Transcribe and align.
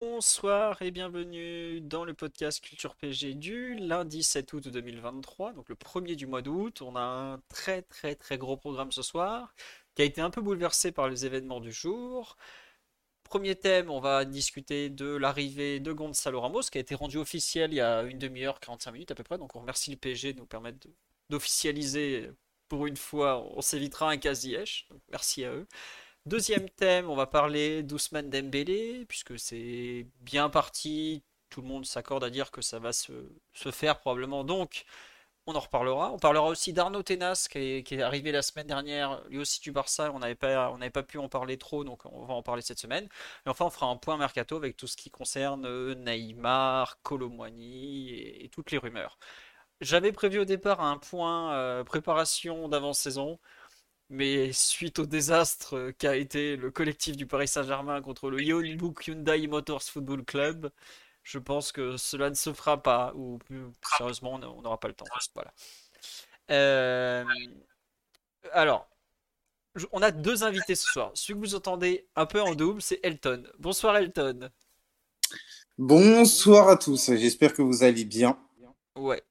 Bonsoir 0.00 0.80
et 0.82 0.92
bienvenue 0.92 1.80
dans 1.80 2.04
le 2.04 2.14
podcast 2.14 2.60
Culture 2.60 2.94
PG 2.94 3.34
du 3.34 3.74
lundi 3.74 4.22
7 4.22 4.52
août 4.52 4.68
2023, 4.68 5.52
donc 5.54 5.68
le 5.68 5.74
premier 5.74 6.14
du 6.14 6.28
mois 6.28 6.40
d'août. 6.40 6.82
On 6.82 6.94
a 6.94 7.00
un 7.00 7.40
très 7.48 7.82
très 7.82 8.14
très 8.14 8.38
gros 8.38 8.56
programme 8.56 8.92
ce 8.92 9.02
soir 9.02 9.52
qui 9.96 10.02
a 10.02 10.04
été 10.04 10.20
un 10.20 10.30
peu 10.30 10.40
bouleversé 10.40 10.92
par 10.92 11.08
les 11.08 11.26
événements 11.26 11.58
du 11.60 11.72
jour. 11.72 12.36
Premier 13.24 13.56
thème, 13.56 13.90
on 13.90 13.98
va 14.00 14.24
discuter 14.24 14.88
de 14.88 15.16
l'arrivée 15.16 15.80
de 15.80 15.92
Gonzalo 15.92 16.40
Ramos 16.40 16.62
qui 16.70 16.78
a 16.78 16.80
été 16.80 16.94
rendu 16.94 17.18
officiel 17.18 17.72
il 17.72 17.76
y 17.76 17.80
a 17.80 18.02
une 18.02 18.18
demi-heure, 18.18 18.60
45 18.60 18.92
minutes 18.92 19.10
à 19.10 19.16
peu 19.16 19.24
près. 19.24 19.38
Donc 19.38 19.56
on 19.56 19.60
remercie 19.60 19.90
le 19.90 19.96
PSG 19.96 20.32
de 20.32 20.38
nous 20.38 20.46
permettre 20.46 20.86
d'officialiser 21.28 22.30
pour 22.68 22.86
une 22.86 22.96
fois. 22.96 23.44
On 23.56 23.60
s'évitera 23.62 24.10
un. 24.12 24.16
Donc 24.90 25.02
merci 25.10 25.44
à 25.44 25.52
eux. 25.52 25.66
Deuxième 26.28 26.68
thème, 26.68 27.08
on 27.08 27.16
va 27.16 27.26
parler 27.26 27.82
d'Ousmane 27.82 28.28
Dembélé 28.28 29.06
puisque 29.08 29.38
c'est 29.38 30.06
bien 30.20 30.50
parti. 30.50 31.22
Tout 31.48 31.62
le 31.62 31.68
monde 31.68 31.86
s'accorde 31.86 32.22
à 32.22 32.28
dire 32.28 32.50
que 32.50 32.60
ça 32.60 32.78
va 32.78 32.92
se, 32.92 33.12
faire 33.54 33.98
probablement. 33.98 34.44
Donc 34.44 34.84
on 35.46 35.54
en 35.54 35.60
reparlera. 35.60 36.12
On 36.12 36.18
parlera 36.18 36.46
aussi 36.48 36.74
d'Arnaud 36.74 37.02
Tenas 37.02 37.48
qui 37.50 37.58
est, 37.58 38.02
arrivé 38.02 38.30
la 38.30 38.42
semaine 38.42 38.66
dernière, 38.66 39.22
lui 39.30 39.38
aussi 39.38 39.62
du 39.62 39.72
Barça. 39.72 40.12
On 40.12 40.18
n'avait 40.18 40.34
pas, 40.34 41.02
pu 41.02 41.16
en 41.16 41.30
parler 41.30 41.56
trop, 41.56 41.82
donc 41.82 42.04
on 42.04 42.26
va 42.26 42.34
en 42.34 42.42
parler 42.42 42.60
cette 42.60 42.78
semaine. 42.78 43.08
Et 43.46 43.48
enfin, 43.48 43.64
on 43.64 43.70
fera 43.70 43.86
un 43.86 43.96
point 43.96 44.18
mercato 44.18 44.56
avec 44.56 44.76
tout 44.76 44.86
ce 44.86 44.98
qui 44.98 45.10
concerne 45.10 45.64
euh, 45.64 45.94
Neymar, 45.94 47.00
Colomwani 47.02 48.10
et, 48.10 48.44
et 48.44 48.48
toutes 48.50 48.70
les 48.70 48.76
rumeurs. 48.76 49.18
J'avais 49.80 50.12
prévu 50.12 50.40
au 50.40 50.44
départ 50.44 50.80
un 50.80 50.98
point 50.98 51.54
euh, 51.54 51.84
préparation 51.84 52.68
d'avant-saison, 52.68 53.38
mais 54.10 54.52
suite 54.52 54.98
au 54.98 55.06
désastre 55.06 55.92
qu'a 55.98 56.16
été 56.16 56.56
le 56.56 56.70
collectif 56.70 57.16
du 57.16 57.26
Paris 57.26 57.48
Saint-Germain 57.48 58.00
contre 58.00 58.30
le 58.30 58.42
Yeonbuk 58.42 59.06
Hyundai 59.06 59.46
Motors 59.46 59.82
Football 59.82 60.24
Club, 60.24 60.70
je 61.22 61.38
pense 61.38 61.72
que 61.72 61.96
cela 61.96 62.30
ne 62.30 62.34
se 62.34 62.52
fera 62.52 62.82
pas, 62.82 63.12
ou 63.14 63.38
plus 63.38 63.66
sérieusement, 63.96 64.34
on 64.34 64.62
n'aura 64.62 64.80
pas 64.80 64.88
le 64.88 64.94
temps. 64.94 65.04
Voilà. 65.34 65.52
Euh, 66.50 67.24
alors, 68.52 68.88
on 69.92 70.00
a 70.00 70.10
deux 70.10 70.42
invités 70.42 70.74
ce 70.74 70.86
soir. 70.86 71.10
Celui 71.14 71.40
que 71.40 71.46
vous 71.46 71.54
entendez 71.54 72.08
un 72.16 72.24
peu 72.24 72.40
en 72.40 72.54
double, 72.54 72.80
c'est 72.80 73.00
Elton. 73.02 73.44
Bonsoir 73.58 73.96
Elton. 73.96 74.50
Bonsoir 75.76 76.68
à 76.70 76.76
tous, 76.76 77.12
j'espère 77.14 77.52
que 77.52 77.62
vous 77.62 77.82
allez 77.82 78.04
bien. 78.04 78.38
Ouais. 78.96 79.22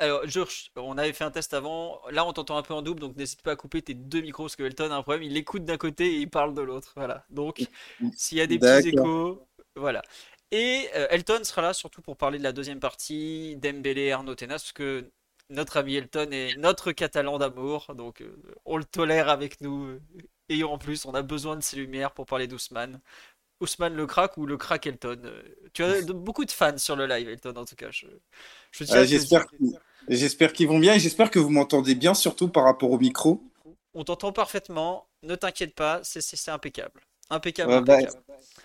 Alors, 0.00 0.26
Georges, 0.28 0.70
on 0.76 0.96
avait 0.96 1.12
fait 1.12 1.24
un 1.24 1.30
test 1.30 1.54
avant. 1.54 2.00
Là, 2.10 2.24
on 2.24 2.32
t'entend 2.32 2.56
un 2.56 2.62
peu 2.62 2.72
en 2.74 2.82
double, 2.82 3.00
donc 3.00 3.16
n'hésite 3.16 3.42
pas 3.42 3.52
à 3.52 3.56
couper 3.56 3.82
tes 3.82 3.94
deux 3.94 4.20
micros 4.20 4.44
parce 4.44 4.56
que 4.56 4.62
Elton 4.62 4.92
a 4.92 4.94
un 4.94 5.02
problème. 5.02 5.24
Il 5.24 5.36
écoute 5.36 5.64
d'un 5.64 5.76
côté 5.76 6.06
et 6.14 6.18
il 6.20 6.30
parle 6.30 6.54
de 6.54 6.62
l'autre. 6.62 6.92
Voilà. 6.94 7.24
Donc, 7.30 7.66
s'il 8.14 8.38
y 8.38 8.40
a 8.40 8.46
des 8.46 8.58
petits 8.58 8.90
échos, 8.90 9.44
voilà. 9.74 10.02
Et 10.50 10.88
euh, 10.94 11.08
Elton 11.10 11.42
sera 11.42 11.62
là 11.62 11.72
surtout 11.74 12.00
pour 12.00 12.16
parler 12.16 12.38
de 12.38 12.44
la 12.44 12.52
deuxième 12.52 12.80
partie, 12.80 13.56
Dembélé 13.56 14.02
et 14.02 14.12
Arnaud 14.12 14.34
Tenas, 14.34 14.58
parce 14.58 14.72
que 14.72 15.10
notre 15.50 15.76
ami 15.76 15.96
Elton 15.96 16.28
est 16.30 16.56
notre 16.56 16.92
Catalan 16.92 17.38
d'amour, 17.38 17.94
donc 17.94 18.22
euh, 18.22 18.36
on 18.64 18.76
le 18.76 18.84
tolère 18.84 19.28
avec 19.28 19.60
nous. 19.60 19.98
Et 20.48 20.64
en 20.64 20.78
plus, 20.78 21.04
on 21.04 21.12
a 21.12 21.22
besoin 21.22 21.56
de 21.56 21.62
ses 21.62 21.76
lumières 21.76 22.12
pour 22.12 22.24
parler 22.24 22.46
d'Ousmane. 22.46 23.00
Ousmane 23.60 23.94
le 23.94 24.06
crack 24.06 24.36
ou 24.36 24.46
le 24.46 24.56
crack 24.56 24.86
Elton. 24.86 25.20
Euh, 25.24 25.42
Tu 25.72 25.82
as 25.82 26.02
de- 26.02 26.12
beaucoup 26.12 26.44
de 26.44 26.50
fans 26.50 26.78
sur 26.78 26.96
le 26.96 27.06
live, 27.06 27.28
Elton, 27.28 27.54
en 27.56 27.64
tout 27.64 27.76
cas. 27.76 27.90
Je, 27.90 28.06
Euh, 28.06 29.04
j'espère, 30.08 30.52
qu'ils 30.52 30.68
vont 30.68 30.78
bien 30.78 30.94
et 30.94 30.98
j'espère 31.00 31.30
que 31.30 31.38
vous 31.38 31.50
m'entendez 31.50 31.94
bien, 31.94 32.14
surtout 32.14 32.48
par 32.48 32.64
rapport 32.64 32.90
au 32.90 32.98
micro. 32.98 33.42
On 33.94 34.04
t'entend 34.04 34.32
parfaitement, 34.32 35.06
ne 35.22 35.34
t'inquiète 35.34 35.74
pas, 35.74 36.00
c'est 36.04 36.20
c'est- 36.20 36.36
c'est 36.36 36.50
impeccable. 36.50 37.02
Impeccable, 37.30 37.72
Ouais, 37.72 37.80
bah, 37.82 37.94
impeccable. 37.96 38.22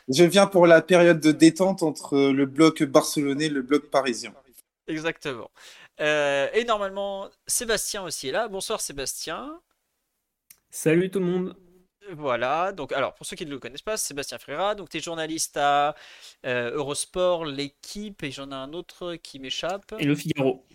je 0.07 0.23
viens 0.23 0.47
pour 0.47 0.67
la 0.67 0.81
période 0.81 1.19
de 1.19 1.31
détente 1.31 1.83
entre 1.83 2.17
le 2.17 2.45
bloc 2.45 2.83
barcelonais 2.83 3.45
et 3.45 3.49
le 3.49 3.61
bloc 3.61 3.89
parisien. 3.89 4.33
Exactement. 4.87 5.49
Euh, 5.99 6.47
et 6.53 6.63
normalement, 6.65 7.29
Sébastien 7.47 8.03
aussi 8.03 8.29
est 8.29 8.31
là. 8.31 8.47
Bonsoir 8.47 8.79
Sébastien. 8.79 9.59
Salut 10.71 11.09
tout 11.11 11.19
le 11.19 11.25
monde. 11.25 11.55
Voilà, 12.11 12.71
donc 12.73 12.91
alors 12.91 13.13
pour 13.13 13.25
ceux 13.25 13.35
qui 13.35 13.45
ne 13.45 13.51
le 13.51 13.59
connaissent 13.59 13.81
pas, 13.81 13.97
Sébastien 13.97 14.37
Frera, 14.37 14.75
donc 14.75 14.89
tu 14.89 14.97
es 14.97 14.99
journaliste 14.99 15.55
à 15.57 15.95
euh, 16.45 16.71
Eurosport, 16.75 17.45
l'équipe, 17.45 18.21
et 18.23 18.31
j'en 18.31 18.51
ai 18.51 18.55
un 18.55 18.73
autre 18.73 19.15
qui 19.15 19.39
m'échappe, 19.39 19.93
Et 19.99 20.05
le 20.05 20.15
Figaro. 20.15 20.65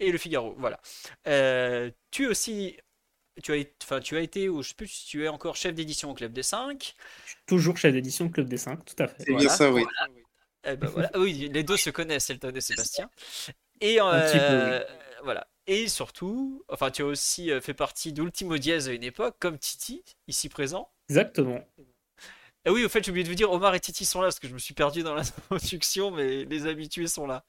et 0.00 0.10
le 0.10 0.18
Figaro, 0.18 0.54
voilà. 0.58 0.80
Euh, 1.26 1.90
tu 2.10 2.26
aussi, 2.26 2.76
tu 3.42 3.52
as, 3.52 3.56
été- 3.56 3.74
enfin, 3.82 4.00
tu 4.00 4.16
as 4.16 4.20
été, 4.20 4.48
ou 4.48 4.62
je 4.62 4.68
sais 4.70 4.74
plus 4.74 4.88
si 4.88 5.06
tu 5.06 5.24
es 5.24 5.28
encore 5.28 5.56
chef 5.56 5.74
d'édition 5.74 6.10
au 6.10 6.14
Club 6.14 6.32
des 6.32 6.42
5. 6.42 6.94
Toujours 7.46 7.76
chef 7.76 7.92
d'édition 7.92 8.28
Club 8.30 8.48
des 8.48 8.56
5, 8.56 8.84
tout 8.84 8.94
à 9.02 9.06
fait. 9.08 9.16
C'est 9.18 9.30
Voilà. 9.32 9.46
bien 9.46 9.54
ça, 9.54 9.70
oui. 9.70 9.84
Eh 10.66 10.76
ben 10.76 10.88
voilà. 10.88 11.10
Oui, 11.16 11.50
les 11.52 11.62
deux 11.62 11.76
se 11.76 11.90
connaissent, 11.90 12.30
Elton 12.30 12.52
et 12.54 12.60
Sébastien. 12.62 13.10
Et 13.82 14.00
Un 14.00 14.20
petit 14.20 14.38
peu, 14.38 14.44
euh, 14.44 14.84
voilà. 15.22 15.46
Et 15.66 15.88
surtout, 15.88 16.62
enfin, 16.68 16.90
tu 16.90 17.02
as 17.02 17.06
aussi 17.06 17.50
euh, 17.50 17.60
fait 17.60 17.74
partie 17.74 18.12
d'Ultimo 18.12 18.58
Diaz 18.58 18.88
à 18.88 18.92
une 18.92 19.04
époque, 19.04 19.36
comme 19.38 19.58
Titi, 19.58 20.04
ici 20.28 20.48
présent. 20.48 20.90
Exactement. 21.08 21.60
Et 22.66 22.70
oui, 22.70 22.84
au 22.84 22.88
fait, 22.88 23.02
j'ai 23.02 23.10
oublié 23.10 23.24
de 23.24 23.28
vous 23.28 23.34
dire, 23.34 23.50
Omar 23.50 23.74
et 23.74 23.80
Titi 23.80 24.04
sont 24.04 24.20
là 24.20 24.26
parce 24.26 24.38
que 24.38 24.48
je 24.48 24.54
me 24.54 24.58
suis 24.58 24.74
perdu 24.74 25.02
dans 25.02 25.14
la 25.14 25.22
introduction, 25.50 26.10
mais 26.10 26.44
les 26.44 26.66
habitués 26.66 27.08
sont 27.08 27.26
là. 27.26 27.44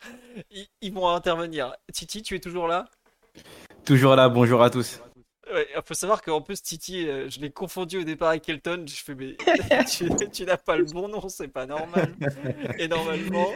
Ils, 0.52 0.68
ils 0.82 0.94
vont 0.94 1.10
intervenir. 1.10 1.76
Titi, 1.94 2.22
tu 2.22 2.36
es 2.36 2.40
toujours 2.40 2.68
là? 2.68 2.90
Toujours 3.86 4.16
là, 4.16 4.30
bonjour 4.30 4.62
à 4.64 4.70
tous. 4.70 5.02
Ouais, 5.54 5.68
il 5.76 5.82
faut 5.86 5.94
savoir 5.94 6.22
qu'en 6.22 6.42
plus, 6.42 6.62
Titi, 6.62 7.08
euh, 7.08 7.30
je 7.30 7.40
l'ai 7.40 7.52
confondu 7.52 8.00
au 8.00 8.04
départ 8.04 8.30
avec 8.30 8.48
Elton. 8.50 8.86
Je 8.88 8.96
fais, 8.96 9.14
mais 9.14 9.36
tu, 9.86 10.10
tu 10.32 10.46
n'as 10.46 10.58
pas 10.58 10.76
le 10.76 10.86
bon 10.86 11.08
nom, 11.08 11.30
c'est 11.30 11.48
pas 11.50 11.66
normal. 11.66 12.16
Et 12.80 12.88
normalement, 12.88 13.54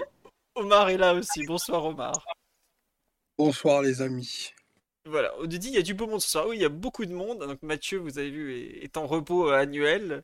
Omar 0.56 0.90
est 0.90 0.98
là 0.98 1.14
aussi. 1.14 1.46
Bonsoir, 1.46 1.84
Omar. 1.86 2.24
Bonsoir 3.40 3.82
les 3.82 4.02
amis. 4.02 4.52
Voilà, 5.06 5.34
on 5.40 5.46
dit 5.46 5.56
il 5.64 5.74
y 5.74 5.78
a 5.78 5.82
du 5.82 5.94
beau 5.94 6.08
monde 6.08 6.20
ce 6.20 6.30
soir. 6.30 6.46
Oui, 6.50 6.58
il 6.58 6.62
y 6.62 6.66
a 6.66 6.70
beaucoup 6.70 7.06
de 7.06 7.14
monde. 7.14 7.40
Donc 7.40 7.64
Mathieu, 7.64 7.98
vous 7.98 8.20
avez 8.20 8.30
vu, 8.30 8.54
est, 8.84 8.98
en 8.98 9.08
repos 9.08 9.50
euh, 9.50 9.54
annuel. 9.54 10.24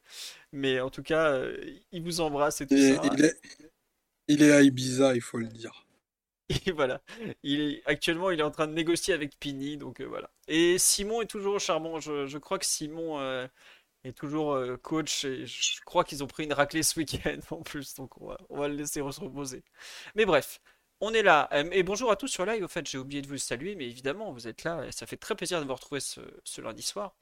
Mais 0.52 0.82
en 0.82 0.90
tout 0.90 1.02
cas, 1.02 1.32
euh, 1.32 1.56
il 1.94 2.04
vous 2.04 2.20
embrasse 2.20 2.60
et 2.60 2.68
tout 2.68 2.76
Et 2.76 2.96
ça. 2.96 3.02
il, 3.06 3.24
est, 3.24 3.40
il 4.28 4.44
est 4.44 4.52
à 4.52 4.62
Ibiza, 4.62 5.16
il 5.16 5.22
faut 5.22 5.38
le 5.38 5.48
dire. 5.48 5.86
Et 6.66 6.74
voilà. 6.74 7.02
Il 7.42 7.62
est, 7.62 7.84
actuellement, 7.86 8.32
il 8.32 8.42
est 8.42 8.44
en 8.44 8.52
train 8.52 8.68
de 8.68 8.74
négocier 8.74 9.14
avec 9.14 9.40
Pini. 9.40 9.78
Donc 9.78 10.02
euh, 10.02 10.06
voilà. 10.06 10.30
Et 10.50 10.78
Simon 10.78 11.22
est 11.22 11.28
toujours 11.28 11.58
charmant. 11.62 12.02
Je, 12.02 12.26
je 12.26 12.38
crois 12.38 12.60
que 12.60 12.66
Simon 12.66 13.18
euh, 13.22 13.48
est 14.04 14.12
toujours 14.12 14.56
euh, 14.56 14.76
coach. 14.76 15.24
Et 15.24 15.46
je 15.46 15.80
crois 15.86 16.04
qu'ils 16.04 16.22
ont 16.22 16.28
pris 16.28 16.44
une 16.44 16.54
raclée 16.54 16.84
ce 16.84 17.00
week-end 17.00 17.40
en 17.52 17.62
plus. 17.62 17.96
Donc 17.96 18.20
on 18.22 18.28
va, 18.28 18.38
on 18.50 18.60
va 18.60 18.68
le 18.68 18.76
laisser 18.76 19.00
se 19.00 19.22
reposer. 19.22 19.64
Mais 20.16 20.26
bref. 20.26 20.60
On 21.02 21.14
est 21.14 21.24
là. 21.24 21.50
Euh, 21.54 21.70
Et 21.72 21.84
bonjour 21.84 22.12
à 22.12 22.16
tous 22.16 22.28
sur 22.28 22.46
live. 22.46 22.64
Au 22.64 22.68
fait, 22.68 22.88
j'ai 22.88 22.98
oublié 22.98 23.22
de 23.22 23.28
vous 23.28 23.38
saluer, 23.38 23.76
mais 23.76 23.86
évidemment, 23.86 24.32
vous 24.32 24.48
êtes 24.48 24.64
là. 24.64 24.92
Ça 24.92 25.06
fait 25.06 25.18
très 25.18 25.36
plaisir 25.36 25.60
de 25.60 25.66
vous 25.66 25.74
retrouver 25.74 26.00
ce, 26.00 26.62
lundi 26.62 26.82
soir. 26.82 27.16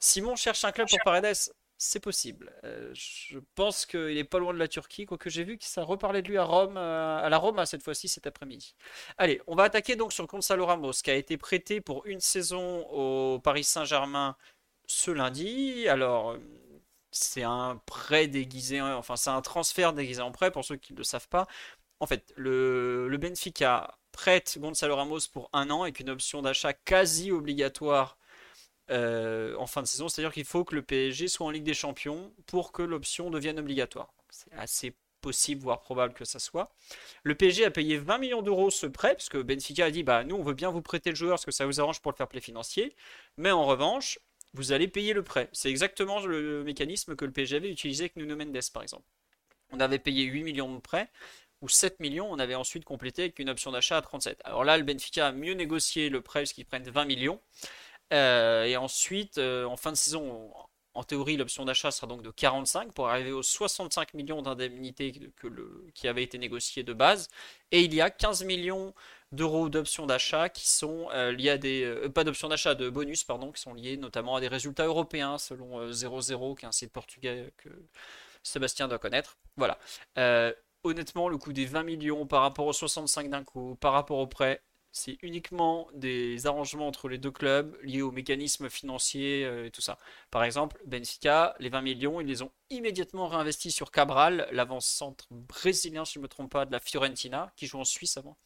Simon 0.00 0.36
cherche 0.36 0.64
un 0.64 0.72
club 0.72 0.88
pour 0.88 0.98
Paredes. 1.04 1.36
C'est 1.78 2.00
possible. 2.00 2.54
Euh, 2.64 2.90
je 2.94 3.38
pense 3.54 3.84
qu'il 3.84 4.16
est 4.16 4.24
pas 4.24 4.38
loin 4.38 4.54
de 4.54 4.58
la 4.58 4.66
Turquie, 4.68 5.04
quoique 5.04 5.28
j'ai 5.28 5.44
vu 5.44 5.58
qu'il 5.58 5.68
s'est 5.68 5.82
reparlé 5.82 6.22
de 6.22 6.28
lui 6.28 6.38
à 6.38 6.44
Rome, 6.44 6.78
euh, 6.78 7.18
à 7.18 7.28
la 7.28 7.36
Roma 7.36 7.66
cette 7.66 7.82
fois-ci 7.82 8.08
cet 8.08 8.26
après-midi. 8.26 8.74
Allez, 9.18 9.42
on 9.46 9.54
va 9.54 9.64
attaquer 9.64 9.94
donc 9.94 10.14
sur 10.14 10.26
Gonzalo 10.26 10.64
Ramos, 10.64 10.92
qui 10.92 11.10
a 11.10 11.14
été 11.14 11.36
prêté 11.36 11.82
pour 11.82 12.06
une 12.06 12.20
saison 12.20 12.86
au 12.88 13.40
Paris 13.40 13.64
Saint-Germain 13.64 14.36
ce 14.86 15.10
lundi. 15.10 15.86
Alors, 15.88 16.38
c'est 17.10 17.42
un 17.42 17.80
prêt 17.86 18.26
déguisé, 18.26 18.78
hein, 18.78 18.96
enfin 18.96 19.16
c'est 19.16 19.30
un 19.30 19.40
transfert 19.42 19.92
déguisé 19.92 20.20
en 20.22 20.32
prêt 20.32 20.50
pour 20.50 20.64
ceux 20.64 20.76
qui 20.76 20.92
ne 20.92 20.98
le 20.98 21.04
savent 21.04 21.28
pas. 21.28 21.46
En 22.00 22.06
fait, 22.06 22.32
le, 22.36 23.14
Benfica 23.20 23.98
prête 24.12 24.58
Gonzalo 24.60 24.96
Ramos 24.96 25.20
pour 25.32 25.50
un 25.52 25.70
an 25.70 25.82
avec 25.82 26.00
une 26.00 26.10
option 26.10 26.42
d'achat 26.42 26.72
quasi 26.72 27.30
obligatoire 27.30 28.18
euh, 28.90 29.56
en 29.56 29.66
fin 29.66 29.82
de 29.82 29.86
saison. 29.86 30.08
C'est-à-dire 30.08 30.32
qu'il 30.32 30.44
faut 30.44 30.64
que 30.64 30.74
le 30.74 30.82
PSG 30.82 31.28
soit 31.28 31.46
en 31.46 31.50
Ligue 31.50 31.64
des 31.64 31.74
Champions 31.74 32.32
pour 32.46 32.72
que 32.72 32.82
l'option 32.82 33.30
devienne 33.30 33.58
obligatoire. 33.58 34.12
C'est 34.30 34.52
assez 34.52 34.94
possible, 35.20 35.62
voire 35.62 35.80
probable 35.80 36.14
que 36.14 36.24
ça 36.24 36.38
soit. 36.38 36.70
Le 37.24 37.34
PSG 37.34 37.64
a 37.64 37.70
payé 37.70 37.98
20 37.98 38.18
millions 38.18 38.42
d'euros 38.42 38.70
ce 38.70 38.86
prêt, 38.86 39.14
parce 39.14 39.28
Benfica 39.30 39.86
a 39.86 39.90
dit 39.90 40.02
bah, 40.02 40.22
nous, 40.24 40.36
on 40.36 40.42
veut 40.42 40.54
bien 40.54 40.70
vous 40.70 40.82
prêter 40.82 41.10
le 41.10 41.16
joueur 41.16 41.32
parce 41.32 41.44
que 41.44 41.50
ça 41.50 41.66
vous 41.66 41.80
arrange 41.80 42.00
pour 42.00 42.12
le 42.12 42.16
fair 42.16 42.28
play 42.28 42.40
financier. 42.40 42.94
Mais 43.36 43.50
en 43.50 43.64
revanche, 43.64 44.20
vous 44.54 44.72
allez 44.72 44.88
payer 44.88 45.12
le 45.12 45.24
prêt. 45.24 45.48
C'est 45.52 45.70
exactement 45.70 46.24
le 46.24 46.62
mécanisme 46.64 47.16
que 47.16 47.24
le 47.24 47.32
PSG 47.32 47.56
avait 47.56 47.70
utilisé 47.70 48.04
avec 48.04 48.16
Nuno 48.16 48.36
Mendes, 48.36 48.70
par 48.72 48.82
exemple. 48.82 49.04
On 49.72 49.80
avait 49.80 49.98
payé 49.98 50.24
8 50.24 50.44
millions 50.44 50.72
de 50.72 50.80
prêts, 50.80 51.08
ou 51.62 51.68
7 51.68 52.00
millions, 52.00 52.28
on 52.30 52.38
avait 52.38 52.54
ensuite 52.54 52.84
complété 52.84 53.22
avec 53.22 53.38
une 53.38 53.50
option 53.50 53.72
d'achat 53.72 53.96
à 53.98 54.02
37. 54.02 54.40
Alors 54.44 54.64
là, 54.64 54.76
le 54.76 54.84
Benfica 54.84 55.28
a 55.28 55.32
mieux 55.32 55.54
négocié 55.54 56.08
le 56.08 56.20
prêt, 56.20 56.40
puisqu'ils 56.40 56.64
prennent 56.66 56.88
20 56.88 57.04
millions. 57.06 57.40
Euh, 58.12 58.64
et 58.64 58.76
ensuite, 58.76 59.38
euh, 59.38 59.64
en 59.64 59.76
fin 59.76 59.90
de 59.90 59.96
saison, 59.96 60.52
en 60.96 61.04
théorie, 61.04 61.36
l'option 61.36 61.64
d'achat 61.64 61.90
sera 61.90 62.06
donc 62.06 62.22
de 62.22 62.30
45 62.30 62.92
pour 62.92 63.08
arriver 63.08 63.32
aux 63.32 63.42
65 63.42 64.14
millions 64.14 64.42
d'indemnités 64.42 65.30
qui 65.94 66.08
avaient 66.08 66.22
été 66.22 66.38
négociées 66.38 66.82
de 66.82 66.92
base. 66.94 67.28
Et 67.70 67.82
il 67.82 67.94
y 67.94 68.00
a 68.00 68.10
15 68.10 68.44
millions 68.44 68.94
d'euros 69.32 69.68
d'options 69.68 70.06
d'achat 70.06 70.48
qui 70.48 70.68
sont 70.68 71.08
euh, 71.12 71.32
liés 71.32 71.50
à 71.50 71.58
des. 71.58 71.84
Euh, 71.84 72.08
pas 72.08 72.24
d'options 72.24 72.48
d'achat, 72.48 72.74
de 72.74 72.88
bonus, 72.88 73.24
pardon, 73.24 73.52
qui 73.52 73.60
sont 73.60 73.74
liés 73.74 73.96
notamment 73.96 74.36
à 74.36 74.40
des 74.40 74.48
résultats 74.48 74.86
européens, 74.86 75.38
selon 75.38 75.92
00, 75.92 76.52
euh, 76.52 76.54
qui 76.54 76.64
est 76.64 76.68
un 76.68 76.72
site 76.72 76.92
portugais 76.92 77.52
que 77.58 77.68
Sébastien 78.42 78.88
doit 78.88 78.98
connaître. 78.98 79.36
Voilà. 79.56 79.78
Honnêtement, 80.86 81.28
le 81.28 81.38
coût 81.38 81.52
des 81.52 81.66
20 81.66 81.82
millions 81.82 82.26
par 82.26 82.42
rapport 82.42 82.66
aux 82.66 82.72
65 82.72 83.30
d'un 83.30 83.44
coup, 83.44 83.76
par 83.80 83.92
rapport 83.92 84.18
au 84.18 84.26
prêt, 84.26 84.62
c'est 84.92 85.18
uniquement 85.20 85.88
des 85.92 86.46
arrangements 86.46 86.86
entre 86.86 87.08
les 87.08 87.18
deux 87.18 87.30
clubs 87.30 87.76
liés 87.82 88.00
aux 88.00 88.12
mécanismes 88.12 88.70
financiers 88.70 89.66
et 89.66 89.70
tout 89.70 89.82
ça. 89.82 89.98
Par 90.30 90.42
exemple, 90.42 90.80
Benfica, 90.86 91.54
les 91.58 91.68
20 91.68 91.82
millions, 91.82 92.20
ils 92.20 92.26
les 92.26 92.40
ont 92.42 92.50
immédiatement 92.70 93.28
réinvestis 93.28 93.70
sur 93.70 93.90
Cabral, 93.90 94.48
l'avant-centre 94.52 95.26
brésilien, 95.30 96.06
si 96.06 96.14
je 96.14 96.18
ne 96.20 96.22
me 96.22 96.28
trompe 96.28 96.50
pas, 96.50 96.64
de 96.64 96.72
la 96.72 96.80
Fiorentina, 96.80 97.52
qui 97.56 97.66
joue 97.66 97.78
en 97.78 97.84
Suisse 97.84 98.16
avant. 98.16 98.38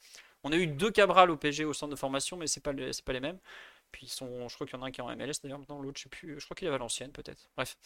On 0.42 0.50
a 0.50 0.56
eu 0.56 0.66
deux 0.66 0.90
Cabral 0.90 1.30
au 1.30 1.36
PG 1.36 1.64
au 1.64 1.72
centre 1.72 1.92
de 1.92 1.96
formation, 1.96 2.36
mais 2.36 2.48
c'est 2.48 2.60
pas 2.60 2.72
c'est 2.92 3.04
pas 3.04 3.12
les 3.12 3.20
mêmes. 3.20 3.38
Puis 3.92 4.06
ils 4.06 4.10
sont, 4.10 4.48
je 4.48 4.54
crois 4.54 4.66
qu'il 4.66 4.76
y 4.76 4.80
en 4.80 4.82
a 4.82 4.88
un 4.88 4.90
qui 4.90 5.00
est 5.00 5.04
en 5.04 5.16
MLS 5.16 5.34
d'ailleurs, 5.42 5.58
maintenant 5.58 5.80
l'autre 5.80 5.98
je 5.98 6.04
sais 6.04 6.08
plus, 6.08 6.38
je 6.40 6.44
crois 6.44 6.54
qu'il 6.54 6.66
est 6.66 6.68
à 6.68 6.72
Valenciennes 6.72 7.12
peut-être. 7.12 7.50
Bref. 7.56 7.76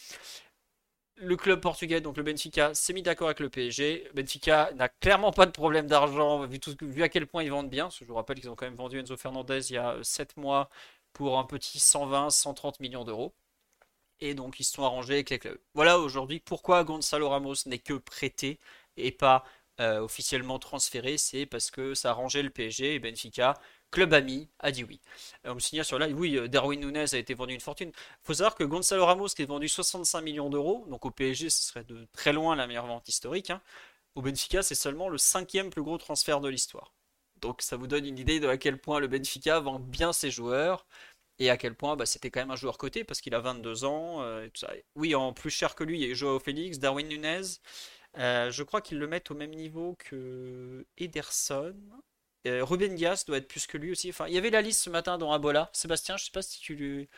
Le 1.16 1.37
club 1.37 1.61
portugais, 1.61 2.00
donc 2.00 2.16
le 2.16 2.25
Benfica, 2.25 2.75
s'est 2.75 2.93
mis 2.93 3.02
d'accord 3.02 3.28
avec 3.28 3.38
le 3.40 3.49
PSG. 3.49 4.11
Benfica 4.14 4.72
n'a 4.75 4.88
clairement 4.88 5.31
pas 5.32 5.46
de 5.46 5.52
problème 5.52 5.87
d'argent, 5.87 6.44
vu, 6.46 7.02
à 7.02 7.08
quel 7.08 7.26
point 7.26 7.44
ils 7.44 7.50
vendent 7.50 7.70
bien. 7.70 7.88
je 7.90 8.05
vous 8.05 8.14
rappelle 8.14 8.40
qu'ils 8.40 8.50
ont 8.50 8.56
quand 8.56 8.66
même 8.66 8.75
vendu 8.75 8.99
Enzo 8.99 9.16
Fernandez 9.16 9.70
il 9.70 9.75
y 9.75 9.78
a 9.78 9.96
7 10.02 10.37
mois 10.37 10.69
pour 11.12 11.38
un 11.38 11.44
petit 11.44 11.78
120, 11.78 12.31
130 12.31 12.81
millions 12.81 13.05
d'euros. 13.05 13.32
Et 14.20 14.34
donc 14.34 14.61
ils 14.61 14.64
se 14.64 14.72
sont 14.75 14.84
arrangés 14.84 15.14
avec 15.14 15.31
les 15.31 15.38
clubs. 15.38 15.58
Voilà 15.75 15.99
aujourd'hui 15.99 16.40
pourquoi 16.40 16.84
Gonzalo 16.84 17.28
Ramos 17.28 17.55
n'est 17.66 17.78
que 17.78 17.94
prêté 17.94 18.58
et 18.96 19.12
pas 19.12 19.44
euh, 19.81 20.00
officiellement 20.00 20.58
transféré, 20.58 21.19
c'est 21.19 21.46
parce 21.46 21.70
que 21.70 21.94
ça 21.94 22.08
a 22.08 22.12
arrangé 22.12 22.43
le 22.43 22.50
PSG 22.50 22.94
et 22.94 22.99
Benfica, 23.00 23.55
club 23.94 24.12
ami, 24.12 24.49
a 24.58 24.73
dit 24.73 24.85
oui. 24.85 25.00
Euh, 25.46 25.52
on 25.52 25.55
me 25.55 25.61
signale 25.61 25.85
sur 25.85 25.99
là, 25.99 26.08
oui, 26.08 26.37
euh, 26.37 26.49
Darwin 26.49 26.81
Nunez 26.81 27.06
a 27.12 27.17
été 27.17 27.32
vendu 27.32 27.55
une 27.55 27.61
fortune. 27.61 27.91
Il 27.94 28.25
faut 28.25 28.35
savoir 28.35 28.56
que 28.56 28.64
Gonzalo 28.64 29.06
Ramos, 29.06 29.29
qui 29.29 29.43
est 29.43 29.46
vendu 29.46 29.69
65 29.69 30.20
millions 30.20 30.50
d'euros, 30.50 30.85
donc 30.88 31.06
au 31.06 31.11
PSG, 31.11 31.49
ce 31.49 31.62
serait 31.62 31.85
de 31.85 32.06
très 32.12 32.32
loin 32.32 32.56
la 32.56 32.67
meilleure 32.67 32.87
vente 32.87 33.08
historique. 33.08 33.50
Hein. 33.50 33.62
Au 34.17 34.23
Benfica, 34.23 34.62
c'est 34.62 34.75
seulement 34.75 35.08
le 35.08 35.17
cinquième 35.17 35.70
plus 35.70 35.82
gros 35.82 35.96
transfert 35.96 36.41
de 36.41 36.49
l'histoire. 36.49 36.93
Donc 37.41 37.62
ça 37.62 37.76
vous 37.76 37.87
donne 37.87 38.05
une 38.06 38.19
idée 38.19 38.41
de 38.41 38.49
à 38.49 38.56
quel 38.58 38.79
point 38.79 38.99
le 38.99 39.06
Benfica 39.06 39.61
vend 39.61 39.79
bien 39.79 40.12
ses 40.12 40.31
joueurs 40.31 40.87
et 41.38 41.50
à 41.50 41.56
quel 41.56 41.75
point 41.75 41.97
bah, 41.97 42.06
c'était 42.06 42.31
quand 42.31 42.40
même 42.40 42.50
un 42.50 42.56
joueur 42.56 42.79
coté 42.79 43.05
parce 43.05 43.20
qu'il 43.20 43.35
a 43.35 43.40
22 43.40 43.85
ans. 43.85 44.25
Oui, 44.97 45.14
en 45.14 45.32
plus 45.32 45.50
cher 45.50 45.75
que 45.75 45.85
lui, 45.85 46.00
il 46.00 46.08
y 46.08 46.11
a 46.11 46.14
Joao 46.14 46.38
Félix, 46.40 46.79
Darwin 46.79 47.08
Nunez. 47.08 47.43
Euh, 48.19 48.50
je 48.50 48.62
crois 48.62 48.81
qu'ils 48.81 48.99
le 48.99 49.06
mettent 49.06 49.31
au 49.31 49.35
même 49.35 49.50
niveau 49.50 49.97
que 49.99 50.87
Ederson. 50.99 51.75
Euh, 52.46 52.64
Ruben 52.64 52.94
Dias 52.94 53.25
doit 53.26 53.38
être 53.38 53.49
plus 53.49 53.67
que 53.67 53.79
lui 53.79 53.91
aussi. 53.93 54.11
Enfin, 54.11 54.26
il 54.29 54.35
y 54.35 54.38
avait 54.38 54.50
la 54.50 54.61
liste 54.61 54.82
ce 54.82 54.91
matin 54.91 55.19
dans 55.19 55.32
Abola. 55.32 55.70
Sébastien, 55.73 56.17
je 56.17 56.25
sais 56.25 56.32
pas 56.32 56.43
si 56.43 56.61
tu 56.61 57.08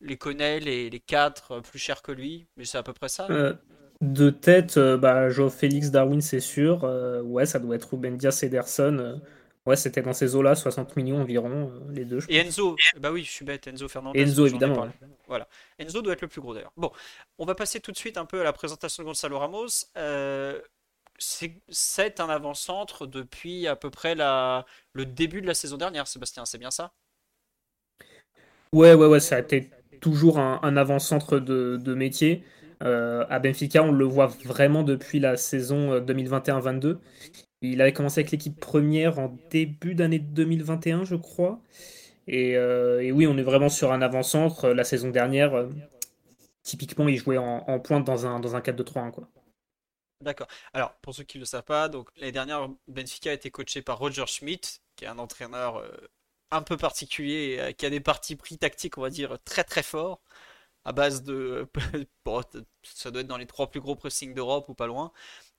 les 0.00 0.16
connais, 0.16 0.60
les, 0.60 0.90
les 0.90 1.00
quatre 1.00 1.60
plus 1.60 1.78
chers 1.78 2.02
que 2.02 2.12
lui, 2.12 2.46
mais 2.56 2.64
c'est 2.64 2.78
à 2.78 2.82
peu 2.82 2.92
près 2.92 3.08
ça. 3.08 3.26
Euh, 3.30 3.54
de 4.00 4.30
tête, 4.30 4.78
bah, 4.78 5.28
Joe 5.28 5.52
Félix 5.52 5.90
Darwin, 5.90 6.20
c'est 6.20 6.40
sûr. 6.40 6.84
ouais, 7.24 7.46
ça 7.46 7.58
doit 7.58 7.74
être 7.76 7.90
Ruben 7.90 8.16
Dias, 8.16 8.40
Ederson. 8.42 9.20
Ouais, 9.68 9.76
c'était 9.76 10.00
dans 10.00 10.14
ces 10.14 10.34
eaux-là, 10.34 10.54
60 10.54 10.96
millions 10.96 11.20
environ, 11.20 11.70
euh, 11.70 11.92
les 11.92 12.06
deux. 12.06 12.20
et 12.30 12.38
Enzo, 12.38 12.74
bah 13.00 13.12
oui, 13.12 13.22
je 13.22 13.30
suis 13.30 13.44
bête, 13.44 13.66
Enzo 13.66 13.86
Fernandez. 13.86 14.18
Enzo, 14.18 14.46
évidemment. 14.46 14.88
Voilà. 15.26 15.46
Enzo 15.78 16.00
doit 16.00 16.14
être 16.14 16.22
le 16.22 16.28
plus 16.28 16.40
gros 16.40 16.54
d'ailleurs. 16.54 16.72
Bon, 16.78 16.90
on 17.36 17.44
va 17.44 17.54
passer 17.54 17.78
tout 17.78 17.92
de 17.92 17.96
suite 17.98 18.16
un 18.16 18.24
peu 18.24 18.40
à 18.40 18.44
la 18.44 18.54
présentation 18.54 19.02
de 19.02 19.08
Gonzalo 19.08 19.38
Ramos. 19.38 19.66
Euh, 21.42 21.48
c'est 21.68 22.20
un 22.20 22.28
avant-centre 22.28 23.06
depuis 23.06 23.66
à 23.66 23.76
peu 23.76 23.90
près 23.90 24.14
le 24.14 25.04
début 25.04 25.40
de 25.40 25.46
la 25.46 25.54
saison 25.54 25.76
dernière, 25.76 26.06
Sébastien, 26.06 26.44
c'est 26.44 26.58
bien 26.58 26.70
ça? 26.70 26.92
Ouais, 28.72 28.94
ouais, 28.94 29.06
ouais, 29.06 29.20
ça 29.20 29.36
a 29.36 29.40
été 29.40 29.70
toujours 30.00 30.38
un, 30.38 30.76
avant-centre 30.76 31.38
de, 31.38 31.94
métier. 31.94 32.44
Euh, 32.84 33.24
à 33.28 33.38
Benfica, 33.38 33.82
on 33.82 33.92
le 33.92 34.04
voit 34.04 34.28
vraiment 34.44 34.82
depuis 34.82 35.18
la 35.18 35.36
saison 35.36 35.98
2021-22. 36.00 36.98
Il 37.60 37.80
avait 37.80 37.92
commencé 37.92 38.20
avec 38.20 38.30
l'équipe 38.30 38.58
première 38.60 39.18
en 39.18 39.36
début 39.50 39.94
d'année 39.94 40.20
2021, 40.20 41.04
je 41.04 41.16
crois. 41.16 41.60
Euh, 42.30 43.00
et, 43.00 43.12
oui, 43.12 43.26
on 43.26 43.36
est 43.38 43.42
vraiment 43.42 43.68
sur 43.68 43.92
un 43.92 44.02
avant-centre. 44.02 44.68
La 44.68 44.84
saison 44.84 45.10
dernière, 45.10 45.54
euh, 45.54 45.68
typiquement, 46.62 47.08
il 47.08 47.16
jouait 47.16 47.38
en, 47.38 47.80
pointe 47.80 48.04
dans 48.04 48.26
un, 48.26 48.40
dans 48.40 48.54
un 48.54 48.60
4-2-3-1. 48.60 49.10
Quoi. 49.10 49.28
D'accord. 50.20 50.48
Alors, 50.72 50.94
pour 50.96 51.14
ceux 51.14 51.22
qui 51.24 51.38
ne 51.38 51.42
le 51.42 51.46
savent 51.46 51.62
pas, 51.64 51.88
donc 51.88 52.10
l'année 52.16 52.32
dernière, 52.32 52.68
Benfica 52.88 53.30
a 53.30 53.32
été 53.34 53.50
coaché 53.50 53.82
par 53.82 53.98
Roger 53.98 54.26
Schmidt, 54.26 54.80
qui 54.96 55.04
est 55.04 55.08
un 55.08 55.18
entraîneur 55.18 55.76
euh, 55.76 55.88
un 56.50 56.62
peu 56.62 56.76
particulier, 56.76 57.74
qui 57.78 57.86
a 57.86 57.90
des 57.90 58.00
partis 58.00 58.34
pris 58.36 58.58
tactiques, 58.58 58.98
on 58.98 59.02
va 59.02 59.10
dire, 59.10 59.38
très 59.44 59.64
très 59.64 59.82
forts, 59.82 60.20
à 60.84 60.92
base 60.92 61.22
de. 61.22 61.68
ça 62.82 63.10
doit 63.10 63.22
être 63.22 63.26
dans 63.28 63.36
les 63.38 63.46
trois 63.46 63.70
plus 63.70 63.80
gros 63.80 63.96
pressings 63.96 64.34
d'Europe 64.34 64.68
ou 64.68 64.74
pas 64.74 64.86
loin. 64.86 65.12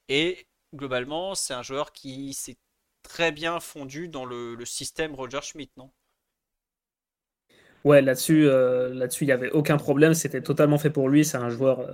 Et 0.09 0.47
globalement, 0.75 1.35
c'est 1.35 1.53
un 1.53 1.63
joueur 1.63 1.91
qui 1.93 2.33
s'est 2.33 2.57
très 3.03 3.31
bien 3.31 3.59
fondu 3.59 4.09
dans 4.09 4.25
le, 4.25 4.63
système 4.65 5.15
Roger 5.15 5.41
Schmidt, 5.41 5.71
non? 5.77 5.91
Ouais, 7.85 8.01
là-dessus, 8.01 8.45
euh, 8.47 8.93
là-dessus, 8.93 9.23
il 9.23 9.27
n'y 9.27 9.33
avait 9.33 9.51
aucun 9.51 9.77
problème. 9.77 10.13
C'était 10.13 10.41
totalement 10.41 10.77
fait 10.77 10.89
pour 10.89 11.07
lui. 11.09 11.23
C'est 11.23 11.37
un 11.37 11.49
joueur, 11.49 11.79
euh, 11.79 11.93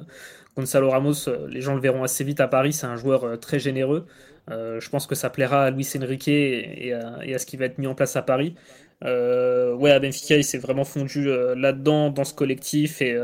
Gonzalo 0.55 0.89
Ramos, 0.89 1.29
euh, 1.29 1.47
les 1.47 1.61
gens 1.61 1.75
le 1.75 1.81
verront 1.81 2.03
assez 2.03 2.23
vite 2.23 2.39
à 2.39 2.47
Paris. 2.47 2.73
C'est 2.73 2.87
un 2.87 2.95
joueur 2.95 3.39
très 3.39 3.59
généreux. 3.59 4.05
je 4.49 4.89
pense 4.89 5.07
que 5.07 5.15
ça 5.15 5.29
plaira 5.29 5.65
à 5.65 5.71
Luis 5.71 5.87
Enrique 5.97 6.27
et, 6.27 6.93
à, 6.93 7.37
ce 7.39 7.45
qui 7.45 7.57
va 7.57 7.65
être 7.65 7.77
mis 7.77 7.87
en 7.87 7.95
place 7.95 8.15
à 8.15 8.21
Paris. 8.21 8.55
ouais, 9.03 9.91
à 9.91 9.99
Benfica, 9.99 10.37
il 10.37 10.43
s'est 10.43 10.57
vraiment 10.57 10.85
fondu 10.85 11.25
là-dedans, 11.55 12.09
dans 12.11 12.23
ce 12.23 12.33
collectif. 12.33 13.01
Et 13.01 13.17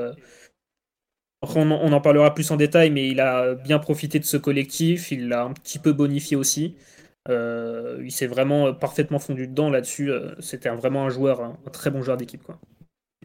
on, 1.41 1.91
en 1.93 2.01
parlera 2.01 2.33
plus 2.33 2.51
en 2.51 2.57
détail, 2.57 2.91
mais 2.91 3.07
il 3.09 3.19
a 3.19 3.55
bien 3.55 3.79
profité 3.79 4.19
de 4.19 4.25
ce 4.25 4.37
collectif, 4.37 5.11
il 5.11 5.27
l'a 5.29 5.43
un 5.43 5.53
petit 5.53 5.79
peu 5.79 5.93
bonifié 5.93 6.37
aussi. 6.37 6.75
Euh, 7.29 8.01
il 8.03 8.11
s'est 8.11 8.27
vraiment 8.27 8.73
parfaitement 8.73 9.19
fondu 9.19 9.47
dedans 9.47 9.69
là-dessus. 9.69 10.11
Euh, 10.11 10.33
c'était 10.39 10.69
vraiment 10.69 11.05
un 11.05 11.09
joueur, 11.09 11.41
un, 11.41 11.57
très 11.71 11.91
bon 11.91 12.01
joueur 12.01 12.17
d'équipe. 12.17 12.43
Quoi. 12.43 12.59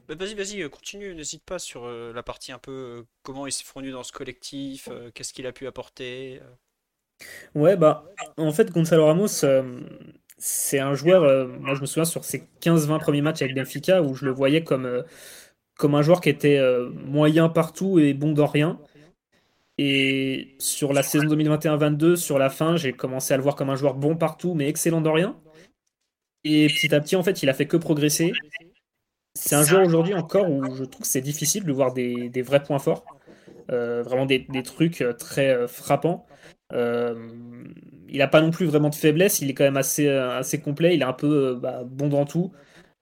Bah, 0.08 0.14
vas-y, 0.18 0.34
vas-y, 0.34 0.62
euh, 0.62 0.68
continue, 0.68 1.14
n'hésite 1.14 1.44
pas 1.44 1.58
sur 1.58 1.88
la 1.88 2.22
partie 2.22 2.52
un 2.52 2.58
peu 2.58 3.04
comment 3.22 3.46
il 3.46 3.52
s'est 3.52 3.64
fondu 3.64 3.90
dans 3.90 4.02
ce 4.02 4.12
collectif, 4.12 4.88
qu'est-ce 5.14 5.32
qu'il 5.32 5.46
a 5.46 5.52
pu 5.52 5.66
apporter. 5.66 6.40
Ouais, 7.54 7.76
bah, 7.76 8.04
en 8.36 8.52
fait, 8.52 8.70
Gonzalo 8.70 9.06
Ramos, 9.06 9.44
c'est 10.38 10.78
un 10.78 10.94
joueur, 10.94 11.48
moi 11.48 11.74
je 11.74 11.80
me 11.80 11.86
souviens 11.86 12.04
sur 12.04 12.24
ses 12.24 12.46
15-20 12.60 13.00
premiers 13.00 13.22
matchs 13.22 13.42
avec 13.42 13.54
Benfica, 13.54 14.02
où 14.02 14.14
je 14.14 14.26
le 14.26 14.30
voyais 14.30 14.62
comme 14.62 15.04
comme 15.76 15.94
un 15.94 16.02
joueur 16.02 16.20
qui 16.20 16.28
était 16.28 16.58
euh, 16.58 16.90
moyen 16.90 17.48
partout 17.48 17.98
et 17.98 18.14
bon 18.14 18.32
dans 18.32 18.46
rien. 18.46 18.78
Et 19.78 20.56
sur 20.58 20.92
la 20.92 21.02
saison 21.02 21.26
2021-22, 21.26 22.16
sur 22.16 22.38
la 22.38 22.48
fin, 22.48 22.76
j'ai 22.76 22.92
commencé 22.92 23.34
à 23.34 23.36
le 23.36 23.42
voir 23.42 23.56
comme 23.56 23.70
un 23.70 23.76
joueur 23.76 23.94
bon 23.94 24.16
partout, 24.16 24.54
mais 24.54 24.68
excellent 24.68 25.00
dans 25.00 25.12
rien. 25.12 25.38
Et 26.44 26.68
petit 26.68 26.94
à 26.94 27.00
petit, 27.00 27.16
en 27.16 27.22
fait, 27.22 27.42
il 27.42 27.48
a 27.48 27.54
fait 27.54 27.66
que 27.66 27.76
progresser. 27.76 28.32
C'est 29.34 29.54
un 29.54 29.64
joueur 29.64 29.84
aujourd'hui 29.84 30.14
encore 30.14 30.50
où 30.50 30.74
je 30.74 30.84
trouve 30.84 31.02
que 31.02 31.06
c'est 31.06 31.20
difficile 31.20 31.64
de 31.64 31.72
voir 31.72 31.92
des, 31.92 32.42
vrais 32.42 32.62
points 32.62 32.78
forts. 32.78 33.04
Euh, 33.70 34.02
vraiment 34.02 34.26
des, 34.26 34.46
trucs 34.64 35.02
euh, 35.02 35.12
très 35.12 35.66
frappants. 35.66 36.24
il 36.72 38.18
n'a 38.18 38.28
pas 38.28 38.40
non 38.40 38.50
plus 38.50 38.64
vraiment 38.64 38.88
de 38.88 38.94
faiblesse, 38.94 39.40
il 39.40 39.50
est 39.50 39.54
quand 39.54 39.64
même 39.64 39.76
assez, 39.76 40.60
complet, 40.62 40.94
il 40.94 41.02
est 41.02 41.06
un 41.06 41.12
peu 41.12 41.58
bah, 41.60 41.82
bon 41.84 42.08
dans 42.08 42.24
tout. 42.24 42.52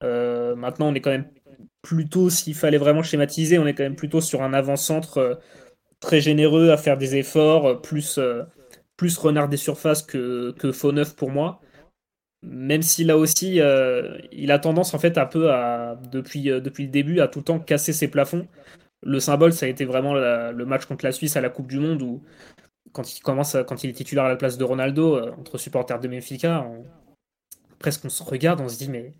maintenant, 0.03 0.89
on 0.89 0.95
est 0.95 1.01
quand 1.01 1.11
même 1.11 1.29
plutôt, 1.85 2.31
s'il 2.31 2.55
fallait 2.55 2.79
vraiment 2.79 3.03
schématiser, 3.03 3.59
on 3.59 3.67
est 3.67 3.75
quand 3.75 3.85
même 3.85 3.95
plutôt 3.95 4.21
sur 4.21 4.43
un 4.43 4.55
avant-centre 4.55 5.19
euh, 5.19 5.35
très 6.01 6.21
généreux 6.21 6.71
à 6.71 6.77
faire 6.77 6.97
des 6.99 7.17
efforts, 7.17 7.67
euh, 7.67 7.75
plus, 7.75 8.19
euh, 8.19 8.43
plus 8.97 9.17
renard 9.19 9.49
des 9.49 9.57
surfaces 9.57 10.03
que, 10.03 10.53
que 10.53 10.73
faux 10.73 10.93
neuf 10.93 11.17
pour 11.17 11.31
moi. 11.31 11.61
Même 12.43 12.83
si 12.83 13.05
là 13.05 13.17
aussi, 13.17 13.61
il 14.33 14.53
a 14.53 14.59
tendance 14.59 14.93
en 14.95 14.99
fait 14.99 15.17
un 15.17 15.25
peu 15.27 15.51
à, 15.51 15.99
depuis, 16.13 16.43
depuis 16.45 16.85
le 16.85 16.91
début, 16.91 17.21
à 17.21 17.29
tout 17.29 17.39
le 17.41 17.45
temps 17.45 17.59
casser 17.59 17.95
ses 17.95 18.09
plafonds. 18.09 18.47
Le 19.03 19.19
symbole, 19.19 19.55
ça 19.55 19.67
a 19.67 19.69
été 19.71 19.87
vraiment 19.87 20.15
le 20.15 20.65
match 20.67 20.85
contre 20.85 21.07
la 21.07 21.13
Suisse 21.13 21.37
à 21.37 21.41
la 21.41 21.49
Coupe 21.49 21.69
du 21.69 21.79
Monde 21.79 22.03
où, 22.03 22.23
quand 22.93 23.17
il 23.17 23.21
commence, 23.23 23.57
quand 23.67 23.83
il 23.83 23.91
est 23.91 23.95
titulaire 23.95 24.25
à 24.25 24.29
la 24.29 24.37
place 24.37 24.59
de 24.59 24.65
Ronaldo, 24.65 25.19
entre 25.39 25.57
supporters 25.57 26.01
de 26.01 26.09
Benfica, 26.09 26.67
presque 27.79 28.05
on 28.05 28.11
se 28.11 28.23
regarde, 28.23 28.61
on 28.61 28.69
se 28.69 28.77
dit 28.77 28.91
mais 28.91 29.15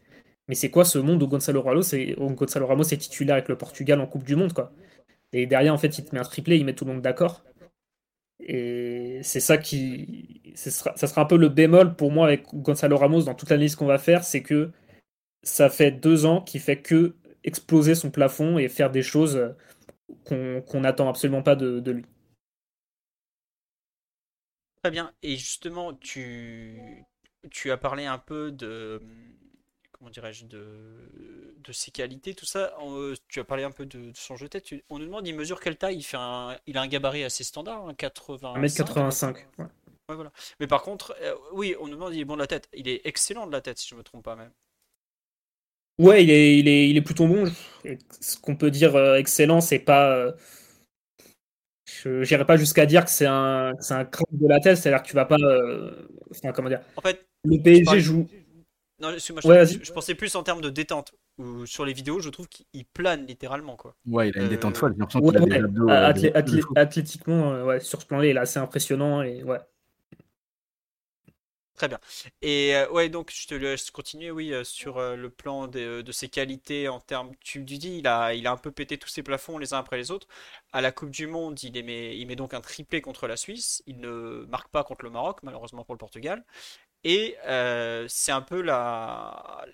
Mais 0.49 0.55
c'est 0.55 0.71
quoi 0.71 0.85
ce 0.85 0.99
monde 0.99 1.23
où 1.23 1.27
Gonzalo 1.27 1.63
Ramos, 1.63 1.95
est, 1.95 2.15
Gonzalo 2.19 2.67
Ramos 2.67 2.85
est 2.85 2.99
titulaire 2.99 3.37
avec 3.37 3.49
le 3.49 3.57
Portugal 3.57 4.01
en 4.01 4.07
Coupe 4.07 4.25
du 4.25 4.37
Monde, 4.37 4.53
quoi? 4.53 4.73
Et 5.35 5.47
derrière, 5.47 5.75
en 5.75 5.79
fait, 5.79 5.99
il 5.99 6.05
te 6.05 6.15
met 6.15 6.21
un 6.21 6.25
triplé, 6.25 6.57
il 6.57 6.65
met 6.65 6.75
tout 6.75 6.85
le 6.85 6.93
monde 6.93 7.03
d'accord. 7.03 7.43
Et 8.39 9.19
c'est 9.25 9.41
ça 9.41 9.59
qui. 9.59 10.41
ça 10.55 10.95
sera 10.95 11.23
un 11.23 11.25
peu 11.25 11.37
le 11.37 11.49
bémol 11.49 11.97
pour 11.97 12.13
moi 12.13 12.27
avec 12.27 12.47
Gonzalo 12.55 12.97
Ramos 12.97 13.25
dans 13.25 13.35
toute 13.35 13.51
l'analyse 13.51 13.75
qu'on 13.75 13.87
va 13.87 13.99
faire, 13.99 14.23
c'est 14.23 14.43
que 14.43 14.71
ça 15.43 15.71
fait 15.71 15.91
deux 15.91 16.25
ans 16.25 16.41
qu'il 16.41 16.61
fait 16.61 16.81
que 16.81 17.17
exploser 17.43 17.97
son 17.97 18.13
plafond 18.13 18.59
et 18.59 18.69
faire 18.69 18.91
des 18.91 19.03
choses 19.03 19.55
qu'on 20.25 20.81
n'attend 20.81 21.09
absolument 21.09 21.43
pas 21.43 21.57
de, 21.57 21.91
lui. 21.91 22.05
Très 24.83 24.93
bien. 24.93 25.13
Et 25.23 25.37
justement, 25.37 25.95
tu, 25.95 27.05
tu 27.51 27.73
as 27.73 27.77
parlé 27.77 28.07
un 28.07 28.19
peu 28.19 28.53
de 28.53 29.03
comment 30.05 30.11
dirais-je 30.11 30.45
de, 30.45 30.67
de 31.65 31.73
ses 31.73 31.91
qualités, 31.91 32.35
tout 32.35 32.45
ça. 32.45 32.77
tu 33.29 33.41
as 33.41 33.45
parlé 33.45 33.65
un 33.65 33.71
peu 33.71 33.87
de, 33.87 34.13
son 34.15 34.37
jeu 34.37 34.47
de 34.47 34.51
tête. 34.51 34.69
on 34.91 34.99
nous 34.99 35.07
demande, 35.07 35.27
il 35.27 35.35
mesure 35.35 35.61
quelle 35.61 35.77
taille? 35.77 35.97
Il 35.97 36.03
fait 36.03 36.19
un, 36.19 36.59
il 36.67 36.77
a 36.77 36.83
un 36.83 36.87
gabarit 36.87 37.25
assez 37.25 37.43
standard, 37.43 37.91
80. 37.97 38.55
1m85. 38.61 39.37
Ouais. 39.59 39.67
voilà. 40.09 40.31
Mais 40.61 40.67
par 40.67 40.83
contre, 40.83 41.17
euh, 41.23 41.35
oui, 41.55 41.75
on 41.81 41.87
nous 41.87 41.95
demande, 41.95 42.15
il 42.15 42.21
est 42.21 42.27
bon 42.27 42.35
de 42.35 42.41
la 42.41 42.47
tête. 42.47 42.69
Il 42.75 42.87
est 42.87 43.01
excellent 43.05 43.47
de 43.47 43.53
la 43.53 43.63
tête, 43.63 43.79
si 43.79 43.89
je 43.89 43.95
me 43.95 44.03
trompe 44.03 44.25
pas 44.25 44.37
même. 44.37 44.53
Ouais, 45.99 46.23
il 46.23 46.31
est, 46.31 46.59
il 46.59 46.69
est, 46.69 46.91
il 46.91 46.97
est 46.99 47.03
plutôt 47.03 47.27
bon. 47.27 47.51
Ce 48.21 48.37
qu'on 48.37 48.57
peut 48.57 48.71
dire 48.71 48.95
euh, 48.97 49.17
excellent, 49.17 49.63
c'est 49.63 49.79
pas. 49.79 50.15
Euh, 50.15 50.33
je 51.87 52.09
n'irai 52.29 52.45
pas 52.45 52.59
jusqu'à 52.59 52.85
dire 52.85 53.07
que 53.07 53.11
c'est 53.11 53.27
un, 53.27 53.73
un 53.91 54.05
crack 54.05 54.29
de 54.33 54.49
la 54.49 54.61
tête, 54.61 54.77
c'est-à-dire 54.77 55.03
que 55.03 55.09
tu 55.09 55.15
vas 55.15 55.25
pas. 55.25 55.39
Euh, 55.39 56.09
enfin, 56.31 56.53
comment 56.53 56.69
dire? 56.69 56.83
En 56.97 57.01
fait, 57.01 57.25
le 57.45 57.63
PSG 57.63 58.01
joue. 58.01 58.27
Non, 59.05 59.19
je, 59.19 59.93
pensais 59.93 60.15
plus 60.15 60.35
en 60.35 60.43
termes 60.43 60.61
de 60.61 60.71
détente. 60.71 61.15
Où 61.37 61.67
sur 61.67 61.85
les 61.85 61.93
vidéos, 61.93 62.21
je 62.21 62.29
trouve 62.31 62.49
qu'il 62.49 62.85
plane 62.85 63.27
littéralement. 63.27 63.77
Quoi. 63.77 63.97
Ouais, 64.07 64.29
il 64.29 64.39
a 64.39 64.43
une 64.43 64.49
détente 64.49 64.77
folle. 64.77 64.95
athlétiquement, 66.77 67.65
ouais, 67.65 67.81
sur 67.81 68.01
ce 68.01 68.07
plan-là, 68.07 68.27
il 68.27 68.37
est 68.37 68.41
assez 68.41 68.59
impressionnant. 68.59 69.23
Et 69.23 69.43
ouais. 69.43 69.59
Très 71.75 71.89
bien. 71.89 71.99
Et 72.41 72.77
euh, 72.77 72.89
ouais, 72.91 73.09
donc 73.09 73.33
je 73.35 73.49
te 73.49 73.55
laisse 73.55 73.91
continuer, 73.91 74.31
oui, 74.31 74.53
euh, 74.53 74.63
sur 74.63 74.99
euh, 74.99 75.17
le 75.17 75.29
plan 75.29 75.67
de, 75.67 76.05
ses 76.13 76.29
qualités 76.29 76.89
en 76.89 77.01
termes. 77.01 77.33
Tu 77.41 77.59
me 77.59 77.65
dis, 77.65 77.99
il 77.99 78.07
a, 78.07 78.33
il 78.33 78.47
a 78.47 78.53
un 78.53 78.57
peu 78.57 78.71
pété 78.71 78.97
tous 78.97 79.09
ses 79.09 79.25
plafonds 79.25 79.59
les 79.59 79.75
uns 79.75 79.79
après 79.79 79.97
les 79.97 80.13
autres. 80.13 80.29
À 80.73 80.81
la 80.81 80.93
Coupe 80.93 81.11
du 81.11 81.27
Monde, 81.27 81.61
il, 81.65 81.85
met, 81.85 82.17
il 82.17 82.27
met 82.27 82.37
donc 82.37 82.55
un 82.55 82.61
triplé 82.61 83.01
contre 83.01 83.27
la 83.27 83.37
Suisse. 83.37 83.83
Il 83.87 83.99
ne 83.99 84.47
marque 84.49 84.69
pas 84.69 84.85
contre 84.85 85.05
le 85.05 85.11
Maroc, 85.11 85.41
malheureusement 85.43 85.85
pour 85.85 85.95
le 85.95 85.99
Portugal. 85.99 86.45
Et 87.05 87.37
c'est 88.09 88.33
un 88.33 88.43
peu 88.43 88.63
la, 88.63 89.65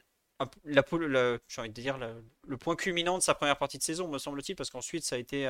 la, 0.65 0.83
dire, 1.69 1.99
le 2.47 2.57
point 2.57 2.77
culminant 2.77 3.19
de 3.19 3.23
sa 3.23 3.35
première 3.35 3.57
partie 3.57 3.79
de 3.79 3.83
saison, 3.83 4.09
me 4.09 4.19
semble-t-il, 4.19 4.57
parce 4.57 4.71
qu'ensuite 4.71 5.05
ça 5.05 5.17
a 5.17 5.19
été 5.19 5.47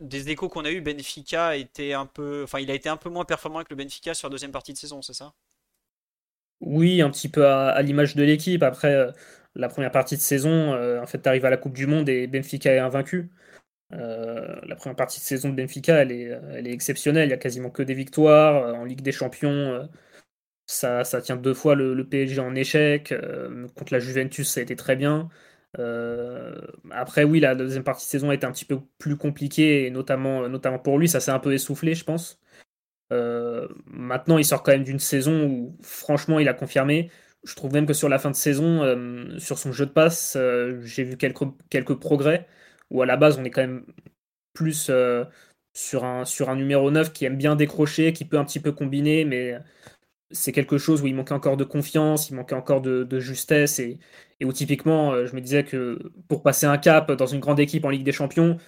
des 0.00 0.28
échos 0.30 0.48
qu'on 0.48 0.64
a 0.64 0.70
eu, 0.70 0.80
Benfica 0.80 1.56
était 1.56 1.92
un 1.92 2.06
peu, 2.06 2.42
enfin, 2.44 2.60
il 2.60 2.70
a 2.70 2.74
été 2.74 2.88
un 2.88 2.96
peu 2.96 3.10
moins 3.10 3.24
performant 3.24 3.62
que 3.62 3.70
le 3.70 3.76
Benfica 3.76 4.14
sur 4.14 4.28
la 4.28 4.32
deuxième 4.32 4.52
partie 4.52 4.72
de 4.72 4.78
saison, 4.78 5.02
c'est 5.02 5.14
ça? 5.14 5.34
Oui, 6.60 7.02
un 7.02 7.10
petit 7.10 7.28
peu 7.28 7.46
à, 7.46 7.80
l'image 7.82 8.16
de 8.16 8.22
l'équipe. 8.24 8.62
Après, 8.62 8.94
euh, 8.94 9.12
la 9.54 9.68
première 9.68 9.90
partie 9.90 10.16
de 10.16 10.20
saison, 10.20 10.72
euh, 10.74 11.00
en 11.00 11.06
fait, 11.06 11.20
tu 11.20 11.28
arrives 11.28 11.44
à 11.44 11.50
la 11.50 11.56
Coupe 11.56 11.74
du 11.74 11.86
Monde 11.86 12.08
et 12.08 12.26
Benfica 12.26 12.72
est 12.72 12.78
invaincu. 12.78 13.30
Euh, 13.92 14.60
la 14.66 14.76
première 14.76 14.96
partie 14.96 15.20
de 15.20 15.24
saison 15.24 15.50
de 15.50 15.56
Benfica, 15.56 15.96
elle 16.02 16.12
est, 16.12 16.30
elle 16.54 16.66
est 16.66 16.72
exceptionnelle. 16.72 17.28
Il 17.28 17.30
y 17.30 17.34
a 17.34 17.38
quasiment 17.38 17.70
que 17.70 17.82
des 17.82 17.94
victoires 17.94 18.74
en 18.74 18.84
Ligue 18.84 19.02
des 19.02 19.12
Champions. 19.12 19.88
Ça, 20.66 21.04
ça 21.04 21.20
tient 21.20 21.36
deux 21.36 21.54
fois 21.54 21.74
le, 21.74 21.94
le 21.94 22.08
PSG 22.08 22.40
en 22.40 22.54
échec. 22.54 23.14
contre 23.76 23.92
la 23.92 24.00
Juventus, 24.00 24.48
ça 24.48 24.60
a 24.60 24.62
été 24.62 24.76
très 24.76 24.96
bien. 24.96 25.28
Euh, 25.78 26.54
après, 26.90 27.24
oui, 27.24 27.40
la 27.40 27.54
deuxième 27.54 27.84
partie 27.84 28.06
de 28.06 28.10
saison 28.10 28.30
a 28.30 28.34
été 28.34 28.46
un 28.46 28.52
petit 28.52 28.64
peu 28.64 28.80
plus 28.98 29.16
compliquée, 29.16 29.86
et 29.86 29.90
notamment, 29.90 30.48
notamment 30.48 30.78
pour 30.78 30.98
lui, 30.98 31.08
ça 31.08 31.20
s'est 31.20 31.30
un 31.30 31.38
peu 31.38 31.52
essoufflé, 31.52 31.94
je 31.94 32.04
pense. 32.04 32.40
Euh, 33.12 33.68
maintenant, 33.86 34.38
il 34.38 34.44
sort 34.44 34.62
quand 34.62 34.72
même 34.72 34.84
d'une 34.84 34.98
saison 34.98 35.46
où, 35.46 35.78
franchement, 35.82 36.38
il 36.40 36.48
a 36.48 36.54
confirmé. 36.54 37.10
Je 37.44 37.54
trouve 37.56 37.72
même 37.72 37.86
que 37.86 37.92
sur 37.92 38.08
la 38.08 38.18
fin 38.18 38.30
de 38.30 38.36
saison, 38.36 38.82
euh, 38.82 39.38
sur 39.38 39.58
son 39.58 39.72
jeu 39.72 39.86
de 39.86 39.90
passe, 39.92 40.38
j'ai 40.82 41.04
vu 41.04 41.16
quelques, 41.16 41.44
quelques 41.70 41.94
progrès, 41.94 42.48
où 42.90 43.02
à 43.02 43.06
la 43.06 43.16
base, 43.16 43.38
on 43.38 43.44
est 43.44 43.50
quand 43.50 43.62
même 43.62 43.84
plus 44.54 44.90
sur, 45.74 46.04
un, 46.04 46.24
sur 46.24 46.50
un 46.50 46.56
numéro 46.56 46.90
9 46.90 47.12
qui 47.12 47.24
aime 47.24 47.36
bien 47.36 47.56
décrocher, 47.56 48.12
qui 48.12 48.24
peut 48.24 48.38
un 48.38 48.44
petit 48.44 48.60
peu 48.60 48.72
combiner, 48.72 49.24
mais 49.24 49.58
c'est 50.34 50.52
quelque 50.52 50.78
chose 50.78 51.00
où 51.02 51.06
il 51.06 51.14
manquait 51.14 51.32
encore 51.32 51.56
de 51.56 51.64
confiance, 51.64 52.28
il 52.28 52.34
manquait 52.34 52.54
encore 52.54 52.80
de, 52.82 53.20
justesse 53.20 53.78
et, 53.78 53.98
où 54.42 54.52
typiquement 54.52 55.12
euh, 55.12 55.26
je 55.26 55.34
me 55.34 55.40
disais 55.40 55.64
que 55.64 56.12
pour 56.28 56.42
passer 56.42 56.66
un 56.66 56.76
cap 56.76 57.10
dans 57.12 57.26
une 57.26 57.40
grande 57.40 57.60
équipe 57.60 57.84
en 57.84 57.90
Ligue 57.90 58.04
des 58.04 58.12
Champions, 58.12 58.58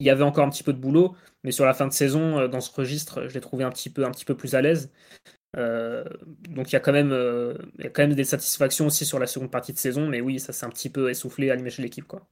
il 0.00 0.06
y 0.06 0.10
avait 0.10 0.24
encore 0.24 0.44
un 0.44 0.50
petit 0.50 0.64
peu 0.64 0.72
de 0.72 0.78
boulot, 0.78 1.14
mais 1.44 1.52
sur 1.52 1.64
la 1.64 1.74
fin 1.74 1.86
de 1.86 1.92
saison, 1.92 2.38
euh, 2.40 2.48
dans 2.48 2.60
ce 2.60 2.72
registre, 2.72 3.28
je 3.28 3.34
l'ai 3.34 3.40
trouvé 3.40 3.62
un 3.64 3.70
petit 3.70 3.90
peu, 3.90 4.34
plus 4.36 4.54
à 4.54 4.62
l'aise. 4.62 4.90
Euh, 5.56 6.04
donc 6.48 6.70
il 6.70 6.72
y, 6.72 6.76
a 6.76 6.80
quand 6.80 6.92
même, 6.92 7.12
il 7.78 7.84
y 7.84 8.14
des 8.14 8.24
satisfactions 8.24 8.86
aussi 8.86 9.04
sur 9.04 9.18
la 9.18 9.26
seconde 9.26 9.50
partie 9.50 9.72
de 9.72 9.78
saison, 9.78 10.08
mais 10.08 10.20
oui, 10.20 10.40
ça 10.40 10.52
s'est 10.52 10.66
un 10.66 10.70
petit 10.70 10.90
peu 10.90 11.10
essoufflé 11.10 11.50
à 11.50 11.54
l'image 11.54 11.78
l'équipe. 11.78 12.06
quoi. 12.06 12.26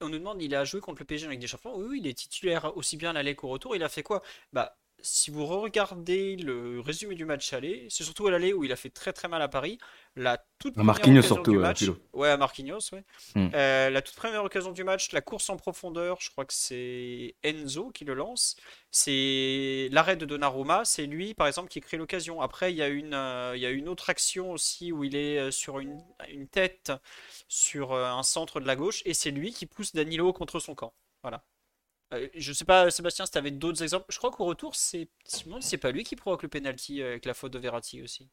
on 0.00 0.08
nous 0.08 0.18
demande, 0.18 0.40
il 0.40 0.54
a 0.54 0.64
joué 0.64 0.80
contre 0.80 1.00
le 1.00 1.06
PSG 1.06 1.26
en 1.26 1.30
Ligue 1.30 1.40
des 1.40 1.48
Champions? 1.48 1.76
Oui, 1.76 1.86
oui, 1.90 2.00
il 2.02 2.06
est 2.06 2.14
titulaire 2.14 2.74
aussi 2.76 2.96
bien 2.96 3.10
à 3.10 3.12
l'aller 3.12 3.34
qu'au 3.34 3.48
retour. 3.48 3.76
Il 3.76 3.82
a 3.82 3.88
fait 3.88 4.04
quoi? 4.04 4.22
Bah, 4.52 4.78
si 5.04 5.30
vous 5.30 5.44
regardez 5.44 6.36
le 6.36 6.80
résumé 6.80 7.14
du 7.14 7.26
match 7.26 7.52
aller, 7.52 7.86
c'est 7.90 8.04
surtout 8.04 8.26
à 8.26 8.30
l'aller 8.30 8.54
où 8.54 8.64
il 8.64 8.72
a 8.72 8.76
fait 8.76 8.88
très 8.88 9.12
très 9.12 9.28
mal 9.28 9.42
à 9.42 9.48
Paris. 9.48 9.78
La 10.16 10.42
toute 10.58 10.74
première 10.74 10.94
occasion 10.94 11.42
du 11.42 11.58
match, 11.58 11.84
ouais, 12.14 12.30
à 12.30 12.36
Marquinhos, 12.38 12.78
ouais. 12.92 13.04
Hmm. 13.34 13.48
Euh, 13.52 13.90
la 13.90 14.00
toute 14.00 14.16
première 14.16 14.42
occasion 14.42 14.72
du 14.72 14.82
match, 14.82 15.12
la 15.12 15.20
course 15.20 15.50
en 15.50 15.56
profondeur, 15.56 16.18
je 16.20 16.30
crois 16.30 16.46
que 16.46 16.54
c'est 16.54 17.34
Enzo 17.42 17.90
qui 17.90 18.04
le 18.04 18.14
lance. 18.14 18.56
C'est 18.90 19.88
l'arrêt 19.92 20.16
de 20.16 20.24
Donnarumma, 20.24 20.84
c'est 20.86 21.06
lui 21.06 21.34
par 21.34 21.48
exemple 21.48 21.68
qui 21.68 21.80
crée 21.82 21.98
l'occasion. 21.98 22.40
Après, 22.40 22.72
il 22.72 22.76
y 22.76 22.82
a 22.82 22.88
une, 22.88 23.12
euh, 23.14 23.52
il 23.56 23.60
y 23.60 23.66
a 23.66 23.70
une 23.70 23.88
autre 23.88 24.08
action 24.08 24.52
aussi 24.52 24.90
où 24.90 25.04
il 25.04 25.16
est 25.16 25.38
euh, 25.38 25.50
sur 25.50 25.80
une, 25.80 26.00
une 26.30 26.48
tête 26.48 26.92
sur 27.48 27.94
un 27.94 28.22
centre 28.22 28.58
de 28.58 28.66
la 28.66 28.76
gauche 28.76 29.02
et 29.04 29.12
c'est 29.12 29.30
lui 29.30 29.52
qui 29.52 29.66
pousse 29.66 29.92
Danilo 29.92 30.32
contre 30.32 30.60
son 30.60 30.74
camp. 30.74 30.94
Voilà. 31.22 31.44
Euh, 32.14 32.28
je 32.34 32.52
sais 32.52 32.64
pas, 32.64 32.90
Sébastien, 32.90 33.26
si 33.26 33.32
tu 33.32 33.38
avais 33.38 33.50
d'autres 33.50 33.82
exemples. 33.82 34.06
Je 34.08 34.18
crois 34.18 34.30
qu'au 34.30 34.44
retour, 34.44 34.74
c'est 34.74 35.08
c'est 35.60 35.78
pas 35.78 35.90
lui 35.90 36.04
qui 36.04 36.16
provoque 36.16 36.42
le 36.42 36.48
penalty 36.48 37.02
euh, 37.02 37.10
avec 37.10 37.24
la 37.24 37.34
faute 37.34 37.52
de 37.52 37.58
Verratti 37.58 38.02
aussi. 38.02 38.28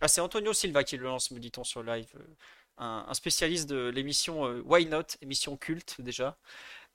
Ah, 0.00 0.08
c'est 0.08 0.20
Antonio 0.20 0.52
Silva 0.52 0.84
qui 0.84 0.96
le 0.96 1.04
lance, 1.04 1.30
me 1.30 1.38
dit-on 1.38 1.64
sur 1.64 1.82
live. 1.82 2.12
Euh, 2.16 2.34
un, 2.76 3.14
spécialiste 3.14 3.68
de 3.68 3.88
l'émission 3.88 4.44
Why 4.64 4.86
Not, 4.86 5.04
émission 5.22 5.56
culte 5.56 6.00
déjà. 6.00 6.36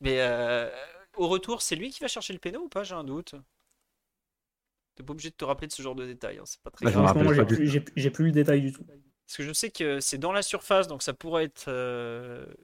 Mais 0.01 0.21
au 1.15 1.27
retour, 1.27 1.61
c'est 1.61 1.75
lui 1.75 1.89
qui 1.89 2.01
va 2.01 2.07
chercher 2.07 2.33
le 2.33 2.39
péno 2.39 2.61
ou 2.61 2.69
pas 2.69 2.83
J'ai 2.83 2.95
un 2.95 3.05
doute. 3.05 3.35
T'es 4.95 5.03
pas 5.03 5.11
obligé 5.11 5.29
de 5.29 5.35
te 5.35 5.45
rappeler 5.45 5.67
de 5.67 5.71
ce 5.71 5.81
genre 5.81 5.95
de 5.95 6.05
détails, 6.05 6.37
hein, 6.37 6.43
c'est 6.45 6.61
pas 6.61 6.71
très 6.71 6.91
grave. 6.91 7.23
Moi, 7.23 7.33
j'ai 7.33 8.09
plus, 8.11 8.25
le 8.25 8.31
détail 8.31 8.61
du 8.61 8.73
tout. 8.73 8.83
Parce 8.83 9.37
que 9.37 9.43
je 9.43 9.53
sais 9.53 9.71
que 9.71 10.01
c'est 10.01 10.17
dans 10.17 10.33
la 10.33 10.41
surface, 10.41 10.87
donc 10.87 11.01
ça 11.01 11.13
pourrait 11.13 11.45
être 11.45 11.71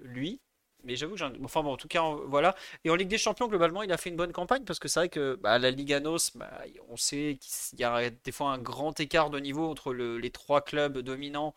lui 0.01 0.41
mais 0.85 0.95
j'avoue 0.95 1.13
que 1.13 1.19
j'en... 1.19 1.31
Enfin 1.43 1.63
bon, 1.63 1.73
en 1.73 1.77
tout 1.77 1.87
cas, 1.87 2.03
voilà. 2.27 2.55
Et 2.83 2.89
en 2.89 2.95
Ligue 2.95 3.09
des 3.09 3.17
Champions, 3.17 3.47
globalement, 3.47 3.83
il 3.83 3.91
a 3.91 3.97
fait 3.97 4.09
une 4.09 4.15
bonne 4.15 4.31
campagne 4.31 4.63
parce 4.63 4.79
que 4.79 4.87
c'est 4.87 4.99
vrai 4.99 5.09
que 5.09 5.35
bah, 5.35 5.59
la 5.59 5.71
Liga 5.71 5.99
NOS, 5.99 6.31
bah, 6.35 6.49
on 6.89 6.97
sait 6.97 7.37
qu'il 7.41 7.79
y 7.79 7.83
a 7.83 8.09
des 8.09 8.31
fois 8.31 8.51
un 8.51 8.57
grand 8.57 8.99
écart 8.99 9.29
de 9.29 9.39
niveau 9.39 9.69
entre 9.69 9.93
les 9.93 10.29
trois 10.29 10.61
clubs 10.61 10.97
dominants 10.99 11.53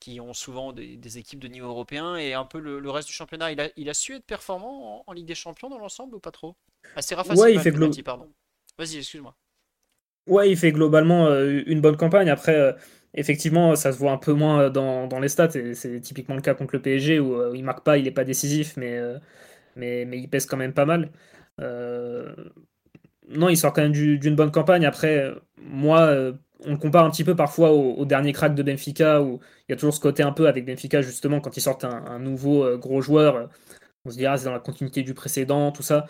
qui 0.00 0.20
ont 0.20 0.32
souvent 0.32 0.72
des, 0.72 1.18
équipes 1.18 1.40
de 1.40 1.48
niveau 1.48 1.68
européen 1.68 2.16
et 2.16 2.34
un 2.34 2.44
peu 2.44 2.60
le, 2.60 2.90
reste 2.90 3.08
du 3.08 3.14
championnat. 3.14 3.52
Il 3.52 3.60
a, 3.60 3.68
il 3.76 3.88
a 3.90 3.94
su 3.94 4.14
être 4.14 4.24
performant 4.24 5.04
en, 5.06 5.12
Ligue 5.12 5.26
des 5.26 5.34
Champions 5.34 5.68
dans 5.68 5.78
l'ensemble 5.78 6.14
ou 6.14 6.20
pas 6.20 6.30
trop? 6.30 6.54
Assez 6.94 7.14
ah, 7.16 7.34
ouais, 7.34 7.54
il 7.54 7.60
fait 7.60 7.72
pardon. 8.02 8.30
Vas-y, 8.78 8.98
excuse-moi. 8.98 9.34
Ouais, 10.28 10.50
il 10.50 10.56
fait 10.56 10.72
globalement 10.72 11.26
euh, 11.26 11.62
une 11.66 11.80
bonne 11.80 11.96
campagne. 11.96 12.28
Après, 12.28 12.54
euh, 12.54 12.72
effectivement, 13.14 13.76
ça 13.76 13.92
se 13.92 13.98
voit 13.98 14.12
un 14.12 14.18
peu 14.18 14.32
moins 14.32 14.62
euh, 14.62 14.70
dans, 14.70 15.20
les 15.20 15.28
stats. 15.28 15.50
C'est 15.74 16.00
typiquement 16.00 16.34
le 16.34 16.40
cas 16.40 16.54
contre 16.54 16.74
le 16.74 16.82
PSG 16.82 17.20
où, 17.20 17.54
il 17.54 17.64
marque 17.64 17.84
pas, 17.84 17.98
il 17.98 18.04
n'est 18.04 18.10
pas 18.10 18.24
décisif, 18.24 18.76
mais, 18.76 19.00
mais, 19.76 20.04
mais, 20.04 20.18
il 20.18 20.28
pèse 20.28 20.46
quand 20.46 20.56
même 20.56 20.74
pas 20.74 20.86
mal. 20.86 21.10
non, 23.28 23.48
il 23.48 23.56
sort 23.56 23.72
quand 23.72 23.82
même 23.82 23.92
d'une 23.92 24.36
bonne 24.36 24.50
campagne. 24.50 24.84
Après, 24.86 25.32
moi, 25.58 26.14
on 26.64 26.72
le 26.72 26.76
compare 26.78 27.04
un 27.04 27.10
petit 27.10 27.24
peu 27.24 27.36
parfois 27.36 27.72
au, 27.72 28.04
dernier 28.04 28.32
crack 28.32 28.54
de 28.54 28.62
Benfica 28.62 29.22
où 29.22 29.40
il 29.68 29.72
y 29.72 29.74
a 29.74 29.76
toujours 29.76 29.94
ce 29.94 30.00
côté 30.00 30.22
un 30.22 30.32
peu 30.32 30.48
avec 30.48 30.64
Benfica, 30.66 31.02
justement, 31.02 31.40
quand 31.40 31.56
ils 31.56 31.60
sortent 31.62 31.84
un, 31.84 32.18
nouveau 32.18 32.76
gros 32.78 33.00
joueur. 33.00 33.48
On 34.04 34.10
se 34.10 34.16
dira, 34.16 34.38
c'est 34.38 34.46
dans 34.46 34.52
la 34.52 34.60
continuité 34.60 35.02
du 35.02 35.14
précédent, 35.14 35.72
tout 35.72 35.82
ça. 35.82 36.06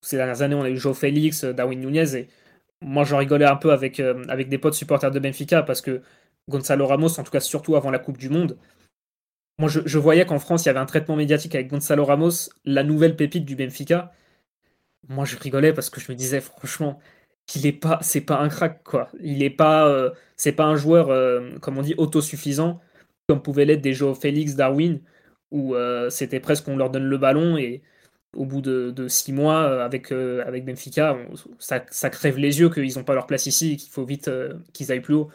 Ces 0.00 0.16
dernières 0.16 0.42
années, 0.42 0.54
on 0.54 0.62
a 0.62 0.70
eu 0.70 0.76
Joe 0.76 0.96
Félix, 0.96 1.44
Darwin 1.44 1.80
Nunez 1.80 2.14
et 2.16 2.28
moi 2.80 3.04
j'en 3.04 3.18
rigolais 3.18 3.46
un 3.46 3.56
peu 3.56 3.72
avec, 3.72 4.00
euh, 4.00 4.24
avec 4.28 4.48
des 4.48 4.58
potes 4.58 4.74
supporters 4.74 5.10
de 5.10 5.18
Benfica 5.18 5.62
parce 5.62 5.80
que 5.80 6.02
Gonzalo 6.48 6.86
Ramos, 6.86 7.18
en 7.18 7.24
tout 7.24 7.30
cas 7.30 7.40
surtout 7.40 7.76
avant 7.76 7.90
la 7.90 7.98
Coupe 7.98 8.18
du 8.18 8.28
Monde, 8.28 8.56
moi 9.58 9.68
je, 9.68 9.98
voyais 9.98 10.26
qu'en 10.26 10.38
France 10.38 10.64
il 10.64 10.66
y 10.66 10.70
avait 10.70 10.80
un 10.80 10.86
traitement 10.86 11.16
médiatique 11.16 11.54
avec 11.54 11.68
Gonzalo 11.68 12.04
Ramos, 12.04 12.50
la 12.64 12.82
nouvelle 12.84 13.16
pépite 13.16 13.44
du 13.44 13.56
Benfica. 13.56 14.12
Moi 15.08 15.24
je 15.24 15.36
rigolais 15.36 15.72
parce 15.72 15.90
que 15.90 16.00
je 16.00 16.12
me 16.12 16.16
disais 16.16 16.40
franchement, 16.40 17.00
qu'il 17.46 17.66
est 17.66 17.72
pas, 17.72 17.98
c'est 18.02 18.20
pas 18.20 18.38
un 18.38 18.48
crack 18.48 18.82
quoi. 18.84 19.10
Il 19.20 19.42
est 19.42 19.50
pas, 19.50 20.12
c'est 20.36 20.52
pas 20.52 20.64
un 20.64 20.76
joueur, 20.76 21.08
comme 21.60 21.78
on 21.78 21.82
dit, 21.82 21.94
autosuffisant 21.96 22.80
comme 23.28 23.42
pouvaient 23.42 23.64
l'être 23.64 23.80
des 23.82 23.92
Joe 23.94 24.18
Félix, 24.18 24.54
Darwin, 24.54 25.00
où 25.50 25.74
c'était 26.10 26.40
presque 26.40 26.68
on 26.68 26.76
leur 26.76 26.90
donne 26.90 27.06
le 27.06 27.18
ballon 27.18 27.56
et 27.56 27.82
au 28.36 28.44
bout 28.44 28.60
de, 28.60 29.08
six 29.08 29.32
mois 29.32 29.82
avec, 29.84 30.12
avec 30.12 30.64
Benfica, 30.64 31.16
ça, 31.58 31.80
crève 32.10 32.38
les 32.38 32.60
yeux 32.60 32.70
qu'ils 32.70 32.98
n'ont 32.98 33.04
pas 33.04 33.14
leur 33.14 33.26
place 33.26 33.46
ici 33.46 33.72
et 33.72 33.76
qu'il 33.76 33.90
faut 33.90 34.04
vite 34.04 34.30
qu'ils 34.72 34.92
aillent 34.92 35.00
plus 35.00 35.14
haut. 35.14 35.30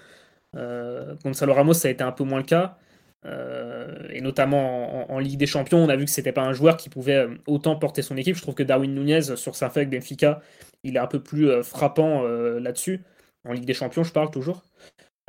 Gonzalo 0.53 1.53
Ramos, 1.53 1.73
ça 1.73 1.87
a 1.87 1.91
été 1.91 2.03
un 2.03 2.11
peu 2.11 2.23
moins 2.23 2.39
le 2.39 2.45
cas. 2.45 2.77
Euh, 3.25 4.07
et 4.09 4.21
notamment 4.21 5.11
en, 5.11 5.19
Ligue 5.19 5.37
des 5.37 5.45
Champions, 5.45 5.77
on 5.77 5.89
a 5.89 5.95
vu 5.95 6.05
que 6.05 6.11
c'était 6.11 6.31
pas 6.31 6.41
un 6.41 6.53
joueur 6.53 6.77
qui 6.77 6.89
pouvait 6.89 7.27
euh, 7.27 7.35
autant 7.47 7.75
porter 7.75 8.01
son 8.01 8.17
équipe. 8.17 8.35
Je 8.35 8.41
trouve 8.41 8.55
que 8.55 8.63
Darwin 8.63 8.93
Nunez, 8.93 9.35
sur 9.35 9.55
sa 9.55 9.67
avec 9.67 9.89
Benfica, 9.89 10.41
il 10.83 10.95
est 10.95 10.99
un 10.99 11.07
peu 11.07 11.21
plus 11.21 11.49
euh, 11.49 11.63
frappant 11.63 12.23
là-dessus. 12.23 13.03
En 13.47 13.53
Ligue 13.53 13.65
des 13.65 13.73
Champions, 13.73 14.03
je 14.03 14.13
parle 14.13 14.31
toujours. 14.31 14.63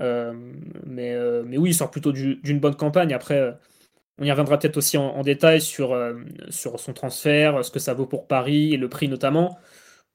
mais, 0.01 1.17
mais 1.47 1.57
oui, 1.59 1.71
il 1.71 1.75
sort 1.75 1.91
plutôt 1.91 2.13
d'une 2.13 2.61
bonne 2.61 2.77
campagne. 2.77 3.13
Après, 3.15 3.57
on 4.19 4.25
y 4.25 4.31
reviendra 4.31 4.59
peut-être 4.59 4.77
aussi 4.77 4.99
en, 4.99 5.23
détail 5.23 5.61
sur, 5.61 5.97
sur 6.51 6.81
son 6.81 6.93
transfert, 6.93 7.65
ce 7.65 7.71
que 7.71 7.79
ça 7.79 7.95
vaut 7.95 8.07
pour 8.07 8.27
Paris 8.27 8.75
et 8.75 8.77
le 8.77 8.89
prix 8.89 9.09
notamment. 9.09 9.59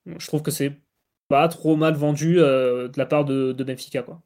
Je 0.06 0.28
trouve 0.28 0.44
que 0.44 0.52
c'est 0.52 0.74
pas 1.30 1.48
trop 1.48 1.76
mal 1.76 1.96
vendu 1.96 2.36
de 2.36 2.92
la 2.98 3.06
part 3.06 3.26
de, 3.26 3.54
de 3.54 3.64
Benfica. 3.64 4.04
Quoi 4.04 4.22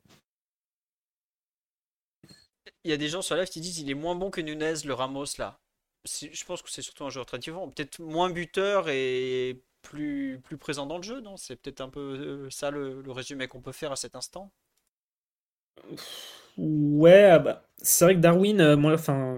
il 2.83 2.91
y 2.91 2.93
a 2.93 2.97
des 2.97 3.07
gens 3.07 3.21
sur 3.21 3.35
la 3.35 3.41
live 3.41 3.51
qui 3.51 3.61
disent 3.61 3.79
il 3.79 3.89
est 3.89 3.95
moins 3.95 4.15
bon 4.15 4.31
que 4.31 4.41
Nunez, 4.41 4.73
le 4.85 4.93
Ramos 4.93 5.25
là. 5.37 5.59
Je 6.05 6.45
pense 6.45 6.61
que 6.61 6.71
c'est 6.71 6.81
surtout 6.81 7.05
un 7.05 7.09
joueur 7.09 7.25
très 7.25 7.37
différent. 7.37 7.69
Peut-être 7.69 7.99
moins 7.99 8.31
buteur 8.31 8.89
et 8.89 9.61
plus, 9.81 10.39
plus 10.43 10.57
présent 10.57 10.85
dans 10.85 10.97
le 10.97 11.03
jeu, 11.03 11.21
non? 11.21 11.37
C'est 11.37 11.55
peut-être 11.55 11.81
un 11.81 11.89
peu 11.89 11.99
euh, 11.99 12.49
ça 12.49 12.71
le, 12.71 13.03
résumé 13.07 13.47
qu'on 13.47 13.61
peut 13.61 13.71
faire 13.71 13.91
à 13.91 13.95
cet 13.95 14.15
instant? 14.15 14.51
Ouais, 16.57 17.23
ah 17.23 17.39
bah, 17.39 17.63
c'est 17.81 18.05
vrai 18.05 18.15
que 18.15 18.19
Darwin, 18.19 18.61
euh, 18.61 18.75
moi, 18.75 18.93
enfin, 18.93 19.37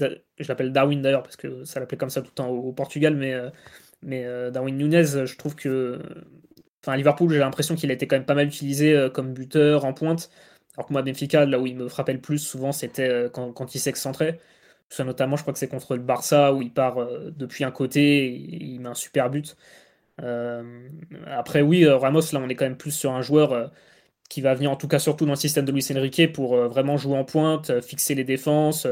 euh, 0.00 0.16
je 0.38 0.48
l'appelle 0.48 0.72
Darwin 0.72 1.00
d'ailleurs 1.00 1.22
parce 1.22 1.36
que 1.36 1.64
ça 1.64 1.80
l'appelait 1.80 1.96
comme 1.96 2.10
ça 2.10 2.20
tout 2.20 2.30
le 2.30 2.34
temps 2.34 2.48
au, 2.48 2.72
Portugal, 2.72 3.14
mais, 3.14 3.34
mais 4.02 4.24
Darwin 4.50 4.76
Nunez, 4.76 5.26
je 5.26 5.36
trouve 5.36 5.54
que, 5.54 6.00
enfin, 6.82 6.96
Liverpool, 6.96 7.30
j'ai 7.30 7.38
l'impression 7.38 7.74
qu'il 7.76 7.90
a 7.90 7.94
été 7.94 8.06
quand 8.06 8.16
même 8.16 8.26
pas 8.26 8.34
mal 8.34 8.46
utilisé 8.46 9.08
comme 9.14 9.32
buteur 9.32 9.84
en 9.84 9.94
pointe. 9.94 10.30
Alors 10.76 10.86
que 10.86 10.92
moi, 10.92 11.02
Benfica, 11.02 11.46
là 11.46 11.58
où 11.58 11.66
il 11.66 11.76
me 11.76 11.88
frappait 11.88 12.12
le 12.12 12.20
plus 12.20 12.38
souvent, 12.38 12.72
c'était 12.72 13.08
euh, 13.08 13.28
quand, 13.28 13.74
il 13.74 13.78
s'excentrait. 13.78 14.40
Notamment, 14.98 15.36
je 15.36 15.42
crois 15.42 15.52
que 15.52 15.58
c'est 15.58 15.68
contre 15.68 15.96
le 15.96 16.02
Barça 16.02 16.54
où 16.54 16.62
il 16.62 16.72
part 16.72 16.98
euh, 17.00 17.32
depuis 17.36 17.64
un 17.64 17.72
côté 17.72 18.28
il 18.28 18.80
met 18.80 18.88
un 18.88 18.94
super 18.94 19.30
but. 19.30 19.56
Euh, 20.22 20.88
après, 21.26 21.62
oui, 21.62 21.86
Ramos, 21.88 22.20
là, 22.32 22.40
on 22.40 22.48
est 22.48 22.54
quand 22.54 22.66
même 22.66 22.76
plus 22.76 22.92
sur 22.92 23.12
un 23.12 23.22
joueur 23.22 23.72
qui 24.28 24.40
va 24.40 24.54
venir, 24.54 24.70
en 24.70 24.76
tout 24.76 24.88
cas, 24.88 24.98
surtout 24.98 25.26
dans 25.26 25.32
le 25.32 25.36
système 25.36 25.64
de 25.64 25.72
Luis 25.72 25.86
Enrique, 25.92 26.32
pour 26.32 26.56
vraiment 26.68 26.96
jouer 26.96 27.16
en 27.18 27.24
pointe, 27.24 27.80
fixer 27.80 28.14
les 28.14 28.24
défenses, 28.24 28.86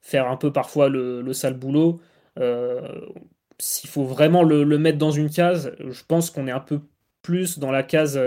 faire 0.00 0.28
un 0.28 0.36
peu 0.36 0.52
parfois 0.52 0.88
le, 0.88 1.32
sale 1.32 1.54
boulot. 1.54 2.00
S'il 3.58 3.90
faut 3.90 4.04
vraiment 4.04 4.42
le, 4.44 4.78
mettre 4.78 4.98
dans 4.98 5.10
une 5.10 5.30
case, 5.30 5.74
je 5.78 6.02
pense 6.06 6.30
qu'on 6.30 6.46
est 6.46 6.52
un 6.52 6.60
peu 6.60 6.80
plus 7.22 7.58
dans 7.58 7.70
la 7.72 7.82
case 7.82 8.18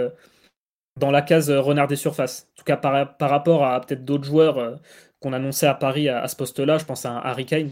dans 1.00 1.12
la 1.12 1.22
case 1.22 1.50
euh, 1.50 1.60
renard 1.62 1.88
des 1.88 1.96
surfaces. 1.96 2.48
En 2.54 2.60
tout 2.60 2.64
cas, 2.66 2.78
par, 2.78 3.30
rapport 3.30 3.66
à 3.66 3.82
peut-être 3.82 4.06
d'autres 4.06 4.24
joueurs 4.24 4.58
euh, 4.58 4.75
qu'on 5.20 5.34
annonçait 5.34 5.68
à 5.68 5.74
Paris 5.74 6.10
à, 6.10 6.28
ce 6.28 6.36
poste-là, 6.36 6.78
je 6.78 6.86
pense 6.86 7.06
à 7.06 7.18
Harry 7.20 7.46
Kane, 7.46 7.72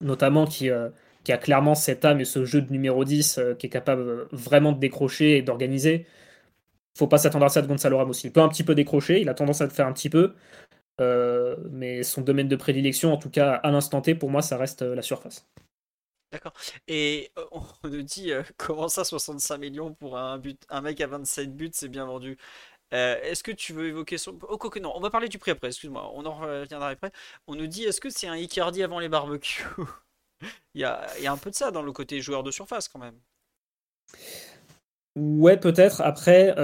notamment 0.00 0.46
qui, 0.46 0.70
euh, 0.70 0.90
qui 1.24 1.32
a 1.32 1.38
clairement 1.38 1.74
cette 1.74 2.04
âme 2.04 2.20
et 2.20 2.24
ce 2.24 2.44
jeu 2.44 2.62
de 2.62 2.72
numéro 2.72 3.04
10 3.04 3.40
qui 3.58 3.66
est 3.66 3.70
capable 3.70 4.26
vraiment 4.32 4.72
de 4.72 4.78
décrocher 4.78 5.38
et 5.38 5.42
d'organiser. 5.42 6.06
Faut 6.98 7.06
pas 7.06 7.18
s'attendre 7.18 7.46
à 7.46 7.48
ça 7.48 7.62
de 7.62 7.66
Gonzalo 7.68 7.98
Ramos. 7.98 8.12
Il 8.24 8.32
peut 8.32 8.40
un 8.40 8.48
petit 8.48 8.64
peu 8.64 8.74
décrocher, 8.74 9.20
il 9.20 9.28
a 9.28 9.34
tendance 9.34 9.60
à 9.60 9.64
le 9.64 9.70
faire 9.70 9.86
un 9.86 9.92
petit 9.92 10.10
peu, 10.10 10.34
mais 11.70 12.02
son 12.02 12.22
domaine 12.22 12.48
de 12.48 12.56
prédilection, 12.56 13.12
en 13.12 13.16
tout 13.16 13.30
cas 13.30 13.54
à 13.54 13.70
l'instant 13.70 14.00
T, 14.02 14.14
pour 14.14 14.30
moi, 14.30 14.42
ça 14.42 14.56
reste 14.56 14.82
la 14.82 15.02
surface. 15.02 15.46
D'accord. 16.32 16.52
Et 16.86 17.32
on 17.52 17.62
nous 17.88 18.02
dit 18.02 18.32
comment 18.56 18.88
ça 18.88 19.04
65 19.04 19.58
millions 19.58 19.94
pour 19.94 20.16
un 20.16 20.38
but, 20.38 20.62
un 20.68 20.80
mec 20.80 21.00
à 21.00 21.06
27 21.06 21.54
buts, 21.56 21.70
c'est 21.72 21.88
bien 21.88 22.06
vendu. 22.06 22.38
Est-ce 22.92 23.44
que 23.44 23.52
tu 23.52 23.72
veux 23.72 23.86
évoquer 23.86 24.18
son. 24.18 24.36
Oh, 24.48 24.58
quoi 24.58 24.68
que 24.68 24.80
non, 24.80 24.92
on 24.96 25.00
va 25.00 25.10
parler 25.10 25.28
du 25.28 25.38
prix 25.38 25.52
après, 25.52 25.68
excuse-moi, 25.68 26.10
on 26.14 26.26
en 26.26 26.34
reviendra 26.34 26.88
après. 26.88 27.12
On 27.46 27.54
nous 27.54 27.68
dit 27.68 27.84
est-ce 27.84 28.00
que 28.00 28.10
c'est 28.10 28.26
un 28.26 28.36
Icardi 28.36 28.82
avant 28.82 28.98
les 28.98 29.08
barbecues? 29.08 29.64
Il, 30.74 30.80
y 30.80 30.84
a, 30.84 31.06
un 31.26 31.36
peu 31.36 31.50
de 31.50 31.54
ça 31.54 31.70
dans 31.70 31.82
le 31.82 31.92
côté 31.92 32.20
joueur 32.20 32.42
de 32.42 32.50
surface 32.50 32.88
quand 32.88 32.98
même. 32.98 33.16
Ouais, 35.16 35.56
peut-être. 35.56 36.00
Après, 36.00 36.54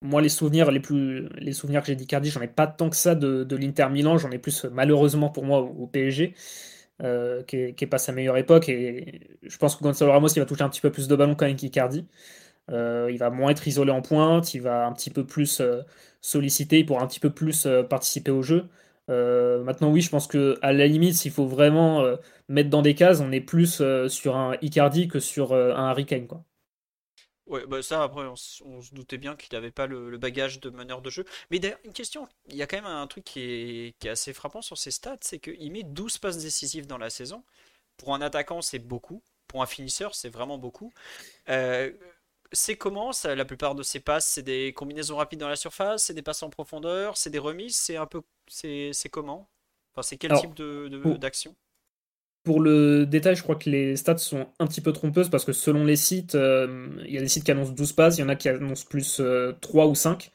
moi, 0.00 0.22
les 0.22 0.28
souvenirs 0.28 0.70
les 0.70 0.80
plus, 0.80 1.28
les 1.36 1.52
souvenirs 1.52 1.82
que 1.82 1.88
j'ai 1.88 1.96
d'Icardi, 1.96 2.30
j'en 2.30 2.40
ai 2.40 2.48
pas 2.48 2.66
tant 2.66 2.90
que 2.90 2.96
ça 2.96 3.14
de 3.14 3.56
l'Inter 3.56 3.88
Milan. 3.90 4.18
J'en 4.18 4.30
ai 4.30 4.38
plus 4.38 4.64
malheureusement 4.64 5.28
pour 5.30 5.44
moi 5.44 5.60
au 5.60 5.86
PSG. 5.86 6.34
Euh, 7.04 7.44
qui, 7.44 7.56
est, 7.56 7.86
pas 7.86 7.98
sa 7.98 8.10
meilleure 8.12 8.36
époque. 8.36 8.68
Et 8.68 9.20
je 9.42 9.56
pense 9.58 9.76
que 9.76 9.84
Gonzalo 9.84 10.10
Ramos, 10.12 10.28
il 10.28 10.40
va 10.40 10.46
toucher 10.46 10.62
un 10.64 10.68
petit 10.68 10.80
peu 10.80 10.90
plus 10.90 11.06
de 11.06 11.14
ballons 11.14 11.36
quand 11.36 11.46
même 11.46 11.56
qu'Icardi. 11.56 12.06
Euh, 12.70 13.08
il 13.12 13.18
va 13.18 13.30
moins 13.30 13.50
être 13.52 13.66
isolé 13.68 13.92
en 13.92 14.02
pointe, 14.02 14.54
il 14.54 14.62
va 14.62 14.86
un 14.86 14.92
petit 14.92 15.10
peu 15.10 15.24
plus 15.26 15.60
euh, 15.60 15.82
solliciter, 16.20 16.80
il 16.80 16.86
pourra 16.86 17.02
un 17.02 17.06
petit 17.06 17.20
peu 17.20 17.30
plus 17.30 17.68
participer 17.88 18.30
au 18.32 18.42
jeu. 18.42 18.68
maintenant, 19.08 19.90
oui, 19.90 20.00
je 20.02 20.10
pense 20.10 20.26
que 20.26 20.58
à 20.62 20.72
la 20.72 20.86
limite, 20.86 21.14
s'il 21.14 21.32
faut 21.32 21.46
vraiment 21.46 22.04
mettre 22.48 22.70
dans 22.70 22.82
des 22.82 22.94
cases, 22.94 23.20
on 23.20 23.32
est 23.32 23.40
plus 23.40 23.82
sur 24.08 24.36
un 24.36 24.56
Icardi 24.62 25.08
que 25.08 25.20
sur 25.20 25.54
un 25.54 25.88
Harry 25.90 26.06
Kane. 26.06 26.26
Quoi. 26.26 26.44
Ouais, 27.48 27.66
bah 27.66 27.82
ça 27.82 28.02
après 28.02 28.26
on, 28.26 28.36
se 28.36 28.94
doutait 28.94 29.16
bien 29.16 29.34
qu'il 29.34 29.54
n'avait 29.56 29.70
pas 29.70 29.86
le, 29.86 30.18
bagage 30.18 30.60
de 30.60 30.68
meneur 30.70 31.00
de 31.00 31.10
jeu. 31.10 31.24
Mais 31.50 31.58
d'ailleurs, 31.58 31.78
une 31.84 31.94
question, 31.94 32.28
il 32.48 32.56
y 32.56 32.62
a 32.62 32.66
quand 32.66 32.76
même 32.76 32.86
un 32.86 33.06
truc 33.06 33.24
qui 33.24 33.40
est, 33.40 34.06
assez 34.06 34.34
frappant 34.34 34.62
sur 34.62 34.76
ses 34.76 34.90
stats, 34.90 35.16
c'est 35.22 35.38
qu'il 35.38 35.72
met 35.72 35.82
12 35.82 36.18
passes 36.18 36.38
décisives 36.38 36.86
dans 36.86 36.98
la 36.98 37.10
saison. 37.10 37.42
Pour 37.96 38.14
un 38.14 38.20
attaquant, 38.20 38.62
c'est 38.62 38.78
beaucoup. 38.78 39.22
Pour 39.46 39.62
un 39.62 39.66
finisseur, 39.66 40.14
c'est 40.14 40.28
vraiment 40.28 40.58
beaucoup. 40.58 40.92
Euh, 41.48 41.90
c'est 42.52 42.76
comment 42.76 43.12
ça, 43.12 43.34
La 43.34 43.44
plupart 43.44 43.74
de 43.74 43.82
ses 43.82 44.00
passes, 44.00 44.26
c'est 44.28 44.42
des 44.42 44.72
combinaisons 44.74 45.16
rapides 45.16 45.40
dans 45.40 45.48
la 45.48 45.56
surface, 45.56 46.04
c'est 46.04 46.14
des 46.14 46.22
passes 46.22 46.42
en 46.42 46.50
profondeur, 46.50 47.16
c'est 47.16 47.30
des 47.30 47.38
remises, 47.38 47.76
c'est 47.76 47.96
un 47.96 48.06
peu, 48.06 48.22
c'est 48.46 48.92
comment? 49.10 49.48
Enfin, 49.94 50.02
c'est 50.02 50.18
quel 50.18 50.38
type 50.38 50.54
de 50.54 51.16
d'action? 51.16 51.56
Pour 52.44 52.60
le 52.60 53.04
détail, 53.04 53.36
je 53.36 53.42
crois 53.42 53.56
que 53.56 53.68
les 53.68 53.96
stats 53.96 54.18
sont 54.18 54.48
un 54.58 54.66
petit 54.66 54.80
peu 54.80 54.92
trompeuses 54.92 55.28
parce 55.28 55.44
que 55.44 55.52
selon 55.52 55.84
les 55.84 55.96
sites, 55.96 56.34
euh, 56.34 56.88
il 57.04 57.12
y 57.12 57.18
a 57.18 57.20
des 57.20 57.28
sites 57.28 57.44
qui 57.44 57.50
annoncent 57.50 57.72
12 57.72 57.92
passes, 57.92 58.16
il 58.18 58.20
y 58.20 58.24
en 58.24 58.28
a 58.28 58.36
qui 58.36 58.48
annoncent 58.48 58.86
plus 58.88 59.16
3 59.16 59.24
euh, 59.24 59.88
ou 59.88 59.94
5. 59.94 60.30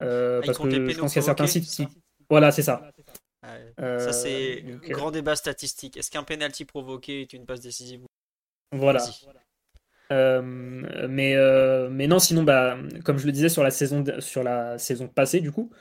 Euh, 0.00 0.40
ah, 0.40 0.46
parce 0.46 0.58
que 0.58 0.70
je 0.70 0.98
pense 0.98 1.12
qu'il 1.12 1.20
y 1.20 1.24
a 1.24 1.26
certains 1.26 1.46
sites 1.46 1.64
qui. 1.64 1.88
Voilà, 2.30 2.52
c'est 2.52 2.62
ça. 2.62 2.92
ça, 3.78 4.12
c'est 4.12 4.64
un 4.64 4.88
grand 4.90 5.10
débat 5.10 5.34
statistique. 5.34 5.96
Est-ce 5.96 6.10
qu'un 6.10 6.22
penalty 6.22 6.64
provoqué 6.64 7.22
est 7.22 7.32
une 7.32 7.46
passe 7.46 7.60
décisive 7.60 8.02
Voilà. 8.72 9.02
mais, 10.10 11.34
mais 11.90 12.06
non, 12.06 12.18
sinon, 12.18 12.42
bah, 12.42 12.78
comme 13.04 13.18
je 13.18 13.26
le 13.26 13.32
disais 13.32 13.48
sur 13.48 13.62
la 13.62 13.70
saison, 13.70 14.04
sur 14.20 14.42
la 14.42 14.78
saison 14.78 15.08
passée, 15.08 15.40
du 15.40 15.50
coup, 15.50 15.72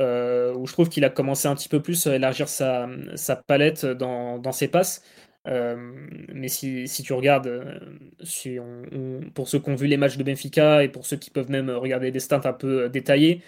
euh, 0.00 0.54
où 0.54 0.66
je 0.66 0.72
trouve 0.72 0.88
qu'il 0.88 1.04
a 1.04 1.10
commencé 1.10 1.46
un 1.46 1.54
petit 1.54 1.68
peu 1.68 1.82
plus 1.82 2.06
à 2.06 2.16
élargir 2.16 2.48
sa, 2.48 2.88
palette 3.46 3.84
dans, 3.84 4.52
ses 4.52 4.68
passes. 4.68 5.02
Euh, 5.46 5.76
mais 6.32 6.48
si, 6.48 6.86
tu 7.04 7.12
regardes, 7.12 7.48
euh, 7.48 9.20
pour 9.34 9.48
ceux 9.48 9.58
qui 9.58 9.70
ont 9.70 9.74
vu 9.74 9.86
les 9.86 9.96
matchs 9.98 10.16
de 10.16 10.24
Benfica 10.24 10.82
et 10.84 10.88
pour 10.88 11.06
ceux 11.06 11.16
qui 11.16 11.30
peuvent 11.30 11.50
même 11.50 11.70
regarder 11.70 12.10
des 12.10 12.20
stats 12.20 12.42
un 12.44 12.52
peu 12.52 12.88
détaillés, 12.88 13.42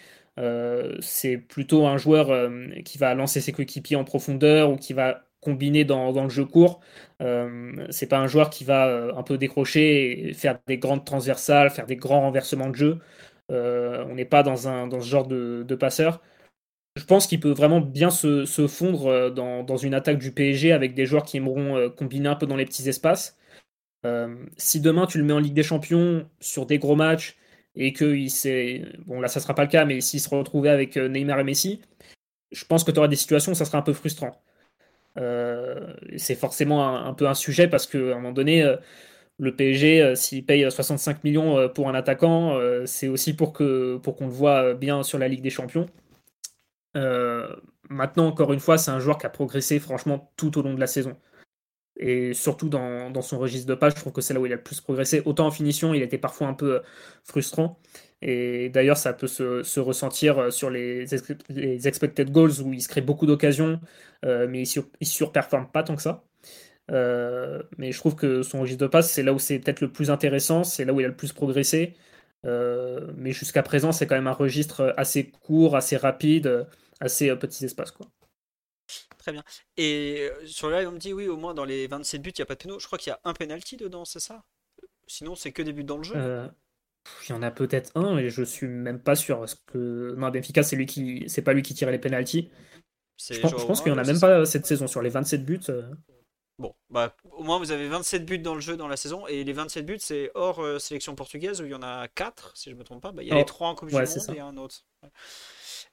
c'est 1.01 1.39
plutôt 1.39 1.87
un 1.87 1.97
joueur 1.97 2.51
qui 2.85 2.99
va 2.99 3.15
lancer 3.15 3.41
ses 3.41 3.53
coéquipiers 3.53 3.97
en 3.97 4.05
profondeur 4.05 4.71
ou 4.71 4.77
qui 4.77 4.93
va 4.93 5.25
combiner 5.41 5.85
dans, 5.85 6.13
le 6.23 6.31
jeu 6.31 6.45
court. 6.45 6.81
c'est 7.91 8.09
pas 8.09 8.19
un 8.19 8.27
joueur 8.27 8.51
qui 8.51 8.65
va 8.65 9.15
un 9.17 9.23
peu 9.23 9.39
décrocher 9.39 10.29
et 10.29 10.35
faire 10.35 10.59
des 10.67 10.79
grandes 10.79 11.05
transversales, 11.05 11.71
faire 11.71 11.87
des 11.87 11.97
grands 11.97 12.21
renversements 12.23 12.71
de 12.71 12.77
jeu. 12.77 12.99
on 13.51 14.15
n'est 14.15 14.25
pas 14.25 14.43
dans, 14.43 14.57
ce 14.57 15.07
genre 15.07 15.27
de 15.27 15.75
passeur 15.75 16.21
je 16.97 17.05
pense 17.05 17.27
qu'il 17.27 17.41
peut 17.41 17.53
vraiment 17.53 17.81
bien 17.81 18.11
se, 18.11 18.45
fondre 18.69 19.07
euh, 19.07 19.31
dans, 19.31 19.77
une 19.77 19.95
attaque 19.95 20.19
du 20.19 20.33
PSG 20.33 20.73
avec 20.73 20.95
des 20.95 21.07
joueurs 21.07 21.25
qui 21.25 21.39
aimeront 21.39 21.77
euh, 21.77 21.89
combiner 21.89 22.29
un 22.29 22.35
peu 22.37 22.47
dans 22.47 22.57
les 22.57 22.67
petits 22.67 22.89
espaces. 22.89 23.39
Euh, 24.05 24.37
si 24.57 24.81
demain 24.81 25.07
tu 25.07 25.19
le 25.19 25.25
mets 25.25 25.33
en 25.33 25.39
Ligue 25.39 25.55
des 25.55 25.63
Champions 25.63 26.29
sur 26.41 26.67
des 26.67 26.79
gros 26.79 26.97
matchs 26.97 27.37
et 27.77 27.93
que 27.93 28.15
il 28.15 28.31
s'est. 28.31 28.83
Bon, 29.07 29.21
là, 29.21 29.29
ça 29.29 29.41
sera 29.41 29.55
pas 29.55 29.63
le 29.63 29.71
cas, 29.71 29.85
mais 29.85 30.01
s'il 30.01 30.21
se 30.21 30.29
retrouvait 30.29 30.71
avec 30.71 30.97
Neymar 30.97 31.41
et 31.41 31.45
Messi, 31.45 31.81
je 32.53 32.65
pense 32.67 32.85
que 32.85 32.91
tu 32.91 32.99
auras 32.99 33.09
des 33.09 33.17
situations 33.17 33.53
où 33.53 33.55
ça 33.55 33.65
sera 33.65 33.79
un 33.79 33.83
peu 33.83 33.95
frustrant. 33.95 34.43
c'est 36.17 36.35
forcément 36.35 37.07
un, 37.07 37.15
peu 37.15 37.29
un 37.29 37.35
sujet 37.35 37.69
parce 37.69 37.87
qu'à 37.87 37.99
un 37.99 38.15
moment 38.17 38.33
donné, 38.33 38.77
le 39.39 39.57
PSG, 39.57 40.15
s'il 40.17 40.45
paye 40.45 40.71
65 40.71 41.25
millions 41.25 41.69
pour 41.71 41.89
un 41.89 41.95
attaquant, 41.95 42.59
c'est 42.87 43.09
aussi 43.09 43.35
pour 43.35 43.53
qu'on 43.53 44.01
pour 44.03 44.17
qu'on 44.17 44.27
le 44.27 44.33
voit 44.33 44.75
bien 44.75 45.03
sur 45.03 45.19
la 45.19 45.29
Ligue 45.29 45.43
des 45.43 45.51
Champions. 45.51 45.87
Euh, 46.97 47.55
maintenant, 47.89 48.27
encore 48.27 48.53
une 48.53 48.61
fois, 48.61 48.79
c'est 48.79 48.91
un 48.91 49.01
joueur 49.01 49.19
qui 49.19 49.27
a 49.27 49.31
progressé 49.31 49.79
franchement 49.81 50.33
tout 50.37 50.59
au 50.59 50.63
long 50.63 50.75
de 50.75 50.81
la 50.81 50.87
saison. 50.87 51.17
Et 51.97 52.35
surtout 52.35 52.69
dans, 52.69 53.23
son 53.23 53.39
registre 53.39 53.69
de 53.69 53.75
passe, 53.75 53.95
je 53.95 54.01
trouve 54.01 54.13
que 54.13 54.21
c'est 54.23 54.35
là 54.35 54.41
où 54.41 54.47
il 54.47 54.53
a 54.53 54.57
le 54.57 54.63
plus 54.63 54.81
progressé. 54.81 55.23
Autant 55.25 55.47
en 55.47 55.51
finition, 55.51 55.95
il 55.95 56.03
était 56.03 56.19
parfois 56.19 56.49
un 56.49 56.55
peu 56.55 56.83
frustrant. 57.25 57.79
Et 58.23 58.71
d'ailleurs, 58.71 58.97
ça 58.97 59.13
peut 59.13 59.27
se, 59.27 59.81
ressentir 59.81 60.53
sur 60.53 60.71
les, 60.71 61.07
les, 61.51 61.89
expected 61.89 62.31
goals 62.31 62.61
où 62.63 62.73
il 62.73 62.83
se 62.83 62.89
crée 62.89 63.03
beaucoup 63.03 63.27
d'occasions, 63.27 63.81
mais 64.25 64.63
il, 64.63 64.85
ne 65.01 65.07
surperforme 65.07 65.69
pas 65.71 65.83
tant 65.83 65.97
que 65.97 66.03
ça. 66.03 66.25
mais 67.79 67.93
je 67.93 67.99
trouve 67.99 68.17
que 68.17 68.43
son 68.43 68.61
registre 68.61 68.83
de 68.85 68.89
passe, 68.89 69.11
c'est 69.13 69.23
là 69.23 69.33
où 69.33 69.39
c'est 69.39 69.59
peut-être 69.59 69.81
le 69.81 69.93
plus 69.93 70.11
intéressant, 70.11 70.65
c'est 70.65 70.85
là 70.85 70.93
où 70.93 71.01
il 71.01 71.05
a 71.05 71.09
le 71.09 71.17
plus 71.17 71.33
progressé. 71.33 71.95
Euh, 72.45 73.13
mais 73.17 73.33
jusqu'à 73.33 73.63
présent, 73.63 73.93
c'est 73.93 74.07
quand 74.07 74.17
même 74.17 74.27
un 74.27 74.33
registre 74.33 74.95
assez 74.97 75.31
court, 75.31 75.77
assez 75.77 75.97
rapide, 75.97 76.67
assez 77.03 77.29
euh, 77.29 77.37
petits 77.37 77.65
espaces. 77.65 77.91
Quoi. 77.91 78.07
Très 79.19 79.33
bien. 79.33 79.45
Et 79.77 80.31
euh, 80.31 80.47
sur 80.47 80.71
le 80.71 80.77
live, 80.77 80.89
on 80.89 80.93
me 80.93 80.99
dit 80.99 81.13
oui, 81.13 81.29
au 81.29 81.37
moins 81.37 81.55
dans 81.55 81.65
les 81.65 81.87
27 81.87 82.23
buts, 82.23 82.31
il 82.31 82.41
n'y 82.41 82.43
a 82.43 82.47
pas 82.47 82.55
de 82.55 82.61
péno. 82.61 82.79
Je 82.79 82.87
crois 82.87 82.99
qu'il 82.99 83.11
y 83.11 83.15
a 83.15 83.21
un 83.25 83.35
penalty 83.35 83.77
dedans, 83.77 84.05
c'est 84.05 84.21
ça? 84.21 84.45
Sinon, 85.07 85.35
c'est 85.35 85.53
que 85.53 85.63
des 85.63 85.73
buts 85.73 85.85
dans 85.85 85.99
le 85.99 86.05
jeu 86.05 86.15
Il 87.29 87.31
y 87.31 87.33
en 87.33 87.43
a 87.43 87.51
peut-être 87.51 87.91
un, 87.97 88.15
mais 88.15 88.31
je 88.31 88.43
suis 88.43 88.67
même 88.67 89.01
pas 89.01 89.17
sûr. 89.17 89.39
Parce 89.39 89.55
que 89.55 90.15
non, 90.17 90.31
Benfica, 90.31 90.63
c'est 90.63 90.77
lui 90.77 90.87
qui, 90.87 91.25
c'est 91.29 91.43
pas 91.43 91.53
lui 91.53 91.63
qui 91.63 91.75
tire 91.75 91.91
les 91.91 91.99
penalties. 91.99 92.51
Je 93.31 93.39
pense, 93.39 93.53
je 93.53 93.67
pense 93.67 93.83
qu'il 93.83 93.93
n'y 93.93 93.99
en 93.99 94.03
a 94.03 94.07
même 94.07 94.19
pas 94.19 94.45
cette 94.47 94.67
saison 94.67 94.87
sur 94.87 95.03
les 95.03 95.11
27 95.11 95.45
buts. 95.45 95.61
Bon, 96.59 96.75
bah, 96.91 97.17
au 97.33 97.43
moins 97.43 97.59
vous 97.59 97.73
avez 97.73 97.89
27 97.89 98.25
buts 98.25 98.39
dans 98.39 98.55
le 98.55 98.61
jeu 98.61 98.77
dans 98.77 98.89
la 98.89 98.97
saison. 98.97 99.27
Et 99.27 99.43
les 99.43 99.53
27 99.53 99.87
buts, 99.87 99.99
c'est 99.99 100.31
hors 100.35 100.61
euh, 100.61 100.79
sélection 100.79 101.15
portugaise 101.15 101.61
où 101.61 101.65
il 101.65 101.71
y 101.71 101.75
en 101.75 101.83
a 101.83 102.07
4, 102.09 102.57
si 102.57 102.71
je 102.71 102.77
me 102.77 102.85
trompe 102.85 103.03
pas. 103.03 103.13
Bah, 103.13 103.23
il 103.23 103.29
y 103.29 103.33
a 103.33 103.35
les 103.35 103.45
3 103.45 103.69
en 103.69 103.75
Coupe 103.75 103.89
du 103.89 103.95
Monde 103.95 104.07
et 104.35 104.41
un 104.41 104.57
autre. 104.57 104.85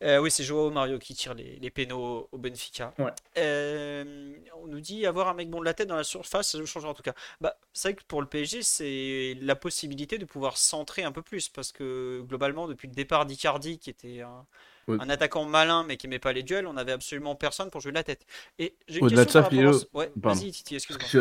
Euh, 0.01 0.19
oui, 0.19 0.31
c'est 0.31 0.43
Joao 0.43 0.69
Mario 0.69 0.97
qui 0.97 1.13
tire 1.13 1.33
les, 1.33 1.57
les 1.57 1.69
pénaux 1.69 2.29
au 2.31 2.37
Benfica. 2.37 2.93
Euh, 3.37 4.33
on 4.55 4.67
nous 4.67 4.79
dit 4.79 5.05
avoir 5.05 5.27
un 5.27 5.33
mec 5.33 5.49
bon 5.49 5.59
de 5.59 5.65
la 5.65 5.73
tête 5.73 5.89
dans 5.89 5.95
la 5.95 6.03
surface, 6.05 6.51
ça 6.51 6.57
nous 6.57 6.65
changera 6.65 6.91
en 6.91 6.93
tout 6.93 7.03
cas. 7.03 7.13
Bah, 7.41 7.57
c'est 7.73 7.89
vrai 7.89 7.95
que 7.95 8.03
pour 8.07 8.21
le 8.21 8.27
PSG, 8.27 8.63
c'est 8.63 9.37
la 9.41 9.55
possibilité 9.55 10.17
de 10.17 10.25
pouvoir 10.25 10.57
centrer 10.57 11.03
un 11.03 11.11
peu 11.11 11.21
plus 11.21 11.49
parce 11.49 11.71
que 11.71 12.21
globalement, 12.27 12.67
depuis 12.67 12.87
le 12.87 12.93
départ 12.93 13.25
d'Icardi, 13.25 13.77
qui 13.77 13.89
était 13.89 14.21
un, 14.21 14.45
un 14.89 15.09
attaquant 15.09 15.45
malin 15.45 15.83
mais 15.87 15.97
qui 15.97 16.07
n'aimait 16.07 16.19
pas 16.19 16.33
les 16.33 16.43
duels, 16.43 16.67
on 16.67 16.77
avait 16.77 16.91
absolument 16.91 17.35
personne 17.35 17.69
pour 17.69 17.81
jouer 17.81 17.91
de 17.91 17.97
la 17.97 18.03
tête. 18.03 18.25
Et 18.57 18.73
au-delà 19.01 19.25
de 19.25 19.31
ça, 19.31 19.43
Philo, 19.43 19.73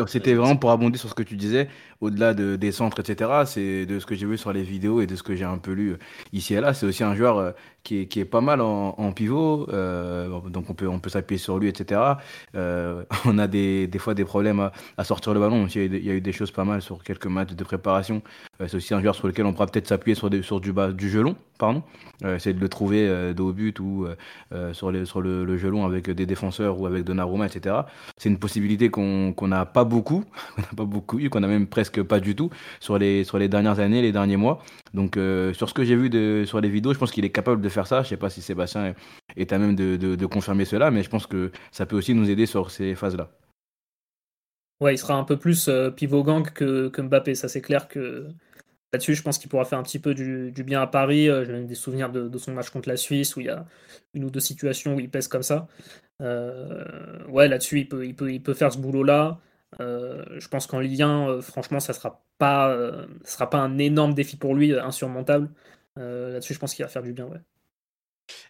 c'était 0.06 0.34
vraiment 0.34 0.56
pour 0.56 0.70
abonder 0.70 0.98
sur 0.98 1.08
ce 1.08 1.14
que 1.14 1.22
tu 1.22 1.36
disais, 1.36 1.68
au-delà 2.00 2.34
de, 2.34 2.56
des 2.56 2.72
centres, 2.72 3.00
etc. 3.00 3.30
C'est 3.46 3.86
de 3.86 3.98
ce 3.98 4.06
que 4.06 4.14
j'ai 4.14 4.26
vu 4.26 4.38
sur 4.38 4.52
les 4.52 4.62
vidéos 4.62 5.00
et 5.00 5.06
de 5.06 5.16
ce 5.16 5.22
que 5.22 5.34
j'ai 5.34 5.44
un 5.44 5.58
peu 5.58 5.72
lu 5.72 5.92
euh, 5.92 5.98
ici 6.32 6.54
et 6.54 6.60
là. 6.60 6.74
C'est 6.74 6.86
aussi 6.86 7.04
un 7.04 7.14
joueur 7.14 7.38
euh, 7.38 7.52
qui 7.82 8.00
est, 8.02 8.06
qui 8.06 8.20
est 8.20 8.24
pas 8.24 8.40
mal 8.40 8.60
en, 8.60 9.12
pivot, 9.12 9.66
euh, 9.70 10.40
donc 10.50 10.68
on 10.68 10.74
peut, 10.74 10.88
on 10.88 10.98
peut 10.98 11.08
s'appuyer 11.08 11.38
sur 11.38 11.58
lui, 11.58 11.68
etc. 11.68 12.00
on 12.54 13.38
a 13.38 13.46
des, 13.46 13.86
des, 13.86 13.98
fois 13.98 14.14
des 14.14 14.24
problèmes 14.24 14.70
à, 14.96 15.04
sortir 15.04 15.32
le 15.32 15.40
ballon. 15.40 15.66
Il 15.66 16.04
y, 16.04 16.10
a, 16.10 16.14
eu 16.14 16.20
des 16.20 16.32
choses 16.32 16.50
pas 16.50 16.64
mal 16.64 16.82
sur 16.82 17.02
quelques 17.02 17.26
matchs 17.26 17.52
de 17.52 17.64
préparation. 17.64 18.22
c'est 18.60 18.74
aussi 18.74 18.92
un 18.92 19.00
joueur 19.00 19.14
sur 19.14 19.26
lequel 19.26 19.46
on 19.46 19.52
pourra 19.52 19.66
peut-être 19.66 19.86
s'appuyer 19.86 20.14
sur, 20.14 20.28
sur 20.42 20.60
du, 20.60 20.72
bas, 20.72 20.92
du 20.92 21.08
gelon, 21.08 21.36
pardon. 21.58 21.82
essayer 22.24 22.52
de 22.54 22.60
le 22.60 22.68
trouver 22.68 23.06
de 23.06 23.40
but 23.58 23.80
ou 23.80 24.06
sur, 24.72 24.90
les, 24.90 25.04
sur 25.04 25.20
le, 25.20 25.44
le, 25.44 25.58
gelon 25.58 25.84
avec 25.84 26.10
des 26.10 26.26
défenseurs 26.26 26.80
ou 26.80 26.86
avec 26.86 27.04
Donnarumma, 27.04 27.46
etc. 27.46 27.76
C'est 28.16 28.28
une 28.28 28.38
possibilité 28.38 28.88
qu'on 28.90 29.34
n'a 29.42 29.66
pas 29.66 29.84
beaucoup, 29.84 30.24
qu'on 30.56 30.62
n'a 30.62 30.68
pas 30.76 30.84
beaucoup 30.84 31.18
eu, 31.18 31.28
qu'on 31.30 31.42
a 31.42 31.48
même 31.48 31.66
presque 31.66 32.02
pas 32.02 32.20
du 32.20 32.34
tout 32.34 32.50
sur 32.80 32.98
les, 32.98 33.24
dernières 33.48 33.80
années, 33.80 34.02
les 34.02 34.12
derniers 34.12 34.36
mois. 34.36 34.62
Donc 34.94 35.18
sur 35.52 35.68
ce 35.68 35.74
que 35.74 35.84
j'ai 35.84 35.96
vu 35.96 36.46
sur 36.46 36.60
les 36.60 36.68
vidéos, 36.68 36.94
je 36.94 36.98
pense 36.98 37.10
qu'il 37.10 37.24
est 37.24 37.30
capable 37.30 37.60
de 37.60 37.68
faire 37.68 37.86
ça. 37.86 38.02
Je 38.02 38.08
sais 38.08 38.16
pas 38.16 38.30
si 38.30 38.40
Sébastien 38.40 38.94
est 39.36 39.52
à 39.52 39.58
même 39.58 39.74
de, 39.74 40.26
confirmer 40.26 40.64
cela, 40.64 40.90
mais 40.90 41.02
je 41.02 41.10
pense 41.10 41.26
que 41.26 41.50
ça 41.72 41.86
peut 41.86 41.96
aussi 41.96 42.14
nous 42.14 42.30
aider 42.30 42.46
sur 42.46 42.70
ces 42.70 42.94
phases-là. 42.94 43.30
Ouais, 44.80 44.94
il 44.94 44.98
sera 44.98 45.14
un 45.14 45.24
peu 45.24 45.36
plus 45.36 45.68
euh, 45.68 45.90
pivot 45.90 46.22
gang 46.22 46.48
que, 46.48 46.92
Mbappé. 46.96 47.34
Ça, 47.34 47.48
c'est 47.48 47.60
clair 47.60 47.88
que 47.88 48.28
là-dessus, 48.92 49.14
je 49.14 49.22
pense 49.22 49.38
qu'il 49.38 49.48
pourra 49.48 49.64
faire 49.64 49.78
un 49.78 49.82
petit 49.82 49.98
peu 49.98 50.14
du, 50.14 50.52
bien 50.64 50.80
à 50.82 50.86
Paris. 50.86 51.28
Euh, 51.28 51.44
j'ai 51.44 51.64
des 51.64 51.74
souvenirs 51.74 52.10
de, 52.10 52.38
son 52.38 52.52
match 52.52 52.70
contre 52.70 52.88
la 52.88 52.96
Suisse 52.96 53.36
où 53.36 53.40
il 53.40 53.46
y 53.46 53.50
a 53.50 53.66
une 54.14 54.24
ou 54.24 54.30
deux 54.30 54.40
situations 54.40 54.94
où 54.94 55.00
il 55.00 55.10
pèse 55.10 55.28
comme 55.28 55.42
ça. 55.42 55.68
Euh, 56.22 57.24
ouais, 57.28 57.48
là-dessus, 57.48 57.80
il 57.80 57.88
peut, 57.88 58.06
il, 58.06 58.14
peut, 58.14 58.32
il 58.32 58.42
peut 58.42 58.54
faire 58.54 58.72
ce 58.72 58.78
boulot-là. 58.78 59.40
je 59.80 60.48
pense 60.48 60.66
qu'en 60.66 60.80
lien, 60.80 61.40
franchement, 61.40 61.80
ça 61.80 61.92
sera 61.92 62.24
pas, 62.38 62.76
sera 63.24 63.50
pas 63.50 63.58
un 63.58 63.78
énorme 63.78 64.14
défi 64.14 64.36
pour 64.36 64.54
lui, 64.54 64.72
insurmontable. 64.78 65.50
là-dessus, 65.96 66.54
je 66.54 66.58
pense 66.58 66.74
qu'il 66.74 66.84
va 66.84 66.88
faire 66.88 67.02
du 67.02 67.12
bien, 67.12 67.26
ouais. 67.26 67.40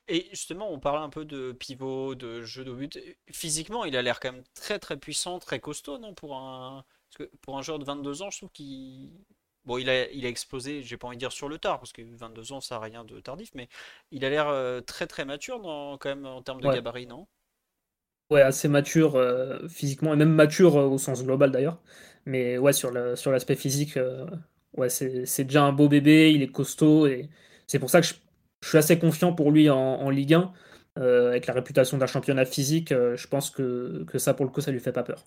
Et 0.09 0.29
justement, 0.31 0.71
on 0.73 0.79
parle 0.81 1.03
un 1.03 1.11
peu 1.11 1.25
de 1.25 1.53
pivot, 1.53 2.15
de 2.15 2.43
jeu 2.43 2.65
de 2.65 2.73
but. 2.73 2.99
Physiquement, 3.31 3.85
il 3.85 3.97
a 3.97 4.03
l'air 4.03 4.21
quand 4.21 4.33
même 4.33 4.45
très 4.55 4.79
très 4.79 4.97
puissant, 4.97 5.39
très 5.39 5.61
costaud, 5.61 5.99
non 5.99 6.15
pour 6.15 6.37
un... 6.37 6.85
pour 7.43 7.59
un 7.59 7.63
joueur 7.63 7.79
de 7.79 7.85
22 7.85 8.23
ans, 8.23 8.31
je 8.31 8.39
trouve 8.39 8.51
qu'il... 8.51 9.11
Bon, 9.69 9.77
il 9.77 9.91
a, 9.91 10.11
il 10.13 10.25
a 10.25 10.31
explosé, 10.31 10.83
j'ai 10.83 10.97
pas 10.97 11.09
envie 11.09 11.19
de 11.19 11.21
dire 11.21 11.31
sur 11.31 11.47
le 11.47 11.59
tard, 11.59 11.79
parce 11.79 11.93
que 11.93 12.01
22 12.01 12.53
ans, 12.53 12.61
ça 12.63 12.77
n'a 12.77 12.81
rien 12.81 13.05
de 13.05 13.21
tardif, 13.21 13.51
mais 13.55 13.69
il 14.11 14.25
a 14.25 14.31
l'air 14.31 14.49
euh, 14.49 14.81
très 14.81 15.07
très 15.07 15.27
mature 15.27 15.61
dans, 15.61 15.99
quand 15.99 16.09
même 16.09 16.25
en 16.25 16.41
termes 16.41 16.63
de 16.63 16.69
gabarit, 16.69 17.07
non? 17.07 17.27
Ouais, 18.31 18.41
assez 18.41 18.67
mature 18.67 19.17
euh, 19.17 19.69
physiquement, 19.69 20.15
et 20.15 20.17
même 20.17 20.33
mature 20.33 20.77
euh, 20.77 20.87
au 20.87 20.97
sens 20.97 21.23
global 21.23 21.51
d'ailleurs. 21.51 21.83
Mais 22.25 22.57
ouais, 22.57 22.73
sur 22.73 22.91
l'aspect 22.91 23.55
sur 23.55 23.61
physique, 23.61 23.99
ouais, 24.79 24.89
c'est 24.89 25.45
déjà 25.45 25.65
un 25.65 25.73
beau 25.73 25.91
bébé, 25.91 26.33
il 26.33 26.43
est 26.43 26.51
costaud, 26.51 27.07
et 27.07 27.29
c'est 27.67 27.79
pour 27.79 27.91
ça 27.91 28.01
que 28.01 28.07
je 28.07 28.15
je 28.61 28.71
suis 28.71 28.79
assez 28.79 28.99
confiant 28.99 29.33
pour 29.35 29.53
lui 29.53 29.71
en, 29.71 30.11
Ligue 30.11 30.35
1. 30.35 30.53
Euh, 30.99 31.29
avec 31.29 31.47
la 31.47 31.55
réputation 31.55 31.97
d'un 31.97 32.07
championnat 32.07 32.45
physique, 32.45 32.89
je 32.93 33.27
pense 33.29 33.51
que, 33.51 34.05
ça, 34.17 34.35
pour 34.35 34.47
le 34.47 34.51
coup, 34.51 34.61
ça 34.61 34.73
lui 34.73 34.81
fait 34.81 34.93
pas 34.93 35.05
peur. 35.05 35.25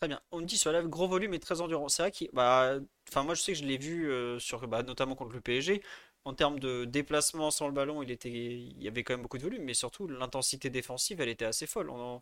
Très 0.00 0.08
bien. 0.08 0.20
On 0.30 0.40
dit 0.40 0.56
sur 0.58 0.70
la 0.72 0.82
gros 0.82 1.08
volume 1.08 1.34
et 1.34 1.40
très 1.40 1.60
endurant. 1.60 1.88
C'est 1.88 2.02
vrai 2.02 2.10
qu'il. 2.12 2.28
Bah, 2.32 2.78
enfin, 3.08 3.24
moi, 3.24 3.34
je 3.34 3.42
sais 3.42 3.52
que 3.52 3.58
je 3.58 3.64
l'ai 3.64 3.78
vu 3.78 4.10
euh, 4.10 4.38
sur, 4.38 4.66
bah, 4.68 4.82
notamment 4.82 5.14
contre 5.16 5.32
le 5.32 5.40
PSG. 5.40 5.82
En 6.24 6.34
termes 6.34 6.60
de 6.60 6.84
déplacement 6.84 7.50
sans 7.50 7.66
le 7.66 7.72
ballon, 7.72 8.02
il, 8.02 8.10
était, 8.10 8.28
il 8.30 8.82
y 8.82 8.88
avait 8.88 9.02
quand 9.02 9.14
même 9.14 9.22
beaucoup 9.22 9.38
de 9.38 9.42
volume, 9.42 9.62
mais 9.64 9.74
surtout 9.74 10.06
l'intensité 10.06 10.68
défensive, 10.70 11.20
elle 11.20 11.28
était 11.28 11.44
assez 11.46 11.66
folle. 11.66 11.90
On 11.90 12.20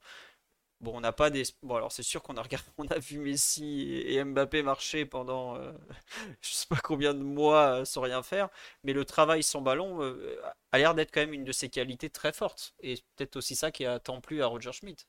Bon, 0.80 0.96
on 0.96 1.00
n'a 1.00 1.12
pas 1.12 1.30
des. 1.30 1.44
Bon, 1.62 1.76
alors 1.76 1.92
c'est 1.92 2.02
sûr 2.04 2.22
qu'on 2.22 2.36
a 2.36 2.42
regardé, 2.42 2.66
on 2.78 2.86
a 2.88 2.98
vu 2.98 3.18
Messi 3.18 4.02
et 4.06 4.22
Mbappé 4.24 4.62
marcher 4.62 5.06
pendant 5.06 5.56
euh, 5.56 5.72
je 6.42 6.50
sais 6.50 6.66
pas 6.68 6.76
combien 6.82 7.14
de 7.14 7.22
mois 7.22 7.80
euh, 7.82 7.84
sans 7.86 8.02
rien 8.02 8.22
faire, 8.22 8.50
mais 8.84 8.92
le 8.92 9.04
travail 9.06 9.42
sans 9.42 9.62
ballon 9.62 10.02
euh, 10.02 10.38
a 10.72 10.78
l'air 10.78 10.94
d'être 10.94 11.12
quand 11.12 11.20
même 11.20 11.32
une 11.34 11.44
de 11.44 11.52
ses 11.52 11.70
qualités 11.70 12.10
très 12.10 12.32
fortes. 12.32 12.74
Et 12.80 12.96
peut-être 13.16 13.36
aussi 13.36 13.56
ça 13.56 13.70
qui 13.72 13.86
a 13.86 14.00
tant 14.00 14.20
plu 14.20 14.42
à 14.42 14.46
Roger 14.48 14.72
Schmidt. 14.72 15.06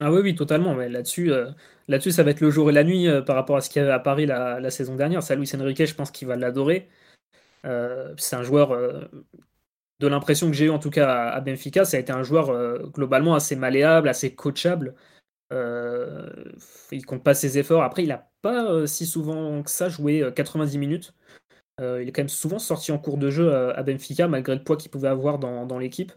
Ah 0.00 0.12
oui, 0.12 0.20
oui, 0.22 0.34
totalement. 0.34 0.74
Mais 0.74 0.88
là-dessus, 0.88 1.30
là-dessus, 1.88 2.12
ça 2.12 2.22
va 2.22 2.30
être 2.30 2.40
le 2.40 2.50
jour 2.50 2.70
et 2.70 2.72
la 2.72 2.84
nuit 2.84 3.08
par 3.26 3.36
rapport 3.36 3.56
à 3.56 3.60
ce 3.60 3.68
qu'il 3.68 3.80
y 3.80 3.84
avait 3.84 3.92
à 3.92 3.98
Paris 3.98 4.26
la, 4.26 4.70
saison 4.70 4.94
dernière. 4.94 5.22
Ça, 5.22 5.34
Luis 5.34 5.50
Enrique, 5.54 5.84
je 5.84 5.94
pense 5.94 6.10
qu'il 6.10 6.28
va 6.28 6.36
l'adorer. 6.36 6.88
c'est 7.64 8.36
un 8.36 8.42
joueur 8.42 8.72
de 10.00 10.06
l'impression 10.06 10.48
que 10.48 10.56
j'ai 10.56 10.66
eu 10.66 10.70
en 10.70 10.78
tout 10.78 10.90
cas 10.90 11.28
à, 11.28 11.40
Benfica, 11.40 11.84
ça 11.84 11.96
a 11.96 12.00
été 12.00 12.12
un 12.12 12.22
joueur 12.22 12.50
euh, 12.50 12.78
globalement 12.94 13.34
assez 13.34 13.56
malléable, 13.56 14.08
assez 14.08 14.34
coachable. 14.34 14.94
Euh, 15.52 16.28
il 16.92 17.04
compte 17.06 17.24
pas 17.24 17.34
ses 17.34 17.58
efforts. 17.58 17.82
Après, 17.82 18.04
il 18.04 18.08
n'a 18.08 18.30
pas 18.42 18.70
euh, 18.70 18.86
si 18.86 19.06
souvent 19.06 19.62
que 19.62 19.70
ça 19.70 19.88
joué 19.88 20.30
90 20.34 20.78
minutes. 20.78 21.14
il 21.80 22.08
est 22.08 22.12
quand 22.12 22.22
même 22.22 22.28
souvent 22.28 22.58
sorti 22.58 22.92
en 22.92 22.98
cours 22.98 23.18
de 23.18 23.30
jeu 23.30 23.52
à, 23.54 23.82
Benfica, 23.82 24.28
malgré 24.28 24.54
le 24.54 24.62
poids 24.62 24.76
qu'il 24.76 24.90
pouvait 24.90 25.08
avoir 25.08 25.38
dans, 25.38 25.78
l'équipe. 25.78 26.12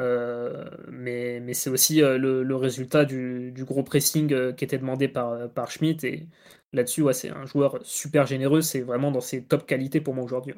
Mais, 0.00 1.54
c'est 1.54 1.70
aussi 1.70 2.00
le, 2.00 2.54
résultat 2.56 3.04
du, 3.04 3.52
gros 3.64 3.82
pressing 3.82 4.54
qui 4.54 4.64
était 4.64 4.78
demandé 4.78 5.08
par, 5.08 5.50
par 5.52 5.70
Schmidt. 5.70 6.06
Et 6.06 6.28
là-dessus, 6.72 7.04
c'est 7.12 7.30
un 7.30 7.46
joueur 7.46 7.78
super 7.84 8.26
généreux. 8.26 8.60
C'est 8.62 8.80
vraiment 8.80 9.10
dans 9.10 9.20
ses 9.20 9.44
top 9.44 9.66
qualités 9.66 10.00
pour 10.00 10.14
moi 10.14 10.24
aujourd'hui. 10.24 10.54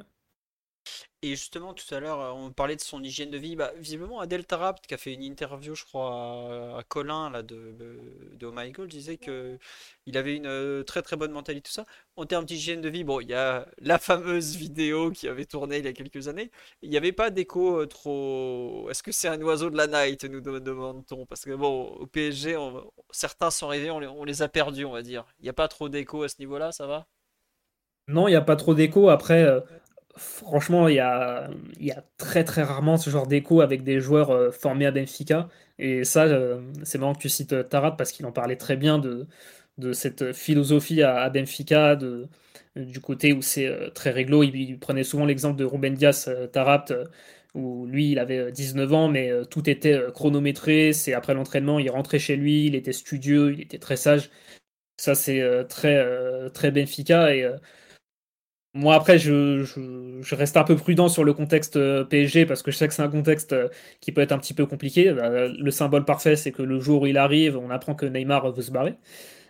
Et 1.22 1.30
justement, 1.30 1.74
tout 1.74 1.94
à 1.94 2.00
l'heure, 2.00 2.18
euh, 2.18 2.30
on 2.32 2.50
parlait 2.50 2.76
de 2.76 2.80
son 2.80 3.02
hygiène 3.02 3.30
de 3.30 3.36
vie. 3.36 3.54
Bah, 3.54 3.72
visiblement, 3.76 4.20
Adèle 4.20 4.46
Tarapt, 4.46 4.86
qui 4.86 4.94
a 4.94 4.96
fait 4.96 5.12
une 5.12 5.22
interview, 5.22 5.74
je 5.74 5.84
crois, 5.84 6.78
à, 6.78 6.82
Colin 6.88 7.28
là, 7.28 7.42
de, 7.42 7.74
de 8.38 8.46
Oh 8.78 8.86
disait 8.86 9.18
qu'il 9.18 10.16
avait 10.16 10.34
une 10.36 10.46
euh, 10.46 10.82
très 10.82 11.02
très 11.02 11.16
bonne 11.16 11.32
mentalité, 11.32 11.68
tout 11.68 11.72
ça. 11.72 11.84
En 12.16 12.24
termes 12.24 12.46
d'hygiène 12.46 12.80
de 12.80 12.88
vie, 12.88 13.04
bon, 13.04 13.20
il 13.20 13.28
y 13.28 13.34
a 13.34 13.68
la 13.80 13.98
fameuse 13.98 14.56
vidéo 14.56 15.10
qui 15.10 15.28
avait 15.28 15.44
tourné 15.44 15.78
il 15.78 15.84
y 15.84 15.88
a 15.88 15.92
quelques 15.92 16.28
années. 16.28 16.50
Il 16.80 16.88
n'y 16.88 16.96
avait 16.96 17.12
pas 17.12 17.28
d'écho 17.28 17.82
euh, 17.82 17.86
trop. 17.86 18.88
Est-ce 18.90 19.02
que 19.02 19.12
c'est 19.12 19.28
un 19.28 19.40
oiseau 19.42 19.68
de 19.68 19.76
la 19.76 19.86
night, 19.88 20.24
nous 20.24 20.40
demande-t-on? 20.40 21.26
Parce 21.26 21.44
que 21.44 21.54
bon, 21.54 21.88
au 22.00 22.06
PSG, 22.06 22.56
certains 23.10 23.50
sont 23.50 23.66
arrivés, 23.66 23.90
on 23.90 24.00
les, 24.00 24.06
on 24.06 24.24
les 24.24 24.40
a 24.40 24.48
perdus, 24.48 24.86
on 24.86 24.92
va 24.92 25.02
dire. 25.02 25.26
Il 25.40 25.42
n'y 25.42 25.50
a 25.50 25.54
pas 25.54 25.68
trop 25.68 25.90
d'écho 25.90 26.22
à 26.22 26.28
ce 26.30 26.36
niveau-là, 26.38 26.72
ça 26.72 26.86
va? 26.86 27.06
Non, 28.08 28.26
il 28.26 28.30
n'y 28.32 28.36
a 28.36 28.40
pas 28.40 28.56
trop 28.56 28.74
d'écho. 28.74 29.10
Après, 29.10 29.46
franchement, 30.16 30.88
il 30.88 30.96
y 30.96 31.00
a, 31.00 31.50
très 32.18 32.44
très 32.44 32.62
rarement 32.62 32.96
ce 32.96 33.10
genre 33.10 33.26
d'écho 33.26 33.60
avec 33.60 33.82
des 33.84 34.00
joueurs 34.00 34.30
euh, 34.30 34.50
formés 34.50 34.86
à 34.86 34.90
Benfica. 34.90 35.48
Et 35.78 36.04
ça, 36.04 36.24
euh, 36.24 36.60
c'est 36.84 36.98
marrant 36.98 37.14
que 37.14 37.20
tu 37.20 37.28
cites 37.28 37.52
euh, 37.52 37.62
Tarat 37.62 37.96
parce 37.96 38.12
qu'il 38.12 38.26
en 38.26 38.32
parlait 38.32 38.56
très 38.56 38.76
bien 38.76 38.98
de, 38.98 39.26
cette 39.92 40.32
philosophie 40.34 41.02
à, 41.02 41.30
Benfica, 41.30 41.96
du 42.76 43.00
côté 43.00 43.32
où 43.32 43.40
c'est 43.42 43.90
très 43.94 44.10
réglo. 44.10 44.42
Il, 44.42 44.78
prenait 44.78 45.04
souvent 45.04 45.24
l'exemple 45.24 45.56
de 45.58 45.64
Ruben 45.64 45.94
Dias, 45.94 46.28
Tarat, 46.52 46.84
où 47.54 47.86
lui, 47.86 48.12
il 48.12 48.18
avait 48.18 48.52
19 48.52 48.92
ans, 48.92 49.08
mais 49.08 49.30
tout 49.50 49.70
était 49.70 49.98
chronométré. 50.12 50.92
C'est 50.92 51.14
après 51.14 51.32
l'entraînement, 51.32 51.78
il 51.78 51.90
rentrait 51.90 52.18
chez 52.18 52.36
lui, 52.36 52.66
il 52.66 52.74
était 52.74 52.92
studieux, 52.92 53.54
il 53.54 53.62
était 53.62 53.78
très 53.78 53.96
sage. 53.96 54.30
Ça, 54.98 55.14
c'est 55.14 55.42
très, 55.68 56.50
très 56.50 56.70
Benfica. 56.70 57.34
Et 57.34 57.48
moi, 58.74 58.94
après, 58.94 59.18
je, 59.18 59.64
reste 60.34 60.56
un 60.56 60.64
peu 60.64 60.76
prudent 60.76 61.08
sur 61.08 61.24
le 61.24 61.32
contexte 61.32 61.78
PSG 62.04 62.46
parce 62.46 62.62
que 62.62 62.70
je 62.70 62.76
sais 62.76 62.88
que 62.88 62.94
c'est 62.94 63.02
un 63.02 63.08
contexte 63.08 63.54
qui 64.00 64.12
peut 64.12 64.20
être 64.20 64.32
un 64.32 64.38
petit 64.38 64.54
peu 64.54 64.66
compliqué. 64.66 65.12
Le 65.12 65.70
symbole 65.70 66.04
parfait, 66.04 66.36
c'est 66.36 66.52
que 66.52 66.62
le 66.62 66.78
jour 66.80 67.02
où 67.02 67.06
il 67.06 67.18
arrive, 67.18 67.56
on 67.58 67.70
apprend 67.70 67.94
que 67.94 68.06
Neymar 68.06 68.52
veut 68.52 68.62
se 68.62 68.70
barrer. 68.70 68.94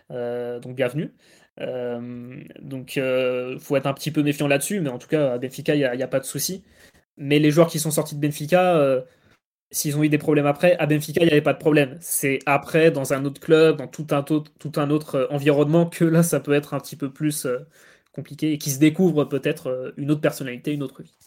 donc, 0.09 0.75
bienvenue. 0.75 1.11
Euh, 1.59 2.43
donc, 2.61 2.95
il 2.95 3.01
euh, 3.01 3.59
faut 3.59 3.75
être 3.75 3.85
un 3.87 3.93
petit 3.93 4.11
peu 4.11 4.23
méfiant 4.23 4.47
là-dessus, 4.47 4.79
mais 4.81 4.89
en 4.89 4.97
tout 4.97 5.07
cas, 5.07 5.33
à 5.33 5.37
Benfica, 5.37 5.75
il 5.75 5.79
n'y 5.79 6.03
a, 6.03 6.07
pas 6.07 6.19
de 6.19 6.25
souci. 6.25 6.63
Mais 7.17 7.39
les 7.39 7.51
joueurs 7.51 7.67
qui 7.67 7.79
sont 7.79 7.91
sortis 7.91 8.15
de 8.15 8.21
Benfica, 8.21 8.77
euh, 8.77 9.01
s'ils 9.71 9.97
ont 9.97 10.03
eu 10.03 10.09
des 10.09 10.17
problèmes 10.17 10.47
après, 10.47 10.77
à 10.77 10.87
Benfica, 10.87 11.21
il 11.23 11.27
n'y 11.27 11.31
avait 11.33 11.41
pas 11.41 11.53
de 11.53 11.59
problème. 11.59 11.97
C'est 12.01 12.39
après, 12.45 12.91
dans 12.91 13.13
un 13.13 13.25
autre 13.25 13.41
club, 13.41 13.77
dans 13.77 13.87
tout 13.87 14.07
un, 14.11 14.23
tout 14.23 14.73
un 14.77 14.89
autre 14.89 15.27
environnement, 15.31 15.87
que 15.87 16.05
là, 16.05 16.23
ça 16.23 16.39
peut 16.39 16.53
être 16.53 16.73
un 16.73 16.79
petit 16.79 16.95
peu 16.95 17.11
plus 17.11 17.47
compliqué 18.11 18.53
et 18.53 18.57
qui 18.57 18.71
se 18.71 18.79
découvre 18.79 19.25
peut-être 19.25 19.93
une 19.97 20.11
autre 20.11 20.21
personnalité, 20.21 20.73
une 20.73 20.83
autre 20.83 21.03
vie. 21.03 21.17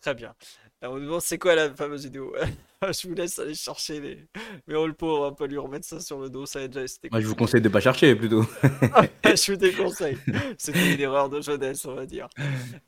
Très 0.00 0.14
bien. 0.14 0.34
Alors, 0.82 1.22
c'est 1.22 1.38
quoi 1.38 1.54
la 1.54 1.72
fameuse 1.74 2.04
vidéo? 2.04 2.34
Je 2.82 3.08
vous 3.08 3.14
laisse 3.14 3.38
aller 3.38 3.54
chercher 3.54 4.00
les... 4.00 4.18
mes 4.66 4.74
rôles 4.74 4.94
pour 4.94 5.24
un 5.24 5.32
peu 5.32 5.46
lui 5.46 5.56
remettre 5.56 5.86
ça 5.86 6.00
sur 6.00 6.20
le 6.20 6.28
dos. 6.28 6.44
Ça 6.44 6.60
a 6.60 6.68
déjà 6.68 6.84
Moi, 7.10 7.20
je 7.20 7.26
vous 7.26 7.34
conseille 7.34 7.62
de 7.62 7.70
pas 7.70 7.80
chercher 7.80 8.14
plutôt. 8.14 8.42
je 9.24 9.52
vous 9.52 9.56
déconseille. 9.56 10.18
C'était 10.58 10.94
une 10.94 11.00
erreur 11.00 11.30
de 11.30 11.40
jeunesse, 11.40 11.86
on 11.86 11.94
va 11.94 12.04
dire. 12.04 12.28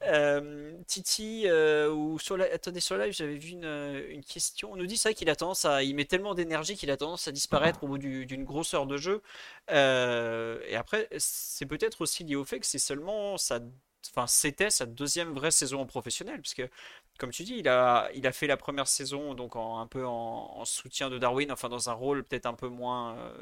Euh, 0.07 0.73
Titi, 0.87 1.45
euh, 1.47 1.91
ou 1.91 2.19
sur 2.19 2.37
la... 2.37 2.45
attendez, 2.53 2.81
sur 2.81 2.99
live, 2.99 3.15
j'avais 3.15 3.37
vu 3.37 3.53
une, 3.53 4.03
une, 4.11 4.23
question. 4.23 4.73
On 4.73 4.77
nous 4.77 4.87
dit 4.87 4.99
ça 4.99 5.15
qu'il 5.15 5.31
a 5.31 5.37
tendance 5.37 5.65
à. 5.65 5.83
Il 5.83 5.95
met 5.95 6.05
tellement 6.05 6.35
d'énergie 6.35 6.77
qu'il 6.77 6.91
a 6.91 6.99
tendance 6.99 7.27
à 7.27 7.33
disparaître 7.33 7.83
au 7.85 7.89
bout 7.89 7.99
d'une 7.99 8.45
grosse 8.45 8.75
heure 8.75 8.87
de 8.87 8.99
jeu. 8.99 9.23
Euh, 9.71 10.61
et 10.69 10.77
après, 10.77 11.09
c'est 11.17 11.67
peut-être 11.67 12.03
aussi 12.03 12.25
lié 12.25 12.37
au 12.37 12.45
fait 12.45 12.61
que 12.61 12.67
c'est 12.67 12.79
seulement 12.79 13.39
sa 13.39 13.61
enfin 14.15 14.27
c'était 14.27 14.71
sa 14.71 14.87
deuxième 14.87 15.33
vraie 15.33 15.51
saison 15.51 15.81
en 15.81 15.87
professionnel 15.87 16.41
puisque 16.41 16.63
comme 17.19 17.31
tu 17.31 17.43
dis, 17.43 17.57
il 17.59 17.69
a, 17.69 18.33
fait 18.33 18.47
la 18.47 18.57
première 18.57 18.87
saison 18.87 19.35
donc 19.35 19.57
un 19.57 19.87
peu 19.89 20.07
en, 20.07 20.65
soutien 20.65 21.11
de 21.11 21.19
Darwin, 21.19 21.51
enfin 21.53 21.69
dans 21.69 21.91
un 21.91 21.93
rôle 21.93 22.25
peut-être 22.25 22.47
un 22.47 22.55
peu 22.55 22.69
moins 22.69 23.17
euh, 23.19 23.33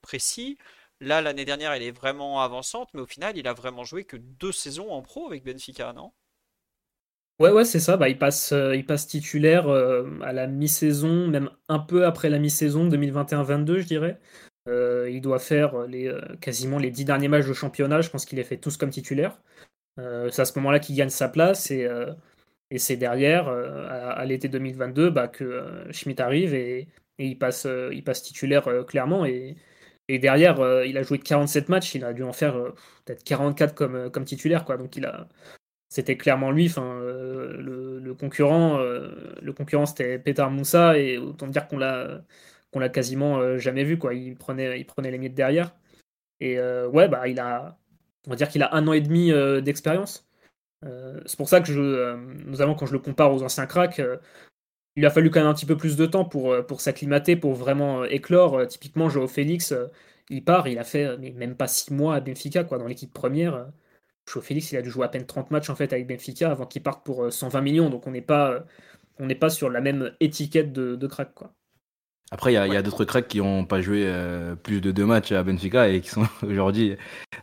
précis. 0.00 0.56
Là, 1.00 1.20
l'année 1.20 1.44
dernière, 1.44 1.72
elle 1.72 1.82
est 1.82 1.90
vraiment 1.90 2.40
avançante, 2.40 2.88
mais 2.94 3.00
au 3.00 3.06
final, 3.06 3.36
il 3.36 3.48
a 3.48 3.52
vraiment 3.52 3.84
joué 3.84 4.04
que 4.04 4.16
deux 4.16 4.52
saisons 4.52 4.90
en 4.92 5.02
pro 5.02 5.26
avec 5.26 5.44
Benfica, 5.44 5.92
non? 5.92 6.12
Ouais, 7.40 7.50
ouais, 7.50 7.64
c'est 7.64 7.80
ça. 7.80 7.96
Bah, 7.96 8.08
il, 8.08 8.16
passe, 8.16 8.52
euh, 8.52 8.80
passe 8.86 9.08
titulaire 9.08 9.68
euh, 9.68 10.08
à 10.22 10.32
la 10.32 10.46
mi-saison, 10.46 11.26
même 11.26 11.50
un 11.68 11.80
peu 11.80 12.06
après 12.06 12.30
la 12.30 12.38
mi-saison 12.38 12.88
2021-22, 12.88 13.80
je 13.80 13.86
dirais. 13.86 14.20
il 14.68 15.20
doit 15.20 15.40
faire 15.40 15.74
quasiment 16.40 16.78
les 16.78 16.92
dix 16.92 17.04
derniers 17.04 17.28
matchs 17.28 17.46
de 17.46 17.52
championnat. 17.52 18.00
Je 18.00 18.10
pense 18.10 18.24
qu'il 18.24 18.38
les 18.38 18.44
fait 18.44 18.58
tous 18.58 18.76
comme 18.76 18.90
titulaire. 18.90 19.36
c'est 19.98 20.40
à 20.40 20.44
ce 20.44 20.56
moment-là 20.60 20.78
qu'il 20.78 20.94
gagne 20.94 21.08
sa 21.08 21.28
place 21.28 21.72
et 22.74 22.78
c'est 22.78 22.96
derrière, 22.96 23.48
euh, 23.48 23.86
à, 23.88 24.24
l'été 24.24 24.48
2022, 24.48 25.08
bah, 25.10 25.28
que 25.28 25.44
euh, 25.44 25.92
Schmidt 25.92 26.20
arrive 26.20 26.54
et, 26.54 26.88
il, 27.18 27.38
passe, 27.38 27.66
euh, 27.66 27.90
il 27.94 28.02
passe 28.02 28.22
titulaire 28.24 28.68
clairement. 28.86 29.24
Et, 29.24 29.56
derrière, 30.08 30.56
il 30.84 30.98
a 30.98 31.02
joué 31.04 31.20
47 31.20 31.68
matchs, 31.68 31.94
il 31.94 32.04
a 32.04 32.12
dû 32.12 32.24
en 32.24 32.32
faire 32.32 32.54
peut-être 33.04 33.22
44 33.22 33.74
comme, 34.10 34.24
titulaire. 34.24 34.64
Quoi. 34.64 34.76
Donc 34.76 34.96
il 34.96 35.06
a, 35.06 35.28
c'était 35.88 36.16
clairement 36.16 36.50
lui. 36.50 36.68
Le, 36.76 38.12
concurrent, 38.18 38.80
concurrent 39.56 39.86
c'était 39.86 40.18
Petar 40.18 40.50
Moussa 40.50 40.98
et 40.98 41.16
autant 41.18 41.46
dire 41.46 41.68
qu'on 41.68 41.78
l'a 41.78 42.22
qu'on 42.72 42.80
l'a 42.80 42.88
quasiment 42.90 43.56
jamais 43.58 43.84
vu. 43.84 43.98
Quoi. 43.98 44.14
Il 44.14 44.34
prenait, 44.36 44.78
il 44.80 44.84
prenait 44.84 45.10
les 45.10 45.18
miettes 45.18 45.34
derrière. 45.34 45.74
Et 46.40 46.58
ouais, 46.60 47.08
bah 47.08 47.28
il 47.28 47.40
a, 47.40 47.78
on 48.26 48.30
va 48.30 48.36
dire 48.36 48.48
qu'il 48.48 48.62
a 48.62 48.74
un 48.74 48.86
an 48.88 48.92
et 48.92 49.00
demi 49.00 49.32
d'expérience. 49.62 50.23
Euh, 50.84 51.20
c'est 51.26 51.36
pour 51.36 51.48
ça 51.48 51.60
que 51.60 51.66
je, 51.72 51.80
euh, 51.80 52.16
notamment 52.46 52.74
quand 52.74 52.86
je 52.86 52.92
le 52.92 52.98
compare 52.98 53.32
aux 53.32 53.42
anciens 53.42 53.66
cracks, 53.66 54.00
euh, 54.00 54.18
il 54.96 55.06
a 55.06 55.10
fallu 55.10 55.30
quand 55.30 55.40
même 55.40 55.48
un 55.48 55.54
petit 55.54 55.66
peu 55.66 55.76
plus 55.76 55.96
de 55.96 56.06
temps 56.06 56.24
pour, 56.24 56.56
s'acclimater, 56.80 57.36
pour 57.36 57.54
vraiment 57.54 58.04
éclore. 58.04 58.66
typiquement, 58.68 59.08
Joao 59.08 59.28
Félix, 59.28 59.74
il 60.30 60.44
part, 60.44 60.68
il 60.68 60.78
a 60.78 60.84
fait 60.84 61.18
même 61.18 61.56
pas 61.56 61.68
six 61.68 61.92
mois 61.92 62.16
à 62.16 62.20
Benfica, 62.20 62.64
quoi, 62.64 62.78
dans 62.78 62.86
l'équipe 62.86 63.12
première. 63.12 63.68
Joao 64.26 64.42
Félix, 64.42 64.72
il 64.72 64.76
a 64.78 64.82
dû 64.82 64.90
jouer 64.90 65.04
à 65.06 65.08
peine 65.08 65.26
30 65.26 65.50
matchs 65.50 65.70
en 65.70 65.76
fait 65.76 65.92
avec 65.92 66.06
Benfica 66.06 66.50
avant 66.50 66.66
qu'il 66.66 66.82
parte 66.82 67.04
pour 67.04 67.32
120 67.32 67.60
millions, 67.60 67.90
donc 67.90 68.06
on 68.06 68.12
n'est 68.12 68.20
pas, 68.22 68.64
sur 69.50 69.70
la 69.70 69.80
même 69.80 70.12
étiquette 70.20 70.72
de, 70.72 70.96
de 70.96 71.06
crack. 71.08 71.30
Après, 72.30 72.52
il 72.52 72.56
y 72.56 72.76
a, 72.76 72.82
d'autres 72.82 73.04
cracks 73.04 73.28
qui 73.28 73.38
n'ont 73.38 73.64
pas 73.64 73.80
joué 73.80 74.04
euh, 74.06 74.56
plus 74.56 74.80
de 74.80 74.90
deux 74.90 75.04
matchs 75.04 75.30
à 75.30 75.42
Benfica 75.44 75.88
et 75.88 76.00
qui 76.00 76.08
sont 76.08 76.26
aujourd'hui 76.42 76.96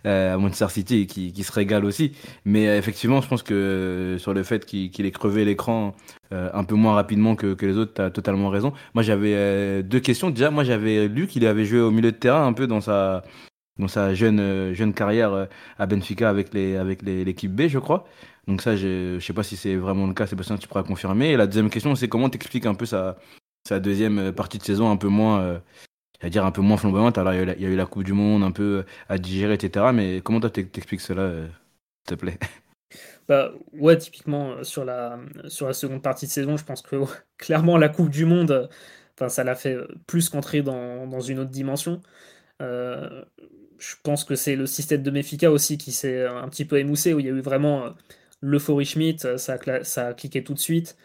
euh, 0.06 0.34
à 0.34 0.38
Manchester 0.38 0.70
City 0.70 0.98
et 1.02 1.06
qui, 1.06 1.32
qui, 1.32 1.44
se 1.44 1.52
régalent 1.52 1.86
aussi. 1.88 2.14
Mais 2.46 2.68
euh, 2.68 2.78
effectivement, 2.78 3.22
je 3.22 3.28
pense 3.28 3.44
que 3.44 4.18
sur 4.20 4.34
le 4.34 4.44
fait 4.44 4.66
qu'il 4.66 5.06
ait 5.06 5.12
crevé 5.12 5.46
l'écran 5.46 5.96
un 6.32 6.64
peu 6.64 6.76
moins 6.76 6.94
rapidement 6.94 7.36
que, 7.36 7.54
que 7.54 7.66
les 7.66 7.78
autres, 7.78 7.94
tu 7.94 8.02
as 8.02 8.10
totalement 8.10 8.50
raison. 8.50 8.72
Moi, 8.94 9.04
j'avais 9.04 9.84
deux 9.84 10.00
questions. 10.00 10.30
Déjà, 10.30 10.50
moi, 10.50 10.64
j'avais 10.64 11.10
lu 11.10 11.28
qu'il 11.28 11.46
avait 11.46 11.66
joué 11.66 11.82
au 11.82 11.92
milieu 11.92 12.12
de 12.12 12.18
terrain 12.18 12.48
un 12.48 12.54
peu 12.54 12.68
dans 12.68 12.80
sa, 12.80 13.24
dans 13.78 13.90
sa 13.90 14.14
jeune, 14.14 14.74
jeune 14.74 14.94
carrière 14.94 15.48
à 15.78 15.86
Benfica 15.86 16.30
avec 16.30 16.54
l'équipe 16.54 16.80
avec 16.80 17.02
les, 17.04 17.48
B, 17.50 17.68
je 17.68 17.80
crois. 17.80 18.06
Donc 18.48 18.62
ça, 18.62 18.78
je 18.78 19.16
ne 19.16 19.20
sais 19.20 19.34
pas 19.34 19.44
si 19.44 19.58
c'est 19.58 19.76
vraiment 19.76 20.08
le 20.08 20.14
cas, 20.14 20.26
Sébastien, 20.26 20.58
tu 20.58 20.70
pourras 20.70 20.84
confirmer. 20.84 21.32
Et 21.32 21.38
la 21.38 21.48
deuxième 21.48 21.70
question, 21.70 21.96
c'est 21.96 22.08
comment 22.08 22.30
t'expliques 22.30 22.66
un 22.66 22.76
peu 22.76 22.86
sa, 22.86 23.18
sa 23.68 23.80
deuxième 23.80 24.20
euh, 24.20 24.32
partie 24.32 24.58
de 24.58 24.64
saison 24.64 24.90
un 24.90 24.98
peu 24.98 25.08
moins, 25.08 25.42
euh, 25.42 26.30
dire 26.30 26.46
un 26.46 26.52
peu 26.52 26.62
moins 26.62 26.78
flamboyante. 26.78 27.18
Alors, 27.18 27.34
il 27.34 27.40
y, 27.40 27.66
a 27.66 27.70
eu 27.70 27.76
la, 27.76 27.86
Coupe 27.86 28.04
du 28.04 28.14
Monde 28.14 28.44
un 28.44 28.52
peu 28.52 28.80
euh, 28.80 28.84
à 29.10 29.18
digérer, 29.18 29.54
etc. 29.54 29.88
Mais 29.94 30.22
comment 30.22 30.40
toi 30.40 30.50
t'expliques 30.50 31.02
cela, 31.02 31.32
s'il 31.32 31.50
te 32.06 32.16
plaît? 32.16 32.40
Bah, 33.30 33.54
ouais, 33.72 33.98
typiquement 33.98 34.62
sur 34.64 34.84
la, 34.84 35.18
sur 35.48 35.66
la 35.66 35.72
seconde 35.72 36.02
partie 36.02 36.26
de 36.26 36.32
saison, 36.32 36.58
je 36.58 36.66
pense 36.66 36.82
que 36.82 36.98
clairement 37.38 37.78
la 37.78 37.88
Coupe 37.88 38.10
du 38.10 38.26
Monde, 38.26 38.68
enfin, 39.14 39.30
ça 39.30 39.46
l'a 39.46 39.56
fait 39.56 39.78
plus 40.06 40.28
qu'entrer 40.28 40.62
dans, 40.62 41.08
dans, 41.08 41.22
une 41.22 41.40
autre 41.40 41.52
dimension. 41.52 42.02
je 42.60 43.96
pense 44.04 44.26
que 44.26 44.36
c'est 44.36 44.58
le 44.58 44.66
système 44.66 45.02
de 45.02 45.12
Mefica 45.12 45.50
aussi 45.50 45.78
qui 45.78 45.94
s'est 45.94 46.26
un 46.26 46.50
petit 46.50 46.66
peu 46.66 46.80
émoussé, 46.80 47.14
où 47.14 47.20
il 47.20 47.26
y 47.26 47.30
a 47.30 47.32
eu 47.32 47.40
vraiment 47.40 47.94
l'euphorie 48.42 48.86
Schmidt, 48.86 49.38
ça 49.38 49.58
a, 49.96 50.14
cliqué 50.14 50.44
tout 50.44 50.56
de 50.56 50.60
suite. 50.60 50.98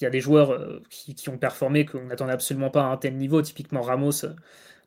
Il 0.00 0.04
y 0.04 0.06
a 0.06 0.10
des 0.10 0.20
joueurs 0.20 0.52
euh, 0.52 0.82
qui, 0.90 1.28
ont 1.28 1.38
performé 1.38 1.84
qu'on 1.84 2.04
n'attendait 2.04 2.32
absolument 2.32 2.70
pas 2.70 2.82
à 2.82 2.86
un 2.86 2.96
tel 2.96 3.16
niveau. 3.16 3.42
Typiquement 3.42 3.82
Ramos, 3.82 4.24
euh, 4.24 4.34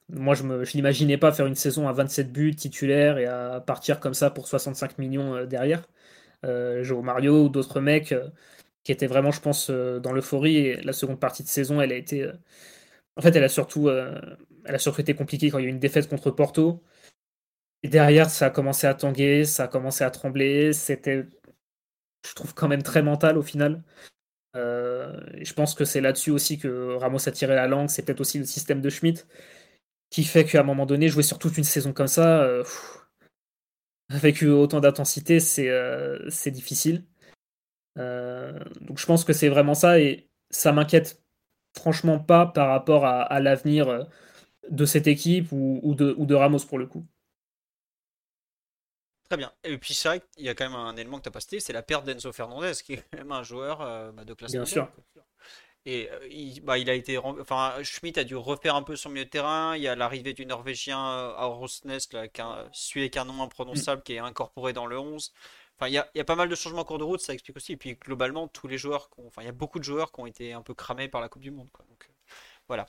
moi 0.10 0.36
je 0.36 0.44
ne 0.44 0.64
l'imaginais 0.64 1.18
pas 1.18 1.32
faire 1.32 1.46
une 1.48 1.56
saison 1.56 1.88
à 1.88 1.94
27 1.94 2.32
buts 2.32 2.56
titulaire 2.56 3.18
et 3.18 3.26
à 3.26 3.62
partir 3.66 4.00
comme 4.00 4.14
ça 4.14 4.30
pour 4.32 4.48
65 4.48 4.98
millions 4.98 5.36
euh, 5.36 5.46
derrière. 5.46 5.84
Joe 6.82 7.02
Mario 7.04 7.46
ou 7.46 7.50
d'autres 7.50 7.80
mecs 7.80 8.14
qui 8.84 8.92
étaient 8.92 9.08
vraiment, 9.08 9.32
je 9.32 9.40
pense, 9.42 9.70
dans 9.70 10.12
l'euphorie. 10.12 10.58
Et 10.58 10.82
la 10.82 10.94
seconde 10.94 11.20
partie 11.20 11.44
de 11.44 11.48
saison, 11.48 11.80
elle 11.82 11.94
a 11.94 11.96
été. 11.96 12.30
en 13.18 13.22
fait, 13.22 13.36
elle 13.36 13.46
a, 13.46 13.50
surtout, 13.50 13.90
elle 13.90 14.76
a 14.76 14.80
surtout 14.80 15.02
été 15.02 15.16
compliquée 15.16 15.50
quand 15.52 15.60
il 15.60 15.64
y 15.64 15.66
a 15.66 15.70
eu 15.70 15.72
une 15.72 15.80
défaite 15.80 16.10
contre 16.10 16.32
Porto. 16.32 16.84
Et 17.84 17.88
derrière, 17.90 18.30
ça 18.30 18.48
a 18.48 18.50
commencé 18.50 18.88
à 18.88 18.94
tanguer, 18.94 19.46
ça 19.46 19.66
a 19.66 19.68
commencé 19.70 20.04
à 20.04 20.12
trembler. 20.12 20.74
C'était, 20.74 21.26
je 22.28 22.34
trouve, 22.36 22.54
quand 22.54 22.68
même 22.68 22.84
très 22.84 23.02
mental 23.02 23.38
au 23.38 23.44
final. 23.44 23.84
Euh, 24.56 25.20
je 25.42 25.54
pense 25.54 25.74
que 25.76 25.86
c'est 25.86 26.02
là-dessus 26.02 26.32
aussi 26.32 26.60
que 26.60 26.96
Ramos 26.96 27.28
a 27.28 27.32
tiré 27.32 27.56
la 27.56 27.68
langue. 27.68 27.90
C'est 27.90 28.04
peut-être 28.04 28.22
aussi 28.22 28.40
le 28.40 28.46
système 28.46 28.82
de 28.82 28.90
Schmidt 28.90 29.26
qui 30.10 30.24
fait 30.24 30.46
qu'à 30.46 30.62
un 30.62 30.64
moment 30.64 30.86
donné, 30.86 31.08
jouer 31.10 31.24
sur 31.24 31.40
toute 31.40 31.58
une 31.58 31.64
saison 31.64 31.94
comme 31.94 32.08
ça, 32.08 32.44
euh, 32.44 32.64
avec 34.10 34.44
autant 34.44 34.80
d'intensité, 34.80 35.40
c'est 35.40 35.70
euh, 35.70 36.30
difficile. 36.48 37.06
donc 37.96 38.98
je 38.98 39.06
pense 39.06 39.24
que 39.26 39.34
c'est 39.34 39.50
vraiment 39.50 39.74
ça 39.74 40.00
et 40.00 40.30
ça 40.50 40.72
m'inquiète 40.72 41.24
franchement 41.76 42.20
pas 42.20 42.46
par 42.46 42.70
rapport 42.70 43.06
à, 43.06 43.40
l'avenir 43.40 44.08
de 44.70 44.86
cette 44.86 45.08
équipe 45.08 45.52
ou, 45.52 45.96
de, 45.96 46.14
ou 46.18 46.26
de 46.26 46.36
Ramos 46.36 46.66
pour 46.68 46.80
le 46.80 46.88
coup. 46.88 47.06
Très 49.34 49.38
bien. 49.38 49.52
Et 49.64 49.80
puis 49.80 49.96
c'est 49.96 50.08
vrai 50.10 50.22
qu'il 50.36 50.46
y 50.46 50.50
a 50.50 50.54
quand 50.54 50.70
même 50.70 50.80
un 50.80 50.96
élément 50.96 51.18
que 51.18 51.24
tu 51.24 51.30
n'as 51.30 51.34
pas 51.34 51.40
cité, 51.40 51.60
c'est 51.60 51.74
la 51.74 51.82
perte 51.82 52.06
d'Enzo 52.06 52.32
Fernandez, 52.32 52.74
qui 52.86 52.94
est 52.94 53.04
quand 53.12 53.18
même 53.18 53.32
un 53.32 53.42
joueur 53.42 53.82
euh, 53.82 54.12
bah, 54.12 54.26
de 54.26 54.34
classe 54.36 54.52
Bien 54.52 54.64
sûr. 54.64 54.88
Et 55.88 56.08
euh, 56.12 56.28
il, 56.30 56.62
bah, 56.62 56.78
il, 56.78 56.88
a 56.88 56.94
été. 56.94 57.18
Enfin, 57.18 57.74
Schmidt 57.82 58.20
a 58.20 58.24
dû 58.24 58.36
refaire 58.36 58.76
un 58.76 58.84
peu 58.84 58.96
son 58.96 59.10
milieu 59.10 59.26
de 59.26 59.32
terrain. 59.32 59.76
Il 59.76 59.82
y 59.82 59.88
a 59.88 59.96
l'arrivée 59.96 60.34
du 60.34 60.46
Norvégien 60.46 61.00
euh, 61.00 61.34
à 61.36 61.46
Rosnest, 61.46 62.14
là, 62.14 62.28
celui 62.74 63.02
avec 63.02 63.18
un 63.18 63.26
nom 63.26 63.42
imprononçable 63.42 64.02
mm. 64.02 64.04
qui 64.04 64.14
est 64.14 64.20
incorporé 64.20 64.72
dans 64.72 64.86
le 64.86 65.00
11. 65.00 65.34
Enfin, 65.80 65.88
il 65.88 65.94
y, 65.94 65.98
a, 65.98 66.08
il 66.14 66.20
y, 66.20 66.22
a, 66.22 66.26
pas 66.26 66.36
mal 66.36 66.48
de 66.48 66.54
changements 66.54 66.82
en 66.82 66.86
cours 66.86 67.00
de 67.00 67.04
route, 67.04 67.20
ça 67.20 67.34
explique 67.34 67.58
aussi. 67.58 67.72
Et 67.72 67.78
puis 67.78 67.96
globalement, 67.96 68.48
tous 68.48 68.68
les 68.68 68.78
joueurs. 68.78 69.10
Enfin, 69.26 69.42
il 69.42 69.46
y 69.46 69.50
a 69.50 69.52
beaucoup 69.52 69.80
de 69.80 69.84
joueurs 69.84 70.12
qui 70.12 70.20
ont 70.20 70.28
été 70.28 70.54
un 70.54 70.62
peu 70.62 70.76
cramés 70.76 71.08
par 71.08 71.22
la 71.22 71.28
Coupe 71.28 71.42
du 71.42 71.50
Monde. 71.50 71.70
Quoi. 71.74 71.84
Donc, 71.90 72.08
voilà. 72.68 72.88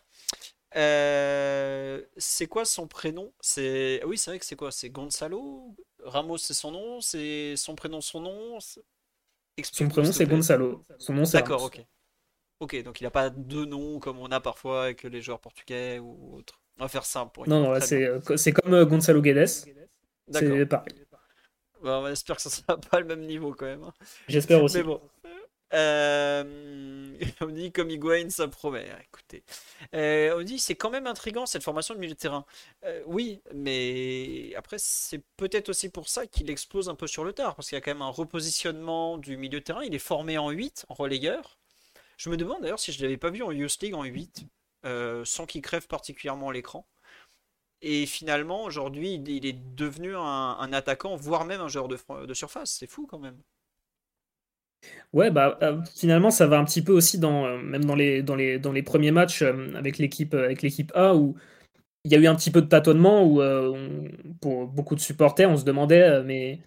Euh, 0.76 2.02
c'est 2.16 2.46
quoi 2.46 2.64
son 2.64 2.88
prénom? 2.88 3.32
C'est 3.40 4.02
oui, 4.04 4.18
c'est 4.18 4.30
vrai 4.30 4.38
que 4.38 4.44
c'est 4.44 4.56
quoi? 4.56 4.72
C'est 4.72 4.90
Gonzalo? 4.90 5.76
Ramos, 6.02 6.38
c'est 6.38 6.54
son 6.54 6.72
nom? 6.72 7.00
C'est 7.00 7.54
son 7.56 7.74
prénom, 7.74 8.00
son 8.00 8.20
nom? 8.20 8.58
Son 8.60 9.88
prénom 9.88 10.12
c'est 10.12 10.26
Gonzalo. 10.26 10.82
Son 10.98 11.12
nom 11.12 11.24
c'est 11.24 11.38
D'accord, 11.38 11.62
ok. 11.64 11.84
Ok, 12.60 12.82
donc 12.82 13.00
il 13.00 13.04
n'a 13.04 13.10
pas 13.10 13.30
deux 13.30 13.66
noms 13.66 13.98
comme 13.98 14.18
on 14.18 14.30
a 14.30 14.40
parfois 14.40 14.84
avec 14.84 15.02
les 15.02 15.20
joueurs 15.20 15.40
portugais 15.40 15.98
ou 15.98 16.37
autres. 16.37 16.60
On 16.78 16.84
va 16.84 16.88
faire 16.88 17.04
simple. 17.04 17.32
Pour 17.32 17.48
non, 17.48 17.60
non, 17.60 17.80
c'est 17.80 18.52
comme 18.52 18.84
Gonzalo 18.84 19.22
Guedes. 19.22 19.46
C'est 19.46 20.66
pareil. 20.66 20.94
Bah, 21.84 22.00
on 22.02 22.06
espère 22.08 22.37
que 22.37 22.42
ça 22.42 22.48
sera 22.48 22.78
pas 22.90 22.98
le 22.98 23.04
même 23.04 23.20
niveau 23.20 23.52
quand 23.52 23.66
même. 23.66 23.82
Hein. 23.84 23.92
J'espère 24.26 24.62
aussi. 24.62 24.78
Mais 24.78 24.82
bon. 24.82 25.00
Euh, 25.74 26.44
on 27.40 27.46
dit 27.46 27.72
comme 27.72 27.90
Higuain, 27.90 28.30
ça 28.30 28.48
promet. 28.48 28.88
Écoutez, 29.02 29.42
euh, 29.94 30.38
on 30.38 30.42
dit 30.42 30.58
c'est 30.58 30.76
quand 30.76 30.90
même 30.90 31.06
intrigant 31.06 31.46
cette 31.46 31.62
formation 31.62 31.94
de 31.94 32.00
milieu 32.00 32.14
de 32.14 32.18
terrain. 32.18 32.44
Euh, 32.84 33.02
oui, 33.06 33.40
mais 33.52 34.54
après 34.56 34.76
c'est 34.78 35.22
peut-être 35.37 35.68
aussi 35.68 35.88
pour 35.88 36.08
ça 36.08 36.26
qu'il 36.26 36.50
explose 36.50 36.88
un 36.88 36.94
peu 36.94 37.06
sur 37.06 37.24
le 37.24 37.32
tard, 37.32 37.56
parce 37.56 37.68
qu'il 37.68 37.76
y 37.76 37.78
a 37.78 37.80
quand 37.80 37.92
même 37.92 38.02
un 38.02 38.08
repositionnement 38.08 39.18
du 39.18 39.37
milieu 39.37 39.60
de 39.60 39.64
terrain. 39.64 39.82
Il 39.84 39.94
est 39.94 39.98
formé 39.98 40.38
en 40.38 40.50
8, 40.50 40.87
en 40.88 40.94
relayeur. 40.94 41.58
Je 42.16 42.30
me 42.30 42.37
demande 42.37 42.62
d'ailleurs 42.62 42.80
si 42.80 42.92
je 42.92 43.02
l'avais 43.02 43.16
pas 43.16 43.30
vu 43.30 43.42
en 43.42 43.50
Youth 43.50 43.80
League 43.82 43.94
en 43.94 44.04
8, 44.04 44.46
sans 45.24 45.46
qu'il 45.46 45.62
crève 45.62 45.87
particulièrement 45.88 46.50
l'écran. 46.50 46.87
Et 47.82 48.06
finalement, 48.06 48.64
aujourd'hui, 48.64 49.14
il 49.14 49.46
est 49.46 49.74
devenu 49.74 50.16
un, 50.16 50.72
attaquant, 50.72 51.16
voire 51.16 51.44
même 51.44 51.60
un 51.60 51.68
joueur 51.68 51.88
de 51.88 52.34
surface. 52.34 52.76
C'est 52.78 52.87
fou 52.87 53.06
quand 53.06 53.18
même. 53.18 53.38
Ouais, 55.14 55.31
bah, 55.31 55.59
euh, 55.62 55.81
finalement, 55.94 56.33
ça 56.33 56.49
va 56.49 56.59
un 56.59 56.64
petit 56.64 56.83
peu 56.83 56.92
aussi 56.92 57.18
dans, 57.18 57.47
euh, 57.47 57.59
même 57.59 57.85
dans 57.85 57.94
les, 57.94 58.83
premiers 58.83 59.12
matchs 59.12 59.42
euh, 59.42 59.73
avec 59.77 59.99
l'équipe 59.99 60.35
avec 60.35 60.64
A 60.94 61.14
où 61.14 61.37
il 62.05 62.12
y 62.12 62.16
a 62.16 62.18
eu 62.18 62.27
un 62.27 62.35
petit 62.37 62.51
peu 62.51 62.62
de 62.62 62.66
tâtonnement 62.68 63.25
où 63.25 63.40
pour 64.40 64.66
beaucoup 64.68 64.94
de 64.94 65.01
supporters, 65.01 65.51
on 65.51 65.57
se 65.57 65.64
demandait, 65.64 66.23
mais 66.25 66.61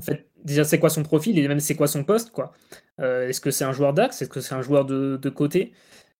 en 0.00 0.04
fait, 0.04 0.28
déjà, 0.44 0.64
c'est 0.64 0.78
quoi 0.80 0.90
son 0.90 1.02
profil 1.02 1.38
et 1.38 1.48
même 1.48 1.60
c'est 1.60 1.76
quoi 1.76 1.88
son 1.88 2.04
poste, 2.04 2.30
quoi? 2.32 2.52
est-ce 2.98 3.40
que 3.40 3.50
c'est 3.50 3.64
un 3.64 3.72
joueur 3.72 3.94
d'axe? 3.94 4.22
Est-ce 4.22 4.30
que 4.30 4.40
c'est 4.40 4.54
un 4.54 4.62
joueur 4.62 4.86
de, 4.86 5.18
de 5.18 5.30
côté? 5.30 5.72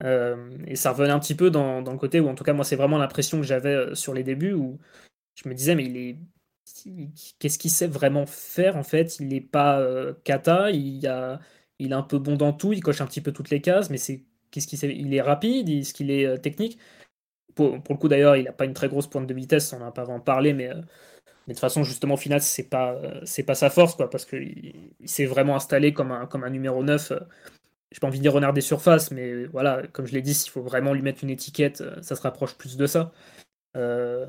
Et 0.05 0.77
ça 0.77 0.93
revenait 0.93 1.13
un 1.13 1.21
petit 1.21 1.35
peu 1.35 1.51
dans, 1.51 1.83
dans, 1.83 1.93
le 1.93 1.99
côté 1.99 2.21
où, 2.21 2.29
en 2.29 2.35
tout 2.35 2.45
cas, 2.45 2.53
moi, 2.53 2.65
c'est 2.65 2.77
vraiment 2.77 2.99
l'impression 2.99 3.39
que 3.41 3.47
j'avais 3.47 3.95
sur 3.95 4.15
les 4.15 4.25
débuts 4.25 4.53
où 4.53 4.79
je 5.35 5.49
me 5.49 5.55
disais, 5.55 5.75
mais 5.75 5.87
il 5.87 5.97
est 5.97 6.19
qu'est-ce 7.38 7.59
qu'il 7.59 7.70
sait 7.70 7.87
vraiment 7.87 8.26
faire 8.26 8.76
en 8.76 8.83
fait? 8.83 9.18
Il 9.20 9.28
n'est 9.28 9.40
pas 9.40 9.83
kata, 10.24 10.70
il, 10.70 11.07
a, 11.07 11.40
il 11.78 11.92
est 11.92 11.94
un 11.94 12.02
peu 12.02 12.18
bon 12.18 12.37
dans 12.37 12.52
tout, 12.52 12.72
il 12.72 12.83
coche 12.83 13.00
un 13.00 13.07
petit 13.07 13.20
peu 13.20 13.33
toutes 13.33 13.50
les 13.50 13.61
cases, 13.61 13.90
mais 13.90 13.98
c'est 13.98 14.24
qu'est-ce 14.50 14.66
qu'il 14.66 14.78
sait? 14.78 14.94
Il 14.94 15.14
est 15.14 15.22
rapide, 15.22 15.68
est-ce 15.68 15.94
qu'il 15.94 16.11
est 16.11 16.38
technique. 16.38 16.78
Pour, 17.54 17.72
le 17.74 17.96
coup 17.96 18.09
d'ailleurs, 18.09 18.37
il 18.37 18.44
n'a 18.44 18.52
pas 18.52 18.64
une 18.66 18.74
très 18.74 18.88
grosse 18.88 19.09
pointe 19.09 19.26
de 19.26 19.35
vitesse, 19.35 19.72
on 19.72 19.81
n'a 19.81 19.90
pas 19.92 20.04
vraiment 20.04 20.20
parlé, 20.20 20.52
mais, 20.54 20.68
mais 20.68 20.74
de 21.48 21.52
toute 21.54 21.61
façon 21.61 21.85
justement 21.85 22.14
au 22.14 22.18
final 22.18 22.40
c'est 22.42 22.68
pas 22.68 23.00
c'est 23.24 23.42
pas 23.42 23.54
sa 23.54 23.70
force 23.70 23.96
quoi, 23.96 24.11
parce 24.11 24.24
qu'il 24.24 24.92
il, 25.00 25.09
s'est 25.09 25.26
vraiment 25.26 25.57
installé 25.57 25.92
comme 25.92 26.12
un, 26.12 26.26
comme 26.26 26.44
un 26.44 26.50
numéro 26.50 26.85
9 26.85 27.12
j'ai 27.90 28.00
pas 28.00 28.07
envie 28.07 28.18
de 28.18 28.22
dire 28.22 28.33
renard 28.33 28.52
des 28.52 28.61
surfaces, 28.61 29.11
mais 29.11 29.46
voilà, 29.46 29.83
comme 29.92 30.07
je 30.07 30.12
l'ai 30.12 30.22
dit, 30.22 30.35
s'il 30.35 30.50
faut 30.50 30.62
vraiment 30.62 30.92
lui 30.92 31.02
mettre 31.02 31.24
une 31.24 31.31
étiquette, 31.31 31.83
ça 32.02 32.16
se 32.16 32.22
rapproche 32.22 32.54
plus 32.57 32.76
de 32.76 32.87
ça. 32.87 33.12
Euh, 33.79 34.27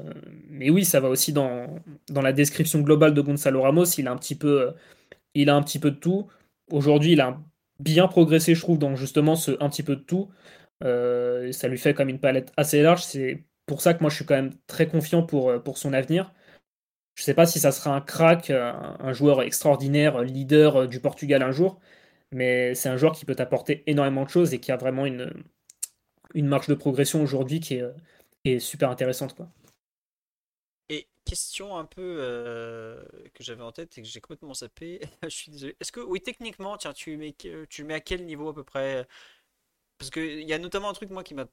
mais 0.49 0.69
oui, 0.69 0.85
ça 0.85 0.99
va 0.99 1.09
aussi 1.09 1.33
dans, 1.33 1.81
dans 2.09 2.21
la 2.21 2.33
description 2.33 2.81
globale 2.81 3.13
de 3.13 3.21
Gonzalo 3.21 3.61
Ramos. 3.61 3.85
Il 3.97 4.07
a 4.07 4.11
un 4.11 4.17
petit 4.17 4.35
peu, 4.35 4.73
il 5.33 5.49
a 5.49 5.55
un 5.55 5.63
petit 5.63 5.79
peu 5.79 5.91
de 5.91 5.97
tout. 5.97 6.27
Aujourd'hui, 6.71 7.13
il 7.13 7.21
a 7.21 7.39
bien 7.79 8.07
progressé, 8.07 8.55
je 8.55 8.61
trouve, 8.61 8.79
dans 8.79 8.95
justement 8.95 9.35
ce 9.35 9.51
un 9.61 9.69
petit 9.69 9.83
peu 9.83 9.95
de 9.95 10.01
tout. 10.01 10.29
Euh, 10.83 11.51
ça 11.51 11.67
lui 11.67 11.77
fait 11.77 11.93
comme 11.93 12.09
une 12.09 12.19
palette 12.19 12.51
assez 12.57 12.81
large. 12.81 13.03
C'est 13.03 13.45
pour 13.65 13.81
ça 13.81 13.93
que 13.93 14.01
moi, 14.01 14.09
je 14.09 14.17
suis 14.17 14.25
quand 14.25 14.35
même 14.35 14.53
très 14.67 14.87
confiant 14.87 15.23
pour, 15.23 15.61
pour 15.63 15.77
son 15.77 15.93
avenir. 15.93 16.33
Je 17.15 17.23
ne 17.23 17.25
sais 17.25 17.33
pas 17.33 17.45
si 17.45 17.59
ça 17.59 17.71
sera 17.71 17.95
un 17.95 18.01
crack, 18.01 18.49
un, 18.51 19.13
joueur 19.13 19.41
extraordinaire, 19.41 20.21
leader 20.23 20.87
du 20.87 21.01
Portugal 21.01 21.43
un 21.43 21.51
jour, 21.51 21.79
mais 22.31 22.75
c'est 22.75 22.89
un 22.89 22.97
joueur 22.97 23.13
qui 23.13 23.25
peut 23.25 23.35
apporter 23.39 23.83
énormément 23.87 24.23
de 24.23 24.29
choses 24.29 24.53
et 24.53 24.59
qui 24.59 24.71
a 24.71 24.77
vraiment 24.77 25.05
une, 25.05 25.33
une 26.33 26.47
marge 26.47 26.67
de 26.67 26.75
progression 26.75 27.21
aujourd'hui 27.21 27.59
qui 27.59 27.75
est, 27.75 27.83
est 28.45 28.59
super 28.59 28.89
intéressante. 28.89 29.35
Quoi. 29.35 29.49
Et 30.89 31.07
question 31.25 31.77
un 31.77 31.85
peu 31.85 32.17
euh, 32.19 33.03
que 33.33 33.43
j'avais 33.43 33.63
en 33.63 33.71
tête 33.71 33.97
et 33.97 34.01
que 34.01 34.07
j'ai 34.07 34.21
complètement 34.21 34.53
zappé. 34.53 35.01
je 35.23 35.29
suis 35.29 35.51
désolé. 35.51 35.75
Est-ce 35.79 35.91
que, 35.91 35.99
oui, 35.99 36.21
techniquement, 36.21 36.77
tiens, 36.77 36.93
tu 36.93 37.15
mets, 37.17 37.35
tu 37.69 37.83
mets 37.83 37.93
à 37.93 37.99
quel 37.99 38.25
niveau 38.25 38.49
à 38.49 38.53
peu 38.53 38.63
près? 38.63 39.07
Parce 39.97 40.09
qu'il 40.09 40.41
y 40.41 40.53
a 40.53 40.57
notamment 40.57 40.89
un 40.89 40.93
truc, 40.93 41.09
moi, 41.09 41.23
qui 41.23 41.33
m'a 41.33 41.47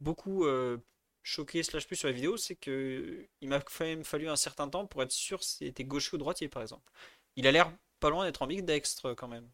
beaucoup 0.00 0.44
euh, 0.44 0.78
choqué, 1.22 1.62
slash 1.62 1.86
plus 1.86 1.96
sur 1.96 2.08
la 2.08 2.14
vidéo, 2.14 2.36
c'est 2.36 2.56
que 2.56 3.26
il 3.40 3.48
m'a 3.48 3.60
quand 3.60 3.84
même 3.84 4.04
fallu 4.04 4.28
un 4.28 4.36
certain 4.36 4.68
temps 4.68 4.86
pour 4.86 5.02
être 5.02 5.12
sûr 5.12 5.42
si 5.42 5.66
c'était 5.66 5.84
gaucher 5.84 6.14
ou 6.14 6.18
droitier, 6.18 6.48
par 6.48 6.62
exemple. 6.62 6.90
Il 7.36 7.46
a 7.46 7.52
l'air 7.52 7.72
pas 8.00 8.10
loin 8.10 8.24
d'être 8.24 8.42
en 8.42 8.46
mix 8.46 8.62
d'extre 8.62 9.14
quand 9.14 9.28
même. 9.28 9.48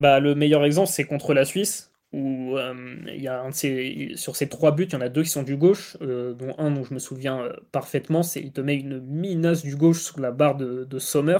Bah, 0.00 0.18
le 0.18 0.34
meilleur 0.34 0.64
exemple, 0.64 0.88
c'est 0.90 1.04
contre 1.04 1.34
la 1.34 1.44
Suisse 1.44 1.91
où 2.12 2.58
euh, 2.58 2.74
il 3.06 3.22
y 3.22 3.28
a 3.28 3.42
un 3.42 3.52
sur 3.52 4.36
ces 4.36 4.48
trois 4.48 4.72
buts, 4.72 4.84
il 4.84 4.92
y 4.92 4.96
en 4.96 5.00
a 5.00 5.08
deux 5.08 5.22
qui 5.22 5.30
sont 5.30 5.42
du 5.42 5.56
gauche, 5.56 5.96
euh, 6.02 6.34
dont 6.34 6.54
un 6.58 6.70
dont 6.70 6.84
je 6.84 6.94
me 6.94 6.98
souviens 6.98 7.40
euh, 7.42 7.52
parfaitement, 7.72 8.22
c'est 8.22 8.40
il 8.40 8.52
te 8.52 8.60
met 8.60 8.76
une 8.76 9.00
minace 9.00 9.62
du 9.62 9.76
gauche 9.76 10.02
sur 10.02 10.20
la 10.20 10.30
barre 10.30 10.56
de, 10.56 10.98
Sommer. 10.98 11.38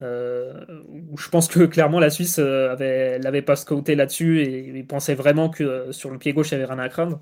je 0.00 1.28
pense 1.30 1.48
que 1.48 1.64
clairement 1.64 2.00
la 2.00 2.10
Suisse 2.10 2.38
avait 2.38 3.18
l'avait 3.18 3.42
pas 3.42 3.56
scouté 3.56 3.94
là-dessus 3.96 4.42
et 4.42 4.68
il 4.68 4.86
pensait 4.86 5.14
vraiment 5.14 5.50
que 5.50 5.90
sur 5.92 6.10
le 6.10 6.18
pied 6.18 6.32
gauche 6.32 6.50
il 6.50 6.52
y 6.52 6.54
avait 6.56 6.66
rien 6.66 6.78
à 6.78 6.88
craindre. 6.88 7.20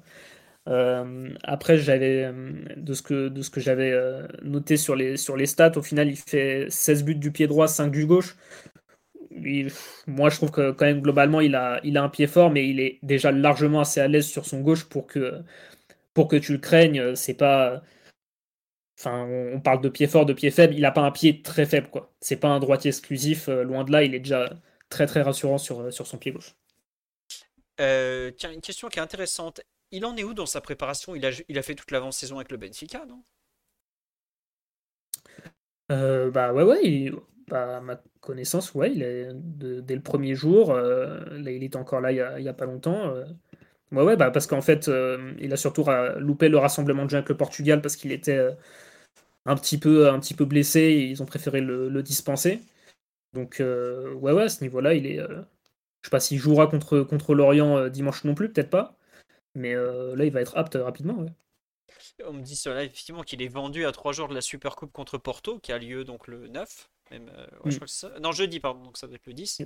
après 1.44 1.78
j'avais 1.78 2.30
de 2.76 2.94
ce 2.94 3.02
que 3.02 3.28
de 3.28 3.42
ce 3.42 3.50
que 3.50 3.60
j'avais 3.60 3.94
noté 4.42 4.76
sur 4.76 4.96
les 4.96 5.16
sur 5.16 5.36
les 5.36 5.46
stats, 5.46 5.72
au 5.76 5.82
final 5.82 6.08
il 6.08 6.16
fait 6.16 6.66
16 6.68 7.04
buts 7.04 7.14
du 7.16 7.32
pied 7.32 7.46
droit, 7.46 7.68
5 7.68 7.90
du 7.90 8.06
gauche 8.06 8.36
moi, 10.06 10.30
je 10.30 10.36
trouve 10.36 10.50
que 10.50 10.70
quand 10.70 10.86
même 10.86 11.00
globalement, 11.00 11.40
il 11.40 11.54
a, 11.54 11.80
il 11.84 11.96
a 11.96 12.02
un 12.02 12.08
pied 12.08 12.26
fort, 12.26 12.50
mais 12.50 12.68
il 12.68 12.80
est 12.80 12.98
déjà 13.02 13.32
largement 13.32 13.80
assez 13.80 14.00
à 14.00 14.08
l'aise 14.08 14.26
sur 14.26 14.46
son 14.46 14.60
gauche 14.60 14.84
pour 14.84 15.06
que, 15.06 15.42
pour 16.14 16.28
que 16.28 16.36
tu 16.36 16.52
le 16.52 16.58
craignes. 16.58 17.14
C'est 17.14 17.34
pas, 17.34 17.82
enfin, 18.98 19.26
on 19.52 19.60
parle 19.60 19.80
de 19.80 19.88
pied 19.88 20.06
fort, 20.06 20.26
de 20.26 20.32
pied 20.32 20.50
faible. 20.50 20.74
Il 20.74 20.84
a 20.84 20.90
pas 20.90 21.02
un 21.02 21.10
pied 21.10 21.42
très 21.42 21.66
faible, 21.66 21.88
quoi. 21.90 22.14
C'est 22.20 22.36
pas 22.36 22.48
un 22.48 22.60
droitier 22.60 22.88
exclusif. 22.88 23.48
Euh, 23.48 23.62
loin 23.62 23.84
de 23.84 23.92
là, 23.92 24.02
il 24.02 24.14
est 24.14 24.20
déjà 24.20 24.50
très 24.88 25.06
très 25.06 25.22
rassurant 25.22 25.58
sur, 25.58 25.80
euh, 25.80 25.90
sur 25.90 26.06
son 26.06 26.18
pied 26.18 26.32
gauche. 26.32 26.54
Euh, 27.80 28.30
tiens, 28.30 28.52
une 28.52 28.60
question 28.60 28.88
qui 28.88 28.98
est 28.98 29.02
intéressante. 29.02 29.60
Il 29.90 30.04
en 30.04 30.16
est 30.16 30.24
où 30.24 30.34
dans 30.34 30.46
sa 30.46 30.60
préparation? 30.60 31.14
Il 31.14 31.26
a, 31.26 31.30
il 31.48 31.58
a 31.58 31.62
fait 31.62 31.74
toute 31.74 31.90
l'avant-saison 31.90 32.36
avec 32.36 32.50
le 32.50 32.56
Benfica, 32.56 33.04
non? 33.06 33.22
Bah 35.88 36.52
ouais, 36.52 36.64
ouais. 36.64 36.80
Il 36.82 37.14
à 37.50 37.80
ma 37.80 38.00
connaissance, 38.20 38.74
ouais, 38.74 38.92
il 38.92 39.02
est 39.02 39.28
dès 39.34 39.94
le 39.94 40.02
premier 40.02 40.34
jour. 40.34 40.70
Euh, 40.72 41.20
là, 41.38 41.50
il 41.50 41.62
est 41.64 41.76
encore 41.76 42.00
là 42.00 42.12
il 42.12 42.42
n'y 42.42 42.48
a, 42.48 42.54
pas 42.54 42.66
longtemps. 42.66 43.08
Euh. 43.08 43.24
Ouais, 43.92 44.02
ouais, 44.02 44.16
bah, 44.16 44.30
parce 44.30 44.46
qu'en 44.46 44.62
fait, 44.62 44.88
euh, 44.88 45.32
il 45.40 45.52
a 45.52 45.56
surtout 45.56 45.84
loupé 46.18 46.48
le 46.48 46.58
rassemblement 46.58 47.04
de 47.04 47.10
jeu 47.10 47.16
avec 47.18 47.28
le 47.28 47.36
Portugal 47.36 47.80
parce 47.82 47.96
qu'il 47.96 48.12
était 48.12 48.38
un 49.46 49.56
petit 49.56 49.78
peu, 49.78 50.08
un 50.10 50.18
petit 50.20 50.34
peu 50.34 50.44
blessé 50.44 51.08
ils 51.10 51.22
ont 51.22 51.26
préféré 51.26 51.60
le, 51.60 52.02
dispenser. 52.02 52.60
Donc, 53.34 53.56
ouais, 53.60 54.32
ouais, 54.32 54.42
à 54.44 54.48
ce 54.48 54.62
niveau-là, 54.62 54.94
il 54.94 55.06
est. 55.06 55.18
je 55.18 56.08
sais 56.08 56.10
pas 56.10 56.20
s'il 56.20 56.38
jouera 56.38 56.66
contre, 56.66 57.00
contre 57.00 57.34
Lorient 57.34 57.88
dimanche 57.88 58.24
non 58.24 58.34
plus, 58.34 58.52
peut-être 58.52 58.70
pas. 58.70 58.96
Mais 59.54 59.74
là, 59.74 60.24
il 60.24 60.32
va 60.32 60.40
être 60.40 60.56
apte 60.56 60.76
rapidement. 60.80 61.26
On 62.24 62.32
me 62.32 62.42
dit 62.42 62.56
cela 62.56 62.82
effectivement 62.84 63.22
qu'il 63.22 63.42
est 63.42 63.48
vendu 63.48 63.84
à 63.84 63.92
trois 63.92 64.12
jours 64.12 64.28
de 64.28 64.34
la 64.34 64.40
Super 64.40 64.74
Coupe 64.74 64.92
contre 64.92 65.18
Porto, 65.18 65.58
qui 65.58 65.72
a 65.72 65.78
lieu 65.78 66.04
donc 66.04 66.28
le 66.28 66.48
9. 66.48 66.88
Même, 67.10 67.30
euh, 67.36 67.46
mm. 67.64 67.74
crois 67.74 67.86
que 67.86 67.86
ça. 67.86 68.18
Non, 68.20 68.32
jeudi, 68.32 68.60
pardon, 68.60 68.82
donc 68.82 68.96
ça 68.96 69.06
doit 69.06 69.16
être 69.16 69.26
le 69.26 69.32
10. 69.32 69.62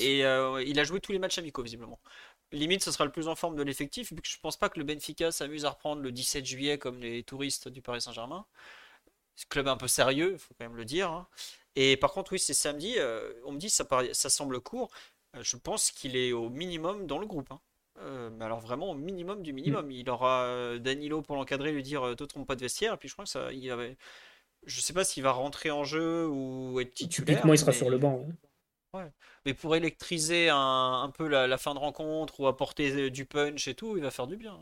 Et 0.00 0.24
euh, 0.24 0.62
il 0.62 0.78
a 0.80 0.84
joué 0.84 1.00
tous 1.00 1.12
les 1.12 1.18
matchs 1.18 1.38
amicaux, 1.38 1.62
visiblement. 1.62 2.00
Limite, 2.52 2.82
ce 2.82 2.92
sera 2.92 3.04
le 3.04 3.10
plus 3.10 3.28
en 3.28 3.34
forme 3.34 3.56
de 3.56 3.62
l'effectif, 3.62 4.12
vu 4.12 4.20
que 4.20 4.28
je 4.28 4.38
pense 4.40 4.56
pas 4.56 4.68
que 4.68 4.78
le 4.78 4.84
Benfica 4.84 5.32
s'amuse 5.32 5.64
à 5.64 5.70
reprendre 5.70 6.02
le 6.02 6.12
17 6.12 6.44
juillet 6.44 6.78
comme 6.78 7.00
les 7.00 7.22
touristes 7.22 7.68
du 7.68 7.82
Paris 7.82 8.00
Saint-Germain. 8.00 8.46
Club 9.50 9.68
un 9.68 9.76
peu 9.76 9.88
sérieux, 9.88 10.32
il 10.32 10.38
faut 10.38 10.54
quand 10.58 10.64
même 10.64 10.76
le 10.76 10.86
dire. 10.86 11.10
Hein. 11.10 11.26
Et 11.74 11.98
par 11.98 12.12
contre, 12.12 12.32
oui, 12.32 12.38
c'est 12.38 12.54
samedi. 12.54 12.94
Euh, 12.96 13.34
on 13.44 13.52
me 13.52 13.58
dit 13.58 13.68
ça, 13.68 13.86
ça 14.12 14.30
semble 14.30 14.60
court. 14.60 14.90
je 15.38 15.56
pense 15.58 15.90
qu'il 15.90 16.16
est 16.16 16.32
au 16.32 16.48
minimum 16.48 17.06
dans 17.06 17.18
le 17.18 17.26
groupe. 17.26 17.50
Hein. 17.52 18.30
mais 18.32 18.44
alors 18.46 18.60
vraiment 18.60 18.90
au 18.92 18.94
minimum 18.94 19.42
du 19.42 19.52
minimum. 19.52 19.88
Mm. 19.88 19.90
Il 19.90 20.08
aura 20.08 20.78
Danilo 20.78 21.20
pour 21.20 21.36
l'encadrer, 21.36 21.72
lui 21.72 21.82
dire 21.82 22.14
te 22.16 22.24
trompe 22.24 22.46
pas 22.46 22.56
de 22.56 22.62
vestiaire. 22.62 22.94
Et 22.94 22.96
puis 22.96 23.08
je 23.08 23.12
crois 23.12 23.26
que 23.26 23.30
ça, 23.30 23.52
il 23.52 23.70
avait, 23.70 23.98
je 24.66 24.80
sais 24.80 24.92
pas 24.92 25.04
s'il 25.04 25.22
va 25.22 25.32
rentrer 25.32 25.70
en 25.70 25.84
jeu 25.84 26.28
ou 26.28 26.80
être 26.80 26.92
titulaire. 26.92 27.36
Typiquement, 27.36 27.54
il 27.54 27.58
sera 27.58 27.72
sur 27.72 27.88
le 27.88 27.98
banc. 27.98 28.26
Ouais. 28.92 29.10
Mais 29.44 29.54
pour 29.54 29.76
électriser 29.76 30.48
un, 30.50 31.10
peu 31.16 31.28
la, 31.28 31.58
fin 31.58 31.74
de 31.74 31.78
rencontre 31.78 32.40
ou 32.40 32.46
apporter 32.46 32.90
euh, 32.92 33.10
du 33.10 33.24
punch 33.24 33.68
et 33.68 33.74
tout, 33.74 33.96
il 33.96 34.02
va 34.02 34.10
faire 34.10 34.26
du 34.26 34.36
bien. 34.36 34.58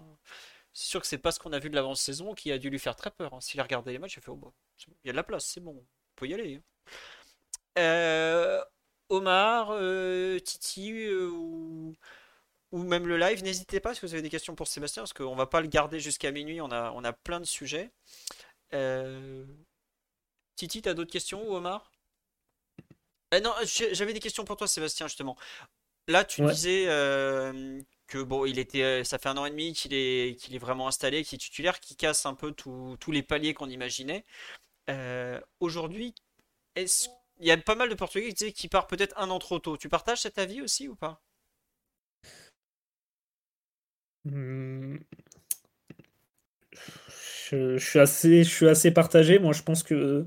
C'est 0.72 0.88
sûr 0.88 1.00
que 1.00 1.06
c'est 1.06 1.18
pas 1.18 1.32
ce 1.32 1.38
qu'on 1.38 1.52
a 1.52 1.58
vu 1.58 1.70
de 1.70 1.74
l'avant-saison 1.74 2.34
qui 2.34 2.52
a 2.52 2.58
dû 2.58 2.68
lui 2.68 2.78
faire 2.78 2.96
très 2.96 3.10
peur. 3.10 3.32
Hein. 3.32 3.40
S'il 3.40 3.60
a 3.60 3.62
regardé 3.62 3.92
les 3.92 3.98
matchs, 3.98 4.16
il 4.16 4.22
fait 4.22 4.30
oh, 4.30 4.36
bah, 4.36 4.52
il 4.88 5.06
y 5.06 5.10
a 5.10 5.12
de 5.12 5.16
la 5.16 5.22
place, 5.22 5.46
c'est 5.46 5.60
bon, 5.60 5.76
on 5.78 5.84
peut 6.16 6.26
y 6.26 6.34
aller. 6.34 6.56
Hein. 6.56 6.62
Euh, 7.78 8.62
Omar, 9.08 9.68
euh, 9.70 10.38
Titi 10.40 11.08
ou, 11.14 11.94
même 12.72 13.06
le 13.06 13.16
live, 13.16 13.42
n'hésitez 13.44 13.78
pas 13.80 13.94
si 13.94 14.00
vous 14.00 14.12
avez 14.14 14.22
des 14.22 14.30
questions 14.30 14.54
pour 14.54 14.66
Sébastien, 14.66 15.02
parce 15.02 15.12
qu'on 15.12 15.36
va 15.36 15.46
pas 15.46 15.60
le 15.60 15.68
garder 15.68 16.00
jusqu'à 16.00 16.32
minuit, 16.32 16.60
on 16.60 16.70
a, 16.72 16.92
on 16.92 17.04
a 17.04 17.12
plein 17.12 17.38
de 17.38 17.44
sujets. 17.44 17.92
Euh, 20.54 20.56
Titi, 20.56 20.82
t'as 20.82 20.94
d'autres 20.94 21.12
questions 21.12 21.48
ou 21.48 21.54
Omar? 21.56 21.90
Eh 23.32 23.40
non, 23.40 23.52
j'avais 23.92 24.12
des 24.12 24.20
questions 24.20 24.44
pour 24.44 24.56
toi, 24.56 24.68
Sébastien, 24.68 25.08
justement. 25.08 25.36
Là, 26.06 26.24
tu 26.24 26.42
disais 26.42 26.84
euh, 26.88 27.80
que 28.06 28.22
bon, 28.22 28.44
il 28.44 28.58
était, 28.58 28.82
euh, 28.82 29.04
ça 29.04 29.18
fait 29.18 29.28
un 29.28 29.36
an 29.36 29.46
et 29.46 29.50
demi 29.50 29.72
qu'il 29.72 29.94
est, 29.94 30.38
qu'il 30.38 30.54
est 30.54 30.58
vraiment 30.58 30.86
installé, 30.86 31.24
qu'il 31.24 31.36
est 31.36 31.38
titulaire, 31.38 31.80
qu'il 31.80 31.96
casse 31.96 32.26
un 32.26 32.34
peu 32.34 32.52
tous 32.52 33.10
les 33.10 33.22
paliers 33.22 33.54
qu'on 33.54 33.68
imaginait. 33.68 34.24
Euh, 34.90 35.40
aujourd'hui, 35.60 36.14
est-ce 36.76 37.08
il 37.40 37.46
y 37.46 37.50
a 37.50 37.56
pas 37.56 37.74
mal 37.74 37.88
de 37.88 37.94
Portugais 37.94 38.28
qui 38.28 38.34
disaient 38.34 38.52
qu'il 38.52 38.70
part 38.70 38.86
peut-être 38.86 39.18
un 39.18 39.28
an 39.30 39.40
trop 39.40 39.58
tôt. 39.58 39.76
Tu 39.76 39.88
partages 39.88 40.20
cet 40.20 40.38
avis 40.38 40.62
aussi 40.62 40.86
ou 40.88 40.94
pas? 40.94 41.20
Je, 47.50 47.76
suis 47.78 47.98
assez, 47.98 48.44
je 48.44 48.50
suis 48.50 48.68
assez 48.68 48.90
partagé. 48.90 49.38
Moi, 49.38 49.52
je 49.52 49.62
pense 49.62 49.82
que. 49.82 50.26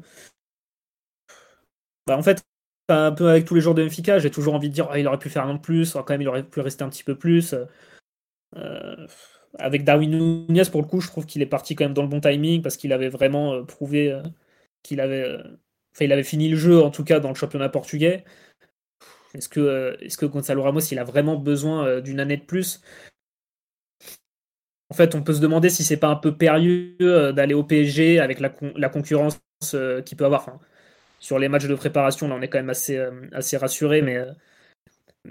Bah, 2.06 2.18
en 2.18 2.24
fait, 2.24 2.44
un 2.90 3.12
peu 3.12 3.30
avec 3.30 3.46
tous 3.46 3.56
les 3.56 3.62
joueurs 3.62 3.76
de 3.76 3.84
Benfica, 3.84 4.20
j'ai 4.20 4.32
toujours 4.32 4.54
envie 4.56 4.70
de 4.70 4.74
dire 4.74 4.88
ah, 4.90 5.00
il 5.00 5.08
aurait 5.08 5.20
pu 5.20 5.30
faire 5.30 5.46
un 5.46 5.56
de 5.56 5.60
plus, 5.60 5.94
quand 5.94 6.10
même 6.10 6.22
il 6.22 6.28
aurait 6.28 6.44
pu 6.44 6.62
rester 6.62 6.84
un 6.84 6.90
petit 6.90 7.04
peu 7.04 7.18
plus. 7.18 7.54
Euh, 8.56 9.08
avec 9.60 9.84
Darwin 9.84 10.12
Nunez, 10.48 10.64
pour 10.72 10.82
le 10.82 10.88
coup, 10.88 11.02
je 11.02 11.08
trouve 11.08 11.26
qu'il 11.26 11.42
est 11.42 11.46
parti 11.48 11.76
quand 11.76 11.86
même 11.86 11.94
dans 11.94 12.04
le 12.04 12.08
bon 12.08 12.22
timing 12.22 12.62
parce 12.62 12.78
qu'il 12.78 12.94
avait 12.94 13.10
vraiment 13.10 13.54
euh, 13.54 13.64
prouvé 13.64 14.12
euh, 14.12 14.24
qu'il 14.84 15.02
avait, 15.02 15.38
enfin, 15.96 16.06
il 16.06 16.12
avait 16.12 16.24
fini 16.24 16.50
le 16.50 16.58
jeu 16.58 16.82
en 16.82 16.92
tout 16.92 17.04
cas 17.04 17.20
dans 17.20 17.30
le 17.30 17.36
championnat 17.36 17.70
portugais. 17.70 18.24
Est-ce 19.34 19.50
que, 19.50 19.98
est-ce 20.02 20.18
que 20.18 20.26
Gonzalo 20.26 20.64
Ramos 20.64 20.80
il 20.80 21.00
a 21.00 21.04
vraiment 21.04 21.36
besoin 21.36 22.02
d'une 22.02 22.20
année 22.20 22.38
de 22.38 22.46
plus? 22.46 22.82
En 24.90 24.96
fait, 24.96 25.16
on 25.16 25.22
peut 25.22 25.34
se 25.34 25.42
demander 25.42 25.70
si 25.70 25.84
c'est 25.84 25.98
pas 25.98 26.08
un 26.08 26.16
peu 26.16 26.38
périlleux 26.38 27.34
d'aller 27.34 27.54
au 27.54 27.64
PSG 27.64 28.20
avec 28.20 28.40
la, 28.40 28.90
concurrence 28.90 29.40
qu'il 30.06 30.18
peut 30.18 30.26
avoir. 30.26 30.60
Sur 31.20 31.40
les 31.40 31.50
matchs 31.50 31.68
de 31.68 31.76
préparation, 31.76 32.28
là, 32.28 32.36
on 32.36 32.42
est 32.42 32.48
quand 32.48 32.60
même 32.60 32.70
assez, 32.70 32.98
euh, 32.98 33.58
rassuré, 33.60 34.02
mais, 34.02 34.18
euh, 34.18 34.32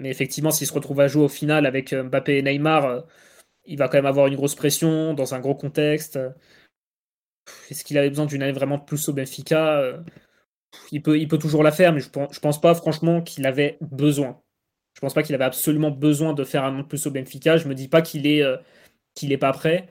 effectivement, 0.03 0.51
s'il 0.51 0.67
se 0.67 0.73
retrouve 0.73 0.99
à 0.99 1.07
jouer 1.07 1.23
au 1.23 1.29
final 1.29 1.65
avec 1.65 1.93
euh, 1.93 2.03
Mbappé 2.03 2.37
et 2.37 2.41
Neymar, 2.41 3.03
il 3.65 3.77
va 3.77 3.87
quand 3.87 3.97
même 3.97 4.05
avoir 4.05 4.27
une 4.27 4.35
grosse 4.35 4.55
pression 4.55 5.13
dans 5.13 5.33
un 5.33 5.39
gros 5.39 5.55
contexte. 5.55 6.19
Est-ce 7.69 7.83
qu'il 7.83 7.97
avait 7.97 8.09
besoin 8.09 8.25
d'une 8.25 8.43
année 8.43 8.51
vraiment 8.51 8.79
plus 8.79 9.07
au 9.09 9.13
Benfica 9.13 10.01
il 10.91 11.01
peut, 11.01 11.37
toujours 11.39 11.63
la 11.63 11.71
faire, 11.71 11.93
mais 11.93 11.99
je 11.99 12.09
pense, 12.09 12.39
pense 12.39 12.61
pas 12.61 12.75
franchement 12.75 13.21
qu'il 13.21 13.45
avait 13.47 13.77
besoin. 13.81 14.41
Je 14.93 14.99
pense 15.01 15.13
pas 15.13 15.23
qu'il 15.23 15.35
avait 15.35 15.45
absolument 15.45 15.91
besoin 15.91 16.33
de 16.33 16.43
faire 16.43 16.63
un 16.63 16.75
an 16.75 16.79
de 16.79 16.87
plus 16.87 17.07
au 17.07 17.11
Benfica. 17.11 17.57
Je 17.57 17.67
me 17.67 17.75
dis 17.75 17.87
pas 17.87 18.01
qu'il 18.01 18.27
est, 18.27 18.43
qu'il 19.17 19.31
est 19.31 19.37
pas 19.37 19.53
prêt. 19.53 19.87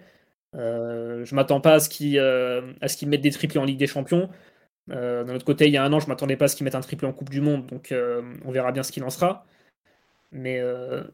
Euh, 0.55 1.25
je 1.25 1.35
m'attends 1.35 1.61
pas 1.61 1.75
à 1.75 1.81
ce 1.81 1.89
qu'il 1.89 3.09
mette 3.09 3.21
des 3.21 3.31
triplés 3.31 3.61
en 3.61 3.65
Ligue 3.65 3.79
des 3.79 3.87
Champions. 3.87 4.31
Euh, 4.91 5.25
d'un 5.25 5.35
autre 5.35 5.45
côté, 5.45 5.67
il 5.67 5.73
y 5.73 5.77
a 5.77 5.85
un 5.85 5.93
an, 5.93 6.01
je 6.01 6.09
m'attendais 6.09 6.37
pas 6.37 6.47
à 6.47 6.49
ce 6.49 6.57
qu'il 6.57 6.65
mette 6.65 6.75
un 6.75 6.81
triplé 6.81 7.07
en 7.09 7.13
Coupe 7.13 7.31
du 7.31 7.41
Monde, 7.41 7.67
donc 7.67 7.93
euh, 7.93 8.23
on 8.45 8.53
verra 8.53 8.73
bien 8.73 8.83
ce 8.83 8.93
qu'il 8.93 9.05
en 9.05 9.11
sera. 9.11 9.47
Mais 10.33 10.61
euh, 10.61 11.05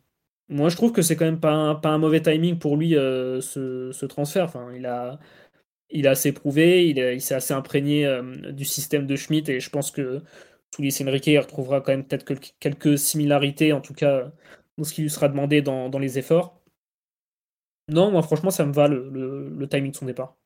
moi, 0.49 0.69
je 0.69 0.77
trouve 0.77 0.93
que 0.93 1.03
c'est 1.03 1.17
quand 1.17 1.25
même 1.25 1.41
pas 1.41 1.81
un, 1.85 1.99
mauvais 1.99 2.23
timing 2.23 2.59
pour 2.59 2.77
lui 2.77 2.93
ce, 2.93 4.07
transfert. 4.07 4.53
Il 4.77 4.87
a, 4.87 5.19
il 5.91 6.09
assez 6.09 6.33
prouvé, 6.33 6.89
il, 6.89 6.99
il 6.99 7.21
s'est 7.23 7.35
assez 7.35 7.55
imprégné 7.55 8.09
du 8.53 8.65
système 8.65 9.07
de 9.07 9.17
Schmidt 9.17 9.53
et 9.53 9.61
je 9.61 9.71
pense 9.71 9.91
que 9.91 10.23
Toulis 10.71 10.97
Enrique 11.03 11.31
retrouvera 11.39 11.81
quand 11.81 11.93
même 11.93 12.05
peut-être 12.07 12.25
quelques 12.61 12.99
similarités, 12.99 13.73
en 13.73 13.81
tout 13.81 13.95
cas 13.95 14.33
dans 14.79 14.85
ce 14.85 14.95
qui 14.95 15.03
lui 15.03 15.11
sera 15.11 15.29
demandé 15.29 15.63
dans 15.63 15.99
les 15.99 16.19
efforts. 16.19 16.62
Non, 17.93 18.11
moi 18.11 18.22
franchement, 18.22 18.51
ça 18.51 18.64
me 18.66 18.72
va 18.72 18.88
le, 18.88 19.09
le 19.49 19.68
timing 19.68 19.93
de 19.93 19.97
son 19.97 20.07
départ. 20.07 20.36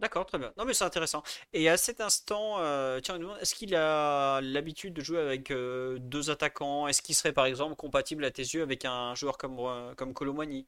D'accord, 0.00 0.26
très 0.26 0.38
bien. 0.38 0.52
Non, 0.58 0.64
mais 0.64 0.74
c'est 0.74 0.84
intéressant. 0.84 1.22
Et 1.52 1.68
à 1.68 1.76
cet 1.76 2.00
instant, 2.00 2.56
euh, 2.58 3.00
tiens, 3.00 3.18
est-ce 3.40 3.54
qu'il 3.54 3.74
a 3.76 4.40
l'habitude 4.42 4.92
de 4.92 5.00
jouer 5.02 5.18
avec 5.20 5.50
euh, 5.50 5.98
deux 6.00 6.30
attaquants? 6.30 6.88
Est-ce 6.88 7.00
qu'il 7.00 7.14
serait 7.14 7.32
par 7.32 7.46
exemple 7.46 7.76
compatible 7.76 8.24
à 8.24 8.30
tes 8.30 8.42
yeux 8.42 8.62
avec 8.62 8.84
un 8.84 9.14
joueur 9.14 9.38
comme, 9.38 9.56
euh, 9.60 9.94
comme 9.94 10.12
Colomani? 10.12 10.66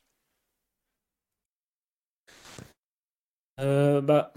bah, 3.58 4.32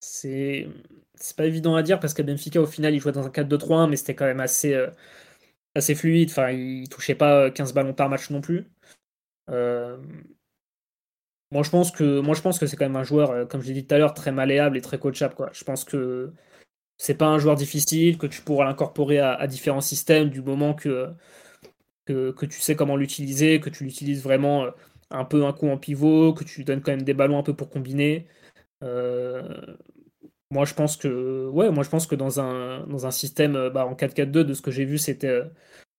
c'est 0.00 0.68
c'est 1.14 1.36
pas 1.36 1.46
évident 1.46 1.74
à 1.76 1.82
dire 1.82 2.00
parce 2.00 2.14
qu'à 2.14 2.22
Benfica, 2.22 2.60
au 2.60 2.66
final, 2.66 2.94
il 2.94 3.00
jouait 3.00 3.12
dans 3.12 3.26
un 3.26 3.30
4-2-3-1, 3.30 3.86
mais 3.88 3.96
c'était 3.96 4.14
quand 4.14 4.26
même 4.26 4.40
assez, 4.40 4.74
assez 5.74 5.94
fluide. 5.94 6.30
Enfin, 6.30 6.50
il 6.50 6.88
touchait 6.88 7.14
pas 7.14 7.50
15 7.50 7.72
ballons 7.74 7.94
par 7.94 8.08
match 8.08 8.30
non 8.30 8.40
plus. 8.40 8.66
Moi, 11.54 11.62
je 11.62 11.70
pense 11.70 11.92
que, 11.92 12.20
moi, 12.20 12.34
je 12.34 12.42
pense 12.42 12.58
que 12.58 12.66
c'est 12.66 12.76
quand 12.76 12.84
même 12.84 12.96
un 12.96 13.04
joueur, 13.04 13.30
euh, 13.30 13.46
comme 13.46 13.62
je 13.62 13.68
l'ai 13.68 13.74
dit 13.74 13.86
tout 13.86 13.94
à 13.94 13.98
l'heure, 13.98 14.12
très 14.12 14.32
malléable 14.32 14.76
et 14.76 14.80
très 14.80 14.98
coachable. 14.98 15.36
Je 15.52 15.62
pense 15.64 15.84
que 15.84 16.32
c'est 16.98 17.16
pas 17.16 17.26
un 17.28 17.38
joueur 17.38 17.56
difficile, 17.56 18.18
que 18.18 18.26
tu 18.26 18.42
pourras 18.42 18.64
l'incorporer 18.66 19.20
à, 19.20 19.46
différents 19.46 19.80
systèmes 19.80 20.30
du 20.30 20.42
moment 20.42 20.74
que, 20.74 21.10
que, 22.06 22.46
tu 22.46 22.60
sais 22.60 22.76
comment 22.76 22.96
l'utiliser, 22.96 23.60
que 23.60 23.70
tu 23.70 23.84
l'utilises 23.84 24.22
vraiment 24.22 24.64
euh, 24.64 24.70
un 25.10 25.24
peu 25.24 25.46
un 25.46 25.52
coup 25.52 25.68
en 25.68 25.78
pivot, 25.78 26.34
que 26.34 26.44
tu 26.44 26.64
donnes 26.64 26.82
quand 26.82 26.92
même 26.92 27.02
des 27.02 27.14
ballons 27.14 27.38
un 27.38 27.42
peu 27.44 27.54
pour 27.54 27.70
combiner. 27.70 28.26
Euh, 28.82 29.76
moi, 30.50 30.64
je 30.66 30.74
pense 30.74 30.96
que, 30.96 31.48
ouais, 31.48 31.70
moi, 31.70 31.84
je 31.84 31.90
pense 31.90 32.06
que 32.06 32.16
dans 32.16 32.40
un, 32.40 32.86
dans 32.88 33.06
un 33.06 33.10
système 33.12 33.70
bah, 33.70 33.86
en 33.86 33.94
4-4-2, 33.94 34.44
de 34.44 34.54
ce 34.54 34.62
que 34.62 34.70
j'ai 34.70 34.84
vu, 34.84 34.98
c'était 34.98 35.42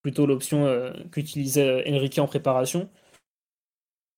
plutôt 0.03 0.25
l'option 0.27 0.93
qu'utilisait 1.11 1.83
Enrique 1.89 2.19
en 2.19 2.27
préparation 2.27 2.89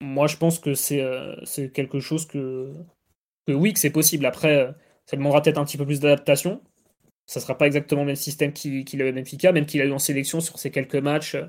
moi, 0.01 0.27
je 0.27 0.37
pense 0.37 0.59
que 0.59 0.73
c'est 0.73 1.01
euh, 1.01 1.35
quelque 1.73 1.99
chose 1.99 2.27
que, 2.27 2.73
oui, 3.47 3.73
que 3.73 3.79
c'est 3.79 3.89
possible. 3.91 4.25
Après, 4.25 4.57
euh, 4.67 4.71
ça 5.05 5.17
demandera 5.17 5.41
peut-être 5.41 5.57
un 5.57 5.65
petit 5.65 5.77
peu 5.77 5.85
plus 5.85 5.99
d'adaptation. 5.99 6.61
Ça 7.25 7.39
sera 7.41 7.57
pas 7.57 7.67
exactement 7.67 8.01
le 8.01 8.07
même 8.07 8.15
système 8.15 8.53
qu'il 8.53 8.85
qu 8.85 9.01
avait 9.01 9.11
Benfica, 9.11 9.51
même 9.51 9.65
qu'il 9.65 9.81
a 9.81 9.85
eu 9.85 9.91
en 9.91 9.99
sélection 9.99 10.39
sur 10.41 10.59
ces 10.59 10.71
quelques 10.71 10.95
matchs 10.95 11.35
euh, 11.35 11.47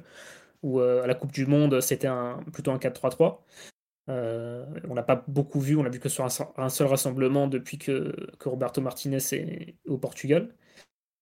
où 0.63 0.81
à 0.81 1.07
la 1.07 1.15
Coupe 1.15 1.33
du 1.33 1.47
Monde, 1.47 1.81
c'était 1.81 2.09
un, 2.09 2.43
plutôt 2.53 2.73
un 2.73 2.79
4-3-3. 2.79 3.39
on 4.09 4.95
n'a 4.95 5.03
pas 5.05 5.25
beaucoup 5.29 5.61
vu, 5.61 5.77
on 5.77 5.83
l'a 5.85 5.91
vu 5.91 6.01
que 6.01 6.09
sur 6.09 6.25
un, 6.25 6.69
seul 6.69 6.87
rassemblement 6.89 7.47
depuis 7.47 7.79
que 7.79 8.15
Roberto 8.45 8.81
Martinez 8.81 9.19
est 9.33 9.77
au 9.87 9.99
Portugal. 9.99 10.49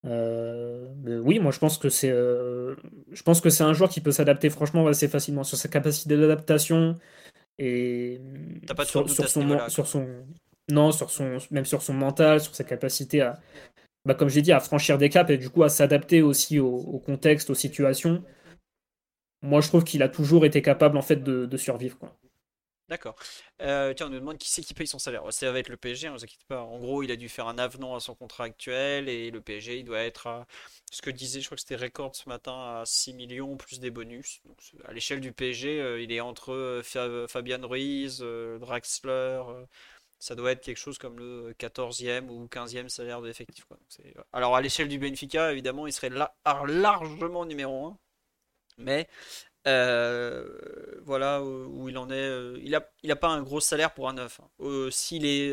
Oui, 0.06 1.38
moi 1.38 1.50
je 1.50 1.58
pense 1.58 1.78
que 1.78 1.88
c'est, 1.88 2.10
je 2.10 3.22
pense 3.24 3.40
que 3.40 3.50
c'est 3.50 3.64
un 3.64 3.72
joueur 3.72 3.90
qui 3.90 4.00
peut 4.00 4.12
s'adapter 4.12 4.50
franchement 4.50 4.86
assez 4.86 5.08
facilement 5.08 5.44
sur 5.44 5.56
sa 5.56 5.68
capacité 5.68 6.16
d'adaptation, 6.16 6.96
et 7.58 8.20
pas 8.76 8.84
sur, 8.84 9.08
sur 9.08 9.28
son, 9.28 9.68
sur 9.68 9.86
son, 9.86 10.06
non, 10.70 10.92
sur 10.92 11.10
son, 11.10 11.38
même 11.50 11.64
sur 11.64 11.82
son 11.82 11.94
mental, 11.94 12.40
sur 12.40 12.54
sa 12.54 12.64
capacité 12.64 13.20
à, 13.20 13.40
bah, 14.04 14.14
comme 14.14 14.28
j'ai 14.28 14.42
dit, 14.42 14.52
à 14.52 14.60
franchir 14.60 14.98
des 14.98 15.08
caps 15.08 15.30
et 15.30 15.38
du 15.38 15.50
coup 15.50 15.64
à 15.64 15.68
s'adapter 15.68 16.22
aussi 16.22 16.60
au, 16.60 17.02
contexte, 17.04 17.50
aux 17.50 17.54
situations. 17.54 18.22
Moi, 19.42 19.60
je 19.60 19.68
trouve 19.68 19.84
qu'il 19.84 20.02
a 20.02 20.08
toujours 20.08 20.44
été 20.44 20.62
capable 20.62 20.96
en 20.96 21.02
fait 21.02 21.22
de, 21.22 21.46
de 21.46 21.56
survivre. 21.56 21.98
Quoi. 21.98 22.16
D'accord. 22.88 23.16
Euh, 23.62 23.92
tiens, 23.94 24.06
on 24.06 24.10
nous 24.10 24.20
demande 24.20 24.38
qui 24.38 24.48
c'est 24.48 24.62
qui 24.62 24.72
paye 24.72 24.86
son 24.86 25.00
salaire. 25.00 25.24
Ça 25.32 25.50
va 25.50 25.58
être 25.58 25.68
le 25.68 25.76
PSG, 25.76 26.08
ne 26.08 26.14
inquiète 26.14 26.44
pas. 26.46 26.60
En 26.62 26.78
gros, 26.78 27.02
il 27.02 27.10
a 27.10 27.16
dû 27.16 27.28
faire 27.28 27.48
un 27.48 27.58
avenant 27.58 27.96
à 27.96 28.00
son 28.00 28.14
contrat 28.14 28.44
actuel 28.44 29.08
et 29.08 29.30
le 29.32 29.40
PSG, 29.40 29.78
il 29.80 29.84
doit 29.84 30.00
être 30.00 30.28
à 30.28 30.46
ce 30.92 31.02
que 31.02 31.10
disait, 31.10 31.40
je 31.40 31.46
crois 31.46 31.56
que 31.56 31.62
c'était 31.62 31.76
record 31.76 32.14
ce 32.14 32.28
matin, 32.28 32.52
à 32.52 32.82
6 32.86 33.14
millions 33.14 33.56
plus 33.56 33.80
des 33.80 33.90
bonus. 33.90 34.40
À 34.84 34.92
l'échelle 34.92 35.20
du 35.20 35.32
PSG, 35.32 35.80
euh, 35.80 36.00
il 36.00 36.12
est 36.12 36.20
entre 36.20 36.52
euh, 36.52 37.26
Fabian 37.26 37.66
Ruiz, 37.66 38.20
Draxler. 38.60 39.42
ça 40.20 40.36
doit 40.36 40.52
être 40.52 40.62
quelque 40.62 40.78
chose 40.78 40.98
comme 40.98 41.18
le 41.18 41.54
14e 41.58 42.28
ou 42.28 42.46
15e 42.46 42.88
salaire 42.88 43.20
de 43.20 43.26
l'effectif. 43.26 43.66
Alors, 44.32 44.54
à 44.54 44.60
l'échelle 44.60 44.88
du 44.88 45.00
Benfica, 45.00 45.50
évidemment, 45.50 45.88
il 45.88 45.92
serait 45.92 46.10
largement 46.66 47.44
numéro 47.46 47.86
1. 47.86 47.98
Mais 48.78 49.08
euh, 49.66 50.46
voilà 51.04 51.42
où 51.42 51.88
il 51.88 51.98
en 51.98 52.08
est. 52.10 52.14
Euh, 52.14 52.58
il 52.62 52.74
a, 52.74 52.88
il 53.02 53.10
a 53.10 53.16
pas 53.16 53.28
un 53.28 53.42
gros 53.42 53.60
salaire 53.60 53.92
pour 53.94 54.08
un 54.08 54.14
neuf. 54.14 54.40
Hein. 54.40 54.48
Euh, 54.60 54.90
s'il 54.90 55.26
est, 55.26 55.52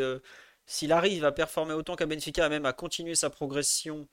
s'il 0.65 0.91
arrive 0.91 1.25
à 1.25 1.31
performer 1.31 1.73
autant 1.73 1.95
qu'à 1.95 2.05
Benfica, 2.05 2.49
même 2.49 2.65
à 2.65 2.73
continuer 2.73 3.15
sa 3.15 3.29
progression, 3.29 4.07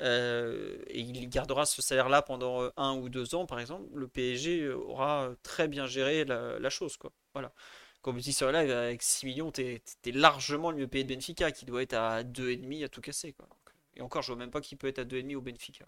et 0.00 1.00
il 1.00 1.28
gardera 1.30 1.64
ce 1.66 1.80
salaire-là 1.82 2.22
pendant 2.22 2.70
un 2.76 2.94
ou 2.96 3.08
deux 3.08 3.34
ans, 3.34 3.46
par 3.46 3.60
exemple, 3.60 3.84
le 3.94 4.08
PSG 4.08 4.68
aura 4.70 5.30
très 5.42 5.68
bien 5.68 5.86
géré 5.86 6.24
la, 6.24 6.70
chose, 6.70 6.96
quoi. 6.96 7.12
Voilà. 7.34 7.52
Comme 8.02 8.18
dit 8.18 8.32
sur 8.32 8.52
live, 8.52 8.70
avec 8.70 9.02
6 9.02 9.26
millions, 9.26 9.50
t'es 9.50 9.82
es 10.04 10.12
largement 10.12 10.70
le 10.70 10.76
mieux 10.78 10.86
payé 10.86 11.04
de 11.04 11.14
Benfica, 11.14 11.50
qui 11.50 11.64
doit 11.64 11.82
être 11.82 11.94
à 11.94 12.22
2,5 12.22 12.84
à 12.84 12.88
tout 12.88 13.00
casser, 13.00 13.32
quoi. 13.32 13.48
Et 13.96 14.02
encore, 14.02 14.22
je 14.22 14.28
vois 14.28 14.36
même 14.36 14.50
pas 14.50 14.60
qui 14.60 14.76
peut 14.76 14.86
être 14.86 14.98
à 14.98 15.04
2,5 15.04 15.36
au 15.36 15.40
Benfica 15.40 15.86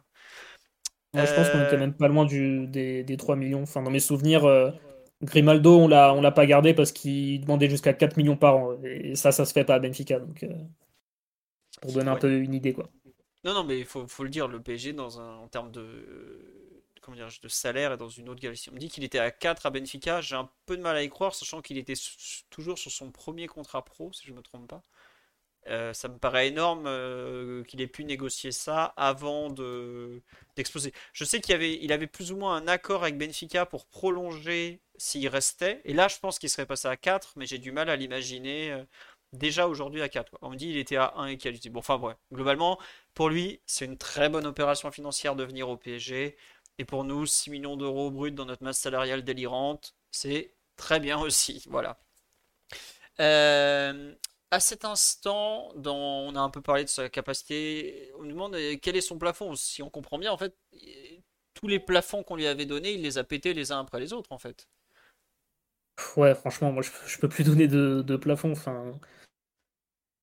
je 1.24 1.34
pense 1.34 1.50
qu'on 1.50 1.64
était 1.64 1.76
même 1.76 1.94
pas 1.94 2.08
loin 2.08 2.24
du, 2.24 2.66
des, 2.66 3.02
des 3.02 3.16
3 3.16 3.36
millions. 3.36 3.62
Enfin, 3.62 3.82
dans 3.82 3.90
mes 3.90 4.00
souvenirs, 4.00 4.44
euh, 4.44 4.70
Grimaldo, 5.22 5.78
on 5.78 5.88
l'a, 5.88 6.14
on 6.14 6.20
l'a 6.20 6.30
pas 6.30 6.46
gardé 6.46 6.74
parce 6.74 6.92
qu'il 6.92 7.40
demandait 7.40 7.68
jusqu'à 7.68 7.92
4 7.92 8.16
millions 8.16 8.36
par 8.36 8.56
an. 8.56 8.76
Et 8.84 9.14
ça, 9.14 9.32
ça 9.32 9.44
se 9.44 9.52
fait 9.52 9.64
pas 9.64 9.74
à 9.74 9.78
Benfica. 9.78 10.20
Donc, 10.20 10.42
euh, 10.42 10.52
pour 11.80 11.92
donner 11.92 12.10
un 12.10 12.16
peu 12.16 12.30
une 12.32 12.54
idée, 12.54 12.72
quoi. 12.72 12.88
Non, 13.44 13.54
non, 13.54 13.64
mais 13.64 13.78
il 13.78 13.84
faut, 13.84 14.06
faut, 14.06 14.24
le 14.24 14.30
dire, 14.30 14.48
le 14.48 14.60
PSG, 14.60 14.92
dans 14.92 15.20
un, 15.20 15.36
en 15.36 15.48
termes 15.48 15.70
de, 15.70 15.84
comment 17.00 17.16
dire, 17.16 17.28
de 17.42 17.48
salaire, 17.48 17.92
est 17.92 17.96
dans 17.96 18.08
une 18.08 18.28
autre 18.28 18.40
galaxie. 18.40 18.68
On 18.70 18.74
me 18.74 18.78
dit 18.78 18.88
qu'il 18.88 19.04
était 19.04 19.18
à 19.18 19.30
4 19.30 19.66
à 19.66 19.70
Benfica. 19.70 20.20
J'ai 20.20 20.34
un 20.36 20.50
peu 20.66 20.76
de 20.76 20.82
mal 20.82 20.96
à 20.96 21.02
y 21.02 21.08
croire, 21.08 21.34
sachant 21.34 21.60
qu'il 21.62 21.78
était 21.78 21.94
toujours 22.50 22.78
sur 22.78 22.90
son 22.90 23.10
premier 23.10 23.46
contrat 23.46 23.84
pro, 23.84 24.12
si 24.12 24.26
je 24.26 24.32
me 24.32 24.42
trompe 24.42 24.68
pas. 24.68 24.82
Euh, 25.68 25.92
ça 25.92 26.08
me 26.08 26.18
paraît 26.18 26.48
énorme 26.48 26.84
qu'il 27.64 27.80
ait 27.80 27.86
pu 27.86 28.04
négocier 28.04 28.52
ça 28.52 28.94
avant 28.96 29.50
de 29.50 30.22
d'exploser. 30.56 30.92
Je 31.12 31.24
sais 31.24 31.40
qu'il 31.40 31.92
avait, 31.92 32.06
plus 32.06 32.32
ou 32.32 32.36
moins 32.36 32.56
un 32.56 32.68
accord 32.68 33.02
avec 33.02 33.18
Benfica 33.18 33.66
pour 33.66 33.86
prolonger 33.86 34.80
s'il 34.96 35.28
restait. 35.28 35.80
Et 35.84 35.92
là, 35.92 36.08
je 36.08 36.18
pense 36.18 36.38
qu'il 36.38 36.50
serait 36.50 36.66
passé 36.66 36.88
à 36.88 36.96
4, 36.96 37.34
mais 37.36 37.46
j'ai 37.46 37.58
du 37.58 37.70
mal 37.72 37.88
à 37.90 37.96
l'imaginer 37.96 38.84
déjà 39.32 39.68
aujourd'hui 39.68 40.02
à 40.02 40.08
4. 40.08 40.38
On 40.42 40.50
me 40.50 40.56
dit 40.56 40.68
il 40.68 40.76
était 40.78 40.96
à 40.96 41.12
1 41.16 41.26
et 41.26 41.36
qu'il 41.36 41.58
Bon, 41.70 41.80
enfin, 41.80 41.98
ouais. 41.98 42.14
Globalement, 42.32 42.78
pour 43.14 43.28
lui, 43.28 43.60
c'est 43.66 43.84
une 43.84 43.98
très 43.98 44.28
bonne 44.28 44.46
opération 44.46 44.90
financière 44.90 45.36
de 45.36 45.44
venir 45.44 45.68
au 45.68 45.76
PSG. 45.76 46.36
Et 46.78 46.84
pour 46.84 47.04
nous, 47.04 47.26
6 47.26 47.50
millions 47.50 47.76
d'euros 47.76 48.10
bruts 48.10 48.32
dans 48.32 48.46
notre 48.46 48.62
masse 48.64 48.78
salariale 48.78 49.24
délirante, 49.24 49.94
c'est 50.10 50.54
très 50.76 51.00
bien 51.00 51.18
aussi. 51.18 51.64
Voilà. 51.68 51.98
Euh, 53.20 54.14
à 54.50 54.60
cet 54.60 54.84
instant, 54.84 55.68
on 55.84 56.34
a 56.34 56.40
un 56.40 56.50
peu 56.50 56.60
parlé 56.60 56.84
de 56.84 56.88
sa 56.88 57.08
capacité. 57.08 58.12
On 58.18 58.22
nous 58.22 58.32
demande 58.32 58.54
euh, 58.54 58.76
quel 58.80 58.96
est 58.96 59.00
son 59.00 59.18
plafond? 59.18 59.54
Si 59.54 59.82
on 59.82 59.90
comprend 59.90 60.18
bien, 60.18 60.32
en 60.32 60.38
fait, 60.38 60.56
tous 61.54 61.68
les 61.68 61.80
plafonds 61.80 62.22
qu'on 62.22 62.36
lui 62.36 62.46
avait 62.46 62.66
donnés, 62.66 62.92
il 62.92 63.02
les 63.02 63.18
a 63.18 63.24
pétés 63.24 63.54
les 63.54 63.72
uns 63.72 63.80
après 63.80 64.00
les 64.00 64.12
autres, 64.12 64.32
en 64.32 64.38
fait. 64.38 64.68
Ouais, 66.16 66.34
franchement, 66.34 66.72
moi, 66.72 66.82
je, 66.82 66.90
je 67.06 67.18
peux 67.18 67.28
plus 67.28 67.44
donner 67.44 67.68
de, 67.68 68.02
de 68.02 68.16
plafond. 68.16 68.52
Enfin, 68.52 68.98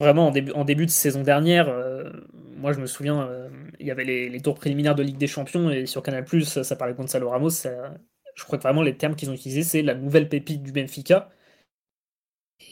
Vraiment, 0.02 0.28
en 0.28 0.32
début, 0.32 0.52
en 0.52 0.66
début 0.66 0.86
de 0.86 0.92
saison 0.92 1.22
dernière, 1.24 1.70
euh, 1.70 2.12
moi 2.58 2.74
je 2.74 2.82
me 2.82 2.86
souviens, 2.86 3.26
euh, 3.30 3.50
il 3.80 3.88
y 3.88 3.92
avait 3.92 4.04
les, 4.04 4.42
tours 4.42 4.56
préliminaires 4.56 4.96
de 4.96 5.04
Ligue 5.04 5.18
des 5.18 5.28
Champions 5.28 5.70
et 5.70 5.86
sur 5.86 6.04
Canal, 6.04 6.26
ça, 6.44 6.66
ça 6.66 6.76
parlait 6.76 6.94
de 6.94 6.98
Gonzalo 6.98 7.30
Ramos. 7.30 7.50
je 7.50 8.44
crois 8.44 8.58
que 8.58 8.64
vraiment 8.64 8.82
les 8.82 8.98
termes 8.98 9.16
qu'ils 9.16 9.30
ont 9.30 9.34
utilisés, 9.34 9.64
c'est 9.64 9.82
la 9.82 9.96
nouvelle 9.96 10.28
pépite 10.28 10.64
du 10.64 10.74
Benfica. 10.74 11.30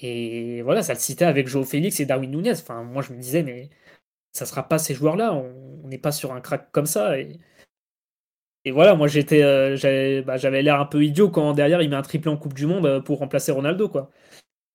Et 0.02 0.62
voilà, 0.64 0.84
ça 0.84 0.94
le 0.94 1.00
citait 1.00 1.26
avec 1.26 1.48
Joao 1.48 1.64
Félix 1.64 2.00
et 2.00 2.06
Darwin 2.06 2.32
Nunez. 2.32 2.52
Enfin, 2.54 2.84
moi 2.84 3.02
je 3.02 3.14
me 3.14 3.20
disais, 3.20 3.44
mais 3.44 3.70
ça 4.34 4.46
sera 4.46 4.68
pas 4.68 4.80
ces 4.80 4.94
joueurs-là, 4.96 5.34
on 5.34 5.88
n'est 5.88 5.98
pas 5.98 6.12
sur 6.12 6.34
un 6.34 6.42
crack 6.42 6.72
comme 6.72 6.86
ça. 6.86 7.18
Et, 7.20 7.40
voilà, 8.72 8.96
moi 8.96 9.08
j'étais, 9.08 9.44
euh, 9.44 10.24
bah, 10.24 10.38
j'avais 10.38 10.62
l'air 10.62 10.80
un 10.80 10.86
peu 10.86 11.04
idiot 11.04 11.30
quand 11.30 11.54
derrière 11.54 11.82
il 11.82 11.90
met 11.90 11.96
un 11.96 12.02
triplé 12.02 12.32
en 12.32 12.38
Coupe 12.38 12.54
du 12.54 12.66
Monde 12.66 13.04
pour 13.04 13.20
remplacer 13.20 13.52
Ronaldo, 13.52 13.90
quoi. 13.90 14.10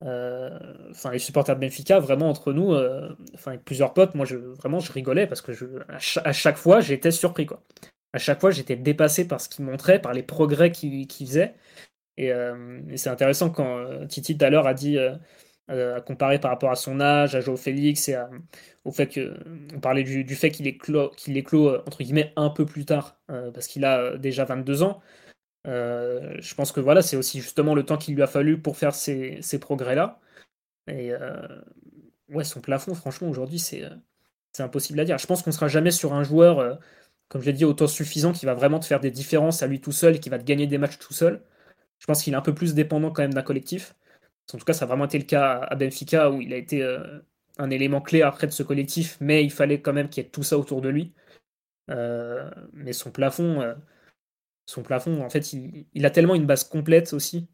Euh, 0.04 0.58
enfin, 0.90 1.10
les 1.10 1.18
supporters 1.18 1.56
de 1.56 1.60
Benfica, 1.60 1.98
vraiment 1.98 2.28
entre 2.28 2.52
nous, 2.52 2.72
euh, 2.72 3.08
avec 3.46 3.64
plusieurs 3.64 3.94
potes, 3.94 4.14
moi 4.14 4.24
je 4.24 4.36
vraiment 4.36 4.78
je 4.78 4.92
rigolais 4.92 5.26
parce 5.26 5.40
que 5.40 5.52
je, 5.52 5.66
à, 5.88 6.32
chaque 6.32 6.56
fois 6.56 6.80
j'étais 6.80 7.10
surpris 7.10 7.46
quoi. 7.46 7.64
À 8.12 8.18
chaque 8.18 8.40
fois 8.40 8.50
j'étais 8.52 8.76
dépassé 8.76 9.26
par 9.26 9.40
ce 9.40 9.48
qu'il 9.48 9.64
montrait, 9.64 10.00
par 10.00 10.12
les 10.12 10.22
progrès 10.22 10.70
qu'il 10.70 11.06
faisait. 11.10 11.56
Euh, 12.18 12.80
et, 12.90 12.96
c'est 12.96 13.10
intéressant 13.10 13.50
quand 13.50 14.06
Titi 14.08 14.36
tout 14.36 14.44
à 14.44 14.50
l'heure 14.50 14.66
a 14.66 14.74
dit, 14.74 14.98
a 15.68 16.00
comparé 16.00 16.38
par 16.40 16.50
rapport 16.50 16.70
à 16.70 16.76
son 16.76 17.00
âge, 17.00 17.34
à 17.34 17.40
Joao 17.40 17.56
Félix 17.56 18.08
et 18.08 18.16
au 18.84 18.90
fait 18.90 19.08
que 19.08 19.36
on 19.74 19.80
parlait 19.80 20.02
du, 20.02 20.24
du 20.24 20.34
fait 20.34 20.50
qu'il 20.50 20.66
est 20.66 20.76
clos, 20.76 21.10
qu'il 21.10 21.36
est 21.36 21.42
clos 21.42 21.76
entre 21.86 21.98
guillemets 22.02 22.32
un 22.36 22.50
peu 22.50 22.64
plus 22.66 22.84
tard 22.84 23.20
parce 23.26 23.66
qu'il 23.68 23.84
a 23.84 24.16
déjà 24.16 24.44
22 24.44 24.82
ans. 24.82 25.00
Euh, 25.66 26.36
je 26.40 26.54
pense 26.54 26.72
que 26.72 26.80
voilà, 26.80 27.02
c'est 27.02 27.16
aussi 27.16 27.40
justement 27.40 27.74
le 27.74 27.84
temps 27.84 27.98
qu'il 27.98 28.14
lui 28.14 28.22
a 28.22 28.26
fallu 28.26 28.60
pour 28.60 28.76
faire 28.76 28.94
ces, 28.94 29.40
progrès-là. 29.60 30.20
Et 30.88 31.12
euh, 31.12 31.46
ouais, 32.30 32.44
son 32.44 32.60
plafond, 32.60 32.94
franchement, 32.94 33.28
aujourd'hui, 33.28 33.58
c'est 33.58 33.84
impossible 34.58 35.00
à 35.00 35.04
dire. 35.04 35.18
Je 35.18 35.26
pense 35.26 35.42
qu'on 35.42 35.50
ne 35.50 35.54
sera 35.54 35.68
jamais 35.68 35.90
sur 35.90 36.14
un 36.14 36.24
joueur, 36.24 36.58
euh, 36.58 36.74
comme 37.28 37.42
je 37.42 37.46
l'ai 37.46 37.52
dit, 37.52 37.64
autant 37.64 37.86
suffisant 37.86 38.32
qui 38.32 38.46
va 38.46 38.54
vraiment 38.54 38.80
te 38.80 38.86
faire 38.86 39.00
des 39.00 39.10
différences 39.10 39.62
à 39.62 39.66
lui 39.66 39.80
tout 39.80 39.92
seul, 39.92 40.20
qui 40.20 40.30
va 40.30 40.38
te 40.38 40.44
gagner 40.44 40.66
des 40.66 40.78
matchs 40.78 40.98
tout 40.98 41.14
seul. 41.14 41.42
Je 41.98 42.06
pense 42.06 42.22
qu'il 42.22 42.32
est 42.32 42.36
un 42.36 42.42
peu 42.42 42.54
plus 42.54 42.74
dépendant 42.74 43.10
quand 43.10 43.22
même 43.22 43.34
d'un 43.34 43.42
collectif. 43.42 43.94
En 44.52 44.58
tout 44.58 44.64
cas, 44.64 44.72
ça 44.72 44.84
a 44.84 44.88
vraiment 44.88 45.04
été 45.04 45.18
le 45.18 45.24
cas 45.24 45.58
à 45.60 45.74
Benfica 45.74 46.30
où 46.30 46.40
il 46.40 46.52
a 46.52 46.56
été 46.56 46.82
un 47.58 47.70
élément 47.70 48.00
clé 48.00 48.22
après 48.22 48.46
de 48.46 48.52
ce 48.52 48.62
collectif, 48.62 49.18
mais 49.20 49.44
il 49.44 49.50
fallait 49.50 49.82
quand 49.82 49.92
même 49.92 50.08
qu'il 50.08 50.22
y 50.22 50.26
ait 50.26 50.30
tout 50.30 50.42
ça 50.42 50.56
autour 50.58 50.80
de 50.80 50.88
lui. 50.88 51.12
mais 51.88 52.92
son 52.92 53.10
plafond, 53.10 53.74
son 54.68 54.82
plafond, 54.82 55.24
en 55.24 55.30
fait, 55.30 55.54
il, 55.54 56.06
a 56.06 56.10
tellement 56.10 56.34
une 56.34 56.44
base 56.44 56.62
complète 56.62 57.14
aussi 57.14 57.48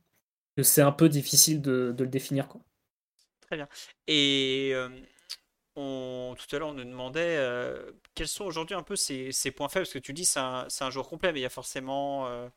que 0.57 0.65
c'est 0.65 0.83
un 0.83 0.91
peu 0.91 1.09
difficile 1.09 1.63
de, 1.63 1.95
le 1.97 2.07
définir. 2.07 2.49
Très 3.41 3.57
bien. 3.57 3.69
Et 4.09 4.73
euh, 4.75 4.89
tout 5.77 6.57
à 6.57 6.59
l'heure, 6.59 6.69
on 6.69 6.75
nous 6.75 6.85
demandait 6.85 7.37
euh, 7.37 7.93
quels 8.15 8.27
sont 8.27 8.45
aujourd'hui 8.45 8.75
un 8.75 8.83
peu 8.83 8.97
ses, 8.97 9.31
points 9.55 9.69
faibles, 9.69 9.85
parce 9.85 9.93
que 9.93 10.01
tu 10.01 10.13
dis 10.13 10.25
c'est 10.25 10.41
un, 10.41 10.67
un 10.81 10.91
joueur 10.91 11.09
complet, 11.09 11.33
mais 11.33 11.39
il 11.39 11.43
y 11.43 11.47
a 11.47 11.51
forcément 11.51 12.27
euh, 12.27 12.49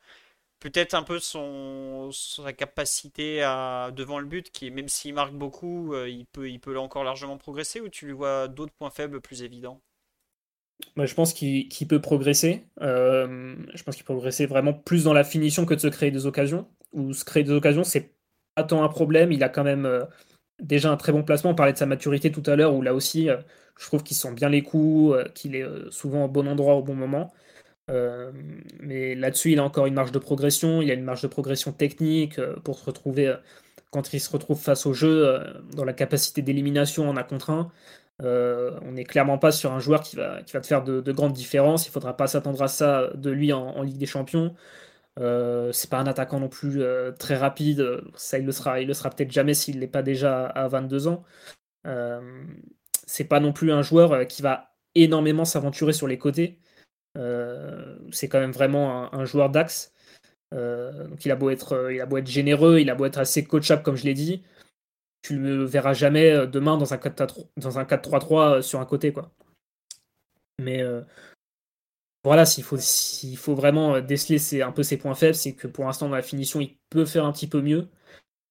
peut-être 0.60 0.94
un 0.94 1.02
peu 1.02 1.18
son, 1.18 2.10
sa 2.12 2.52
capacité 2.52 3.42
à, 3.42 3.90
devant 3.94 4.18
le 4.18 4.26
but, 4.26 4.50
qui 4.50 4.70
même 4.70 4.88
s'il 4.88 5.14
marque 5.14 5.34
beaucoup, 5.34 5.94
il, 6.06 6.26
peut, 6.26 6.50
il 6.50 6.60
peut 6.60 6.78
encore 6.78 7.04
largement 7.04 7.38
progresser, 7.38 7.80
ou 7.80 7.88
tu 7.88 8.06
lui 8.06 8.12
vois 8.12 8.48
d'autres 8.48 8.74
points 8.74 8.90
faibles 8.90 9.20
plus 9.20 9.42
évidents? 9.42 9.80
Bah, 10.96 11.06
je 11.06 11.14
pense 11.14 11.32
qu'il 11.32 11.68
peut 11.88 12.00
progresser. 12.00 12.66
Euh, 12.80 13.56
je 13.74 13.82
pense 13.82 13.96
qu'il 13.96 14.04
peut 14.04 14.14
progresser 14.14 14.46
vraiment 14.46 14.72
plus 14.72 15.04
dans 15.04 15.12
la 15.12 15.24
finition 15.24 15.66
que 15.66 15.74
de 15.74 15.80
se 15.80 15.88
créer 15.88 16.10
des 16.10 16.26
occasions. 16.26 16.68
Ou 16.92 17.12
se 17.12 17.24
créer 17.24 17.44
des 17.44 17.52
occasions, 17.52 17.84
c'est 17.84 18.14
pas 18.54 18.64
tant 18.64 18.82
un 18.82 18.88
problème. 18.88 19.32
Il 19.32 19.42
a 19.42 19.48
quand 19.48 19.64
même 19.64 19.86
euh, 19.86 20.04
déjà 20.60 20.90
un 20.90 20.96
très 20.96 21.12
bon 21.12 21.22
placement. 21.24 21.50
On 21.50 21.54
parlait 21.54 21.72
de 21.72 21.78
sa 21.78 21.86
maturité 21.86 22.32
tout 22.32 22.42
à 22.46 22.56
l'heure, 22.56 22.74
où 22.74 22.82
là 22.82 22.94
aussi, 22.94 23.28
euh, 23.28 23.38
je 23.78 23.86
trouve 23.86 24.02
qu'il 24.02 24.16
sent 24.16 24.32
bien 24.34 24.48
les 24.48 24.62
coups, 24.62 25.16
qu'il 25.34 25.56
est 25.56 25.64
souvent 25.90 26.24
au 26.24 26.28
bon 26.28 26.48
endroit 26.48 26.74
au 26.74 26.82
bon 26.82 26.94
moment. 26.94 27.32
Mais 27.88 29.14
là-dessus, 29.14 29.52
il 29.52 29.58
a 29.58 29.64
encore 29.64 29.86
une 29.86 29.94
marge 29.94 30.12
de 30.12 30.18
progression. 30.18 30.82
Il 30.82 30.90
a 30.90 30.94
une 30.94 31.04
marge 31.04 31.22
de 31.22 31.28
progression 31.28 31.72
technique 31.72 32.40
pour 32.64 32.78
se 32.78 32.84
retrouver, 32.84 33.34
quand 33.90 34.12
il 34.12 34.20
se 34.20 34.30
retrouve 34.30 34.60
face 34.60 34.86
au 34.86 34.92
jeu, 34.92 35.40
dans 35.74 35.84
la 35.84 35.92
capacité 35.92 36.42
d'élimination 36.42 37.08
en 37.08 37.16
un 37.16 37.22
contre 37.22 37.50
un. 37.50 37.70
Euh, 38.22 38.78
on 38.82 38.92
n'est 38.92 39.04
clairement 39.04 39.38
pas 39.38 39.52
sur 39.52 39.72
un 39.72 39.78
joueur 39.78 40.02
qui 40.02 40.16
va, 40.16 40.42
qui 40.42 40.52
va 40.52 40.60
te 40.60 40.66
faire 40.66 40.82
de, 40.82 41.12
grandes 41.12 41.32
différences. 41.32 41.86
Il 41.86 41.90
ne 41.90 41.92
faudra 41.92 42.16
pas 42.16 42.26
s'attendre 42.26 42.62
à 42.62 42.68
ça 42.68 43.10
de 43.14 43.30
lui 43.30 43.52
en, 43.52 43.82
Ligue 43.82 43.98
des 43.98 44.06
Champions. 44.06 44.54
Euh, 45.20 45.72
c'est 45.72 45.90
pas 45.90 45.98
un 45.98 46.06
attaquant 46.06 46.40
non 46.40 46.48
plus 46.48 46.82
euh, 46.82 47.12
très 47.12 47.36
rapide. 47.36 48.00
Ça, 48.16 48.38
il 48.38 48.46
le 48.46 48.52
sera, 48.52 48.80
il 48.80 48.88
le 48.88 48.94
sera 48.94 49.10
peut-être 49.10 49.32
jamais 49.32 49.54
s'il 49.54 49.78
n'est 49.80 49.88
pas 49.88 50.02
déjà 50.02 50.46
à 50.46 50.68
22 50.68 51.08
ans. 51.08 51.24
Euh, 51.86 52.44
c'est 53.06 53.24
pas 53.24 53.40
non 53.40 53.52
plus 53.52 53.72
un 53.72 53.82
joueur 53.82 54.26
qui 54.26 54.42
va 54.42 54.74
énormément 54.94 55.44
s'aventurer 55.44 55.92
sur 55.92 56.06
les 56.08 56.18
côtés. 56.18 56.58
C'est 58.12 58.28
quand 58.28 58.40
même 58.40 58.52
vraiment 58.52 59.12
un, 59.14 59.24
joueur 59.24 59.50
d'axe. 59.50 59.92
donc 60.52 61.24
il 61.24 61.30
a 61.30 61.36
beau 61.36 61.50
être, 61.50 61.90
il 61.92 62.00
a 62.00 62.06
beau 62.06 62.18
être 62.18 62.28
généreux, 62.28 62.80
il 62.80 62.90
a 62.90 62.94
beau 62.94 63.04
être 63.06 63.18
assez 63.18 63.44
coachable 63.44 63.82
comme 63.82 63.96
je 63.96 64.04
l'ai 64.04 64.14
dit 64.14 64.42
tu 65.22 65.34
ne 65.34 65.54
le 65.54 65.64
verras 65.64 65.94
jamais 65.94 66.30
euh, 66.30 66.46
demain 66.46 66.76
dans 66.76 66.94
un 66.94 66.96
4-3-3 66.96 68.58
euh, 68.58 68.62
sur 68.62 68.80
un 68.80 68.86
côté. 68.86 69.12
quoi. 69.12 69.30
Mais 70.58 70.82
euh, 70.82 71.02
voilà, 72.24 72.46
s'il 72.46 72.64
faut, 72.64 73.54
vraiment 73.54 74.00
déceler 74.00 74.62
un 74.62 74.72
peu 74.72 74.82
ses 74.82 74.96
points 74.96 75.14
faibles, 75.14 75.34
c'est 75.34 75.54
que 75.54 75.66
pour 75.66 75.84
l'instant, 75.84 76.08
dans 76.08 76.16
la 76.16 76.22
finition, 76.22 76.60
il 76.60 76.76
peut 76.90 77.04
faire 77.04 77.24
un 77.24 77.32
petit 77.32 77.46
peu 77.46 77.60
mieux. 77.62 77.88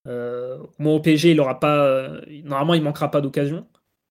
Euh, 0.08 0.58
au 0.80 1.00
PSG, 1.00 1.32
il 1.32 1.40
aura 1.40 1.60
pas. 1.60 2.22
normalement, 2.44 2.76
il 2.76 2.82
manquera 2.82 3.12
pas 3.12 3.22
d'occasion. 3.22 3.68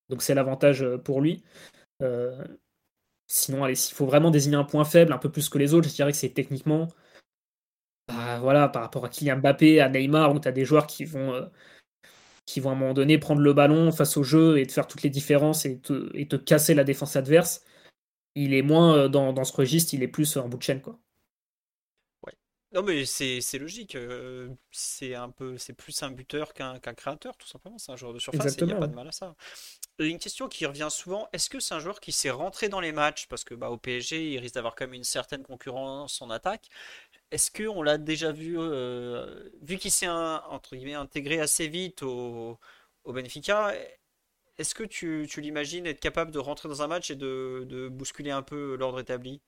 Donc 0.08 0.22
c'est 0.22 0.34
l'avantage 0.34 0.86
pour 1.04 1.20
lui. 1.20 1.42
Sinon, 3.26 3.64
allez, 3.64 3.74
s'il 3.74 3.94
faut 3.94 4.06
vraiment 4.06 4.30
désigner 4.30 4.56
un 4.56 4.64
point 4.64 4.84
faible, 4.84 5.12
un 5.12 5.18
peu 5.18 5.30
plus 5.30 5.48
que 5.48 5.58
les 5.58 5.74
autres, 5.74 5.88
je 5.88 5.94
dirais 5.94 6.12
que 6.12 6.18
c'est 6.18 6.30
techniquement. 6.30 6.88
Bah, 8.08 8.38
voilà, 8.40 8.68
par 8.68 8.82
rapport 8.82 9.04
à 9.04 9.08
Kylian 9.08 9.38
Mbappé, 9.38 9.80
à 9.80 9.88
Neymar, 9.88 10.34
où 10.34 10.40
tu 10.40 10.48
as 10.48 10.52
des 10.52 10.64
joueurs 10.64 10.86
qui 10.86 11.04
vont 11.04 11.48
qui 12.46 12.60
vont 12.60 12.70
à 12.70 12.72
un 12.72 12.76
moment 12.76 12.94
donné 12.94 13.18
prendre 13.18 13.40
le 13.40 13.52
ballon 13.52 13.90
face 13.92 14.16
au 14.16 14.22
jeu 14.22 14.58
et 14.58 14.66
te 14.66 14.72
faire 14.72 14.86
toutes 14.86 15.02
les 15.02 15.10
différences 15.10 15.66
et 15.66 15.78
te, 15.80 16.36
casser 16.36 16.74
la 16.74 16.84
défense 16.84 17.16
adverse. 17.16 17.62
Il 18.36 18.54
est 18.54 18.62
moins 18.62 18.96
euh, 18.96 19.08
dans, 19.08 19.44
ce 19.44 19.52
registre, 19.52 19.94
il 19.94 20.02
est 20.02 20.08
plus 20.08 20.36
en 20.36 20.48
bout 20.48 20.56
de 20.56 20.62
chaîne. 20.62 20.80
Non 22.76 22.82
mais 22.82 23.06
c'est 23.06 23.58
logique. 23.58 23.94
Euh, 23.94 24.50
c'est 24.70 25.14
un 25.14 25.30
peu, 25.30 25.56
c'est 25.56 25.72
plus 25.72 26.02
un 26.02 26.10
buteur 26.10 26.52
qu'un 26.52 26.78
créateur, 26.78 27.34
tout 27.38 27.46
simplement. 27.48 27.78
C'est 27.78 27.90
un 27.90 27.96
joueur 27.96 28.12
de 28.12 28.18
surface. 28.18 28.54
Il 28.58 28.66
n'y 28.66 28.72
a 28.72 28.76
pas 28.76 28.86
de 28.86 28.94
mal 28.94 29.08
à 29.08 29.12
ça. 29.12 29.34
Une 29.98 30.18
question 30.18 30.46
qui 30.46 30.66
revient 30.66 30.88
souvent 30.90 31.26
est-ce 31.32 31.48
que 31.48 31.58
c'est 31.58 31.72
un 31.72 31.80
joueur 31.80 32.00
qui 32.00 32.12
s'est 32.12 32.28
rentré 32.28 32.68
dans 32.68 32.80
les 32.80 32.92
matchs? 32.92 33.28
Parce 33.28 33.44
que 33.44 33.54
bah, 33.54 33.70
au 33.70 33.78
PSG, 33.78 34.30
il 34.30 34.38
risque 34.38 34.56
d'avoir 34.56 34.74
quand 34.74 34.84
même 34.84 34.92
une 34.92 35.04
certaine 35.04 35.42
concurrence 35.42 36.20
en 36.20 36.28
attaque. 36.28 36.68
Est-ce 37.30 37.50
qu'on 37.50 37.82
l'a 37.82 37.96
déjà 37.96 38.30
vu, 38.30 38.56
euh, 38.58 39.48
vu 39.62 39.78
qu'il 39.78 39.90
s'est 39.90 40.08
entre 40.08 40.76
guillemets 40.76 40.94
intégré 40.94 41.40
assez 41.40 41.68
vite 41.68 42.02
au, 42.02 42.58
Benfica, 43.06 43.72
est-ce 44.58 44.74
que 44.74 44.84
tu, 44.84 45.26
l'imagines 45.38 45.86
être 45.86 46.00
capable 46.00 46.30
de 46.30 46.38
rentrer 46.38 46.68
dans 46.68 46.82
un 46.82 46.88
match 46.88 47.10
et 47.10 47.16
de, 47.16 47.88
bousculer 47.90 48.32
un 48.32 48.42
peu 48.42 48.76
l'ordre 48.76 49.00
établi? 49.00 49.40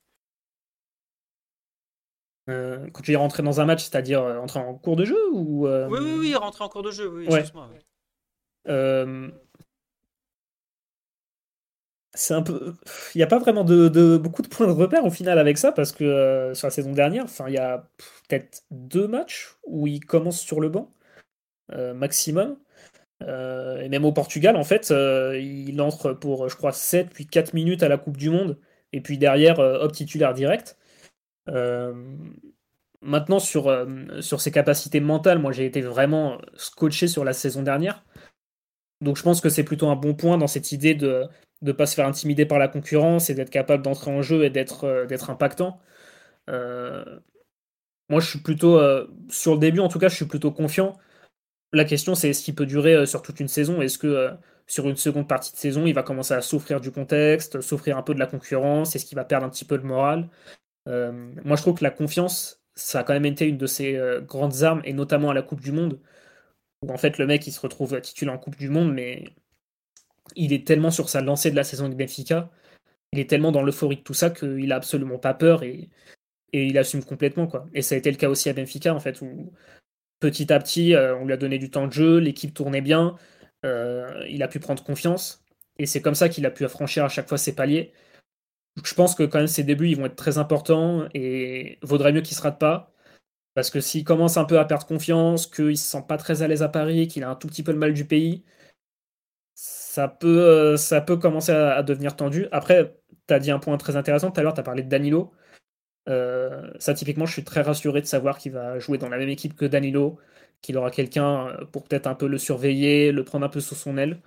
Euh, 2.48 2.88
Quand 2.92 3.02
tu 3.02 3.12
dis 3.12 3.16
rentrer 3.16 3.42
dans 3.42 3.60
un 3.60 3.64
match, 3.64 3.84
c'est-à-dire 3.84 4.22
euh, 4.22 4.38
entrer 4.38 4.60
en 4.60 4.74
cours 4.74 4.96
de 4.96 5.04
jeu 5.04 5.18
ou 5.32 5.66
Oui, 5.66 5.98
oui, 6.00 6.16
oui, 6.18 6.34
rentrer 6.34 6.64
en 6.64 6.68
cours 6.68 6.82
de 6.82 6.90
jeu, 6.90 7.08
oui, 7.08 7.26
excuse-moi 7.26 7.68
c'est 12.18 12.34
un 12.34 12.42
peu. 12.42 12.74
Il 13.14 13.18
n'y 13.18 13.22
a 13.22 13.26
pas 13.26 13.38
vraiment 13.38 13.64
de, 13.64 14.16
beaucoup 14.16 14.42
de 14.42 14.48
points 14.48 14.66
de 14.66 14.72
repère 14.72 15.04
au 15.04 15.10
final 15.10 15.38
avec 15.38 15.58
ça, 15.58 15.72
parce 15.72 15.92
que 15.92 16.04
euh, 16.04 16.54
sur 16.54 16.66
la 16.66 16.70
saison 16.70 16.92
dernière, 16.92 17.26
il 17.46 17.54
y 17.54 17.58
a 17.58 17.88
peut-être 18.28 18.64
deux 18.70 19.06
matchs 19.06 19.56
où 19.66 19.86
il 19.86 20.04
commence 20.04 20.40
sur 20.40 20.60
le 20.60 20.68
banc, 20.68 20.92
euh, 21.72 21.94
maximum. 21.94 22.58
et 23.22 23.88
même 23.88 24.04
au 24.04 24.12
Portugal, 24.12 24.56
en 24.56 24.64
fait, 24.64 24.90
il 24.90 25.80
entre 25.80 26.12
pour, 26.12 26.48
je 26.48 26.56
crois, 26.56 26.72
7 26.72 27.10
puis 27.10 27.26
4 27.26 27.54
minutes 27.54 27.82
à 27.82 27.88
la 27.88 27.98
Coupe 27.98 28.16
du 28.16 28.30
Monde. 28.30 28.58
Et 28.92 29.00
puis 29.00 29.18
derrière, 29.18 29.58
hop, 29.58 29.92
titulaire 29.92 30.34
direct. 30.34 30.77
Maintenant, 33.00 33.38
sur, 33.38 33.86
sur 34.20 34.40
ses 34.40 34.50
capacités 34.50 35.00
mentales, 35.00 35.38
moi 35.38 35.52
j'ai 35.52 35.66
été 35.66 35.80
vraiment 35.80 36.38
scotché 36.54 37.08
sur 37.08 37.24
la 37.24 37.32
saison 37.32 37.62
dernière. 37.62 38.04
Donc 39.00 39.16
je 39.16 39.22
pense 39.22 39.40
que 39.40 39.48
c'est 39.48 39.64
plutôt 39.64 39.88
un 39.88 39.96
bon 39.96 40.14
point 40.14 40.38
dans 40.38 40.46
cette 40.46 40.72
idée 40.72 40.94
de 40.94 41.28
ne 41.62 41.72
pas 41.72 41.86
se 41.86 41.94
faire 41.94 42.06
intimider 42.06 42.46
par 42.46 42.58
la 42.58 42.68
concurrence 42.68 43.30
et 43.30 43.34
d'être 43.34 43.50
capable 43.50 43.82
d'entrer 43.82 44.10
en 44.10 44.22
jeu 44.22 44.44
et 44.44 44.50
d'être 44.50 44.84
euh, 44.84 45.06
impactant. 45.28 45.80
Euh, 46.50 47.20
moi, 48.08 48.20
je 48.20 48.30
suis 48.30 48.40
plutôt, 48.40 48.78
euh, 48.78 49.06
sur 49.30 49.54
le 49.54 49.60
début 49.60 49.80
en 49.80 49.88
tout 49.88 49.98
cas, 49.98 50.08
je 50.08 50.16
suis 50.16 50.26
plutôt 50.26 50.52
confiant. 50.52 50.98
La 51.72 51.84
question, 51.84 52.14
c'est 52.14 52.30
est-ce 52.30 52.42
qu'il 52.44 52.54
peut 52.54 52.66
durer 52.66 53.06
sur 53.06 53.22
toute 53.22 53.40
une 53.40 53.48
saison 53.48 53.82
Est-ce 53.82 53.98
que 53.98 54.30
sur 54.66 54.88
une 54.88 54.96
seconde 54.96 55.28
partie 55.28 55.52
de 55.52 55.58
saison, 55.58 55.86
il 55.86 55.94
va 55.94 56.02
commencer 56.02 56.34
à 56.34 56.42
souffrir 56.42 56.80
du 56.80 56.90
contexte, 56.92 57.60
souffrir 57.60 57.98
un 57.98 58.02
peu 58.02 58.14
de 58.14 58.20
la 58.20 58.26
concurrence? 58.26 58.96
Est-ce 58.96 59.04
qu'il 59.06 59.16
va 59.16 59.24
perdre 59.24 59.46
un 59.46 59.50
petit 59.50 59.64
peu 59.66 59.78
de 59.78 59.84
morale 59.84 60.28
Moi, 60.88 61.56
je 61.56 61.62
trouve 61.62 61.74
que 61.74 61.84
la 61.84 61.90
confiance, 61.90 62.62
ça 62.74 63.00
a 63.00 63.04
quand 63.04 63.12
même 63.12 63.26
été 63.26 63.46
une 63.46 63.58
de 63.58 63.66
ses 63.66 64.00
grandes 64.22 64.62
armes, 64.62 64.82
et 64.84 64.92
notamment 64.92 65.30
à 65.30 65.34
la 65.34 65.42
Coupe 65.42 65.60
du 65.60 65.72
Monde, 65.72 66.00
où 66.82 66.92
en 66.92 66.96
fait 66.96 67.18
le 67.18 67.26
mec 67.26 67.46
il 67.46 67.52
se 67.52 67.60
retrouve 67.60 68.00
titulaire 68.00 68.34
en 68.34 68.38
Coupe 68.38 68.56
du 68.56 68.68
Monde, 68.68 68.92
mais 68.92 69.24
il 70.36 70.52
est 70.52 70.66
tellement 70.66 70.90
sur 70.90 71.08
sa 71.08 71.20
lancée 71.20 71.50
de 71.50 71.56
la 71.56 71.64
saison 71.64 71.88
de 71.88 71.94
Benfica, 71.94 72.50
il 73.12 73.18
est 73.18 73.28
tellement 73.28 73.52
dans 73.52 73.62
l'euphorie 73.62 73.96
de 73.96 74.02
tout 74.02 74.14
ça 74.14 74.30
qu'il 74.30 74.72
a 74.72 74.76
absolument 74.76 75.18
pas 75.18 75.34
peur 75.34 75.62
et, 75.62 75.88
il 76.52 76.78
assume 76.78 77.04
complètement 77.04 77.46
quoi. 77.46 77.66
Et 77.74 77.82
ça 77.82 77.94
a 77.94 77.98
été 77.98 78.10
le 78.10 78.16
cas 78.16 78.28
aussi 78.28 78.48
à 78.48 78.54
Benfica 78.54 78.94
en 78.94 79.00
fait 79.00 79.20
où 79.20 79.52
petit 80.20 80.52
à 80.52 80.58
petit 80.58 80.94
euh, 80.94 81.14
on 81.16 81.26
lui 81.26 81.34
a 81.34 81.36
donné 81.36 81.58
du 81.58 81.70
temps 81.70 81.86
de 81.86 81.92
jeu, 81.92 82.18
l'équipe 82.18 82.54
tournait 82.54 82.80
bien, 82.80 83.16
euh, 83.66 84.24
il 84.30 84.42
a 84.42 84.48
pu 84.48 84.58
prendre 84.58 84.82
confiance 84.82 85.44
et 85.78 85.86
c'est 85.86 86.00
comme 86.00 86.14
ça 86.14 86.28
qu'il 86.30 86.46
a 86.46 86.50
pu 86.50 86.64
affranchir 86.64 87.04
à 87.04 87.08
chaque 87.08 87.28
fois 87.28 87.38
ses 87.38 87.54
paliers. 87.54 87.92
Je 88.84 88.94
pense 88.94 89.14
que 89.14 89.24
quand 89.24 89.38
même 89.38 89.46
ses 89.46 89.64
débuts 89.64 89.88
ils 89.90 89.96
vont 89.96 90.06
être 90.06 90.16
très 90.16 90.38
importants 90.38 91.08
et 91.14 91.78
vaudrait 91.82 92.12
mieux 92.12 92.20
qu'il 92.22 92.36
se 92.36 92.42
rate 92.42 92.58
pas. 92.58 92.92
Parce 93.54 93.70
que 93.70 93.80
s'il 93.80 94.04
commence 94.04 94.36
un 94.36 94.44
peu 94.44 94.58
à 94.58 94.64
perdre 94.64 94.86
confiance, 94.86 95.46
qu'il 95.46 95.76
se 95.78 95.84
sent 95.90 96.04
pas 96.08 96.16
très 96.18 96.42
à 96.42 96.48
l'aise 96.48 96.62
à 96.62 96.68
Paris, 96.68 97.08
qu'il 97.08 97.24
a 97.24 97.30
un 97.30 97.34
tout 97.36 97.48
petit 97.48 97.62
peu 97.62 97.72
le 97.72 97.78
mal 97.78 97.92
du 97.94 98.06
pays, 98.06 98.44
ça 99.54 100.08
peut, 100.08 100.40
euh, 100.40 100.76
ça 100.76 101.00
peut 101.00 101.16
commencer 101.16 101.52
à, 101.52 101.82
devenir 101.82 102.14
tendu. 102.16 102.46
Après, 102.52 102.96
tu 103.26 103.34
as 103.34 103.40
dit 103.40 103.50
un 103.50 103.58
point 103.58 103.76
très 103.78 103.96
intéressant 103.96 104.30
tout 104.30 104.38
à 104.40 104.42
l'heure, 104.44 104.54
tu 104.54 104.60
as 104.60 104.62
parlé 104.62 104.82
de 104.82 104.88
Danilo. 104.88 105.32
Euh, 106.08 106.70
ça, 106.78 106.94
typiquement, 106.94 107.26
je 107.26 107.32
suis 107.32 107.44
très 107.44 107.62
rassuré 107.62 108.00
de 108.00 108.06
savoir 108.06 108.38
qu'il 108.38 108.52
va 108.52 108.78
jouer 108.78 108.98
dans 108.98 109.08
la 109.08 109.18
même 109.18 109.28
équipe 109.28 109.56
que 109.56 109.64
Danilo, 109.66 110.18
qu'il 110.62 110.76
aura 110.78 110.90
quelqu'un 110.90 111.48
euh, 111.48 111.64
pour 111.66 111.84
peut-être 111.84 112.06
un 112.06 112.14
peu 112.14 112.28
le 112.28 112.38
surveiller, 112.38 113.12
le 113.12 113.24
prendre 113.24 113.46
un 113.46 113.48
peu 113.48 113.60
sous 113.60 113.74
son 113.74 113.98
aile. 113.98 114.20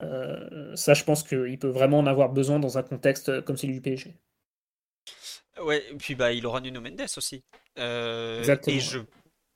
Ça, 0.00 0.94
je 0.94 1.04
pense 1.04 1.22
qu'il 1.22 1.58
peut 1.58 1.68
vraiment 1.68 1.98
en 1.98 2.06
avoir 2.06 2.30
besoin 2.30 2.58
dans 2.58 2.78
un 2.78 2.82
contexte 2.82 3.40
comme 3.42 3.56
celui 3.56 3.74
du 3.74 3.80
PSG. 3.80 4.14
Ouais, 5.62 5.84
et 5.90 5.94
puis 5.94 6.14
bah, 6.14 6.32
il 6.32 6.46
aura 6.46 6.60
Nuno 6.60 6.80
Mendes 6.80 7.06
aussi. 7.16 7.42
Euh, 7.78 8.56
et 8.66 8.80
je, 8.80 8.98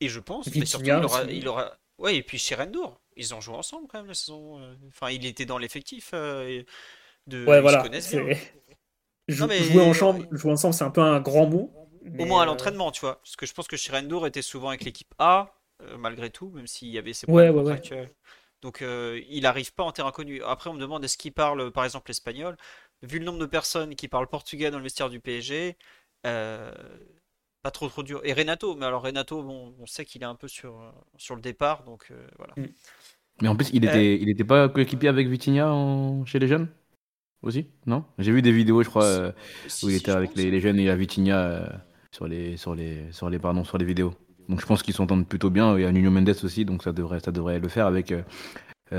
et 0.00 0.08
je 0.08 0.20
pense, 0.20 0.52
mais 0.54 0.64
surtout, 0.64 0.86
il 0.86 0.92
aura, 0.92 1.24
il 1.24 1.48
aura. 1.48 1.76
Ouais, 1.98 2.16
et 2.16 2.22
puis 2.22 2.38
Shirendour, 2.38 3.00
ils 3.16 3.34
ont 3.34 3.40
joué 3.40 3.54
ensemble 3.54 3.86
quand 3.88 3.98
même 3.98 4.06
la 4.06 4.14
saison. 4.14 4.60
Euh. 4.60 4.74
Enfin, 4.88 5.10
il 5.10 5.26
était 5.26 5.44
dans 5.44 5.58
l'effectif. 5.58 6.10
Euh, 6.14 6.62
de... 7.26 7.44
Ouais, 7.44 7.60
voilà. 7.60 7.84
jouer, 9.28 9.80
ensemble, 9.80 10.26
jouer 10.30 10.52
ensemble, 10.52 10.74
c'est 10.74 10.84
un 10.84 10.90
peu 10.90 11.02
un 11.02 11.20
grand 11.20 11.46
mot. 11.46 11.72
Au 12.18 12.24
moins 12.24 12.42
à 12.42 12.46
l'entraînement, 12.46 12.90
tu 12.90 13.00
vois. 13.00 13.16
Parce 13.16 13.36
que 13.36 13.44
je 13.44 13.52
pense 13.52 13.68
que 13.68 13.76
Shirendour 13.76 14.26
était 14.26 14.42
souvent 14.42 14.70
avec 14.70 14.84
l'équipe 14.84 15.12
A, 15.18 15.54
malgré 15.98 16.30
tout, 16.30 16.48
même 16.50 16.66
s'il 16.66 16.88
y 16.88 16.96
avait 16.96 17.12
ses 17.12 17.26
problèmes 17.26 17.54
ouais, 17.54 17.62
ouais, 17.62 18.12
Donc 18.62 18.82
il 18.82 19.40
n'arrive 19.42 19.72
pas 19.72 19.84
en 19.84 19.92
terrain 19.92 20.12
connu. 20.12 20.42
Après, 20.42 20.70
on 20.70 20.74
me 20.74 20.80
demande 20.80 21.04
est-ce 21.04 21.16
qu'il 21.16 21.32
parle, 21.32 21.70
par 21.70 21.84
exemple, 21.84 22.10
l'espagnol. 22.10 22.56
Vu 23.02 23.18
le 23.18 23.24
nombre 23.24 23.38
de 23.38 23.46
personnes 23.46 23.94
qui 23.94 24.08
parlent 24.08 24.26
portugais 24.26 24.70
dans 24.70 24.76
le 24.76 24.84
vestiaire 24.84 25.08
du 25.08 25.20
PSG, 25.20 25.76
euh, 26.26 26.70
pas 27.62 27.70
trop 27.70 27.88
trop 27.88 28.02
dur. 28.02 28.20
Et 28.24 28.32
Renato, 28.32 28.74
mais 28.74 28.86
alors 28.86 29.02
Renato, 29.02 29.42
bon, 29.42 29.74
on 29.78 29.86
sait 29.86 30.04
qu'il 30.04 30.22
est 30.22 30.26
un 30.26 30.34
peu 30.34 30.48
sur, 30.48 30.92
sur 31.16 31.34
le 31.34 31.40
départ, 31.40 31.84
donc 31.84 32.06
euh, 32.10 32.26
voilà. 32.38 32.54
Mm. 32.56 32.72
Mais 33.42 33.48
en 33.48 33.56
plus, 33.56 33.70
il 33.72 33.84
était, 33.84 33.96
euh, 33.96 34.18
il 34.20 34.28
était 34.28 34.44
pas 34.44 34.68
coéquipier 34.68 35.08
avec 35.08 35.28
Vitinha 35.28 35.72
chez 36.26 36.38
les 36.38 36.48
jeunes? 36.48 36.68
Aussi, 37.42 37.66
non? 37.86 38.04
J'ai 38.18 38.32
vu 38.32 38.42
des 38.42 38.52
vidéos, 38.52 38.82
je 38.82 38.90
crois, 38.90 39.32
où 39.82 39.88
il 39.88 39.94
était 39.94 40.10
avec 40.10 40.36
les, 40.36 40.50
les, 40.50 40.60
jeunes 40.60 40.78
et 40.78 40.94
Vitinha 40.94 41.80
sur 42.12 42.28
les, 42.28 42.58
sur 42.58 42.74
les, 42.74 43.10
sur 43.12 43.30
les, 43.30 43.38
pardon, 43.38 43.64
sur 43.64 43.78
les 43.78 43.86
vidéos. 43.86 44.12
Donc 44.50 44.60
je 44.60 44.66
pense 44.66 44.82
qu'ils 44.82 44.94
s'entendent 44.94 45.26
plutôt 45.26 45.48
bien. 45.48 45.76
Il 45.78 45.82
y 45.82 45.86
a 45.86 45.92
Nuno 45.92 46.10
Mendes 46.10 46.36
aussi, 46.42 46.64
donc 46.64 46.82
ça 46.82 46.92
devrait, 46.92 47.20
ça 47.20 47.30
devrait 47.30 47.58
le 47.58 47.68
faire 47.68 47.86
avec 47.86 48.12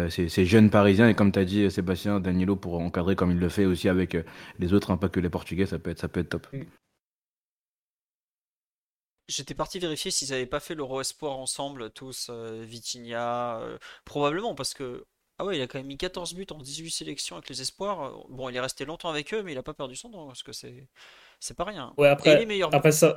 ces, 0.09 0.45
jeunes 0.45 0.69
Parisiens. 0.69 1.09
Et 1.09 1.13
comme 1.13 1.31
tu 1.31 1.39
as 1.39 1.45
dit, 1.45 1.69
Sébastien, 1.69 2.19
Danilo, 2.19 2.55
pour 2.55 2.79
encadrer 2.79 3.15
comme 3.15 3.31
il 3.31 3.37
le 3.37 3.49
fait 3.49 3.65
aussi 3.65 3.89
avec 3.89 4.17
les 4.59 4.73
autres, 4.73 4.91
hein, 4.91 4.97
pas 4.97 5.09
que 5.09 5.19
les 5.19 5.29
Portugais, 5.29 5.65
ça 5.65 5.77
peut 5.77 5.91
être, 5.91 5.99
ça 5.99 6.07
peut 6.07 6.21
être 6.21 6.29
top. 6.29 6.47
Mm. 6.53 6.63
J'étais 9.31 9.53
parti 9.53 9.79
vérifier 9.79 10.11
s'ils 10.11 10.31
n'avaient 10.31 10.45
pas 10.45 10.59
fait 10.59 10.75
l'Euro 10.75 10.99
Espoir 10.99 11.37
ensemble, 11.37 11.89
tous, 11.91 12.27
euh, 12.29 12.63
Vitinha, 12.65 13.59
euh, 13.59 13.77
probablement, 14.03 14.55
parce 14.55 14.73
que. 14.73 15.05
Ah 15.37 15.45
ouais, 15.45 15.57
il 15.57 15.61
a 15.61 15.67
quand 15.67 15.79
même 15.79 15.87
mis 15.87 15.97
14 15.97 16.35
buts 16.35 16.45
en 16.51 16.59
18 16.59 16.91
sélections 16.91 17.37
avec 17.37 17.49
les 17.49 17.61
Espoirs. 17.61 18.27
Bon, 18.29 18.49
il 18.49 18.55
est 18.55 18.59
resté 18.59 18.85
longtemps 18.85 19.09
avec 19.09 19.33
eux, 19.33 19.41
mais 19.41 19.53
il 19.53 19.55
n'a 19.55 19.63
pas 19.63 19.73
perdu 19.73 19.95
son 19.95 20.11
temps, 20.11 20.27
parce 20.27 20.43
que 20.43 20.51
c'est 20.51 20.87
c'est 21.39 21.55
pas 21.55 21.63
rien. 21.63 21.93
Ouais, 21.97 22.09
après, 22.09 22.45
après 22.71 22.91
ça, 22.91 23.15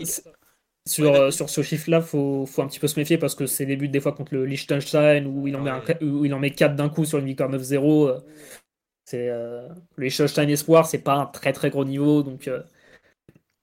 sur, 0.87 1.14
euh, 1.14 1.30
sur 1.30 1.49
ce 1.51 1.62
chiffre-là, 1.62 2.01
faut, 2.01 2.47
faut 2.47 2.62
un 2.62 2.68
petit 2.68 2.80
peu 2.80 2.89
se 2.89 2.99
méfier, 2.99 3.18
parce 3.18 3.35
que 3.35 3.47
c'est 3.47 3.66
des 3.66 3.76
buts 3.76 3.89
des 3.89 4.01
fois 4.01 4.12
contre 4.12 4.35
le 4.35 4.45
Liechtenstein, 4.45 5.26
où 5.26 5.47
il 5.47 5.57
en, 5.57 5.61
met, 5.61 6.03
où 6.03 6.24
il 6.24 6.35
en 6.35 6.39
met 6.39 6.51
4 6.51 6.76
d'un 6.76 6.89
coup 6.89 7.05
sur 7.05 7.18
une 7.18 7.26
victoire 7.26 7.51
9-0. 7.51 8.22
C'est, 9.07 9.28
le 9.28 9.68
Liechtenstein 9.99 10.49
Espoir, 10.49 10.87
c'est 10.87 10.99
pas 10.99 11.14
un 11.14 11.26
très 11.26 11.53
très 11.53 11.70
gros 11.70 11.85
niveau, 11.85 12.22
donc 12.22 12.49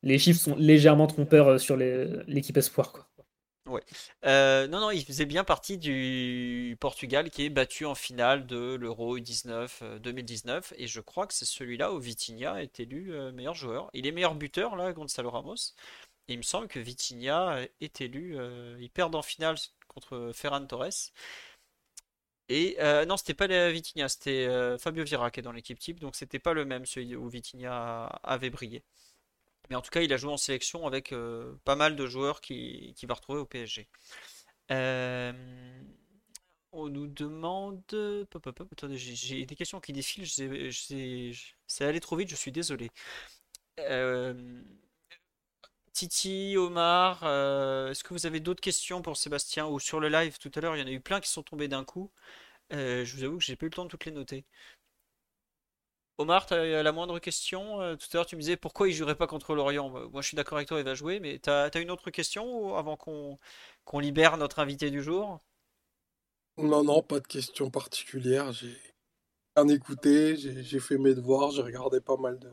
les 0.04 0.18
chiffres 0.18 0.40
sont 0.40 0.56
légèrement 0.56 1.08
trompeurs 1.08 1.48
euh, 1.48 1.58
sur 1.58 1.78
l'équipe 1.78 2.58
espoir. 2.58 2.92
Quoi. 2.92 3.08
Ouais. 3.68 3.84
Euh, 4.26 4.68
non, 4.68 4.80
non, 4.80 4.92
il 4.92 5.06
faisait 5.06 5.26
bien 5.26 5.44
partie 5.44 5.78
du 5.78 6.76
Portugal 6.80 7.30
qui 7.30 7.46
est 7.46 7.50
battu 7.50 7.86
en 7.86 7.96
finale 7.96 8.48
de 8.48 8.76
l'Euro 8.76 9.20
19 9.20 9.84
2019 10.02 10.74
et 10.78 10.88
je 10.88 11.00
crois 11.00 11.28
que 11.28 11.34
c'est 11.34 11.46
celui-là 11.46 11.94
où 11.94 12.00
Vitinha 12.00 12.62
est 12.62 12.80
élu 12.80 13.14
euh, 13.14 13.32
meilleur 13.32 13.54
joueur. 13.54 13.90
Il 13.94 14.08
est 14.08 14.12
meilleur 14.12 14.36
buteur 14.36 14.76
là, 14.76 14.92
Gonzalo 14.94 15.30
Ramos? 15.30 15.74
Il 16.28 16.38
me 16.38 16.44
semble 16.44 16.68
que 16.68 16.80
Vitinha 16.80 17.60
est 17.82 18.02
élu. 18.02 18.38
il 18.80 18.90
perd 18.90 19.14
en 19.16 19.22
finale 19.22 19.58
contre 19.88 20.32
Ferran 20.34 20.66
Torres. 20.66 21.12
Et 22.50 22.78
non, 23.08 23.18
c'était 23.18 23.34
pas 23.34 23.48
Vitinha, 23.72 24.10
c'était 24.10 24.78
Fabio 24.80 25.04
Vieira 25.04 25.32
qui 25.32 25.40
est 25.40 25.44
dans 25.44 25.52
l'équipe 25.52 25.80
type, 25.80 26.00
donc 26.00 26.16
c'était 26.16 26.40
pas 26.40 26.54
le 26.54 26.66
même 26.66 26.86
celui 26.86 27.16
où 27.16 27.28
Vitinha 27.28 28.06
avait 28.24 28.50
brillé. 28.50 28.84
Mais 29.72 29.78
en 29.78 29.82
tout 29.82 29.90
cas, 29.90 30.02
il 30.02 30.12
a 30.12 30.18
joué 30.18 30.32
en 30.32 30.38
sélection 30.38 30.86
avec 30.86 31.14
euh, 31.14 31.56
pas 31.64 31.78
mal 31.78 31.96
de 31.96 32.06
joueurs 32.06 32.42
qui, 32.42 32.94
va 33.04 33.14
retrouver 33.14 33.40
au 33.40 33.46
PSG. 33.46 33.88
Euh, 34.70 35.32
on 36.74 36.90
nous 36.90 37.08
demande. 37.08 37.82
J'ai 38.96 39.46
des 39.46 39.56
questions 39.56 39.80
qui 39.80 39.94
défilent. 39.94 40.28
C'est 41.68 41.86
allé 41.86 42.02
trop 42.02 42.18
vite, 42.18 42.30
je 42.30 42.36
suis 42.36 42.52
désolé. 42.52 42.92
Euh, 43.80 44.62
Titi, 46.02 46.58
Omar, 46.58 47.24
est-ce 47.92 48.04
que 48.04 48.16
vous 48.16 48.26
avez 48.26 48.40
d'autres 48.40 48.60
questions 48.60 49.04
pour 49.04 49.18
Sébastien 49.18 49.68
ou 49.68 49.80
sur 49.80 50.00
le 50.00 50.10
live 50.10 50.40
tout 50.40 50.50
à 50.56 50.60
l'heure? 50.60 50.76
Il 50.76 50.80
y 50.80 50.84
en 50.84 50.88
a 50.88 50.92
eu 50.92 51.00
plein 51.00 51.20
qui 51.20 51.30
sont 51.30 51.44
tombés 51.44 51.68
d'un 51.68 51.84
coup. 51.84 52.10
je 52.72 53.16
vous 53.16 53.24
avoue 53.24 53.38
que 53.38 53.44
j'ai 53.44 53.56
pas 53.56 53.68
eu 53.68 53.70
le 53.70 53.76
temps 53.76 53.86
de 53.86 53.90
toutes 53.90 54.06
les 54.06 54.12
noter. 54.12 54.44
Omar, 56.18 56.48
tu 56.48 56.56
as 56.56 56.82
la 56.82 56.92
moindre 56.92 57.20
question? 57.20 57.82
Euh, 57.82 57.96
Tout 57.96 58.08
à 58.14 58.18
l'heure, 58.18 58.26
tu 58.26 58.36
me 58.36 58.42
disais 58.42 58.58
pourquoi 58.58 58.88
il 58.90 58.94
jouerait 58.94 59.14
pas 59.14 59.28
contre 59.28 59.54
l'Orient. 59.54 59.90
Moi, 59.90 60.24
je 60.24 60.28
suis 60.28 60.36
d'accord 60.36 60.58
avec 60.58 60.68
toi, 60.68 60.80
il 60.80 60.86
va 60.86 60.96
jouer, 60.96 61.20
mais 61.20 61.38
tu 61.38 61.52
as, 61.52 61.70
une 61.80 61.92
autre 61.92 62.10
question 62.10 62.76
avant 62.76 62.98
qu'on 62.98 64.00
libère 64.00 64.38
notre 64.38 64.58
invité 64.58 64.90
du 64.90 65.04
jour? 65.04 65.40
Non, 66.58 66.84
non, 66.84 67.04
pas 67.04 67.20
de 67.20 67.28
question 67.28 67.70
particulière. 67.70 68.52
J'ai 68.54 68.76
bien 69.56 69.68
écouté, 69.68 70.36
j'ai 70.36 70.80
fait 70.80 70.98
mes 70.98 71.14
devoirs, 71.14 71.52
j'ai 71.52 71.62
regardé 71.62 72.02
pas 72.02 72.18
mal 72.18 72.40
de, 72.40 72.50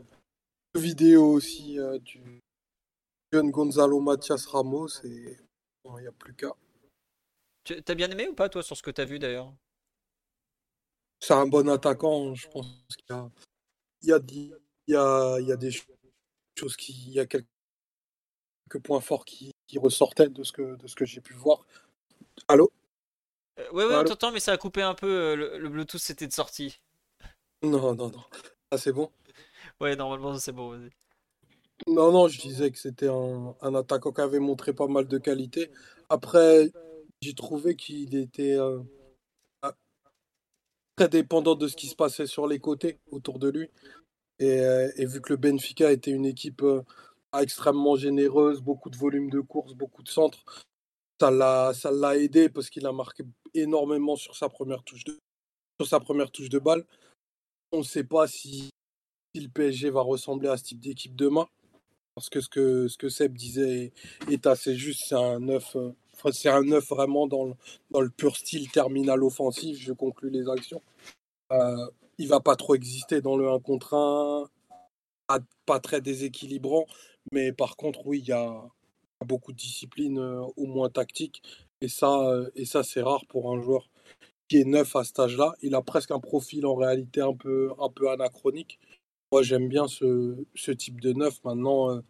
vidéos 0.75 1.33
aussi 1.33 1.79
euh, 1.79 1.99
du 1.99 2.43
jeune 3.33 3.51
Gonzalo 3.51 4.01
Matias 4.01 4.47
Ramos 4.47 5.05
et 5.05 5.37
il 5.85 5.95
n'y 6.01 6.07
a 6.07 6.13
plus 6.13 6.35
qu'à. 6.35 6.55
Tu 7.65 7.83
as 7.87 7.95
bien 7.95 8.11
aimé 8.11 8.29
ou 8.29 8.35
pas, 8.35 8.49
toi, 8.49 8.63
sur 8.63 8.77
ce 8.77 8.83
que 8.83 8.91
tu 8.91 9.01
as 9.01 9.05
vu 9.05 9.19
d'ailleurs? 9.19 9.53
C'est 11.21 11.35
un 11.35 11.47
bon 11.47 11.69
attaquant. 11.69 12.35
Je 12.35 12.49
pense 12.49 12.67
qu'il 12.97 13.15
a, 13.15 13.31
il 14.03 14.09
y 14.09 14.13
a, 14.13 14.21
il 14.29 14.55
y 14.87 14.97
a, 14.97 15.39
il 15.41 15.47
y 15.47 15.53
a 15.53 15.57
des 15.57 15.71
choses 16.59 16.77
qui. 16.77 16.93
Il 16.93 17.13
y 17.13 17.21
a 17.21 17.27
quelques 17.27 17.47
points 18.83 19.01
forts 19.01 19.25
qui, 19.25 19.53
qui 19.67 19.79
ressortaient 19.79 20.29
de 20.29 20.43
ce 20.45 20.53
que, 20.53 20.77
de 20.77 20.87
ce 20.87 20.95
que 20.95 21.05
j'ai 21.05 21.21
pu 21.21 21.35
voir. 21.35 21.67
Allô? 22.47 22.71
Euh, 23.59 23.71
Ouais, 23.73 23.85
ouais, 23.85 23.97
on 23.97 24.05
t'entend, 24.05 24.33
mais 24.33 24.41
ça 24.41 24.53
a 24.53 24.57
coupé 24.57 24.83
un 24.83 24.95
peu. 24.95 25.11
Euh, 25.11 25.37
le, 25.37 25.59
le 25.59 25.69
Bluetooth, 25.69 26.01
c'était 26.01 26.27
de 26.27 26.33
sortie. 26.33 26.81
Non, 27.63 27.95
non, 27.95 28.09
non. 28.09 28.25
Ah, 28.71 28.79
c'est 28.79 28.93
bon? 28.93 29.11
Ouais, 29.81 29.97
normalement, 29.97 30.39
c'est 30.39 30.53
bon, 30.53 30.71
vas-y. 30.71 30.91
Non, 31.87 32.13
non, 32.13 32.29
je 32.29 32.41
disais 32.41 32.71
que 32.71 32.79
c'était 32.79 33.09
un, 33.09 33.75
attaquant 33.75 34.13
qui 34.13 34.21
avait 34.21 34.41
montré 34.41 34.73
pas 34.73 34.89
mal 34.89 35.07
de 35.07 35.19
qualité. 35.19 35.71
Après, 36.09 36.71
j'ai 37.23 37.35
trouvé 37.35 37.77
qu'il 37.77 38.17
était. 38.17 38.59
Euh, 38.59 38.81
très 40.97 41.09
dépendant 41.09 41.55
de 41.55 41.69
ce 41.69 41.77
qui 41.77 41.87
se 41.87 41.95
passait 41.95 42.27
sur 42.27 42.49
les 42.49 42.59
côtés 42.59 42.99
autour 43.13 43.39
de 43.39 43.49
lui. 43.49 43.71
Et, 44.41 44.59
et 44.97 45.07
vu 45.07 45.21
que 45.21 45.33
le 45.33 45.37
Benfica 45.37 45.93
était 45.93 46.11
une 46.11 46.27
équipe 46.27 46.65
extrêmement 47.37 47.97
généreuse, 47.97 48.61
beaucoup 48.61 48.91
de 48.91 48.97
volume 48.97 49.31
de 49.31 49.41
course, 49.41 49.75
beaucoup 49.75 50.03
de 50.03 50.09
centres, 50.09 50.45
ça 51.21 51.31
l'a, 51.31 51.73
ça 51.75 51.91
l'a 51.91 52.17
aidé 52.17 52.49
parce 52.49 52.71
qu'il 52.71 52.87
a 52.87 52.93
marqué 52.93 53.25
énormément 53.55 54.17
sur 54.17 54.37
sa 54.37 54.49
première 54.49 54.83
touche 54.85 55.05
de, 55.05 55.19
sur 55.81 55.89
sa 55.89 56.01
première 56.01 56.31
touche 56.31 56.49
de 56.49 56.59
balle. 56.59 56.85
On 57.73 57.79
ne 57.79 57.85
sait 57.85 58.05
pas 58.05 58.27
si, 58.27 58.71
le 59.35 59.49
PSG 59.49 59.91
va 59.91 60.01
ressembler 60.01 60.49
à 60.49 60.57
ce 60.57 60.65
type 60.65 60.81
d'équipe 60.81 61.15
demain. 61.15 61.49
Parce 62.19 62.31
que 62.31 62.41
ce 62.41 62.49
que, 62.49 62.89
ce 62.89 62.99
que 62.99 63.09
Seb 63.09 63.37
disait 63.37 63.93
est, 64.29 64.47
assez 64.49 64.75
juste. 64.75 65.05
C'est 65.07 65.15
un 65.15 65.39
neuf, 65.39 65.77
euh, 65.77 65.93
c'est 66.33 66.49
un 66.49 66.63
vraiment 66.81 67.29
dans 67.29 67.45
le, 67.45 67.55
dans 67.93 68.01
le 68.01 68.11
pur 68.11 68.37
style 68.37 68.69
terminal 68.73 69.23
offensif. 69.23 69.79
Je 69.81 69.93
conclue 69.93 70.29
les 70.29 70.49
actions. 70.49 70.83
Euh, 71.53 71.87
il 72.19 72.27
va 72.27 72.41
pas 72.41 72.57
trop 72.57 72.75
exister 72.75 73.21
dans 73.21 73.37
le 73.37 73.49
1 73.49 73.61
contre 73.61 73.95
1. 73.95 74.51
Pas, 75.65 75.79
très 75.79 76.01
déséquilibrant. 76.01 76.87
Mais 77.31 77.53
par 77.53 77.77
contre, 77.77 78.05
oui, 78.05 78.19
il 78.19 78.29
y 78.29 78.33
a, 78.33 78.65
beaucoup 79.25 79.53
de 79.53 79.57
discipline, 79.59 80.19
euh, 80.19 80.41
au 80.57 80.67
moins 80.67 80.89
tactique. 80.89 81.41
Et 81.81 81.89
ça, 81.89 82.19
euh, 82.31 82.51
et 82.57 82.65
ça 82.65 82.83
c'est 82.83 83.03
rare 83.03 83.25
pour 83.29 83.53
un 83.53 83.63
joueur 83.63 83.89
qui 84.49 84.57
est 84.59 84.65
neuf 84.65 84.97
à 84.97 85.05
cet 85.05 85.21
âge-là. 85.21 85.55
Il 85.63 85.77
a 85.77 85.83
presque 85.83 86.11
un 86.11 86.19
profil 86.19 86.67
en 86.67 86.75
réalité 86.75 87.21
un 87.21 87.35
peu, 87.35 87.71
un 87.79 87.91
peu 87.91 88.11
anachronique. 88.11 88.81
Moi, 89.33 89.43
j'aime 89.43 89.69
bien 89.69 89.87
ce, 89.87 90.37
ce, 90.55 90.71
type 90.71 91.01
de 91.01 91.13
neuf. 91.13 91.43
Maintenant, 91.45 91.91
euh, 91.91 92.01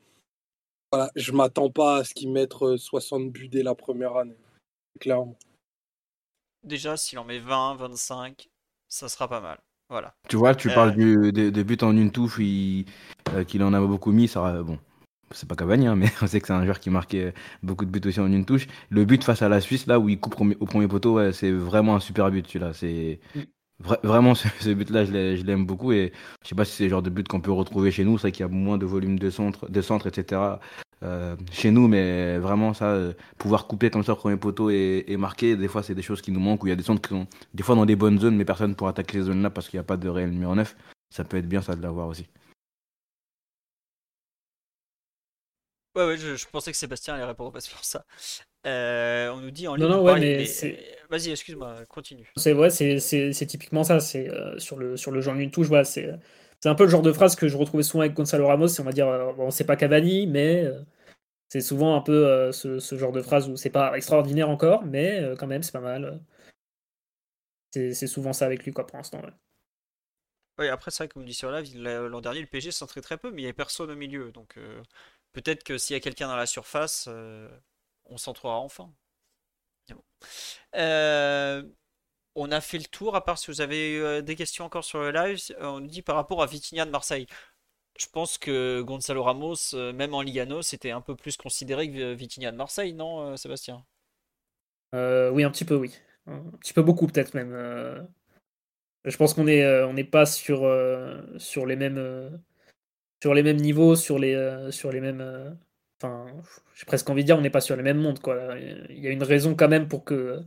voilà, 0.92 1.10
je 1.16 1.32
m'attends 1.32 1.70
pas 1.70 1.98
à 1.98 2.04
ce 2.04 2.14
qu'il 2.14 2.30
mette 2.30 2.54
60 2.76 3.30
buts 3.32 3.48
dès 3.48 3.62
la 3.62 3.74
première 3.74 4.16
année, 4.16 4.38
clairement. 5.00 5.36
Déjà, 6.64 6.96
s'il 6.96 7.18
en 7.18 7.24
met 7.24 7.38
20, 7.38 7.76
25, 7.76 8.48
ça 8.88 9.08
sera 9.08 9.28
pas 9.28 9.40
mal. 9.40 9.58
Voilà. 9.90 10.14
Tu 10.28 10.36
vois, 10.36 10.54
tu 10.54 10.68
parles 10.68 10.94
du, 10.94 11.32
de, 11.32 11.62
buts 11.62 11.78
en 11.80 11.96
une 11.96 12.12
touche, 12.12 12.36
qu'il 12.36 13.62
en 13.62 13.72
a 13.72 13.80
beaucoup 13.80 14.12
mis, 14.12 14.28
ça, 14.28 14.62
bon, 14.62 14.78
c'est 15.30 15.48
pas 15.48 15.56
Cavani, 15.56 15.86
hein, 15.86 15.96
mais 15.96 16.08
on 16.22 16.26
sait 16.26 16.40
que 16.40 16.46
c'est 16.46 16.52
un 16.52 16.64
joueur 16.64 16.80
qui 16.80 16.90
marquait 16.90 17.32
beaucoup 17.62 17.84
de 17.84 17.90
buts 17.90 18.06
aussi 18.06 18.20
en 18.20 18.30
une 18.30 18.44
touche. 18.44 18.66
Le 18.90 19.04
but 19.04 19.24
face 19.24 19.42
à 19.42 19.48
la 19.48 19.60
Suisse, 19.60 19.86
là 19.86 19.98
où 19.98 20.08
il 20.08 20.20
coupe 20.20 20.40
au 20.40 20.66
premier 20.66 20.88
poteau, 20.88 21.32
c'est 21.32 21.50
vraiment 21.50 21.96
un 21.96 22.00
super 22.00 22.30
but 22.30 22.46
celui-là. 22.46 22.72
C'est 22.74 23.20
vraiment 23.80 24.34
ce, 24.34 24.70
but-là, 24.70 25.04
je 25.04 25.42
l'aime 25.42 25.66
beaucoup 25.66 25.92
et 25.92 26.12
je 26.42 26.48
sais 26.48 26.54
pas 26.54 26.64
si 26.64 26.72
c'est 26.72 26.84
le 26.84 26.90
genre 26.90 27.02
de 27.02 27.10
but 27.10 27.26
qu'on 27.28 27.40
peut 27.40 27.52
retrouver 27.52 27.90
chez 27.90 28.04
nous. 28.04 28.18
C'est 28.18 28.32
qu'il 28.32 28.44
y 28.44 28.48
a 28.48 28.48
moins 28.48 28.78
de 28.78 28.86
volume 28.86 29.18
de 29.18 29.30
centre, 29.30 29.70
de 29.70 29.82
centre, 29.82 30.06
etc. 30.06 30.58
Euh, 31.04 31.36
chez 31.52 31.70
nous, 31.70 31.86
mais 31.86 32.38
vraiment 32.38 32.74
ça, 32.74 32.86
euh, 32.86 33.12
pouvoir 33.38 33.66
couper 33.68 33.88
comme 33.90 34.02
ça 34.02 34.14
au 34.14 34.16
premier 34.16 34.36
poteau 34.36 34.70
et, 34.70 35.16
marquer, 35.16 35.56
des 35.56 35.68
fois 35.68 35.82
c'est 35.84 35.94
des 35.94 36.02
choses 36.02 36.20
qui 36.20 36.32
nous 36.32 36.40
manquent. 36.40 36.64
Où 36.64 36.66
il 36.66 36.70
y 36.70 36.72
a 36.72 36.76
des 36.76 36.82
centres 36.82 37.02
qui 37.02 37.10
sont 37.10 37.26
des 37.54 37.62
fois 37.62 37.76
dans 37.76 37.86
des 37.86 37.96
bonnes 37.96 38.18
zones, 38.18 38.36
mais 38.36 38.44
personne 38.44 38.74
pour 38.74 38.88
attaquer 38.88 39.18
ces 39.18 39.24
zones-là 39.24 39.50
parce 39.50 39.68
qu'il 39.68 39.78
n'y 39.78 39.82
a 39.82 39.84
pas 39.84 39.96
de 39.96 40.08
réel 40.08 40.30
numéro 40.30 40.54
9. 40.54 40.76
Ça 41.10 41.24
peut 41.24 41.36
être 41.36 41.48
bien 41.48 41.62
ça 41.62 41.76
de 41.76 41.82
l'avoir 41.82 42.08
aussi. 42.08 42.26
Ouais, 45.98 46.06
ouais, 46.06 46.16
je, 46.16 46.46
pensais 46.46 46.70
que 46.70 46.76
Sébastien 46.76 47.14
allait 47.14 47.24
répondre 47.24 47.50
parce 47.50 47.66
pour 47.66 47.84
ça. 47.84 48.04
Euh, 48.68 49.30
on 49.30 49.38
nous 49.38 49.50
dit 49.50 49.66
en 49.66 49.74
ligne. 49.74 49.88
Non, 49.88 49.96
non, 49.96 50.04
ouais, 50.04 50.20
mais, 50.20 50.44
Vas-y, 51.10 51.30
excuse-moi, 51.32 51.86
continue. 51.88 52.30
C'est 52.36 52.52
vrai, 52.52 52.70
c'est 52.70 53.46
typiquement 53.46 53.82
ça. 53.82 53.98
C'est 53.98 54.28
euh, 54.28 54.56
sur 54.60 54.76
le 54.78 54.96
sur 54.96 55.10
le 55.10 55.20
genre 55.20 55.34
d'une 55.34 55.50
touche, 55.50 55.66
voilà, 55.66 55.82
c'est 55.82 56.08
c'est 56.60 56.68
un 56.68 56.76
peu 56.76 56.84
le 56.84 56.90
genre 56.90 57.02
de 57.02 57.12
phrase 57.12 57.34
que 57.34 57.48
je 57.48 57.56
retrouvais 57.56 57.82
souvent 57.82 58.02
avec 58.02 58.14
Gonzalo 58.14 58.46
Ramos. 58.46 58.80
On 58.80 58.84
va 58.84 58.92
dire, 58.92 59.08
euh, 59.08 59.32
bon, 59.32 59.50
c'est 59.50 59.64
pas 59.64 59.74
Cavani, 59.74 60.28
mais 60.28 60.66
c'est 61.48 61.60
souvent 61.60 61.96
un 61.96 62.00
peu 62.00 62.52
ce, 62.52 62.78
ce, 62.78 62.96
genre 62.96 63.10
de 63.10 63.20
phrase 63.20 63.48
où 63.48 63.56
c'est 63.56 63.70
pas 63.70 63.96
extraordinaire 63.96 64.50
encore, 64.50 64.84
mais 64.84 65.20
quand 65.36 65.48
même, 65.48 65.64
c'est 65.64 65.72
pas 65.72 65.80
mal. 65.80 66.20
C'est 67.72 68.06
souvent 68.06 68.32
ça 68.32 68.46
avec 68.46 68.64
lui, 68.64 68.70
quoi, 68.70 68.86
pour 68.86 68.98
l'instant. 68.98 69.20
Ouais. 69.20 69.32
Oui, 70.60 70.68
après, 70.68 70.92
c'est 70.92 71.04
vrai, 71.04 71.08
comme 71.08 71.24
dit 71.24 71.34
sur 71.34 71.50
live, 71.50 71.76
l'an 71.82 72.20
dernier, 72.20 72.40
le 72.40 72.46
PSG 72.46 72.70
s'entrait 72.70 73.00
très 73.00 73.16
peu, 73.16 73.30
mais 73.30 73.38
il 73.38 73.44
n'y 73.44 73.46
avait 73.46 73.52
personne 73.52 73.90
au 73.90 73.96
milieu. 73.96 74.30
Donc, 74.30 74.56
Peut-être 75.32 75.62
que 75.62 75.78
s'il 75.78 75.94
y 75.94 75.96
a 75.96 76.00
quelqu'un 76.00 76.28
dans 76.28 76.36
la 76.36 76.46
surface, 76.46 77.06
euh, 77.08 77.48
on 78.06 78.16
s'en 78.16 78.32
trouvera 78.32 78.58
enfin. 78.58 78.92
Euh, 80.74 81.62
on 82.34 82.50
a 82.50 82.60
fait 82.60 82.78
le 82.78 82.84
tour, 82.84 83.16
à 83.16 83.24
part 83.24 83.38
si 83.38 83.50
vous 83.50 83.60
avez 83.60 83.98
euh, 83.98 84.20
des 84.20 84.36
questions 84.36 84.64
encore 84.64 84.84
sur 84.84 85.00
le 85.00 85.10
live. 85.10 85.40
On 85.60 85.80
nous 85.80 85.86
dit 85.88 86.02
par 86.02 86.16
rapport 86.16 86.42
à 86.42 86.46
Vitinha 86.46 86.84
de 86.84 86.90
Marseille. 86.90 87.26
Je 87.98 88.06
pense 88.06 88.38
que 88.38 88.80
Gonzalo 88.82 89.22
Ramos, 89.24 89.74
même 89.74 90.14
en 90.14 90.22
Ligano, 90.22 90.62
c'était 90.62 90.92
un 90.92 91.00
peu 91.00 91.16
plus 91.16 91.36
considéré 91.36 91.90
que 91.90 92.12
Vitinha 92.12 92.52
de 92.52 92.56
Marseille, 92.56 92.92
non, 92.92 93.36
Sébastien? 93.36 93.84
Oui, 94.92 95.42
un 95.42 95.50
petit 95.50 95.64
peu, 95.64 95.74
oui. 95.74 95.92
Un 96.26 96.38
petit 96.60 96.72
peu 96.72 96.82
beaucoup, 96.82 97.08
peut-être 97.08 97.34
même. 97.34 98.08
Je 99.04 99.16
pense 99.16 99.34
qu'on 99.34 99.44
n'est 99.44 100.04
pas 100.04 100.26
sur 100.26 100.64
les 100.64 101.76
mêmes 101.76 102.40
sur 103.22 103.34
les 103.34 103.42
mêmes 103.42 103.56
niveaux, 103.56 103.96
sur 103.96 104.18
les, 104.18 104.34
euh, 104.34 104.70
mêmes. 105.00 105.20
Euh, 105.20 105.50
enfin, 106.00 106.26
j'ai 106.74 106.86
presque 106.86 107.08
envie 107.10 107.22
de 107.22 107.26
dire, 107.26 107.38
on 107.38 107.40
n'est 107.40 107.50
pas 107.50 107.60
sur 107.60 107.76
les 107.76 107.82
mêmes 107.82 107.98
mondes. 107.98 108.20
Quoi. 108.20 108.56
Il 108.90 108.98
y 108.98 109.08
a 109.08 109.10
une 109.10 109.22
raison 109.22 109.54
quand 109.54 109.68
même 109.68 109.88
pour 109.88 110.04
que, 110.04 110.42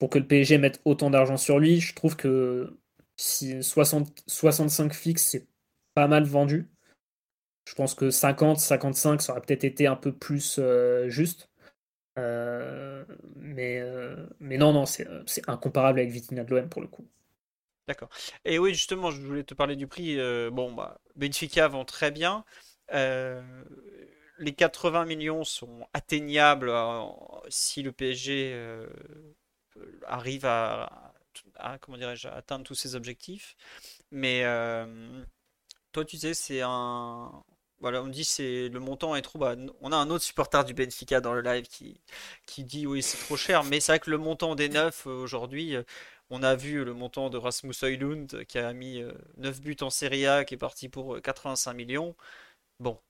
le 0.00 0.26
PSG 0.26 0.58
mette 0.58 0.80
autant 0.84 1.10
d'argent 1.10 1.36
sur 1.36 1.58
lui. 1.58 1.80
Je 1.80 1.94
trouve 1.94 2.16
que 2.16 2.76
si 3.16 3.62
60, 3.62 4.22
65 4.26 4.94
fixes, 4.94 5.24
c'est 5.24 5.46
pas 5.94 6.08
mal 6.08 6.24
vendu. 6.24 6.68
Je 7.68 7.74
pense 7.74 7.94
que 7.94 8.10
50, 8.10 8.58
55, 8.58 9.22
ça 9.22 9.32
aurait 9.32 9.42
peut-être 9.42 9.64
été 9.64 9.86
un 9.86 9.96
peu 9.96 10.12
plus 10.12 10.58
euh, 10.58 11.08
juste. 11.08 11.48
mais, 13.36 13.82
mais 14.40 14.58
non, 14.58 14.72
non, 14.72 14.86
c'est 14.86 15.06
incomparable 15.48 16.00
avec 16.00 16.10
Vitina 16.10 16.44
de 16.44 16.54
l'OM 16.54 16.68
pour 16.68 16.82
le 16.82 16.88
coup. 16.88 17.06
D'accord. 17.90 18.08
Et 18.44 18.60
oui, 18.60 18.72
justement, 18.72 19.10
je 19.10 19.20
voulais 19.20 19.42
te 19.42 19.52
parler 19.52 19.74
du 19.74 19.88
prix. 19.88 20.16
Euh, 20.16 20.48
bon, 20.48 20.72
bah, 20.72 21.00
Benfica 21.16 21.66
vend 21.66 21.84
très 21.84 22.12
bien. 22.12 22.44
Euh, 22.92 23.42
les 24.38 24.54
80 24.54 25.06
millions 25.06 25.42
sont 25.42 25.88
atteignables 25.92 26.68
euh, 26.68 27.02
si 27.48 27.82
le 27.82 27.90
PSG 27.90 28.56
arrive 30.06 30.46
à, 30.46 31.14
atteindre 31.56 32.64
tous 32.64 32.76
ses 32.76 32.94
objectifs. 32.94 33.56
Mais 34.12 34.44
toi, 35.90 36.04
tu 36.04 36.16
sais, 36.16 36.32
c'est 36.32 36.60
un. 36.62 37.42
Voilà, 37.80 38.02
on 38.04 38.08
dit 38.08 38.24
c'est 38.24 38.68
le 38.68 38.78
montant 38.78 39.16
est 39.16 39.22
trop 39.22 39.38
bas. 39.40 39.56
On 39.80 39.90
a 39.90 39.96
un 39.96 40.10
autre 40.10 40.22
supporter 40.22 40.64
du 40.64 40.74
Benfica 40.74 41.20
dans 41.20 41.32
le 41.32 41.40
live 41.40 41.66
qui, 41.66 42.00
qui 42.46 42.62
dit 42.62 42.86
oui, 42.86 43.02
c'est 43.02 43.18
trop 43.18 43.36
cher. 43.36 43.64
Mais 43.64 43.80
c'est 43.80 43.92
vrai 43.92 43.98
que 43.98 44.10
le 44.10 44.18
montant 44.18 44.54
des 44.54 44.68
neufs 44.68 45.06
aujourd'hui, 45.06 45.76
on 46.30 46.42
a 46.42 46.54
vu 46.54 46.84
le 46.84 46.94
montant 46.94 47.28
de 47.30 47.36
Rasmus 47.38 47.74
Højlund 47.82 48.44
qui 48.46 48.58
a 48.58 48.72
mis 48.72 49.02
9 49.36 49.58
euh, 49.58 49.60
buts 49.62 49.76
en 49.82 49.90
Serie 49.90 50.26
A, 50.26 50.44
qui 50.44 50.54
est 50.54 50.58
parti 50.58 50.88
pour 50.88 51.20
85 51.20 51.72
euh, 51.72 51.74
millions. 51.74 52.16
Bon, 52.80 53.00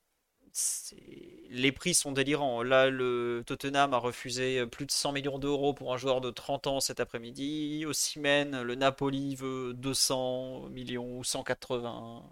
les 1.51 1.73
prix 1.73 1.95
sont 1.95 2.12
délirants. 2.12 2.62
Là, 2.62 2.91
le 2.91 3.43
Tottenham 3.47 3.95
a 3.95 3.99
refusé 3.99 4.61
euh, 4.61 4.66
plus 4.66 4.87
de 4.87 4.91
100 4.91 5.12
millions 5.12 5.39
d'euros 5.39 5.75
pour 5.75 5.93
un 5.95 5.99
joueur 5.99 6.21
de 6.21 6.31
30 6.31 6.66
ans 6.66 6.81
cet 6.81 7.01
après-midi. 7.01 7.85
Au 7.87 7.93
Siemens, 7.93 8.62
le 8.62 8.75
Napoli 8.75 9.37
veut 9.37 9.75
200 9.75 10.71
millions 10.71 11.18
ou 11.18 11.25
180. 11.25 12.23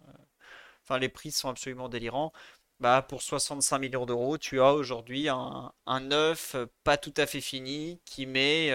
Enfin, 0.85 0.99
les 0.99 1.09
prix 1.09 1.31
sont 1.33 1.49
absolument 1.51 1.89
délirants. 1.89 2.33
Bah, 2.81 3.03
pour 3.03 3.23
65 3.23 3.79
millions 3.79 4.07
d'euros, 4.07 4.39
tu 4.39 4.61
as 4.61 4.73
aujourd'hui 4.73 5.29
un, 5.29 5.73
un 5.87 6.01
neuf 6.01 6.57
pas 6.85 6.97
tout 6.97 7.15
à 7.17 7.27
fait 7.27 7.41
fini 7.41 8.01
qui 8.05 8.25
met 8.27 8.71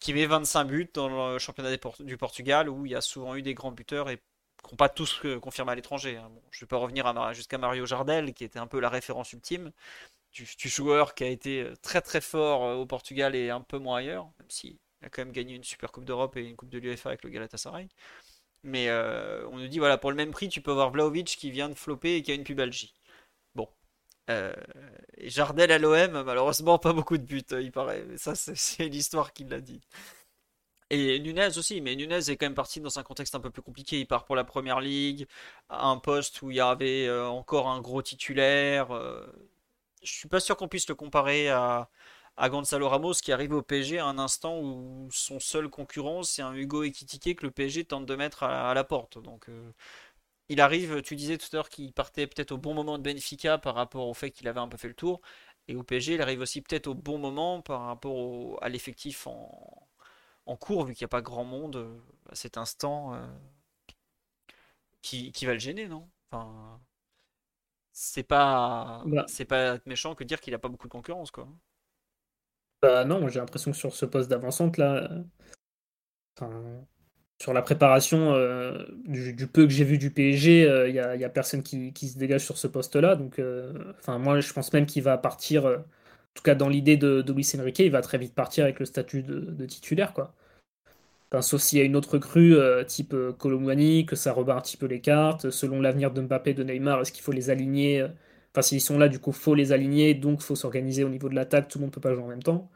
qui 0.00 0.14
met 0.14 0.26
25 0.26 0.64
buts 0.64 0.90
dans 0.94 1.32
le 1.32 1.38
championnat 1.38 1.70
du 2.00 2.16
Portugal 2.16 2.68
où 2.68 2.86
il 2.86 2.92
y 2.92 2.94
a 2.94 3.00
souvent 3.00 3.34
eu 3.34 3.42
des 3.42 3.54
grands 3.54 3.72
buteurs 3.72 4.10
et 4.10 4.18
qui 4.64 4.72
n'ont 4.72 4.76
pas 4.76 4.88
tous 4.88 5.22
confirmé 5.40 5.72
à 5.72 5.74
l'étranger. 5.74 6.16
Hein. 6.16 6.30
je 6.50 6.58
ne 6.58 6.60
vais 6.60 6.66
pas 6.66 6.76
revenir 6.76 7.34
jusqu'à 7.34 7.58
Mario 7.58 7.86
Jardel 7.86 8.34
qui 8.34 8.44
était 8.44 8.58
un 8.58 8.66
peu 8.66 8.80
la 8.80 8.88
référence 8.88 9.32
ultime 9.32 9.72
du, 10.32 10.68
joueur 10.68 11.14
qui 11.14 11.24
a 11.24 11.28
été 11.28 11.62
euh, 11.62 11.74
très 11.82 12.00
très 12.00 12.20
fort 12.20 12.64
euh, 12.64 12.74
au 12.76 12.86
Portugal 12.86 13.34
et 13.34 13.50
un 13.50 13.60
peu 13.60 13.78
moins 13.78 13.98
ailleurs, 13.98 14.30
même 14.38 14.50
s'il 14.50 14.78
a 15.02 15.08
quand 15.08 15.22
même 15.22 15.32
gagné 15.32 15.54
une 15.54 15.64
Super 15.64 15.92
Coupe 15.92 16.04
d'Europe 16.04 16.36
et 16.36 16.42
une 16.42 16.56
Coupe 16.56 16.70
de 16.70 16.78
l'UEFA 16.78 17.10
avec 17.10 17.24
le 17.24 17.30
Galatasaray. 17.30 17.88
Mais 18.64 18.88
euh, 18.88 19.46
on 19.50 19.58
nous 19.58 19.68
dit 19.68 19.78
voilà 19.78 19.98
pour 19.98 20.10
le 20.10 20.16
même 20.16 20.32
prix 20.32 20.48
tu 20.48 20.60
peux 20.60 20.72
avoir 20.72 20.90
Vlaovic 20.90 21.26
qui 21.26 21.50
vient 21.50 21.68
de 21.68 21.74
flopper 21.74 22.16
et 22.16 22.22
qui 22.22 22.32
a 22.32 22.34
une 22.34 22.44
pubalgie. 22.44 22.94
Euh, 24.30 24.52
Jardel 25.18 25.72
à 25.72 25.78
l'OM, 25.78 26.22
malheureusement, 26.22 26.78
pas 26.78 26.92
beaucoup 26.92 27.16
de 27.18 27.22
buts, 27.22 27.44
il 27.52 27.72
paraît. 27.72 28.04
ça, 28.16 28.34
c'est 28.34 28.88
l'histoire 28.88 29.32
qui 29.32 29.44
l'a 29.44 29.60
dit. 29.60 29.80
Et 30.90 31.18
Nunez 31.20 31.58
aussi, 31.58 31.80
mais 31.82 31.94
Nunez 31.96 32.30
est 32.30 32.36
quand 32.36 32.46
même 32.46 32.54
parti 32.54 32.80
dans 32.80 32.98
un 32.98 33.02
contexte 33.02 33.34
un 33.34 33.40
peu 33.40 33.50
plus 33.50 33.60
compliqué. 33.62 34.00
Il 34.00 34.06
part 34.06 34.24
pour 34.24 34.36
la 34.36 34.44
première 34.44 34.80
ligue, 34.80 35.26
à 35.68 35.88
un 35.88 35.98
poste 35.98 36.40
où 36.42 36.50
il 36.50 36.56
y 36.56 36.60
avait 36.60 37.06
euh, 37.06 37.28
encore 37.28 37.68
un 37.68 37.80
gros 37.80 38.00
titulaire. 38.00 38.90
Euh, 38.94 39.26
je 40.02 40.12
suis 40.12 40.28
pas 40.28 40.40
sûr 40.40 40.56
qu'on 40.56 40.68
puisse 40.68 40.88
le 40.88 40.94
comparer 40.94 41.50
à, 41.50 41.90
à 42.38 42.48
Gonzalo 42.48 42.88
Ramos 42.88 43.14
qui 43.14 43.32
arrive 43.32 43.52
au 43.52 43.62
PSG 43.62 43.98
à 43.98 44.06
un 44.06 44.18
instant 44.18 44.58
où 44.60 45.08
son 45.12 45.40
seul 45.40 45.68
concurrent 45.68 46.22
c'est 46.22 46.42
un 46.42 46.54
Hugo 46.54 46.84
Ekitike 46.84 47.40
que 47.40 47.46
le 47.46 47.50
PSG 47.52 47.84
tente 47.84 48.06
de 48.06 48.16
mettre 48.16 48.44
à, 48.44 48.72
la 48.74 48.84
porte. 48.84 49.18
Donc 49.22 49.48
il 50.48 50.60
arrive, 50.60 51.02
tu 51.02 51.16
disais 51.16 51.38
tout 51.38 51.48
à 51.52 51.56
l'heure 51.56 51.68
qu'il 51.68 51.92
partait 51.92 52.26
peut-être 52.26 52.52
au 52.52 52.58
bon 52.58 52.74
moment 52.74 52.98
de 52.98 53.02
Benfica 53.04 53.58
par 53.58 53.74
rapport 53.74 54.08
au 54.08 54.14
fait 54.14 54.30
qu'il 54.30 54.48
avait 54.48 54.60
un 54.60 54.68
peu 54.68 54.76
fait 54.78 54.88
le 54.88 54.94
tour. 54.94 55.20
Et 55.68 55.76
au 55.76 55.82
PSG, 55.82 56.14
il 56.14 56.22
arrive 56.22 56.40
aussi 56.40 56.62
peut-être 56.62 56.86
au 56.88 56.94
bon 56.94 57.18
moment 57.18 57.60
par 57.62 57.82
rapport 57.82 58.62
à 58.62 58.68
l'effectif 58.70 59.26
en, 59.26 59.88
en 60.46 60.56
cours, 60.56 60.84
vu 60.86 60.94
qu'il 60.94 61.04
n'y 61.04 61.08
a 61.08 61.10
pas 61.10 61.22
grand 61.22 61.44
monde 61.44 62.00
à 62.30 62.34
cet 62.36 62.58
instant, 62.58 63.14
qui, 65.02 65.32
qui 65.32 65.46
va 65.46 65.52
le 65.54 65.58
gêner, 65.58 65.88
non? 65.88 66.08
Enfin, 66.30 66.80
c'est 67.92 68.22
pas, 68.22 69.10
Bah. 69.10 69.26
c'est 69.26 69.44
pas 69.44 69.78
méchant 69.86 70.14
que 70.14 70.24
dire 70.24 70.40
qu'il 70.40 70.54
a 70.54 70.58
pas 70.58 70.68
beaucoup 70.68 70.86
de 70.88 70.92
concurrence, 70.92 71.30
quoi. 71.30 71.48
Bah 72.82 73.04
non, 73.04 73.28
j'ai 73.28 73.38
l'impression 73.40 73.70
que 73.72 73.76
sur 73.76 73.94
ce 73.94 74.04
poste 74.06 74.28
d'avancante 74.30 74.78
là, 74.78 75.08
enfin, 76.36 76.86
sur 77.40 77.52
la 77.52 77.62
préparation 77.62 78.34
euh, 78.34 78.84
du, 79.06 79.46
peu 79.46 79.64
que 79.64 79.72
j'ai 79.72 79.84
vu 79.84 79.98
du 79.98 80.10
PSG, 80.10 80.62
il 80.88 80.92
n'y 80.92 81.24
a, 81.24 81.28
personne 81.28 81.62
qui, 81.62 81.92
se 82.08 82.18
dégage 82.18 82.44
sur 82.44 82.58
ce 82.58 82.66
poste-là. 82.66 83.16
Donc, 83.16 83.38
euh, 83.38 83.72
enfin, 84.00 84.18
moi, 84.18 84.40
je 84.40 84.52
pense 84.52 84.72
même 84.72 84.86
qu'il 84.86 85.02
va 85.02 85.18
partir, 85.18 85.66
euh, 85.66 85.76
en 85.78 86.34
tout 86.34 86.42
cas 86.42 86.54
dans 86.54 86.68
l'idée 86.68 86.96
de, 86.96 87.24
Luis 87.32 87.48
Enrique, 87.58 87.80
il 87.80 87.90
va 87.90 88.02
très 88.02 88.18
vite 88.18 88.34
partir 88.34 88.64
avec 88.64 88.80
le 88.80 88.86
statut 88.86 89.22
de, 89.22 89.66
titulaire, 89.66 90.12
quoi. 90.12 90.34
Sauf 91.42 91.60
s'il 91.60 91.78
y 91.78 91.82
a 91.82 91.84
une 91.84 91.96
autre 91.96 92.18
crue 92.18 92.56
euh, 92.56 92.84
type 92.84 93.12
euh, 93.12 93.32
Colomwani, 93.32 94.06
que 94.06 94.16
ça 94.16 94.32
rebat 94.32 94.56
un 94.56 94.60
petit 94.62 94.76
peu 94.78 94.86
les 94.86 95.00
cartes. 95.00 95.50
Selon 95.50 95.80
l'avenir 95.80 96.10
de 96.10 96.22
Mbappé, 96.22 96.54
de 96.54 96.64
Neymar, 96.64 97.00
est-ce 97.02 97.12
qu'il 97.12 97.22
faut 97.22 97.32
les 97.32 97.50
aligner 97.50 98.00
euh, 98.00 98.08
Enfin, 98.54 98.62
s'ils 98.62 98.80
sont 98.80 98.98
là, 98.98 99.08
du 99.08 99.18
coup, 99.18 99.32
faut 99.32 99.54
les 99.54 99.72
aligner, 99.72 100.14
donc 100.14 100.40
faut 100.40 100.56
s'organiser 100.56 101.04
au 101.04 101.10
niveau 101.10 101.28
de 101.28 101.34
l'attaque. 101.34 101.68
Tout 101.68 101.78
le 101.78 101.82
monde 101.84 101.92
peut 101.92 102.00
pas 102.00 102.14
jouer 102.14 102.22
en 102.24 102.28
même 102.28 102.42
temps. 102.42 102.70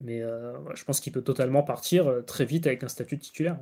Mais 0.00 0.20
euh, 0.22 0.52
je 0.74 0.84
pense 0.84 1.00
qu'il 1.00 1.12
peut 1.12 1.22
totalement 1.22 1.62
partir 1.62 2.06
euh, 2.08 2.22
très 2.22 2.44
vite 2.44 2.66
avec 2.66 2.82
un 2.82 2.88
statut 2.88 3.16
de 3.16 3.22
titulaire. 3.22 3.58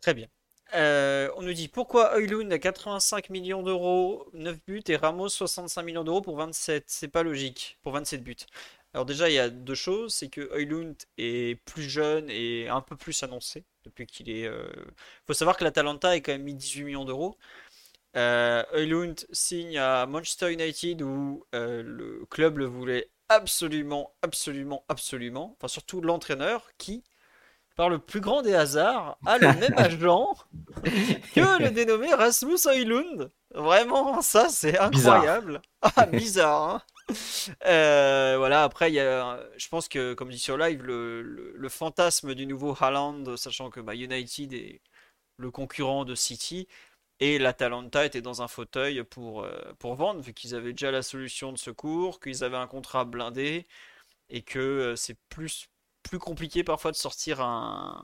Très 0.00 0.14
bien. 0.14 0.28
Euh, 0.74 1.30
on 1.36 1.42
nous 1.42 1.52
dit 1.52 1.68
pourquoi 1.68 2.14
Højlund 2.16 2.52
a 2.52 2.58
85 2.58 3.30
millions 3.30 3.62
d'euros, 3.62 4.28
9 4.34 4.58
buts, 4.66 4.82
et 4.88 4.96
Ramos 4.96 5.28
65 5.28 5.82
millions 5.82 6.04
d'euros 6.04 6.20
pour 6.22 6.36
27. 6.36 6.84
C'est 6.86 7.08
pas 7.08 7.22
logique, 7.22 7.78
pour 7.82 7.92
27 7.92 8.22
buts. 8.22 8.36
Alors 8.94 9.06
déjà, 9.06 9.28
il 9.28 9.34
y 9.34 9.38
a 9.38 9.50
deux 9.50 9.74
choses, 9.74 10.14
c'est 10.14 10.28
que 10.28 10.42
Højlund 10.52 10.96
est 11.18 11.60
plus 11.64 11.82
jeune 11.82 12.28
et 12.30 12.68
un 12.68 12.80
peu 12.80 12.96
plus 12.96 13.22
annoncé 13.22 13.64
depuis 13.84 14.06
qu'il 14.06 14.30
est... 14.30 14.46
euh, 14.46 14.68
faut 15.26 15.34
savoir 15.34 15.56
que 15.56 15.64
l'Atalanta 15.64 16.16
est 16.16 16.22
quand 16.22 16.32
même 16.32 16.42
mis 16.42 16.54
18 16.54 16.84
millions 16.84 17.04
d'euros. 17.04 17.36
Euh, 18.16 19.14
signe 19.32 19.78
à 19.78 20.06
Manchester 20.06 20.52
United 20.52 21.02
où 21.02 21.44
le 21.52 22.24
club 22.30 22.58
le 22.58 22.66
voulait 22.66 23.08
absolument, 23.30 24.12
absolument, 24.22 24.84
absolument. 24.88 25.56
Enfin, 25.58 25.68
surtout 25.68 26.02
l'entraîneur 26.02 26.70
qui, 26.78 27.04
par 27.76 27.88
le 27.90 27.98
plus 27.98 28.20
grand 28.20 28.42
des 28.42 28.54
hasards, 28.54 29.18
a 29.26 29.38
le 29.38 29.52
même 29.52 29.74
agent 29.78 30.34
que 31.32 31.62
le 31.62 31.70
dénommé 31.72 32.12
Rasmus 32.14 32.58
Højlund. 32.66 33.30
Vraiment, 33.54 34.22
ça 34.22 34.48
c'est 34.48 34.78
incroyable. 34.78 35.62
Ah, 35.96 36.06
bizarre, 36.06 36.68
hein. 36.74 36.82
Euh, 37.66 38.36
voilà, 38.38 38.64
après, 38.64 38.92
y 38.92 39.00
a, 39.00 39.40
je 39.56 39.68
pense 39.68 39.88
que, 39.88 40.14
comme 40.14 40.30
dit 40.30 40.38
sur 40.38 40.58
live, 40.58 40.82
le, 40.82 41.22
le- 41.22 41.52
le 41.56 41.68
fantasme 41.70 42.34
du 42.34 42.46
nouveau 42.46 42.76
Haaland, 42.80 43.36
sachant 43.38 43.70
que 43.70 43.80
bah, 43.80 43.94
United 43.94 44.52
est 44.52 44.82
le 45.38 45.50
concurrent 45.50 46.04
de 46.04 46.14
City, 46.14 46.68
et 47.20 47.38
l'Atalanta 47.38 48.04
était 48.06 48.22
dans 48.22 48.42
un 48.42 48.48
fauteuil 48.48 49.04
pour, 49.04 49.44
euh, 49.44 49.72
pour 49.78 49.94
vendre, 49.94 50.20
vu 50.20 50.34
qu'ils 50.34 50.54
avaient 50.54 50.72
déjà 50.72 50.90
la 50.90 51.02
solution 51.02 51.52
de 51.52 51.58
secours, 51.58 52.20
qu'ils 52.20 52.44
avaient 52.44 52.56
un 52.56 52.66
contrat 52.66 53.04
blindé, 53.04 53.66
et 54.30 54.42
que 54.42 54.58
euh, 54.58 54.96
c'est 54.96 55.16
plus, 55.28 55.68
compliqué 56.20 56.64
parfois 56.64 56.92
de 56.92 56.96
sortir 56.96 57.40
un, 57.40 58.02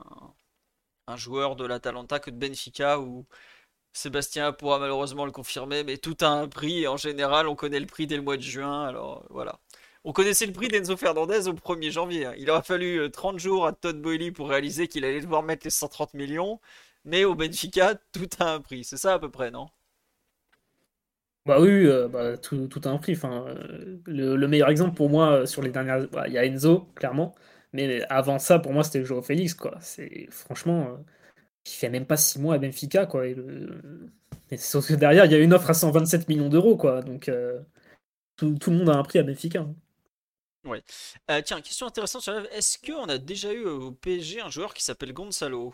joueur 1.15 1.55
de 1.55 1.65
l'Atalanta 1.65 2.19
que 2.19 2.29
de 2.31 2.37
Benfica, 2.37 2.99
où 2.99 3.25
Sébastien 3.93 4.53
pourra 4.53 4.79
malheureusement 4.79 5.25
le 5.25 5.31
confirmer, 5.31 5.83
mais 5.83 5.97
tout 5.97 6.17
a 6.21 6.27
un 6.27 6.47
prix, 6.47 6.83
et 6.83 6.87
en 6.87 6.97
général, 6.97 7.47
on 7.47 7.55
connaît 7.55 7.79
le 7.79 7.87
prix 7.87 8.07
dès 8.07 8.17
le 8.17 8.21
mois 8.23 8.37
de 8.37 8.41
juin, 8.41 8.85
alors 8.85 9.23
euh, 9.23 9.27
voilà. 9.31 9.59
On 10.03 10.13
connaissait 10.13 10.45
le 10.45 10.53
prix 10.53 10.69
d'Enzo 10.69 10.95
Fernandez 10.95 11.47
au 11.49 11.53
1er 11.53 11.91
janvier. 11.91 12.25
hein. 12.25 12.33
Il 12.37 12.49
aura 12.49 12.61
fallu 12.63 12.99
euh, 12.99 13.09
30 13.09 13.39
jours 13.39 13.65
à 13.67 13.73
Todd 13.73 14.01
Boehly 14.01 14.31
pour 14.31 14.49
réaliser 14.49 14.87
qu'il 14.87 15.03
allait 15.05 15.21
devoir 15.21 15.43
mettre 15.43 15.65
les 15.65 15.71
130 15.71 16.13
millions, 16.13 16.61
mais 17.07 17.25
au 17.25 17.35
Benfica, 17.35 17.95
tout 18.13 18.29
a 18.39 18.53
un 18.53 18.61
prix. 18.61 18.83
C'est 18.85 18.97
ça 18.97 19.15
à 19.15 19.19
peu 19.19 19.31
près, 19.31 19.51
non? 19.51 19.69
Bah 21.45 21.61
oui, 21.61 21.69
euh, 21.87 22.09
bah, 22.09 22.37
tout, 22.37 22.67
tout 22.67 22.81
a 22.85 22.89
un 22.89 22.97
prix. 22.97 23.13
Enfin, 23.13 23.45
euh, 23.47 23.99
le, 24.05 24.35
le 24.35 24.47
meilleur 24.49 24.69
exemple 24.69 24.95
pour 24.95 25.09
moi 25.09 25.31
euh, 25.43 25.45
sur 25.45 25.61
les 25.61 25.69
dernières, 25.71 26.07
bah, 26.09 26.27
il 26.27 26.33
y 26.33 26.37
a 26.37 26.45
Enzo 26.45 26.89
clairement, 26.95 27.35
mais 27.71 28.01
avant 28.09 28.37
ça 28.37 28.59
pour 28.59 28.73
moi 28.73 28.83
c'était 28.83 29.05
Joao 29.05 29.21
Félix 29.21 29.53
quoi. 29.53 29.77
C'est 29.79 30.27
franchement, 30.29 30.97
il 31.65 31.71
fait 31.71 31.89
même 31.89 32.05
pas 32.07 32.17
six 32.17 32.39
mois 32.39 32.55
à 32.55 32.59
Benfica 32.59 33.05
quoi. 33.07 33.27
Et 33.27 33.35
le... 33.35 34.09
et 34.51 34.57
sauf 34.57 34.87
que 34.89 34.95
derrière 34.95 35.25
il 35.25 35.31
y 35.33 35.35
a 35.35 35.39
une 35.39 35.53
offre 35.53 35.69
à 35.71 35.75
127 35.75 36.29
millions 36.29 36.49
d'euros 36.49 36.77
quoi. 36.77 37.01
Donc 37.01 37.31
tout, 38.35 38.55
tout 38.57 38.71
le 38.71 38.77
monde 38.77 38.89
a 38.89 38.93
un 38.97 39.03
prix 39.03 39.19
à 39.19 39.23
Benfica. 39.23 39.59
hein. 39.59 39.75
Ouais. 40.65 40.83
Tiens, 41.43 41.61
question 41.61 41.87
intéressante 41.87 42.21
sur. 42.21 42.33
Est-ce 42.51 42.77
qu'on 42.79 43.05
a 43.09 43.17
déjà 43.17 43.53
eu 43.53 43.65
au 43.65 43.91
PSG 43.91 44.41
un 44.41 44.49
joueur 44.49 44.73
qui 44.73 44.83
s'appelle 44.83 45.13
Gonzalo? 45.13 45.73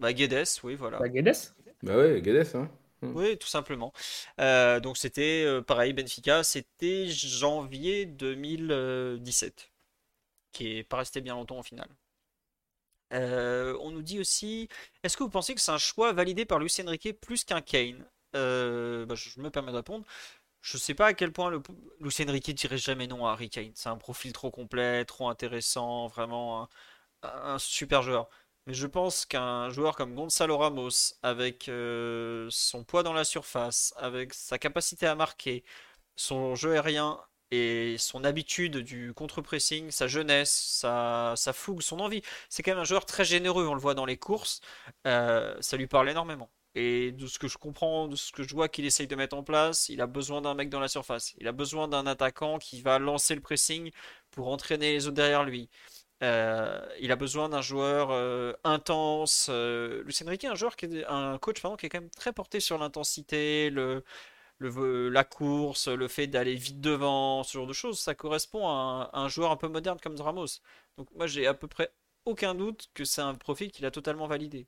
Bah 0.00 0.12
Guedes, 0.12 0.46
oui, 0.62 0.74
voilà. 0.74 0.98
Bah, 0.98 1.08
Guedes 1.08 1.54
Bah 1.82 1.96
ouais, 1.96 2.20
Guedes, 2.22 2.54
hein. 2.54 2.70
Oui, 3.14 3.38
tout 3.38 3.46
simplement. 3.48 3.92
Euh, 4.40 4.80
donc 4.80 4.96
c'était 4.98 5.44
euh, 5.46 5.62
pareil, 5.62 5.92
Benfica, 5.92 6.42
c'était 6.44 7.08
janvier 7.08 8.04
2017, 8.06 9.70
qui 10.52 10.78
est 10.78 10.84
pas 10.84 10.98
resté 10.98 11.20
bien 11.22 11.34
longtemps 11.34 11.58
au 11.60 11.62
final. 11.62 11.88
Euh, 13.12 13.76
on 13.80 13.90
nous 13.92 14.02
dit 14.02 14.18
aussi, 14.18 14.68
est-ce 15.02 15.16
que 15.16 15.22
vous 15.22 15.30
pensez 15.30 15.54
que 15.54 15.60
c'est 15.60 15.70
un 15.70 15.78
choix 15.78 16.12
validé 16.12 16.44
par 16.44 16.58
Luis 16.58 16.72
Enrique 16.84 17.12
plus 17.20 17.44
qu'un 17.44 17.60
Kane? 17.60 18.04
Euh, 18.34 19.06
bah, 19.06 19.14
je 19.14 19.40
me 19.40 19.50
permets 19.50 19.70
de 19.72 19.76
répondre. 19.76 20.04
Je 20.62 20.78
sais 20.78 20.94
pas 20.94 21.08
à 21.08 21.14
quel 21.14 21.32
point 21.32 21.50
le... 21.50 21.62
Luis 22.00 22.14
Enrique 22.28 22.54
dirait 22.54 22.78
jamais 22.78 23.06
non 23.08 23.26
à 23.26 23.32
Harry 23.32 23.50
Kane. 23.50 23.72
C'est 23.74 23.88
un 23.90 23.96
profil 23.98 24.32
trop 24.32 24.50
complet, 24.50 25.04
trop 25.06 25.28
intéressant, 25.28 26.08
vraiment 26.08 26.64
un, 26.64 26.68
un 27.54 27.58
super 27.58 28.02
joueur. 28.02 28.28
Mais 28.66 28.74
je 28.74 28.86
pense 28.86 29.24
qu'un 29.26 29.70
joueur 29.70 29.94
comme 29.96 30.14
Gonzalo 30.14 30.58
Ramos, 30.58 31.14
avec 31.22 31.68
euh, 31.68 32.48
son 32.50 32.82
poids 32.82 33.04
dans 33.04 33.12
la 33.12 33.22
surface, 33.24 33.94
avec 33.96 34.34
sa 34.34 34.58
capacité 34.58 35.06
à 35.06 35.14
marquer, 35.14 35.64
son 36.16 36.56
jeu 36.56 36.72
aérien 36.72 37.20
et 37.52 37.96
son 37.98 38.24
habitude 38.24 38.78
du 38.78 39.14
contre-pressing, 39.14 39.92
sa 39.92 40.08
jeunesse, 40.08 40.50
sa, 40.80 41.36
fougue, 41.54 41.80
son 41.82 42.00
envie, 42.00 42.22
c'est 42.48 42.62
quand 42.64 42.72
même 42.72 42.80
un 42.80 42.84
joueur 42.84 43.06
très 43.06 43.24
généreux, 43.24 43.66
on 43.68 43.74
le 43.74 43.80
voit 43.80 43.94
dans 43.94 44.04
les 44.06 44.16
courses, 44.16 44.60
euh, 45.06 45.56
ça 45.60 45.76
lui 45.76 45.86
parle 45.86 46.10
énormément. 46.10 46.50
Et 46.74 47.12
de 47.12 47.26
ce 47.26 47.38
que 47.38 47.48
je 47.48 47.58
comprends, 47.58 48.08
de 48.08 48.16
ce 48.16 48.32
que 48.32 48.42
je 48.42 48.54
vois 48.54 48.68
qu'il 48.68 48.84
essaye 48.84 49.06
de 49.06 49.16
mettre 49.16 49.36
en 49.36 49.42
place, 49.44 49.88
il 49.88 50.00
a 50.00 50.06
besoin 50.06 50.42
d'un 50.42 50.54
mec 50.54 50.68
dans 50.70 50.80
la 50.80 50.88
surface. 50.88 51.34
Il 51.38 51.48
a 51.48 51.52
besoin 51.52 51.88
d'un 51.88 52.06
attaquant 52.06 52.58
qui 52.58 52.82
va 52.82 52.98
lancer 52.98 53.34
le 53.34 53.40
pressing 53.40 53.90
pour 54.30 54.48
entraîner 54.48 54.92
les 54.92 55.06
autres 55.06 55.14
derrière 55.16 55.44
lui. 55.44 55.70
Euh, 56.22 56.80
il 57.00 57.12
a 57.12 57.16
besoin 57.16 57.48
d'un 57.50 57.60
joueur 57.60 58.10
euh, 58.10 58.54
intense. 58.64 59.48
Euh, 59.50 60.02
Luis 60.04 60.16
Enrique 60.24 60.44
est 60.44 60.48
un 60.48 60.54
joueur 60.54 60.76
qui 60.76 60.86
est 60.86 61.04
un 61.06 61.38
coach 61.38 61.60
pardon, 61.60 61.76
qui 61.76 61.86
est 61.86 61.88
quand 61.90 62.00
même 62.00 62.10
très 62.10 62.32
porté 62.32 62.60
sur 62.60 62.78
l'intensité, 62.78 63.68
le, 63.70 64.02
la 64.60 65.24
course, 65.24 65.88
le 65.88 66.08
fait 66.08 66.26
d'aller 66.26 66.54
vite 66.54 66.80
devant, 66.80 67.42
ce 67.42 67.52
genre 67.58 67.66
de 67.66 67.72
choses. 67.74 67.98
Ça 67.98 68.14
correspond 68.14 68.66
à 68.68 69.10
un, 69.12 69.28
joueur 69.28 69.50
un 69.50 69.56
peu 69.56 69.68
moderne 69.68 69.98
comme 70.02 70.18
Ramos. 70.18 70.60
Donc 70.96 71.08
moi 71.14 71.26
j'ai 71.26 71.46
à 71.46 71.54
peu 71.54 71.68
près 71.68 71.92
aucun 72.24 72.54
doute 72.54 72.88
que 72.94 73.04
c'est 73.04 73.20
un 73.20 73.34
profil 73.34 73.70
qu'il 73.70 73.84
a 73.86 73.90
totalement 73.90 74.26
validé. 74.26 74.66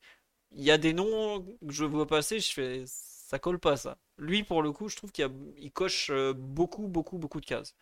Il 0.52 0.62
y 0.64 0.70
a 0.70 0.78
des 0.78 0.92
noms 0.92 1.42
que 1.66 1.72
je 1.72 1.84
vois 1.84 2.06
passer, 2.06 2.40
je 2.40 2.52
fais 2.52 2.84
ça 2.86 3.38
colle 3.38 3.58
pas 3.58 3.76
ça. 3.76 3.98
Lui 4.18 4.42
pour 4.44 4.62
le 4.62 4.72
coup, 4.72 4.88
je 4.88 4.96
trouve 4.96 5.12
qu'il 5.12 5.72
coche 5.72 6.10
euh, 6.10 6.32
beaucoup 6.34 6.88
beaucoup 6.88 7.18
beaucoup 7.18 7.40
de 7.40 7.46
cases. 7.46 7.74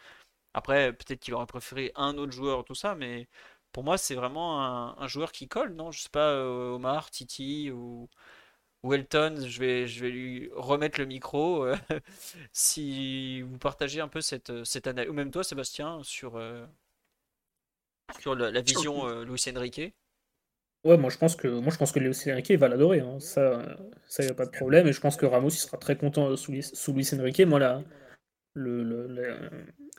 Après, 0.54 0.92
peut-être 0.94 1.20
qu'il 1.20 1.34
aurait 1.34 1.46
préféré 1.46 1.92
un 1.96 2.16
autre 2.18 2.32
joueur, 2.32 2.64
tout 2.64 2.74
ça, 2.74 2.94
mais 2.94 3.28
pour 3.76 3.84
moi, 3.84 3.98
c'est 3.98 4.14
vraiment 4.14 4.64
un, 4.64 4.96
un 4.98 5.06
joueur 5.06 5.32
qui 5.32 5.48
colle, 5.48 5.74
non? 5.74 5.90
Je 5.92 6.00
sais 6.02 6.08
pas, 6.10 6.30
euh, 6.30 6.70
Omar, 6.76 7.10
Titi 7.10 7.70
ou, 7.70 8.08
ou 8.82 8.94
Elton, 8.94 9.36
je 9.46 9.60
vais, 9.60 9.86
je 9.88 10.00
vais 10.02 10.10
lui 10.10 10.50
remettre 10.54 11.00
le 11.00 11.06
micro. 11.06 11.64
euh, 11.66 11.76
si 12.52 13.42
vous 13.42 13.58
partagez 13.58 14.00
un 14.00 14.08
peu 14.08 14.20
cette, 14.22 14.64
cette 14.64 14.86
analyse, 14.88 15.10
ou 15.10 15.14
même 15.14 15.30
toi, 15.32 15.44
Sébastien, 15.44 16.02
sur, 16.04 16.36
euh, 16.36 16.66
sur 18.18 18.34
la, 18.34 18.50
la 18.50 18.60
vision 18.62 19.06
euh, 19.06 19.24
Luis 19.24 19.42
Enrique. 19.48 19.80
Ouais, 20.84 20.96
moi 20.96 21.10
je 21.10 21.18
pense 21.18 21.34
que 21.34 21.48
moi 21.48 21.72
je 21.72 21.78
pense 21.78 21.90
que 21.92 21.98
Luis 21.98 22.14
Enrique 22.30 22.52
va 22.52 22.68
l'adorer. 22.68 23.00
hein. 23.00 23.18
Ça, 23.18 23.76
ça 24.06 24.22
y 24.24 24.28
a 24.28 24.34
pas 24.34 24.46
de 24.46 24.50
problème. 24.50 24.86
Et 24.86 24.92
je 24.92 25.00
pense 25.00 25.16
que 25.16 25.26
Ramos 25.26 25.48
il 25.48 25.56
sera 25.56 25.78
très 25.78 25.96
content 25.96 26.36
sous, 26.36 26.52
Luis- 26.52 26.62
sous 26.62 26.92
Luis 26.92 27.08
Enrique. 27.14 27.40
Moi 27.40 27.58
là. 27.58 27.82
le, 28.54 29.08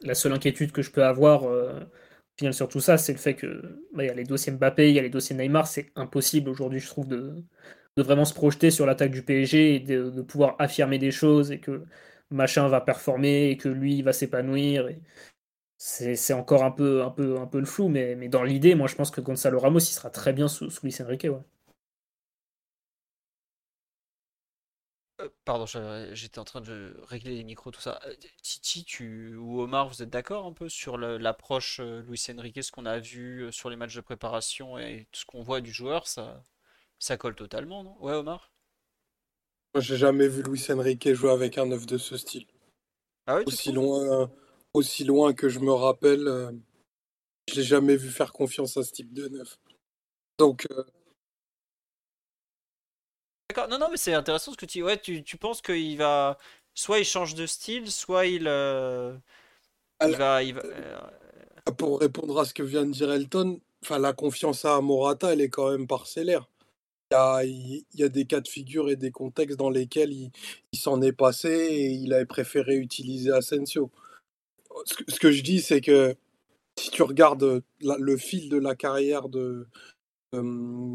la 0.04 0.16
seule 0.16 0.34
inquiétude 0.34 0.72
que 0.74 0.82
je 0.84 0.92
peux 0.92 1.04
avoir 1.06 1.44
final 2.38 2.54
sur 2.54 2.68
tout 2.70 2.80
ça, 2.80 2.98
c'est 2.98 3.14
le 3.14 3.18
fait 3.18 3.36
que 3.36 3.82
bah, 3.94 4.04
il 4.04 4.08
y 4.08 4.10
a 4.10 4.14
les 4.14 4.24
dossiers 4.24 4.52
Mbappé, 4.54 4.90
il 4.90 4.96
y 4.96 5.00
a 5.00 5.02
les 5.02 5.10
dossiers 5.10 5.36
Neymar, 5.36 5.68
c'est 5.68 5.92
impossible 5.96 6.50
aujourd'hui, 6.50 6.80
je 6.80 6.88
trouve, 6.88 7.08
de, 7.08 7.44
vraiment 7.98 8.26
se 8.26 8.34
projeter 8.34 8.72
sur 8.72 8.86
l'attaque 8.86 9.12
du 9.12 9.24
PSG 9.24 9.76
et 9.76 9.80
de, 9.80 10.22
pouvoir 10.22 10.56
affirmer 10.60 11.00
des 11.00 11.12
choses 11.12 11.52
et 11.52 11.60
que 11.60 11.84
machin 12.32 12.68
va 12.68 12.82
performer 12.82 13.50
et 13.50 13.58
que 13.58 13.70
lui 13.70 14.02
va 14.04 14.14
s'épanouir. 14.14 14.88
et 14.90 15.02
C'est 15.78 16.16
c'est 16.16 16.34
encore 16.34 16.64
un 16.64 16.72
peu, 16.72 17.04
un, 17.04 17.12
peu, 17.12 17.60
le 17.60 17.66
flou, 17.66 17.90
mais, 17.90 18.16
mais 18.16 18.30
dans 18.30 18.44
l'idée, 18.44 18.76
moi 18.76 18.88
je 18.88 18.96
pense 18.96 19.12
que 19.12 19.22
Gonzalo 19.22 19.60
Ramos 19.60 19.80
il 19.80 19.86
sera 19.86 20.10
très 20.10 20.34
bien 20.34 20.48
sous, 20.48 20.70
sous 20.70 20.86
Luis 20.86 20.98
Enrique. 21.02 21.26
Ouais. 21.26 21.57
Pardon, 25.46 25.66
j'étais 26.14 26.40
en 26.40 26.44
train 26.44 26.62
de 26.62 26.96
régler 27.04 27.36
les 27.36 27.44
micros, 27.44 27.72
tout 27.72 27.82
ça. 27.82 28.00
Euh, 28.06 28.14
Titi, 28.42 28.84
tu 28.86 29.36
ou 29.36 29.62
Omar, 29.62 29.88
vous 29.88 30.02
êtes 30.02 30.10
d'accord 30.10 30.46
un 30.46 30.54
peu 30.54 30.70
sur 30.70 30.98
l'approche 30.98 31.80
euh, 31.80 32.02
Luis 32.02 32.22
Enrique, 32.30 32.64
ce 32.64 32.72
qu'on 32.72 32.86
a 32.86 33.00
vu 33.00 33.52
sur 33.52 33.70
les 33.70 33.76
matchs 33.76 33.96
de 33.96 34.02
préparation 34.02 34.78
et 34.78 35.08
tout 35.12 35.22
ce 35.22 35.26
qu'on 35.26 35.42
voit 35.42 35.62
du 35.62 35.72
joueur, 35.72 36.08
ça, 36.08 36.44
ça 37.00 37.18
colle 37.18 37.36
totalement, 37.36 37.84
non? 37.84 37.98
Ouais, 38.00 38.14
Omar? 38.14 38.52
Moi, 39.74 39.82
j'ai 39.82 39.98
jamais 39.98 40.28
vu 40.28 40.44
Luis 40.44 40.66
Enrique 40.70 41.14
jouer 41.14 41.32
avec 41.32 41.58
un 41.58 41.68
neuf 41.68 41.86
de 41.86 41.98
ce 41.98 42.18
style. 42.18 42.48
Ah 43.28 43.40
aussi 43.46 43.72
loin, 43.72 44.32
aussi 44.74 45.04
loin 45.04 45.34
que 45.34 45.50
je 45.50 45.60
me 45.60 45.74
rappelle, 45.74 46.60
je 47.50 47.56
l'ai 47.56 47.64
jamais 47.64 47.98
vu 47.98 48.10
faire 48.10 48.32
confiance 48.32 48.78
à 48.78 48.84
ce 48.84 48.92
type 48.92 49.14
de 49.14 49.28
neuf. 49.28 49.60
Donc, 50.38 50.66
non, 53.66 53.80
non, 53.80 53.88
mais 53.90 53.98
c'est 53.98 54.14
intéressant 54.14 54.52
ce 54.52 54.58
que 54.58 54.68
tu. 54.68 54.84
Ouais, 54.84 55.00
tu, 55.00 55.24
tu 55.24 55.38
penses 55.38 55.62
qu'il 55.62 55.98
va. 55.98 56.38
Soit 56.76 57.00
il 57.00 57.06
change 57.06 57.34
de 57.34 57.48
style, 57.48 57.92
soit 57.92 58.28
il. 58.28 58.48
Euh, 58.48 59.18
il 60.06 60.16
va. 60.16 60.44
Il 60.44 60.54
va... 60.54 60.62
Euh, 60.64 61.72
pour 61.78 62.00
répondre 62.00 62.38
à 62.40 62.46
ce 62.46 62.54
que 62.54 62.64
vient 62.64 62.86
de 62.86 62.92
dire 62.92 63.12
Elton, 63.12 63.60
la 63.90 64.14
confiance 64.14 64.64
à 64.66 64.80
Morata, 64.82 65.34
elle 65.34 65.42
est 65.42 65.50
quand 65.50 65.72
même 65.72 65.88
parcellaire. 65.88 66.48
Il 67.10 67.14
y, 67.14 67.18
a, 67.18 67.44
il 67.46 67.86
y 67.94 68.04
a 68.04 68.10
des 68.10 68.26
cas 68.26 68.42
de 68.42 68.48
figure 68.48 68.90
et 68.90 68.98
des 68.98 69.12
contextes 69.12 69.58
dans 69.58 69.70
lesquels 69.70 70.12
il, 70.12 70.32
il 70.74 70.80
s'en 70.80 71.02
est 71.02 71.14
passé 71.14 71.50
et 71.50 71.88
il 71.88 72.14
avait 72.14 72.26
préféré 72.26 72.76
utiliser 72.76 73.32
Asensio. 73.32 73.90
Ce 74.86 74.94
que, 74.94 75.12
ce 75.12 75.20
que 75.20 75.32
je 75.32 75.42
dis, 75.42 75.62
c'est 75.62 75.82
que 75.82 76.16
si 76.78 76.92
tu 76.92 77.02
regardes 77.04 77.64
le 77.82 78.18
fil 78.18 78.50
de 78.50 78.58
la 78.58 78.76
carrière 78.76 79.30
de, 79.30 79.68
euh, 80.36 80.42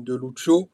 de 0.02 0.14
Lucho, 0.14 0.70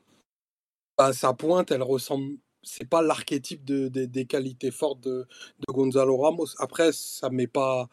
bah, 0.98 1.12
sa 1.12 1.32
pointe, 1.32 1.70
elle 1.70 1.82
ressemble. 1.82 2.38
C'est 2.62 2.88
pas 2.88 3.02
l'archétype 3.02 3.64
de, 3.64 3.88
des 3.88 4.26
qualités 4.26 4.72
fortes 4.72 5.00
de, 5.00 5.26
Gonzalo 5.68 6.16
Ramos. 6.16 6.48
Après, 6.58 6.90
ça 6.92 7.30
met 7.30 7.46
pas, 7.46 7.88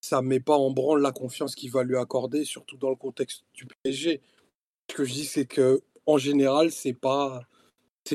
ça 0.00 0.20
met 0.20 0.40
pas 0.40 0.56
en 0.56 0.70
branle 0.72 1.00
la 1.00 1.12
confiance 1.12 1.54
qu'il 1.54 1.70
va 1.70 1.84
lui 1.84 1.96
accorder, 1.96 2.44
surtout 2.44 2.76
dans 2.76 2.90
le 2.90 2.96
contexte 2.96 3.44
du 3.54 3.66
PSG. 3.66 4.20
Ce 4.90 4.96
que 4.96 5.04
je 5.04 5.12
dis, 5.12 5.24
c'est 5.24 5.46
que 5.46 5.82
en 6.06 6.18
général, 6.18 6.72
c'est 6.72 6.92
pas, 6.92 7.42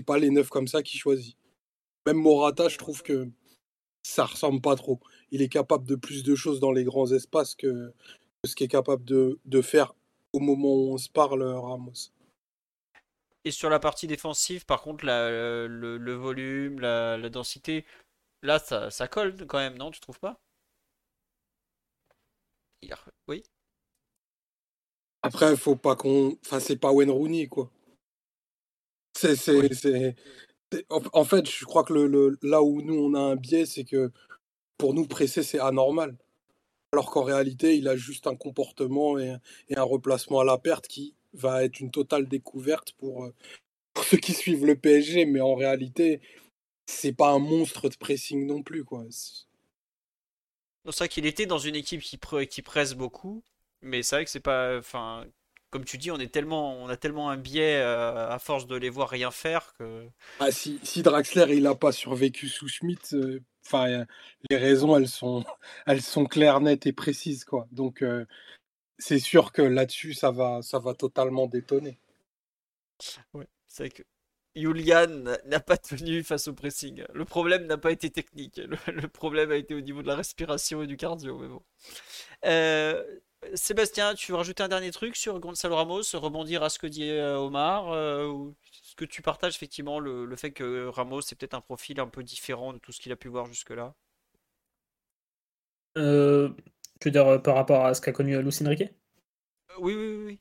pas 0.05 0.19
les 0.19 0.29
neufs 0.29 0.49
comme 0.49 0.67
ça 0.67 0.83
qu'il 0.83 0.99
choisit. 0.99 1.38
Même 2.05 2.17
Morata, 2.17 2.67
je 2.69 2.77
trouve 2.77 3.01
que 3.03 3.29
ça 4.03 4.25
ressemble 4.25 4.61
pas 4.61 4.75
trop. 4.75 4.99
Il 5.31 5.41
est 5.41 5.49
capable 5.49 5.88
de 5.88 5.95
plus 5.95 6.23
de 6.23 6.36
choses 6.36 6.59
dans 6.59 6.71
les 6.71 6.83
grands 6.83 7.11
espaces 7.11 7.55
que, 7.55 7.93
ce 8.45 8.55
qu'il 8.55 8.65
est 8.65 8.69
capable 8.69 9.05
de, 9.05 9.39
de 9.45 9.61
faire 9.61 9.95
au 10.33 10.39
moment 10.39 10.73
où 10.75 10.93
on 10.93 10.97
se 10.97 11.09
parle, 11.09 11.41
Ramos. 11.43 12.11
Et 13.46 13.52
sur 13.52 13.70
la 13.70 13.80
partie 13.80 14.08
défensive, 14.08 14.66
par 14.66 14.82
contre, 14.82 15.06
le, 15.06 15.68
le, 15.98 16.14
volume, 16.16 16.80
la, 16.80 17.16
la, 17.16 17.30
densité, 17.30 17.86
là, 18.41 18.58
ça, 18.60 18.89
ça, 18.89 19.08
colle 19.08 19.36
quand 19.48 19.60
même, 19.60 19.78
non 19.78 19.91
Tu 19.91 20.00
trouves 20.00 20.20
pas? 20.20 20.39
Oui 23.28 23.43
Après, 25.22 25.56
faut 25.56 25.76
pas 25.76 25.96
qu'on. 25.96 26.38
Enfin, 26.46 26.60
c'est 26.60 26.76
pas 26.76 26.91
Wayne 26.91 27.12
Rooney, 27.12 27.48
quoi. 27.48 27.70
C'est. 29.14 29.36
c'est 29.36 30.16
En 30.89 31.24
fait, 31.26 31.50
je 31.50 31.66
crois 31.66 31.84
que 31.84 31.93
le, 31.93 32.38
là 32.41 32.64
où 32.64 32.82
nous, 32.82 32.96
on 32.96 33.14
a 33.14 33.20
un 33.20 33.36
biais, 33.36 33.66
c'est 33.66 33.86
que 33.86 34.12
pour 34.78 34.93
nous, 34.93 35.06
presser, 35.08 35.43
c'est 35.43 35.60
anormal. 35.60 36.18
Alors 36.93 37.12
qu'en 37.12 37.24
réalité, 37.24 37.78
il 37.78 37.88
a 37.88 37.96
juste 37.96 38.28
un 38.28 38.36
comportement 38.36 39.18
et, 39.20 39.36
et 39.70 39.78
un 39.78 39.84
replacement 39.84 40.39
à 40.41 40.46
la 40.46 40.58
perte 40.58 40.88
qui, 40.88 41.16
va 41.36 41.63
être 41.63 41.79
une 41.79 41.91
totale 41.91 42.27
découverte 42.27 42.93
pour, 42.93 43.25
euh, 43.25 43.33
pour, 43.93 44.03
ceux 44.03 44.17
qui 44.17 44.33
suivent 44.33 44.65
le 44.65 44.75
PSG, 44.75 45.25
mais 45.25 45.41
en 45.41 45.55
réalité, 45.55 46.21
c'est 46.86 47.13
pas 47.13 47.29
un 47.31 47.39
monstre 47.39 47.89
de 47.89 47.95
pressing 47.95 48.45
non 48.45 48.63
plus. 48.63 48.83
quoi. 48.83 49.05
C'est 50.86 50.97
vrai 50.97 51.07
qu'il 51.09 51.25
était 51.25 51.45
dans 51.45 51.57
une 51.57 51.75
équipe 51.75 52.01
qui, 52.01 52.19
qui 52.49 52.61
presse 52.61 52.93
beaucoup, 52.93 53.43
mais 53.81 54.03
c'est 54.03 54.15
vrai 54.17 54.25
que 54.25 54.31
c'est 54.31 54.39
pas. 54.39 54.77
Enfin, 54.77 55.25
comme 55.71 55.83
tu 55.83 55.97
dis, 55.97 56.11
on 56.11 56.19
est 56.19 56.31
tellement, 56.31 56.81
on 56.81 56.88
a 56.88 56.95
tellement 56.95 57.29
un 57.29 57.38
biais 57.38 57.81
euh, 57.81 58.29
à 58.29 58.39
force 58.39 58.67
de 58.67 58.75
les 58.75 58.89
voir 58.89 59.09
rien 59.09 59.31
faire 59.31 59.73
que. 59.77 60.07
Ah, 60.39 60.51
si, 60.51 60.79
si 60.83 61.01
Draxler 61.01 61.47
il 61.49 61.67
a 61.67 61.75
pas 61.75 61.91
survécu 61.91 62.47
sous 62.47 62.67
Schmitt, 62.67 63.13
euh, 63.13 64.05
les 64.49 64.57
raisons 64.57 64.95
elles 64.95 65.09
sont, 65.09 65.43
elles 65.88 66.01
sont 66.01 66.25
claires, 66.25 66.61
nettes 66.61 66.86
et 66.86 66.93
précises 66.93 67.45
quoi. 67.45 67.67
Donc 67.71 68.03
c'est 68.98 69.20
sûr 69.20 69.52
que 69.52 69.62
là-dessus, 69.62 70.14
ça 70.14 70.32
va, 70.32 70.62
ça 70.62 70.80
va 70.80 70.93
totalement 70.93 71.48
détonner. 71.48 72.00
Ouais, 73.34 73.48
c'est 73.68 73.84
vrai 73.84 73.89
que 73.89 74.04
Julian 74.56 75.08
n'a 75.46 75.60
pas 75.60 75.78
tenu 75.78 76.24
face 76.24 76.48
au 76.48 76.54
pressing. 76.54 77.04
Le 77.14 77.26
problème 77.26 77.66
n'a 77.66 77.78
pas 77.78 77.91
été 77.91 78.10
technique. 78.10 78.58
Le, 78.88 79.08
problème 79.08 79.52
a 79.52 79.56
été 79.58 79.76
au 79.76 79.82
niveau 79.82 80.02
de 80.02 80.08
la 80.08 80.16
respiration 80.16 80.82
et 80.82 80.88
du 80.88 80.96
cardio. 80.98 81.38
Mais 81.38 81.48
bon. 81.48 81.62
Euh, 82.46 83.04
Sébastien, 83.54 84.16
tu 84.16 84.32
veux 84.32 84.38
rajouter 84.38 84.64
un 84.64 84.70
dernier 84.70 84.91
truc 84.91 85.16
sur 85.18 85.39
Gonzalo 85.39 85.76
Ramos, 85.76 86.04
rebondir 86.14 86.64
à 86.64 86.70
ce 86.70 86.80
que 86.80 86.88
dit 86.88 87.10
euh, 87.10 87.38
Omar 87.38 87.91
euh, 87.91 88.50
Est-ce 88.64 88.96
que 88.96 89.06
tu 89.06 89.22
partages 89.22 89.56
effectivement 89.56 90.00
le, 90.00 90.26
le 90.26 90.36
fait 90.38 90.52
que 90.52 90.88
Ramos 90.88 91.20
est 91.20 91.36
peut-être 91.36 91.54
un 91.54 91.62
profil 91.62 92.00
un 92.00 92.08
peu 92.08 92.24
différent 92.24 92.74
de 92.74 92.80
tout 92.80 92.91
ce 92.91 93.02
qu'il 93.02 93.12
a 93.12 93.18
pu 93.18 93.28
voir 93.28 93.46
jusque-là? 93.48 93.93
Tu 97.00 97.08
veux 97.08 97.12
dire 97.12 97.28
euh, 97.28 97.38
par 97.39 97.56
rapport 97.56 97.86
à 97.86 97.93
ce 97.93 98.02
qu'a 98.02 98.12
connu 98.12 98.36
euh, 98.36 98.41
Lucien 98.41 98.68
Riquet 98.68 98.93
Oui, 99.80 99.96
oui, 99.96 100.24
oui. 100.26 100.39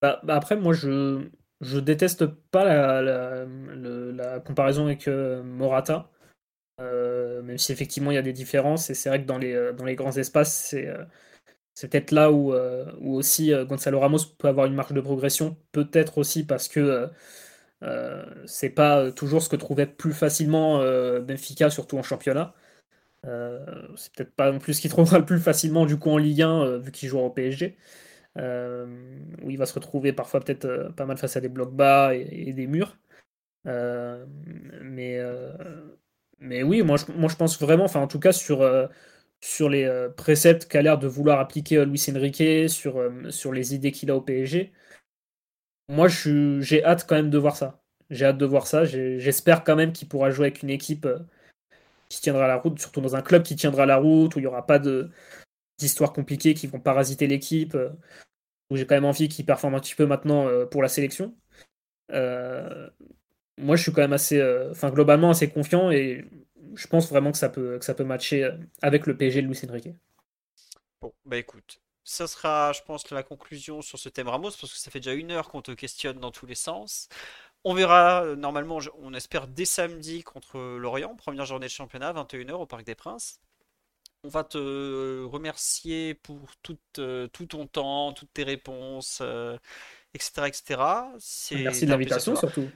Bah, 0.00 0.20
bah, 0.24 0.36
après, 0.36 0.56
moi, 0.56 0.72
je, 0.72 1.28
je 1.60 1.78
déteste 1.78 2.26
pas 2.26 2.64
la, 2.64 3.02
la, 3.02 4.40
comparaison 4.40 4.86
avec 4.86 5.08
euh, 5.08 5.42
Morata, 5.42 6.10
même 6.78 7.58
si 7.58 7.72
effectivement 7.72 8.10
il 8.10 8.14
y 8.14 8.18
a 8.18 8.22
des 8.22 8.32
différences, 8.32 8.90
et 8.90 8.94
c'est 8.94 9.08
vrai 9.08 9.22
que 9.22 9.26
dans 9.26 9.38
les, 9.38 9.72
dans 9.76 9.84
les 9.84 9.94
grands 9.94 10.16
espaces, 10.16 10.52
c'est 10.52 10.88
c'est 11.74 11.88
peut-être 11.88 12.10
là 12.10 12.32
où, 12.32 12.52
où 13.00 13.14
aussi 13.14 13.52
Gonzalo 13.68 14.00
Ramos 14.00 14.18
peut 14.38 14.48
avoir 14.48 14.66
une 14.66 14.74
marge 14.74 14.92
de 14.92 15.00
progression, 15.00 15.56
peut-être 15.70 16.18
aussi 16.18 16.44
parce 16.44 16.66
que 16.66 17.08
c'est 18.46 18.70
pas 18.70 19.12
toujours 19.12 19.42
ce 19.42 19.48
que 19.48 19.56
trouvait 19.56 19.86
plus 19.86 20.12
facilement 20.12 20.78
Benfica, 21.20 21.70
surtout 21.70 21.98
en 21.98 22.02
championnat. 22.02 22.54
Euh, 23.26 23.86
c'est 23.96 24.12
peut-être 24.14 24.34
pas 24.34 24.50
non 24.50 24.58
plus 24.58 24.74
ce 24.74 24.80
qu'il 24.80 24.90
trouvera 24.90 25.18
le 25.18 25.24
plus 25.24 25.38
facilement 25.38 25.86
du 25.86 25.96
coup 25.98 26.10
en 26.10 26.18
Ligue 26.18 26.42
1 26.42 26.64
euh, 26.64 26.78
vu 26.78 26.90
qu'il 26.90 27.08
joue 27.08 27.18
au 27.18 27.30
PSG. 27.30 27.76
Euh, 28.38 28.86
où 29.42 29.50
il 29.50 29.58
va 29.58 29.66
se 29.66 29.74
retrouver 29.74 30.14
parfois 30.14 30.40
peut-être 30.40 30.90
pas 30.96 31.04
mal 31.04 31.18
face 31.18 31.36
à 31.36 31.40
des 31.40 31.50
blocs 31.50 31.74
bas 31.74 32.14
et, 32.14 32.52
des 32.54 32.66
murs. 32.66 32.96
mais, 33.64 35.20
mais 36.38 36.62
oui, 36.62 36.82
moi 36.82 36.96
je, 36.96 37.12
moi 37.12 37.28
je 37.28 37.36
pense 37.36 37.60
vraiment, 37.60 37.84
enfin 37.84 38.00
en 38.00 38.08
tout 38.08 38.18
cas 38.18 38.32
sur, 38.32 38.66
sur 39.40 39.68
les 39.68 40.08
préceptes 40.16 40.66
qu'a 40.66 40.82
l'air 40.82 40.98
de 40.98 41.06
vouloir 41.06 41.40
appliquer 41.40 41.84
Luis 41.84 42.04
Enrique, 42.10 42.70
sur, 42.70 43.02
sur 43.30 43.52
les 43.52 43.74
idées 43.74 43.92
qu'il 43.92 44.10
a 44.10 44.16
au 44.16 44.22
PSG, 44.22 44.72
moi 45.88 46.08
j'ai 46.08 46.84
hâte 46.84 47.06
quand 47.06 47.16
même 47.16 47.30
de 47.30 47.38
voir 47.38 47.56
ça. 47.56 47.82
J'ai 48.10 48.26
hâte 48.26 48.38
de 48.38 48.46
voir 48.46 48.66
ça. 48.66 48.84
J'espère 48.84 49.64
quand 49.64 49.76
même 49.76 49.92
qu'il 49.92 50.08
pourra 50.08 50.30
jouer 50.30 50.46
avec 50.46 50.62
une 50.62 50.70
équipe 50.70 51.06
qui 52.12 52.20
tiendra 52.20 52.46
la 52.46 52.56
route, 52.56 52.78
surtout 52.78 53.00
dans 53.00 53.16
un 53.16 53.22
club 53.22 53.42
qui 53.42 53.56
tiendra 53.56 53.86
la 53.86 53.96
route, 53.96 54.36
où 54.36 54.38
il 54.38 54.42
n'y 54.42 54.46
aura 54.46 54.66
pas 54.66 54.78
d'histoires 55.78 56.12
compliquées 56.12 56.52
qui 56.52 56.66
vont 56.66 56.78
parasiter 56.78 57.26
l'équipe, 57.26 57.74
euh, 57.74 57.88
où 58.68 58.76
j'ai 58.76 58.86
quand 58.86 58.94
même 58.94 59.06
envie 59.06 59.28
qu'il 59.28 59.46
performe 59.46 59.74
un 59.74 59.80
petit 59.80 59.94
peu 59.94 60.04
maintenant 60.04 60.46
euh, 60.46 60.66
pour 60.66 60.82
la 60.82 60.88
sélection. 60.88 61.34
Euh, 62.10 62.90
moi, 63.56 63.76
je 63.76 63.82
suis 63.82 63.92
quand 63.92 64.02
même 64.02 64.12
assez, 64.12 64.42
enfin 64.70 64.90
globalement 64.90 65.30
assez 65.30 65.48
confiant 65.48 65.90
et 65.90 66.26
je 66.74 66.86
pense 66.86 67.08
vraiment 67.08 67.32
que 67.32 67.38
ça 67.38 67.48
peut, 67.48 67.78
que 67.78 67.84
ça 67.84 67.94
peut 67.94 68.04
matcher 68.04 68.50
avec 68.82 69.06
le 69.06 69.16
PSG 69.16 69.40
de 69.40 69.46
Luis 69.46 69.60
Enrique. 69.66 69.88
Bon, 71.00 71.14
bah 71.24 71.38
écoute, 71.38 71.80
ça 72.04 72.26
sera, 72.26 72.72
je 72.72 72.82
pense, 72.82 73.10
la 73.10 73.22
conclusion 73.22 73.80
sur 73.80 73.98
ce 73.98 74.08
thème 74.08 74.28
Ramos, 74.28 74.50
parce 74.50 74.72
que 74.72 74.78
ça 74.78 74.90
fait 74.90 75.00
déjà 75.00 75.14
une 75.14 75.30
heure 75.30 75.48
qu'on 75.48 75.62
te 75.62 75.72
questionne 75.72 76.18
dans 76.18 76.30
tous 76.30 76.46
les 76.46 76.54
sens. 76.54 77.08
On 77.64 77.74
verra, 77.74 78.24
euh, 78.24 78.36
normalement, 78.36 78.78
on 79.00 79.14
espère 79.14 79.46
dès 79.46 79.64
samedi 79.64 80.22
contre 80.24 80.58
Lorient, 80.58 81.14
première 81.14 81.46
journée 81.46 81.66
de 81.66 81.70
championnat, 81.70 82.12
21h 82.12 82.52
au 82.52 82.66
Parc 82.66 82.84
des 82.84 82.96
Princes. 82.96 83.40
On 84.24 84.28
va 84.28 84.44
te 84.44 85.24
remercier 85.24 86.14
pour 86.14 86.56
tout, 86.62 86.78
euh, 86.98 87.28
tout 87.28 87.46
ton 87.46 87.66
temps, 87.66 88.12
toutes 88.12 88.32
tes 88.32 88.44
réponses, 88.44 89.20
etc. 90.14 90.32
Euh, 90.38 90.46
etc. 90.46 90.62
Merci 91.52 91.86
de 91.86 91.90
l'invitation 91.90 92.36
surtout. 92.36 92.68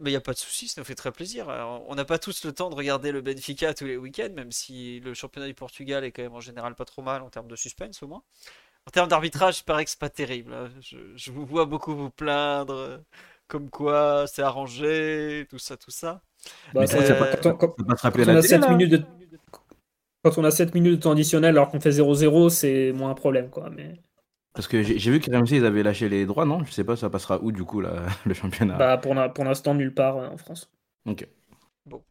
Mais 0.00 0.10
il 0.10 0.14
n'y 0.14 0.16
a 0.16 0.22
pas 0.22 0.32
de 0.32 0.38
souci, 0.38 0.68
ça 0.68 0.80
nous 0.80 0.84
fait 0.84 0.94
très 0.94 1.12
plaisir. 1.12 1.48
on 1.48 1.94
n'a 1.94 2.04
pas 2.04 2.18
tous 2.18 2.44
le 2.44 2.52
temps 2.52 2.70
de 2.70 2.74
regarder 2.74 3.12
le 3.12 3.20
Benfica 3.20 3.74
tous 3.74 3.84
les 3.84 3.96
week-ends, 3.96 4.32
même 4.34 4.50
si 4.50 5.00
le 5.00 5.12
championnat 5.14 5.46
du 5.46 5.54
Portugal 5.54 6.02
est 6.02 6.12
quand 6.12 6.22
même 6.22 6.34
en 6.34 6.40
général 6.40 6.74
pas 6.74 6.86
trop 6.86 7.02
mal 7.02 7.22
en 7.22 7.30
termes 7.30 7.46
de 7.46 7.56
suspense 7.56 8.02
au 8.02 8.08
moins. 8.08 8.22
En 8.86 8.90
termes 8.90 9.08
d'arbitrage, 9.08 9.60
il 9.60 9.64
paraît 9.64 9.84
que 9.84 9.90
c'est 9.90 9.98
pas 9.98 10.08
terrible. 10.08 10.54
Hein. 10.54 10.70
Je, 10.80 10.96
je, 11.14 11.30
vous 11.30 11.46
vois 11.46 11.66
beaucoup 11.66 11.94
vous 11.94 12.10
plaindre 12.10 13.00
comme 13.52 13.68
quoi 13.68 14.24
c'est 14.26 14.40
arrangé, 14.40 15.46
tout 15.50 15.58
ça, 15.58 15.76
tout 15.76 15.90
ça. 15.90 16.22
Bah, 16.72 16.86
quand, 17.42 17.74
on 17.78 17.90
a 17.90 18.40
7 18.40 18.66
minutes 18.70 18.90
de... 18.90 19.04
quand 20.22 20.38
on 20.38 20.44
a 20.44 20.50
7 20.50 20.74
minutes 20.74 20.92
de 20.92 20.96
temps 20.96 21.10
additionnel 21.12 21.50
alors 21.50 21.68
qu'on 21.68 21.78
fait 21.78 21.90
0-0, 21.90 22.48
c'est 22.48 22.92
moins 22.92 23.10
un 23.10 23.14
problème. 23.14 23.50
Quoi, 23.50 23.68
mais... 23.68 24.00
Parce 24.54 24.68
que 24.68 24.82
j'ai 24.82 25.10
vu 25.10 25.20
qu'RMC, 25.20 25.50
ils 25.50 25.66
avaient 25.66 25.82
lâché 25.82 26.08
les 26.08 26.24
droits, 26.24 26.46
non? 26.46 26.64
Je 26.64 26.72
sais 26.72 26.82
pas, 26.82 26.96
ça 26.96 27.10
passera 27.10 27.42
où 27.42 27.52
du 27.52 27.62
coup 27.62 27.82
le 28.24 28.34
championnat? 28.34 28.78
Bah, 28.78 28.96
Pour, 28.96 29.14
pour 29.34 29.44
l'instant, 29.44 29.74
nulle 29.74 29.92
part 29.92 30.16
euh, 30.16 30.28
en 30.28 30.38
France. 30.38 30.70
Ok. 31.06 31.28
Bon. 31.84 32.02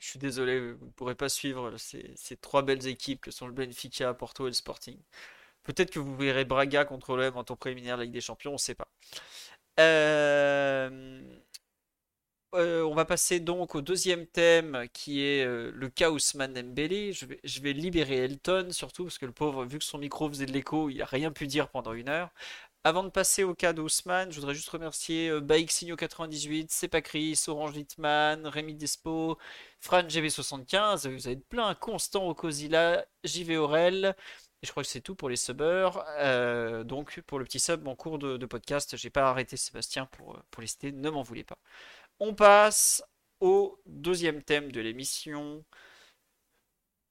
Je 0.00 0.08
suis 0.08 0.18
désolé, 0.18 0.72
vous 0.72 0.86
ne 0.86 0.90
pourrez 0.90 1.14
pas 1.14 1.28
suivre 1.28 1.72
ces, 1.76 2.16
trois 2.40 2.62
belles 2.62 2.88
équipes 2.88 3.20
que 3.20 3.30
sont 3.30 3.46
le 3.46 3.52
Benfica, 3.52 4.12
Porto 4.12 4.48
et 4.48 4.50
le 4.50 4.54
Sporting. 4.54 4.98
Peut-être 5.62 5.92
que 5.92 6.00
vous 6.00 6.16
verrez 6.16 6.44
Braga 6.44 6.84
contre 6.84 7.16
l'OM 7.16 7.36
en 7.36 7.44
tour 7.44 7.58
préliminaire 7.58 7.94
de 7.94 8.00
la 8.00 8.04
Ligue 8.06 8.14
des 8.14 8.20
Champions, 8.20 8.50
on 8.50 8.54
ne 8.54 8.58
sait 8.58 8.74
pas. 8.74 8.88
Euh, 9.80 11.20
euh, 12.54 12.82
on 12.82 12.94
va 12.94 13.04
passer 13.04 13.38
donc 13.38 13.76
au 13.76 13.80
deuxième 13.80 14.26
thème 14.26 14.86
qui 14.92 15.22
est 15.24 15.44
euh, 15.44 15.70
le 15.72 15.88
cas 15.88 16.10
Ousmane. 16.10 16.54
Je 16.76 17.60
vais, 17.60 17.72
libérer 17.72 18.16
Elton 18.24 18.68
surtout 18.72 19.04
parce 19.04 19.18
que 19.18 19.26
le 19.26 19.32
pauvre, 19.32 19.64
vu 19.64 19.78
que 19.78 19.84
son 19.84 19.98
micro 19.98 20.28
faisait 20.28 20.46
de 20.46 20.52
l'écho, 20.52 20.90
il 20.90 20.98
n'a 20.98 21.04
rien 21.04 21.30
pu 21.30 21.46
dire 21.46 21.68
pendant 21.68 21.92
une 21.92 22.08
heure. 22.08 22.30
Avant 22.82 23.04
de 23.04 23.10
passer 23.10 23.44
au 23.44 23.54
cas 23.54 23.72
d'Ousmane, 23.72 24.32
je 24.32 24.40
voudrais 24.40 24.54
juste 24.54 24.70
remercier 24.70 25.28
euh, 25.28 25.40
Signo98, 25.40 26.70
Sepacris, 26.70 27.38
Orange 27.46 27.74
Litman, 27.74 28.46
Rémi 28.46 28.74
Despo, 28.74 29.38
Fran 29.80 30.02
GB75. 30.02 31.08
Vous 31.08 31.26
avez 31.26 31.36
plein, 31.36 31.74
Constant 31.74 32.28
Ocosila, 32.28 33.04
JV 33.24 33.58
Aurel. 33.58 34.16
Et 34.62 34.66
je 34.66 34.70
crois 34.72 34.82
que 34.82 34.88
c'est 34.88 35.00
tout 35.00 35.14
pour 35.14 35.28
les 35.28 35.36
subbers. 35.36 36.04
Euh, 36.18 36.84
donc 36.84 37.20
pour 37.22 37.38
le 37.38 37.44
petit 37.44 37.60
sub 37.60 37.86
en 37.88 37.96
cours 37.96 38.18
de, 38.18 38.44
podcast, 38.46 38.96
j'ai 38.96 39.10
pas 39.10 39.28
arrêté 39.30 39.56
Sébastien 39.56 40.06
pour, 40.06 40.42
pour 40.50 40.60
les 40.60 40.66
citer, 40.68 40.92
ne 40.92 41.10
m'en 41.10 41.22
voulez 41.22 41.44
pas. 41.44 41.58
On 42.20 42.34
passe 42.34 43.02
au 43.40 43.80
deuxième 43.86 44.42
thème 44.42 44.72
de 44.72 44.80
l'émission. 44.80 45.64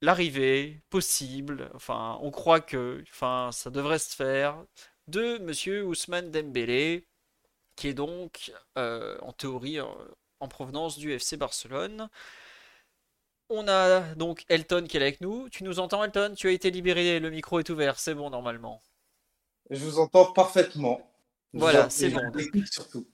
L'arrivée 0.02 0.82
possible, 0.90 1.70
enfin, 1.74 2.18
on 2.22 2.32
croit 2.32 2.62
que 2.62 3.04
enfin, 3.12 3.50
ça 3.52 3.70
devrait 3.70 4.00
se 4.00 4.16
faire, 4.16 4.64
de 5.08 5.40
Monsieur 5.40 5.84
Ousmane 5.84 6.32
Dembélé, 6.32 7.06
qui 7.76 7.90
est 7.90 7.94
donc 7.94 8.54
euh, 8.78 9.18
en 9.22 9.34
théorie 9.34 9.80
en 9.82 10.48
provenance 10.48 10.98
du 10.98 11.12
FC 11.12 11.38
Barcelone. 11.38 12.10
On 13.50 13.68
a 13.68 14.02
donc 14.16 14.46
Elton 14.48 14.86
qui 14.88 14.98
est 14.98 15.02
avec 15.02 15.22
nous. 15.22 15.50
Tu 15.50 15.64
nous 15.64 15.80
entends, 15.80 16.04
Elton? 16.04 16.34
Tu 16.36 16.48
as 16.48 16.52
été 16.52 16.70
libéré, 16.72 17.20
le 17.20 17.30
micro 17.32 17.60
est 17.60 17.70
ouvert, 17.70 18.00
c'est 18.00 18.14
bon 18.14 18.30
normalement. 18.30 18.82
Je 19.70 19.84
vous 19.84 20.00
entends 20.00 20.32
parfaitement. 20.32 21.02
Voilà, 21.54 21.90
c'est 21.90 22.10
bon. 22.10 22.22
surtout. 22.72 23.08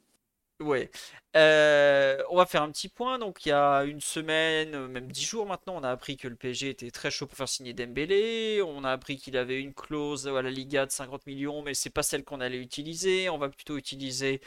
Ouais. 0.61 0.89
Euh, 1.35 2.21
on 2.29 2.37
va 2.37 2.45
faire 2.45 2.61
un 2.61 2.71
petit 2.71 2.87
point. 2.87 3.19
Donc, 3.19 3.45
il 3.45 3.49
y 3.49 3.51
a 3.51 3.83
une 3.83 3.99
semaine, 3.99 4.87
même 4.87 5.11
dix 5.11 5.25
jours 5.25 5.45
maintenant, 5.45 5.75
on 5.75 5.83
a 5.83 5.89
appris 5.91 6.15
que 6.15 6.27
le 6.29 6.35
PSG 6.35 6.69
était 6.69 6.91
très 6.91 7.11
chaud 7.11 7.27
pour 7.27 7.37
faire 7.37 7.49
signer 7.49 7.73
Dembélé. 7.73 8.61
On 8.61 8.83
a 8.85 8.91
appris 8.91 9.17
qu'il 9.17 9.35
avait 9.37 9.59
une 9.59 9.73
clause 9.73 10.27
à 10.27 10.41
la 10.41 10.51
Liga 10.51 10.85
de 10.85 10.91
50 10.91 11.25
millions, 11.27 11.61
mais 11.61 11.73
c'est 11.73 11.89
pas 11.89 12.03
celle 12.03 12.23
qu'on 12.23 12.39
allait 12.39 12.57
utiliser. 12.59 13.29
On 13.29 13.37
va 13.37 13.49
plutôt 13.49 13.77
utiliser 13.77 14.41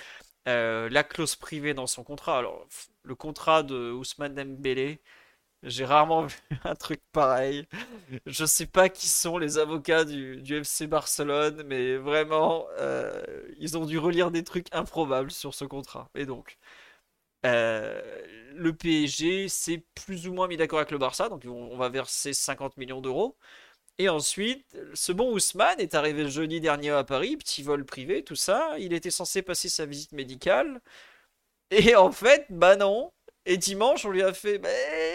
euh, 0.49 0.89
la 0.91 1.05
clause 1.05 1.37
privée 1.37 1.75
dans 1.75 1.87
son 1.87 2.05
contrat. 2.05 2.39
Alors, 2.39 2.67
le 3.03 3.15
contrat 3.15 3.63
de 3.63 3.93
Ousmane 3.93 4.35
Dembélé, 4.35 5.01
j'ai 5.63 5.85
rarement 5.85 6.27
vu 6.27 6.37
un 6.65 6.75
truc 6.75 7.01
pareil. 7.13 7.67
Je 8.27 8.45
sais 8.45 8.67
pas 8.67 8.89
qui 8.89 9.09
sont 9.09 9.39
les 9.39 9.59
avocats 9.59 10.05
du, 10.05 10.43
FC 10.49 10.87
Barcelone, 10.87 11.63
mais 11.67 11.97
vraiment, 11.97 12.67
euh, 12.79 13.23
ils 13.59 13.77
ont 13.79 13.85
dû 13.87 13.99
relire 13.99 14.31
des 14.31 14.45
trucs 14.45 14.67
improbables 14.73 15.31
sur 15.31 15.55
ce 15.55 15.65
contrat. 15.65 16.09
Et 16.15 16.27
donc, 16.27 16.59
euh, 17.47 18.01
le 18.55 18.75
PSG 18.75 19.49
s'est 19.49 19.85
plus 19.95 20.29
ou 20.29 20.35
moins 20.35 20.49
mis 20.49 20.57
d'accord 20.57 20.81
avec 20.81 20.91
le 20.91 20.99
Barça, 20.99 21.29
donc 21.29 21.45
on, 21.47 21.77
va 21.77 21.89
verser 21.89 22.33
50 22.33 22.77
millions 22.77 23.01
d'euros. 23.01 23.37
Et 23.99 24.09
ensuite, 24.09 24.77
ce 24.95 25.13
bon 25.13 25.33
Ousmane 25.33 25.81
est 25.81 25.95
arrivé 25.95 26.29
jeudi 26.31 26.61
dernier 26.61 26.91
à 26.91 27.05
Paris, 27.05 27.37
petit 27.37 27.63
vol 27.63 27.85
privé, 27.85 28.23
tout 28.25 28.37
ça. 28.37 28.77
Il 28.79 28.93
était 28.93 29.11
censé 29.11 29.43
passer 29.43 29.69
sa 29.69 29.87
visite 29.87 30.13
médicale. 30.13 30.81
Et 31.71 31.97
en 31.97 32.13
fait, 32.13 32.47
bah 32.51 32.77
non, 32.77 33.13
et 33.49 33.57
dimanche, 33.57 34.05
on 34.05 34.11
lui 34.11 34.23
a 34.23 34.35
fait 34.35 34.59
bah, 34.59 34.69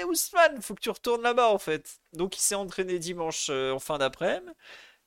Ousmane, 0.08 0.62
faut 0.62 0.74
que 0.76 0.82
tu 0.82 0.90
retournes 0.90 1.22
là-bas 1.22 1.50
en 1.50 1.60
fait. 1.60 2.00
Donc 2.14 2.36
il 2.38 2.42
s'est 2.42 2.56
entraîné 2.56 3.00
dimanche 3.00 3.48
euh, 3.52 3.72
en 3.72 3.80
fin 3.80 3.98
d'après-midi. 4.00 4.52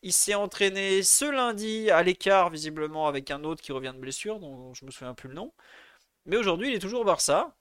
Il 0.03 0.12
s'est 0.12 0.35
entraîné 0.35 1.03
ce 1.03 1.24
lundi 1.24 1.91
à 1.91 2.03
l'écart, 2.03 2.51
visiblement, 2.51 3.09
avec 3.09 3.31
un 3.31 3.45
autre 3.45 3.62
qui 3.62 3.72
revient 3.72 3.93
de 3.95 4.01
blessure, 4.01 4.39
dont 4.41 4.72
je 4.74 4.85
me 4.85 4.91
souviens 4.91 5.14
plus 5.14 5.29
le 5.29 5.35
nom. 5.35 5.53
Mais 6.27 6.37
aujourd'hui, 6.37 6.70
il 6.70 6.77
est 6.77 6.81
toujours 6.81 7.03
au 7.03 7.05
Barça. 7.05 7.57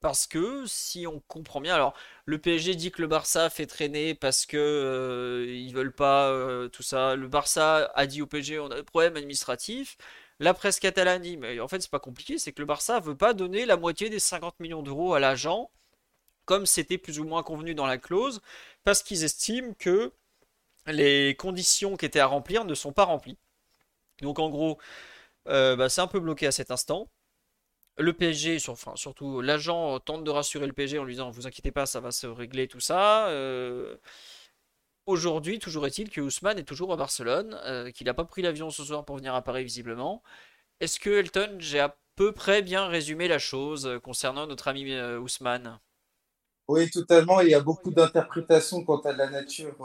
Parce 0.00 0.26
que 0.26 0.66
si 0.66 1.06
on 1.06 1.20
comprend 1.28 1.60
bien, 1.62 1.74
alors 1.74 1.94
le 2.26 2.38
PSG 2.38 2.74
dit 2.76 2.90
que 2.92 3.02
le 3.02 3.08
Barça 3.08 3.48
fait 3.50 3.66
traîner 3.66 4.14
parce 4.14 4.46
que 4.46 4.56
euh, 4.58 5.46
ils 5.48 5.72
veulent 5.74 5.94
pas 5.94 6.28
euh, 6.30 6.68
tout 6.68 6.82
ça. 6.82 7.16
Le 7.16 7.26
Barça 7.28 7.90
a 7.94 8.06
dit 8.06 8.20
au 8.22 8.26
PSG 8.26 8.58
on 8.60 8.70
a 8.70 8.76
des 8.76 8.82
problèmes 8.84 9.16
administratifs. 9.16 9.96
La 10.40 10.54
presse 10.54 10.80
catalane 10.80 11.22
dit, 11.22 11.36
mais 11.36 11.60
en 11.60 11.68
fait 11.68 11.80
c'est 11.80 11.90
pas 11.90 12.00
compliqué, 12.00 12.38
c'est 12.38 12.52
que 12.52 12.60
le 12.60 12.66
Barça 12.66 13.00
veut 13.00 13.16
pas 13.16 13.34
donner 13.34 13.66
la 13.66 13.76
moitié 13.76 14.10
des 14.10 14.18
50 14.18 14.58
millions 14.60 14.82
d'euros 14.82 15.14
à 15.14 15.20
l'agent, 15.20 15.70
comme 16.44 16.66
c'était 16.66 16.98
plus 16.98 17.20
ou 17.20 17.24
moins 17.24 17.42
convenu 17.42 17.74
dans 17.74 17.86
la 17.86 17.98
clause, 17.98 18.40
parce 18.84 19.02
qu'ils 19.02 19.24
estiment 19.24 19.74
que 19.78 20.12
les 20.86 21.34
conditions 21.36 21.96
qui 21.96 22.06
étaient 22.06 22.20
à 22.20 22.26
remplir 22.26 22.64
ne 22.64 22.74
sont 22.74 22.92
pas 22.92 23.04
remplies. 23.04 23.38
Donc 24.22 24.38
en 24.38 24.50
gros, 24.50 24.78
euh, 25.48 25.76
bah, 25.76 25.88
c'est 25.88 26.00
un 26.00 26.06
peu 26.06 26.20
bloqué 26.20 26.46
à 26.46 26.52
cet 26.52 26.70
instant. 26.70 27.08
Le 27.98 28.12
PSG, 28.12 28.58
enfin, 28.68 28.94
surtout 28.96 29.40
l'agent 29.40 30.00
tente 30.00 30.24
de 30.24 30.30
rassurer 30.30 30.66
le 30.66 30.72
PSG 30.72 30.98
en 30.98 31.04
lui 31.04 31.14
disant 31.14 31.30
vous 31.30 31.46
inquiétez 31.46 31.72
pas, 31.72 31.86
ça 31.86 32.00
va 32.00 32.12
se 32.12 32.26
régler 32.26 32.68
tout 32.68 32.80
ça. 32.80 33.28
Euh, 33.28 33.96
Aujourd'hui, 35.06 35.58
toujours 35.58 35.86
est-il 35.86 36.08
que 36.08 36.22
Ousmane 36.22 36.58
est 36.58 36.64
toujours 36.64 36.90
à 36.90 36.96
Barcelone, 36.96 37.60
euh, 37.66 37.90
qu'il 37.90 38.06
n'a 38.06 38.14
pas 38.14 38.24
pris 38.24 38.40
l'avion 38.40 38.70
ce 38.70 38.82
soir 38.82 39.04
pour 39.04 39.16
venir 39.16 39.34
à 39.34 39.42
Paris 39.42 39.62
visiblement. 39.62 40.22
Est-ce 40.80 40.98
que 40.98 41.10
Elton, 41.10 41.56
j'ai 41.58 41.78
à 41.78 41.94
peu 42.16 42.32
près 42.32 42.62
bien 42.62 42.86
résumé 42.86 43.28
la 43.28 43.38
chose 43.38 43.86
euh, 43.86 43.98
concernant 44.00 44.46
notre 44.46 44.66
ami 44.66 44.90
euh, 44.92 45.20
Ousmane? 45.20 45.78
Oui, 46.68 46.88
totalement. 46.88 47.42
Il 47.42 47.50
y 47.50 47.54
a 47.54 47.60
beaucoup 47.60 47.90
d'interprétations 47.90 48.82
quant 48.82 49.00
à 49.00 49.12
la 49.12 49.28
nature 49.28 49.76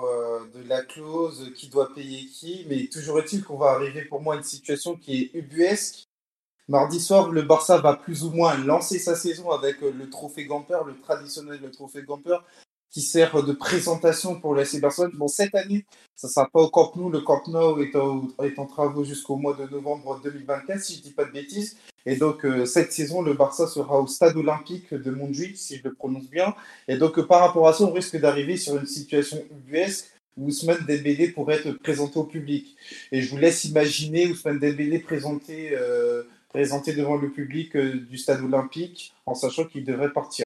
de 0.53 0.63
la 0.63 0.81
clause, 0.83 1.51
qui 1.53 1.67
doit 1.67 1.93
payer 1.93 2.25
qui, 2.27 2.65
mais 2.69 2.87
toujours 2.87 3.19
est-il 3.19 3.43
qu'on 3.43 3.57
va 3.57 3.71
arriver 3.71 4.05
pour 4.05 4.21
moi 4.21 4.35
à 4.35 4.37
une 4.37 4.43
situation 4.43 4.95
qui 4.95 5.23
est 5.23 5.37
ubuesque. 5.37 6.05
Mardi 6.69 7.01
soir, 7.01 7.31
le 7.31 7.41
Barça 7.41 7.79
va 7.79 7.97
plus 7.97 8.23
ou 8.23 8.29
moins 8.29 8.57
lancer 8.57 8.97
sa 8.97 9.17
saison 9.17 9.51
avec 9.51 9.81
le 9.81 10.09
trophée 10.09 10.45
Gamper, 10.45 10.79
le 10.87 10.97
traditionnel 11.01 11.69
trophée 11.71 12.03
Gamper, 12.03 12.37
qui 12.91 13.01
sert 13.01 13.43
de 13.43 13.53
présentation 13.53 14.39
pour 14.39 14.55
l'AC 14.55 14.79
Barcelone. 14.79 15.11
Bon, 15.15 15.27
cette 15.27 15.53
année, 15.55 15.85
ça 16.15 16.27
ne 16.27 16.31
sera 16.31 16.49
pas 16.49 16.61
au 16.61 16.69
Camp 16.69 16.95
Nou. 16.95 17.09
Le 17.09 17.21
Camp 17.21 17.47
Nou 17.47 17.81
est, 17.81 17.95
en 18.59 18.65
travaux 18.65 19.03
jusqu'au 19.03 19.35
mois 19.35 19.55
de 19.55 19.67
novembre 19.67 20.19
2024, 20.23 20.81
si 20.81 20.93
je 20.93 20.99
ne 20.99 21.03
dis 21.03 21.11
pas 21.11 21.25
de 21.25 21.31
bêtises. 21.31 21.77
Et 22.05 22.15
donc, 22.15 22.45
euh, 22.45 22.65
cette 22.65 22.91
saison, 22.91 23.21
le 23.21 23.33
Barça 23.33 23.67
sera 23.67 23.99
au 23.99 24.07
stade 24.07 24.35
olympique 24.37 24.93
de 24.93 25.11
Montjuic, 25.11 25.57
si 25.57 25.77
je 25.77 25.83
le 25.83 25.93
prononce 25.93 26.27
bien. 26.29 26.55
Et 26.87 26.97
donc, 26.97 27.19
euh, 27.19 27.25
par 27.25 27.41
rapport 27.41 27.67
à 27.67 27.73
ça, 27.73 27.83
on 27.83 27.91
risque 27.91 28.17
d'arriver 28.19 28.57
sur 28.57 28.77
une 28.77 28.87
situation 28.87 29.37
ubuesque 29.51 30.07
où 30.37 30.47
Ousmane 30.47 30.85
Dembélé 30.87 31.29
pourrait 31.29 31.55
être 31.55 31.71
présenté 31.73 32.17
au 32.17 32.23
public. 32.23 32.75
Et 33.11 33.21
je 33.21 33.29
vous 33.29 33.37
laisse 33.37 33.65
imaginer 33.65 34.27
Ousmane 34.27 34.59
Dembélé 34.59 34.99
présenté, 34.99 35.71
euh, 35.73 36.23
présenté 36.47 36.93
devant 36.93 37.17
le 37.17 37.29
public 37.29 37.75
du 37.77 38.17
stade 38.17 38.41
olympique, 38.41 39.13
en 39.25 39.35
sachant 39.35 39.65
qu'il 39.65 39.83
devrait 39.83 40.11
partir. 40.13 40.45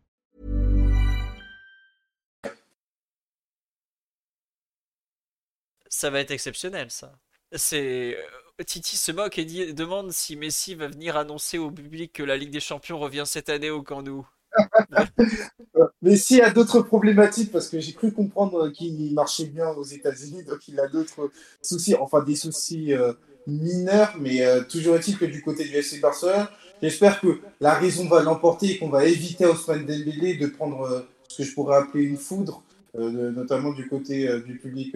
Ça 6.01 6.09
va 6.09 6.19
être 6.19 6.31
exceptionnel, 6.31 6.87
ça. 6.89 7.13
C'est 7.55 8.17
euh, 8.17 8.63
Titi 8.65 8.97
se 8.97 9.11
moque 9.11 9.37
et 9.37 9.45
dit, 9.45 9.71
demande 9.71 10.11
si 10.11 10.35
Messi 10.35 10.73
va 10.73 10.87
venir 10.87 11.15
annoncer 11.15 11.59
au 11.59 11.69
public 11.69 12.11
que 12.11 12.23
la 12.23 12.37
Ligue 12.37 12.49
des 12.49 12.59
Champions 12.59 12.97
revient 12.97 13.23
cette 13.27 13.49
année 13.49 13.69
au 13.69 13.83
Camp 13.83 14.01
Nou. 14.01 14.27
Messi 16.01 16.41
a 16.41 16.49
d'autres 16.49 16.81
problématiques 16.81 17.51
parce 17.51 17.69
que 17.69 17.79
j'ai 17.79 17.93
cru 17.93 18.11
comprendre 18.11 18.69
qu'il 18.69 19.13
marchait 19.13 19.45
bien 19.45 19.69
aux 19.69 19.83
États-Unis, 19.83 20.43
donc 20.43 20.67
il 20.67 20.79
a 20.79 20.87
d'autres 20.87 21.29
soucis, 21.61 21.93
enfin 21.93 22.23
des 22.23 22.35
soucis 22.35 22.93
euh, 22.93 23.13
mineurs, 23.45 24.15
mais 24.19 24.43
euh, 24.43 24.63
toujours 24.63 24.95
est-il 24.95 25.19
que 25.19 25.25
du 25.25 25.43
côté 25.43 25.65
du 25.65 25.75
FC 25.75 25.99
Barcelone, 25.99 26.47
j'espère 26.81 27.21
que 27.21 27.41
la 27.59 27.75
raison 27.75 28.07
va 28.07 28.23
l'emporter 28.23 28.71
et 28.71 28.77
qu'on 28.79 28.89
va 28.89 29.05
éviter 29.05 29.45
à 29.45 29.51
Ousmane 29.51 29.85
Dembélé 29.85 30.33
de 30.33 30.47
prendre 30.47 31.05
ce 31.27 31.37
que 31.37 31.43
je 31.43 31.53
pourrais 31.53 31.77
appeler 31.77 32.05
une 32.05 32.17
foudre, 32.17 32.63
notamment 32.95 33.71
du 33.71 33.87
côté 33.87 34.27
du 34.41 34.57
public 34.57 34.95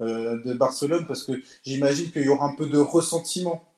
de 0.00 0.52
Barcelone 0.54 1.06
parce 1.06 1.24
que 1.24 1.32
j'imagine 1.64 2.12
qu'il 2.12 2.22
y 2.22 2.28
aura 2.28 2.46
un 2.46 2.54
peu 2.54 2.66
de 2.66 2.78
ressentiment. 2.78 3.68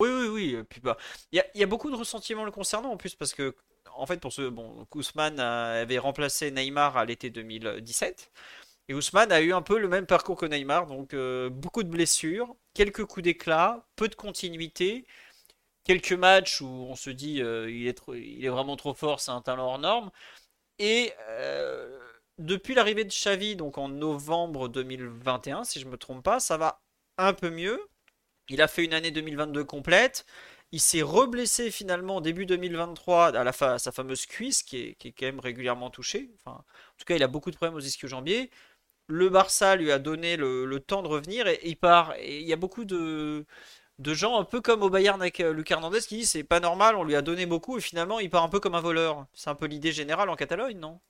Oui, 0.00 0.08
oui, 0.08 0.28
oui. 0.28 0.56
Bah, 0.82 0.96
il 1.30 1.44
y, 1.54 1.62
a, 1.62 1.66
beaucoup 1.66 1.90
de 1.90 1.96
ressentiments 1.96 2.44
le 2.44 2.50
concernant 2.50 2.90
en 2.90 2.96
plus 2.96 3.14
parce 3.14 3.34
que 3.34 3.54
en 3.94 4.06
fait 4.06 4.18
pour 4.18 4.32
ce 4.32 4.48
bon, 4.48 4.86
Ousmane 4.94 5.38
avait 5.38 5.98
remplacé 5.98 6.50
Neymar 6.50 6.96
à 6.96 7.04
l'été 7.04 7.28
2017 7.28 8.32
et 8.88 8.94
Ousmane 8.94 9.30
a 9.30 9.42
eu 9.42 9.52
un 9.52 9.62
peu 9.62 9.78
le 9.78 9.88
même 9.88 10.06
parcours 10.06 10.36
que 10.36 10.46
Neymar, 10.46 10.86
donc 10.86 11.14
euh, 11.14 11.50
beaucoup 11.50 11.82
de 11.82 11.90
blessures, 11.90 12.56
quelques 12.74 13.04
coups 13.04 13.24
d'éclat, 13.24 13.86
peu 13.94 14.08
de 14.08 14.14
continuité, 14.14 15.06
quelques 15.84 16.12
matchs 16.12 16.62
où 16.62 16.66
on 16.66 16.96
se 16.96 17.10
dit 17.10 17.42
euh, 17.42 17.70
il, 17.70 17.86
est 17.86 18.00
il 18.14 18.44
est 18.44 18.48
vraiment 18.48 18.76
trop 18.76 18.94
fort, 18.94 19.20
c'est 19.20 19.30
un 19.32 19.42
talent 19.42 19.66
hors 19.66 19.78
norme 19.78 20.10
et 20.78 21.12
euh, 21.28 21.98
depuis 22.40 22.74
l'arrivée 22.74 23.04
de 23.04 23.10
Xavi, 23.10 23.54
donc 23.54 23.78
en 23.78 23.88
novembre 23.88 24.68
2021, 24.68 25.64
si 25.64 25.78
je 25.78 25.86
ne 25.86 25.90
me 25.90 25.96
trompe 25.98 26.24
pas, 26.24 26.40
ça 26.40 26.56
va 26.56 26.80
un 27.18 27.34
peu 27.34 27.50
mieux. 27.50 27.80
Il 28.48 28.62
a 28.62 28.68
fait 28.68 28.84
une 28.84 28.94
année 28.94 29.10
2022 29.10 29.64
complète. 29.64 30.24
Il 30.72 30.80
s'est 30.80 31.02
reblessé 31.02 31.70
finalement 31.70 32.20
début 32.20 32.46
2023 32.46 33.36
à 33.36 33.44
la 33.44 33.52
sa 33.52 33.92
fameuse 33.92 34.26
cuisse 34.26 34.62
qui 34.62 34.78
est, 34.78 35.12
quand 35.12 35.26
même 35.26 35.40
régulièrement 35.40 35.90
touchée. 35.90 36.30
Enfin, 36.36 36.56
en 36.58 36.96
tout 36.98 37.04
cas, 37.06 37.16
il 37.16 37.22
a 37.22 37.28
beaucoup 37.28 37.50
de 37.50 37.56
problèmes 37.56 37.76
aux 37.76 37.80
ischio-jambiers. 37.80 38.50
Le 39.08 39.28
Barça 39.28 39.76
lui 39.76 39.92
a 39.92 39.98
donné 39.98 40.36
le, 40.36 40.78
temps 40.80 41.02
de 41.02 41.08
revenir 41.08 41.46
et, 41.46 41.60
il 41.64 41.76
part. 41.76 42.14
Et 42.18 42.40
il 42.40 42.46
y 42.48 42.52
a 42.52 42.56
beaucoup 42.56 42.84
de, 42.84 43.44
de 43.98 44.14
gens 44.14 44.38
un 44.38 44.44
peu 44.44 44.60
comme 44.60 44.82
au 44.82 44.90
Bayern 44.90 45.20
avec 45.20 45.40
euh, 45.40 45.52
Luc 45.52 45.70
Hernandez 45.70 46.00
qui 46.00 46.18
dit 46.18 46.26
c'est 46.26 46.44
pas 46.44 46.60
normal, 46.60 46.96
on 46.96 47.04
lui 47.04 47.16
a 47.16 47.22
donné 47.22 47.46
beaucoup 47.46 47.78
et 47.78 47.80
finalement 47.80 48.20
il 48.20 48.30
part 48.30 48.44
un 48.44 48.48
peu 48.48 48.60
comme 48.60 48.74
un 48.74 48.80
voleur. 48.80 49.26
C'est 49.34 49.50
un 49.50 49.54
peu 49.54 49.66
l'idée 49.66 49.92
générale 49.92 50.30
en 50.30 50.36
Catalogne, 50.36 50.78
non? 50.78 51.00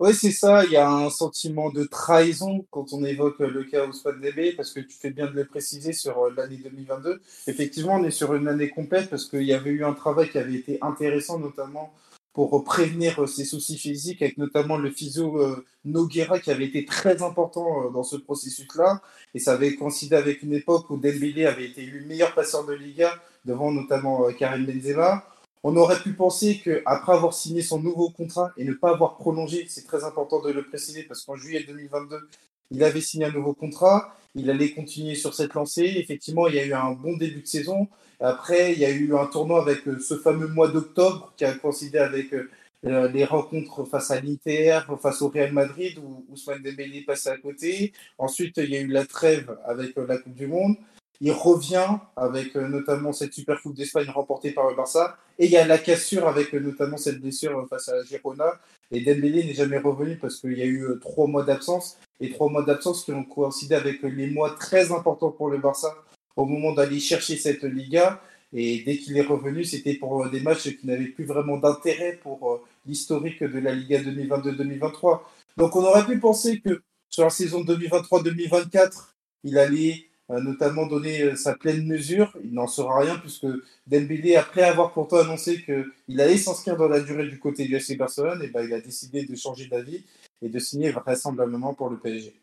Oui, 0.00 0.12
c'est 0.12 0.32
ça. 0.32 0.64
Il 0.64 0.72
y 0.72 0.76
a 0.76 0.90
un 0.90 1.08
sentiment 1.08 1.70
de 1.70 1.84
trahison 1.84 2.66
quand 2.70 2.92
on 2.92 3.04
évoque 3.04 3.38
le 3.38 3.62
cas 3.62 3.86
Ousmane 3.86 4.16
Dembélé, 4.16 4.52
parce 4.52 4.72
que 4.72 4.80
tu 4.80 4.96
fais 4.96 5.10
bien 5.10 5.26
de 5.26 5.32
le 5.32 5.44
préciser 5.44 5.92
sur 5.92 6.18
euh, 6.18 6.34
l'année 6.36 6.56
2022. 6.56 7.20
Effectivement, 7.46 7.94
on 7.94 8.04
est 8.04 8.10
sur 8.10 8.34
une 8.34 8.48
année 8.48 8.70
complète 8.70 9.08
parce 9.08 9.26
qu'il 9.26 9.44
y 9.44 9.52
avait 9.52 9.70
eu 9.70 9.84
un 9.84 9.92
travail 9.92 10.30
qui 10.30 10.38
avait 10.38 10.54
été 10.54 10.78
intéressant, 10.82 11.38
notamment 11.38 11.94
pour 12.32 12.64
prévenir 12.64 13.28
ses 13.28 13.44
soucis 13.44 13.78
physiques, 13.78 14.20
avec 14.20 14.36
notamment 14.36 14.76
le 14.76 14.90
physio 14.90 15.40
euh, 15.40 15.64
Noguera 15.84 16.40
qui 16.40 16.50
avait 16.50 16.66
été 16.66 16.84
très 16.84 17.22
important 17.22 17.86
euh, 17.86 17.90
dans 17.90 18.02
ce 18.02 18.16
processus-là. 18.16 19.00
Et 19.34 19.38
ça 19.38 19.52
avait 19.52 19.76
coïncidé 19.76 20.16
avec 20.16 20.42
une 20.42 20.54
époque 20.54 20.90
où 20.90 20.96
Dembélé 20.96 21.46
avait 21.46 21.66
été 21.66 21.82
élu 21.84 22.04
meilleur 22.04 22.34
passeur 22.34 22.66
de 22.66 22.72
Liga, 22.72 23.12
devant 23.44 23.70
notamment 23.70 24.24
Karim 24.32 24.66
Benzema. 24.66 25.24
On 25.66 25.74
aurait 25.76 25.98
pu 25.98 26.12
penser 26.12 26.60
qu'après 26.62 27.14
avoir 27.14 27.32
signé 27.32 27.62
son 27.62 27.80
nouveau 27.80 28.10
contrat 28.10 28.52
et 28.58 28.64
ne 28.64 28.74
pas 28.74 28.90
avoir 28.90 29.16
prolongé, 29.16 29.64
c'est 29.66 29.86
très 29.86 30.04
important 30.04 30.42
de 30.42 30.52
le 30.52 30.62
préciser 30.62 31.04
parce 31.04 31.24
qu'en 31.24 31.36
juillet 31.36 31.64
2022, 31.66 32.28
il 32.70 32.84
avait 32.84 33.00
signé 33.00 33.24
un 33.24 33.32
nouveau 33.32 33.54
contrat, 33.54 34.14
il 34.34 34.50
allait 34.50 34.72
continuer 34.72 35.14
sur 35.14 35.32
cette 35.32 35.54
lancée. 35.54 35.94
Effectivement, 35.96 36.48
il 36.48 36.56
y 36.56 36.58
a 36.58 36.66
eu 36.66 36.74
un 36.74 36.92
bon 36.92 37.16
début 37.16 37.40
de 37.40 37.46
saison. 37.46 37.88
Après, 38.20 38.74
il 38.74 38.78
y 38.78 38.84
a 38.84 38.90
eu 38.90 39.16
un 39.16 39.24
tournoi 39.24 39.62
avec 39.62 39.88
euh, 39.88 39.98
ce 39.98 40.18
fameux 40.18 40.48
mois 40.48 40.68
d'octobre 40.68 41.32
qui 41.38 41.46
a 41.46 41.54
coïncidé 41.54 41.98
avec 41.98 42.34
euh, 42.34 42.50
euh, 42.84 43.08
les 43.08 43.24
rencontres 43.24 43.84
face 43.84 44.10
à 44.10 44.20
l'Inter, 44.20 44.80
face 45.00 45.22
au 45.22 45.28
Real 45.28 45.52
Madrid, 45.52 45.98
où 45.98 46.26
Ousmane 46.30 46.62
Dembélé 46.62 47.00
passait 47.00 47.30
à 47.30 47.38
côté. 47.38 47.94
Ensuite, 48.18 48.58
il 48.58 48.70
y 48.70 48.76
a 48.76 48.80
eu 48.80 48.88
la 48.88 49.06
trêve 49.06 49.56
avec 49.64 49.96
la 49.96 50.18
Coupe 50.18 50.34
du 50.34 50.46
Monde. 50.46 50.76
Il 51.24 51.32
revient 51.32 51.88
avec 52.16 52.54
euh, 52.54 52.68
notamment 52.68 53.14
cette 53.14 53.32
Super 53.32 53.58
Coupe 53.62 53.74
d'Espagne 53.74 54.10
remportée 54.10 54.50
par 54.50 54.68
le 54.68 54.76
Barça. 54.76 55.16
Et 55.38 55.46
il 55.46 55.50
y 55.50 55.56
a 55.56 55.66
la 55.66 55.78
cassure 55.78 56.28
avec 56.28 56.54
euh, 56.54 56.60
notamment 56.60 56.98
cette 56.98 57.18
blessure 57.18 57.66
face 57.70 57.88
à 57.88 58.04
Girona. 58.04 58.60
Et 58.90 59.00
Dembélé 59.00 59.42
n'est 59.42 59.54
jamais 59.54 59.78
revenu 59.78 60.18
parce 60.18 60.38
qu'il 60.38 60.58
y 60.58 60.60
a 60.60 60.66
eu 60.66 60.82
euh, 60.82 60.98
trois 61.00 61.26
mois 61.26 61.42
d'absence. 61.42 61.96
Et 62.20 62.30
trois 62.30 62.50
mois 62.50 62.62
d'absence 62.62 63.06
qui 63.06 63.12
ont 63.12 63.24
coïncidé 63.24 63.74
avec 63.74 64.02
les 64.02 64.26
mois 64.26 64.50
très 64.50 64.92
importants 64.92 65.30
pour 65.30 65.48
le 65.48 65.56
Barça 65.56 65.96
au 66.36 66.44
moment 66.44 66.74
d'aller 66.74 67.00
chercher 67.00 67.38
cette 67.38 67.64
Liga. 67.64 68.20
Et 68.52 68.82
dès 68.84 68.98
qu'il 68.98 69.16
est 69.16 69.22
revenu, 69.22 69.64
c'était 69.64 69.94
pour 69.94 70.28
des 70.28 70.40
matchs 70.40 70.76
qui 70.76 70.86
n'avaient 70.86 71.06
plus 71.06 71.24
vraiment 71.24 71.56
d'intérêt 71.56 72.18
pour 72.22 72.66
l'historique 72.86 73.42
de 73.42 73.60
la 73.60 73.72
Liga 73.72 73.98
2022-2023. 74.02 75.20
Donc 75.56 75.74
on 75.74 75.84
aurait 75.84 76.04
pu 76.04 76.18
penser 76.18 76.60
que 76.60 76.82
sur 77.08 77.24
la 77.24 77.30
saison 77.30 77.62
2023-2024, 77.64 79.06
il 79.44 79.56
allait 79.56 80.04
notamment 80.28 80.86
donné 80.86 81.22
euh, 81.22 81.36
sa 81.36 81.54
pleine 81.54 81.86
mesure. 81.86 82.36
Il 82.42 82.54
n'en 82.54 82.66
sera 82.66 83.00
rien 83.00 83.16
puisque 83.18 83.46
Dembélé, 83.86 84.36
après 84.36 84.62
avoir 84.62 84.92
pourtant 84.92 85.18
annoncé 85.18 85.62
qu'il 85.62 86.20
allait 86.20 86.38
s'inscrire 86.38 86.76
dans 86.76 86.88
la 86.88 87.00
durée 87.00 87.28
du 87.28 87.38
côté 87.38 87.66
du 87.66 87.76
FC 87.76 87.96
Barcelone, 87.96 88.42
et 88.42 88.48
ben, 88.48 88.64
il 88.64 88.72
a 88.72 88.80
décidé 88.80 89.24
de 89.24 89.36
changer 89.36 89.66
d'avis 89.66 90.04
et 90.42 90.48
de 90.48 90.58
signer 90.58 90.90
vraisemblablement 90.90 91.74
pour 91.74 91.90
le 91.90 91.98
PSG. 91.98 92.34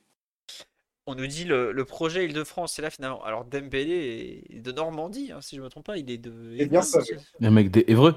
On 1.08 1.16
nous 1.16 1.26
dit 1.26 1.46
le, 1.46 1.72
le 1.72 1.86
projet 1.86 2.26
Île-de-France, 2.26 2.74
c'est 2.76 2.84
là 2.84 2.92
finalement. 2.92 3.24
Alors 3.24 3.44
Dembélé 3.44 4.44
est 4.50 4.60
de 4.60 4.72
Normandie, 4.72 5.32
hein, 5.32 5.42
si 5.42 5.56
je 5.56 5.62
ne 5.62 5.66
me 5.66 5.70
trompe 5.70 5.88
pas, 5.88 5.98
il 5.98 6.10
est 6.12 6.20
de. 6.20 6.56
C'est 6.58 6.68
bien 6.68 6.84
ça. 6.84 7.00
Un 7.42 7.50
mec 7.50 7.72
d'Evreux. 7.72 8.16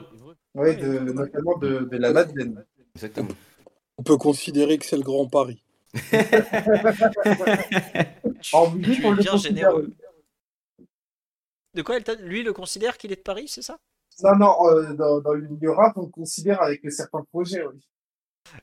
Oui, 0.55 0.77
de, 0.77 0.99
notamment 0.99 1.57
de, 1.59 1.89
de 1.91 1.97
la 1.97 2.12
Madeleine. 2.12 2.62
Exactement. 2.95 3.31
On 3.97 4.03
peut 4.03 4.19
considérer 4.19 4.77
que 4.78 4.85
c'est 4.85 4.97
le 4.97 5.03
Grand 5.03 5.27
Paris. 5.27 5.65
tu, 8.43 9.01
pour 9.01 9.15
bien 9.15 9.37
généreux. 9.37 9.93
De 11.75 11.83
quoi 11.83 11.99
lui 12.21 12.43
le 12.43 12.53
considère 12.53 12.99
qu'il 12.99 13.12
est 13.12 13.16
de 13.16 13.21
Paris, 13.21 13.49
c'est 13.49 13.62
ça? 13.62 13.79
Non, 14.23 14.37
non, 14.37 14.69
euh, 14.69 14.93
dans, 14.95 15.21
dans, 15.21 15.33
le 15.33 15.49
milieu 15.49 15.73
rap, 15.73 15.97
on 15.97 16.03
le 16.03 16.09
considère 16.09 16.62
avec 16.62 16.89
certains 16.91 17.23
projets, 17.23 17.66
oui. 17.66 17.81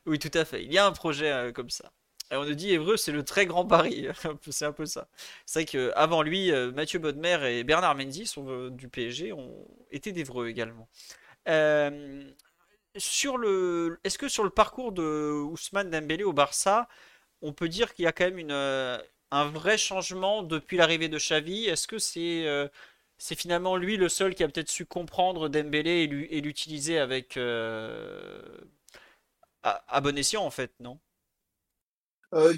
Oui, 0.06 0.20
tout 0.20 0.32
à 0.34 0.45
fait. 0.45 0.64
Il 0.64 0.72
y 0.72 0.78
a 0.78 0.86
un 0.86 0.91
projet 0.91 1.32
euh, 1.32 1.52
comme 1.52 1.70
ça. 1.70 1.91
Et 2.32 2.36
on 2.36 2.45
nous 2.45 2.53
dit 2.53 2.72
Évreux, 2.72 2.95
c'est 2.95 3.12
le 3.12 3.24
très 3.24 3.45
grand 3.45 3.66
Paris. 3.66 4.08
c'est 4.49 4.66
un 4.66 4.72
peu 4.72 4.86
ça. 4.86 5.10
C'est 5.45 5.60
vrai 5.60 5.66
qu'avant 5.66 6.22
lui, 6.22 6.52
euh, 6.52 6.72
Mathieu 6.72 6.99
Bodmer 6.99 7.40
et 7.49 7.64
Bernard 7.66 7.95
Mendy 7.95 8.26
sont 8.26 8.70
du 8.70 8.88
PSG 8.88 9.34
ont 9.34 9.68
été 9.90 10.14
d'Évreux 10.14 10.48
également. 10.48 10.88
sur 12.95 13.38
le, 13.38 13.99
est-ce 14.03 14.18
que 14.18 14.30
sur 14.30 14.44
le 14.44 14.49
parcours 14.49 14.94
de 14.94 15.44
Ousmane 15.52 15.90
Dembélé 15.90 16.24
au 16.24 16.34
Barça, 16.34 16.88
on 17.41 17.53
peut 17.53 17.69
dire 17.69 17.93
qu'il 17.93 18.03
y 18.03 18.07
a 18.07 18.11
quand 18.11 18.30
même 18.30 18.47
euh, 18.51 18.97
un 19.31 19.45
vrai 19.49 19.77
changement 19.77 20.43
depuis 20.43 20.77
l'arrivée 20.77 21.09
de 21.09 21.18
Xavi. 21.18 21.65
Est-ce 21.65 21.88
que 21.88 21.99
c'est 21.99 22.45
euh, 22.47 22.68
c'est 23.18 23.35
finalement 23.35 23.77
lui 23.77 23.97
le 23.97 24.09
seul 24.09 24.35
qui 24.35 24.43
a 24.43 24.47
peut-être 24.47 24.69
su 24.69 24.85
comprendre 24.85 25.47
Dembélé 25.49 26.09
et 26.30 26.41
l'utiliser 26.41 26.97
avec 26.97 27.38
euh, 27.38 28.41
à, 29.63 30.01
bon 30.01 30.18
escient 30.18 30.43
en 30.43 30.49
fait, 30.49 30.72
non? 30.80 30.97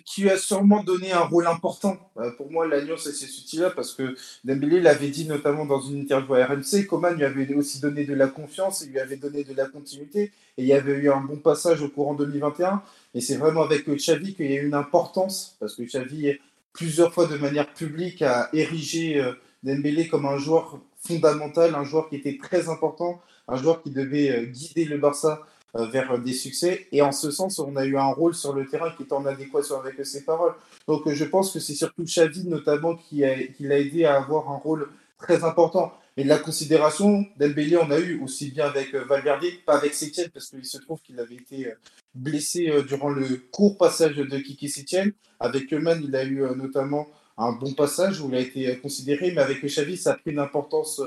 Qui 0.06 0.30
a 0.30 0.38
sûrement 0.38 0.84
donné 0.84 1.12
un 1.12 1.24
rôle 1.24 1.48
important. 1.48 1.98
pour 2.38 2.52
moi, 2.52 2.68
l'Alliance, 2.68 3.06
c'est 3.06 3.12
cet 3.12 3.30
outil-là 3.30 3.72
parce 3.72 3.96
que 3.96 4.16
Dembélé 4.44 4.80
l'avait 4.80 5.10
dit 5.10 5.26
notamment 5.26 5.66
dans 5.66 5.82
une 5.82 5.98
interview 6.02 6.36
à 6.36 6.46
RMC. 6.46 6.86
Coman 6.88 7.16
lui 7.16 7.26
avait 7.26 7.52
aussi 7.56 7.82
donné 7.82 8.06
de 8.06 8.14
la 8.14 8.28
confiance, 8.28 8.82
il 8.82 8.92
lui 8.92 9.00
avait 9.00 9.18
donné 9.18 9.44
de 9.44 9.54
la 9.56 9.66
continuité 9.66 10.32
et 10.58 10.62
il 10.62 10.66
y 10.66 10.74
avait 10.74 10.94
eu 10.94 11.12
un 11.12 11.22
bon 11.22 11.38
passage 11.38 11.82
au 11.82 11.90
courant 11.90 12.14
2021. 12.14 12.84
Et 13.14 13.22
c'est 13.22 13.38
vraiment 13.38 13.62
avec 13.62 13.88
Xavi 13.88 14.34
qu'il 14.34 14.52
y 14.52 14.58
a 14.58 14.62
eu 14.62 14.68
une 14.68 14.74
importance, 14.74 15.56
parce 15.60 15.76
que 15.76 15.84
Xavi, 15.84 16.34
plusieurs 16.74 17.14
fois 17.14 17.28
de 17.28 17.38
manière 17.38 17.72
publique, 17.74 18.22
a 18.22 18.50
érigé 18.54 19.20
euh, 19.20 19.34
Dembélé 19.62 20.08
comme 20.08 20.26
un 20.26 20.38
joueur 20.38 20.80
fondamental, 21.00 21.76
un 21.76 21.84
joueur 21.84 22.10
qui 22.10 22.16
était 22.16 22.38
très 22.38 22.70
important, 22.70 23.22
un 23.48 23.56
joueur 23.56 23.84
qui 23.84 23.92
devait 23.92 24.32
euh, 24.32 24.46
guider 24.46 24.86
le 24.86 24.98
Barça 24.98 25.42
euh, 25.76 25.86
vers 25.86 26.18
des 26.18 26.34
succès. 26.34 26.88
Et 26.92 27.02
en 27.02 27.12
ce 27.12 27.30
sens, 27.30 27.60
on 27.60 27.76
a 27.76 27.86
eu 27.86 27.98
un 27.98 28.12
rôle 28.12 28.34
sur 28.34 28.54
le 28.54 28.66
terrain 28.66 28.92
qui 28.98 29.04
est 29.04 29.14
en 29.14 29.26
adéquation 29.26 29.80
avec 29.80 30.04
ses 30.06 30.24
paroles. 30.24 30.56
Donc 30.88 31.08
je 31.08 31.26
pense 31.26 31.52
que 31.52 31.60
c'est 31.60 31.76
surtout 31.76 32.04
Xavi 32.04 32.48
notamment 32.48 32.96
qui 32.96 33.18
l'a 33.18 33.44
qui 33.44 33.66
aidé 33.66 34.06
à 34.06 34.18
avoir 34.18 34.50
un 34.50 34.58
rôle 34.58 34.90
très 35.20 35.44
important. 35.44 35.94
Et 36.18 36.24
la 36.24 36.38
considération, 36.38 37.26
Dembélé, 37.40 37.78
on 37.78 37.90
a 37.90 38.00
eu 38.00 38.22
aussi 38.22 38.52
bien 38.52 38.66
avec 38.66 38.94
Valverde, 38.94 39.46
pas 39.66 39.78
avec 39.78 39.96
Sétienne, 39.96 40.30
parce 40.32 40.50
qu'il 40.50 40.66
se 40.66 40.78
trouve 40.78 41.00
qu'il 41.02 41.20
avait 41.20 41.36
été 41.36 41.74
blessé 42.16 42.70
euh, 42.70 42.84
durant 42.84 43.10
le 43.10 43.42
court 43.52 43.78
passage 43.78 44.16
de 44.16 44.38
Kiki 44.38 44.70
Setien. 44.70 45.10
Avec 45.40 45.74
Eumann, 45.74 46.02
il 46.04 46.16
a 46.16 46.24
eu 46.24 46.44
euh, 46.44 46.56
notamment 46.56 47.08
un 47.38 47.52
bon 47.52 47.74
passage 47.74 48.22
où 48.22 48.30
il 48.30 48.36
a 48.36 48.40
été 48.40 48.68
euh, 48.68 48.76
considéré, 48.76 49.32
mais 49.32 49.42
avec 49.42 49.64
Xavi, 49.64 49.98
ça 49.98 50.12
a 50.12 50.16
pris 50.16 50.32
une 50.32 50.40
importance 50.40 51.02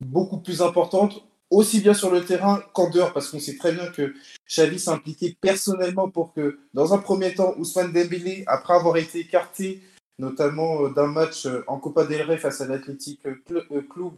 beaucoup 0.00 0.38
plus 0.38 0.62
importante, 0.62 1.24
aussi 1.50 1.80
bien 1.80 1.94
sur 1.94 2.10
le 2.10 2.24
terrain 2.24 2.62
qu'en 2.72 2.90
dehors, 2.90 3.12
parce 3.12 3.30
qu'on 3.30 3.40
sait 3.40 3.56
très 3.56 3.72
bien 3.72 3.86
que 3.88 4.14
Xavi 4.48 4.78
s'impliquait 4.78 5.36
personnellement 5.40 6.08
pour 6.08 6.32
que, 6.32 6.58
dans 6.72 6.94
un 6.94 6.98
premier 6.98 7.34
temps, 7.34 7.54
Ousmane 7.58 7.92
Dembélé, 7.92 8.44
après 8.46 8.74
avoir 8.74 8.96
été 8.96 9.20
écarté, 9.20 9.80
notamment 10.18 10.88
d'un 10.88 11.06
match 11.06 11.48
en 11.66 11.78
Copa 11.78 12.04
del 12.04 12.22
Rey 12.22 12.38
face 12.38 12.60
à 12.60 12.66
l'Athletic 12.66 13.20
Club, 13.22 14.12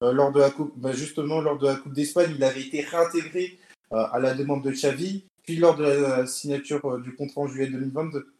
lors 0.00 0.32
de 0.32 0.40
la 0.40 0.50
coupe, 0.50 0.72
bah, 0.76 0.92
justement 0.92 1.40
lors 1.40 1.58
de 1.58 1.66
la 1.66 1.76
Coupe 1.76 1.92
d'Espagne, 1.92 2.32
il 2.36 2.42
avait 2.42 2.62
été 2.62 2.80
réintégré 2.80 3.58
à 3.90 4.18
la 4.18 4.34
demande 4.34 4.62
de 4.64 4.70
Xavi 4.70 5.24
puis 5.42 5.56
lors 5.56 5.76
de 5.76 5.84
la 5.84 6.26
signature 6.26 6.84
euh, 6.84 7.00
du 7.00 7.14
contrat 7.14 7.42
en 7.42 7.46
juillet 7.46 7.68
2022. 7.68 8.34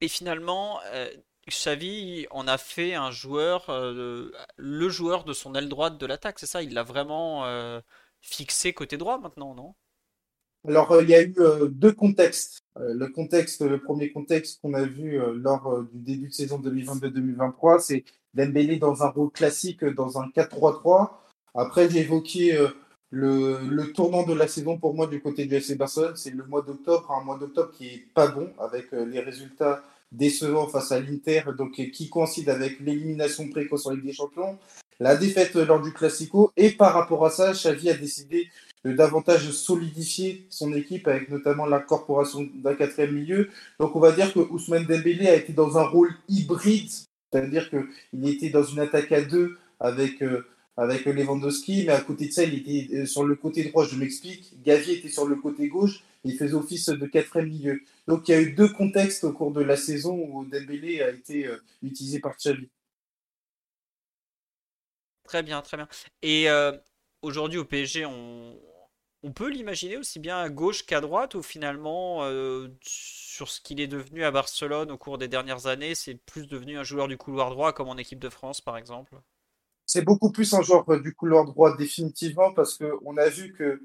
Et 0.00 0.08
finalement, 0.08 0.80
euh, 0.92 1.10
Xavi 1.48 2.26
en 2.30 2.46
a 2.46 2.58
fait 2.58 2.94
un 2.94 3.10
joueur, 3.10 3.68
euh, 3.70 4.30
le 4.56 4.88
joueur 4.88 5.24
de 5.24 5.32
son 5.32 5.54
aile 5.54 5.68
droite 5.68 5.98
de 5.98 6.06
l'attaque, 6.06 6.38
c'est 6.38 6.46
ça? 6.46 6.62
Il 6.62 6.74
l'a 6.74 6.82
vraiment 6.82 7.44
fixé 8.20 8.72
côté 8.72 8.96
droit 8.96 9.18
maintenant, 9.18 9.54
non? 9.54 9.74
Alors, 10.66 11.00
il 11.00 11.08
y 11.08 11.14
a 11.14 11.22
eu 11.22 11.34
deux 11.70 11.92
contextes. 11.92 12.60
le 12.76 13.06
contexte, 13.06 13.62
le 13.62 13.80
premier 13.80 14.12
contexte 14.12 14.60
qu'on 14.60 14.74
a 14.74 14.84
vu 14.84 15.18
lors 15.36 15.84
du 15.84 16.00
début 16.00 16.28
de 16.28 16.34
saison 16.34 16.60
2022-2023, 16.60 17.80
c'est 17.80 18.04
Dembélé 18.34 18.76
dans 18.76 19.02
un 19.02 19.08
rôle 19.08 19.30
classique, 19.30 19.84
dans 19.84 20.20
un 20.20 20.28
4-3-3. 20.28 21.12
Après, 21.54 21.88
j'ai 21.88 22.00
évoqué 22.00 22.58
le, 23.10 23.92
tournant 23.92 24.24
de 24.24 24.34
la 24.34 24.48
saison 24.48 24.78
pour 24.78 24.94
moi 24.94 25.06
du 25.06 25.20
côté 25.20 25.46
du 25.46 25.54
FC 25.54 25.74
Barcelone, 25.74 26.16
c'est 26.16 26.34
le 26.34 26.44
mois 26.44 26.62
d'octobre, 26.62 27.10
un 27.10 27.24
mois 27.24 27.38
d'octobre 27.38 27.70
qui 27.72 27.86
est 27.86 28.06
pas 28.14 28.28
bon 28.28 28.50
avec 28.58 28.92
euh, 28.92 29.04
les 29.04 29.20
résultats 29.20 29.82
décevants 30.12 30.68
face 30.68 30.92
à 30.92 31.00
l'Inter, 31.00 31.42
donc 31.56 31.72
qui 31.72 32.08
coïncide 32.08 32.48
avec 32.48 32.80
l'élimination 32.80 33.48
précoce 33.48 33.86
en 33.86 33.90
Ligue 33.90 34.06
des 34.06 34.12
Champions, 34.12 34.58
la 35.00 35.16
défaite 35.16 35.54
lors 35.54 35.80
du 35.80 35.92
Classico 35.92 36.50
et 36.56 36.70
par 36.70 36.94
rapport 36.94 37.24
à 37.24 37.30
ça, 37.30 37.52
Xavi 37.52 37.90
a 37.90 37.94
décidé 37.94 38.48
de 38.84 38.92
davantage 38.92 39.50
solidifier 39.50 40.46
son 40.50 40.72
équipe 40.72 41.06
avec 41.08 41.30
notamment 41.30 41.66
l'incorporation 41.66 42.48
d'un 42.54 42.74
quatrième 42.74 43.14
milieu. 43.14 43.48
Donc 43.78 43.94
on 43.94 44.00
va 44.00 44.12
dire 44.12 44.32
que 44.32 44.40
Ousmane 44.40 44.86
Dembélé 44.86 45.28
a 45.28 45.36
été 45.36 45.52
dans 45.52 45.78
un 45.78 45.84
rôle 45.84 46.10
hybride, 46.28 46.90
c'est-à-dire 46.90 47.70
qu'il 47.70 48.28
était 48.28 48.50
dans 48.50 48.64
une 48.64 48.80
attaque 48.80 49.12
à 49.12 49.22
deux 49.22 49.56
avec 49.78 50.22
euh, 50.22 50.46
avec 50.78 51.06
Lewandowski, 51.06 51.84
mais 51.86 51.92
à 51.92 52.00
côté 52.00 52.28
de 52.28 52.32
ça, 52.32 52.44
il 52.44 52.54
était 52.54 52.94
euh, 52.94 53.04
sur 53.04 53.24
le 53.24 53.34
côté 53.34 53.64
droit, 53.64 53.84
je 53.84 53.96
m'explique. 53.96 54.62
Gavi 54.62 54.92
était 54.92 55.08
sur 55.08 55.26
le 55.26 55.34
côté 55.34 55.66
gauche, 55.66 56.04
il 56.22 56.36
faisait 56.38 56.54
office 56.54 56.88
de 56.88 57.06
quatrième 57.06 57.48
milieu. 57.48 57.80
Donc 58.06 58.28
il 58.28 58.30
y 58.30 58.34
a 58.34 58.40
eu 58.40 58.52
deux 58.52 58.68
contextes 58.68 59.24
au 59.24 59.32
cours 59.32 59.50
de 59.50 59.60
la 59.60 59.76
saison 59.76 60.14
où 60.16 60.44
Dembélé 60.44 61.02
a 61.02 61.10
été 61.10 61.48
euh, 61.48 61.56
utilisé 61.82 62.20
par 62.20 62.36
Xavi. 62.36 62.68
Très 65.24 65.42
bien, 65.42 65.60
très 65.62 65.76
bien. 65.76 65.88
Et 66.22 66.48
euh, 66.48 66.72
aujourd'hui 67.22 67.58
au 67.58 67.64
PSG, 67.64 68.06
on, 68.06 68.56
on 69.24 69.32
peut 69.32 69.50
l'imaginer 69.50 69.96
aussi 69.96 70.20
bien 70.20 70.38
à 70.38 70.48
gauche 70.48 70.86
qu'à 70.86 71.00
droite, 71.00 71.34
ou 71.34 71.42
finalement, 71.42 72.22
sur 72.80 73.48
ce 73.48 73.60
qu'il 73.60 73.80
est 73.80 73.88
devenu 73.88 74.24
à 74.24 74.30
Barcelone 74.30 74.92
au 74.92 74.96
cours 74.96 75.18
des 75.18 75.28
dernières 75.28 75.66
années, 75.66 75.96
c'est 75.96 76.14
plus 76.14 76.46
devenu 76.46 76.78
un 76.78 76.84
joueur 76.84 77.08
du 77.08 77.16
couloir 77.16 77.50
droit 77.50 77.72
comme 77.72 77.88
en 77.88 77.96
équipe 77.96 78.20
de 78.20 78.28
France, 78.28 78.60
par 78.60 78.76
exemple? 78.76 79.14
C'est 79.88 80.04
beaucoup 80.04 80.30
plus 80.30 80.52
un 80.52 80.60
joueur 80.60 80.84
du 81.00 81.14
couloir 81.14 81.46
droit 81.46 81.74
définitivement 81.74 82.52
parce 82.52 82.78
qu'on 82.78 83.16
a 83.16 83.28
vu 83.28 83.54
que 83.54 83.80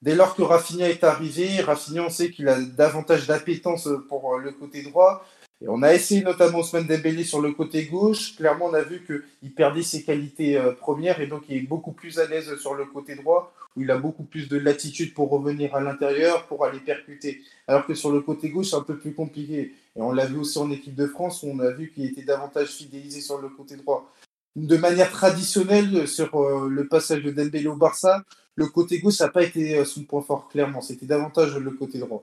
dès 0.00 0.14
lors 0.14 0.34
que 0.34 0.40
Rafinha 0.40 0.88
est 0.88 1.04
arrivé, 1.04 1.60
Rafinha, 1.60 2.04
on 2.04 2.10
sait 2.10 2.30
qu'il 2.30 2.48
a 2.48 2.58
davantage 2.58 3.26
d'appétence 3.26 3.86
pour 4.08 4.38
le 4.38 4.50
côté 4.52 4.82
droit. 4.82 5.24
Et 5.60 5.68
on 5.68 5.82
a 5.82 5.92
essayé 5.92 6.22
notamment 6.22 6.60
Ousmane 6.60 6.86
Dembélé 6.86 7.22
sur 7.22 7.40
le 7.40 7.52
côté 7.52 7.84
gauche. 7.84 8.34
Clairement, 8.34 8.66
on 8.70 8.74
a 8.74 8.80
vu 8.80 9.04
qu'il 9.04 9.54
perdait 9.54 9.82
ses 9.82 10.02
qualités 10.02 10.56
euh, 10.56 10.72
premières 10.72 11.20
et 11.20 11.26
donc 11.26 11.42
il 11.50 11.58
est 11.58 11.60
beaucoup 11.60 11.92
plus 11.92 12.18
à 12.18 12.26
l'aise 12.26 12.56
sur 12.56 12.74
le 12.74 12.86
côté 12.86 13.14
droit 13.14 13.52
où 13.76 13.82
il 13.82 13.90
a 13.90 13.98
beaucoup 13.98 14.24
plus 14.24 14.48
de 14.48 14.56
latitude 14.56 15.12
pour 15.12 15.30
revenir 15.30 15.74
à 15.74 15.80
l'intérieur, 15.80 16.46
pour 16.46 16.64
aller 16.64 16.80
percuter. 16.80 17.42
Alors 17.68 17.86
que 17.86 17.94
sur 17.94 18.10
le 18.10 18.22
côté 18.22 18.48
gauche, 18.48 18.70
c'est 18.70 18.76
un 18.76 18.82
peu 18.82 18.96
plus 18.96 19.14
compliqué. 19.14 19.74
Et 19.96 20.00
on 20.00 20.12
l'a 20.12 20.24
vu 20.24 20.38
aussi 20.38 20.58
en 20.58 20.70
équipe 20.70 20.94
de 20.94 21.06
France 21.06 21.42
où 21.42 21.48
on 21.48 21.58
a 21.60 21.70
vu 21.70 21.92
qu'il 21.94 22.06
était 22.06 22.22
davantage 22.22 22.68
fidélisé 22.68 23.20
sur 23.20 23.38
le 23.38 23.50
côté 23.50 23.76
droit 23.76 24.10
de 24.56 24.76
manière 24.76 25.10
traditionnelle 25.10 26.06
sur 26.06 26.34
euh, 26.34 26.68
le 26.68 26.86
passage 26.86 27.22
de 27.22 27.30
Dembélé 27.30 27.68
au 27.68 27.76
Barça, 27.76 28.22
le 28.54 28.66
côté 28.66 29.00
gauche 29.00 29.20
n'a 29.20 29.28
pas 29.28 29.42
été 29.42 29.78
euh, 29.78 29.84
son 29.84 30.04
point 30.04 30.22
fort, 30.22 30.48
clairement. 30.48 30.80
C'était 30.80 31.06
davantage 31.06 31.56
le 31.56 31.70
côté 31.70 31.98
droit. 31.98 32.22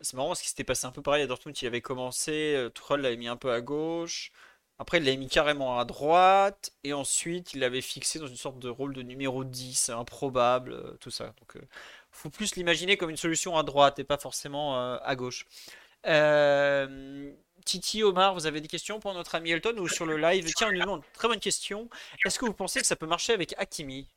C'est 0.00 0.14
marrant 0.14 0.28
parce 0.28 0.40
qu'il 0.40 0.48
s'était 0.48 0.64
passé 0.64 0.86
un 0.86 0.90
peu 0.90 1.00
pareil 1.00 1.22
à 1.22 1.26
Dortmund. 1.26 1.56
Il 1.60 1.66
avait 1.66 1.80
commencé, 1.80 2.54
euh, 2.54 2.68
Tuchel 2.68 3.00
l'avait 3.00 3.16
mis 3.16 3.28
un 3.28 3.36
peu 3.36 3.52
à 3.52 3.60
gauche. 3.60 4.32
Après, 4.78 4.98
il 4.98 5.04
l'avait 5.04 5.16
mis 5.16 5.28
carrément 5.28 5.78
à 5.78 5.84
droite. 5.84 6.72
Et 6.84 6.92
ensuite, 6.92 7.54
il 7.54 7.60
l'avait 7.60 7.80
fixé 7.80 8.18
dans 8.18 8.26
une 8.26 8.36
sorte 8.36 8.58
de 8.58 8.68
rôle 8.68 8.94
de 8.94 9.02
numéro 9.02 9.44
10, 9.44 9.90
improbable, 9.90 10.96
tout 11.00 11.10
ça. 11.10 11.34
Donc, 11.38 11.56
faut 12.10 12.30
plus 12.30 12.56
l'imaginer 12.56 12.96
comme 12.96 13.08
une 13.08 13.16
solution 13.16 13.56
à 13.56 13.62
droite 13.62 13.98
et 14.00 14.04
pas 14.04 14.18
forcément 14.18 14.98
à 14.98 15.16
gauche. 15.16 15.46
Titi, 17.64 18.02
Omar, 18.02 18.34
vous 18.34 18.46
avez 18.46 18.60
des 18.60 18.68
questions 18.68 19.00
pour 19.00 19.14
notre 19.14 19.34
ami 19.34 19.50
Elton 19.50 19.76
ou 19.78 19.88
sur 19.88 20.06
le 20.06 20.16
live? 20.16 20.50
Tiens, 20.56 20.68
on 20.68 20.72
nous 20.72 20.80
demande, 20.80 21.02
très 21.14 21.28
bonne 21.28 21.40
question. 21.40 21.88
Est-ce 22.24 22.38
que 22.38 22.44
vous 22.44 22.52
pensez 22.52 22.80
que 22.80 22.86
ça 22.86 22.96
peut 22.96 23.06
marcher 23.06 23.32
avec 23.32 23.54
Hakimi? 23.58 24.08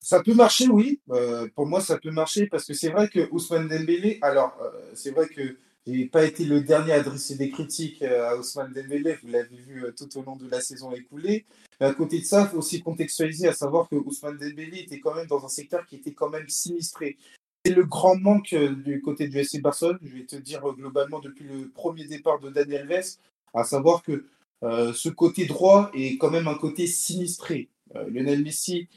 Ça 0.00 0.22
peut 0.22 0.34
marcher, 0.34 0.68
oui. 0.68 1.00
Euh, 1.10 1.48
pour 1.54 1.66
moi, 1.66 1.80
ça 1.80 1.98
peut 1.98 2.10
marcher 2.10 2.46
parce 2.46 2.66
que 2.66 2.74
c'est 2.74 2.90
vrai 2.90 3.08
que 3.08 3.28
Ousmane 3.30 3.68
Dembélé, 3.68 4.18
alors, 4.20 4.56
euh, 4.62 4.70
c'est 4.94 5.12
vrai 5.12 5.28
que 5.28 5.56
j'ai 5.86 6.06
pas 6.06 6.24
été 6.24 6.44
le 6.44 6.60
dernier 6.60 6.92
à 6.92 6.96
adresser 6.96 7.36
des 7.36 7.50
critiques 7.50 8.02
euh, 8.02 8.28
à 8.28 8.36
Ousmane 8.36 8.72
Dembélé, 8.72 9.18
vous 9.22 9.28
l'avez 9.28 9.56
vu 9.56 9.84
tout 9.96 10.18
au 10.18 10.22
long 10.22 10.36
de 10.36 10.48
la 10.48 10.60
saison 10.60 10.92
écoulée. 10.92 11.46
Mais 11.80 11.86
à 11.86 11.94
côté 11.94 12.20
de 12.20 12.24
ça, 12.24 12.42
il 12.42 12.48
faut 12.48 12.58
aussi 12.58 12.82
contextualiser 12.82 13.48
à 13.48 13.54
savoir 13.54 13.88
que 13.88 13.96
Ousmane 13.96 14.36
Dembélé 14.36 14.80
était 14.80 15.00
quand 15.00 15.14
même 15.14 15.26
dans 15.26 15.44
un 15.44 15.48
secteur 15.48 15.86
qui 15.86 15.96
était 15.96 16.12
quand 16.12 16.28
même 16.28 16.48
sinistré 16.48 17.16
c'est 17.64 17.72
le 17.72 17.84
grand 17.84 18.16
manque 18.16 18.52
euh, 18.52 18.74
du 18.74 19.00
côté 19.00 19.28
du 19.28 19.42
SC 19.42 19.62
Barcelone, 19.62 19.98
je 20.02 20.16
vais 20.16 20.24
te 20.24 20.36
dire 20.36 20.68
euh, 20.68 20.72
globalement 20.72 21.20
depuis 21.20 21.46
le 21.46 21.68
premier 21.68 22.04
départ 22.04 22.38
de 22.38 22.50
Daniel 22.50 22.92
Alves, 22.92 23.16
à 23.54 23.64
savoir 23.64 24.02
que 24.02 24.26
euh, 24.62 24.92
ce 24.92 25.08
côté 25.08 25.46
droit 25.46 25.90
est 25.94 26.18
quand 26.18 26.30
même 26.30 26.48
un 26.48 26.54
côté 26.54 26.86
sinistré. 26.86 27.68
Lionel 28.08 28.42
Messi 28.42 28.88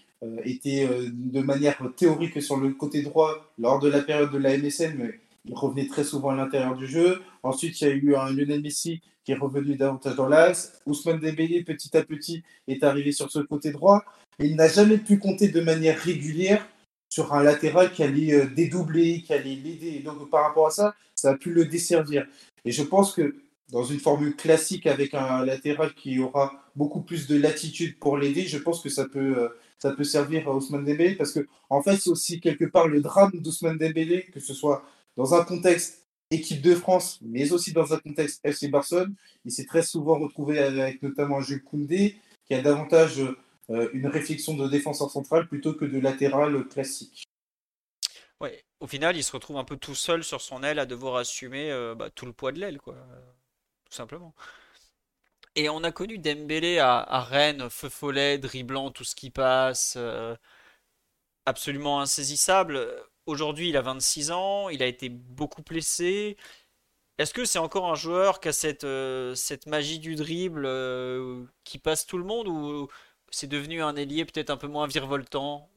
était 0.44 0.88
de 1.14 1.42
manière 1.42 1.78
théorique 1.96 2.42
sur 2.42 2.58
le 2.58 2.74
côté 2.74 3.04
droit 3.04 3.46
lors 3.60 3.80
de 3.80 3.88
la 3.88 4.02
période 4.02 4.32
de 4.32 4.40
la 4.40 4.58
MSN, 4.58 4.96
mais 4.98 5.20
il 5.46 5.54
revenait 5.54 5.86
très 5.86 6.04
souvent 6.04 6.30
à 6.30 6.36
l'intérieur 6.36 6.76
du 6.76 6.88
jeu. 6.88 7.22
Ensuite, 7.44 7.80
il 7.80 7.88
y 7.88 7.92
a 7.92 7.94
eu 7.94 8.16
un 8.16 8.32
Lionel 8.32 8.62
Messi 8.62 9.02
qui 9.24 9.34
est 9.34 9.38
revenu 9.38 9.76
davantage 9.76 10.16
dans 10.16 10.28
l'axe. 10.28 10.82
Ousmane 10.88 11.20
Dembélé, 11.20 11.64
petit 11.64 11.96
à 11.96 12.04
petit, 12.04 12.42
est 12.68 12.84
arrivé 12.84 13.12
sur 13.12 13.30
ce 13.30 13.38
côté 13.38 13.72
droit. 13.72 14.04
Il 14.40 14.56
n'a 14.56 14.68
jamais 14.68 14.98
pu 14.98 15.20
compter 15.20 15.50
de 15.50 15.62
manière 15.62 16.00
régulière 16.00 16.68
sur 17.18 17.34
un 17.34 17.42
latéral 17.42 17.92
qui 17.92 18.04
allait 18.04 18.32
euh, 18.32 18.46
dédoubler, 18.46 19.24
qui 19.24 19.34
allait 19.34 19.56
l'aider. 19.56 20.02
Donc 20.06 20.30
par 20.30 20.44
rapport 20.44 20.68
à 20.68 20.70
ça, 20.70 20.96
ça 21.16 21.32
a 21.32 21.36
pu 21.36 21.52
le 21.52 21.66
desservir. 21.66 22.28
Et 22.64 22.72
je 22.72 22.84
pense 22.84 23.12
que 23.12 23.38
dans 23.72 23.84
une 23.84 24.00
formule 24.00 24.36
classique 24.36 24.86
avec 24.86 25.16
un 25.16 25.44
latéral 25.44 25.96
qui 25.96 26.20
aura 26.20 26.46
beaucoup 26.76 27.02
plus 27.02 27.26
de 27.26 27.36
latitude 27.36 27.98
pour 27.98 28.20
l'aider, 28.20 28.44
je 28.44 28.60
pense 28.60 28.84
que 28.84 28.90
ça 28.90 29.06
peut, 29.06 29.34
euh, 29.40 29.50
ça 29.80 29.94
peut 29.94 30.04
servir 30.04 30.48
à 30.48 30.54
Ousmane 30.56 30.86
Dembélé 30.86 31.16
parce 31.16 31.32
que 31.32 31.48
en 31.72 31.82
fait 31.82 31.98
c'est 31.98 32.12
aussi 32.12 32.40
quelque 32.40 32.66
part 32.66 32.88
le 32.88 33.02
drame 33.02 33.32
d'Ousmane 33.34 33.80
Dembélé, 33.80 34.28
que 34.32 34.40
ce 34.40 34.54
soit 34.54 34.84
dans 35.16 35.34
un 35.34 35.44
contexte 35.44 36.06
équipe 36.30 36.62
de 36.62 36.76
France, 36.76 37.20
mais 37.24 37.52
aussi 37.52 37.74
dans 37.74 37.96
un 37.96 37.98
contexte 37.98 38.42
FC 38.44 38.68
Barcelone. 38.68 39.16
Il 39.44 39.52
s'est 39.52 39.66
très 39.66 39.82
souvent 39.82 40.20
retrouvé 40.20 40.60
avec 40.60 41.02
notamment 41.02 41.42
Jules 41.42 41.64
Koundé, 41.64 42.18
qui 42.46 42.54
a 42.54 42.62
davantage 42.62 43.22
euh, 43.22 43.36
une 43.70 44.08
réflexion 44.08 44.56
de 44.56 44.68
défenseur 44.68 45.10
central 45.10 45.48
plutôt 45.48 45.74
que 45.74 45.86
de 45.86 46.00
latéral 46.00 46.68
classique. 46.68 47.28
Ouais, 48.40 48.64
au 48.80 48.88
final, 48.88 49.18
il 49.18 49.24
se 49.24 49.32
retrouve 49.32 49.58
un 49.58 49.64
peu 49.64 49.78
tout 49.78 49.96
seul 49.96 50.24
sur 50.24 50.42
son 50.42 50.64
aile 50.64 50.80
à 50.80 50.86
devoir 50.86 51.16
assumer 51.16 51.72
euh, 51.72 51.96
bah, 51.96 52.10
tout 52.12 52.26
le 52.26 52.34
poids 52.34 52.52
de 52.52 52.60
l'aile, 52.60 52.78
quoi, 52.80 52.96
tout 53.86 53.94
simplement. 53.94 54.36
Et 55.56 55.70
on 55.70 55.84
a 55.84 55.92
connu 55.92 56.20
Dembélé 56.20 56.80
à, 56.80 57.22
Rennes, 57.22 57.70
feu 57.70 57.90
follet, 57.90 58.38
dribblant 58.38 58.92
tout 58.92 59.04
ce 59.04 59.16
qui 59.16 59.32
passe, 59.32 59.96
euh, 59.98 60.36
absolument 61.46 62.02
insaisissable. 62.02 62.80
Aujourd'hui, 63.26 63.70
il 63.70 63.78
a 63.78 63.82
26 63.82 64.32
ans, 64.32 64.70
il 64.70 64.84
a 64.84 64.88
été 64.88 65.10
beaucoup 65.10 65.64
blessé. 65.64 66.38
Est-ce 67.18 67.34
que 67.34 67.46
c'est 67.46 67.60
encore 67.60 67.90
un 67.90 67.96
joueur 67.96 68.40
qui 68.40 68.50
a 68.50 68.54
cette, 68.54 68.86
cette 69.36 69.66
magie 69.68 70.00
du 70.00 70.16
dribble 70.16 70.68
qui 71.64 71.80
passe 71.80 72.06
tout 72.06 72.20
le 72.20 72.24
monde 72.24 72.48
ou 72.48 72.88
c'est 73.32 73.48
devenu 73.48 73.82
un 73.82 73.96
ailier 73.96 74.26
peut-être 74.26 74.50
un 74.50 74.58
peu 74.58 74.68
moins 74.68 74.88
virevoltant 74.88 75.70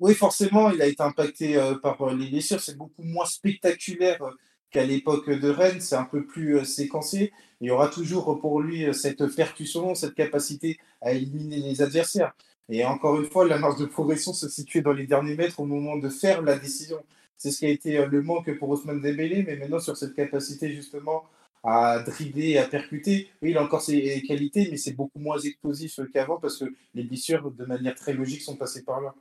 Oui, 0.00 0.14
forcément, 0.14 0.70
il 0.70 0.80
a 0.82 0.86
été 0.86 1.02
impacté 1.02 1.56
euh, 1.56 1.74
par 1.76 2.00
euh, 2.02 2.14
les 2.14 2.28
blessures. 2.28 2.60
C'est 2.60 2.76
beaucoup 2.76 3.02
moins 3.02 3.26
spectaculaire 3.26 4.22
euh, 4.22 4.30
qu'à 4.70 4.84
l'époque 4.84 5.28
de 5.30 5.48
Rennes. 5.48 5.80
C'est 5.80 5.96
un 5.96 6.04
peu 6.04 6.24
plus 6.24 6.64
séquencé. 6.64 7.32
Il 7.60 7.68
y 7.68 7.70
aura 7.70 7.88
toujours 7.88 8.38
pour 8.40 8.60
lui 8.60 8.92
cette 8.94 9.26
percussion, 9.34 9.94
cette 9.94 10.14
capacité 10.14 10.78
à 11.00 11.12
éliminer 11.12 11.58
les 11.58 11.82
adversaires. 11.82 12.32
Et 12.68 12.84
encore 12.84 13.18
une 13.18 13.26
fois, 13.30 13.46
la 13.46 13.58
marge 13.58 13.80
de 13.80 13.86
progression 13.86 14.32
se 14.32 14.48
situait 14.48 14.82
dans 14.82 14.92
les 14.92 15.06
derniers 15.06 15.34
mètres 15.34 15.58
au 15.60 15.64
moment 15.64 15.96
de 15.96 16.08
faire 16.08 16.42
la 16.42 16.58
décision. 16.58 16.98
C'est 17.36 17.50
ce 17.50 17.58
qui 17.58 17.66
a 17.66 17.70
été 17.70 18.04
le 18.04 18.22
manque 18.22 18.56
pour 18.58 18.68
Ousmane 18.68 19.00
Dembélé, 19.00 19.42
mais 19.46 19.56
maintenant 19.56 19.80
sur 19.80 19.96
cette 19.96 20.14
capacité 20.14 20.72
justement 20.72 21.24
à 21.68 21.98
dribbler, 22.00 22.56
à 22.56 22.66
percuter. 22.66 23.28
Oui, 23.42 23.50
il 23.50 23.58
a 23.58 23.62
encore 23.62 23.82
ses 23.82 24.22
qualités, 24.22 24.68
mais 24.70 24.76
c'est 24.78 24.92
beaucoup 24.92 25.18
moins 25.18 25.38
explosif 25.38 26.00
qu'avant 26.12 26.38
parce 26.38 26.58
que 26.58 26.64
les 26.94 27.02
blessures, 27.04 27.50
de 27.50 27.64
manière 27.64 27.94
très 27.94 28.14
logique, 28.14 28.42
sont 28.42 28.56
passées 28.56 28.84
par 28.84 29.00
là. 29.00 29.14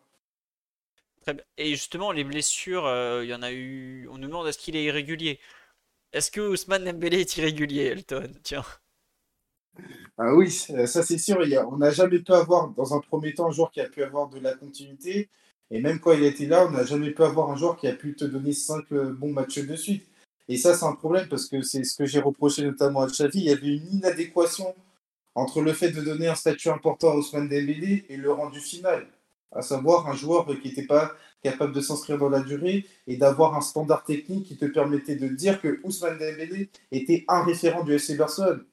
Et 1.57 1.71
justement, 1.71 2.13
les 2.13 2.23
blessures, 2.23 2.85
euh, 2.85 3.25
il 3.25 3.29
y 3.29 3.33
en 3.33 3.41
a 3.41 3.51
eu. 3.51 4.07
On 4.09 4.17
nous 4.17 4.27
demande 4.27 4.47
est-ce 4.47 4.57
qu'il 4.57 4.77
est 4.77 4.83
irrégulier? 4.85 5.39
Est-ce 6.13 6.31
que 6.31 6.39
Ousmane 6.39 6.85
Dembélé 6.85 7.19
est 7.19 7.37
irrégulier, 7.37 7.83
Elton? 7.87 8.31
Tiens. 8.43 8.63
Ah 10.17 10.33
oui, 10.33 10.49
ça 10.49 11.03
c'est 11.03 11.17
sûr. 11.17 11.37
on 11.69 11.77
n'a 11.77 11.91
jamais 11.91 12.19
pu 12.19 12.31
avoir, 12.31 12.69
dans 12.69 12.95
un 12.95 13.01
premier 13.01 13.33
temps, 13.33 13.49
un 13.49 13.51
joueur 13.51 13.71
qui 13.71 13.81
a 13.81 13.89
pu 13.89 14.03
avoir 14.03 14.29
de 14.29 14.39
la 14.39 14.55
continuité. 14.55 15.29
Et 15.69 15.81
même 15.81 15.99
quand 15.99 16.13
il 16.13 16.23
était 16.23 16.45
là, 16.45 16.65
on 16.65 16.71
n'a 16.71 16.85
jamais 16.85 17.11
pu 17.11 17.23
avoir 17.23 17.51
un 17.51 17.57
joueur 17.57 17.75
qui 17.75 17.87
a 17.87 17.93
pu 17.93 18.15
te 18.15 18.23
donner 18.23 18.53
cinq 18.53 18.85
euh, 18.93 19.11
bons 19.11 19.33
matchs 19.33 19.59
de 19.59 19.75
suite. 19.75 20.07
Et 20.49 20.57
ça, 20.57 20.73
c'est 20.73 20.85
un 20.85 20.95
problème 20.95 21.27
parce 21.27 21.47
que 21.47 21.61
c'est 21.61 21.83
ce 21.83 21.95
que 21.95 22.05
j'ai 22.05 22.19
reproché 22.19 22.63
notamment 22.63 23.01
à 23.01 23.07
Xavi. 23.07 23.39
Il 23.39 23.45
y 23.45 23.51
avait 23.51 23.67
une 23.67 23.87
inadéquation 23.93 24.73
entre 25.35 25.61
le 25.61 25.73
fait 25.73 25.91
de 25.91 26.01
donner 26.01 26.27
un 26.27 26.35
statut 26.35 26.69
important 26.69 27.11
à 27.11 27.15
Ousmane 27.15 27.49
Dembélé 27.49 28.05
et 28.09 28.17
le 28.17 28.31
rendu 28.31 28.59
final. 28.59 29.07
à 29.53 29.61
savoir 29.61 30.07
un 30.07 30.13
joueur 30.13 30.45
qui 30.61 30.67
n'était 30.67 30.85
pas 30.85 31.15
capable 31.41 31.73
de 31.73 31.79
s'inscrire 31.79 32.17
dans 32.17 32.29
la 32.29 32.41
durée 32.41 32.85
et 33.07 33.15
d'avoir 33.17 33.55
un 33.55 33.61
standard 33.61 34.03
technique 34.03 34.45
qui 34.45 34.57
te 34.57 34.65
permettait 34.65 35.15
de 35.15 35.27
dire 35.27 35.61
que 35.61 35.79
Ousmane 35.83 36.17
Dembélé 36.17 36.69
était 36.91 37.23
un 37.27 37.43
référent 37.43 37.83
du 37.83 37.93
FC 37.93 38.15
Barcelone. 38.15 38.65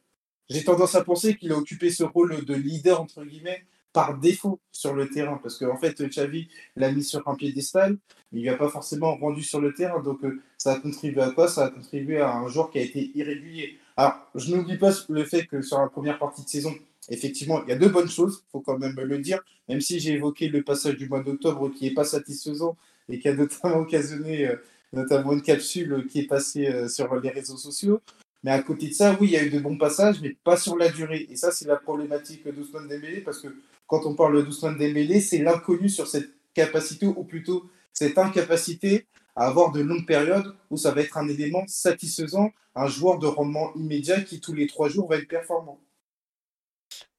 J'ai 0.49 0.65
tendance 0.65 0.95
à 0.95 1.05
penser 1.05 1.37
qu'il 1.37 1.53
a 1.53 1.57
occupé 1.57 1.91
ce 1.91 2.03
rôle 2.03 2.45
de 2.45 2.55
leader, 2.55 3.01
entre 3.01 3.25
guillemets, 3.25 3.65
par 3.95 4.19
défaut 4.19 4.61
sur 4.73 4.93
le 4.93 5.09
terrain, 5.09 5.39
parce 5.41 5.57
qu'en 5.57 5.79
fait, 5.79 6.03
Xavi 6.03 6.49
l'a 6.75 6.91
mis 6.91 7.05
sur 7.05 7.27
un 7.29 7.37
piédestal, 7.37 7.97
mais 8.33 8.41
il 8.41 8.45
n'a 8.45 8.57
pas 8.57 8.69
forcément 8.69 9.17
rendu 9.17 9.43
sur 9.43 9.61
le 9.61 9.73
terrain, 9.73 10.03
donc 10.03 10.23
euh, 10.25 10.43
ça 10.59 10.73
a 10.73 10.81
contribué 10.81 11.23
à 11.23 11.31
quoi? 11.31 11.47
Ça 11.47 11.67
a 11.67 11.71
contribué 11.71 12.21
à 12.21 12.35
un 12.35 12.49
joueur 12.49 12.71
qui 12.71 12.81
a 12.81 12.83
été 12.83 13.13
irrégulier. 13.15 13.79
Alors, 13.97 14.15
je 14.35 14.53
n'oublie 14.53 14.77
pas 14.77 14.91
le 15.09 15.25
fait 15.25 15.47
que 15.47 15.63
sur 15.63 15.79
la 15.79 15.87
première 15.87 16.19
partie 16.19 16.43
de 16.45 16.49
saison, 16.49 16.75
effectivement, 17.09 17.63
il 17.63 17.69
y 17.69 17.73
a 17.73 17.77
deux 17.77 17.89
bonnes 17.89 18.11
choses, 18.11 18.43
il 18.49 18.51
faut 18.51 18.61
quand 18.61 18.79
même 18.79 18.97
le 18.97 19.19
dire, 19.19 19.41
même 19.69 19.81
si 19.81 20.01
j'ai 20.01 20.15
évoqué 20.15 20.49
le 20.49 20.63
passage 20.63 20.97
du 20.97 21.09
mois 21.09 21.23
d'octobre 21.23 21.71
qui 21.71 21.85
n'est 21.85 21.95
pas 21.95 22.05
satisfaisant 22.05 22.77
et 23.09 23.21
qui 23.21 23.29
a 23.29 23.35
notamment 23.35 23.77
occasionné 23.79 24.49
euh, 24.49 24.57
notamment 24.93 25.33
une 25.35 25.43
capsule 25.43 26.07
qui 26.11 26.21
est 26.21 26.27
passée 26.27 26.67
euh, 26.67 26.89
sur 26.89 27.15
les 27.21 27.31
réseaux 27.31 27.57
sociaux. 27.57 28.01
Mais 28.43 28.51
à 28.51 28.61
côté 28.61 28.89
de 28.89 28.93
ça, 28.93 29.17
oui, 29.21 29.29
il 29.29 29.33
y 29.33 29.37
a 29.37 29.45
eu 29.45 29.51
de 29.51 29.61
bons 29.61 29.79
passages, 29.79 30.21
mais 30.21 30.37
pas 30.45 30.57
sur 30.57 30.77
la 30.77 30.91
durée. 30.91 31.27
Et 31.31 31.37
ça, 31.37 31.53
c'est 31.53 31.67
la 31.67 31.77
problématique 31.77 32.47
d'Ousmane 32.47 32.89
Dembélé, 32.89 33.21
parce 33.21 33.41
que 33.41 33.49
quand 33.87 34.07
on 34.07 34.15
parle 34.15 34.45
d'Ousmane 34.45 34.79
Dembélé, 34.79 35.21
c'est 35.21 35.39
l'inconnu 35.39 35.89
sur 35.89 36.07
cette 36.07 36.31
capacité, 36.55 37.07
ou 37.07 37.25
plutôt 37.25 37.71
cette 37.93 38.19
incapacité 38.19 39.07
à 39.37 39.47
avoir 39.47 39.73
de 39.73 39.81
longues 39.81 40.07
périodes 40.07 40.55
où 40.71 40.77
ça 40.77 40.93
va 40.93 41.01
être 41.01 41.19
un 41.19 41.29
élément 41.29 41.65
satisfaisant, 41.67 42.53
un 42.75 42.87
joueur 42.87 43.19
de 43.19 43.27
rendement 43.27 43.75
immédiat 43.75 44.21
qui, 44.21 44.41
tous 44.41 44.53
les 44.53 44.67
trois 44.67 44.89
jours, 44.89 45.09
va 45.09 45.17
être 45.17 45.29
performant. 45.29 45.81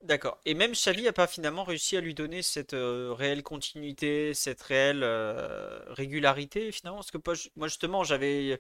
D'accord. 0.02 0.40
Et 0.46 0.54
même 0.54 0.74
Xavi 0.74 1.04
n'a 1.04 1.14
pas 1.14 1.28
finalement 1.28 1.64
réussi 1.64 1.98
à 1.98 2.02
lui 2.02 2.14
donner 2.14 2.44
cette 2.44 2.76
euh, 2.76 3.12
réelle 3.14 3.42
continuité, 3.42 4.34
cette 4.36 4.62
réelle 4.62 5.02
euh, 5.04 5.80
régularité 5.88 6.72
finalement? 6.72 7.00
Parce 7.00 7.12
que 7.12 7.18
moi 7.56 7.68
justement, 7.68 8.04
j'avais, 8.04 8.60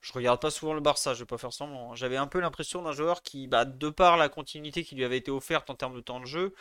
je 0.00 0.12
regarde 0.12 0.40
pas 0.40 0.50
souvent 0.50 0.72
le 0.72 0.80
Barça, 0.80 1.12
je 1.14 1.20
vais 1.20 1.26
pas 1.26 1.38
faire 1.38 1.52
semblant. 1.52 1.92
Hein. 1.92 1.94
J'avais 1.96 2.16
un 2.16 2.28
peu 2.28 2.38
l'impression 2.38 2.82
d'un 2.82 2.92
joueur 2.92 3.22
qui, 3.22 3.48
bah, 3.48 3.64
de 3.64 3.88
par 3.88 4.16
la 4.16 4.28
continuité 4.28 4.84
qui 4.84 4.94
lui 4.94 5.04
avait 5.04 5.16
été 5.18 5.32
offerte 5.32 5.68
en 5.68 5.74
termes 5.74 5.96
de 5.96 6.00
temps 6.00 6.20
de 6.20 6.26
jeu, 6.26 6.54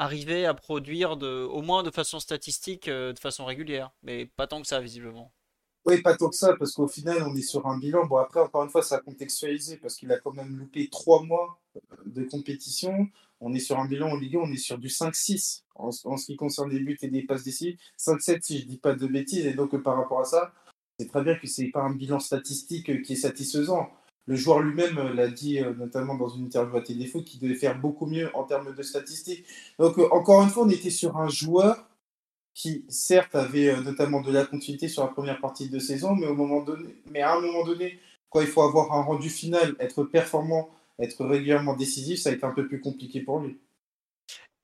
arrivait 0.00 0.46
à 0.46 0.54
produire 0.54 1.18
de, 1.18 1.44
au 1.44 1.60
moins 1.60 1.82
de 1.82 1.90
façon 1.90 2.20
statistique, 2.20 2.88
euh, 2.88 3.12
de 3.12 3.18
façon 3.18 3.44
régulière. 3.44 3.92
Mais 4.02 4.24
pas 4.24 4.46
tant 4.46 4.62
que 4.62 4.66
ça 4.66 4.80
visiblement. 4.80 5.30
Oui, 5.84 6.00
pas 6.00 6.16
tant 6.16 6.30
que 6.30 6.36
ça, 6.36 6.56
parce 6.58 6.72
qu'au 6.72 6.88
final, 6.88 7.22
on 7.22 7.36
est 7.36 7.42
sur 7.42 7.66
un 7.66 7.78
bilan. 7.78 8.06
Bon, 8.06 8.16
après, 8.16 8.40
encore 8.40 8.64
une 8.64 8.70
fois, 8.70 8.82
ça 8.82 8.96
a 8.96 9.00
contextualisé, 9.00 9.76
parce 9.76 9.96
qu'il 9.96 10.10
a 10.10 10.18
quand 10.18 10.32
même 10.32 10.56
loupé 10.56 10.88
trois 10.88 11.22
mois 11.22 11.60
de 12.06 12.24
compétition. 12.24 13.08
On 13.40 13.52
est 13.54 13.60
sur 13.60 13.78
un 13.78 13.86
bilan 13.86 14.10
en 14.10 14.16
Ligue 14.16 14.36
1, 14.36 14.38
on 14.40 14.52
est 14.52 14.56
sur 14.56 14.78
du 14.78 14.88
5-6 14.88 15.64
en, 15.74 15.90
ce 15.90 16.26
qui 16.26 16.36
concerne 16.36 16.70
les 16.70 16.80
buts 16.80 16.98
et 17.00 17.08
des 17.08 17.22
passes 17.22 17.44
d'ici. 17.44 17.78
5-7 17.98 18.40
si 18.42 18.58
je 18.60 18.66
dis 18.66 18.78
pas 18.78 18.94
de 18.94 19.06
bêtises. 19.06 19.46
Et 19.46 19.54
donc 19.54 19.74
par 19.82 19.96
rapport 19.96 20.20
à 20.20 20.24
ça, 20.24 20.52
c'est 20.98 21.08
très 21.08 21.22
bien 21.22 21.34
que 21.36 21.46
ce 21.46 21.62
n'est 21.62 21.70
pas 21.70 21.80
un 21.80 21.94
bilan 21.94 22.20
statistique 22.20 23.02
qui 23.02 23.14
est 23.14 23.16
satisfaisant. 23.16 23.90
Le 24.26 24.36
joueur 24.36 24.60
lui-même 24.60 25.14
l'a 25.14 25.28
dit 25.28 25.60
euh, 25.60 25.74
notamment 25.74 26.14
dans 26.14 26.28
une 26.28 26.44
interview 26.46 26.76
à 26.76 26.82
Téléfoot 26.82 27.24
qu'il 27.24 27.40
devait 27.40 27.54
faire 27.54 27.78
beaucoup 27.78 28.06
mieux 28.06 28.30
en 28.36 28.44
termes 28.44 28.74
de 28.74 28.82
statistiques. 28.82 29.44
Donc 29.78 29.98
euh, 29.98 30.08
encore 30.12 30.42
une 30.42 30.50
fois, 30.50 30.64
on 30.64 30.70
était 30.70 30.90
sur 30.90 31.16
un 31.16 31.28
joueur 31.28 31.88
qui 32.54 32.84
certes 32.88 33.34
avait 33.34 33.70
euh, 33.70 33.80
notamment 33.80 34.20
de 34.20 34.30
la 34.30 34.44
continuité 34.44 34.88
sur 34.88 35.02
la 35.02 35.08
première 35.08 35.40
partie 35.40 35.68
de 35.68 35.78
saison, 35.78 36.14
mais, 36.14 36.26
au 36.26 36.34
moment 36.34 36.62
donné, 36.62 36.94
mais 37.10 37.22
à 37.22 37.34
un 37.34 37.40
moment 37.40 37.64
donné, 37.64 37.98
quand 38.28 38.40
il 38.40 38.46
faut 38.46 38.62
avoir 38.62 38.92
un 38.92 39.02
rendu 39.02 39.30
final, 39.30 39.74
être 39.80 40.04
performant 40.04 40.68
être 41.00 41.24
régulièrement 41.24 41.74
décisif, 41.74 42.20
ça 42.20 42.30
a 42.30 42.32
été 42.32 42.44
un 42.44 42.52
peu 42.52 42.66
plus 42.66 42.80
compliqué 42.80 43.20
pour 43.20 43.40
lui. 43.40 43.58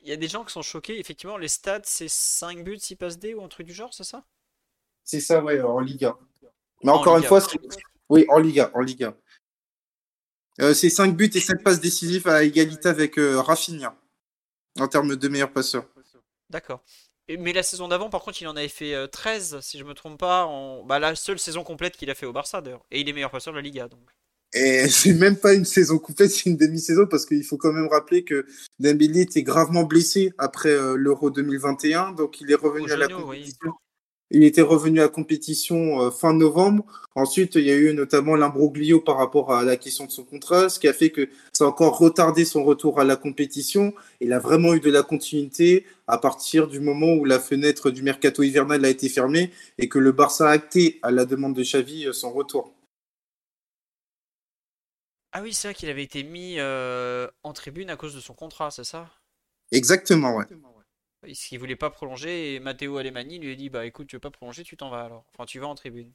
Il 0.01 0.09
y 0.09 0.13
a 0.13 0.17
des 0.17 0.29
gens 0.29 0.45
qui 0.45 0.53
sont 0.53 0.63
choqués. 0.63 1.01
Effectivement, 1.01 1.37
les 1.37 1.49
stats, 1.49 1.81
c'est 1.85 2.09
5 2.09 2.63
buts, 2.63 2.79
6 2.79 2.97
passes 2.97 3.19
D 3.19 3.35
ou 3.35 3.43
un 3.43 3.49
truc 3.49 3.67
du 3.67 3.73
genre, 3.73 3.93
c'est 3.93 4.05
ça? 4.05 4.25
C'est 5.03 5.21
ça, 5.21 5.43
ouais, 5.43 5.61
en 5.61 5.81
Liga. 5.81 6.17
Mais 6.85 6.91
encore 6.91 7.17
une 7.17 7.25
fois, 7.25 7.41
oui, 8.09 8.25
en 8.29 8.39
Liga, 8.39 8.71
en 8.75 8.81
Liga. 8.81 9.17
Euh, 10.61 10.75
c'est 10.75 10.91
5 10.91 11.17
buts 11.17 11.31
et 11.35 11.41
7 11.41 11.63
passes 11.63 11.81
décisives 11.81 12.29
à 12.29 12.43
égalité 12.43 12.89
avec 12.89 13.19
euh, 13.19 13.41
Rafinha 13.41 13.95
en 14.79 14.89
termes 14.89 15.17
de 15.17 15.29
meilleurs 15.29 15.53
passeurs. 15.53 15.87
D'accord. 16.51 16.83
Mais 17.29 17.53
la 17.53 17.65
saison 17.65 17.89
d'avant, 17.89 18.09
par 18.09 18.23
contre, 18.23 18.41
il 18.41 18.47
en 18.47 18.57
avait 18.57 18.69
fait 18.69 19.09
13, 19.09 19.55
euh, 19.55 19.61
si 19.61 19.79
je 19.79 19.85
me 19.85 19.95
trompe 19.95 20.19
pas. 20.19 20.45
En... 20.45 20.85
Bah, 20.85 20.99
la 20.99 21.17
seule 21.17 21.41
saison 21.41 21.65
complète 21.65 21.97
qu'il 21.97 22.09
a 22.09 22.15
fait 22.15 22.27
au 22.27 22.33
Barça, 22.33 22.61
d'ailleurs. 22.61 22.87
Et 22.91 23.01
il 23.01 23.09
est 23.09 23.13
meilleur 23.13 23.33
passeur 23.33 23.53
de 23.53 23.59
la 23.59 23.63
Liga. 23.63 23.89
Donc. 23.89 24.01
Et 24.55 24.89
c'est 24.89 25.13
même 25.13 25.37
pas 25.37 25.55
une 25.55 25.65
saison 25.65 25.99
complète, 25.99 26.31
c'est 26.31 26.49
une 26.49 26.57
demi-saison 26.57 27.07
parce 27.07 27.27
qu'il 27.27 27.45
faut 27.45 27.57
quand 27.57 27.73
même 27.73 27.89
rappeler 27.89 28.25
que 28.25 28.47
Dembélé 28.79 29.23
était 29.23 29.43
gravement 29.43 29.85
blessé 29.85 30.33
après 30.39 30.71
euh, 30.71 30.97
l'Euro 30.97 31.31
2021, 31.31 32.13
donc 32.13 32.41
il 32.41 32.51
est 32.51 32.57
revenu 32.57 32.91
à 32.91 32.97
la 32.97 33.09
compétition. 33.09 33.73
Il 34.31 34.43
était 34.43 34.63
revenu 34.63 34.99
à 34.99 35.05
la 35.05 35.09
compétition 35.09 36.01
euh, 36.03 36.11
fin 36.11 36.33
novembre. 36.33 36.85
Ensuite, 37.15 37.55
il 37.55 37.65
y 37.65 37.71
a 37.71 37.77
eu 37.77 37.95
notamment 37.95 38.35
l'imbroglio 38.35 39.01
par 39.01 39.17
rapport 39.17 39.53
à 39.53 39.63
la 39.63 39.77
question 39.77 40.07
de 40.07 40.11
son 40.11 40.25
contrat, 40.25 40.69
ce 40.69 40.81
qui 40.81 40.89
a 40.89 40.93
fait 40.93 41.11
que 41.11 41.29
ça 41.53 41.65
a 41.65 41.69
encore 41.69 41.99
retardé 41.99 42.45
son 42.45 42.65
retour 42.65 42.99
à 42.99 43.05
la 43.05 43.17
compétition. 43.17 43.95
Il 44.21 44.33
a 44.33 44.39
vraiment 44.39 44.75
eu 44.75 44.81
de 44.81 44.91
la 44.91 45.03
continuité 45.03 45.87
à 46.09 46.19
partir 46.19 46.67
du 46.67 46.81
moment 46.81 47.15
où 47.15 47.25
la 47.25 47.39
fenêtre 47.39 47.91
du 47.91 48.03
mercato 48.03 48.43
hivernal 48.43 48.85
a 48.85 48.89
été 48.89 49.09
fermée 49.09 49.53
et 49.79 49.89
que 49.89 49.99
le 49.99 50.13
Barça 50.13 50.49
a 50.49 50.53
acté 50.53 50.99
à 51.03 51.11
la 51.11 51.25
demande 51.25 51.55
de 51.55 51.63
Xavi 51.63 52.07
euh, 52.07 52.13
son 52.13 52.33
retour. 52.33 52.73
Ah 55.33 55.43
oui, 55.43 55.53
c'est 55.53 55.69
vrai 55.69 55.75
qu'il 55.75 55.91
avait 55.91 56.03
été 56.03 56.23
mis 56.23 56.57
euh, 56.59 57.29
en 57.43 57.53
tribune 57.53 57.91
à 57.91 57.97
cause 57.97 58.15
de 58.15 58.21
son 58.21 58.35
contrat, 58.35 58.71
c'est 58.71 58.85
ça? 58.85 59.09
Exactement, 59.71 60.37
ouais. 60.37 60.47
Parce 61.23 61.41
qu'il 61.41 61.59
voulait 61.59 61.77
pas 61.77 61.91
prolonger 61.91 62.55
et 62.55 62.61
Matteo 62.61 62.99
Alemani 62.99 63.39
lui 63.39 63.53
a 63.53 63.55
dit 63.55 63.69
bah 63.69 63.87
écoute 63.87 64.07
tu 64.07 64.17
veux 64.17 64.21
pas 64.21 64.31
prolonger 64.31 64.63
tu 64.63 64.77
t'en 64.77 64.91
vas 64.91 65.03
alors 65.03 65.25
enfin 65.33 65.45
tu 65.45 65.59
vas 65.59 65.67
en 65.67 65.75
tribune. 65.75 66.13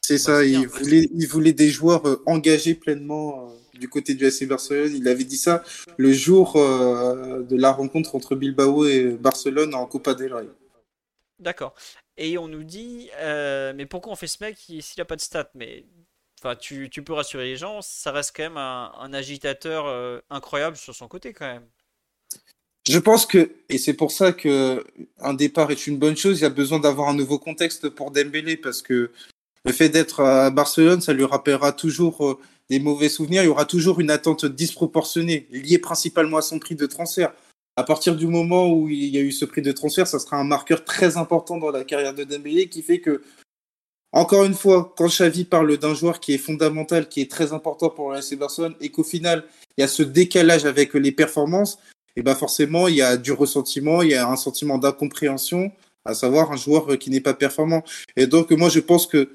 C'est 0.00 0.14
bah, 0.14 0.18
ça 0.18 0.44
il 0.44 0.66
voulait, 0.66 1.08
il 1.14 1.26
voulait 1.26 1.52
des 1.52 1.70
joueurs 1.70 2.06
euh, 2.06 2.22
engagés 2.26 2.74
pleinement 2.74 3.48
euh, 3.48 3.78
du 3.78 3.88
côté 3.88 4.14
du 4.14 4.26
AC 4.26 4.44
Barcelone 4.46 4.92
il 4.94 5.08
avait 5.08 5.24
dit 5.24 5.38
ça 5.38 5.62
le 5.96 6.12
jour 6.12 6.54
de 6.54 7.56
la 7.56 7.72
rencontre 7.72 8.14
entre 8.14 8.34
Bilbao 8.34 8.86
et 8.86 9.12
Barcelone 9.12 9.74
en 9.74 9.86
Copa 9.86 10.14
del 10.14 10.34
Rey. 10.34 10.48
D'accord 11.38 11.74
et 12.16 12.36
on 12.36 12.48
nous 12.48 12.64
dit 12.64 13.08
mais 13.20 13.86
pourquoi 13.86 14.12
on 14.12 14.16
fait 14.16 14.26
ce 14.26 14.42
mec 14.42 14.58
s'il 14.58 15.00
a 15.00 15.04
pas 15.04 15.16
de 15.16 15.20
stats? 15.22 15.50
Mais 15.54 15.86
Enfin, 16.42 16.56
tu, 16.56 16.88
peux 16.88 17.12
rassurer 17.12 17.44
les 17.44 17.56
gens, 17.56 17.82
ça 17.82 18.12
reste 18.12 18.34
quand 18.34 18.42
même 18.44 18.56
un, 18.56 19.12
agitateur 19.12 19.86
euh, 19.86 20.20
incroyable 20.30 20.76
sur 20.76 20.94
son 20.94 21.06
côté 21.06 21.34
quand 21.34 21.46
même. 21.46 21.68
Je 22.90 22.98
pense 22.98 23.24
que, 23.24 23.52
et 23.68 23.78
c'est 23.78 23.94
pour 23.94 24.10
ça 24.10 24.32
que 24.32 24.84
un 25.20 25.32
départ 25.32 25.70
est 25.70 25.86
une 25.86 25.96
bonne 25.96 26.16
chose, 26.16 26.40
il 26.40 26.42
y 26.42 26.44
a 26.44 26.50
besoin 26.50 26.80
d'avoir 26.80 27.08
un 27.08 27.14
nouveau 27.14 27.38
contexte 27.38 27.88
pour 27.88 28.10
Dembélé 28.10 28.56
parce 28.56 28.82
que 28.82 29.12
le 29.64 29.72
fait 29.72 29.90
d'être 29.90 30.18
à 30.24 30.50
Barcelone, 30.50 31.00
ça 31.00 31.12
lui 31.12 31.24
rappellera 31.24 31.70
toujours 31.70 32.26
euh, 32.26 32.38
des 32.68 32.80
mauvais 32.80 33.08
souvenirs, 33.08 33.44
il 33.44 33.46
y 33.46 33.48
aura 33.48 33.64
toujours 33.64 34.00
une 34.00 34.10
attente 34.10 34.44
disproportionnée, 34.44 35.46
liée 35.52 35.78
principalement 35.78 36.38
à 36.38 36.42
son 36.42 36.58
prix 36.58 36.74
de 36.74 36.86
transfert. 36.86 37.32
À 37.76 37.84
partir 37.84 38.16
du 38.16 38.26
moment 38.26 38.72
où 38.72 38.88
il 38.88 39.14
y 39.14 39.18
a 39.18 39.20
eu 39.20 39.30
ce 39.30 39.44
prix 39.44 39.62
de 39.62 39.70
transfert, 39.70 40.08
ça 40.08 40.18
sera 40.18 40.38
un 40.38 40.44
marqueur 40.44 40.84
très 40.84 41.16
important 41.16 41.58
dans 41.58 41.70
la 41.70 41.84
carrière 41.84 42.12
de 42.12 42.24
Dembélé 42.24 42.68
qui 42.68 42.82
fait 42.82 42.98
que 42.98 43.22
encore 44.10 44.44
une 44.44 44.54
fois, 44.54 44.92
quand 44.96 45.06
Xavi 45.06 45.44
parle 45.44 45.76
d'un 45.76 45.94
joueur 45.94 46.18
qui 46.18 46.34
est 46.34 46.38
fondamental, 46.38 47.08
qui 47.08 47.20
est 47.20 47.30
très 47.30 47.52
important 47.52 47.88
pour 47.88 48.10
le 48.10 48.18
FC 48.18 48.34
Barcelone, 48.34 48.74
et 48.80 48.88
qu'au 48.88 49.04
final, 49.04 49.44
il 49.76 49.82
y 49.82 49.84
a 49.84 49.88
ce 49.88 50.02
décalage 50.02 50.64
avec 50.64 50.94
les 50.94 51.12
performances, 51.12 51.78
et 52.16 52.22
ben 52.22 52.34
forcément, 52.34 52.88
il 52.88 52.96
y 52.96 53.02
a 53.02 53.16
du 53.16 53.32
ressentiment, 53.32 54.02
il 54.02 54.10
y 54.10 54.14
a 54.14 54.28
un 54.28 54.36
sentiment 54.36 54.78
d'incompréhension, 54.78 55.72
à 56.04 56.14
savoir 56.14 56.52
un 56.52 56.56
joueur 56.56 56.98
qui 56.98 57.10
n'est 57.10 57.20
pas 57.20 57.34
performant. 57.34 57.84
Et 58.16 58.26
donc, 58.26 58.50
moi, 58.50 58.68
je 58.68 58.80
pense 58.80 59.06
que 59.06 59.30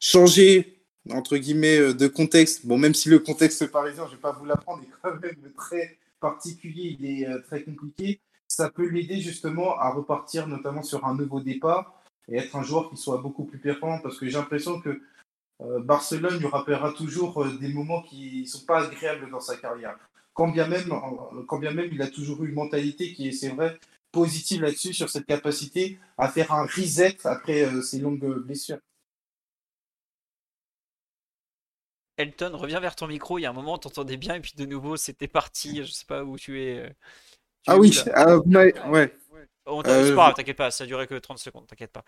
changer, 0.00 0.80
entre 1.10 1.36
guillemets, 1.36 1.94
de 1.94 2.06
contexte, 2.06 2.66
bon, 2.66 2.78
même 2.78 2.94
si 2.94 3.08
le 3.08 3.18
contexte 3.18 3.66
parisien, 3.66 4.04
je 4.06 4.10
ne 4.10 4.16
vais 4.16 4.20
pas 4.20 4.32
vous 4.32 4.44
l'apprendre, 4.44 4.82
est 4.82 4.88
quand 5.02 5.20
même 5.20 5.52
très 5.56 5.98
particulier, 6.24 6.96
il 6.98 7.04
est 7.04 7.28
euh, 7.28 7.38
très 7.42 7.62
compliqué, 7.62 8.18
ça 8.48 8.70
peut 8.70 8.88
l'aider 8.88 9.20
justement 9.20 9.78
à 9.78 9.90
repartir 9.90 10.48
notamment 10.48 10.82
sur 10.82 11.04
un 11.04 11.14
nouveau 11.14 11.40
départ 11.40 12.00
et 12.28 12.38
être 12.38 12.56
un 12.56 12.62
joueur 12.62 12.88
qui 12.88 12.96
soit 12.96 13.18
beaucoup 13.18 13.44
plus 13.44 13.58
performant 13.58 13.98
parce 13.98 14.18
que 14.18 14.24
j'ai 14.26 14.38
l'impression 14.38 14.80
que 14.80 15.02
euh, 15.60 15.80
Barcelone 15.80 16.38
lui 16.38 16.46
rappellera 16.46 16.92
toujours 16.92 17.42
euh, 17.42 17.58
des 17.60 17.68
moments 17.68 18.00
qui 18.02 18.40
ne 18.40 18.46
sont 18.46 18.64
pas 18.64 18.86
agréables 18.86 19.30
dans 19.30 19.40
sa 19.40 19.56
carrière. 19.56 19.98
Quand 20.34 20.48
bien, 20.48 20.66
même, 20.66 20.92
quand 21.46 21.58
bien 21.58 21.70
même 21.70 21.88
il 21.92 22.02
a 22.02 22.08
toujours 22.08 22.44
eu 22.44 22.48
une 22.48 22.54
mentalité 22.54 23.12
qui 23.12 23.28
est, 23.28 23.32
c'est 23.32 23.50
vrai, 23.50 23.78
positive 24.10 24.62
là-dessus, 24.62 24.92
sur 24.92 25.08
cette 25.08 25.26
capacité 25.26 25.98
à 26.18 26.28
faire 26.28 26.52
un 26.52 26.66
reset 26.66 27.16
après 27.24 27.62
euh, 27.62 27.82
ses 27.82 27.98
longues 28.00 28.42
blessures. 28.44 28.78
Elton, 32.16 32.56
reviens 32.56 32.80
vers 32.80 32.94
ton 32.94 33.06
micro. 33.06 33.38
Il 33.38 33.42
y 33.42 33.46
a 33.46 33.50
un 33.50 33.54
moment, 33.54 33.78
t'entendais 33.78 34.16
bien, 34.16 34.36
et 34.36 34.40
puis 34.40 34.52
de 34.56 34.64
nouveau, 34.66 34.96
c'était 34.96 35.28
parti. 35.28 35.84
Je 35.84 35.90
sais 35.90 36.06
pas 36.06 36.24
où 36.24 36.36
tu 36.36 36.62
es. 36.62 36.94
ah 37.66 37.78
oui, 37.78 37.96
ah, 38.14 38.38
ouais. 38.38 39.12
Oh, 39.66 39.80
c'est 39.84 40.08
pas 40.10 40.14
grave, 40.14 40.34
t'inquiète 40.34 40.58
pas, 40.58 40.70
ça 40.70 40.84
a 40.84 40.86
duré 40.86 41.06
que 41.06 41.14
30 41.14 41.38
secondes, 41.38 41.66
t'inquiète 41.66 41.92
pas. 41.92 42.04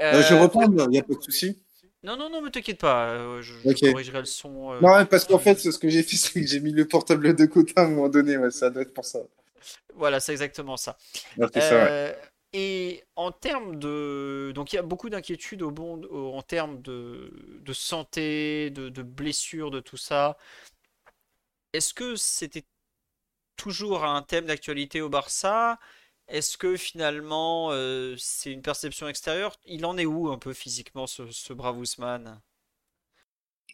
Euh, 0.00 0.20
je 0.22 0.34
reprends, 0.34 0.64
il 0.64 0.88
n'y 0.88 0.98
a 0.98 1.02
pas 1.02 1.14
de 1.14 1.22
souci. 1.22 1.62
Non, 2.08 2.16
non, 2.16 2.30
non, 2.30 2.40
mais 2.40 2.50
t'inquiète 2.50 2.80
pas, 2.80 3.10
euh, 3.10 3.42
je, 3.42 3.52
corrigerai 3.90 4.20
le 4.20 4.24
son. 4.24 4.72
Euh, 4.72 4.80
non, 4.80 5.04
parce 5.04 5.26
qu'en 5.26 5.38
fait, 5.38 5.56
ce 5.58 5.78
que 5.78 5.90
j'ai 5.90 6.02
fait, 6.02 6.16
c'est 6.16 6.40
que 6.40 6.46
j'ai 6.46 6.58
mis 6.58 6.72
le 6.72 6.88
portable 6.88 7.36
de 7.36 7.44
côté 7.44 7.74
à 7.76 7.82
un 7.82 7.88
moment 7.88 8.08
donné, 8.08 8.38
ouais, 8.38 8.50
ça 8.50 8.70
doit 8.70 8.80
être 8.80 8.94
pour 8.94 9.04
ça. 9.04 9.18
Voilà, 9.94 10.18
c'est 10.18 10.32
exactement 10.32 10.78
ça. 10.78 10.96
ça 11.52 12.14
Et 12.54 13.04
en 13.14 13.30
termes 13.30 13.78
de. 13.78 14.52
Donc 14.54 14.72
il 14.72 14.76
y 14.76 14.78
a 14.78 14.82
beaucoup 14.82 15.10
d'inquiétudes 15.10 15.60
au 15.60 15.70
bon... 15.70 16.00
en 16.34 16.40
termes 16.40 16.80
de, 16.80 17.30
de 17.60 17.72
santé, 17.74 18.70
de... 18.70 18.88
de 18.88 19.02
blessures, 19.02 19.70
de 19.70 19.80
tout 19.80 19.98
ça. 19.98 20.38
Est-ce 21.74 21.92
que 21.92 22.16
c'était 22.16 22.64
toujours 23.56 24.06
un 24.06 24.22
thème 24.22 24.46
d'actualité 24.46 25.02
au 25.02 25.10
Barça? 25.10 25.78
Est-ce 26.28 26.58
que 26.58 26.76
finalement 26.76 27.68
euh, 27.72 28.14
c'est 28.18 28.52
une 28.52 28.62
perception 28.62 29.08
extérieure? 29.08 29.56
Il 29.64 29.86
en 29.86 29.96
est 29.96 30.04
où 30.04 30.28
un 30.28 30.38
peu 30.38 30.52
physiquement 30.52 31.06
ce, 31.06 31.30
ce 31.30 31.52
brave 31.52 31.82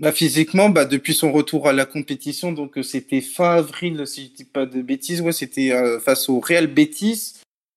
bah, 0.01 0.11
physiquement, 0.11 0.71
bah, 0.71 0.85
depuis 0.85 1.15
son 1.15 1.31
retour 1.31 1.69
à 1.69 1.73
la 1.73 1.87
compétition, 1.87 2.51
donc 2.51 2.79
euh, 2.79 2.83
c'était 2.83 3.21
fin 3.21 3.57
avril, 3.57 4.05
si 4.07 4.27
je 4.27 4.33
dis 4.33 4.45
pas 4.45 4.67
de 4.67 4.83
bêtises, 4.83 5.21
ouais, 5.21 5.33
c'était 5.33 5.73
euh, 5.73 6.01
face 6.01 6.29
au 6.29 6.41
Real 6.41 6.67
Betis. 6.67 7.35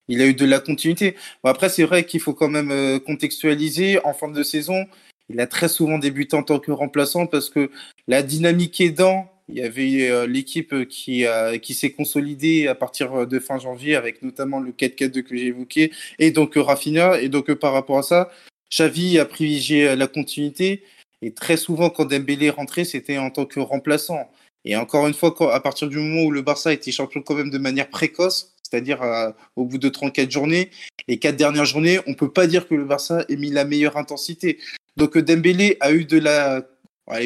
Il 0.08 0.22
a 0.22 0.26
eu 0.26 0.34
de 0.34 0.46
la 0.46 0.60
continuité. 0.60 1.16
Bon, 1.44 1.50
après, 1.50 1.70
c'est 1.70 1.84
vrai 1.84 2.06
qu'il 2.06 2.20
faut 2.20 2.34
quand 2.34 2.48
même 2.48 3.00
contextualiser. 3.02 4.04
En 4.06 4.14
fin 4.14 4.30
de 4.30 4.42
saison, 4.42 4.88
il 5.30 5.40
a 5.42 5.48
très 5.48 5.68
souvent 5.68 6.00
débuté 6.00 6.36
en 6.38 6.44
tant 6.44 6.60
que 6.60 6.72
remplaçant 6.72 7.28
parce 7.28 7.50
que 7.50 7.70
la 8.08 8.24
dynamique 8.24 8.80
aidant, 8.80 9.30
il 9.50 9.56
y 9.56 9.62
avait 9.62 10.28
l'équipe 10.28 10.88
qui, 10.88 11.26
qui 11.62 11.74
s'est 11.74 11.92
consolidée 11.92 12.68
à 12.68 12.76
partir 12.76 13.26
de 13.26 13.40
fin 13.40 13.58
janvier 13.60 13.96
avec 13.96 14.22
notamment 14.22 14.60
le 14.60 14.72
4-4 14.72 15.24
que 15.24 15.38
j'ai 15.38 15.48
évoqué 15.48 15.92
et 16.20 16.32
donc 16.32 16.54
Rafinha. 16.56 17.22
Et 17.22 17.30
donc 17.30 17.54
par 17.54 17.74
rapport 17.74 18.00
à 18.00 18.04
ça, 18.04 18.30
Xavi 18.70 19.20
a 19.20 19.26
privilégié 19.26 19.96
la 19.96 20.08
continuité. 20.08 20.84
Et 21.22 21.34
très 21.34 21.58
souvent, 21.58 21.90
quand 21.90 22.06
Dembélé 22.06 22.50
rentrait, 22.50 22.84
c'était 22.84 23.18
en 23.18 23.32
tant 23.32 23.46
que 23.46 23.60
remplaçant. 23.60 24.30
Et 24.66 24.76
encore 24.76 25.08
une 25.08 25.14
fois, 25.14 25.34
à 25.54 25.60
partir 25.60 25.88
du 25.88 25.98
moment 25.98 26.24
où 26.24 26.32
le 26.32 26.42
Barça 26.42 26.74
était 26.74 26.92
champion 26.92 27.22
quand 27.22 27.36
même 27.36 27.50
de 27.50 27.58
manière 27.58 27.90
précoce, 27.90 28.54
c'est-à-dire 28.62 29.02
euh, 29.02 29.32
au 29.56 29.66
bout 29.66 29.78
de 29.78 29.90
34 29.90 30.30
journées, 30.30 30.70
les 31.08 31.18
quatre 31.20 31.38
dernières 31.38 31.66
journées, 31.66 32.00
on 32.06 32.14
peut 32.14 32.32
pas 32.32 32.48
dire 32.48 32.68
que 32.68 32.76
le 32.76 32.84
Barça 32.84 33.26
ait 33.30 33.38
mis 33.38 33.50
la 33.50 33.64
meilleure 33.64 33.98
intensité. 33.98 34.60
Donc 34.98 35.18
Dembélé 35.18 35.78
a 35.80 35.94
eu 35.94 36.06
de 36.06 36.20
la, 36.20 36.68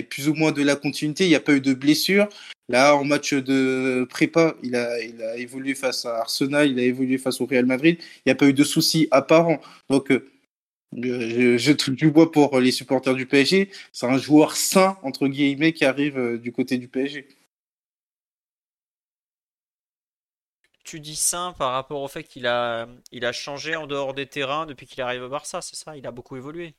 plus 0.10 0.30
ou 0.30 0.34
moins 0.34 0.52
de 0.52 0.62
la 0.64 0.76
continuité. 0.76 1.26
Il 1.26 1.30
n'y 1.30 1.36
a 1.36 1.40
pas 1.40 1.54
eu 1.54 1.62
de 1.62 1.74
blessure. 1.74 2.28
Là, 2.70 2.96
en 2.96 3.04
match 3.04 3.34
de 3.34 4.08
prépa, 4.10 4.56
il 4.64 4.76
a, 4.76 5.38
évolué 5.38 5.76
face 5.76 6.06
à 6.06 6.20
Arsenal, 6.20 6.70
il 6.70 6.80
a 6.80 6.84
évolué 6.84 7.18
face 7.18 7.42
au 7.42 7.46
Real 7.46 7.66
Madrid. 7.66 7.98
Il 8.00 8.22
n'y 8.28 8.32
a 8.32 8.36
pas 8.36 8.48
eu 8.48 8.54
de 8.54 8.64
soucis 8.64 9.08
apparents. 9.12 9.60
Donc 9.90 10.12
euh, 10.12 10.30
je, 10.94 11.72
touche 11.74 11.96
du 11.96 12.12
bois 12.12 12.32
pour 12.32 12.60
les 12.60 12.72
supporters 12.72 13.16
du 13.16 13.26
PSG. 13.26 13.70
C'est 13.92 14.06
un 14.06 14.18
joueur 14.18 14.56
sain, 14.56 14.98
entre 15.04 15.28
guillemets, 15.28 15.74
qui 15.74 15.86
arrive 15.86 16.18
euh, 16.18 16.38
du 16.38 16.52
côté 16.52 16.78
du 16.78 16.88
PSG. 16.88 17.28
Tu 20.84 21.00
dis 21.00 21.16
sain 21.16 21.54
par 21.58 21.74
rapport 21.74 22.02
au 22.02 22.08
fait 22.08 22.24
qu'il 22.24 22.48
a, 22.48 22.88
a 23.22 23.32
changé 23.32 23.76
en 23.76 23.88
dehors 23.88 24.14
des 24.14 24.28
terrains 24.28 24.66
depuis 24.66 24.86
qu'il 24.88 25.02
arrive 25.02 25.24
au 25.24 25.30
Barça, 25.30 25.62
c'est 25.62 25.76
ça? 25.76 25.96
Il 25.98 26.08
a 26.08 26.12
beaucoup 26.12 26.38
évolué. 26.38 26.76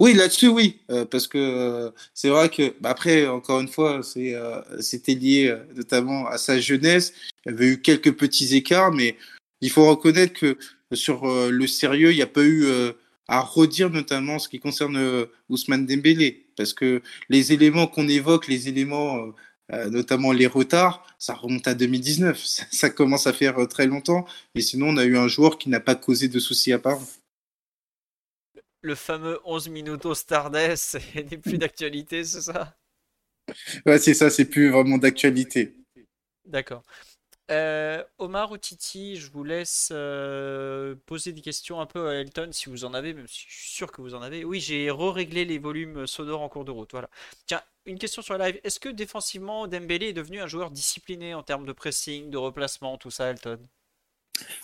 Oui, 0.00 0.14
là-dessus, 0.14 0.48
oui, 0.48 0.80
euh, 0.90 1.04
parce 1.04 1.26
que 1.26 1.38
euh, 1.38 1.90
c'est 2.14 2.28
vrai 2.28 2.48
que, 2.48 2.74
bah, 2.80 2.90
après, 2.90 3.26
encore 3.26 3.60
une 3.60 3.68
fois, 3.68 4.02
c'est, 4.02 4.34
c'était 4.80 5.14
lié 5.14 5.56
notamment 5.74 6.26
à 6.26 6.38
sa 6.38 6.58
jeunesse. 6.58 7.12
Il 7.46 7.52
y 7.52 7.54
avait 7.54 7.66
eu 7.66 7.80
quelques 7.80 8.12
petits 8.16 8.54
écarts, 8.56 8.92
mais 8.92 9.16
il 9.60 9.70
faut 9.70 9.88
reconnaître 9.88 10.32
que 10.34 10.58
sur 10.92 11.26
le 11.26 11.66
sérieux, 11.66 12.12
il 12.12 12.16
n'y 12.16 12.22
a 12.22 12.26
pas 12.26 12.44
eu 12.44 12.66
à 13.28 13.40
redire 13.40 13.90
notamment 13.90 14.38
ce 14.38 14.48
qui 14.48 14.60
concerne 14.60 14.96
euh, 14.96 15.26
Ousmane 15.48 15.86
Dembélé, 15.86 16.46
parce 16.56 16.72
que 16.72 17.02
les 17.28 17.52
éléments 17.52 17.86
qu'on 17.86 18.08
évoque, 18.08 18.48
les 18.48 18.68
éléments, 18.68 19.16
euh, 19.16 19.34
euh, 19.72 19.90
notamment 19.90 20.32
les 20.32 20.46
retards, 20.46 21.06
ça 21.18 21.34
remonte 21.34 21.66
à 21.66 21.74
2019. 21.74 22.38
Ça, 22.70 22.90
commence 22.90 23.26
à 23.26 23.32
faire 23.32 23.66
très 23.68 23.86
longtemps, 23.86 24.26
et 24.54 24.60
sinon 24.60 24.88
on 24.88 24.96
a 24.96 25.04
eu 25.04 25.16
un 25.16 25.28
joueur 25.28 25.58
qui 25.58 25.68
n'a 25.70 25.80
pas 25.80 25.94
causé 25.94 26.28
de 26.28 26.38
soucis 26.38 26.72
à 26.72 26.78
part. 26.78 27.00
Le 28.84 28.94
fameux 28.94 29.40
11 29.44 29.70
minutos 29.70 30.14
Stardust 30.14 30.98
n'est 31.14 31.38
plus 31.38 31.56
d'actualité, 31.56 32.22
c'est 32.22 32.42
ça? 32.42 32.76
Ouais, 33.86 33.98
c'est 33.98 34.12
ça, 34.12 34.28
c'est 34.28 34.44
plus 34.44 34.68
vraiment 34.68 34.98
d'actualité. 34.98 35.74
D'accord. 36.44 36.82
Euh, 37.50 38.04
Omar 38.18 38.50
ou 38.52 38.58
Titi, 38.58 39.16
je 39.16 39.30
vous 39.30 39.42
laisse 39.42 39.88
euh, 39.90 40.96
poser 41.06 41.32
des 41.32 41.40
questions 41.40 41.80
un 41.80 41.86
peu 41.86 42.08
à 42.08 42.14
Elton 42.16 42.50
si 42.52 42.68
vous 42.68 42.84
en 42.84 42.92
avez, 42.92 43.14
même 43.14 43.26
si 43.26 43.46
je 43.48 43.54
suis 43.54 43.70
sûr 43.70 43.90
que 43.90 44.02
vous 44.02 44.14
en 44.14 44.20
avez. 44.20 44.44
Oui, 44.44 44.60
j'ai 44.60 44.90
re-réglé 44.90 45.46
les 45.46 45.58
volumes 45.58 46.06
sonores 46.06 46.42
en 46.42 46.50
cours 46.50 46.66
de 46.66 46.70
route. 46.70 46.92
Voilà. 46.92 47.08
Tiens, 47.46 47.62
une 47.86 47.98
question 47.98 48.20
sur 48.20 48.36
la 48.36 48.50
live. 48.50 48.60
Est-ce 48.64 48.80
que 48.80 48.90
défensivement, 48.90 49.66
Dembélé 49.66 50.08
est 50.08 50.12
devenu 50.12 50.42
un 50.42 50.46
joueur 50.46 50.70
discipliné 50.70 51.32
en 51.32 51.42
termes 51.42 51.64
de 51.64 51.72
pressing, 51.72 52.28
de 52.28 52.36
replacement, 52.36 52.98
tout 52.98 53.10
ça, 53.10 53.30
Elton? 53.30 53.58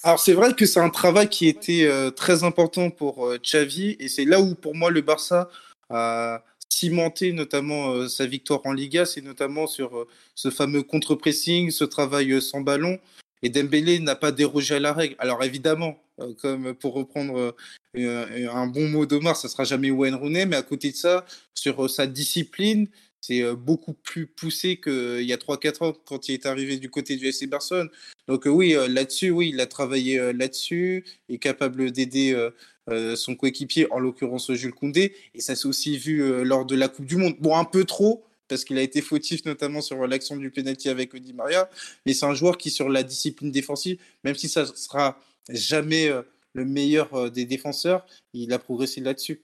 Alors 0.03 0.19
c'est 0.19 0.33
vrai 0.33 0.55
que 0.55 0.67
c'est 0.67 0.81
un 0.81 0.91
travail 0.91 1.29
qui 1.29 1.47
était 1.47 1.85
euh, 1.85 2.11
très 2.11 2.43
important 2.45 2.91
pour 2.91 3.33
Xavi 3.43 3.97
et 4.01 4.09
c'est 4.09 4.25
là 4.25 4.41
où 4.41 4.55
pour 4.55 4.75
moi 4.75 4.91
le 4.91 5.01
Barça 5.01 5.49
a, 5.91 6.43
cimenter 6.71 7.33
notamment 7.33 7.91
euh, 7.91 8.09
sa 8.09 8.27
victoire 8.27 8.61
en 8.65 8.73
Liga, 8.73 9.05
c'est 9.05 9.21
notamment 9.21 9.67
sur 9.67 9.99
euh, 9.99 10.09
ce 10.35 10.51
fameux 10.51 10.83
contre-pressing, 10.83 11.71
ce 11.71 11.85
travail 11.85 12.33
euh, 12.33 12.41
sans 12.41 12.61
ballon. 12.63 12.99
Et 13.43 13.49
Dembélé 13.49 14.01
n'a 14.01 14.17
pas 14.17 14.33
dérogé 14.33 14.77
à 14.77 14.81
la 14.81 14.93
règle. 14.93 15.17
Alors 15.19 15.43
évidemment, 15.43 15.99
comme 16.43 16.75
pour 16.75 16.93
reprendre 16.93 17.55
un 17.97 18.67
bon 18.67 18.87
mot 18.91 19.07
d'Omar, 19.07 19.35
ça 19.35 19.49
sera 19.49 19.65
jamais 19.65 19.91
Wayne 19.91 20.15
Rooney, 20.15 20.45
mais 20.45 20.57
à 20.57 20.63
côté 20.63 20.91
de 20.91 20.97
ça, 20.97 21.25
sur 21.55 21.89
sa 21.89 22.07
discipline, 22.07 22.87
c'est 23.21 23.55
beaucoup 23.55 23.93
plus 23.93 24.27
poussé 24.27 24.81
qu'il 24.81 25.23
y 25.23 25.33
a 25.33 25.37
3-4 25.37 25.85
ans 25.85 25.93
quand 26.07 26.29
il 26.29 26.35
est 26.35 26.47
arrivé 26.47 26.79
du 26.79 26.91
côté 26.91 27.17
du 27.17 27.31
SC 27.31 27.47
Barcelone. 27.47 27.91
Donc 28.29 28.45
oui, 28.47 28.75
là-dessus, 28.89 29.31
oui, 29.31 29.51
il 29.53 29.61
a 29.61 29.67
travaillé 29.67 30.33
là-dessus, 30.33 31.05
est 31.29 31.39
capable 31.39 31.91
d'aider 31.91 32.49
son 33.15 33.37
coéquipier, 33.37 33.87
en 33.93 33.99
l'occurrence 33.99 34.53
Jules 34.53 34.73
Koundé. 34.73 35.15
Et 35.35 35.41
ça 35.41 35.55
s'est 35.55 35.69
aussi 35.69 35.99
vu 35.99 36.45
lors 36.45 36.65
de 36.65 36.75
la 36.75 36.89
Coupe 36.89 37.07
du 37.07 37.17
Monde. 37.17 37.37
Bon, 37.41 37.57
un 37.57 37.65
peu 37.65 37.85
trop, 37.85 38.25
parce 38.49 38.65
qu'il 38.65 38.79
a 38.79 38.83
été 38.83 39.01
fautif 39.01 39.45
notamment 39.45 39.81
sur 39.81 40.07
l'action 40.07 40.37
du 40.37 40.51
penalty 40.51 40.89
avec 40.89 41.15
Di 41.15 41.33
Maria. 41.33 41.71
Mais 42.07 42.15
c'est 42.15 42.27
un 42.27 42.35
joueur 42.35 42.59
qui, 42.59 42.71
sur 42.71 42.89
la 42.89 43.03
discipline 43.03 43.51
défensive, 43.53 43.99
même 44.25 44.35
si 44.35 44.49
ça 44.49 44.67
sera 44.67 45.21
jamais 45.51 46.11
le 46.53 46.65
meilleur 46.65 47.31
des 47.31 47.45
défenseurs, 47.45 48.07
il 48.33 48.53
a 48.53 48.59
progressé 48.59 49.01
là-dessus. 49.01 49.41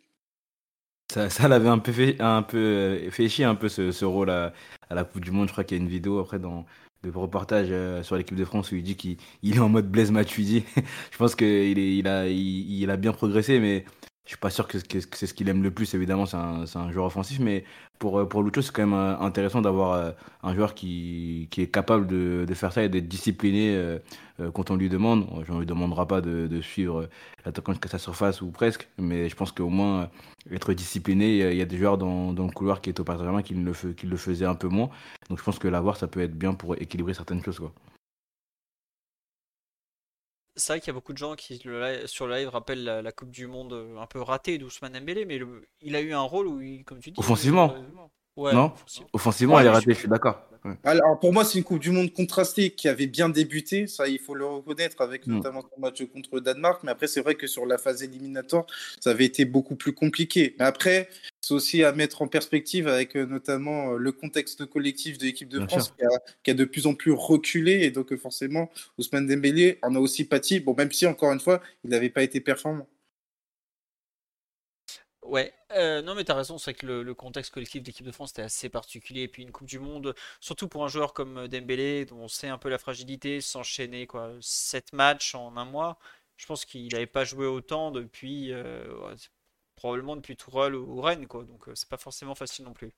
Ça, 1.13 1.49
l'avait 1.49 1.69
un 1.69 1.79
peu 1.79 1.93
fait, 1.93 2.21
un 2.21 2.43
peu 2.43 2.99
fait 3.11 3.29
chier 3.29 3.45
un 3.45 3.55
peu 3.55 3.69
ce, 3.69 4.05
rôle 4.05 4.31
à, 4.31 4.53
la 4.91 5.05
Coupe 5.05 5.25
du 5.25 5.31
Monde. 5.31 5.47
Je 5.49 5.53
crois 5.53 5.65
qu'il 5.65 5.77
y 5.77 5.81
a 5.81 5.83
une 5.83 5.89
vidéo 5.89 6.19
après 6.19 6.39
dans, 6.39 6.67
le 7.03 7.11
reportage 7.19 7.69
euh, 7.71 8.03
sur 8.03 8.17
l'équipe 8.17 8.37
de 8.37 8.45
France 8.45 8.73
où 8.73 8.77
il 8.77 8.83
dit 8.83 8.97
qu'il 8.97 9.19
est 9.45 9.59
en 9.59 9.69
mode 9.69 9.91
Blaise 9.91 10.11
Matuidi. 10.11 10.65
je 11.11 11.17
pense 11.17 11.35
qu'il 11.35 11.79
il 11.79 12.09
a, 12.09 12.27
il, 12.29 12.91
a 12.91 12.97
bien 12.97 13.13
progressé, 13.13 13.61
mais 13.61 13.85
je 14.25 14.31
suis 14.31 14.39
pas 14.39 14.51
sûr 14.51 14.67
que, 14.67 14.79
c'est 14.79 15.27
ce 15.27 15.35
qu'il 15.35 15.49
aime 15.49 15.63
le 15.63 15.71
plus. 15.71 15.95
Évidemment, 15.95 16.27
c'est 16.27 16.37
un, 16.37 16.65
un, 16.75 16.93
joueur 16.93 17.07
offensif, 17.07 17.39
mais 17.41 17.65
pour, 17.99 18.19
euh, 18.19 18.25
pour 18.27 18.43
Lucho, 18.43 18.63
c'est 18.63 18.73
quand 18.73 18.87
même 18.87 18.99
euh, 18.99 19.19
intéressant 19.19 19.61
d'avoir 19.63 20.15
un 20.43 20.55
joueur 20.55 20.75
qui, 20.75 21.49
qui, 21.51 21.63
est 21.63 21.67
capable 21.69 22.07
de, 22.07 22.45
de 22.47 22.55
faire 22.55 22.73
ça 22.73 22.83
et 22.83 22.89
d'être 22.89 23.09
discipliné 23.09 23.99
quand 24.55 24.71
on 24.71 24.77
lui 24.77 24.89
demande. 24.89 25.27
Je 25.47 25.53
ne 25.53 25.59
lui 25.59 25.67
demandera 25.67 26.07
pas 26.07 26.21
de, 26.21 26.47
de 26.47 26.61
suivre 26.61 27.09
l'attaquant 27.45 27.73
jusqu'à 27.73 27.89
sa 27.89 27.99
surface 27.99 28.43
ou 28.43 28.51
presque, 28.51 28.89
mais 28.99 29.29
je 29.29 29.35
pense 29.35 29.53
qu'au 29.53 29.69
moins 29.69 30.09
être 30.51 30.73
discipliné, 30.73 31.51
il 31.51 31.57
y 31.57 31.63
a 31.63 31.65
des 31.65 31.79
joueurs 31.79 31.99
dans, 31.99 32.33
dans 32.33 32.45
le 32.45 32.53
couloir 32.53 32.81
qui 32.81 32.91
est 32.91 33.01
au 33.01 33.05
Paris 33.05 33.25
qui, 33.45 33.55
le, 33.55 33.73
qui 33.93 34.07
le 34.07 34.17
faisaient 34.17 34.47
un 34.47 34.55
peu 34.55 34.69
moins. 34.69 34.91
Donc 35.29 35.39
je 35.39 35.45
pense 35.45 35.59
que 35.59 35.69
l'avoir, 35.69 35.97
ça 35.97 36.07
peut 36.07 36.21
être 36.21 36.37
bien 36.37 36.55
pour 36.55 36.75
équilibrer 36.77 37.15
certaines 37.15 37.43
choses. 37.43 37.59
Quoi. 37.59 37.73
C'est 40.57 40.73
vrai 40.73 40.81
qu'il 40.81 40.89
y 40.89 40.91
a 40.91 40.95
beaucoup 40.95 41.13
de 41.13 41.19
gens 41.19 41.35
qui 41.35 41.59
sur 42.07 42.27
le 42.27 42.35
live 42.35 42.49
rappellent 42.49 42.85
la, 42.85 43.13
Coupe 43.13 43.31
du 43.31 43.47
Monde 43.47 43.75
euh, 43.75 43.99
un 43.99 44.07
peu 44.07 44.21
ratée 44.21 44.59
d'Ousmane 44.59 45.01
Mbélé, 45.01 45.25
mais 45.25 45.39
il 45.83 45.95
a 45.95 46.01
eu 46.01 46.13
un 46.13 46.23
rôle 46.23 46.47
où, 46.47 46.61
comme 46.85 46.99
tu 46.99 47.11
dis. 47.11 47.21
Offensivement 47.21 47.75
Non, 48.37 48.73
offensivement, 49.13 49.61
elle 49.61 49.67
est 49.67 49.71
ratée, 49.71 49.93
je 49.93 49.99
suis 49.99 50.09
d'accord. 50.09 50.43
Alors 50.85 51.19
pour 51.21 51.33
moi, 51.33 51.45
c'est 51.45 51.59
une 51.59 51.65
Coupe 51.65 51.79
du 51.79 51.91
Monde 51.91 52.13
contrastée 52.13 52.71
qui 52.71 52.89
avait 52.89 53.07
bien 53.07 53.29
débuté, 53.29 53.87
ça 53.87 54.09
il 54.09 54.19
faut 54.19 54.35
le 54.35 54.47
reconnaître, 54.47 55.01
avec 55.01 55.27
mm. 55.27 55.35
notamment 55.35 55.63
son 55.63 55.81
match 55.81 56.05
contre 56.07 56.31
le 56.33 56.41
Danemark. 56.41 56.83
Mais 56.83 56.91
après, 56.91 57.07
c'est 57.07 57.21
vrai 57.21 57.35
que 57.35 57.47
sur 57.47 57.67
la 57.67 57.79
phase 57.79 58.03
éliminatoire, 58.03 58.67
ça 59.01 59.11
avait 59.11 59.25
été 59.25 59.45
beaucoup 59.45 59.77
plus 59.77 59.93
compliqué. 59.93 60.57
Mais 60.59 60.65
après, 60.65 61.09
c'est 61.47 61.55
aussi 61.55 61.85
à 61.85 61.93
mettre 61.93 62.23
en 62.23 62.29
perspective 62.29 62.89
avec 62.89 63.17
euh, 63.17 63.25
notamment 63.25 63.93
euh, 63.93 63.99
le 63.99 64.11
contexte 64.11 64.67
collectif 64.67 65.17
de 65.17 65.27
l'équipe 65.27 65.49
de 65.49 65.65
France 65.65 65.95
qui 66.43 66.51
a, 66.51 66.55
de 66.55 66.65
plus 66.65 66.89
en 66.89 66.95
plus 66.95 67.13
reculé. 67.13 67.85
Et 67.85 67.93
donc, 67.93 68.15
forcément, 68.17 68.69
Ousmane 68.99 69.29
Dembélé 69.29 69.79
en 69.83 69.95
a 69.95 70.01
aussi 70.01 70.25
pâti. 70.25 70.59
Bon, 70.59 70.75
même 70.75 70.91
si, 70.91 71.07
encore 71.07 71.33
une 71.33 71.39
fois, 71.39 71.63
il 71.85 71.91
n'avait 71.91 72.11
pas 72.11 72.25
été 72.25 72.41
performant. 72.41 72.89
Ouais, 75.23 75.55
euh, 75.73 76.03
non 76.03 76.15
mais 76.15 76.25
t'as 76.25 76.35
raison, 76.35 76.57
c'est 76.59 76.75
que 76.75 76.87
le, 76.87 77.15
contexte 77.15 77.53
collectif 77.53 77.83
de 77.83 77.89
l'équipe 77.89 78.07
de 78.07 78.13
France 78.13 78.33
était 78.33 78.43
assez 78.43 78.69
particulier. 78.69 79.23
Et 79.23 79.29
puis 79.29 79.45
une 79.45 79.53
Coupe 79.53 79.69
du 79.69 79.79
Monde, 79.79 80.17
surtout 80.41 80.67
pour 80.67 80.85
un 80.85 80.89
joueur 80.89 81.15
comme 81.15 81.47
Dembélé, 81.47 82.07
dont 82.07 82.19
on 82.23 82.29
sait 82.29 82.49
un 82.49 82.59
peu 82.59 82.69
la 82.69 82.79
fragilité, 82.79 83.41
s'enchaîner 83.41 84.09
quoi, 84.09 84.33
7 84.41 84.93
matchs 84.93 85.37
en 85.37 85.57
un 85.57 85.65
mois. 85.65 85.99
Je 86.37 86.47
pense 86.47 86.65
qu'il 86.65 86.93
n'avait 86.93 87.07
pas 87.07 87.25
joué 87.25 87.47
autant 87.47 87.91
depuis, 87.91 88.53
euh, 88.53 88.85
probablement 89.77 90.17
depuis 90.17 90.37
Tourelle 90.37 90.75
ou, 90.75 91.01
Rennes, 91.01 91.27
quoi. 91.27 91.45
Donc 91.45 91.69
euh, 91.69 91.75
c'est 91.75 91.89
pas 91.89 91.97
forcément 91.97 92.35
facile 92.35 92.65
non 92.65 92.73
plus. 92.73 92.93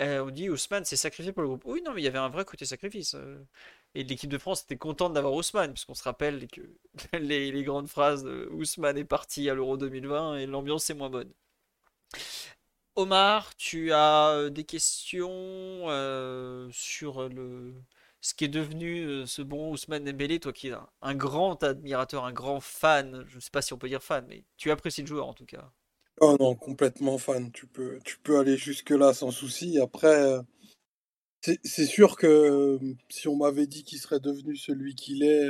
on 0.00 0.30
dit 0.30 0.50
Ousmane 0.50 0.84
s'est 0.84 0.96
sacrifié 0.96 1.32
pour 1.32 1.42
le 1.42 1.48
groupe. 1.48 1.64
Oui, 1.66 1.82
non, 1.82 1.94
mais 1.94 2.02
il 2.02 2.04
y 2.04 2.08
avait 2.08 2.18
un 2.18 2.28
vrai 2.28 2.44
côté 2.44 2.64
sacrifice. 2.66 3.16
et 3.94 4.04
l'équipe 4.04 4.30
de 4.30 4.38
France 4.38 4.62
était 4.64 4.76
contente 4.76 5.12
d'avoir 5.14 5.34
Ousmane, 5.34 5.72
puisqu'on 5.72 5.94
se 5.94 6.02
rappelle 6.04 6.46
que 6.48 6.62
les, 7.18 7.62
grandes 7.64 7.88
phrases 7.88 8.24
de 8.24 8.48
Ousmane 8.52 8.98
est 8.98 9.04
parti 9.04 9.48
à 9.50 9.54
l'Euro 9.54 9.76
2020 9.76 10.38
et 10.38 10.46
l'ambiance 10.46 10.90
est 10.90 10.94
moins 10.94 11.10
bonne. 11.10 11.32
Omar, 12.96 13.56
tu 13.56 13.92
as 13.92 14.30
euh, 14.32 14.50
des 14.50 14.64
questions 14.64 15.30
euh, 15.30 16.68
sur 16.72 17.28
le, 17.28 17.74
ce 18.20 18.34
qui 18.34 18.44
est 18.44 18.48
devenu 18.48 19.04
euh, 19.06 19.26
ce 19.26 19.40
bon 19.40 19.70
Ousmane 19.72 20.04
Dembélé, 20.04 20.40
toi 20.40 20.52
qui 20.52 20.68
es 20.68 20.74
un, 21.00 21.14
grand 21.14 21.62
admirateur, 21.64 22.24
un 22.26 22.32
grand 22.32 22.60
fan, 22.60 23.24
je 23.28 23.36
ne 23.36 23.40
sais 23.40 23.50
pas 23.50 23.62
si 23.62 23.72
on 23.72 23.78
peut 23.78 23.88
dire 23.88 24.02
fan, 24.02 24.26
mais 24.28 24.44
tu 24.58 24.70
apprécies 24.70 25.00
le 25.02 25.06
joueur 25.06 25.26
en 25.26 25.32
tout 25.34 25.46
cas. 25.46 25.72
Oh 26.24 26.36
non, 26.38 26.54
complètement 26.54 27.18
fan, 27.18 27.50
tu 27.50 27.66
peux, 27.66 27.98
tu 28.04 28.16
peux 28.20 28.38
aller 28.38 28.56
jusque-là 28.56 29.12
sans 29.12 29.32
souci. 29.32 29.80
Après, 29.80 30.38
c'est 31.40 31.86
sûr 31.86 32.14
que 32.14 32.78
si 33.08 33.26
on 33.26 33.34
m'avait 33.34 33.66
dit 33.66 33.82
qu'il 33.82 33.98
serait 33.98 34.20
devenu 34.20 34.56
celui 34.56 34.94
qu'il 34.94 35.24
est 35.24 35.48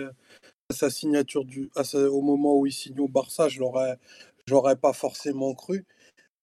à 0.70 0.74
sa 0.74 0.88
signature 0.88 1.44
du, 1.44 1.70
au 1.94 2.22
moment 2.22 2.58
où 2.58 2.64
il 2.64 2.72
signe 2.72 3.00
au 3.00 3.08
Barça, 3.08 3.50
je 3.50 3.60
l'aurais, 3.60 3.98
j'aurais 4.46 4.76
pas 4.76 4.94
forcément 4.94 5.54
cru. 5.54 5.84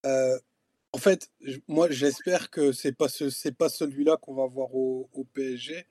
en 0.06 1.00
fait, 1.00 1.32
moi 1.68 1.90
j'espère 1.90 2.52
que 2.52 2.72
c'est 2.72 2.92
pas 2.92 3.10
ce, 3.10 3.32
c'est 3.32 3.56
pas 3.58 3.70
celui-là 3.70 4.18
qu'on 4.18 4.36
va 4.36 4.46
voir 4.46 4.76
au, 4.76 5.10
PSG 5.34 5.88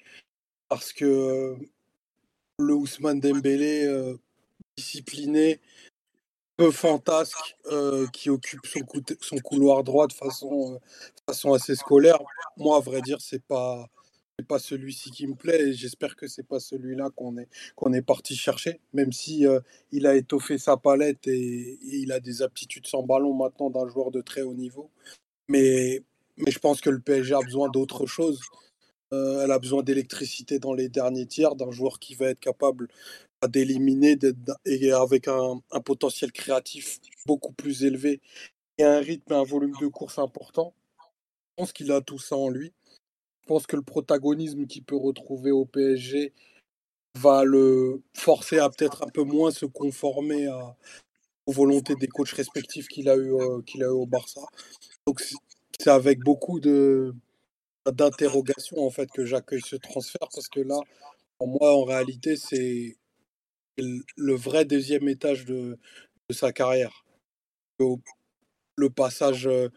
parce 0.68 0.92
que 0.92 1.56
le 2.60 2.74
Ousmane 2.74 3.18
Dembélé 3.18 3.88
discipliné, 4.76 5.60
peu 6.58 6.70
fantasque, 6.70 7.56
qui 8.12 8.28
occupe 8.28 8.66
son, 8.66 8.80
son, 9.20 9.38
couloir 9.38 9.84
droit 9.84 10.06
de 10.06 10.12
façon, 10.12 10.80
façon 11.26 11.54
assez 11.54 11.74
scolaire. 11.74 12.18
Moi, 12.58 12.76
à 12.76 12.80
vrai 12.80 13.00
dire, 13.00 13.20
c'est 13.20 13.42
pas 13.42 13.88
pas 14.46 14.58
celui-ci 14.58 15.10
qui 15.10 15.26
me 15.26 15.34
plaît 15.34 15.68
et 15.68 15.72
j'espère 15.72 16.14
que 16.16 16.28
c'est 16.28 16.46
pas 16.46 16.60
celui-là 16.60 17.10
qu'on 17.16 17.38
est 17.38 17.48
qu'on 17.74 17.92
est 17.92 18.02
parti 18.02 18.36
chercher 18.36 18.80
même 18.92 19.12
si 19.12 19.46
il 19.92 20.06
a 20.06 20.14
étoffé 20.14 20.58
sa 20.58 20.76
palette 20.76 21.26
et, 21.26 21.78
il 21.82 22.12
a 22.12 22.20
des 22.20 22.42
aptitudes 22.42 22.86
sans 22.86 23.02
ballon 23.02 23.34
maintenant 23.34 23.70
d'un 23.70 23.88
joueur 23.88 24.10
de 24.10 24.20
très 24.20 24.42
haut 24.42 24.54
niveau 24.54 24.90
mais 25.48 26.02
mais 26.36 26.52
je 26.52 26.58
pense 26.60 26.80
que 26.80 26.90
le 26.90 27.00
PSG 27.00 27.34
a 27.34 27.40
besoin 27.40 27.68
d'autre 27.68 28.06
chose 28.06 28.40
elle 29.10 29.50
a 29.50 29.58
besoin 29.58 29.82
d'électricité 29.82 30.58
dans 30.58 30.74
les 30.74 30.88
derniers 30.88 31.26
tiers 31.26 31.56
d'un 31.56 31.70
joueur 31.70 31.98
qui 31.98 32.14
va 32.14 32.26
être 32.26 32.40
capable 32.40 32.88
d'éliminer 33.46 34.18
et 34.64 34.92
avec 34.92 35.28
un, 35.28 35.60
potentiel 35.84 36.32
créatif 36.32 36.98
beaucoup 37.26 37.52
plus 37.52 37.84
élevé 37.84 38.20
et 38.78 38.84
un 38.84 38.98
rythme 38.98 39.32
et 39.32 39.36
un 39.36 39.44
volume 39.44 39.74
de 39.80 39.86
course 39.86 40.18
important. 40.18 40.74
Je 41.00 41.62
pense 41.62 41.72
qu'il 41.72 41.92
a 41.92 42.00
tout 42.00 42.18
ça 42.18 42.36
en 42.36 42.48
lui. 42.48 42.72
Je 43.42 43.46
pense 43.46 43.66
que 43.66 43.76
le 43.76 43.82
protagonisme 43.82 44.66
qu'il 44.66 44.84
peut 44.84 44.96
retrouver 44.96 45.50
au 45.50 45.64
PSG 45.64 46.32
va 47.16 47.44
le 47.44 48.02
forcer 48.14 48.58
à 48.58 48.70
peut-être 48.70 49.04
un 49.04 49.08
peu 49.08 49.22
moins 49.22 49.50
se 49.50 49.66
conformer 49.66 50.46
à, 50.46 50.76
aux 51.46 51.52
volontés 51.52 51.94
des 51.94 52.08
coachs 52.08 52.32
respectifs 52.32 52.88
qu'il 52.88 53.08
a 53.08 53.16
eu 53.16 53.34
euh, 53.34 53.62
qu'il 53.62 53.82
a 53.82 53.86
eu 53.86 53.90
au 53.90 54.06
Barça. 54.06 54.42
Donc 55.06 55.22
c'est 55.80 55.90
avec 55.90 56.20
beaucoup 56.20 56.60
d'interrogations 56.60 58.84
en 58.84 58.90
fait 58.90 59.10
que 59.10 59.24
j'accueille 59.24 59.62
ce 59.62 59.76
transfert 59.76 60.28
parce 60.32 60.48
que 60.48 60.60
là 60.60 60.78
pour 61.38 61.48
moi 61.48 61.74
en 61.74 61.84
réalité 61.84 62.36
c'est 62.36 62.98
le 63.78 64.34
vrai 64.34 64.64
deuxième 64.64 65.08
étage 65.08 65.44
de, 65.44 65.78
sa 66.30 66.52
carrière. 66.52 67.04
le 68.76 68.90
passage, 68.90 69.46
euh, 69.46 69.68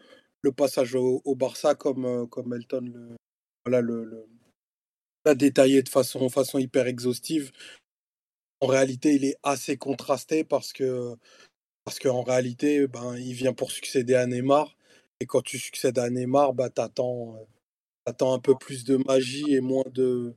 le 0.42 0.52
passage 0.52 0.94
au, 0.94 1.34
Barça, 1.34 1.74
comme, 1.74 2.04
euh, 2.04 2.26
comme 2.26 2.52
Elton 2.52 2.82
le, 2.82 3.16
voilà, 3.64 3.80
le, 3.80 4.26
l'a 5.24 5.34
détaillé 5.34 5.82
de 5.82 5.88
façon, 5.88 6.28
façon 6.28 6.58
hyper 6.58 6.86
exhaustive. 6.86 7.52
En 8.60 8.66
réalité, 8.66 9.14
il 9.14 9.24
est 9.24 9.36
assez 9.42 9.76
contrasté 9.76 10.44
parce 10.44 10.72
que 10.72 11.16
parce 11.84 11.98
qu'en 11.98 12.22
réalité, 12.22 12.86
ben, 12.86 13.16
il 13.16 13.34
vient 13.34 13.52
pour 13.52 13.72
succéder 13.72 14.14
à 14.14 14.26
Neymar. 14.26 14.76
Et 15.20 15.26
quand 15.26 15.42
tu 15.42 15.58
succèdes 15.58 15.98
à 15.98 16.10
Neymar, 16.10 16.52
bah, 16.54 16.70
tu 16.70 16.80
attends, 16.80 17.36
un 18.06 18.38
peu 18.38 18.56
plus 18.56 18.84
de 18.84 18.96
magie 18.96 19.52
et 19.54 19.60
moins 19.60 19.84
de, 19.92 20.34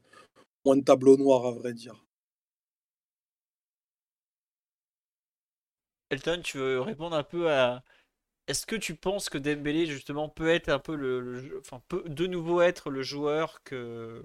moins 0.66 0.78
de 0.78 0.84
tableau 0.84 1.18
noir, 1.18 1.46
à 1.46 1.52
vrai 1.52 1.74
dire. 1.74 2.05
Elton, 6.16 6.42
tu 6.44 6.58
veux 6.58 6.82
répondre 6.82 7.16
un 7.16 7.24
peu 7.24 7.52
à. 7.52 7.84
Est-ce 8.48 8.66
que 8.66 8.76
tu 8.76 8.96
penses 8.96 9.30
que 9.30 9.38
Dembélé 9.38 9.86
justement 9.88 10.30
peut 10.30 10.50
être 10.50 10.70
un 10.70 10.80
peu 10.80 10.96
le, 10.96 11.60
enfin 11.60 11.82
peut 11.88 12.04
de 12.08 12.28
nouveau 12.28 12.62
être 12.62 12.90
le 12.90 13.02
joueur 13.02 13.64
que 13.64 14.24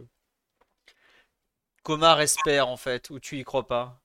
qu'Omar 1.82 2.20
espère 2.20 2.68
en 2.68 2.76
fait, 2.76 3.10
ou 3.10 3.18
tu 3.18 3.38
y 3.38 3.44
crois 3.44 3.66
pas? 3.66 4.02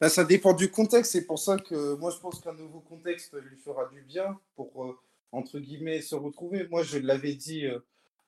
Bah, 0.00 0.08
ça 0.08 0.24
dépend 0.24 0.52
du 0.52 0.70
contexte. 0.70 1.12
C'est 1.12 1.26
pour 1.26 1.38
ça 1.38 1.56
que 1.56 1.94
moi 1.96 2.10
je 2.10 2.18
pense 2.18 2.40
qu'un 2.40 2.54
nouveau 2.54 2.80
contexte 2.80 3.34
lui 3.34 3.56
fera 3.56 3.86
du 3.86 4.02
bien 4.02 4.38
pour 4.56 4.84
euh, 4.84 4.98
entre 5.32 5.58
guillemets 5.58 6.00
se 6.00 6.14
retrouver. 6.14 6.66
Moi 6.68 6.82
je 6.82 6.98
l'avais 6.98 7.34
dit 7.34 7.66
euh, 7.66 7.78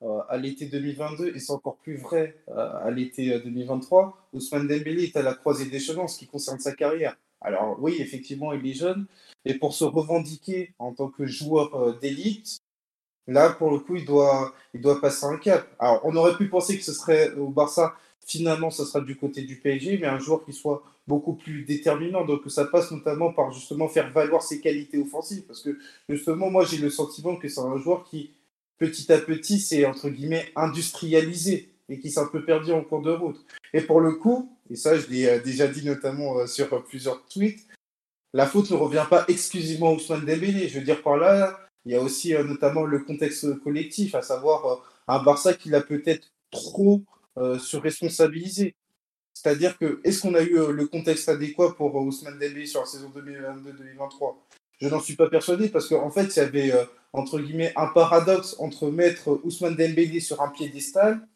euh, 0.01 0.21
à 0.29 0.37
l'été 0.37 0.65
2022 0.65 1.35
et 1.35 1.39
c'est 1.39 1.51
encore 1.51 1.77
plus 1.77 1.97
vrai 1.97 2.37
à 2.55 2.89
l'été 2.91 3.39
2023. 3.39 4.29
Ousmane 4.33 4.67
Dembélé 4.67 5.05
est 5.05 5.17
à 5.17 5.21
la 5.21 5.33
croisée 5.33 5.65
des 5.65 5.79
chemins 5.79 6.03
en 6.03 6.07
ce 6.07 6.17
qui 6.17 6.27
concerne 6.27 6.59
sa 6.59 6.73
carrière. 6.73 7.15
Alors 7.45 7.77
oui, 7.79 7.97
effectivement, 7.99 8.53
il 8.53 8.67
est 8.67 8.73
jeune, 8.73 9.05
et 9.45 9.53
pour 9.53 9.75
se 9.75 9.83
revendiquer 9.83 10.73
en 10.79 10.93
tant 10.93 11.09
que 11.09 11.27
joueur 11.27 11.75
euh, 11.75 11.93
d'élite, 12.01 12.57
là, 13.27 13.51
pour 13.51 13.69
le 13.69 13.77
coup, 13.77 13.95
il 13.95 14.05
doit, 14.05 14.55
il 14.73 14.81
doit 14.81 14.99
passer 14.99 15.27
un 15.27 15.37
cap. 15.37 15.67
Alors, 15.77 16.01
on 16.03 16.15
aurait 16.15 16.35
pu 16.35 16.49
penser 16.49 16.75
que 16.75 16.83
ce 16.83 16.91
serait 16.91 17.33
au 17.35 17.49
Barça, 17.49 17.95
finalement, 18.25 18.71
ce 18.71 18.83
sera 18.83 19.01
du 19.01 19.15
côté 19.15 19.43
du 19.43 19.57
PSG, 19.57 19.99
mais 19.99 20.07
un 20.07 20.17
joueur 20.17 20.43
qui 20.43 20.53
soit 20.53 20.83
beaucoup 21.07 21.33
plus 21.33 21.63
déterminant. 21.65 22.25
Donc, 22.25 22.41
ça 22.47 22.65
passe 22.65 22.89
notamment 22.91 23.31
par 23.31 23.51
justement 23.51 23.87
faire 23.87 24.11
valoir 24.11 24.41
ses 24.41 24.59
qualités 24.59 24.97
offensives, 24.97 25.43
parce 25.43 25.61
que 25.61 25.77
justement, 26.09 26.49
moi, 26.49 26.65
j'ai 26.65 26.77
le 26.77 26.89
sentiment 26.89 27.35
que 27.35 27.47
c'est 27.47 27.61
un 27.61 27.77
joueur 27.77 28.05
qui, 28.05 28.31
petit 28.79 29.11
à 29.13 29.19
petit, 29.19 29.59
s'est 29.59 29.85
entre 29.85 30.09
guillemets 30.09 30.51
industrialisé 30.55 31.69
et 31.89 31.99
qui 31.99 32.09
s'est 32.09 32.19
un 32.19 32.25
peu 32.25 32.43
perdu 32.43 32.71
en 32.71 32.81
cours 32.81 33.03
de 33.03 33.11
route. 33.11 33.45
Et 33.71 33.81
pour 33.81 34.01
le 34.01 34.13
coup, 34.13 34.54
et 34.69 34.75
ça 34.75 34.97
je 34.97 35.07
l'ai 35.07 35.27
euh, 35.27 35.39
déjà 35.39 35.67
dit 35.67 35.85
notamment 35.85 36.39
euh, 36.39 36.47
sur 36.47 36.83
plusieurs 36.83 37.25
tweets, 37.27 37.65
la 38.33 38.45
faute 38.45 38.71
ne 38.71 38.75
revient 38.75 39.05
pas 39.09 39.25
exclusivement 39.27 39.89
à 39.89 39.93
Ousmane 39.93 40.25
Dembélé. 40.25 40.67
Je 40.67 40.79
veux 40.79 40.85
dire 40.85 41.01
par 41.01 41.17
là, 41.17 41.57
il 41.85 41.93
y 41.93 41.95
a 41.95 42.01
aussi 42.01 42.33
euh, 42.33 42.43
notamment 42.43 42.83
le 42.83 42.99
contexte 42.99 43.59
collectif, 43.59 44.15
à 44.15 44.21
savoir 44.21 44.83
un 45.07 45.23
Barça 45.23 45.53
qui 45.53 45.69
l'a 45.69 45.81
peut-être 45.81 46.31
trop 46.51 47.03
surresponsabilisé. 47.59 48.75
C'est-à-dire 49.33 49.77
que, 49.77 49.99
est-ce 50.05 50.21
qu'on 50.21 50.35
a 50.35 50.41
eu 50.41 50.71
le 50.71 50.87
contexte 50.87 51.27
adéquat 51.27 51.75
pour 51.75 51.93
Ousmane 51.95 52.39
Dembélé 52.39 52.65
sur 52.65 52.79
la 52.79 52.85
saison 52.85 53.11
2022-2023 53.13 54.35
Je 54.79 54.87
n'en 54.87 55.01
suis 55.01 55.17
pas 55.17 55.29
persuadé 55.29 55.67
parce 55.67 55.89
qu'en 55.89 56.09
fait, 56.09 56.33
il 56.33 56.37
y 56.37 56.39
avait, 56.39 56.73
entre 57.11 57.39
guillemets, 57.39 57.73
un 57.75 57.87
paradoxe 57.87 58.55
entre 58.59 58.89
mettre 58.89 59.41
Ousmane 59.43 59.75
Dembélé 59.75 60.21
sur 60.21 60.41
un 60.41 60.47
piédestal 60.47 61.27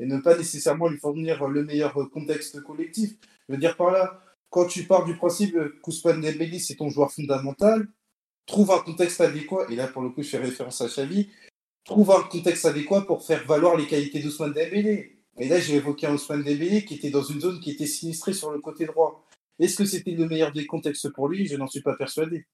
et 0.00 0.06
ne 0.06 0.18
pas 0.18 0.36
nécessairement 0.36 0.88
lui 0.88 0.98
fournir 0.98 1.46
le 1.46 1.62
meilleur 1.62 1.94
contexte 2.10 2.60
collectif. 2.62 3.12
Je 3.48 3.54
veux 3.54 3.60
dire 3.60 3.76
par 3.76 3.90
là, 3.92 4.20
quand 4.48 4.66
tu 4.66 4.84
pars 4.84 5.04
du 5.04 5.14
principe 5.16 5.56
qu'Ousmane 5.82 6.20
Dembélé 6.20 6.58
c'est 6.58 6.76
ton 6.76 6.88
joueur 6.88 7.12
fondamental, 7.12 7.86
trouve 8.46 8.72
un 8.72 8.80
contexte 8.80 9.20
adéquat, 9.20 9.66
et 9.70 9.76
là 9.76 9.86
pour 9.86 10.02
le 10.02 10.10
coup 10.10 10.22
je 10.22 10.30
fais 10.30 10.38
référence 10.38 10.80
à 10.80 10.86
Xavi, 10.86 11.30
trouve 11.84 12.10
un 12.10 12.22
contexte 12.22 12.64
adéquat 12.64 13.02
pour 13.02 13.24
faire 13.24 13.44
valoir 13.46 13.76
les 13.76 13.86
qualités 13.86 14.20
d'Ousmane 14.20 14.52
Dembélé. 14.52 15.18
Et 15.38 15.48
là 15.48 15.60
j'ai 15.60 15.76
évoqué 15.76 16.06
un 16.06 16.14
Ousmane 16.14 16.42
Dembélé 16.42 16.84
qui 16.84 16.94
était 16.94 17.10
dans 17.10 17.22
une 17.22 17.40
zone 17.40 17.60
qui 17.60 17.70
était 17.70 17.86
sinistrée 17.86 18.32
sur 18.32 18.50
le 18.50 18.58
côté 18.60 18.86
droit. 18.86 19.24
Est-ce 19.58 19.76
que 19.76 19.84
c'était 19.84 20.12
le 20.12 20.26
meilleur 20.26 20.52
des 20.52 20.66
contextes 20.66 21.10
pour 21.10 21.28
lui? 21.28 21.46
Je 21.46 21.56
n'en 21.56 21.66
suis 21.66 21.82
pas 21.82 21.94
persuadé. 21.94 22.46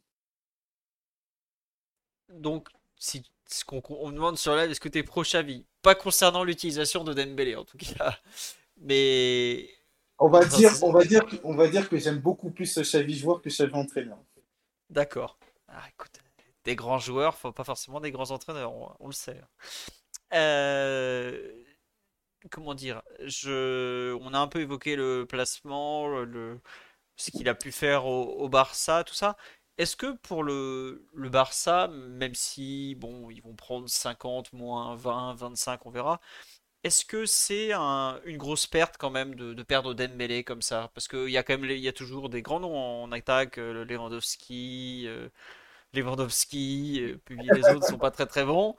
Donc, 2.28 2.68
si 2.97 3.23
ce 3.48 3.64
qu'on 3.64 3.82
on 3.89 4.10
demande 4.10 4.39
sur 4.39 4.56
live, 4.56 4.70
est-ce 4.70 4.81
que 4.81 4.89
tu 4.89 4.98
es 4.98 5.02
pro 5.02 5.23
Xavi 5.23 5.64
Pas 5.82 5.94
concernant 5.94 6.44
l'utilisation 6.44 7.05
de 7.05 7.12
Dembélé 7.12 7.56
en 7.56 7.64
tout 7.64 7.78
cas. 7.78 8.18
Mais. 8.78 9.68
On 10.18 10.28
va, 10.28 10.44
dire, 10.47 10.73
on, 10.82 10.93
va 10.93 11.05
dire, 11.05 11.24
on 11.44 11.55
va 11.55 11.68
dire 11.68 11.89
que 11.89 11.98
j'aime 11.98 12.18
beaucoup 12.18 12.51
plus 12.51 12.78
Xavi 12.78 13.14
joueur 13.14 13.43
que 13.43 13.48
Xavi 13.48 13.74
entraîneur. 13.74 14.18
D'accord. 14.90 15.39
Ah, 15.68 15.82
écoute, 15.89 16.12
des 16.64 16.77
grands 16.77 16.98
joueurs, 16.98 17.36
faut 17.36 17.52
pas 17.52 17.64
forcément 17.64 18.01
des 18.01 18.10
grands 18.10 18.31
entraîneurs, 18.31 18.73
on, 19.01 19.06
le 19.06 19.12
sait. 19.12 19.40
Euh, 20.32 21.52
comment 22.51 22.74
dire? 22.74 23.02
Je... 23.20 24.14
On 24.20 24.32
a 24.32 24.39
un 24.39 24.48
peu 24.48 24.60
évoqué 24.60 24.97
le 24.97 25.27
placement, 25.27 26.09
le... 26.09 26.60
ce 27.16 27.31
qu'il 27.31 27.48
a 27.48 27.55
pu 27.55 27.73
faire 27.73 28.06
au 28.06 28.48
Barça, 28.48 29.05
tout 29.05 29.14
ça. 29.14 29.36
Est-ce 29.78 29.97
que 29.97 30.12
pour 30.16 30.43
le, 30.43 31.07
Barça, 31.15 31.89
même 31.89 32.35
si 32.35 32.94
bon, 32.97 33.31
ils 33.31 33.43
vont 33.43 33.55
prendre 33.55 33.89
50, 33.89 34.53
moins 34.53 34.97
20, 34.97 35.35
25, 35.35 35.85
on 35.86 35.90
verra, 35.90 36.20
est-ce 36.85 37.05
que 37.05 37.27
c'est 37.27 37.73
une 37.73 38.39
grosse 38.39 38.66
perte 38.66 38.97
quand 38.98 39.11
même 39.11 39.35
de, 39.35 39.55
de 39.55 39.62
perdre 39.62 39.94
Dembélé 39.94 40.44
comme 40.44 40.62
ça? 40.62 40.90
Parce 40.94 41.09
qu'il 41.09 41.31
y 41.31 41.39
a 41.39 41.43
quand 41.43 41.59
même 41.59 41.70
y 41.70 41.89
a 41.89 41.93
toujours 41.93 42.28
des 42.31 42.43
grands 42.43 42.61
noms 42.61 42.77
en 43.05 43.12
attaque, 43.12 43.59
euh, 43.59 43.85
Lewandowski, 43.85 45.05
euh, 45.09 45.28
Lewandowski, 45.94 47.01
euh, 47.03 47.19
puis 47.24 47.36
les 47.40 47.69
autres 47.70 47.86
sont 47.86 47.98
pas 47.98 48.11
très 48.11 48.27
très 48.27 48.44
bons. 48.44 48.77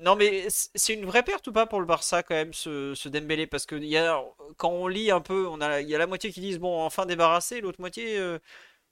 Non, 0.00 0.16
mais 0.16 0.46
c'est 0.50 0.94
une 0.94 1.04
vraie 1.06 1.22
perte 1.22 1.46
ou 1.48 1.52
pas 1.52 1.66
pour 1.66 1.80
le 1.80 1.86
Barça 1.86 2.22
quand 2.22 2.34
même 2.34 2.52
ce, 2.54 2.94
ce 2.94 3.08
Dembélé? 3.08 3.46
Parce 3.46 3.66
que 3.66 3.76
y 3.76 3.96
a, 3.96 4.22
quand 4.56 4.70
on 4.70 4.86
lit 4.88 5.10
un 5.10 5.20
peu, 5.20 5.48
a 5.60 5.80
il 5.80 5.88
y 5.88 5.94
a 5.94 5.98
la 5.98 6.06
moitié 6.06 6.32
qui 6.32 6.40
disent 6.40 6.58
bon 6.58 6.80
enfin 6.82 7.06
débarrassé, 7.06 7.60
l'autre 7.60 7.80
moitié 7.80 8.18
euh, 8.18 8.38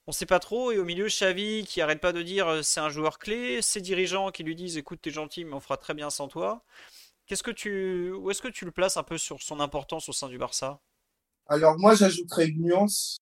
on 0.09 0.11
sait 0.11 0.25
pas 0.25 0.39
trop 0.39 0.71
et 0.71 0.79
au 0.79 0.85
milieu 0.85 1.05
Xavi 1.05 1.65
qui 1.65 1.81
arrête 1.81 2.01
pas 2.01 2.13
de 2.13 2.23
dire 2.23 2.47
euh, 2.47 2.61
c'est 2.63 2.79
un 2.79 2.89
joueur 2.89 3.19
clé, 3.19 3.61
ses 3.61 3.79
dirigeants 3.79 4.31
qui 4.31 4.41
lui 4.41 4.55
disent 4.55 4.75
écoute 4.75 4.97
t'es 5.03 5.11
gentil 5.11 5.45
mais 5.45 5.53
on 5.53 5.59
fera 5.59 5.77
très 5.77 5.93
bien 5.93 6.09
sans 6.09 6.27
toi. 6.27 6.63
Qu'est-ce 7.27 7.43
que 7.43 7.51
tu 7.51 8.11
où 8.11 8.31
est-ce 8.31 8.41
que 8.41 8.47
tu 8.47 8.65
le 8.65 8.71
places 8.71 8.97
un 8.97 9.03
peu 9.03 9.19
sur 9.19 9.43
son 9.43 9.59
importance 9.59 10.09
au 10.09 10.11
sein 10.11 10.27
du 10.27 10.39
Barça? 10.39 10.79
Alors 11.45 11.77
moi 11.77 11.93
j'ajouterais 11.93 12.47
une 12.47 12.63
nuance. 12.63 13.19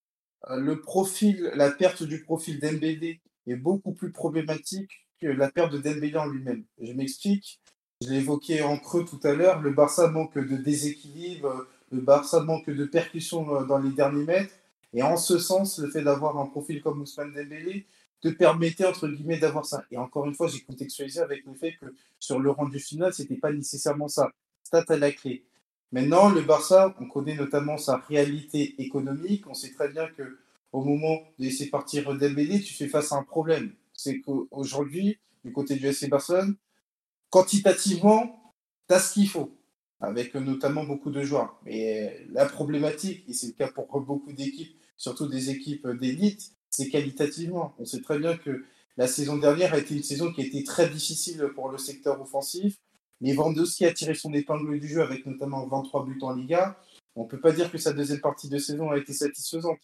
Le 0.49 0.79
profil, 0.79 1.51
la 1.55 1.71
perte 1.71 2.03
du 2.03 2.23
profil 2.23 2.61
Dembélé 2.61 3.19
est 3.47 3.57
beaucoup 3.57 3.91
plus 3.91 4.13
problématique 4.13 5.09
que 5.19 5.27
la 5.27 5.51
perte 5.51 5.73
de 5.73 5.79
Dembélé 5.79 6.15
en 6.15 6.27
lui-même. 6.27 6.63
Je 6.79 6.93
m'explique. 6.93 7.59
Je 8.01 8.07
l'ai 8.07 8.19
évoqué 8.19 8.61
en 8.61 8.77
creux 8.77 9.03
tout 9.03 9.19
à 9.23 9.33
l'heure. 9.33 9.59
Le 9.59 9.71
Barça 9.71 10.07
manque 10.07 10.37
de 10.37 10.55
déséquilibre, 10.55 11.67
le 11.91 11.99
Barça 11.99 12.39
manque 12.39 12.69
de 12.69 12.85
percussion 12.85 13.53
euh, 13.55 13.65
dans 13.65 13.79
les 13.79 13.91
derniers 13.91 14.23
mètres. 14.23 14.53
Et 14.97 15.03
en 15.03 15.15
ce 15.15 15.37
sens, 15.37 15.77
le 15.77 15.91
fait 15.91 16.01
d'avoir 16.01 16.39
un 16.39 16.47
profil 16.47 16.81
comme 16.81 17.01
Ousmane 17.01 17.31
Dembélé 17.31 17.85
te 18.19 18.29
permettait, 18.29 18.83
entre 18.83 19.07
guillemets, 19.07 19.37
d'avoir 19.37 19.63
ça. 19.63 19.85
Et 19.91 19.97
encore 19.97 20.25
une 20.25 20.33
fois, 20.33 20.47
j'ai 20.47 20.61
contextualisé 20.61 21.19
avec 21.19 21.45
le 21.45 21.53
fait 21.53 21.73
que 21.73 21.85
sur 22.17 22.39
le 22.39 22.49
rendu 22.49 22.79
final, 22.79 23.13
ce 23.13 23.21
n'était 23.21 23.35
pas 23.35 23.51
nécessairement 23.51 24.07
ça. 24.07 24.31
Stat 24.63 24.85
à 24.87 24.97
la 24.97 25.11
clé. 25.11 25.45
Maintenant, 25.91 26.29
le 26.29 26.41
Barça, 26.41 26.95
on 26.99 27.05
connaît 27.05 27.35
notamment 27.35 27.77
sa 27.77 27.97
réalité 27.97 28.81
économique. 28.81 29.45
On 29.45 29.53
sait 29.53 29.71
très 29.71 29.89
bien 29.89 30.07
que 30.07 30.39
au 30.71 30.83
moment 30.83 31.19
de 31.37 31.45
laisser 31.45 31.69
partir 31.69 32.11
Dembélé, 32.17 32.59
tu 32.59 32.73
fais 32.73 32.87
face 32.87 33.11
à 33.11 33.17
un 33.17 33.23
problème. 33.23 33.73
C'est 33.93 34.19
qu'aujourd'hui, 34.21 35.19
du 35.45 35.51
côté 35.53 35.75
du 35.75 35.93
SC 35.93 36.09
Barcelone, 36.09 36.55
quantitativement, 37.29 38.55
tu 38.89 38.95
as 38.95 38.99
ce 38.99 39.13
qu'il 39.13 39.29
faut, 39.29 39.55
avec 39.99 40.33
notamment 40.33 40.85
beaucoup 40.85 41.11
de 41.11 41.21
joueurs. 41.21 41.61
Mais 41.65 42.25
la 42.31 42.47
problématique, 42.47 43.25
et 43.27 43.33
c'est 43.33 43.47
le 43.47 43.53
cas 43.53 43.67
pour 43.67 43.85
beaucoup 44.01 44.33
d'équipes, 44.33 44.75
surtout 44.97 45.27
des 45.27 45.49
équipes 45.49 45.87
d'élite, 45.87 46.51
c'est 46.69 46.89
qualitativement. 46.89 47.73
On 47.79 47.85
sait 47.85 48.01
très 48.01 48.19
bien 48.19 48.35
que 48.37 48.65
la 48.97 49.07
saison 49.07 49.37
dernière 49.37 49.73
a 49.73 49.77
été 49.77 49.95
une 49.95 50.03
saison 50.03 50.31
qui 50.31 50.41
a 50.41 50.45
été 50.45 50.63
très 50.63 50.89
difficile 50.89 51.51
pour 51.55 51.69
le 51.69 51.77
secteur 51.77 52.19
offensif. 52.19 52.77
Lewandowski 53.21 53.85
a 53.85 53.93
tiré 53.93 54.13
son 54.13 54.33
épingle 54.33 54.79
du 54.79 54.87
jeu 54.87 55.01
avec 55.01 55.25
notamment 55.25 55.65
23 55.67 56.05
buts 56.05 56.19
en 56.21 56.33
Liga. 56.33 56.79
On 57.15 57.23
ne 57.23 57.27
peut 57.27 57.39
pas 57.39 57.51
dire 57.51 57.71
que 57.71 57.77
sa 57.77 57.93
deuxième 57.93 58.21
partie 58.21 58.49
de 58.49 58.57
saison 58.57 58.91
a 58.91 58.97
été 58.97 59.13
satisfaisante. 59.13 59.79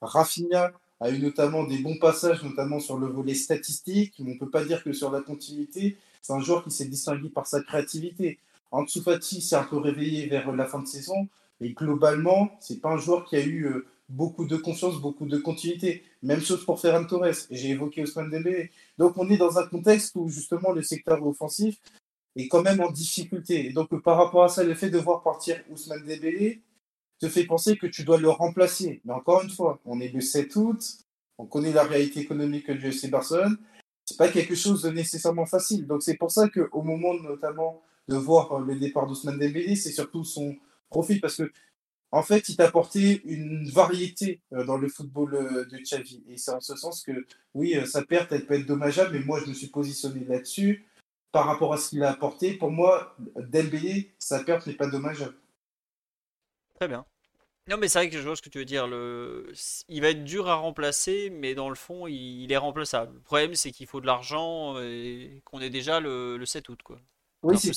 Rafinha 0.00 0.72
a 1.00 1.10
eu 1.10 1.18
notamment 1.18 1.64
des 1.64 1.78
bons 1.78 1.98
passages, 1.98 2.42
notamment 2.42 2.80
sur 2.80 2.98
le 2.98 3.06
volet 3.06 3.34
statistique, 3.34 4.14
mais 4.18 4.32
on 4.32 4.34
ne 4.34 4.38
peut 4.38 4.50
pas 4.50 4.64
dire 4.64 4.82
que 4.82 4.92
sur 4.92 5.10
la 5.10 5.20
continuité, 5.20 5.96
c'est 6.22 6.32
un 6.32 6.40
joueur 6.40 6.64
qui 6.64 6.70
s'est 6.70 6.86
distingué 6.86 7.28
par 7.28 7.46
sa 7.46 7.62
créativité. 7.62 8.38
Ansu 8.70 9.00
s'est 9.20 9.56
un 9.56 9.64
peu 9.64 9.78
réveillé 9.78 10.26
vers 10.26 10.50
la 10.52 10.66
fin 10.66 10.80
de 10.80 10.86
saison, 10.86 11.28
mais 11.60 11.70
globalement, 11.70 12.50
c'est 12.60 12.80
pas 12.80 12.90
un 12.90 12.98
joueur 12.98 13.24
qui 13.24 13.36
a 13.36 13.44
eu 13.44 13.66
euh, 13.66 13.86
beaucoup 14.08 14.46
de 14.46 14.56
confiance, 14.56 15.00
beaucoup 15.00 15.26
de 15.26 15.38
continuité. 15.38 16.02
Même 16.22 16.40
chose 16.40 16.64
pour 16.64 16.80
Ferran 16.80 17.04
Torres, 17.04 17.46
j'ai 17.50 17.70
évoqué 17.70 18.02
Ousmane 18.02 18.30
Dembélé. 18.30 18.70
Donc 18.98 19.16
on 19.16 19.28
est 19.28 19.36
dans 19.36 19.58
un 19.58 19.66
contexte 19.66 20.14
où 20.16 20.28
justement 20.28 20.72
le 20.72 20.82
secteur 20.82 21.24
offensif 21.26 21.80
est 22.36 22.48
quand 22.48 22.62
même 22.62 22.80
en 22.80 22.90
difficulté. 22.90 23.66
Et 23.66 23.72
donc 23.72 24.00
par 24.02 24.16
rapport 24.16 24.44
à 24.44 24.48
ça, 24.48 24.62
le 24.62 24.74
fait 24.74 24.90
de 24.90 24.98
voir 24.98 25.22
partir 25.22 25.56
Ousmane 25.70 26.06
Dembélé, 26.06 26.62
te 27.18 27.28
fait 27.28 27.44
penser 27.44 27.76
que 27.76 27.86
tu 27.86 28.04
dois 28.04 28.18
le 28.18 28.28
remplacer. 28.28 29.00
Mais 29.04 29.12
encore 29.12 29.42
une 29.42 29.50
fois, 29.50 29.80
on 29.84 30.00
est 30.00 30.08
le 30.08 30.20
7 30.20 30.54
août, 30.56 30.98
on 31.38 31.46
connaît 31.46 31.72
la 31.72 31.84
réalité 31.84 32.20
économique 32.20 32.70
du 32.70 32.88
FC 32.88 33.08
Barcelone. 33.08 33.56
C'est 34.04 34.18
pas 34.18 34.28
quelque 34.28 34.54
chose 34.54 34.82
de 34.82 34.90
nécessairement 34.90 35.46
facile. 35.46 35.86
Donc 35.86 36.02
c'est 36.02 36.16
pour 36.16 36.30
ça 36.30 36.48
qu'au 36.48 36.82
moment 36.82 37.14
notamment 37.14 37.82
de 38.08 38.16
voir 38.16 38.60
le 38.60 38.76
départ 38.76 39.06
d'Ousmane 39.06 39.38
Dembélé, 39.38 39.74
c'est 39.74 39.90
surtout 39.90 40.24
son 40.24 40.54
profit 40.90 41.18
parce 41.18 41.36
que 41.36 41.50
en 42.12 42.22
fait, 42.22 42.48
il 42.48 42.60
apporté 42.62 43.22
une 43.24 43.68
variété 43.68 44.40
euh, 44.52 44.64
dans 44.64 44.76
le 44.76 44.88
football 44.88 45.34
euh, 45.34 45.64
de 45.66 45.78
Xavi. 45.78 46.22
Et 46.28 46.36
c'est 46.36 46.52
en 46.52 46.60
ce 46.60 46.76
sens 46.76 47.02
que, 47.02 47.26
oui, 47.54 47.76
euh, 47.76 47.84
sa 47.84 48.04
perte, 48.04 48.32
elle 48.32 48.46
peut 48.46 48.54
être 48.54 48.66
dommageable, 48.66 49.12
mais 49.12 49.24
moi, 49.24 49.40
je 49.40 49.46
me 49.46 49.54
suis 49.54 49.66
positionné 49.68 50.24
là-dessus 50.24 50.86
par 51.32 51.46
rapport 51.46 51.74
à 51.74 51.76
ce 51.76 51.90
qu'il 51.90 52.02
a 52.02 52.10
apporté. 52.10 52.54
Pour 52.54 52.70
moi, 52.70 53.16
Dembélé, 53.36 54.14
sa 54.18 54.42
perte 54.42 54.66
n'est 54.66 54.74
pas 54.74 54.86
dommageable. 54.86 55.36
Très 56.76 56.88
bien. 56.88 57.04
Non, 57.68 57.78
mais 57.78 57.88
c'est 57.88 57.98
vrai 57.98 58.10
que 58.10 58.16
je 58.16 58.22
vois 58.22 58.36
ce 58.36 58.42
que 58.42 58.48
tu 58.48 58.58
veux 58.58 58.64
dire. 58.64 58.86
Le... 58.86 59.52
Il 59.88 60.00
va 60.00 60.10
être 60.10 60.22
dur 60.22 60.48
à 60.48 60.54
remplacer, 60.54 61.30
mais 61.30 61.56
dans 61.56 61.68
le 61.68 61.74
fond, 61.74 62.06
il, 62.06 62.50
est 62.52 62.56
remplaçable. 62.56 63.14
Le 63.14 63.20
problème, 63.20 63.54
c'est 63.56 63.72
qu'il 63.72 63.88
faut 63.88 64.00
de 64.00 64.06
l'argent 64.06 64.80
et 64.80 65.42
qu'on 65.44 65.60
est 65.60 65.70
déjà 65.70 65.98
le, 65.98 66.40
7 66.46 66.68
août. 66.68 66.80
Quoi. 66.84 67.00
Oui, 67.42 67.58
c'est 67.58 67.72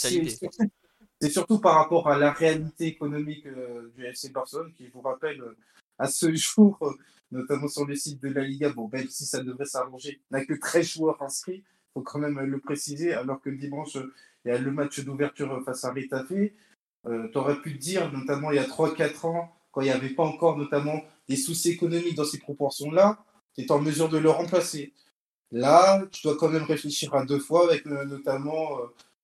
surtout 1.27 1.59
par 1.59 1.75
rapport 1.75 2.07
à 2.07 2.17
la 2.17 2.31
réalité 2.31 2.87
économique 2.87 3.45
euh, 3.45 3.91
du 3.95 4.05
FC 4.05 4.29
Barcelone, 4.29 4.71
qui 4.73 4.87
vous 4.87 5.01
rappelle 5.01 5.41
euh, 5.41 5.57
à 5.97 6.07
ce 6.07 6.33
jour, 6.35 6.77
euh, 6.81 6.91
notamment 7.31 7.67
sur 7.67 7.85
le 7.85 7.95
site 7.95 8.21
de 8.21 8.29
la 8.29 8.41
Liga, 8.41 8.69
bon, 8.69 8.89
même 8.91 9.09
si 9.09 9.25
ça 9.25 9.43
devrait 9.43 9.65
s'arranger, 9.65 10.21
n'a 10.31 10.45
que 10.45 10.53
13 10.53 10.87
joueurs 10.87 11.21
inscrits, 11.21 11.63
il 11.65 11.91
faut 11.93 12.01
quand 12.01 12.19
même 12.19 12.39
le 12.39 12.59
préciser, 12.59 13.13
alors 13.13 13.41
que 13.41 13.49
dimanche, 13.49 13.97
il 14.45 14.49
y 14.49 14.51
a 14.51 14.57
le 14.57 14.71
match 14.71 15.01
d'ouverture 15.01 15.61
face 15.65 15.83
à 15.83 15.91
Retafe. 15.91 16.31
Euh, 17.07 17.27
tu 17.31 17.37
aurais 17.37 17.59
pu 17.61 17.73
dire, 17.73 18.11
notamment 18.11 18.51
il 18.51 18.55
y 18.55 18.59
a 18.59 18.65
3-4 18.65 19.25
ans, 19.25 19.55
quand 19.71 19.81
il 19.81 19.85
n'y 19.85 19.91
avait 19.91 20.09
pas 20.09 20.23
encore 20.23 20.57
notamment 20.57 21.03
des 21.27 21.35
soucis 21.35 21.71
économiques 21.71 22.15
dans 22.15 22.25
ces 22.25 22.39
proportions-là, 22.39 23.23
tu 23.55 23.61
es 23.61 23.71
en 23.71 23.79
mesure 23.79 24.09
de 24.09 24.17
le 24.17 24.29
remplacer. 24.29 24.93
Là, 25.51 26.05
tu 26.11 26.23
dois 26.23 26.37
quand 26.37 26.49
même 26.49 26.63
réfléchir 26.63 27.13
à 27.13 27.25
deux 27.25 27.39
fois 27.39 27.65
avec 27.65 27.85
notamment 27.85 28.77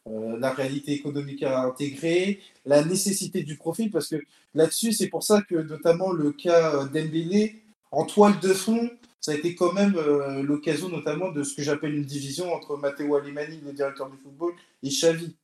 euh, 0.08 0.38
la 0.40 0.52
réalité 0.52 0.94
économique 0.94 1.44
à 1.44 1.64
intégrer, 1.64 2.40
la 2.66 2.84
nécessité 2.84 3.44
du 3.44 3.56
profit, 3.58 3.90
parce 3.90 4.08
que 4.08 4.18
là-dessus, 4.54 4.94
c'est 4.94 5.08
pour 5.08 5.24
ça 5.24 5.42
que 5.42 5.56
notamment 5.56 6.12
le 6.12 6.32
cas 6.32 6.86
d'Embélé, 6.86 7.62
en 7.92 8.06
toile 8.06 8.40
de 8.40 8.54
fond, 8.54 8.90
ça 9.22 9.32
a 9.32 9.36
été 9.36 9.56
quand 9.56 9.74
même 9.74 9.96
l'occasion 10.44 10.90
notamment 10.90 11.32
de 11.32 11.42
ce 11.44 11.56
que 11.56 11.64
j'appelle 11.64 11.96
une 11.96 12.06
division 12.06 12.54
entre 12.54 12.78
Matteo 12.78 13.16
Alemani, 13.16 13.60
le 13.66 13.74
directeur 13.74 14.10
du 14.10 14.18
football, 14.18 14.54
et 14.84 14.90
Xavi. 14.90 15.36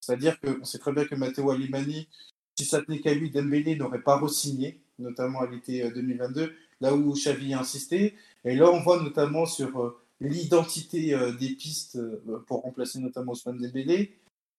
C'est-à-dire 0.00 0.40
qu'on 0.40 0.64
sait 0.64 0.78
très 0.78 0.92
bien 0.92 1.04
que 1.04 1.14
Matteo 1.14 1.50
Alimani, 1.50 2.08
si 2.56 2.64
ça 2.64 2.82
tenait 2.82 3.00
qu'à 3.00 3.14
lui, 3.14 3.30
Dembélé 3.30 3.76
n'aurait 3.76 4.00
pas 4.00 4.16
re-signé, 4.16 4.80
notamment 4.98 5.40
à 5.40 5.46
l'été 5.46 5.88
2022, 5.90 6.42
euh, 6.42 6.52
là 6.80 6.94
où 6.94 7.12
Xavi 7.14 7.54
a 7.54 7.60
insisté. 7.60 8.14
Et 8.44 8.54
là, 8.54 8.70
on 8.70 8.80
voit 8.80 9.02
notamment 9.02 9.46
sur 9.46 9.80
euh, 9.80 9.98
l'identité 10.20 11.14
euh, 11.14 11.32
des 11.32 11.50
pistes 11.50 11.98
pour 12.46 12.62
remplacer 12.62 12.98
notamment 12.98 13.32
Ousmane 13.32 13.58
Dembélé, 13.58 14.16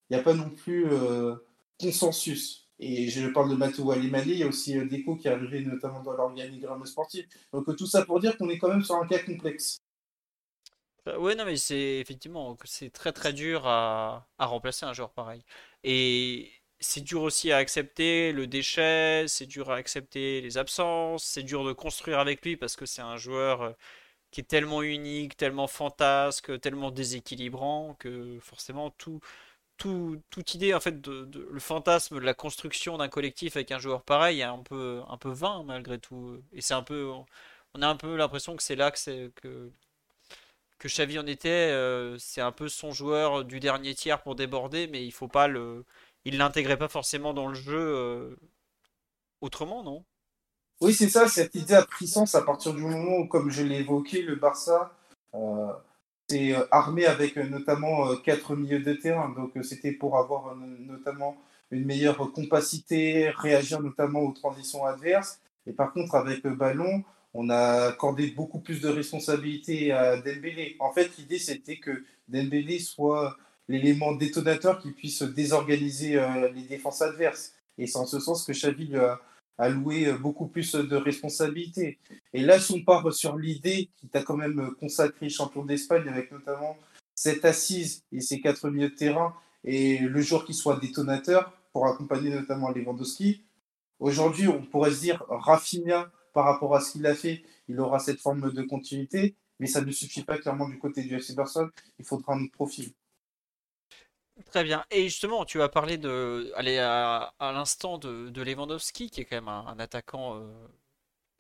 il 0.09 0.15
n'y 0.15 0.19
a 0.19 0.23
pas 0.23 0.33
non 0.33 0.49
plus 0.49 0.87
consensus. 1.79 2.67
Et 2.79 3.09
je 3.09 3.27
parle 3.27 3.49
de 3.51 3.55
Matteo 3.55 3.91
Alimani, 3.91 4.31
il 4.31 4.37
y 4.39 4.43
a 4.43 4.47
aussi 4.47 4.73
Deco 4.73 5.15
qui 5.15 5.27
est 5.27 5.31
arrivé 5.31 5.63
notamment 5.63 6.01
dans 6.01 6.13
l'organigramme 6.13 6.85
sportif. 6.85 7.27
Donc 7.53 7.73
tout 7.77 7.85
ça 7.85 8.03
pour 8.03 8.19
dire 8.19 8.37
qu'on 8.37 8.49
est 8.49 8.57
quand 8.57 8.69
même 8.69 8.83
sur 8.83 8.95
un 8.95 9.07
cas 9.07 9.19
complexe. 9.19 9.77
Euh, 11.07 11.17
ouais, 11.17 11.35
non, 11.35 11.45
mais 11.45 11.57
c'est 11.57 11.99
effectivement, 11.99 12.57
c'est 12.65 12.91
très 12.91 13.11
très 13.11 13.33
dur 13.33 13.67
à, 13.67 14.27
à 14.37 14.45
remplacer 14.45 14.85
un 14.85 14.93
joueur 14.93 15.11
pareil. 15.11 15.43
Et 15.83 16.51
c'est 16.79 17.01
dur 17.01 17.21
aussi 17.23 17.51
à 17.51 17.57
accepter 17.57 18.31
le 18.31 18.47
déchet, 18.47 19.25
c'est 19.27 19.45
dur 19.45 19.71
à 19.71 19.75
accepter 19.75 20.41
les 20.41 20.57
absences, 20.57 21.23
c'est 21.23 21.43
dur 21.43 21.63
de 21.63 21.73
construire 21.73 22.19
avec 22.19 22.43
lui 22.45 22.57
parce 22.57 22.75
que 22.75 22.85
c'est 22.85 23.01
un 23.01 23.17
joueur 23.17 23.61
euh, 23.61 23.71
qui 24.31 24.41
est 24.41 24.43
tellement 24.45 24.81
unique, 24.83 25.37
tellement 25.37 25.67
fantasque, 25.67 26.59
tellement 26.61 26.91
déséquilibrant 26.91 27.95
que 27.99 28.39
forcément 28.41 28.91
tout, 28.91 29.19
tout, 29.77 30.21
toute 30.29 30.55
idée 30.55 30.73
en 30.73 30.79
fait 30.81 31.01
de, 31.01 31.47
le 31.51 31.59
fantasme 31.59 32.15
de 32.19 32.25
la 32.25 32.33
construction 32.33 32.97
d'un 32.97 33.09
collectif 33.09 33.55
avec 33.57 33.71
un 33.71 33.79
joueur 33.79 34.03
pareil 34.03 34.41
est 34.41 34.43
un 34.43 34.59
peu 34.59 35.01
un 35.09 35.17
peu 35.17 35.31
vain 35.31 35.63
malgré 35.65 35.99
tout. 35.99 36.41
Et 36.53 36.61
c'est 36.61 36.73
un 36.75 36.83
peu, 36.83 37.11
on 37.73 37.81
a 37.81 37.87
un 37.87 37.95
peu 37.97 38.15
l'impression 38.15 38.55
que 38.55 38.63
c'est 38.63 38.75
là 38.75 38.91
que 38.91 38.99
c'est 38.99 39.31
que 39.35 39.71
que 40.79 40.87
Xavi 40.87 41.19
en 41.19 41.27
était, 41.27 41.49
euh, 41.71 42.17
c'est 42.17 42.41
un 42.41 42.51
peu 42.51 42.67
son 42.69 42.91
joueur 42.91 43.45
du 43.45 43.59
dernier 43.59 43.93
tiers 43.95 44.21
pour 44.23 44.35
déborder, 44.35 44.87
mais 44.87 45.05
il 45.05 45.11
faut 45.11 45.27
pas 45.27 45.47
le, 45.47 45.85
il 46.25 46.37
l'intégrait 46.37 46.77
pas 46.77 46.89
forcément 46.89 47.33
dans 47.33 47.47
le 47.47 47.53
jeu 47.55 47.77
euh, 47.77 48.35
autrement, 49.41 49.83
non? 49.83 50.05
Oui, 50.81 50.93
c'est 50.93 51.09
ça. 51.09 51.27
Cette 51.27 51.53
idée 51.55 51.75
a 51.75 51.83
pris 51.83 52.07
sens 52.07 52.33
à 52.33 52.41
partir 52.41 52.73
du 52.73 52.81
moment 52.81 53.17
où, 53.19 53.27
comme 53.27 53.51
je 53.51 53.61
l'ai 53.61 53.79
évoqué, 53.81 54.23
le 54.23 54.35
Barça 54.35 54.91
euh, 55.35 55.67
s'est 56.27 56.55
armé 56.71 57.05
avec 57.05 57.35
notamment 57.37 58.15
quatre 58.17 58.55
milieux 58.55 58.79
de 58.79 58.93
terrain. 58.93 59.29
Donc 59.29 59.51
c'était 59.63 59.91
pour 59.91 60.17
avoir 60.17 60.55
notamment 60.55 61.37
une 61.69 61.85
meilleure 61.85 62.31
compacité, 62.31 63.29
réagir 63.29 63.81
notamment 63.81 64.21
aux 64.21 64.31
transitions 64.31 64.85
adverses. 64.85 65.39
Et 65.67 65.71
par 65.71 65.93
contre, 65.93 66.15
avec 66.15 66.43
le 66.43 66.55
ballon, 66.55 67.03
on 67.33 67.49
a 67.49 67.87
accordé 67.89 68.31
beaucoup 68.31 68.59
plus 68.59 68.81
de 68.81 68.89
responsabilités 68.89 69.91
à 69.91 70.17
Dembélé. 70.17 70.75
En 70.79 70.91
fait, 70.91 71.15
l'idée, 71.17 71.39
c'était 71.39 71.77
que 71.77 72.03
Dembélé 72.27 72.79
soit 72.79 73.37
l'élément 73.67 74.13
détonateur 74.13 74.79
qui 74.79 74.91
puisse 74.91 75.21
désorganiser 75.23 76.17
euh, 76.17 76.49
les 76.51 76.63
défenses 76.63 77.01
adverses. 77.01 77.53
Et 77.77 77.87
c'est 77.87 77.99
en 77.99 78.05
ce 78.05 78.19
sens 78.19 78.43
que 78.45 78.51
Xavi 78.51 78.97
a, 78.97 79.21
louer 79.69 80.11
beaucoup 80.13 80.47
plus 80.47 80.73
de 80.75 80.95
responsabilités. 80.95 81.99
Et 82.33 82.41
là, 82.41 82.59
si 82.59 82.73
on 82.73 82.83
part 82.83 83.11
sur 83.13 83.37
l'idée 83.37 83.89
qui 83.97 84.07
t'a 84.07 84.23
quand 84.23 84.37
même 84.37 84.71
consacré 84.79 85.29
champion 85.29 85.65
d'Espagne 85.65 86.07
avec 86.07 86.31
notamment 86.31 86.77
cette 87.15 87.45
assise 87.45 88.03
et 88.11 88.21
ces 88.21 88.41
quatre 88.41 88.69
milieux 88.69 88.89
de 88.89 88.95
terrain 88.95 89.35
et 89.63 89.99
le 89.99 90.21
jour 90.21 90.45
qui 90.45 90.53
soit 90.53 90.79
détonateur 90.79 91.53
pour 91.73 91.87
accompagner 91.87 92.31
notamment 92.31 92.71
Lewandowski, 92.71 93.43
aujourd'hui, 93.99 94.47
on 94.47 94.63
pourrait 94.65 94.91
se 94.91 95.01
dire 95.01 95.23
Rafinha, 95.29 96.11
par 96.33 96.45
rapport 96.45 96.75
à 96.75 96.81
ce 96.81 96.93
qu'il 96.93 97.05
a 97.05 97.13
fait, 97.13 97.43
il 97.67 97.79
aura 97.79 97.99
cette 97.99 98.19
forme 98.19 98.51
de 98.51 98.61
continuité, 98.63 99.35
mais 99.59 99.67
ça 99.67 99.81
ne 99.81 99.91
suffit 99.91 100.23
pas 100.23 100.37
clairement 100.37 100.67
du 100.67 100.79
côté 100.79 101.03
du 101.03 101.15
FC 101.15 101.35
Barcelone, 101.35 101.69
il 101.99 102.05
faudra 102.05 102.33
un 102.33 102.43
autre 102.43 102.53
profil. 102.53 102.91
Très 104.49 104.63
bien. 104.63 104.85
Et 104.91 105.03
justement, 105.03 105.45
tu 105.45 105.61
as 105.61 105.69
parlé 105.69 105.97
de, 105.97 106.51
allez, 106.55 106.77
à, 106.77 107.33
l'instant 107.39 107.97
de, 107.97 108.41
Lewandowski, 108.41 109.09
qui 109.09 109.21
est 109.21 109.25
quand 109.25 109.35
même 109.37 109.47
un, 109.47 109.77
attaquant, 109.79 110.37
euh, 110.37 110.67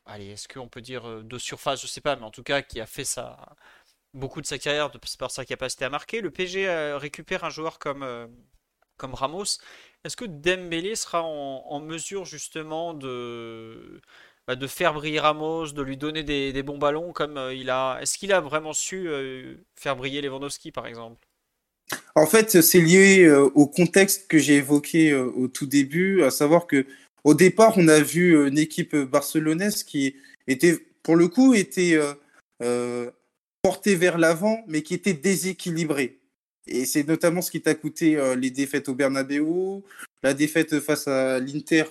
allez, 0.05 0.27
est-ce 0.31 0.47
qu'on 0.47 0.67
peut 0.67 0.81
dire 0.81 1.07
euh, 1.07 1.23
de 1.23 1.37
surface, 1.37 1.81
je 1.81 1.87
sais 1.87 2.01
pas, 2.01 2.15
mais 2.15 2.23
en 2.23 2.31
tout 2.31 2.43
cas 2.43 2.61
qui 2.61 2.79
a 2.81 2.85
fait 2.85 3.05
sa, 3.05 3.55
beaucoup 4.13 4.41
de 4.41 4.45
sa 4.47 4.57
carrière 4.59 4.91
de, 4.91 4.99
par 5.17 5.31
sa 5.31 5.45
capacité 5.45 5.85
à 5.85 5.89
marquer. 5.89 6.21
Le 6.21 6.31
PG 6.31 6.67
euh, 6.67 6.97
récupère 6.97 7.43
un 7.43 7.49
joueur 7.49 7.79
comme, 7.79 8.05
comme 8.97 9.13
Ramos. 9.13 9.59
Est-ce 10.03 10.17
que 10.17 10.25
Dembélé 10.25 10.95
sera 10.95 11.23
en, 11.23 11.79
mesure 11.81 12.25
justement 12.25 12.93
de, 12.93 14.01
bah, 14.47 14.55
de 14.55 14.67
faire 14.67 14.93
briller 14.93 15.19
Ramos, 15.19 15.71
de 15.71 15.81
lui 15.81 15.97
donner 15.97 16.23
des, 16.23 16.63
bons 16.63 16.77
ballons 16.77 17.13
comme 17.13 17.37
il 17.53 17.69
a. 17.69 17.99
Est-ce 18.01 18.17
qu'il 18.17 18.33
a 18.33 18.41
vraiment 18.41 18.73
su 18.73 19.09
faire 19.75 19.95
briller 19.95 20.21
Lewandowski 20.21 20.71
par 20.71 20.87
exemple? 20.87 21.27
En 22.15 22.25
fait, 22.25 22.61
c'est 22.61 22.81
lié 22.81 23.23
euh, 23.23 23.43
au 23.55 23.67
contexte 23.67 24.27
que 24.27 24.37
j'ai 24.37 24.55
évoqué 24.55 25.11
euh, 25.11 25.25
au 25.35 25.47
tout 25.47 25.65
début, 25.65 26.23
à 26.23 26.31
savoir 26.31 26.67
que 26.67 26.85
au 27.23 27.33
départ, 27.33 27.73
on 27.77 27.87
a 27.87 27.99
vu 27.99 28.35
euh, 28.35 28.47
une 28.47 28.57
équipe 28.57 28.95
barcelonaise 28.95 29.83
qui 29.83 30.15
était, 30.47 30.77
pour 31.03 31.15
le 31.15 31.27
coup, 31.27 31.53
était 31.53 31.99
portée 33.61 33.95
vers 33.95 34.17
l'avant, 34.17 34.63
mais 34.67 34.81
qui 34.81 34.93
était 34.93 35.13
déséquilibrée. 35.13 36.19
Et 36.67 36.85
c'est 36.85 37.07
notamment 37.07 37.41
ce 37.41 37.49
qui 37.51 37.61
t'a 37.61 37.73
coûté 37.73 38.19
les 38.37 38.51
défaites 38.51 38.87
au 38.87 38.93
Bernabeu, 38.93 39.43
la 40.21 40.33
défaite 40.33 40.79
face 40.79 41.07
à 41.07 41.39
l'Inter 41.39 41.85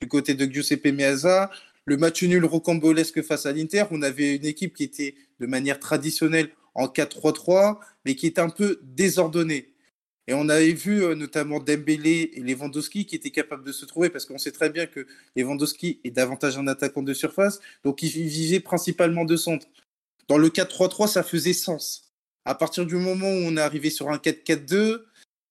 du 0.00 0.08
côté 0.08 0.34
de 0.34 0.50
Giuseppe 0.50 0.86
Meazza, 0.86 1.50
le 1.84 1.96
match 1.98 2.22
nul 2.22 2.44
rocambolesque 2.44 3.22
face 3.22 3.44
à 3.44 3.52
l'Inter. 3.52 3.84
On 3.90 4.02
avait 4.02 4.36
une 4.36 4.46
équipe 4.46 4.74
qui 4.74 4.84
était 4.84 5.14
de 5.40 5.46
manière 5.46 5.78
traditionnelle 5.78 6.48
en 6.74 6.86
4-3-3, 6.86 7.78
mais 8.04 8.14
qui 8.14 8.26
est 8.26 8.38
un 8.38 8.50
peu 8.50 8.80
désordonné. 8.82 9.74
Et 10.26 10.34
on 10.34 10.48
avait 10.48 10.72
vu 10.72 11.02
euh, 11.04 11.14
notamment 11.14 11.60
Dembélé 11.60 12.30
et 12.34 12.40
Lewandowski 12.40 13.04
qui 13.04 13.14
étaient 13.14 13.30
capables 13.30 13.64
de 13.64 13.72
se 13.72 13.84
trouver 13.84 14.08
parce 14.08 14.24
qu'on 14.24 14.38
sait 14.38 14.52
très 14.52 14.70
bien 14.70 14.86
que 14.86 15.06
Lewandowski 15.36 16.00
est 16.02 16.10
davantage 16.10 16.56
un 16.56 16.66
attaquant 16.66 17.02
de 17.02 17.12
surface, 17.12 17.60
donc 17.84 18.02
il 18.02 18.08
vivait 18.08 18.60
principalement 18.60 19.24
de 19.24 19.36
centre. 19.36 19.66
Dans 20.28 20.38
le 20.38 20.48
4-3-3, 20.48 21.08
ça 21.08 21.22
faisait 21.22 21.52
sens. 21.52 22.12
À 22.46 22.54
partir 22.54 22.86
du 22.86 22.96
moment 22.96 23.28
où 23.28 23.44
on 23.44 23.56
est 23.56 23.60
arrivé 23.60 23.90
sur 23.90 24.10
un 24.10 24.16
4-4-2, 24.16 25.02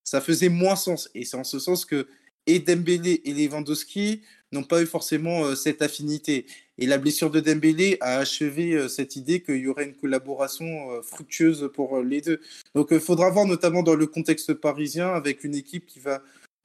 ça 0.02 0.20
faisait 0.20 0.48
moins 0.48 0.76
sens. 0.76 1.08
Et 1.14 1.24
c'est 1.24 1.36
en 1.36 1.44
ce 1.44 1.58
sens 1.58 1.84
que 1.84 2.08
et 2.46 2.58
Dembélé 2.58 3.22
et 3.24 3.32
Lewandowski 3.32 4.22
n'ont 4.52 4.64
pas 4.64 4.82
eu 4.82 4.86
forcément 4.86 5.44
euh, 5.44 5.54
cette 5.54 5.82
affinité. 5.82 6.46
Et 6.78 6.86
la 6.86 6.98
blessure 6.98 7.30
de 7.30 7.40
Dembélé 7.40 7.98
a 8.00 8.18
achevé 8.18 8.72
euh, 8.72 8.88
cette 8.88 9.16
idée 9.16 9.40
qu'il 9.42 9.58
y 9.58 9.68
aurait 9.68 9.84
une 9.84 9.94
collaboration 9.94 10.90
euh, 10.90 11.02
fructueuse 11.02 11.70
pour 11.72 12.02
les 12.02 12.20
deux. 12.20 12.40
Donc 12.74 12.88
il 12.90 13.00
faudra 13.00 13.30
voir 13.30 13.46
notamment 13.46 13.82
dans 13.82 13.94
le 13.94 14.06
contexte 14.06 14.54
parisien 14.54 15.08
avec 15.08 15.44
une 15.44 15.54
équipe 15.54 15.86
qui 15.86 16.00
va 16.00 16.22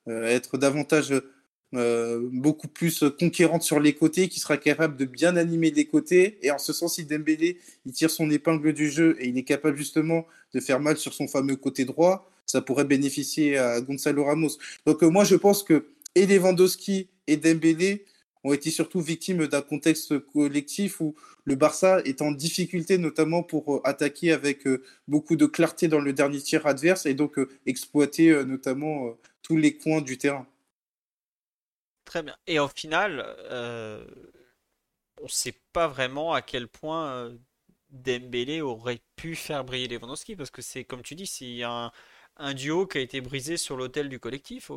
être 0.07 0.57
davantage 0.57 1.13
beaucoup 1.71 2.67
plus 2.67 3.03
conquérante 3.19 3.61
sur 3.61 3.79
les 3.79 3.93
côtés, 3.93 4.27
qui 4.27 4.39
sera 4.39 4.57
capable 4.57 4.97
de 4.97 5.05
bien 5.05 5.35
animer 5.35 5.69
les 5.69 5.85
côtés. 5.85 6.39
Et 6.41 6.49
en 6.49 6.57
ce 6.57 6.73
sens, 6.73 6.95
si 6.95 7.05
Dembélé 7.05 7.59
il 7.85 7.93
tire 7.93 8.09
son 8.09 8.31
épingle 8.31 8.73
du 8.73 8.89
jeu 8.89 9.15
et 9.19 9.27
il 9.27 9.37
est 9.37 9.43
capable 9.43 9.77
justement 9.77 10.25
de 10.55 10.59
faire 10.59 10.79
mal 10.79 10.97
sur 10.97 11.13
son 11.13 11.27
fameux 11.27 11.57
côté 11.57 11.85
droit, 11.85 12.27
ça 12.47 12.61
pourrait 12.61 12.85
bénéficier 12.85 13.59
à 13.59 13.81
Gonzalo 13.81 14.23
Ramos. 14.23 14.57
Donc 14.87 15.03
moi 15.03 15.25
je 15.25 15.35
pense 15.35 15.61
que 15.61 15.85
et 16.15 16.25
Lewandowski 16.25 17.09
et 17.27 17.37
Dembélé 17.37 18.05
ont 18.43 18.53
été 18.53 18.71
surtout 18.71 19.01
victimes 19.01 19.47
d'un 19.47 19.61
contexte 19.61 20.19
collectif 20.19 21.01
où 21.01 21.15
le 21.43 21.55
Barça 21.55 22.01
est 22.05 22.21
en 22.21 22.31
difficulté 22.31 22.97
notamment 22.97 23.43
pour 23.43 23.75
euh, 23.75 23.81
attaquer 23.83 24.31
avec 24.31 24.65
euh, 24.67 24.83
beaucoup 25.07 25.35
de 25.35 25.45
clarté 25.45 25.87
dans 25.87 25.99
le 25.99 26.13
dernier 26.13 26.39
tir 26.39 26.65
adverse 26.65 27.05
et 27.05 27.13
donc 27.13 27.37
euh, 27.37 27.49
exploiter 27.65 28.45
notamment 28.45 29.17
tous 29.41 29.57
les 29.57 29.77
coins 29.77 30.01
du 30.01 30.17
terrain. 30.17 30.47
Très 32.05 32.23
bien. 32.23 32.35
Et 32.47 32.59
au 32.59 32.67
final, 32.67 33.25
on 35.19 35.23
ne 35.23 35.27
sait 35.27 35.59
pas 35.73 35.87
vraiment 35.87 36.33
à 36.33 36.41
quel 36.41 36.67
point 36.67 37.31
Dembélé 37.89 38.61
aurait 38.61 39.01
pu 39.15 39.35
faire 39.35 39.63
briller 39.63 39.87
Lewandowski 39.87 40.35
parce 40.35 40.49
que 40.49 40.61
c'est 40.61 40.83
comme 40.83 41.01
tu 41.01 41.15
dis, 41.15 41.27
c'est 41.27 41.63
un, 41.63 41.91
un 42.37 42.53
duo 42.53 42.87
qui 42.87 42.97
a 42.97 43.01
été 43.01 43.21
brisé 43.21 43.57
sur 43.57 43.77
l'hôtel 43.77 44.09
du 44.09 44.19
collectif. 44.19 44.71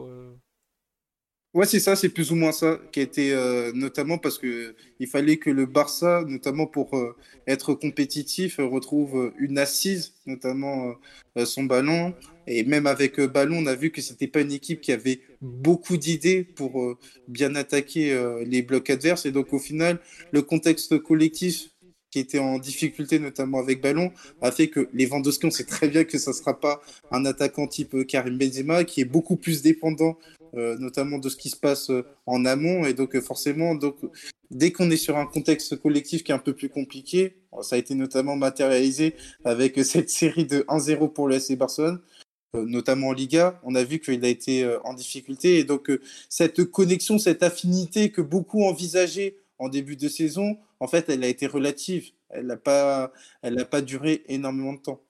Ouais, 1.55 1.66
c'est 1.66 1.81
ça, 1.81 1.97
c'est 1.97 2.09
plus 2.09 2.33
ou 2.33 2.35
moins 2.35 2.51
ça 2.51 2.81
qui 2.93 3.01
a 3.01 3.03
été 3.03 3.35
euh, 3.35 3.73
notamment 3.74 4.16
parce 4.16 4.39
que 4.39 4.74
il 5.01 5.07
fallait 5.07 5.37
que 5.37 5.51
le 5.51 5.66
Barça, 5.66 6.24
notamment 6.27 6.66
pour 6.66 6.97
euh, 6.97 7.15
être 7.47 7.74
compétitif, 7.74 8.57
retrouve 8.59 9.35
une 9.39 9.59
assise, 9.59 10.15
notamment 10.24 10.95
euh, 11.37 11.45
son 11.45 11.65
ballon. 11.65 12.15
Et 12.47 12.65
même 12.65 12.87
avec 12.87 13.20
ballon, 13.20 13.59
on 13.59 13.66
a 13.66 13.74
vu 13.74 13.91
que 13.91 14.01
c'était 14.01 14.29
pas 14.29 14.41
une 14.41 14.51
équipe 14.51 14.81
qui 14.81 14.93
avait 14.93 15.20
beaucoup 15.43 15.99
d'idées 15.99 16.43
pour 16.43 16.97
bien 17.29 17.55
attaquer 17.55 18.19
les 18.45 18.62
blocs 18.62 18.91
adverses. 18.91 19.27
Et 19.27 19.31
donc 19.31 19.53
au 19.53 19.61
final, 19.61 20.01
le 20.33 20.43
contexte 20.43 20.99
collectif 20.99 21.69
qui 22.11 22.19
était 22.19 22.39
en 22.39 22.59
difficulté, 22.59 23.19
notamment 23.19 23.59
avec 23.59 23.81
ballon, 23.81 24.12
a 24.41 24.51
fait 24.51 24.69
que 24.69 24.89
les 24.93 25.07
Lewandowski, 25.07 25.47
on 25.47 25.51
sait 25.51 25.65
très 25.65 25.89
bien 25.89 26.05
que 26.05 26.19
ça 26.19 26.33
ne 26.33 26.37
sera 26.37 26.59
pas 26.59 26.83
un 27.11 27.24
attaquant 27.24 27.66
type 27.66 28.07
Karim 28.07 28.37
Benzema, 28.37 28.85
qui 28.85 29.01
est 29.01 29.07
beaucoup 29.07 29.37
plus 29.37 29.62
dépendant 29.62 30.19
euh, 30.41 30.41
notamment 30.55 31.19
de 31.19 31.29
ce 31.29 31.37
qui 31.37 31.49
se 31.49 31.57
passe 31.57 31.91
euh, 31.91 32.05
en 32.27 32.45
amont. 32.45 32.85
Et 32.85 32.95
donc, 32.95 33.15
euh, 33.16 33.20
forcément, 33.20 33.74
donc, 33.74 33.97
dès 34.51 34.73
qu'on 34.73 34.91
est 34.91 34.97
sur 34.97 35.16
un 35.16 35.27
contexte 35.27 35.81
collectif 35.81 36.24
qui 36.24 36.33
est 36.33 36.35
un 36.35 36.39
peu 36.39 36.55
plus 36.55 36.69
compliqué, 36.69 37.37
ça 37.62 37.77
a 37.77 37.79
été 37.79 37.95
notamment 37.95 38.37
matérialisé 38.37 39.15
avec 39.45 39.79
cette 39.85 40.11
série 40.11 40.47
de 40.47 40.61
1-0 40.69 41.12
pour 41.12 41.29
le 41.29 41.39
SC 41.39 41.57
Barcelone, 41.57 42.01
notamment 42.55 43.09
en 43.09 43.12
Liga. 43.12 43.61
On 43.65 43.74
a 43.74 43.85
vu 43.85 43.99
qu'il 43.99 44.24
a 44.24 44.29
été 44.29 44.70
en 44.85 44.95
difficulté. 44.95 45.59
Et 45.59 45.65
donc, 45.65 45.91
cette 46.29 46.65
connexion, 46.65 47.19
cette 47.19 47.43
affinité 47.43 48.11
que 48.11 48.20
beaucoup 48.20 48.65
envisageaient 48.65 49.37
en 49.59 49.69
début 49.69 49.97
de 49.97 50.09
saison, 50.09 50.59
en 50.81 50.87
fait, 50.87 51.09
elle 51.09 51.24
a 51.24 51.29
été 51.29 51.47
relative. 51.47 52.11
Elle 52.29 52.47
n'a 52.47 52.57
pas, 52.57 53.12
pas 53.70 53.81
duré 53.81 54.23
énormément 54.29 54.73
de 54.74 54.81
temps. 54.81 55.01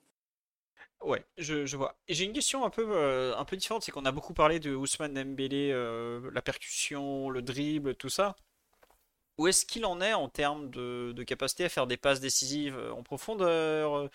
Ouais, 1.04 1.24
je, 1.36 1.76
vois. 1.76 1.96
Et 2.06 2.14
j'ai 2.14 2.24
une 2.24 2.32
question 2.32 2.64
un 2.64 2.70
peu, 2.70 2.86
euh, 2.88 3.36
un 3.36 3.44
peu 3.44 3.56
différente, 3.56 3.82
c'est 3.82 3.90
qu'on 3.90 4.04
a 4.04 4.12
beaucoup 4.12 4.34
parlé 4.34 4.60
de 4.60 4.72
Ousmane 4.74 5.14
Dembélé, 5.14 5.70
euh, 5.72 6.30
la 6.32 6.42
percussion, 6.42 7.28
le 7.28 7.42
dribble, 7.42 7.96
tout 7.96 8.08
ça. 8.08 8.36
Où 9.38 9.48
est-ce 9.48 9.66
qu'il 9.66 9.84
en 9.86 10.00
est 10.00 10.12
en 10.14 10.28
termes 10.28 10.70
de, 10.70 11.22
capacité 11.26 11.64
à 11.64 11.68
faire 11.68 11.86
des 11.86 11.96
passes 11.96 12.20
décisives 12.20 12.76
euh, 12.76 12.92
en 12.92 13.02
profondeur 13.02 14.10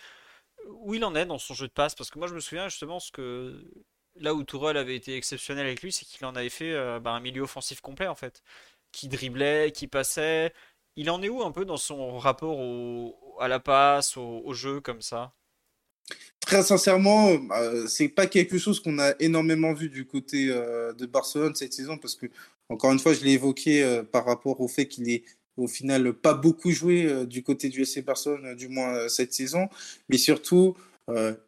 Où 0.68 0.96
il 0.96 1.04
en 1.06 1.16
est 1.16 1.26
dans 1.26 1.40
son 1.40 1.54
jeu 1.54 1.68
de 1.68 1.74
passe? 1.74 1.96
Parce 1.96 2.10
que 2.12 2.20
moi 2.20 2.28
je 2.28 2.36
me 2.36 2.40
souviens 2.40 2.70
justement 2.70 3.00
ce 3.00 3.12
que 3.12 3.64
là 4.16 4.34
où 4.34 4.44
Tourelle 4.44 4.78
avait 4.78 4.96
été 4.96 5.16
exceptionnel 5.18 5.66
avec 5.68 5.82
lui, 5.82 5.92
c'est 5.92 6.06
qu'il 6.06 6.26
en 6.26 6.36
avait 6.36 6.50
fait 6.50 6.74
bah, 7.02 7.12
un 7.12 7.20
milieu 7.22 7.44
offensif 7.44 7.82
complet 7.82 8.08
en 8.08 8.16
fait, 8.16 8.44
qui 8.92 9.08
driblait, 9.10 9.72
qui 9.74 9.88
passait. 9.88 10.54
Il 10.96 11.10
en 11.12 11.22
est 11.24 11.30
où 11.30 11.44
un 11.44 11.52
peu 11.52 11.66
dans 11.66 11.78
son 11.78 12.18
rapport 12.20 12.60
à 13.40 13.48
la 13.48 13.60
passe, 13.60 14.18
au 14.18 14.54
jeu 14.54 14.82
comme 14.82 15.02
ça? 15.02 15.34
Très 16.48 16.64
sincèrement, 16.64 17.38
euh, 17.52 17.88
c'est 17.88 18.08
pas 18.08 18.26
quelque 18.26 18.58
chose 18.58 18.80
qu'on 18.80 19.00
a 19.00 19.14
énormément 19.20 19.74
vu 19.74 19.90
du 19.90 20.06
côté 20.06 20.48
euh, 20.50 20.94
de 20.94 21.06
Barcelone 21.06 21.54
cette 21.56 21.74
saison 21.74 21.98
parce 21.98 22.16
que, 22.16 22.28
encore 22.70 22.94
une 22.94 23.00
fois, 23.00 23.12
je 23.14 23.22
l'ai 23.26 23.34
évoqué 23.34 23.84
euh, 23.84 24.02
par 24.02 24.24
rapport 24.24 24.62
au 24.62 24.70
fait 24.70 24.86
qu'il 24.86 25.10
est 25.10 25.26
au 25.58 25.68
final 25.68 26.14
pas 26.14 26.34
beaucoup 26.34 26.72
joué 26.72 27.26
du 27.26 27.44
côté 27.44 27.68
du 27.68 27.84
SC 27.84 28.02
Barcelone, 28.06 28.56
du 28.56 28.70
moins 28.70 29.10
cette 29.10 29.34
saison, 29.34 29.68
mais 30.08 30.18
surtout 30.18 30.76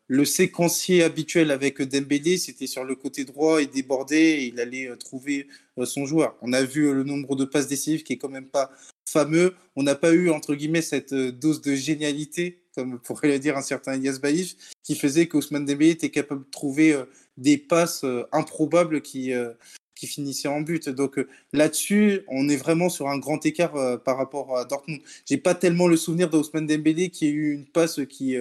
le 0.08 0.26
séquencier 0.26 1.04
habituel 1.04 1.52
avec 1.52 1.80
Dembélé, 1.82 2.38
c'était 2.38 2.66
sur 2.66 2.84
le 2.84 2.96
côté 2.96 3.24
droit, 3.24 3.62
et 3.62 4.46
il 4.46 4.60
allait 4.60 4.90
trouver 4.98 5.48
son 5.84 6.08
joueur. 6.08 6.36
On 6.42 6.54
a 6.54 6.64
vu 6.64 6.92
le 6.92 7.04
nombre 7.04 7.36
de 7.36 7.46
passes 7.46 7.68
décisives 7.68 8.02
qui 8.02 8.14
est 8.14 8.18
quand 8.18 8.30
même 8.30 8.48
pas 8.48 8.72
fameux. 9.06 9.54
On 9.76 9.84
n'a 9.84 9.94
pas 9.94 10.12
eu 10.12 10.32
entre 10.32 10.56
guillemets 10.56 10.82
cette 10.82 11.14
dose 11.14 11.62
de 11.62 11.76
génialité 11.76 12.64
comme 12.80 12.98
pourrait 12.98 13.28
le 13.28 13.40
dire 13.40 13.58
un 13.58 13.62
certain 13.62 13.94
Elias 13.94 14.20
Baïf, 14.22 14.56
qui 14.84 14.96
faisait 14.96 15.28
qu'Ousmane 15.28 15.66
Dembélé 15.66 15.92
était 15.92 16.12
capable 16.12 16.46
de 16.46 16.50
trouver 16.50 16.94
euh, 16.94 17.04
des 17.36 17.58
passes 17.58 18.06
euh, 18.06 18.24
improbables 18.32 19.02
qui, 19.02 19.34
euh, 19.34 19.52
qui 19.96 20.08
finissaient 20.08 20.48
en 20.48 20.62
but. 20.62 20.88
Donc 20.88 21.20
là-dessus, 21.52 22.22
on 22.30 22.48
est 22.48 22.56
vraiment 22.56 22.88
sur 22.88 23.10
un 23.10 23.18
grand 23.18 23.46
écart 23.46 24.02
par 24.04 24.16
rapport 24.16 24.58
à 24.58 24.64
Dortmund. 24.64 25.02
J'ai 25.26 25.38
pas 25.38 25.56
tellement 25.56 25.90
le 25.90 25.98
souvenir 25.98 26.30
d'Ousmane 26.30 26.68
Dembélé 26.68 27.10
qui 27.10 27.26
ait 27.26 27.32
eu 27.32 27.52
une 27.52 27.66
passe 27.66 28.00
qui, 28.08 28.38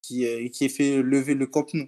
qui, 0.00 0.50
qui 0.50 0.64
ait 0.64 0.70
fait 0.70 1.02
lever 1.02 1.34
le 1.34 1.46
Camp 1.46 1.66
Nou. 1.74 1.86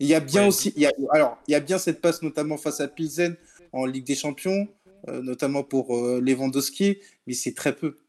Il 0.00 0.08
y 0.08 0.14
a 0.14 0.20
bien 0.20 0.44
aussi, 0.44 0.72
il 0.74 0.82
y 0.82 0.86
a, 0.86 0.92
alors 1.12 1.38
il 1.46 1.52
y 1.52 1.54
a 1.54 1.60
bien 1.60 1.78
cette 1.78 2.00
passe 2.00 2.22
notamment 2.22 2.56
face 2.56 2.80
à 2.80 2.88
Pilsen 2.88 3.36
en 3.70 3.86
Ligue 3.86 4.06
des 4.06 4.16
Champions 4.16 4.66
notamment 5.08 5.62
pour 5.64 5.96
Lewandowski, 6.20 6.98
mais 7.26 7.34
c'est 7.34 7.54
très 7.54 7.74
peu. 7.74 8.01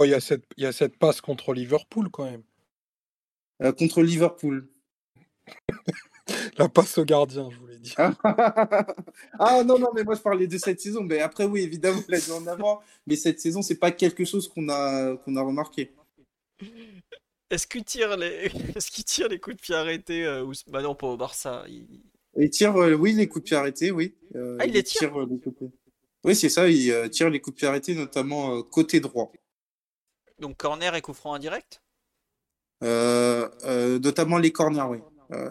Oh, 0.00 0.04
il 0.04 0.10
y, 0.10 0.14
a 0.14 0.20
cette, 0.20 0.44
y 0.56 0.64
a 0.64 0.72
cette 0.72 0.96
passe 0.96 1.20
contre 1.20 1.52
Liverpool 1.52 2.10
quand 2.10 2.24
même. 2.24 2.42
contre 3.74 4.02
Liverpool. 4.02 4.66
La 6.58 6.68
passe 6.68 6.98
au 6.98 7.04
gardien, 7.04 7.50
je 7.50 7.58
voulais 7.58 7.78
dire. 7.78 7.94
ah 8.24 9.62
non, 9.64 9.78
non, 9.78 9.88
mais 9.94 10.04
moi 10.04 10.14
je 10.14 10.20
parlais 10.20 10.46
de 10.46 10.58
cette 10.58 10.80
saison. 10.80 11.02
Mais 11.02 11.20
après, 11.20 11.44
oui, 11.44 11.60
évidemment, 11.62 12.00
l'a 12.08 12.18
dit 12.18 12.32
en 12.32 12.46
avant. 12.46 12.80
Mais 13.06 13.16
cette 13.16 13.40
saison, 13.40 13.62
c'est 13.62 13.78
pas 13.78 13.90
quelque 13.90 14.24
chose 14.24 14.48
qu'on 14.48 14.68
a, 14.68 15.16
qu'on 15.18 15.36
a 15.36 15.42
remarqué. 15.42 15.92
Est-ce 17.50 17.66
qu'il 17.66 17.84
tire 17.84 18.16
les, 18.16 18.50
est-ce 18.76 18.90
qu'il 18.90 19.04
tire 19.04 19.28
les 19.28 19.40
coups 19.40 19.56
de 19.56 19.60
pied 19.60 19.74
arrêtés 19.74 20.24
euh, 20.24 20.44
ou... 20.44 20.52
Bah 20.68 20.82
non, 20.82 20.94
pas 20.94 21.08
au 21.08 21.16
Barça. 21.16 21.64
Il, 21.68 22.50
tire, 22.50 22.76
euh, 22.76 22.94
oui, 22.94 23.12
les 23.12 23.28
coups 23.28 23.44
de 23.44 23.48
pied 23.48 23.56
arrêtés, 23.56 23.90
oui. 23.90 24.14
Euh, 24.36 24.56
ah, 24.60 24.66
il, 24.66 24.72
les 24.72 24.82
tire. 24.82 25.12
Oui, 26.22 26.36
c'est 26.36 26.48
ça. 26.48 26.68
Il 26.68 27.10
tire 27.10 27.28
les 27.28 27.40
coups 27.40 27.56
de 27.56 27.58
pied 27.58 27.68
arrêtés, 27.68 27.94
notamment 27.94 28.62
côté 28.62 29.00
droit. 29.00 29.32
Donc 30.40 30.56
corner 30.56 30.94
et 30.94 31.02
coup 31.02 31.14
franc 31.14 31.34
indirect? 31.34 31.82
notamment 32.82 34.38
les 34.38 34.52
corners, 34.52 34.86
oui. 34.88 34.98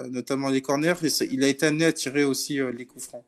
notamment 0.10 0.50
les 0.50 0.62
corners. 0.62 0.96
il 1.30 1.44
a 1.44 1.48
été 1.48 1.68
amené 1.68 1.86
à 1.86 1.94
tirer 1.94 2.24
aussi 2.24 2.60
les 2.74 2.86
coups 2.86 3.06
francs. 3.06 3.26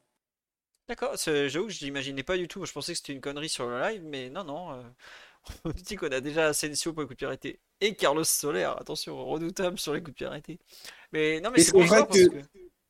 D'accord, 0.89 1.15
j'avoue 1.15 1.67
que 1.67 1.73
je 1.73 1.85
l'imaginais 1.85 2.23
pas 2.23 2.35
du 2.35 2.47
tout. 2.47 2.65
Je 2.65 2.71
pensais 2.73 2.93
que 2.93 2.97
c'était 2.97 3.13
une 3.13 3.21
connerie 3.21 3.47
sur 3.47 3.67
le 3.67 3.79
live, 3.79 4.03
mais 4.03 4.29
non, 4.29 4.43
non. 4.43 4.83
On 5.65 5.71
dit 5.71 5.95
qu'on 5.95 6.11
a 6.11 6.19
déjà 6.19 6.47
Asensio 6.47 6.93
pour 6.93 7.03
les 7.03 7.07
coups 7.07 7.19
de 7.19 7.35
pied 7.35 7.59
et 7.81 7.95
Carlos 7.95 8.23
Soler, 8.23 8.69
attention, 8.77 9.25
redoutable 9.25 9.79
sur 9.79 9.93
les 9.93 10.01
coups 10.01 10.11
de 10.11 10.17
pied 10.17 10.27
arrêtés. 10.27 10.59
Mais 11.11 11.41
non, 11.41 11.49
mais 11.51 11.61
c'est 11.61 11.77
vrai 11.77 12.05
que. 12.07 12.41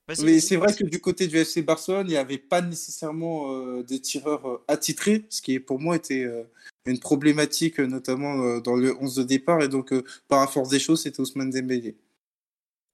Mais 0.07 0.41
c'est 0.41 0.57
vrai 0.57 0.73
que 0.73 0.84
du 0.84 0.99
côté 0.99 1.27
du 1.27 1.38
FC 1.38 1.61
Barcelone, 1.61 2.07
il 2.07 2.11
n'y 2.11 2.18
avait 2.18 2.38
pas 2.38 2.61
nécessairement 2.61 3.53
euh, 3.53 3.84
des 3.84 4.02
tireurs 4.02 4.45
euh, 4.45 4.64
attitrés, 4.68 5.26
ce 5.30 5.41
qui 5.41 5.57
pour 5.61 5.80
moi 5.80 5.95
était 5.95 6.26
euh, 6.26 6.43
une 6.86 6.99
problématique, 6.99 7.80
notamment 7.80 8.60
dans 8.60 8.76
le 8.76 8.95
11 9.02 9.16
de 9.16 9.24
départ. 9.24 9.62
Et 9.62 9.68
donc, 9.68 9.94
par 10.28 10.41
la 10.41 10.48
force 10.48 10.70
des 10.70 10.80
choses, 10.80 11.03
c'était 11.03 11.20
Ousmane 11.20 11.49
Dembélé. 11.49 11.95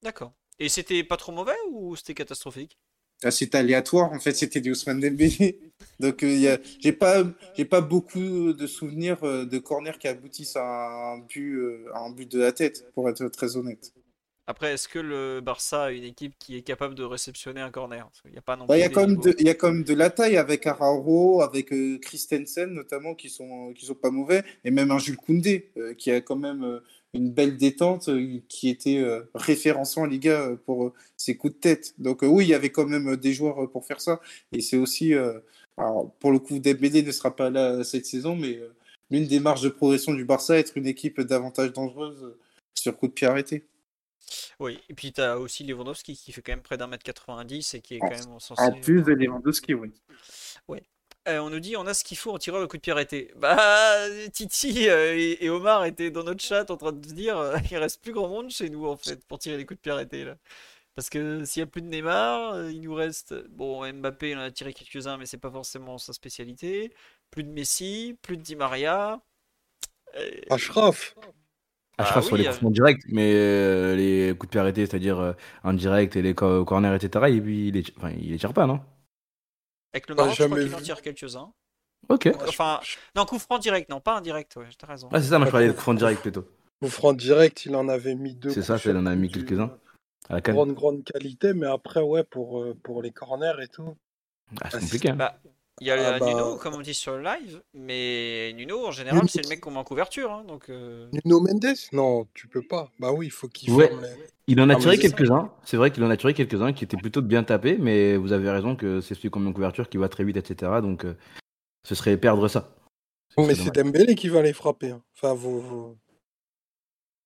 D'accord. 0.01 0.33
Et 0.59 0.69
c'était 0.69 1.03
pas 1.03 1.17
trop 1.17 1.31
mauvais 1.31 1.55
ou 1.69 1.95
c'était 1.95 2.13
catastrophique? 2.13 2.77
Ah, 3.23 3.31
C'était 3.31 3.57
aléatoire, 3.57 4.11
en 4.11 4.19
fait, 4.19 4.33
c'était 4.33 4.61
du 4.61 4.71
Ousmane 4.71 4.99
Dembélé. 4.99 5.59
Donc, 5.99 6.23
euh, 6.23 6.57
j'ai 6.79 6.91
pas, 6.93 7.23
pas 7.69 7.81
beaucoup 7.81 8.53
de 8.53 8.67
souvenirs 8.67 9.23
euh, 9.23 9.45
de 9.45 9.57
corners 9.57 9.97
qui 9.99 10.07
aboutissent 10.07 10.55
à 10.55 11.13
un 11.13 11.19
but, 11.19 11.55
euh, 11.55 11.85
à 11.93 11.99
un 12.01 12.11
but 12.11 12.29
de 12.31 12.39
la 12.39 12.51
tête, 12.51 12.91
pour 12.93 13.09
être 13.09 13.27
très 13.29 13.57
honnête. 13.57 13.93
Après, 14.47 14.73
est-ce 14.73 14.87
que 14.87 14.99
le 14.99 15.41
Barça 15.41 15.85
a 15.85 15.91
une 15.91 16.05
équipe 16.05 16.33
qui 16.39 16.55
est 16.55 16.61
capable 16.61 16.95
de 16.95 17.03
réceptionner 17.03 17.61
un 17.61 17.69
corner? 17.69 18.09
Il 18.25 18.33
y 18.33 18.37
a 18.37 18.41
pas 18.41 18.55
non 18.55 18.65
bah, 18.65 18.77
il 18.77 18.81
y 18.81 18.83
a 18.83 18.89
quand 18.89 19.05
même 19.05 19.17
de, 19.17 19.35
il 19.39 19.45
y 19.45 19.49
a 19.49 19.53
quand 19.53 19.71
même 19.71 19.83
de 19.83 19.93
la 19.93 20.09
taille 20.09 20.37
avec 20.37 20.65
Araro, 20.65 21.41
avec 21.41 21.73
Christensen 22.01 22.71
notamment 22.71 23.13
qui 23.13 23.29
sont 23.29 23.73
qui 23.73 23.85
sont 23.85 23.95
pas 23.95 24.09
mauvais, 24.09 24.43
et 24.63 24.71
même 24.71 24.91
un 24.91 24.99
Jules 24.99 25.17
Koundé 25.17 25.71
qui 25.97 26.11
a 26.11 26.21
quand 26.21 26.37
même 26.37 26.81
une 27.13 27.31
belle 27.31 27.57
détente 27.57 28.09
qui 28.47 28.69
était 28.69 29.03
référençant 29.35 30.03
en 30.03 30.05
Liga 30.05 30.51
pour 30.65 30.93
ses 31.17 31.35
coups 31.35 31.53
de 31.55 31.59
tête. 31.59 31.93
Donc 31.97 32.21
oui, 32.21 32.45
il 32.45 32.49
y 32.49 32.53
avait 32.53 32.69
quand 32.69 32.85
même 32.85 33.17
des 33.17 33.33
joueurs 33.33 33.69
pour 33.69 33.85
faire 33.85 33.99
ça, 33.99 34.21
et 34.53 34.61
c'est 34.61 34.77
aussi 34.77 35.13
alors, 35.77 36.11
pour 36.19 36.31
le 36.31 36.39
coup, 36.39 36.59
Dembélé 36.59 37.03
ne 37.03 37.11
sera 37.11 37.35
pas 37.35 37.49
là 37.49 37.83
cette 37.83 38.07
saison, 38.07 38.35
mais 38.35 38.57
euh, 38.57 38.73
l'une 39.11 39.27
des 39.27 39.39
marges 39.39 39.61
de 39.61 39.69
progression 39.69 40.13
du 40.13 40.25
Barça, 40.25 40.57
être 40.57 40.75
une 40.75 40.87
équipe 40.87 41.21
davantage 41.21 41.71
dangereuse 41.71 42.23
euh, 42.23 42.39
sur 42.73 42.97
coup 42.97 43.07
de 43.07 43.13
pied 43.13 43.27
arrêté. 43.27 43.63
Oui, 44.59 44.79
et 44.89 44.93
puis 44.93 45.13
tu 45.13 45.21
as 45.21 45.37
aussi 45.39 45.63
Lewandowski 45.63 46.15
qui 46.15 46.31
fait 46.31 46.41
quand 46.41 46.51
même 46.51 46.61
près 46.61 46.77
d'un 46.77 46.87
mètre 46.87 47.03
90 47.03 47.73
et 47.73 47.81
qui 47.81 47.95
est 47.95 47.99
quand 47.99 48.09
même 48.09 48.39
censé... 48.39 48.61
En 48.61 48.71
plus 48.73 49.01
de 49.01 49.13
Lewandowski, 49.13 49.73
oui. 49.73 49.93
Oui. 50.67 50.79
Euh, 51.27 51.39
on 51.39 51.49
nous 51.49 51.59
dit 51.59 51.75
on 51.75 51.85
a 51.85 51.93
ce 51.93 52.05
qu'il 52.05 52.17
faut 52.17 52.31
en 52.31 52.37
tireur 52.37 52.61
de 52.61 52.65
coup 52.67 52.77
de 52.77 52.81
pied 52.81 52.93
arrêté. 52.93 53.33
Bah, 53.35 53.57
Titi 54.31 54.85
et, 54.85 55.49
Omar 55.49 55.83
étaient 55.85 56.09
dans 56.09 56.23
notre 56.23 56.41
chat 56.41 56.69
en 56.71 56.77
train 56.77 56.93
de 56.93 56.99
dire 56.99 57.53
il 57.69 57.77
reste 57.77 58.01
plus 58.01 58.13
grand 58.13 58.29
monde 58.29 58.49
chez 58.49 58.69
nous 58.69 58.85
en 58.87 58.95
fait 58.95 59.25
pour 59.27 59.37
tirer 59.39 59.57
les 59.57 59.65
coups 59.65 59.77
de 59.77 59.81
pied 59.81 59.91
arrêtés 59.91 60.23
là. 60.23 60.37
Parce 60.95 61.09
que 61.09 61.45
s'il 61.45 61.61
n'y 61.61 61.63
a 61.65 61.67
plus 61.67 61.81
de 61.83 61.87
Neymar, 61.87 62.53
euh, 62.53 62.71
il 62.71 62.81
nous 62.81 62.95
reste. 62.95 63.35
Bon, 63.49 63.87
Mbappé, 63.87 64.31
il 64.31 64.37
en 64.37 64.41
a 64.41 64.49
tiré 64.49 64.73
quelques-uns, 64.73 65.17
mais 65.17 65.27
c'est 65.27 65.37
pas 65.37 65.51
forcément 65.51 65.99
sa 65.99 66.11
spécialité. 66.11 66.91
Plus 67.29 67.43
de 67.43 67.49
Messi, 67.49 68.17
plus 68.23 68.35
de 68.35 68.41
Di 68.41 68.55
Maria. 68.55 69.21
Ashraf 70.49 70.49
Ashraf 70.49 71.15
ah, 71.97 72.21
sur 72.21 72.37
les 72.37 72.45
coups 72.45 72.57
francs 72.57 72.73
directs, 72.73 73.01
mais 73.07 73.33
euh, 73.33 73.95
les 73.95 74.35
coups 74.35 74.47
de 74.47 74.51
pied 74.51 74.59
arrêtés, 74.59 74.85
c'est-à-dire 74.85 75.19
euh, 75.19 75.33
indirect 75.63 76.15
et 76.15 76.21
les 76.21 76.35
corners, 76.35 76.95
etc., 76.95 77.25
il, 77.29 77.47
il, 77.47 77.73
les... 77.73 77.83
Enfin, 77.97 78.11
il 78.11 78.31
les 78.31 78.37
tire 78.37 78.53
pas, 78.53 78.67
non? 78.67 78.81
Avec 79.93 80.07
le 80.09 80.15
Maroc, 80.15 80.35
je 80.37 80.43
crois 80.43 80.59
qu'il 80.59 80.75
en 80.75 80.81
tire 80.81 81.01
quelques-uns. 81.01 81.51
Ok. 82.09 82.29
Enfin, 82.47 82.79
non, 83.15 83.25
coup 83.25 83.39
franc 83.39 83.57
direct, 83.57 83.89
non, 83.89 83.99
pas 83.99 84.17
indirect, 84.17 84.55
ouais, 84.57 84.65
t'as 84.77 84.87
raison. 84.87 85.09
Ah, 85.11 85.21
c'est 85.21 85.29
ça, 85.29 85.39
moi 85.39 85.47
je 85.47 85.51
parlais 85.51 85.67
de 85.67 85.73
coup 85.73 85.81
franc 85.81 85.93
direct 85.95 86.21
plutôt. 86.21 86.47
Coup 86.81 86.89
franc 86.89 87.13
direct, 87.13 87.65
il 87.65 87.75
en 87.75 87.89
avait 87.89 88.15
mis 88.15 88.35
deux. 88.35 88.51
C'est 88.51 88.61
ça, 88.61 88.77
il 88.85 88.95
en 88.95 89.05
a 89.05 89.15
mis 89.15 89.29
quelques-uns. 89.29 89.75
Grande, 90.29 90.73
grande 90.73 91.03
qualité, 91.03 91.53
mais 91.53 91.67
après, 91.67 92.01
ouais, 92.01 92.23
pour, 92.23 92.61
euh, 92.61 92.75
pour 92.83 93.01
les 93.01 93.11
corners 93.11 93.63
et 93.63 93.67
tout. 93.67 93.95
Ah, 94.61 94.69
c'est 94.69 94.81
compliqué. 94.81 95.09
Hein. 95.09 95.15
Bah, 95.15 95.39
il 95.79 95.87
y 95.87 95.91
a 95.91 96.15
ah, 96.15 96.19
Nuno, 96.19 96.55
bah. 96.55 96.59
comme 96.61 96.73
on 96.73 96.81
dit 96.81 96.93
sur 96.93 97.15
le 97.15 97.23
live, 97.23 97.61
mais 97.73 98.51
Nuno, 98.53 98.87
en 98.87 98.91
général, 98.91 99.21
c'est 99.29 99.43
le 99.43 99.49
mec 99.49 99.61
qu'on 99.61 99.71
met 99.71 99.77
en 99.77 99.83
couverture. 99.83 100.31
Hein, 100.31 100.43
donc, 100.47 100.69
euh. 100.69 101.07
Nuno 101.13 101.39
Mendes 101.39 101.75
Non, 101.91 102.27
tu 102.33 102.47
peux 102.47 102.63
pas. 102.63 102.91
Bah 102.99 103.11
oui, 103.11 103.27
il 103.27 103.31
faut 103.31 103.47
qu'il 103.47 103.71
ouais. 103.73 103.91
Il 104.47 104.59
en 104.61 104.69
a 104.69 104.75
tiré 104.75 104.97
quelques-uns. 104.97 105.51
C'est 105.65 105.77
vrai 105.77 105.91
qu'il 105.91 106.03
en 106.03 106.09
a 106.09 106.17
tiré 106.17 106.33
quelques-uns 106.33 106.73
qui 106.73 106.83
étaient 106.83 106.97
plutôt 106.97 107.21
bien 107.21 107.43
tapés, 107.43 107.77
mais 107.79 108.17
vous 108.17 108.31
avez 108.31 108.49
raison 108.49 108.75
que 108.75 109.01
c'est 109.01 109.13
celui 109.13 109.29
qu'on 109.29 109.39
met 109.39 109.49
en 109.49 109.53
couverture 109.53 109.89
qui 109.89 109.97
va 109.97 110.09
très 110.09 110.23
vite, 110.23 110.37
etc. 110.37 110.71
Donc, 110.81 111.05
euh, 111.05 111.15
ce 111.83 111.95
serait 111.95 112.17
perdre 112.17 112.47
ça. 112.47 112.73
Mais 113.37 113.53
c'est 113.53 113.75
Dembélé 113.75 114.15
qui 114.15 114.29
va 114.29 114.41
les 114.41 114.53
frapper. 114.53 114.91
Hein. 114.91 115.03
Enfin, 115.15 115.33
vous, 115.33 115.95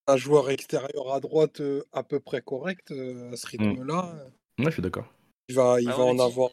un 0.08 0.18
joueur 0.18 0.50
extérieur 0.50 1.14
à 1.14 1.20
droite 1.20 1.62
euh, 1.62 1.84
à 1.94 2.04
peu 2.04 2.20
près 2.20 2.42
correct 2.42 2.92
euh, 2.92 3.32
à 3.32 3.38
ce 3.38 3.46
mmh. 3.46 3.50
rythme-là. 3.50 4.14
Ouais, 4.60 4.66
je 4.66 4.72
suis 4.72 4.82
d'accord. 4.82 5.06
Il 5.48 5.56
va, 5.56 5.80
il 5.80 5.90
ah, 5.90 5.96
va 5.96 6.04
en 6.04 6.20
avoir. 6.20 6.50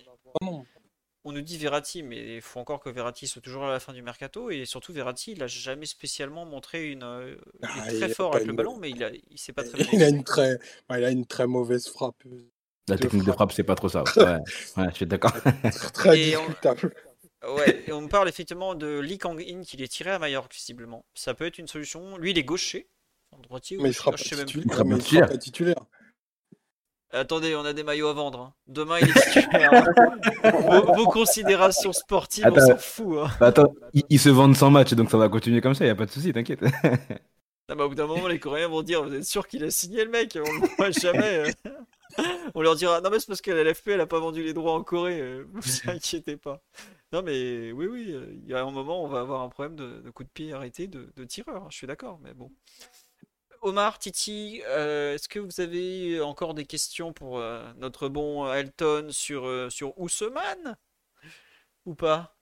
On 1.28 1.32
nous 1.32 1.42
dit 1.42 1.58
Verratti, 1.58 2.02
mais 2.02 2.36
il 2.36 2.40
faut 2.40 2.58
encore 2.58 2.80
que 2.80 2.88
Verratti 2.88 3.26
soit 3.26 3.42
toujours 3.42 3.64
à 3.64 3.70
la 3.70 3.80
fin 3.80 3.92
du 3.92 4.00
mercato 4.00 4.48
et 4.48 4.64
surtout 4.64 4.94
Verratti, 4.94 5.32
il 5.32 5.42
a 5.42 5.46
jamais 5.46 5.84
spécialement 5.84 6.46
montré 6.46 6.90
une. 6.90 7.02
Euh, 7.02 7.36
il 7.60 7.66
est 7.66 7.82
ah, 7.82 7.92
très 7.92 8.08
fort 8.08 8.34
avec 8.34 8.46
le 8.46 8.54
ballon, 8.54 8.78
mais 8.78 8.88
il 8.88 9.04
a, 9.04 9.10
il 9.10 9.38
sait 9.38 9.52
pas 9.52 9.62
très 9.62 9.76
bien. 9.76 9.86
Il 9.92 10.02
a 10.02 10.08
une 10.08 10.24
très, 10.24 10.58
il 10.88 11.04
a 11.04 11.10
une 11.10 11.26
très 11.26 11.46
mauvaise 11.46 11.86
frappe. 11.86 12.22
La 12.88 12.96
technique 12.96 13.24
de 13.24 13.32
frappe, 13.32 13.52
c'est 13.52 13.62
pas 13.62 13.74
trop 13.74 13.90
ça. 13.90 14.04
Ouais, 14.16 14.88
je 14.88 14.94
suis 14.94 15.06
d'accord. 15.06 15.34
très 15.92 16.16
discutable. 16.16 16.94
Ouais, 17.46 17.84
et 17.86 17.92
on 17.92 18.08
parle 18.08 18.30
effectivement 18.30 18.74
de 18.74 18.98
Lee 18.98 19.18
Kang-in 19.18 19.60
qui 19.64 19.82
est 19.82 19.88
tiré 19.88 20.12
à 20.12 20.18
Mallorca 20.18 20.48
visiblement. 20.56 21.04
Ça 21.14 21.34
peut 21.34 21.44
être 21.44 21.58
une 21.58 21.68
solution. 21.68 22.16
Lui, 22.16 22.30
il 22.30 22.38
est 22.38 22.42
gaucher, 22.42 22.88
mais 23.52 23.90
il 23.90 23.94
sera, 23.94 24.12
pas, 24.12 24.16
titulaire. 25.36 25.76
Attendez, 27.10 27.56
on 27.56 27.64
a 27.64 27.72
des 27.72 27.82
maillots 27.82 28.08
à 28.08 28.12
vendre. 28.12 28.40
Hein. 28.40 28.54
Demain, 28.66 28.98
il 29.00 29.08
est. 29.08 29.54
Hein. 29.54 29.84
vos, 30.94 31.06
considérations 31.06 31.92
sportives, 31.92 32.46
on 32.50 32.60
s'en 32.60 32.76
fout. 32.76 33.18
Hein. 33.22 33.30
Bah, 33.40 33.46
attends, 33.46 33.74
ils, 34.10 34.18
se 34.18 34.28
vendent 34.28 34.56
sans 34.56 34.70
match, 34.70 34.92
donc 34.92 35.10
ça 35.10 35.16
va 35.16 35.28
continuer 35.28 35.60
comme 35.62 35.74
ça, 35.74 35.86
il 35.86 35.90
a 35.90 35.94
pas 35.94 36.06
de 36.06 36.10
souci, 36.10 36.32
t'inquiète. 36.32 36.60
Ah 37.70 37.74
bah, 37.74 37.84
au 37.84 37.88
bout 37.90 37.94
d'un 37.94 38.06
moment, 38.06 38.28
les 38.28 38.38
Coréens 38.38 38.68
vont 38.68 38.82
dire 38.82 39.04
Vous 39.04 39.14
êtes 39.14 39.24
sûr 39.24 39.46
qu'il 39.46 39.62
a 39.64 39.70
signé 39.70 40.04
le 40.04 40.10
mec? 40.10 40.38
On 40.42 40.52
le 40.52 40.68
voit 40.76 40.90
jamais. 40.90 41.44
on 42.54 42.62
leur 42.62 42.76
dira 42.76 43.00
Non, 43.00 43.10
mais 43.10 43.20
c'est 43.20 43.26
parce 43.26 43.42
que 43.42 43.50
la 43.50 43.62
LFP, 43.62 43.88
elle 43.88 44.00
a 44.00 44.06
pas 44.06 44.20
vendu 44.20 44.42
les 44.42 44.54
droits 44.54 44.72
en 44.72 44.82
Corée. 44.82 45.20
Euh, 45.20 45.44
vous 45.52 45.90
inquiétez 45.90 46.36
pas. 46.36 46.62
Non, 47.12 47.22
mais 47.22 47.72
oui, 47.72 47.86
oui, 47.86 48.12
euh, 48.12 48.26
il 48.42 48.48
y 48.48 48.54
a 48.54 48.62
un 48.62 48.70
moment, 48.70 49.02
on 49.02 49.08
va 49.08 49.20
avoir 49.20 49.42
un 49.42 49.48
problème 49.48 49.76
de, 49.76 50.00
de 50.00 50.10
coup 50.10 50.24
de 50.24 50.28
pied 50.28 50.52
arrêté 50.52 50.86
de, 50.86 51.12
de 51.16 51.24
tireur. 51.24 51.70
Je 51.70 51.76
suis 51.76 51.86
d'accord, 51.86 52.18
mais 52.22 52.32
bon. 52.34 52.50
Omar, 53.62 53.98
Titi, 53.98 54.62
euh, 54.66 55.14
est-ce 55.14 55.28
que 55.28 55.38
vous 55.38 55.60
avez 55.60 56.20
encore 56.20 56.54
des 56.54 56.66
questions 56.66 57.12
pour 57.12 57.38
euh, 57.38 57.62
notre 57.76 58.08
bon 58.08 58.50
Elton 58.52 59.08
sur, 59.10 59.46
euh, 59.46 59.70
sur 59.70 59.98
Ousmane? 59.98 60.76
Ou 61.86 61.94
pas? 61.94 62.36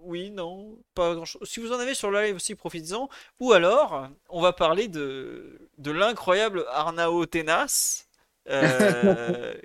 Oui, 0.00 0.30
non, 0.30 0.78
pas 0.94 1.14
grand-chose. 1.14 1.48
Si 1.48 1.60
vous 1.60 1.72
en 1.72 1.78
avez 1.78 1.94
sur 1.94 2.10
le 2.10 2.20
live 2.22 2.36
aussi, 2.36 2.54
profitez-en. 2.56 3.08
Ou 3.38 3.52
alors, 3.52 4.08
on 4.28 4.40
va 4.40 4.52
parler 4.52 4.88
de, 4.88 5.70
de 5.78 5.90
l'incroyable 5.92 6.64
Arnao 6.70 7.24
Tenas, 7.26 8.06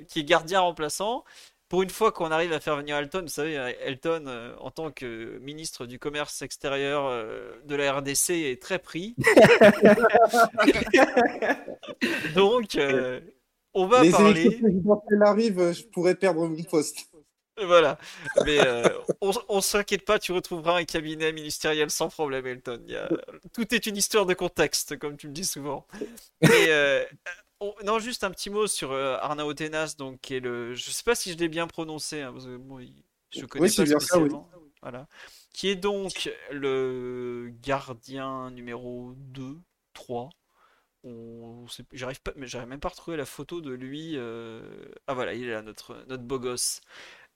qui 0.08 0.20
est 0.20 0.24
gardien 0.24 0.60
remplaçant 0.62 1.26
pour 1.70 1.82
une 1.82 1.90
fois 1.90 2.12
qu'on 2.12 2.32
arrive 2.32 2.54
à 2.54 2.60
faire 2.60 2.78
venir 2.78 2.96
Elton, 2.96 3.24
vous 3.24 3.28
savez, 3.28 3.54
Elton, 3.82 4.26
euh, 4.28 4.56
en 4.60 4.72
tant 4.72 4.92
que 4.92 5.38
ministre 5.40 5.86
du 5.86 6.00
commerce 6.00 6.42
extérieur 6.42 7.08
euh, 7.08 7.52
de 7.66 7.76
la 7.76 7.94
RDC, 7.94 8.30
est 8.30 8.62
très 8.62 8.80
pris. 8.80 9.16
Donc, 12.36 12.76
euh, 12.76 13.20
on 13.74 13.88
va 13.88 14.04
Les 14.04 14.12
parler. 14.12 14.62
elle 15.12 15.24
arrive, 15.24 15.74
je 15.74 15.84
pourrais 15.84 16.16
perdre 16.16 16.48
mon 16.48 16.64
poste. 16.64 17.10
Voilà. 17.62 17.98
Mais 18.46 18.60
on, 19.20 19.32
on 19.50 19.62
s'inquiète 19.62 20.06
pas, 20.06 20.20
tu 20.20 20.32
retrouveras 20.32 20.78
un 20.78 20.86
cabinet 20.86 21.34
ministériel 21.34 21.90
sans 21.90 22.08
problème, 22.08 22.46
Elton. 22.46 22.86
Tout 23.54 23.74
est 23.74 23.88
une 23.88 23.98
histoire 23.98 24.26
de 24.26 24.36
contexte, 24.36 24.98
comme 24.98 25.18
tu 25.18 25.28
me 25.28 25.34
dis 25.34 25.46
souvent. 25.46 25.86
Mais 26.42 27.08
non, 27.84 28.00
juste 28.00 28.24
un 28.24 28.32
petit 28.32 28.50
mot 28.50 28.68
sur 28.68 28.92
euh, 28.92 29.18
Arnaud 29.20 29.54
Tenas, 29.54 29.96
donc 29.98 30.22
qui 30.22 30.36
est 30.36 30.40
le. 30.40 30.74
Je 30.74 30.90
sais 30.90 31.04
pas 31.04 31.16
si 31.16 31.32
je 31.34 31.38
l'ai 31.38 31.50
bien 31.50 31.68
prononcé. 31.68 32.22
Hein, 32.22 32.34
Je 33.32 33.46
connais 33.46 33.68
pas 33.68 33.86
spécialement. 33.86 34.50
Voilà. 34.82 35.08
Qui 35.54 35.70
est 35.70 35.76
donc 35.76 36.32
le 36.52 37.52
gardien 37.62 38.52
numéro 38.52 39.14
2, 39.18 39.58
3. 39.94 40.30
J'arrive 41.94 42.22
pas, 42.22 42.32
mais 42.36 42.48
j'arrive 42.48 42.68
même 42.70 42.80
pas 42.80 42.90
à 42.90 42.92
retrouver 42.92 43.18
la 43.18 43.26
photo 43.26 43.62
de 43.62 43.72
lui. 43.72 44.14
Euh, 44.16 44.62
ah 45.08 45.14
voilà, 45.14 45.34
il 45.34 45.48
est 45.48 45.52
là, 45.52 45.62
notre, 45.62 46.04
notre 46.08 46.24
beau 46.24 46.40
gosse 46.40 46.82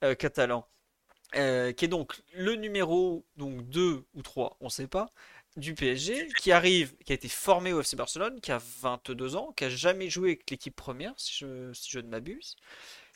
euh, 0.03 0.15
catalan. 0.15 0.67
Euh, 1.35 1.71
qui 1.71 1.85
est 1.85 1.87
donc 1.87 2.21
le 2.33 2.55
numéro 2.55 3.25
donc 3.37 3.69
2 3.69 4.03
ou 4.13 4.21
3, 4.21 4.57
on 4.59 4.67
sait 4.67 4.87
pas, 4.87 5.11
du 5.57 5.73
PSG, 5.73 6.29
qui 6.39 6.51
arrive, 6.51 6.95
qui 7.05 7.11
a 7.11 7.15
été 7.15 7.27
formé 7.27 7.73
au 7.73 7.81
FC 7.81 7.95
Barcelone, 7.95 8.39
qui 8.41 8.51
a 8.51 8.61
22 8.81 9.35
ans, 9.35 9.53
qui 9.55 9.65
a 9.65 9.69
jamais 9.69 10.09
joué 10.09 10.29
avec 10.29 10.49
l'équipe 10.49 10.75
première, 10.75 11.13
si 11.17 11.33
je, 11.39 11.73
si 11.73 11.89
je 11.91 11.99
ne 11.99 12.07
m'abuse. 12.07 12.55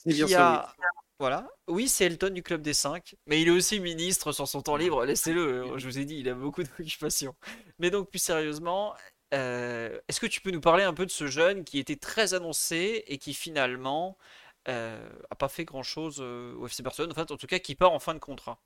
Qui 0.04 0.34
a... 0.36 0.74
Voilà. 1.18 1.48
Oui, 1.68 1.88
c'est 1.88 2.06
Elton 2.06 2.32
du 2.32 2.44
Club 2.44 2.62
des 2.62 2.74
5, 2.74 3.16
mais 3.26 3.42
il 3.42 3.48
est 3.48 3.52
aussi 3.52 3.80
ministre 3.80 4.34
sur 4.34 4.48
son 4.48 4.62
temps 4.62 4.76
libre, 4.76 5.06
laissez-le, 5.06 5.78
je 5.78 5.86
vous 5.88 5.98
ai 5.98 6.04
dit, 6.04 6.18
il 6.18 6.28
a 6.28 6.34
beaucoup 6.34 6.62
d'occupations. 6.64 7.36
Mais 7.80 7.90
donc, 7.90 8.10
plus 8.10 8.20
sérieusement, 8.20 8.94
euh, 9.34 9.98
est-ce 10.08 10.20
que 10.20 10.28
tu 10.28 10.42
peux 10.42 10.52
nous 10.52 10.62
parler 10.62 10.84
un 10.84 10.94
peu 10.94 11.06
de 11.06 11.12
ce 11.12 11.28
jeune 11.28 11.64
qui 11.64 11.80
était 11.80 11.96
très 11.96 12.34
annoncé 12.34 13.06
et 13.08 13.18
qui 13.18 13.34
finalement 13.34 14.18
euh, 14.68 15.10
a 15.30 15.36
pas 15.36 15.48
fait 15.48 15.64
grand-chose 15.64 16.18
euh, 16.20 16.54
au 16.56 16.68
FC 16.68 16.84
Barcelone, 16.84 17.12
en 17.12 17.16
fait, 17.16 17.32
en 17.32 17.38
tout 17.38 17.48
cas, 17.48 17.60
qui 17.60 17.76
part 17.76 17.94
en 17.94 18.00
fin 18.00 18.14
de 18.14 18.20
contrat? 18.20 18.60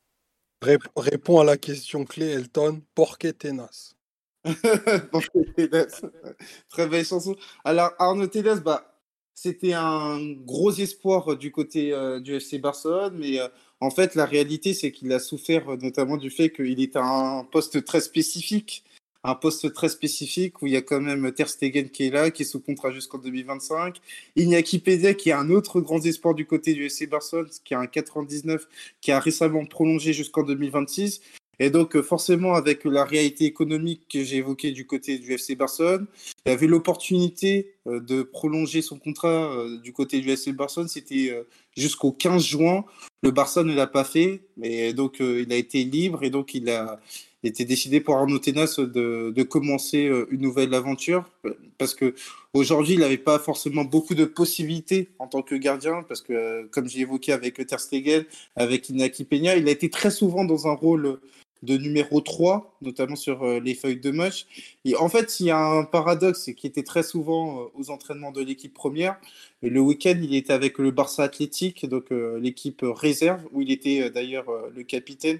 Réponds 0.61 1.40
à 1.40 1.44
la 1.44 1.57
question 1.57 2.06
clé, 2.06 2.27
Elton. 2.27 2.81
Porqué 2.95 3.34
Tenas 3.34 3.95
Très 6.69 6.88
belle 6.88 7.06
chanson. 7.06 7.36
Alors, 7.64 7.91
Arnaud 7.99 8.27
Tenas, 8.27 8.57
bah, 8.57 8.99
c'était 9.34 9.73
un 9.73 10.34
gros 10.34 10.72
espoir 10.72 11.38
du 11.38 11.52
côté 11.52 11.94
euh, 11.94 12.19
du 12.19 12.36
FC 12.36 12.60
Barcelone, 12.60 13.15
mais 13.18 13.40
euh, 13.40 13.48
en 13.80 13.90
fait, 13.90 14.15
la 14.15 14.26
réalité, 14.26 14.73
c'est 14.73 14.91
qu'il 14.91 15.11
a 15.14 15.19
souffert 15.19 15.77
notamment 15.77 16.18
du 16.18 16.30
fait 16.30 16.49
qu'il 16.49 16.81
est 16.81 16.98
à 16.98 17.03
un 17.03 17.45
poste 17.45 17.86
très 17.86 18.02
spécifique 18.02 18.84
un 19.24 19.36
poste 19.36 19.74
très 19.74 19.90
spécifique 19.90 20.62
où 20.62 20.68
il 20.68 20.74
y 20.74 20.78
a 20.78 20.82
quand 20.82 21.02
même 21.02 21.32
Ter 21.32 21.50
Stegen 21.50 21.90
qui 21.90 22.08
est 22.08 22.10
là, 22.10 22.32
qui 22.32 22.44
est 22.44 22.46
sous 22.46 22.62
contrat 22.62 22.91
jusqu'en 22.91 23.18
2025. 23.18 23.98
Iñaki 24.36 24.80
Pédé 24.80 25.16
qui 25.16 25.30
est 25.30 25.34
un 25.34 25.50
autre 25.50 25.82
grand 25.82 26.04
espoir 26.06 26.34
du 26.36 26.46
côté 26.46 26.74
du 26.74 26.86
FC 26.86 27.08
Barcelone, 27.08 27.50
qui 27.66 27.74
a 27.74 27.80
un 27.80 27.88
99, 27.88 28.68
qui 29.02 29.12
a 29.12 29.20
récemment 29.20 29.66
prolongé 29.66 30.14
jusqu'en 30.14 30.44
2026. 30.44 31.22
Et 31.60 31.70
donc, 31.70 31.96
euh, 31.96 32.02
forcément, 32.02 32.54
avec 32.54 32.86
la 32.86 33.04
réalité 33.04 33.46
économique 33.46 34.08
que 34.10 34.24
j'ai 34.24 34.38
évoquée 34.38 34.72
du 34.72 34.88
côté 34.88 35.20
du 35.20 35.34
FC 35.34 35.56
Barcelone, 35.56 36.08
il 36.46 36.52
avait 36.52 36.68
l'opportunité 36.68 37.74
euh, 37.86 38.00
de 38.00 38.24
prolonger 38.24 38.82
son 38.82 38.98
contrat 38.98 39.54
euh, 39.54 39.78
du 39.78 39.91
côté 39.91 40.22
du 40.22 40.30
FC 40.30 40.54
Barcelone. 40.54 40.88
C'était 40.88 41.46
jusqu'au 41.76 42.14
15 42.14 42.41
juin. 42.44 42.86
Le 43.24 43.32
Barça 43.32 43.64
ne 43.64 43.74
l'a 43.76 43.88
pas 43.88 44.06
fait. 44.06 44.41
Et 44.64 44.94
donc, 44.94 45.18
il 45.20 45.52
a 45.52 45.58
été 45.58 45.84
libre. 45.84 46.24
Et 46.24 46.30
donc, 46.30 46.54
il 46.54 46.70
a, 46.70 47.02
était 47.44 47.66
décidé 47.66 48.02
pour 48.02 48.16
Arnaud 48.16 48.40
Tenas 48.40 48.76
de, 48.80 49.44
commencer 49.44 50.07
euh, 50.07 50.28
une 50.32 50.41
nouvelle 50.41 50.74
aventure? 50.74 51.30
Parce 51.78 51.94
que 51.94 52.14
aujourd'hui 52.53 52.95
il 52.95 52.99
n'avait 52.99 53.18
pas 53.18 53.40
forcément 53.40 53.86
beaucoup 53.86 54.16
de 54.16 54.26
possibilités 54.26 55.10
en 55.20 55.28
tant 55.28 55.41
que 55.41 55.56
gardien 55.56 56.03
parce 56.07 56.22
que 56.22 56.34
euh, 56.34 56.68
comme 56.72 56.88
j'ai 56.90 57.02
évoqué 57.02 57.32
avec 57.32 57.66
Ter 57.66 57.80
Stegen, 57.80 58.26
avec 58.56 58.90
Inaki 58.90 59.24
Peña, 59.24 59.56
il 59.56 59.68
a 59.68 59.72
été 59.72 59.90
très 59.90 60.11
souvent 60.11 60.44
dans 60.44 60.68
un 60.68 60.74
rôle 60.74 61.20
de 61.61 61.76
numéro 61.76 62.22
3, 62.22 62.78
notamment 62.82 63.18
sur 63.18 63.44
euh, 63.44 63.60
les 63.60 63.76
feuilles 63.76 63.99
de 63.99 64.11
match. 64.11 64.45
Et 64.86 64.95
en 64.95 65.10
fait, 65.10 65.41
il 65.41 65.48
y 65.48 65.52
a 65.52 65.60
un 65.60 65.84
paradoxe 65.84 66.52
qui 66.56 66.68
était 66.68 66.84
très 66.84 67.03
souvent 67.03 67.70
aux 67.78 67.90
entraînements 67.90 68.32
de 68.32 68.41
l'équipe 68.41 68.74
première. 68.74 69.18
Le 69.61 69.82
week-end, 69.82 70.18
il 70.22 70.36
était 70.36 70.53
avec 70.53 70.78
le 70.78 70.91
Barça 70.91 71.24
Athlétique, 71.24 71.86
donc 71.86 72.06
l'équipe 72.40 72.82
réserve, 72.82 73.41
où 73.52 73.61
il 73.61 73.72
était 73.72 74.10
d'ailleurs 74.10 74.45
le 74.74 74.84
capitaine 74.84 75.40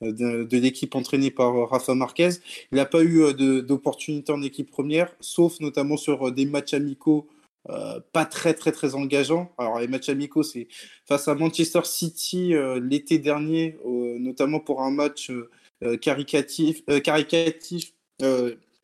de, 0.00 0.56
l'équipe 0.56 0.94
entraînée 0.94 1.30
par 1.30 1.56
euh, 1.56 1.64
Rafa 1.64 1.94
Marquez. 1.94 2.30
Il 2.72 2.76
n'a 2.76 2.86
pas 2.86 3.02
eu 3.02 3.22
euh, 3.22 3.62
d'opportunité 3.62 4.32
en 4.32 4.42
équipe 4.42 4.70
première, 4.70 5.14
sauf 5.20 5.60
notamment 5.60 5.96
sur 5.96 6.28
euh, 6.28 6.30
des 6.30 6.46
matchs 6.46 6.74
amicaux 6.74 7.28
pas 8.12 8.24
très 8.24 8.54
très 8.54 8.70
très 8.70 8.94
engageants. 8.94 9.50
Alors 9.58 9.80
les 9.80 9.88
matchs 9.88 10.08
amicaux, 10.08 10.44
c'est 10.44 10.68
face 11.04 11.26
à 11.26 11.34
Manchester 11.34 11.80
City 11.82 12.54
l'été 12.80 13.18
dernier, 13.18 13.76
notamment 13.84 14.60
pour 14.60 14.82
un 14.82 14.92
match 14.92 15.32
caricatif 16.00 16.84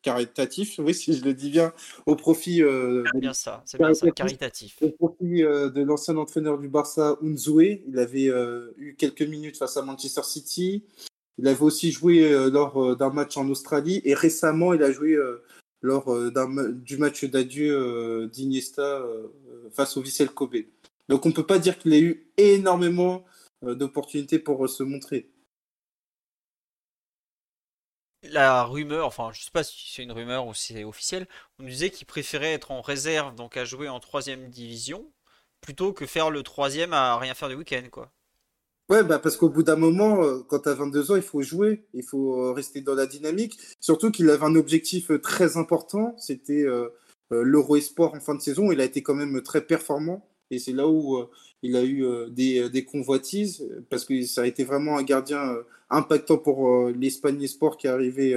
caritatif, 0.02 0.78
oui, 0.78 0.94
si 0.94 1.14
je 1.14 1.24
le 1.24 1.32
dis 1.32 1.50
bien, 1.50 1.72
au 2.06 2.16
profit. 2.16 2.62
c'est 3.12 3.20
bien 3.20 3.32
ça, 3.32 3.62
c'est 3.64 3.78
bien 3.78 3.94
ça, 3.94 4.10
caritatif. 4.10 4.76
Au 4.82 4.90
profit 4.90 5.42
de 5.42 5.82
l'ancien 5.82 6.16
entraîneur 6.16 6.58
du 6.58 6.68
Barça, 6.68 7.16
Unzoué. 7.22 7.84
Il 7.88 7.98
avait 7.98 8.30
eu 8.76 8.94
quelques 8.96 9.22
minutes 9.22 9.56
face 9.56 9.76
à 9.76 9.82
Manchester 9.82 10.22
City. 10.24 10.84
Il 11.38 11.48
avait 11.48 11.62
aussi 11.62 11.92
joué 11.92 12.28
lors 12.50 12.96
d'un 12.96 13.10
match 13.10 13.36
en 13.36 13.48
Australie 13.48 14.02
et 14.04 14.14
récemment, 14.14 14.74
il 14.74 14.82
a 14.82 14.92
joué 14.92 15.16
lors 15.80 16.14
du 16.74 16.98
match 16.98 17.24
d'adieu 17.24 18.28
d'Iniesta 18.32 19.02
face 19.72 19.96
au 19.96 20.02
Vissel 20.02 20.28
Kobe. 20.28 20.56
Donc 21.08 21.26
on 21.26 21.30
ne 21.30 21.34
peut 21.34 21.46
pas 21.46 21.58
dire 21.58 21.78
qu'il 21.78 21.92
a 21.92 21.98
eu 21.98 22.26
énormément 22.36 23.24
d'opportunités 23.62 24.38
pour 24.38 24.68
se 24.68 24.82
montrer 24.82 25.28
la 28.22 28.64
rumeur, 28.64 29.06
enfin 29.06 29.30
je 29.32 29.42
sais 29.42 29.50
pas 29.52 29.64
si 29.64 29.92
c'est 29.94 30.02
une 30.02 30.12
rumeur 30.12 30.46
ou 30.46 30.54
si 30.54 30.74
c'est 30.74 30.84
officiel, 30.84 31.26
on 31.58 31.64
disait 31.64 31.90
qu'il 31.90 32.06
préférait 32.06 32.52
être 32.52 32.70
en 32.70 32.80
réserve, 32.80 33.34
donc 33.34 33.56
à 33.56 33.64
jouer 33.64 33.88
en 33.88 34.00
troisième 34.00 34.48
division, 34.48 35.04
plutôt 35.60 35.92
que 35.92 36.06
faire 36.06 36.30
le 36.30 36.42
troisième 36.42 36.92
à 36.92 37.16
rien 37.18 37.34
faire 37.34 37.48
du 37.48 37.54
week-end, 37.54 37.84
quoi. 37.90 38.12
Ouais, 38.88 39.02
bah 39.04 39.18
parce 39.18 39.36
qu'au 39.36 39.48
bout 39.48 39.62
d'un 39.62 39.76
moment, 39.76 40.22
euh, 40.22 40.42
quand 40.46 40.60
tu 40.60 40.68
as 40.68 40.74
22 40.74 41.12
ans, 41.12 41.16
il 41.16 41.22
faut 41.22 41.40
jouer, 41.40 41.86
il 41.94 42.02
faut 42.02 42.42
euh, 42.42 42.52
rester 42.52 42.82
dans 42.82 42.94
la 42.94 43.06
dynamique. 43.06 43.58
Surtout 43.80 44.10
qu'il 44.10 44.28
avait 44.28 44.44
un 44.44 44.54
objectif 44.54 45.10
euh, 45.10 45.18
très 45.18 45.56
important, 45.56 46.14
c'était 46.18 46.66
l'Euro 47.30 47.76
Esport 47.76 48.14
en 48.14 48.20
fin 48.20 48.34
de 48.34 48.42
saison. 48.42 48.70
Il 48.70 48.80
a 48.80 48.84
été 48.84 49.02
quand 49.02 49.14
même 49.14 49.40
très 49.40 49.62
performant. 49.62 50.28
Et 50.52 50.58
c'est 50.58 50.72
là 50.72 50.86
où 50.86 51.16
euh, 51.16 51.30
il 51.62 51.76
a 51.76 51.82
eu 51.82 52.04
euh, 52.04 52.28
des, 52.28 52.68
des, 52.68 52.84
convoitises, 52.84 53.66
parce 53.88 54.04
que 54.04 54.22
ça 54.22 54.42
a 54.42 54.46
été 54.46 54.64
vraiment 54.64 54.98
un 54.98 55.02
gardien 55.02 55.42
euh, 55.42 55.62
impactant 55.88 56.36
pour 56.36 56.88
l'Espagne 56.90 57.46
Sport 57.46 57.78
qui 57.78 57.86
est 57.86 57.90
arrivé 57.90 58.34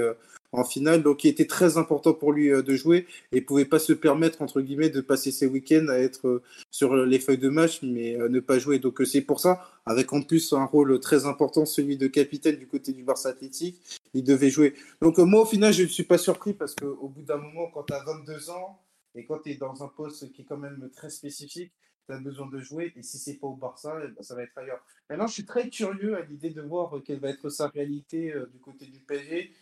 en 0.52 0.62
finale. 0.62 1.02
Donc, 1.02 1.24
il 1.24 1.28
était 1.28 1.46
très 1.46 1.78
important 1.78 2.12
pour 2.12 2.32
lui 2.32 2.50
de 2.50 2.74
jouer 2.74 3.06
et 3.32 3.40
pouvait 3.40 3.64
pas 3.64 3.78
se 3.78 3.94
permettre, 3.94 4.42
entre 4.42 4.60
guillemets, 4.60 4.90
de 4.90 5.00
passer 5.00 5.30
ses 5.30 5.46
week-ends 5.46 5.86
à 5.88 5.96
être 5.96 6.42
sur 6.70 6.94
les 6.94 7.18
feuilles 7.18 7.38
de 7.38 7.48
match, 7.48 7.80
mais 7.82 8.14
ne 8.14 8.40
pas 8.40 8.58
jouer. 8.58 8.78
Donc, 8.78 9.00
c'est 9.06 9.22
pour 9.22 9.40
ça, 9.40 9.66
avec 9.86 10.12
en 10.12 10.20
plus 10.20 10.52
un 10.52 10.66
rôle 10.66 11.00
très 11.00 11.24
important, 11.24 11.64
celui 11.64 11.96
de 11.96 12.08
capitaine 12.08 12.56
du 12.56 12.66
côté 12.66 12.92
du 12.92 13.04
Barça 13.04 13.30
Athlétique, 13.30 13.80
il 14.12 14.22
devait 14.22 14.50
jouer. 14.50 14.74
Donc, 15.00 15.16
moi, 15.16 15.40
au 15.40 15.46
final, 15.46 15.72
je 15.72 15.84
ne 15.84 15.88
suis 15.88 16.04
pas 16.04 16.18
surpris 16.18 16.52
parce 16.52 16.74
qu'au 16.74 17.08
bout 17.08 17.22
d'un 17.22 17.38
moment, 17.38 17.70
quand 17.72 17.84
tu 17.84 17.94
as 17.94 18.04
22 18.04 18.50
ans 18.50 18.78
et 19.14 19.24
quand 19.24 19.38
tu 19.38 19.52
es 19.52 19.54
dans 19.54 19.82
un 19.82 19.88
poste 19.88 20.30
qui 20.32 20.42
est 20.42 20.44
quand 20.44 20.58
même 20.58 20.90
très 20.94 21.08
spécifique, 21.08 21.72
tu 22.06 22.12
as 22.12 22.18
besoin 22.18 22.46
de 22.46 22.60
jouer. 22.60 22.92
Et 22.96 23.02
si 23.02 23.18
c'est 23.18 23.34
pas 23.34 23.46
au 23.46 23.54
Barça, 23.54 23.98
eh 24.04 24.08
ben, 24.08 24.22
ça 24.22 24.34
va 24.34 24.42
être 24.42 24.56
ailleurs. 24.56 24.80
Maintenant, 25.10 25.26
je 25.26 25.34
suis 25.34 25.44
très 25.44 25.68
curieux 25.68 26.16
à 26.16 26.22
l'idée 26.22 26.50
de 26.50 26.62
voir 26.62 26.96
euh, 26.96 27.02
quelle 27.04 27.18
va 27.18 27.28
être 27.28 27.48
sa 27.48 27.68
réalité 27.68 28.32
euh, 28.32 28.46
du 28.52 28.58
côté 28.58 28.86
du 28.86 29.00
PSG. 29.00 29.52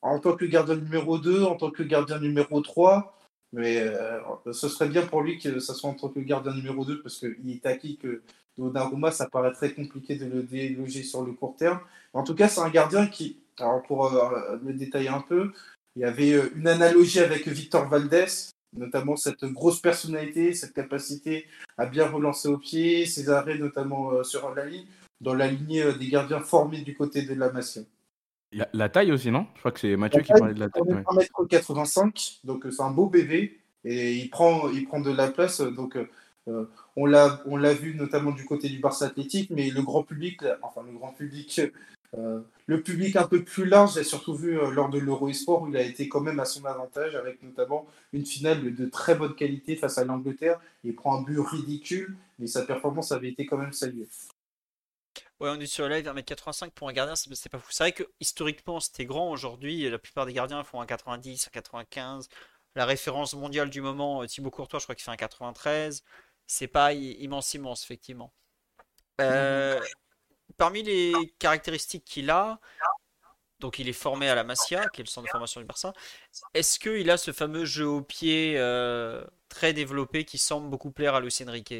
En 0.00 0.18
tant 0.20 0.36
que 0.36 0.44
gardien 0.44 0.76
numéro 0.76 1.18
2, 1.18 1.44
en 1.44 1.56
tant 1.56 1.70
que 1.70 1.82
gardien 1.82 2.18
numéro 2.18 2.60
3. 2.60 3.14
Mais 3.52 3.78
euh, 3.78 4.20
ce 4.52 4.68
serait 4.68 4.88
bien 4.88 5.06
pour 5.06 5.22
lui 5.22 5.38
que 5.38 5.58
ça 5.58 5.74
soit 5.74 5.90
en 5.90 5.94
tant 5.94 6.08
que 6.08 6.20
gardien 6.20 6.54
numéro 6.54 6.84
2 6.84 7.00
parce 7.00 7.18
qu'il 7.18 7.50
est 7.50 7.64
acquis 7.64 7.96
que 7.96 8.22
Donnarumma, 8.58 9.10
ça 9.10 9.28
paraît 9.28 9.52
très 9.52 9.72
compliqué 9.72 10.16
de 10.16 10.26
le 10.26 10.42
déloger 10.42 11.02
sur 11.02 11.24
le 11.24 11.32
court 11.32 11.56
terme. 11.56 11.80
En 12.12 12.24
tout 12.24 12.34
cas, 12.34 12.48
c'est 12.48 12.60
un 12.60 12.68
gardien 12.68 13.06
qui, 13.06 13.40
alors 13.58 13.82
pour 13.84 14.10
le 14.10 14.72
détailler 14.74 15.08
un 15.08 15.22
peu, 15.22 15.52
il 15.96 16.02
y 16.02 16.04
avait 16.04 16.34
une 16.54 16.68
analogie 16.68 17.20
avec 17.20 17.48
Victor 17.48 17.88
Valdés, 17.88 18.52
notamment 18.76 19.16
cette 19.16 19.44
grosse 19.44 19.80
personnalité, 19.80 20.52
cette 20.52 20.72
capacité 20.72 21.46
à 21.76 21.86
bien 21.86 22.06
relancer 22.06 22.48
au 22.48 22.58
pied, 22.58 23.06
ses 23.06 23.30
arrêts 23.30 23.58
notamment 23.58 24.12
euh, 24.12 24.22
sur 24.22 24.54
la 24.54 24.66
ligne, 24.66 24.86
dans 25.20 25.34
la 25.34 25.48
lignée 25.48 25.82
euh, 25.82 25.92
des 25.92 26.08
gardiens 26.08 26.40
formés 26.40 26.82
du 26.82 26.94
côté 26.94 27.22
de 27.22 27.34
la 27.34 27.50
Masia. 27.50 27.82
La, 28.72 28.88
taille 28.88 29.12
aussi, 29.12 29.30
non? 29.30 29.46
Je 29.54 29.60
crois 29.60 29.72
que 29.72 29.80
c'est 29.80 29.94
Mathieu 29.96 30.22
qui 30.22 30.32
parlait 30.32 30.54
de 30.54 30.60
la 30.60 30.70
taille. 30.70 30.82
1m85, 30.84 32.40
donc 32.44 32.64
euh, 32.64 32.70
c'est 32.70 32.82
un 32.82 32.90
beau 32.90 33.06
bébé, 33.06 33.58
et 33.84 34.14
il 34.14 34.30
prend, 34.30 34.70
il 34.70 34.86
prend 34.86 35.00
de 35.00 35.12
la 35.12 35.28
place, 35.28 35.60
donc 35.60 35.98
on 36.96 37.04
l'a 37.04 37.42
on 37.44 37.58
l'a 37.58 37.74
vu 37.74 37.94
notamment 37.94 38.30
du 38.30 38.46
côté 38.46 38.70
du 38.70 38.78
Barça 38.78 39.04
Athlétique, 39.04 39.50
mais 39.50 39.68
le 39.68 39.82
grand 39.82 40.02
public, 40.02 40.40
enfin 40.62 40.80
le 40.82 40.96
grand 40.96 41.12
public 41.12 41.60
le 42.12 42.82
public 42.82 43.16
un 43.16 43.26
peu 43.26 43.44
plus 43.44 43.64
large, 43.66 43.94
j'ai 43.94 44.04
surtout 44.04 44.34
vu 44.34 44.58
euh, 44.58 44.70
lors 44.70 44.88
de 44.88 44.98
l'Euro 44.98 45.28
Esport 45.28 45.62
où 45.62 45.68
il 45.68 45.76
a 45.76 45.82
été 45.82 46.08
quand 46.08 46.20
même 46.20 46.40
à 46.40 46.44
son 46.44 46.64
avantage 46.64 47.14
avec 47.14 47.42
notamment 47.42 47.86
une 48.12 48.24
finale 48.24 48.74
de 48.74 48.86
très 48.86 49.14
bonne 49.14 49.34
qualité 49.34 49.76
face 49.76 49.98
à 49.98 50.04
l'Angleterre. 50.04 50.60
Il 50.84 50.94
prend 50.94 51.18
un 51.18 51.22
but 51.22 51.38
ridicule, 51.38 52.16
mais 52.38 52.46
sa 52.46 52.64
performance 52.64 53.12
avait 53.12 53.28
été 53.28 53.46
quand 53.46 53.58
même 53.58 53.72
saluée. 53.72 54.08
Ouais, 55.40 55.50
on 55.50 55.60
est 55.60 55.66
sur 55.66 55.88
le 55.88 55.94
live, 55.94 56.06
1m85 56.06 56.70
pour 56.70 56.88
un 56.88 56.92
gardien, 56.92 57.14
c'est 57.14 57.48
pas 57.48 57.58
fou. 57.58 57.70
C'est 57.70 57.84
vrai 57.84 57.92
que 57.92 58.02
historiquement 58.20 58.80
c'était 58.80 59.04
grand 59.04 59.30
aujourd'hui, 59.30 59.88
la 59.88 59.98
plupart 59.98 60.26
des 60.26 60.32
gardiens 60.32 60.64
font 60.64 60.80
un 60.80 60.86
90, 60.86 61.46
un 61.46 61.50
95. 61.50 62.28
La 62.74 62.86
référence 62.86 63.34
mondiale 63.34 63.70
du 63.70 63.80
moment, 63.80 64.22
euh, 64.22 64.26
Thibaut 64.26 64.50
Courtois, 64.50 64.78
je 64.78 64.84
crois 64.84 64.94
qu'il 64.94 65.04
fait 65.04 65.10
un 65.10 65.16
93. 65.16 66.02
C'est 66.46 66.68
pas 66.68 66.92
immense, 66.92 67.54
immense, 67.54 67.84
effectivement. 67.84 68.32
Euh, 69.20 69.80
parmi 70.58 70.82
les 70.82 71.14
caractéristiques 71.38 72.04
qu'il 72.04 72.28
a, 72.30 72.60
donc 73.60 73.78
il 73.78 73.88
est 73.88 73.94
formé 73.94 74.28
à 74.28 74.34
la 74.34 74.44
Masia, 74.44 74.88
qui 74.88 75.00
est 75.00 75.04
le 75.04 75.08
centre 75.08 75.26
de 75.26 75.30
formation 75.30 75.60
du 75.60 75.66
Barça. 75.66 75.92
Est-ce 76.54 76.78
qu'il 76.78 77.10
a 77.10 77.16
ce 77.16 77.32
fameux 77.32 77.64
jeu 77.64 77.86
au 77.86 78.02
pied 78.02 78.54
euh, 78.56 79.24
très 79.48 79.72
développé 79.72 80.24
qui 80.24 80.38
semble 80.38 80.68
beaucoup 80.68 80.90
plaire 80.90 81.14
à 81.14 81.20
Luis 81.20 81.36
Enrique? 81.46 81.74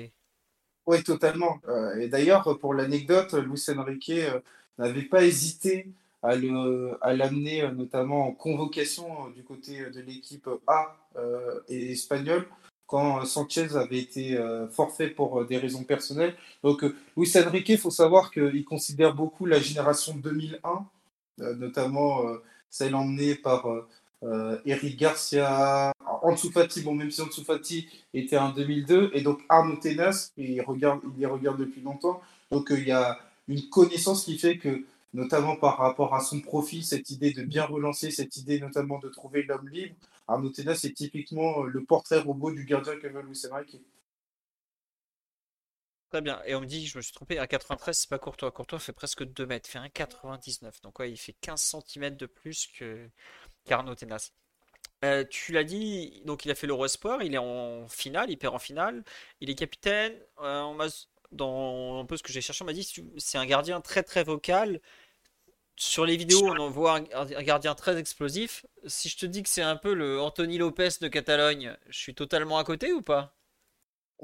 Oui, 0.86 1.02
totalement. 1.02 1.60
Euh, 1.68 2.00
et 2.00 2.09
d'ailleurs, 2.09 2.59
pour 2.59 2.72
l'anecdote, 2.72 3.34
Luis 3.34 3.62
Enrique 3.76 4.10
euh, 4.10 4.40
n'avait 4.78 5.02
pas 5.02 5.24
hésité 5.24 5.88
à 6.22 6.34
l'amener 6.34 7.70
notamment 7.70 8.26
en 8.26 8.32
convocation 8.32 9.28
du 9.30 9.44
côté 9.44 9.88
de 9.88 10.00
l'équipe 10.00 10.50
A 10.66 10.96
et 11.68 11.92
espagnole 11.92 12.48
quand 12.89 13.24
Sanchez 13.24 13.77
avait 13.77 13.98
été 13.98 14.36
forfait 14.73 15.10
pour 15.10 15.44
des 15.44 15.59
raisons 15.59 15.85
personnelles. 15.85 16.35
Donc 16.65 16.85
Luis 17.16 17.31
Enrique, 17.36 17.69
il 17.69 17.78
faut 17.78 17.90
savoir 17.90 18.32
qu'il 18.32 18.65
considère 18.65 19.15
beaucoup 19.15 19.47
la 19.47 19.60
génération 19.60 20.16
2001 20.16 20.86
euh, 21.40 21.55
notamment 21.55 22.27
euh, 22.27 22.43
celle 22.69 22.94
emmenée 22.94 23.36
par 23.36 23.66
euh, 24.24 24.59
Eric 24.65 24.98
Garcia, 24.98 25.93
Ansu 26.23 26.48
bon, 26.85 26.94
même 26.94 27.10
si 27.10 27.23
Ansu 27.23 27.43
était 28.12 28.36
en 28.36 28.51
2002, 28.51 29.12
et 29.15 29.20
donc 29.20 29.40
Arnaud 29.48 29.77
Tenas, 29.77 30.32
il, 30.36 30.60
regarde, 30.62 31.01
il 31.15 31.20
les 31.20 31.27
regarde 31.27 31.59
depuis 31.59 31.81
longtemps. 31.81 32.20
Donc 32.51 32.69
il 32.70 32.86
y 32.89 32.93
a 32.93 33.19
une 33.47 33.69
connaissance 33.69 34.24
qui 34.24 34.36
fait 34.36 34.59
que, 34.59 34.85
notamment 35.15 35.55
par 35.56 35.78
rapport 35.78 36.15
à 36.15 36.20
son 36.20 36.40
profil, 36.40 36.85
cette 36.85 37.10
idée 37.10 37.32
de 37.32 37.43
bien 37.43 37.65
relancer, 37.65 38.10
cette 38.10 38.36
idée 38.36 38.59
notamment 38.59 38.98
de 38.98 39.09
trouver 39.09 39.44
l'homme 39.44 39.69
libre, 39.69 39.94
Arnaud 40.28 40.50
Tenas 40.50 40.80
est 40.84 40.94
typiquement 40.94 41.62
le 41.62 41.84
portrait 41.84 42.20
robot 42.20 42.52
du 42.52 42.64
gardien 42.64 42.98
que 42.98 43.06
veut 43.06 43.22
Luis 43.22 43.42
Enrique. 43.50 43.78
Très 46.10 46.22
bien. 46.22 46.40
Et 46.46 46.55
on 46.55 46.60
me 46.60 46.66
dit, 46.66 46.86
je 46.86 46.96
me 46.96 47.02
suis 47.02 47.12
trompé, 47.12 47.38
à 47.38 47.46
93, 47.46 47.96
c'est 47.96 48.09
pas 48.09 48.18
Courtois. 48.18 48.50
Courtois 48.50 48.78
fait 48.78 48.92
presque 48.92 49.24
2 49.24 49.46
mètres, 49.46 49.68
fait 49.68 49.78
1,99. 49.78 50.82
Donc 50.82 50.98
ouais, 50.98 51.10
il 51.10 51.16
fait 51.16 51.34
15 51.34 51.60
cm 51.86 52.16
de 52.16 52.26
plus 52.26 52.66
que 52.66 53.09
qu'Arnaud 53.66 53.94
Tenas. 53.94 54.32
Euh, 55.05 55.24
tu 55.28 55.52
l'as 55.52 55.64
dit, 55.64 56.22
donc 56.24 56.44
il 56.44 56.50
a 56.50 56.55
fait 56.55 56.66
l'Euro 56.66 56.84
Espoir, 56.86 57.22
il 57.22 57.34
est 57.34 57.38
en 57.38 57.86
finale, 57.88 58.30
il 58.30 58.36
perd 58.36 58.55
en 58.55 58.59
finale, 58.59 59.05
il 59.40 59.50
est 59.50 59.55
capitaine. 59.55 60.14
Euh, 60.40 60.88
dans 61.30 62.00
un 62.00 62.06
peu 62.06 62.16
ce 62.16 62.22
que 62.22 62.32
j'ai 62.32 62.40
cherché, 62.40 62.62
on 62.64 62.66
m'a 62.66 62.72
dit 62.72 62.90
c'est 63.18 63.38
un 63.38 63.46
gardien 63.46 63.80
très 63.80 64.02
très 64.02 64.24
vocal. 64.24 64.80
Sur 65.80 66.05
les 66.05 66.16
vidéos, 66.16 66.44
on 66.44 66.59
en 66.59 66.70
voit 66.70 66.98
un, 67.14 67.42
gardien 67.44 67.76
très 67.76 67.96
explosif. 67.98 68.66
Si 68.88 69.09
je 69.09 69.16
te 69.16 69.26
dis 69.26 69.44
que 69.44 69.48
c'est 69.48 69.62
un 69.62 69.76
peu 69.76 69.94
le 69.94 70.20
Anthony 70.20 70.59
Lopez 70.59 70.88
de 71.00 71.06
Catalogne, 71.06 71.76
je 71.88 71.96
suis 71.96 72.16
totalement 72.16 72.59
à 72.59 72.64
côté 72.64 72.92
ou 72.92 73.00
pas? 73.00 73.32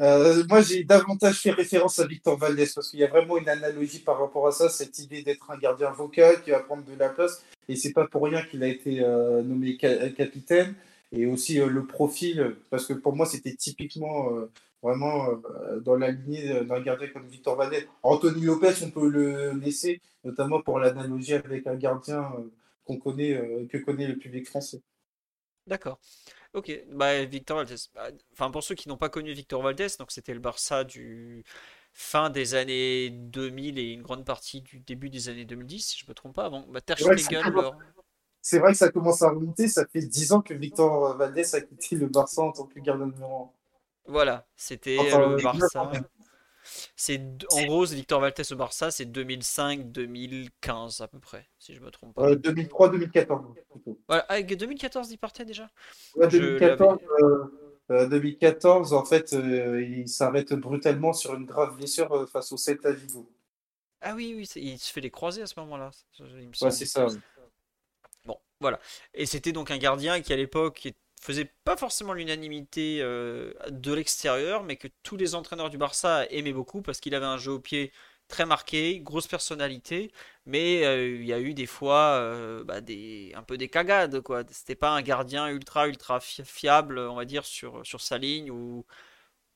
Euh, 0.01 0.43
moi, 0.49 0.63
j'ai 0.63 0.83
davantage 0.83 1.39
fait 1.43 1.53
référence 1.53 2.01
à 2.01 2.09
Victor 2.09 2.37
Valdez 2.37 2.67
parce 2.75 2.91
qu'il 2.91 2.99
y 2.99 3.05
a 3.05 3.07
vraiment 3.07 3.39
une 3.39 3.49
analogie 3.49 4.01
par 4.01 4.19
rapport 4.19 4.49
à 4.49 4.51
ça, 4.51 4.69
cette 4.69 4.99
idée 4.99 5.23
d'être 5.23 5.49
un 5.49 5.57
gardien 5.57 5.93
vocal 5.93 6.43
qui 6.43 6.51
va 6.51 6.59
prendre 6.59 6.83
de 6.83 6.99
la 6.99 7.09
place. 7.09 7.45
Et 7.69 7.77
c'est 7.77 7.93
pas 7.93 8.09
pour 8.09 8.25
rien 8.25 8.43
qu'il 8.43 8.65
a 8.65 8.67
été 8.67 9.05
euh, 9.05 9.41
nommé 9.43 9.77
capitaine. 9.77 10.75
Et 11.13 11.25
aussi 11.27 11.61
euh, 11.61 11.69
le 11.69 11.87
profil, 11.87 12.57
parce 12.69 12.85
que 12.85 12.95
pour 12.95 13.15
moi, 13.15 13.27
c'était 13.27 13.55
typiquement 13.55 14.29
vraiment 14.85 15.29
dans 15.81 15.97
la 15.97 16.11
lignée 16.11 16.63
d'un 16.65 16.81
gardien 16.81 17.09
comme 17.09 17.27
Victor 17.27 17.57
Valdez. 17.57 17.89
Anthony 18.03 18.43
Lopez, 18.43 18.75
on 18.85 18.91
peut 18.91 19.09
le 19.09 19.53
laisser, 19.53 20.01
notamment 20.23 20.61
pour 20.61 20.79
l'analogie 20.79 21.35
avec 21.35 21.67
un 21.67 21.75
gardien 21.75 22.31
qu'on 22.85 22.99
connaît, 22.99 23.67
que 23.71 23.79
connaît 23.79 24.07
le 24.07 24.17
public 24.17 24.47
français. 24.47 24.83
D'accord. 25.67 25.99
Ok, 26.53 26.71
bah 26.93 27.25
Victor 27.25 27.57
Valdez. 27.57 27.75
Bah, 27.95 28.11
enfin, 28.33 28.51
pour 28.51 28.63
ceux 28.63 28.75
qui 28.75 28.89
n'ont 28.89 28.99
pas 28.99 29.09
connu 29.09 29.33
Victor 29.33 29.63
Valdez, 29.63 29.89
donc 29.99 30.13
c'était 30.13 30.35
le 30.35 30.41
Barça 30.41 30.85
du 30.85 31.45
fin 31.93 32.29
des 32.29 32.55
années 32.55 33.11
2000 33.11 33.79
et 33.79 33.93
une 33.93 34.03
grande 34.03 34.25
partie 34.25 34.61
du 34.61 34.81
début 34.81 35.09
des 35.11 35.29
années 35.31 35.47
2010, 35.47 35.81
si 35.81 35.99
je 35.99 36.05
me 36.09 36.15
trompe 36.15 36.35
pas. 36.35 36.51
Bah, 36.51 36.81
Ter 36.81 36.97
C'est 38.43 38.59
vrai 38.59 38.73
que 38.73 38.79
ça 38.79 38.91
commence 38.91 39.23
à 39.23 39.31
remonter. 39.31 39.67
Ça 39.67 39.87
fait 39.87 40.03
10 40.03 40.33
ans 40.33 40.43
que 40.43 40.53
Victor 40.53 41.17
Valdez 41.17 41.55
a 41.55 41.61
quitté 41.63 41.97
le 41.97 42.07
Barça 42.07 42.43
en 42.43 42.53
tant 42.53 42.67
que 42.67 42.79
gardien 42.81 43.07
numéro 43.07 43.45
1. 43.45 43.64
Voilà, 44.07 44.47
c'était 44.57 44.97
le 44.97 45.43
Barça. 45.43 45.91
C'est 46.97 47.21
en 47.53 47.67
gros, 47.67 47.85
Victor 47.85 48.21
Valtes 48.21 48.53
au 48.53 48.57
Barça, 48.57 48.91
c'est 48.91 49.05
2005-2015 49.05 51.03
à 51.03 51.09
peu 51.09 51.19
près, 51.19 51.47
si 51.59 51.75
je 51.75 51.81
me 51.81 51.91
trompe 51.91 52.15
pas. 52.15 52.35
2003-2014 52.35 53.55
Voilà, 54.09 54.23
avec 54.29 54.57
2014 54.57 55.11
il 55.11 55.19
partait 55.19 55.45
déjà? 55.45 55.71
2014, 56.17 56.99
2014, 57.89 58.93
euh, 58.93 58.97
euh, 58.97 58.99
en 58.99 59.05
fait, 59.05 59.33
euh, 59.35 59.83
il 59.83 60.09
s'arrête 60.09 60.55
brutalement 60.55 61.13
sur 61.13 61.35
une 61.35 61.45
grave 61.45 61.77
blessure 61.77 62.29
face 62.31 62.53
au 62.53 62.57
Celta 62.57 62.93
Vigo. 62.93 63.31
Ah 64.01 64.15
oui, 64.15 64.35
oui, 64.37 64.49
il 64.57 64.79
se 64.79 64.93
fait 64.93 65.01
les 65.01 65.11
croiser 65.11 65.43
à 65.43 65.47
ce 65.47 65.59
moment-là. 65.61 65.91
Ouais, 66.21 66.71
c'est 66.71 66.87
ça. 66.87 67.07
Bon, 68.25 68.39
voilà. 68.61 68.79
Et 69.13 69.27
c'était 69.27 69.53
donc 69.53 69.71
un 69.71 69.79
gardien 69.79 70.21
qui 70.21 70.33
à 70.33 70.37
l'époque 70.37 70.89
faisait 71.25 71.51
pas 71.65 71.77
forcément 71.77 72.13
l'unanimité 72.13 72.99
euh, 73.01 73.55
de 73.71 73.93
l'extérieur, 73.95 74.63
mais 74.63 74.77
que 74.77 74.89
tous 75.03 75.17
les 75.17 75.35
entraîneurs 75.35 75.71
du 75.71 75.79
Barça 75.79 76.27
aimaient 76.27 76.53
beaucoup 76.53 76.83
parce 76.83 77.01
qu'il 77.01 77.15
avait 77.15 77.25
un 77.25 77.39
jeu 77.39 77.53
au 77.53 77.61
pied 77.61 77.93
très 78.29 78.45
marqué, 78.45 79.01
grosse 79.01 79.27
personnalité, 79.27 80.13
mais 80.45 80.85
euh, 80.85 81.17
il 81.17 81.25
y 81.25 81.33
a 81.33 81.41
eu 81.41 81.55
des 81.55 81.67
fois 81.67 82.19
euh, 82.19 82.63
bah, 82.65 82.83
des, 82.83 83.33
un 83.35 83.43
peu 83.43 83.57
des 83.57 83.69
cagades, 83.69 84.21
quoi. 84.21 84.43
C'était 84.51 84.75
pas 84.75 84.91
un 84.91 85.01
gardien 85.01 85.49
ultra 85.49 85.89
ultra 85.89 86.21
fiable, 86.21 86.99
on 86.99 87.15
va 87.15 87.25
dire, 87.25 87.47
sur, 87.47 87.85
sur 87.87 88.03
sa 88.03 88.19
ligne 88.19 88.51
ou 88.51 88.85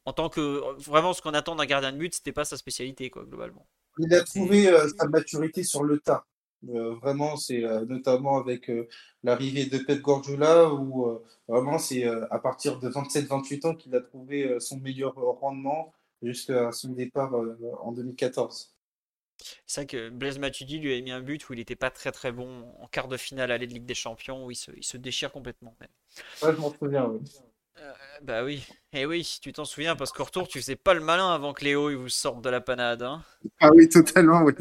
en 0.06 0.14
tant 0.14 0.30
que 0.30 0.62
vraiment 0.80 1.12
ce 1.12 1.20
qu'on 1.20 1.34
attend 1.34 1.54
d'un 1.54 1.66
gardien 1.66 1.92
de 1.92 1.98
but, 1.98 2.14
c'était 2.14 2.32
pas 2.32 2.46
sa 2.46 2.56
spécialité, 2.56 3.10
quoi, 3.10 3.24
globalement. 3.24 3.66
Il 3.98 4.14
a 4.14 4.22
trouvé 4.22 4.70
sa 4.96 5.06
maturité 5.06 5.62
sur 5.64 5.82
le 5.82 5.98
tas. 5.98 6.24
Euh, 6.66 6.94
vraiment, 6.96 7.36
c'est 7.36 7.64
euh, 7.64 7.84
notamment 7.84 8.38
avec 8.38 8.68
euh, 8.68 8.88
l'arrivée 9.22 9.66
de 9.66 9.78
Pep 9.78 10.00
Guardiola 10.00 10.72
où 10.72 11.20
vraiment 11.46 11.78
c'est 11.78 12.04
à 12.04 12.38
partir 12.38 12.78
de 12.78 12.88
27-28 12.88 13.66
ans 13.66 13.74
qu'il 13.74 13.94
a 13.94 14.00
trouvé 14.00 14.58
son 14.60 14.78
meilleur 14.78 15.14
rendement 15.14 15.94
jusqu'à 16.22 16.72
son 16.72 16.90
départ 16.90 17.32
en 17.80 17.92
2014. 17.92 18.74
C'est 19.66 19.82
vrai 19.82 19.86
que 19.86 20.10
Blaise 20.10 20.38
Matuidi 20.38 20.78
lui 20.78 20.94
a 20.94 21.00
mis 21.00 21.12
un 21.12 21.20
but 21.20 21.48
où 21.48 21.52
il 21.52 21.58
n'était 21.58 21.76
pas 21.76 21.90
très 21.90 22.10
très 22.10 22.32
bon 22.32 22.64
en 22.80 22.88
quart 22.88 23.08
de 23.08 23.16
finale 23.16 23.52
à 23.52 23.58
la 23.58 23.64
Ligue 23.64 23.86
des 23.86 23.94
Champions 23.94 24.44
où 24.44 24.50
il 24.50 24.56
se, 24.56 24.72
il 24.76 24.84
se 24.84 24.96
déchire 24.96 25.32
complètement. 25.32 25.76
Même. 25.80 25.88
Ouais, 26.42 26.54
je 26.54 26.60
m'en 26.60 26.74
souviens, 26.74 27.06
oui. 27.06 27.20
bah 28.22 28.44
oui, 28.44 28.66
et 28.92 29.02
eh 29.02 29.06
oui, 29.06 29.38
tu 29.40 29.52
t'en 29.52 29.64
souviens 29.64 29.96
parce 29.96 30.12
qu'au 30.12 30.24
retour 30.24 30.48
tu 30.48 30.58
faisais 30.58 30.76
pas 30.76 30.94
le 30.94 31.00
malin 31.00 31.32
avant 31.32 31.52
que 31.54 31.64
Léo 31.64 31.90
il 31.90 31.96
vous 31.96 32.08
sorte 32.08 32.42
de 32.42 32.50
la 32.50 32.60
panade. 32.60 33.02
Hein. 33.02 33.22
Ah 33.60 33.70
oui, 33.72 33.88
totalement, 33.88 34.42
oui. 34.42 34.54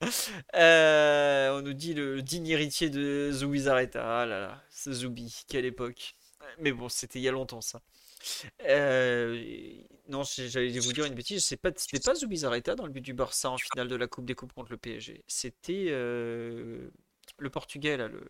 Euh, 0.54 1.58
on 1.58 1.62
nous 1.62 1.72
dit 1.72 1.94
le, 1.94 2.22
digne 2.22 2.48
héritier 2.48 2.88
de 2.88 3.30
Zoubizarreta. 3.32 4.22
Ah 4.22 4.26
là 4.26 4.40
là, 4.40 4.62
ce 4.70 4.92
Zoubi, 4.92 5.44
quelle 5.48 5.64
époque. 5.64 6.14
Mais 6.58 6.72
bon, 6.72 6.88
c'était 6.88 7.18
il 7.18 7.22
y 7.22 7.28
a 7.28 7.32
longtemps 7.32 7.60
ça. 7.60 7.82
Euh, 8.62 9.42
non, 10.08 10.22
j'allais 10.24 10.78
vous 10.78 10.92
dire 10.92 11.04
une 11.04 11.14
bêtise. 11.14 11.44
C'est 11.44 11.56
pas, 11.56 11.70
c'était 11.76 12.00
pas 12.00 12.14
Zoubizarreta 12.14 12.74
dans 12.74 12.86
le 12.86 12.92
but 12.92 13.00
du 13.00 13.14
Barça 13.14 13.50
en 13.50 13.58
finale 13.58 13.88
de 13.88 13.96
la 13.96 14.06
Coupe 14.06 14.26
des 14.26 14.34
Coupes 14.34 14.52
contre 14.52 14.70
le 14.70 14.76
PSG. 14.76 15.24
C'était 15.26 15.86
euh, 15.88 16.90
le 17.38 17.50
Portugais 17.50 17.96
là, 17.96 18.08
le. 18.08 18.22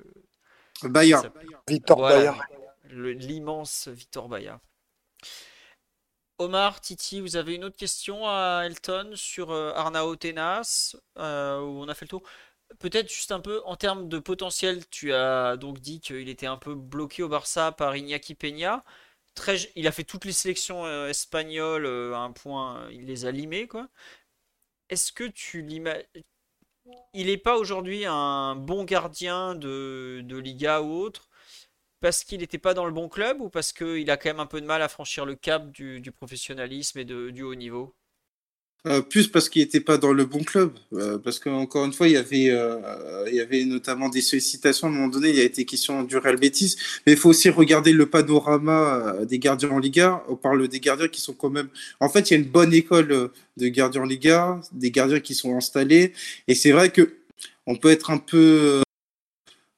Bahia. 0.85 1.23
Victor 1.69 1.99
voilà, 1.99 2.36
L'immense 2.91 3.89
Victor 3.89 4.28
Bahia. 4.28 4.61
Omar, 6.39 6.81
Titi, 6.81 7.20
vous 7.20 7.36
avez 7.36 7.55
une 7.55 7.65
autre 7.65 7.77
question 7.77 8.27
à 8.27 8.62
Elton 8.66 9.12
sur 9.15 9.52
euh, 9.52 9.73
Arnao 9.74 10.16
Tenas 10.16 10.97
euh, 11.19 11.61
où 11.61 11.82
on 11.82 11.89
a 11.89 11.94
fait 11.94 12.05
le 12.06 12.09
tour 12.11 12.23
Peut-être 12.81 13.09
juste 13.12 13.31
un 13.32 13.40
peu 13.40 13.62
en 13.66 13.77
termes 13.77 14.09
de 14.09 14.19
potentiel, 14.19 14.89
tu 14.90 15.12
as 15.12 15.56
donc 15.56 15.81
dit 15.81 16.01
qu'il 16.01 16.28
était 16.28 16.47
un 16.47 16.56
peu 16.56 16.74
bloqué 16.74 17.23
au 17.23 17.28
Barça 17.28 17.73
par 17.73 17.97
Iñaki 17.97 18.35
Peña. 18.35 18.85
Il 19.77 19.86
a 19.86 19.93
fait 19.93 20.05
toutes 20.05 20.24
les 20.24 20.32
sélections 20.32 20.85
euh, 20.86 21.09
espagnoles 21.09 21.86
à 22.15 22.19
un 22.19 22.32
point, 22.32 22.89
il 22.90 23.06
les 23.06 23.27
a 23.27 23.31
limées 23.32 23.69
quoi. 23.69 23.89
Est-ce 24.89 25.12
que 25.12 25.24
tu 25.24 25.61
l'imagines 25.62 26.06
Il 27.15 27.27
n'est 27.28 27.39
pas 27.39 27.56
aujourd'hui 27.56 28.05
un 28.05 28.56
bon 28.56 28.85
gardien 28.85 29.55
de, 29.55 30.20
de 30.24 30.36
Liga 30.36 30.82
ou 30.82 30.93
autre? 30.93 31.28
Parce 32.05 32.22
qu'il 32.22 32.40
n'était 32.40 32.59
pas 32.59 32.74
dans 32.74 32.85
le 32.85 32.93
bon 32.93 33.09
club 33.09 33.40
ou 33.40 33.48
parce 33.48 33.72
qu'il 33.72 34.10
a 34.10 34.18
quand 34.18 34.28
même 34.28 34.39
un 34.39 34.44
peu 34.44 34.60
de 34.60 34.66
mal 34.66 34.82
à 34.82 34.89
franchir 34.89 35.24
le 35.24 35.36
cap 35.36 35.72
du, 35.72 36.02
professionnalisme 36.14 36.98
et 36.98 37.05
du 37.06 37.43
haut 37.43 37.55
niveau? 37.55 37.94
Euh, 38.86 39.01
plus 39.01 39.26
parce 39.28 39.48
qu'il 39.48 39.62
n'était 39.62 39.81
pas 39.81 39.97
dans 39.97 40.12
le 40.12 40.26
bon 40.26 40.44
club, 40.44 40.74
euh, 40.93 41.16
parce 41.16 41.39
qu'encore 41.39 41.86
une 41.86 41.94
fois, 41.94 42.06
il 42.06 42.12
y 42.12 42.18
avait, 42.18 42.51
euh, 42.51 43.24
il 43.28 43.35
y 43.35 43.40
avait 43.40 43.64
notamment 43.64 44.10
des 44.10 44.20
sollicitations 44.20 44.89
à 44.89 44.90
un 44.90 44.93
moment 44.93 45.09
donné. 45.09 45.31
Il 45.31 45.36
y 45.36 45.40
a 45.40 45.44
été 45.44 45.64
question 45.64 46.02
du 46.02 46.18
Real 46.18 46.36
Betis, 46.36 46.76
mais 47.06 47.12
il 47.12 47.18
faut 47.18 47.31
aussi 47.31 47.48
regarder 47.48 47.94
le 47.94 48.05
panorama 48.05 49.24
des 49.24 49.39
gardiens 49.39 49.70
en 49.70 49.78
Liga. 49.78 50.22
On 50.28 50.36
parle 50.36 50.68
des 50.68 50.81
gardiens 50.81 51.09
qui 51.09 51.22
sont 51.22 51.32
quand 51.32 51.48
même. 51.48 51.68
En 52.01 52.10
fait, 52.10 52.31
il 52.31 52.35
y 52.35 52.36
a 52.36 52.39
une 52.39 52.51
bonne 52.51 52.74
école 52.74 53.31
de 53.56 53.68
gardiens 53.68 54.02
en 54.02 54.05
Liga, 54.05 54.60
des 54.72 54.90
gardiens 54.90 55.20
qui 55.20 55.35
sont 55.35 55.56
installés, 55.56 56.12
et 56.48 56.55
c'est 56.55 56.72
vrai 56.72 56.90
que 56.90 57.14
on 57.66 57.76
peut 57.76 57.90
être 57.90 58.10
un 58.10 58.18
peu 58.18 58.82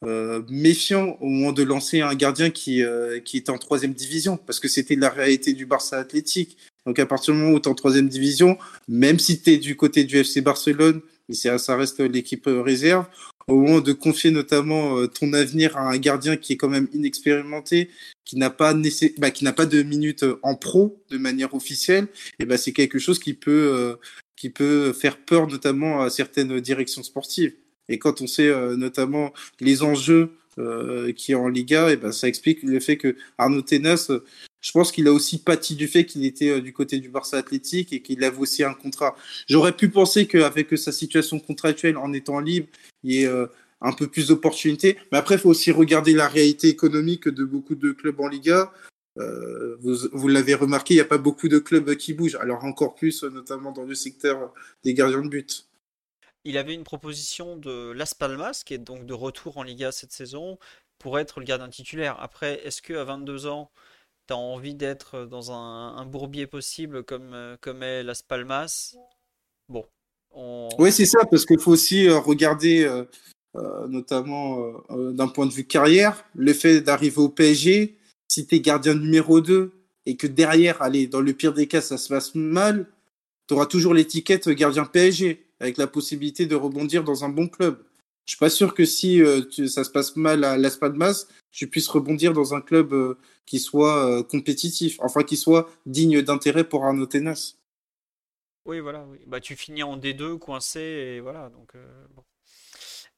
euh, 0.05 0.43
méfiant 0.51 1.17
au 1.21 1.27
moment 1.27 1.53
de 1.53 1.63
lancer 1.63 2.03
un 2.03 2.15
gardien 2.15 2.51
qui, 2.51 2.83
euh, 2.83 3.19
qui 3.21 3.39
était 3.39 3.51
en 3.51 3.57
troisième 3.57 3.95
division, 3.95 4.37
parce 4.37 4.61
que 4.61 4.69
c'était 4.69 4.95
la 4.95 5.09
réalité 5.09 5.55
du 5.55 5.65
Barça 5.65 5.99
athlétique. 5.99 6.59
Donc 6.85 6.99
à 6.99 7.07
partir 7.07 7.33
du 7.33 7.41
moment 7.41 7.55
où 7.55 7.61
tu 7.61 7.69
es 7.69 7.73
en 7.73 7.75
troisième 7.75 8.09
division, 8.09 8.59
même 8.89 9.19
si 9.19 9.41
tu 9.41 9.51
es 9.53 9.57
du 9.57 9.75
côté 9.75 10.05
du 10.05 10.19
FC 10.19 10.43
Barcelone, 10.43 11.01
mais 11.29 11.35
ça 11.35 11.77
reste 11.77 12.01
l'équipe 12.01 12.47
réserve. 12.47 13.07
Au 13.49 13.61
moment 13.61 13.81
de 13.81 13.93
confier 13.93 14.31
notamment 14.31 15.07
ton 15.09 15.33
avenir 15.33 15.77
à 15.77 15.89
un 15.89 15.99
gardien 15.99 16.37
qui 16.37 16.53
est 16.53 16.57
quand 16.57 16.69
même 16.69 16.89
inexpérimenté, 16.93 17.91
qui 18.25 18.37
n'a 18.37 18.51
pas, 18.51 18.75
bah, 19.19 19.31
qui 19.31 19.45
n'a 19.45 19.53
pas 19.53 19.67
de 19.67 19.83
minutes 19.83 20.25
en 20.43 20.57
pro 20.57 21.03
de 21.11 21.17
manière 21.17 21.55
officielle, 21.55 22.09
et 22.39 22.45
bah, 22.45 22.59
c'est 22.59 22.73
quelque 22.73 22.99
chose 22.99 23.19
qui 23.19 23.35
peut, 23.35 23.99
qui 24.37 24.51
peut 24.51 24.93
faire 24.93 25.19
peur 25.19 25.47
notamment 25.47 26.03
à 26.03 26.11
certaines 26.11 26.61
directions 26.61 27.03
sportives. 27.03 27.55
Et 27.89 27.99
quand 27.99 28.21
on 28.21 28.27
sait 28.27 28.53
notamment 28.77 29.33
les 29.61 29.83
enjeux 29.83 30.31
euh, 30.59 31.13
qui 31.13 31.33
est 31.33 31.35
en 31.35 31.49
Liga, 31.49 31.91
et 31.91 31.99
ben 31.99 32.13
ça 32.13 32.29
explique 32.29 32.63
le 32.63 32.81
fait 32.81 32.97
que 32.97 33.15
Arnaud 33.37 33.61
Tenas, 33.61 34.11
je 34.63 34.73
pense 34.73 34.91
qu'il 34.91 35.07
a 35.07 35.13
aussi 35.13 35.37
pâti 35.37 35.75
du 35.75 35.87
fait 35.87 36.07
qu'il 36.07 36.25
était 36.25 36.49
euh, 36.49 36.61
du 36.63 36.73
côté 36.73 36.99
du 36.99 37.11
Barça 37.11 37.37
Athlétique 37.37 37.93
et 37.93 38.01
qu'il 38.01 38.25
avait 38.25 38.39
aussi 38.39 38.65
un 38.65 38.73
contrat. 38.73 39.17
J'aurais 39.51 39.77
pu 39.77 39.91
penser 39.91 40.27
qu'avec 40.27 40.79
sa 40.79 40.93
situation 40.93 41.41
contractuelle 41.41 41.99
en 41.99 42.11
étant 42.15 42.41
libre, 42.41 42.69
il 43.05 43.13
y 43.13 43.23
ait 43.25 43.27
euh, 43.27 43.49
un 43.83 43.93
peu 43.93 44.07
plus 44.07 44.29
d'opportunités. 44.29 44.97
Mais 45.13 45.19
après, 45.19 45.35
il 45.35 45.41
faut 45.43 45.51
aussi 45.51 45.73
regarder 45.73 46.15
la 46.15 46.27
réalité 46.27 46.69
économique 46.69 47.29
de 47.29 47.45
beaucoup 47.45 47.75
de 47.75 47.93
clubs 47.93 48.19
en 48.19 48.29
Liga. 48.29 48.73
vous, 49.17 49.97
vous 50.11 50.29
l'avez 50.29 50.55
remarqué, 50.55 50.95
il 50.95 50.97
n'y 50.97 51.03
a 51.03 51.05
pas 51.05 51.19
beaucoup 51.19 51.49
de 51.49 51.59
clubs 51.59 51.95
qui 51.97 52.15
bougent. 52.15 52.37
Alors 52.37 52.65
encore 52.65 52.95
plus, 52.95 53.25
notamment 53.25 53.73
dans 53.73 53.85
le 53.85 53.95
secteur 53.95 54.55
des 54.85 54.95
gardiens 54.95 55.21
de 55.23 55.29
but 55.29 55.67
il 56.47 56.59
avait 56.59 56.75
une 56.75 56.85
proposition 56.85 57.57
de 57.57 57.91
Las 57.91 58.15
Palmas, 58.15 58.63
qui 58.65 58.73
est 58.73 58.79
donc 58.79 59.05
de 59.05 59.13
retour 59.13 59.59
en 59.59 59.65
Liga 59.65 59.91
cette 59.91 60.13
saison, 60.13 60.59
pour 60.99 61.19
être 61.19 61.41
le 61.41 61.45
gardien 61.45 61.69
titulaire. 61.69 62.17
Après, 62.21 62.65
est-ce 62.65 62.81
que 62.81 62.95
à 62.95 63.05
22 63.05 63.47
ans, 63.47 63.71
tu 64.29 64.33
as 64.33 64.37
envie 64.37 64.75
d'être 64.75 65.27
dans 65.27 65.51
un, 65.51 66.07
bourbier 66.07 66.47
possible 66.47 67.03
comme, 67.03 67.35
euh, 67.35 67.57
est 67.83 68.03
Las 68.05 68.23
Palmas? 68.23 68.95
Bon. 69.69 69.85
Oui, 70.79 70.93
c'est 70.93 71.07
ça, 71.07 71.25
parce 71.29 71.45
qu'il 71.45 71.59
faut 71.59 71.73
aussi 71.73 72.07
euh, 72.07 72.19
regarder, 72.19 72.85
euh, 72.85 73.89
notamment 73.89 74.73
d'un 74.91 75.29
point 75.29 75.47
de 75.47 75.53
vue 75.53 75.67
carrière, 75.67 76.25
le 76.35 76.53
fait 76.53 76.81
d'arriver 76.81 77.19
au 77.19 77.29
PSG, 77.29 77.97
si 78.29 78.47
tu 78.47 78.55
es 78.55 78.61
gardien 78.61 78.95
numéro 78.95 79.41
2 79.41 79.73
et 80.05 80.17
que 80.17 80.29
derrière, 80.29 80.81
allez, 80.81 81.09
dans 81.09 81.21
le 81.21 81.33
pire 81.33 81.55
des 81.55 81.67
cas, 81.67 81.81
ça 81.81 81.99
se 81.99 82.09
passe 82.09 82.37
mal, 82.37 82.87
tu 83.49 83.55
auras 83.55 83.67
toujours 83.67 83.95
l'étiquette 83.95 84.49
gardien 84.49 84.85
PSG 84.85 85.46
avec 85.61 85.77
la 85.77 85.87
possibilité 85.87 86.47
de 86.47 86.55
rebondir 86.55 87.05
dans 87.05 87.25
un 87.25 87.29
bon 87.29 87.49
club. 87.49 87.83
Je 88.27 88.33
suis 88.33 88.39
pas 88.39 88.51
sûr 88.51 88.75
que 88.75 88.85
si 88.85 89.23
euh, 89.23 89.43
ça 89.69 89.85
se 89.85 89.91
passe 89.91 90.17
mal 90.17 90.43
à 90.43 90.59
Las 90.59 90.77
Palmas, 90.77 91.27
tu 91.53 91.71
puisses 91.71 91.89
rebondir 91.89 92.33
dans 92.33 92.55
un 92.55 92.61
club 92.61 92.93
euh, 92.93 93.17
qui 93.47 93.61
soit 93.61 94.05
euh, 94.05 94.23
compétitif, 94.25 94.99
enfin 95.01 95.23
qui 95.23 95.37
soit 95.37 95.71
digne 95.87 96.23
d'intérêt 96.23 96.65
pour 96.65 96.85
Arnaud 96.85 97.07
Tenas. 97.07 97.55
Oui, 98.65 98.81
voilà. 98.81 99.07
Bah, 99.29 99.39
tu 99.39 99.55
finis 99.55 99.85
en 99.85 99.97
D2 99.97 100.39
coincé 100.39 100.81
et 100.81 101.21
voilà. 101.21 101.51
Donc, 101.51 101.75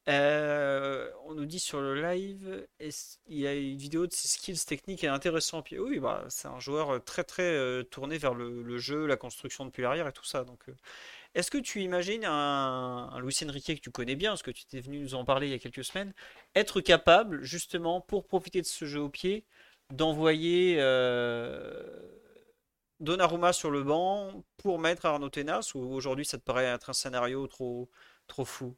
on 0.07 1.35
nous 1.35 1.47
dit 1.47 1.59
sur 1.59 1.81
le 1.81 2.03
live, 2.03 2.67
il 2.79 3.39
y 3.39 3.47
a 3.47 3.55
une 3.55 3.79
vidéo 3.79 4.07
de 4.07 4.13
ses 4.13 4.29
skills 4.29 4.67
techniques 4.67 5.05
et 5.05 5.09
intéressants. 5.09 5.65
Oui, 5.73 6.01
bah, 6.01 6.27
c'est 6.29 6.49
un 6.49 6.61
joueur 6.61 7.03
très 7.03 7.25
très 7.25 7.83
tourné 7.85 8.19
vers 8.19 8.35
le, 8.35 8.63
le, 8.63 8.77
jeu, 8.77 9.07
la 9.07 9.17
construction 9.17 9.65
depuis 9.65 9.81
l'arrière 9.81 10.07
et 10.07 10.13
tout 10.13 10.27
ça. 10.27 10.45
Donc, 10.45 10.67
est-ce 11.39 11.53
que 11.53 11.59
tu 11.59 11.83
imagines 11.83 12.25
un, 12.25 13.11
un 13.13 13.21
Luis 13.21 13.33
que 13.33 13.73
tu 13.75 13.91
connais 13.93 14.17
bien, 14.17 14.31
parce 14.31 14.43
que 14.43 14.51
tu 14.51 14.65
étais 14.65 14.81
venu 14.81 14.99
nous 14.99 15.15
en 15.15 15.25
parler 15.25 15.47
il 15.47 15.51
y 15.51 15.55
a 15.55 15.61
quelques 15.61 15.85
semaines, 15.85 16.13
être 16.57 16.81
capable, 16.81 17.45
justement, 17.45 18.01
pour 18.01 18.27
profiter 18.27 18.61
de 18.61 18.67
ce 18.67 18.87
jeu 18.87 19.01
au 19.01 19.09
pied, 19.09 19.45
d'envoyer 19.95 20.79
euh, 20.79 21.81
Donnarumma 22.99 23.53
sur 23.53 23.71
le 23.71 23.85
banc 23.85 24.43
pour 24.57 24.81
mettre 24.81 25.07
Arnaud 25.07 25.29
Tenas, 25.29 25.71
ou 25.77 25.95
aujourd'hui 25.95 26.25
ça 26.25 26.39
te 26.39 26.43
paraît 26.43 26.65
être 26.65 26.91
un 26.91 26.93
scénario 26.93 27.47
trop, 27.47 27.89
trop 28.27 28.45
fou? 28.45 28.75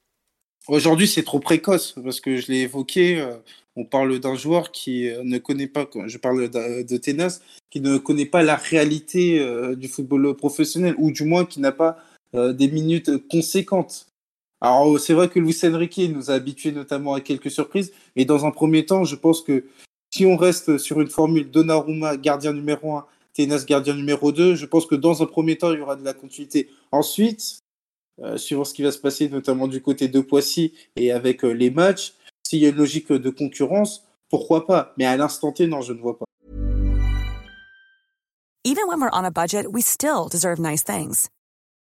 Aujourd'hui, 0.69 1.09
c'est 1.09 1.23
trop 1.23 1.41
précoce 1.41 1.95
parce 2.05 2.20
que 2.20 2.37
je 2.37 2.53
l'ai 2.53 2.59
évoqué. 2.59 3.23
Euh, 3.23 3.39
on 3.74 3.87
parle 3.87 4.19
d'un 4.19 4.35
joueur 4.35 4.70
qui 4.70 5.09
euh, 5.09 5.23
ne 5.24 5.39
connaît 5.39 5.66
pas, 5.66 5.89
je 6.05 6.19
parle 6.19 6.51
de, 6.51 6.82
de 6.82 7.28
qui 7.70 7.81
ne 7.81 7.97
connaît 7.97 8.27
pas 8.27 8.43
la 8.43 8.57
réalité 8.57 9.43
du 9.77 9.89
football 9.89 10.37
professionnel, 10.37 10.95
ou 10.99 11.11
du 11.11 11.24
moins 11.24 11.47
qui 11.47 11.61
n'a 11.61 11.73
pas 11.73 11.97
euh, 12.35 12.52
des 12.52 12.69
minutes 12.69 13.27
conséquentes. 13.28 14.07
Alors, 14.61 14.98
c'est 15.01 15.15
vrai 15.15 15.28
que 15.28 15.39
Luis 15.39 15.57
Enrique 15.65 15.98
nous 16.15 16.31
a 16.31 16.35
habitués 16.35 16.73
notamment 16.73 17.15
à 17.15 17.20
quelques 17.20 17.51
surprises, 17.51 17.93
mais 18.15 18.24
dans 18.24 18.44
un 18.44 18.51
premier 18.51 18.85
temps, 18.85 19.05
je 19.05 19.16
pense 19.16 19.40
que 19.40 19.65
si 20.11 20.27
on 20.27 20.36
reste 20.36 20.77
sur 20.78 21.01
une 21.01 21.09
formule 21.09 21.51
Donnarumma, 21.51 22.16
gardien 22.16 22.52
numéro 22.52 22.97
1, 22.97 23.07
Tenas, 23.32 23.65
gardien 23.66 23.94
numéro 23.94 24.32
2, 24.32 24.57
je 24.57 24.66
pense 24.66 24.86
que 24.86 24.97
dans 24.97 25.23
un 25.23 25.27
premier 25.27 25.57
temps, 25.57 25.73
il 25.73 25.78
y 25.78 25.82
aura 25.82 25.97
de 25.97 26.05
la 26.05 26.12
continuité. 26.12 26.69
Ensuite, 26.93 27.61
euh, 28.20 28.36
suivant 28.36 28.65
ce 28.65 28.74
qui 28.74 28.82
va 28.82 28.93
se 28.93 28.98
passer, 28.98 29.28
notamment 29.28 29.66
du 29.66 29.81
côté 29.81 30.09
de 30.09 30.20
Poissy 30.20 30.74
et 30.97 31.12
avec 31.12 31.44
euh, 31.44 31.52
les 31.52 31.70
matchs, 31.70 32.12
s'il 32.47 32.59
y 32.59 32.66
a 32.66 32.69
une 32.69 32.77
logique 32.77 33.11
de 33.12 33.31
concurrence, 33.31 34.05
pourquoi 34.28 34.66
pas? 34.66 34.93
Mais 34.98 35.07
à 35.07 35.16
l'instant 35.16 35.52
T, 35.52 35.66
non, 35.66 35.81
je 35.81 35.93
ne 35.93 36.01
vois 36.01 36.19
pas. 36.19 36.27
Even 38.62 38.86
when 38.89 39.01
we're 39.01 39.11
on 39.12 39.24
a 39.24 39.31
budget, 39.31 39.66
we 39.73 39.82
still 39.82 40.28
deserve 40.31 40.61
nice 40.61 40.85
things. 40.85 41.31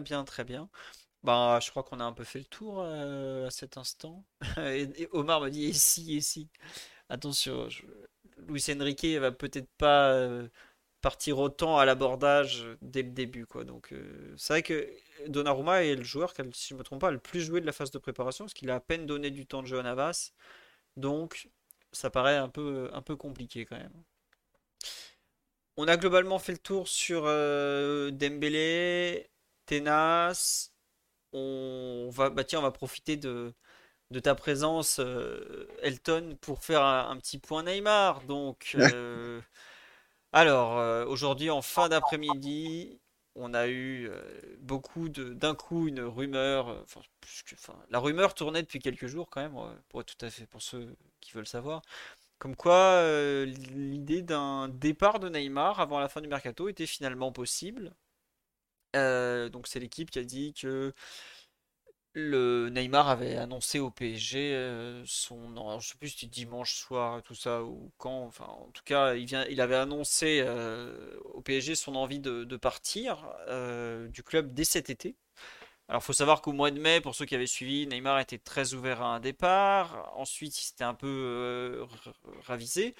Très 0.00 0.04
bien, 0.04 0.24
très 0.24 0.44
bien. 0.44 0.70
Bah, 1.24 1.58
je 1.62 1.70
crois 1.70 1.82
qu'on 1.82 2.00
a 2.00 2.04
un 2.04 2.14
peu 2.14 2.24
fait 2.24 2.38
le 2.38 2.46
tour 2.46 2.80
euh, 2.80 3.46
à 3.46 3.50
cet 3.50 3.76
instant. 3.76 4.24
et, 4.58 5.08
Omar 5.12 5.42
me 5.42 5.50
dit 5.50 5.66
et 5.66 5.72
si, 5.74 6.16
et 6.16 6.22
si. 6.22 6.48
Attention. 7.10 7.68
Luis 8.48 8.64
Enrique 8.70 9.04
va 9.20 9.30
peut-être 9.30 9.68
pas 9.76 10.12
euh, 10.14 10.48
partir 11.02 11.38
autant 11.38 11.78
à 11.78 11.84
l'abordage 11.84 12.66
dès 12.80 13.02
le 13.02 13.10
début. 13.10 13.44
Quoi. 13.44 13.64
Donc, 13.64 13.92
euh, 13.92 14.34
c'est 14.38 14.54
vrai 14.54 14.62
que 14.62 14.88
Donnarumma 15.28 15.84
est 15.84 15.96
le 15.96 16.02
joueur 16.02 16.32
qui, 16.32 16.42
si 16.54 16.68
je 16.70 16.74
ne 16.74 16.78
me 16.78 16.84
trompe 16.84 17.02
pas, 17.02 17.10
le 17.10 17.18
plus 17.18 17.42
joué 17.42 17.60
de 17.60 17.66
la 17.66 17.72
phase 17.72 17.90
de 17.90 17.98
préparation, 17.98 18.46
parce 18.46 18.54
qu'il 18.54 18.70
a 18.70 18.76
à 18.76 18.80
peine 18.80 19.04
donné 19.04 19.30
du 19.30 19.46
temps 19.46 19.60
de 19.62 19.66
jeu 19.66 19.78
à 19.78 19.82
Navas. 19.82 20.32
Donc, 20.96 21.50
ça 21.92 22.08
paraît 22.08 22.38
un 22.38 22.48
peu, 22.48 22.88
un 22.94 23.02
peu 23.02 23.16
compliqué 23.16 23.66
quand 23.66 23.76
même. 23.76 24.02
On 25.76 25.88
a 25.88 25.98
globalement 25.98 26.38
fait 26.38 26.52
le 26.52 26.58
tour 26.58 26.88
sur 26.88 27.24
Dembélé, 27.24 29.30
Ténas. 29.70 30.72
On 31.32 32.08
va, 32.12 32.30
bah 32.30 32.42
tiens, 32.44 32.58
on 32.58 32.62
va 32.62 32.72
profiter 32.72 33.16
de, 33.16 33.54
de 34.10 34.20
ta 34.20 34.34
présence, 34.34 34.98
euh, 34.98 35.68
Elton, 35.82 36.36
pour 36.40 36.64
faire 36.64 36.82
un, 36.82 37.16
petit 37.18 37.38
point 37.38 37.62
Neymar. 37.62 38.22
Donc, 38.22 38.72
euh, 38.74 39.40
alors, 40.32 40.78
euh, 40.78 41.06
aujourd'hui, 41.06 41.50
en 41.50 41.62
fin 41.62 41.88
d'après-midi, 41.88 42.98
on 43.36 43.54
a 43.54 43.68
eu 43.68 44.10
beaucoup 44.58 45.08
de, 45.08 45.34
d'un 45.34 45.54
coup, 45.54 45.86
une 45.86 46.00
rumeur. 46.00 46.84
Enfin, 46.84 47.74
la 47.90 48.00
rumeur 48.00 48.34
tournait 48.34 48.62
depuis 48.62 48.80
quelques 48.80 49.06
jours, 49.06 49.30
quand 49.30 49.40
même, 49.40 49.54
pour 49.88 50.04
tout 50.04 50.16
à 50.26 50.30
fait, 50.30 50.46
pour 50.46 50.62
ceux 50.62 50.96
qui 51.20 51.32
veulent 51.32 51.46
savoir. 51.46 51.82
Comme 52.38 52.56
quoi, 52.56 53.04
l'idée 53.44 54.22
d'un 54.22 54.68
départ 54.68 55.20
de 55.20 55.28
Neymar 55.28 55.78
avant 55.80 56.00
la 56.00 56.08
fin 56.08 56.20
du 56.20 56.28
mercato 56.28 56.68
était 56.68 56.86
finalement 56.86 57.30
possible. 57.30 57.94
Euh, 58.96 59.48
donc 59.48 59.66
c'est 59.68 59.80
l'équipe 59.80 60.10
qui 60.10 60.18
a 60.18 60.24
dit 60.24 60.52
que 60.54 60.92
le 62.12 62.70
Neymar 62.70 63.08
avait 63.08 63.36
annoncé 63.36 63.78
au 63.78 63.90
PSG 63.90 64.52
euh, 64.54 65.02
son, 65.06 65.48
dimanche 66.28 66.74
soir 66.74 67.22
ou 67.64 67.92
quand, 67.98 68.24
enfin 68.24 68.46
en 68.46 68.68
tout 68.72 68.82
cas 68.84 69.14
il 69.14 69.26
vient, 69.26 69.44
annoncé 69.80 70.42
euh, 70.44 71.16
au 71.24 71.40
PSG 71.40 71.76
son 71.76 71.94
envie 71.94 72.18
de, 72.18 72.56
partir 72.56 73.28
du 74.12 74.22
club 74.24 74.52
dès 74.52 74.64
cet 74.64 74.90
été. 74.90 75.16
Alors 75.88 76.02
faut 76.04 76.12
savoir 76.12 76.42
qu'au 76.42 76.52
mois 76.52 76.70
de 76.70 76.80
mai, 76.80 77.00
pour 77.00 77.14
ceux 77.14 77.26
qui 77.26 77.34
avaient 77.34 77.46
suivi, 77.46 77.86
Neymar 77.86 78.20
était 78.20 78.38
très 78.38 78.74
ouvert 78.74 79.02
à 79.02 79.14
un 79.14 79.20
départ. 79.20 80.12
Ensuite 80.16 80.58
il 80.58 80.62
s'était 80.64 80.84
un 80.84 80.94
peu 80.94 81.86
ravisé. 82.42 82.94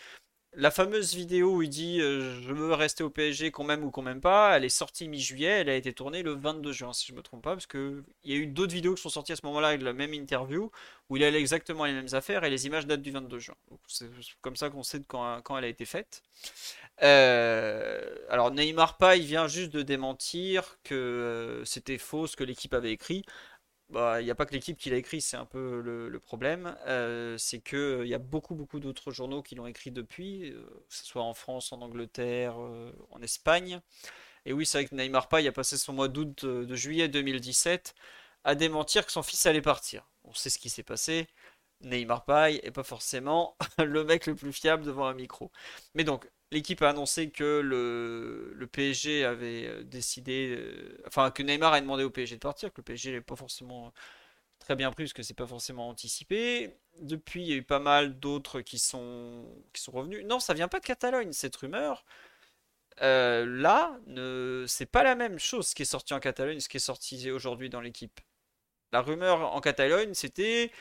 La 0.54 0.70
fameuse 0.72 1.14
vidéo 1.14 1.56
où 1.56 1.62
il 1.62 1.68
dit 1.68 2.00
euh, 2.00 2.40
je 2.42 2.52
veux 2.52 2.74
rester 2.74 3.04
au 3.04 3.10
PSG 3.10 3.52
qu'on 3.52 3.62
m'aime 3.64 3.84
ou 3.84 3.90
qu'on 3.90 4.02
m'aime 4.02 4.20
pas, 4.20 4.56
elle 4.56 4.64
est 4.64 4.68
sortie 4.68 5.08
mi-juillet, 5.08 5.60
elle 5.60 5.68
a 5.68 5.76
été 5.76 5.92
tournée 5.92 6.22
le 6.22 6.32
22 6.32 6.72
juin 6.72 6.92
si 6.92 7.06
je 7.06 7.14
me 7.14 7.22
trompe 7.22 7.42
pas, 7.42 7.52
parce 7.52 7.66
que 7.66 8.02
il 8.24 8.32
y 8.32 8.34
a 8.34 8.38
eu 8.38 8.46
d'autres 8.46 8.72
vidéos 8.72 8.94
qui 8.94 9.02
sont 9.02 9.10
sorties 9.10 9.32
à 9.32 9.36
ce 9.36 9.46
moment-là 9.46 9.68
avec 9.68 9.82
la 9.82 9.92
même 9.92 10.12
interview 10.12 10.70
où 11.08 11.16
il 11.16 11.24
a 11.24 11.28
exactement 11.28 11.84
les 11.84 11.92
mêmes 11.92 12.12
affaires 12.12 12.44
et 12.44 12.50
les 12.50 12.66
images 12.66 12.86
datent 12.86 13.02
du 13.02 13.10
22 13.10 13.38
juin. 13.38 13.54
C'est 13.86 14.08
comme 14.40 14.56
ça 14.56 14.70
qu'on 14.70 14.82
sait 14.82 15.00
quand, 15.06 15.40
quand, 15.42 15.56
elle 15.56 15.64
a 15.64 15.68
été 15.68 15.84
faite. 15.84 16.22
Euh, 17.02 18.00
alors 18.28 18.50
Neymar 18.52 18.96
pas, 18.96 19.16
il 19.16 19.24
vient 19.24 19.48
juste 19.48 19.72
de 19.72 19.82
démentir 19.82 20.78
que 20.84 20.94
euh, 20.94 21.64
c'était 21.64 21.98
faux 21.98 22.26
ce 22.26 22.36
que 22.36 22.44
l'équipe 22.44 22.74
avait 22.74 22.92
écrit. 22.92 23.24
Bah, 23.90 24.20
il 24.20 24.24
n'y 24.24 24.30
a 24.30 24.36
pas 24.36 24.46
que 24.46 24.52
l'équipe 24.52 24.78
qui 24.78 24.88
l'a 24.90 24.96
écrit, 24.96 25.20
c'est 25.20 25.36
un 25.36 25.44
peu 25.44 25.80
le, 25.80 26.20
problème. 26.20 26.76
Euh, 26.86 27.36
c'est 27.38 27.60
qu'il 27.60 27.78
euh, 27.78 28.06
y 28.06 28.14
a 28.14 28.18
beaucoup, 28.18 28.54
beaucoup 28.54 28.78
d'autres 28.78 29.10
journaux 29.10 29.42
qui 29.42 29.56
l'ont 29.56 29.66
écrit 29.66 29.90
depuis, 29.90 30.52
euh, 30.52 30.62
que 30.88 30.94
ce 30.94 31.04
soit 31.04 31.22
en 31.22 31.34
France, 31.34 31.72
en 31.72 31.80
Angleterre, 31.82 32.56
en 32.56 33.22
Espagne. 33.22 33.80
Et 34.46 34.52
oui, 34.52 34.64
c'est 34.64 34.78
vrai 34.78 34.88
que 34.88 34.94
Neymar 34.94 35.28
Pay 35.28 35.46
a 35.48 35.52
passé 35.52 35.76
son 35.76 35.92
mois 35.92 36.08
d'août 36.08 36.44
de, 36.44 36.74
juillet 36.76 37.08
2017 37.08 37.94
à 38.44 38.54
démentir 38.54 39.04
que 39.06 39.12
son 39.12 39.22
fils 39.22 39.44
allait 39.46 39.62
partir. 39.62 40.06
On 40.24 40.34
sait 40.34 40.50
ce 40.50 40.58
qui 40.58 40.70
s'est 40.70 40.82
passé. 40.84 41.26
Neymar 41.82 42.24
Pay 42.24 42.60
est 42.62 42.70
pas 42.70 42.84
forcément 42.84 43.56
le 43.78 44.04
mec 44.04 44.26
le 44.26 44.34
plus 44.36 44.52
fiable 44.52 44.84
devant 44.84 45.06
un 45.06 45.14
micro. 45.14 45.50
Mais 45.94 46.04
donc, 46.04 46.30
l'équipe 46.50 46.82
a 46.82 46.90
annoncé 46.90 47.30
que 47.30 47.60
le, 47.60 48.66
PSG 48.66 49.24
avait 49.24 49.66
euh, 49.66 49.82
décidé, 49.84 50.56
euh, 50.58 50.98
enfin 51.06 51.30
que 51.30 51.42
Neymar 51.42 51.72
a 51.72 51.80
demandé 51.80 52.04
au 52.04 52.10
PSG 52.10 52.36
de 52.36 52.40
partir, 52.40 52.72
que 52.72 52.80
le 52.80 52.84
PSG 52.84 53.12
n'est 53.12 53.20
pas 53.20 53.36
forcément 53.36 53.92
très 54.58 54.76
bien 54.76 54.92
pris 54.92 55.04
parce 55.04 55.12
que 55.12 55.22
c'est 55.22 55.34
pas 55.34 55.46
forcément 55.46 55.88
anticipé. 55.88 56.76
Depuis, 57.00 57.42
il 57.42 57.48
y 57.48 57.52
a 57.52 57.56
eu 57.56 57.62
pas 57.62 57.78
mal 57.80 58.18
d'autres 58.20 58.60
qui 58.60 58.78
sont 58.78 59.46
qui 59.72 59.82
sont 59.82 59.92
revenus. 59.92 60.24
Non, 60.26 60.40
ça 60.40 60.54
vient 60.54 60.68
pas 60.68 60.80
de 60.80 60.86
Catalogne 60.86 61.32
cette 61.32 61.56
rumeur. 61.56 62.04
Euh, 63.02 63.46
là, 63.46 63.98
ne... 64.06 64.64
c'est 64.68 64.86
pas 64.86 65.02
la 65.04 65.14
même 65.14 65.38
chose 65.38 65.68
ce 65.68 65.74
qui 65.74 65.82
est 65.82 65.84
sorti 65.86 66.14
en 66.14 66.20
Catalogne, 66.20 66.60
ce 66.60 66.68
qui 66.68 66.76
est 66.78 66.80
sorti 66.80 67.30
aujourd'hui 67.30 67.70
dans 67.70 67.80
l'équipe. 67.80 68.20
La 68.92 69.02
rumeur 69.02 69.54
en 69.54 69.60
Catalogne, 69.60 70.14
c'était 70.14 70.72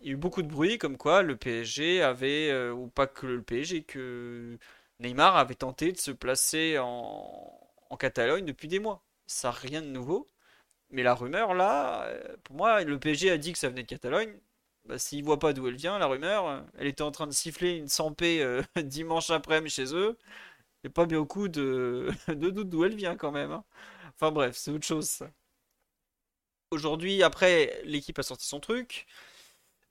il 0.00 0.06
y 0.08 0.10
a 0.10 0.12
eu 0.14 0.16
beaucoup 0.16 0.42
de 0.42 0.48
bruit 0.48 0.78
comme 0.78 0.96
quoi 0.98 1.22
le 1.22 1.36
PSG 1.36 2.02
avait, 2.02 2.70
ou 2.70 2.88
pas 2.88 3.06
que 3.06 3.26
le 3.26 3.42
PSG, 3.42 3.84
que 3.84 4.58
Neymar 5.04 5.36
avait 5.36 5.54
tenté 5.54 5.92
de 5.92 5.98
se 5.98 6.10
placer 6.10 6.78
en, 6.78 7.60
Catalogne 7.98 8.44
depuis 8.44 8.66
des 8.68 8.80
mois. 8.80 9.04
Ça 9.26 9.52
rien 9.52 9.80
de 9.80 9.86
nouveau. 9.86 10.26
Mais 10.90 11.02
la 11.04 11.14
rumeur, 11.14 11.54
là, 11.54 12.04
euh, 12.06 12.36
pour 12.44 12.56
moi, 12.56 12.82
le 12.84 12.98
PSG 12.98 13.30
a 13.30 13.38
dit 13.38 13.52
que 13.52 13.58
ça 13.58 13.68
venait 13.68 13.82
de 13.84 13.88
Catalogne. 13.88 14.36
Bah, 14.86 14.96
ne 14.96 15.22
voient 15.22 15.38
pas 15.38 15.52
d'où 15.52 15.68
elle 15.68 15.76
vient, 15.76 15.98
la 15.98 16.06
rumeur, 16.06 16.46
euh, 16.48 16.60
elle 16.78 16.88
était 16.88 17.02
en 17.02 17.10
train 17.12 17.26
de 17.26 17.32
siffler 17.32 17.76
une 17.76 17.88
100 17.88 18.14
euh, 18.22 18.62
dimanche 18.82 19.30
après-midi 19.30 19.74
chez 19.74 19.94
eux. 19.94 20.18
Il 20.84 20.88
n'y 20.88 20.90
a 20.90 20.94
pas 20.94 21.06
beaucoup 21.06 21.48
de, 21.48 22.10
de 22.28 22.50
doute 22.50 22.70
d'où 22.70 22.84
elle 22.84 22.96
vient 22.96 23.16
quand 23.16 23.32
même. 23.32 23.52
Hein. 23.52 23.64
Enfin 24.14 24.32
bref, 24.32 24.56
c'est 24.56 24.70
autre 24.72 24.86
chose. 24.86 25.22
Aujourd'hui, 26.70 27.22
après, 27.22 27.80
l'équipe 27.84 28.18
a 28.18 28.22
sorti 28.22 28.46
son 28.46 28.60
truc. 28.60 29.06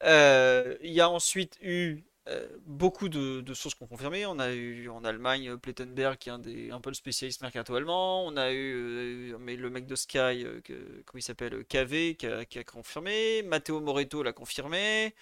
Il 0.03 0.91
y 0.91 1.01
a 1.01 1.09
ensuite 1.09 1.57
eu 1.61 2.03
euh, 2.29 2.47
beaucoup 2.65 3.09
de, 3.09 3.43
sources 3.53 3.75
qui 3.75 3.83
ont 3.83 3.87
confirmé. 3.87 4.25
On 4.25 4.39
a 4.39 4.53
eu 4.53 4.87
en 4.89 5.03
Allemagne 5.03 5.49
euh, 5.49 5.57
Plettenberg 5.57 6.17
qui 6.17 6.29
est 6.29 6.71
un, 6.71 6.79
peu 6.79 6.89
le 6.89 6.93
spécialiste 6.93 7.41
mercato 7.41 7.75
allemand. 7.75 8.25
On 8.25 8.37
a 8.37 8.51
eu 8.51 9.33
euh, 9.33 9.37
mais 9.39 9.57
le 9.57 9.69
mec 9.69 9.85
de 9.85 9.95
Sky, 9.95 10.45
que, 10.63 10.73
comment 11.05 11.19
il 11.19 11.21
s'appelle, 11.21 11.65
KV, 11.65 12.15
qui 12.15 12.25
a, 12.27 12.63
confirmé. 12.63 13.43
Matteo 13.43 13.81
Moreto 13.81 14.23
l'a 14.23 14.31
confirmé. 14.31 15.13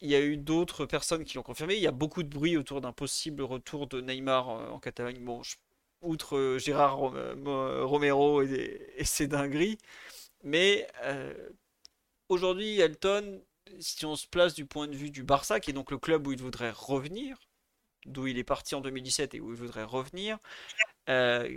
Il 0.00 0.08
y 0.10 0.14
a 0.14 0.20
eu 0.20 0.36
d'autres 0.36 0.86
personnes 0.86 1.24
qui 1.24 1.36
l'ont 1.36 1.42
confirmé. 1.42 1.74
Il 1.74 1.82
y 1.82 1.86
a 1.88 1.92
beaucoup 1.92 2.22
de 2.22 2.28
bruit 2.28 2.56
autour 2.56 2.80
d'un 2.80 2.92
possible 2.92 3.42
retour 3.42 3.86
de 3.88 4.00
Neymar 4.00 4.48
en 4.48 4.78
Catalogne. 4.78 5.18
Bon, 5.24 5.42
outre 6.00 6.58
Gérard 6.58 6.98
Romero 6.98 8.42
et, 8.42 8.94
et, 8.96 9.04
ses 9.04 9.26
dingueries. 9.26 9.78
Mais 10.44 10.88
aujourd'hui, 12.28 12.80
Elton 12.80 13.42
si 13.78 14.04
on 14.06 14.16
se 14.16 14.26
place 14.26 14.54
du 14.54 14.66
point 14.66 14.88
de 14.88 14.96
vue 14.96 15.10
du 15.10 15.22
Barça, 15.22 15.60
qui 15.60 15.70
est 15.70 15.74
donc 15.74 15.90
le 15.90 15.98
club 15.98 16.26
où 16.26 16.32
il 16.32 16.40
voudrait 16.40 16.72
revenir, 16.74 17.38
d'où 18.06 18.26
il 18.26 18.38
est 18.38 18.44
parti 18.44 18.74
en 18.74 18.80
2017 18.80 19.34
et 19.34 19.40
où 19.40 19.50
il 19.50 19.56
voudrait 19.56 19.84
revenir, 19.84 20.38
euh, 21.08 21.48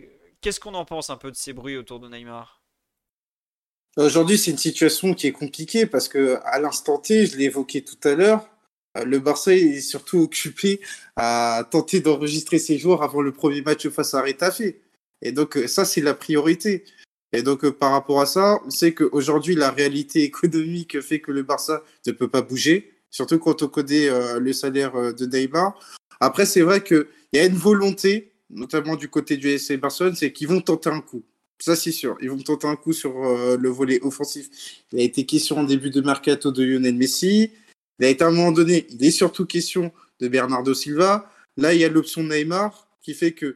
qu'est-ce 0.41 0.60
qu'on 0.60 0.73
en 0.73 0.85
pense 0.85 1.10
un 1.10 1.18
peu 1.18 1.31
de 1.31 1.35
ces 1.35 1.53
bruits 1.53 1.77
autour 1.77 1.99
de 1.99 2.10
Neymar? 2.10 2.61
Aujourd'hui, 3.95 4.38
c'est 4.38 4.52
une 4.52 4.57
situation 4.57 5.14
qui 5.14 5.27
est 5.27 5.31
compliquée 5.31 5.85
parce 5.85 6.07
que 6.07 6.40
à 6.44 6.60
l'instant 6.60 6.98
T, 6.98 7.27
je 7.27 7.38
l'ai 7.38 7.45
évoqué 7.45 7.84
tout 7.84 8.07
à 8.07 8.15
l'heure, 8.15 8.49
euh, 8.98 9.06
le 9.06 9.19
Barça 9.19 9.53
est 9.53 9.81
surtout 9.81 10.19
occupé 10.19 10.81
à 11.15 11.68
tenter 11.69 11.99
d'enregistrer 11.99 12.60
ses 12.60 12.77
joueurs 12.77 13.03
avant 13.03 13.22
le 13.22 13.31
premier 13.31 13.61
match 13.61 13.88
face 13.90 14.14
à 14.14 14.22
Retafe. 14.22 14.61
Et 15.22 15.31
donc 15.31 15.57
euh, 15.57 15.68
ça, 15.68 15.85
c'est 15.85 16.02
la 16.02 16.14
priorité. 16.14 16.85
Et 17.34 17.41
donc, 17.41 17.65
euh, 17.65 17.72
par 17.72 17.91
rapport 17.91 18.22
à 18.22 18.27
ça, 18.27 18.60
on 18.65 18.69
sait 18.69 18.93
qu'aujourd'hui, 18.93 19.55
la 19.55 19.72
réalité 19.72 20.22
économique 20.22 21.01
fait 21.01 21.19
que 21.19 21.31
le 21.31 21.41
Barça 21.41 21.84
ne 22.05 22.11
peut 22.11 22.27
pas 22.27 22.43
bouger, 22.43 22.93
surtout 23.10 23.39
quand 23.39 23.64
on 23.64 23.68
connaît 23.68 24.07
euh, 24.07 24.39
le 24.39 24.53
salaire 24.53 24.95
euh, 24.95 25.11
de 25.11 25.26
Neymar. 25.26 25.77
Après, 26.19 26.45
c'est 26.45 26.61
vrai 26.61 26.84
qu'il 26.84 27.07
y 27.34 27.39
a 27.39 27.45
une 27.45 27.55
volonté, 27.55 28.31
notamment 28.51 28.95
du 28.95 29.10
côté 29.10 29.35
du 29.35 29.57
SC 29.57 29.77
Barcelone, 29.77 30.15
c'est 30.15 30.31
qu'ils 30.31 30.47
vont 30.47 30.61
tenter 30.61 30.91
un 30.91 31.01
coup. 31.01 31.23
Ça, 31.60 31.76
c'est 31.76 31.91
sûr. 31.91 32.18
Ils 32.22 32.30
vont 32.30 32.38
tenter 32.38 32.68
un 32.68 32.76
coup 32.76 32.93
sur 32.93 33.14
le 33.14 33.69
volet 33.69 34.01
offensif. 34.01 34.49
Il 34.91 34.99
a 34.99 35.03
été 35.03 35.26
question 35.26 35.60
en 35.60 35.64
début 35.64 35.89
de 35.89 36.01
mercato 36.01 36.51
de 36.51 36.61
Lionel 36.61 36.95
Messi. 36.95 37.51
Il 37.99 38.05
a 38.05 38.10
été 38.10 38.23
à 38.23 38.27
un 38.27 38.31
moment 38.31 38.51
donné, 38.51 38.85
il 38.89 39.03
est 39.05 39.11
surtout 39.11 39.45
question 39.45 39.93
de 40.19 40.27
Bernardo 40.27 40.73
Silva. 40.73 41.30
Là, 41.55 41.73
il 41.73 41.80
y 41.80 41.85
a 41.85 41.89
l'option 41.89 42.23
Neymar 42.23 42.88
qui 43.01 43.14
fait 43.14 43.31
que 43.31 43.55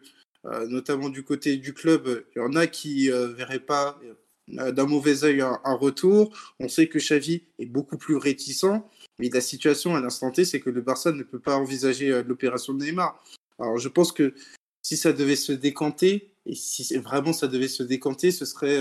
notamment 0.69 1.09
du 1.09 1.23
côté 1.23 1.57
du 1.57 1.73
club, 1.73 2.23
il 2.35 2.39
y 2.39 2.41
en 2.41 2.55
a 2.55 2.67
qui 2.67 3.07
ne 3.07 3.13
euh, 3.13 3.27
verraient 3.27 3.59
pas 3.59 3.99
euh, 4.57 4.71
d'un 4.71 4.85
mauvais 4.85 5.23
œil 5.23 5.41
un, 5.41 5.73
retour. 5.73 6.33
On 6.59 6.69
sait 6.69 6.87
que 6.87 6.99
Xavi 6.99 7.43
est 7.59 7.65
beaucoup 7.65 7.97
plus 7.97 8.15
réticent, 8.15 8.81
mais 9.19 9.29
la 9.29 9.41
situation 9.41 9.95
à 9.95 10.01
l'instant 10.01 10.31
T, 10.31 10.45
c'est 10.45 10.59
que 10.59 10.69
le 10.69 10.81
Barça 10.81 11.11
ne 11.11 11.23
peut 11.23 11.39
pas 11.39 11.57
envisager 11.57 12.23
l'opération 12.23 12.73
de 12.73 12.83
Neymar. 12.83 13.21
Alors 13.59 13.77
je 13.77 13.89
pense 13.89 14.11
que 14.11 14.33
si 14.81 14.95
ça 14.95 15.11
devait 15.11 15.35
se 15.35 15.51
décanter, 15.51 16.31
et 16.45 16.55
si 16.55 16.95
vraiment 16.97 17.33
ça 17.33 17.47
devait 17.47 17.67
se 17.67 17.83
décanter, 17.83 18.31
ce 18.31 18.45
serait 18.45 18.79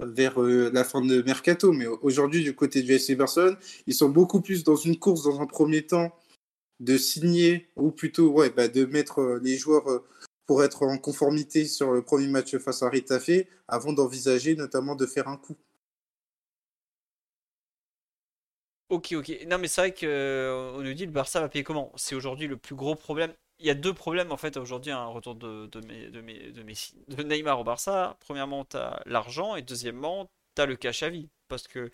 vers 0.00 0.40
la 0.40 0.82
fin 0.82 1.00
de 1.00 1.22
mercato. 1.22 1.70
Mais 1.70 1.86
aujourd'hui, 1.86 2.42
du 2.42 2.56
côté 2.56 2.82
du 2.82 2.90
FC 2.92 3.14
Barcelone, 3.14 3.56
ils 3.86 3.94
sont 3.94 4.08
beaucoup 4.08 4.40
plus 4.40 4.64
dans 4.64 4.74
une 4.74 4.98
course 4.98 5.22
dans 5.22 5.40
un 5.40 5.46
premier 5.46 5.82
temps 5.82 6.12
de 6.80 6.96
signer, 6.96 7.68
ou 7.76 7.92
plutôt 7.92 8.30
ouais, 8.30 8.50
bah, 8.50 8.66
de 8.66 8.84
mettre 8.84 9.38
les 9.44 9.56
joueurs 9.56 10.02
pour 10.48 10.64
être 10.64 10.82
en 10.82 10.96
conformité 10.96 11.66
sur 11.66 11.92
le 11.92 12.02
premier 12.02 12.26
match 12.26 12.56
face 12.56 12.82
à 12.82 12.88
Ritafe 12.88 13.30
avant 13.68 13.92
d'envisager 13.92 14.56
notamment 14.56 14.96
de 14.96 15.06
faire 15.06 15.28
un 15.28 15.36
coup. 15.36 15.56
Ok, 18.88 19.12
ok. 19.12 19.44
Non, 19.46 19.58
mais 19.58 19.68
c'est 19.68 19.82
vrai 19.82 19.92
qu'on 19.92 20.06
euh, 20.06 20.82
nous 20.82 20.94
dit 20.94 21.04
le 21.04 21.12
Barça 21.12 21.40
va 21.40 21.50
payer 21.50 21.62
comment? 21.62 21.92
C'est 21.96 22.14
aujourd'hui 22.14 22.46
le 22.46 22.56
plus 22.56 22.74
gros 22.74 22.94
problème. 22.94 23.34
Il 23.58 23.66
y 23.66 23.70
a 23.70 23.74
deux 23.74 23.92
problèmes 23.92 24.32
en 24.32 24.38
fait 24.38 24.56
aujourd'hui, 24.56 24.90
un 24.90 25.04
retour 25.06 25.34
de, 25.34 25.66
de, 25.66 25.80
de, 25.80 26.20
de, 26.52 27.22
Neymar 27.22 27.60
au 27.60 27.64
Barça. 27.64 28.16
Premièrement, 28.20 28.64
tu 28.64 28.78
as 28.78 29.02
l'argent 29.04 29.54
et 29.54 29.62
deuxièmement, 29.62 30.30
tu 30.56 30.62
as 30.62 30.66
le 30.66 30.76
cash 30.76 31.02
à 31.02 31.10
vie. 31.10 31.28
Parce 31.48 31.68
que 31.68 31.90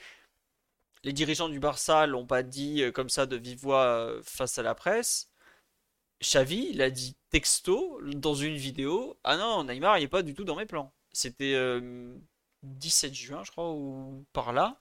les 1.03 1.13
dirigeants 1.13 1.49
du 1.49 1.59
Barça 1.59 2.07
l'ont 2.07 2.27
pas 2.27 2.45
dit 2.45 2.83
euh, 2.85 2.93
comme 2.93 3.09
ça 3.09 3.27
de 3.27 3.37
vive 3.37 3.59
voix 3.59 3.85
euh, 3.85 4.23
face 4.23 4.59
à 4.59 4.63
la 4.63 4.77
presse. 4.77 5.29
Xavi, 6.21 6.69
il 6.71 6.83
a 6.83 6.91
dit 6.91 7.17
texto 7.31 8.01
dans 8.15 8.35
une 8.35 8.57
vidéo 8.57 9.17
Ah 9.25 9.37
non, 9.37 9.65
Neymar, 9.65 9.99
il 9.99 10.03
n'est 10.03 10.09
pas 10.09 10.23
du 10.23 10.35
tout 10.35 10.45
dans 10.45 10.57
mes 10.57 10.67
plans. 10.67 10.93
C'était 11.13 11.55
17 12.63 13.11
euh, 13.11 13.15
juin, 13.15 13.43
je 13.45 13.51
crois, 13.51 13.73
ou 13.73 14.25
par 14.33 14.53
là. 14.53 14.79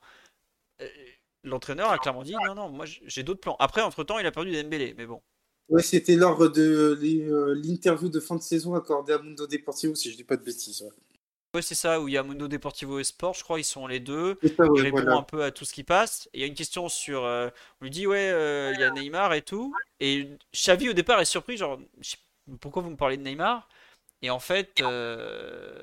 Euh, 0.80 0.88
l'entraîneur 1.42 1.90
a 1.90 1.98
clairement 1.98 2.22
dit 2.22 2.34
Non, 2.46 2.54
non, 2.54 2.68
moi 2.70 2.86
j'ai 2.86 3.22
d'autres 3.22 3.40
plans. 3.40 3.56
Après, 3.58 3.82
entre-temps, 3.82 4.18
il 4.18 4.26
a 4.26 4.32
perdu 4.32 4.52
Dembélé, 4.52 4.94
mais 4.96 5.06
bon. 5.06 5.20
Ouais, 5.68 5.82
c'était 5.82 6.16
lors 6.16 6.50
de 6.50 6.98
euh, 7.02 7.54
l'interview 7.54 8.08
de 8.08 8.20
fin 8.20 8.36
de 8.36 8.42
saison 8.42 8.74
accordée 8.74 9.14
à 9.14 9.18
Mundo 9.18 9.46
Deportivo, 9.46 9.94
si 9.94 10.10
je 10.10 10.16
dis 10.16 10.24
pas 10.24 10.36
de 10.36 10.44
bêtises. 10.44 10.82
Ouais, 10.82 10.90
c'est 11.62 11.74
ça, 11.74 12.00
où 12.00 12.08
il 12.08 12.14
y 12.14 12.18
a 12.18 12.22
Mundo 12.22 12.48
Deportivo 12.48 12.98
et 12.98 13.04
Sport, 13.04 13.34
je 13.34 13.44
crois, 13.44 13.58
ils 13.58 13.64
sont 13.64 13.86
les 13.86 14.00
deux. 14.00 14.38
il 14.42 14.80
répond 14.80 15.08
un 15.08 15.22
peu 15.22 15.44
à 15.44 15.50
tout 15.50 15.64
ce 15.64 15.72
qui 15.72 15.84
passe. 15.84 16.28
il 16.34 16.40
y 16.40 16.44
a 16.44 16.46
une 16.46 16.54
question 16.54 16.88
sur. 16.88 17.22
on 17.22 17.50
lui 17.82 17.90
dit, 17.90 18.06
ouais, 18.06 18.28
il 18.74 18.80
y 18.80 18.84
a 18.84 18.90
Neymar 18.90 19.34
et 19.34 19.42
tout. 19.42 19.74
Et 20.00 20.28
Xavi, 20.52 20.88
au 20.88 20.92
départ, 20.92 21.20
est 21.20 21.24
surpris, 21.24 21.56
genre, 21.56 21.78
pourquoi 22.60 22.82
vous 22.82 22.90
me 22.90 22.96
parlez 22.96 23.16
de 23.16 23.22
Neymar? 23.22 23.68
Et 24.22 24.30
en 24.30 24.38
fait, 24.38 24.80
euh, 24.80 25.82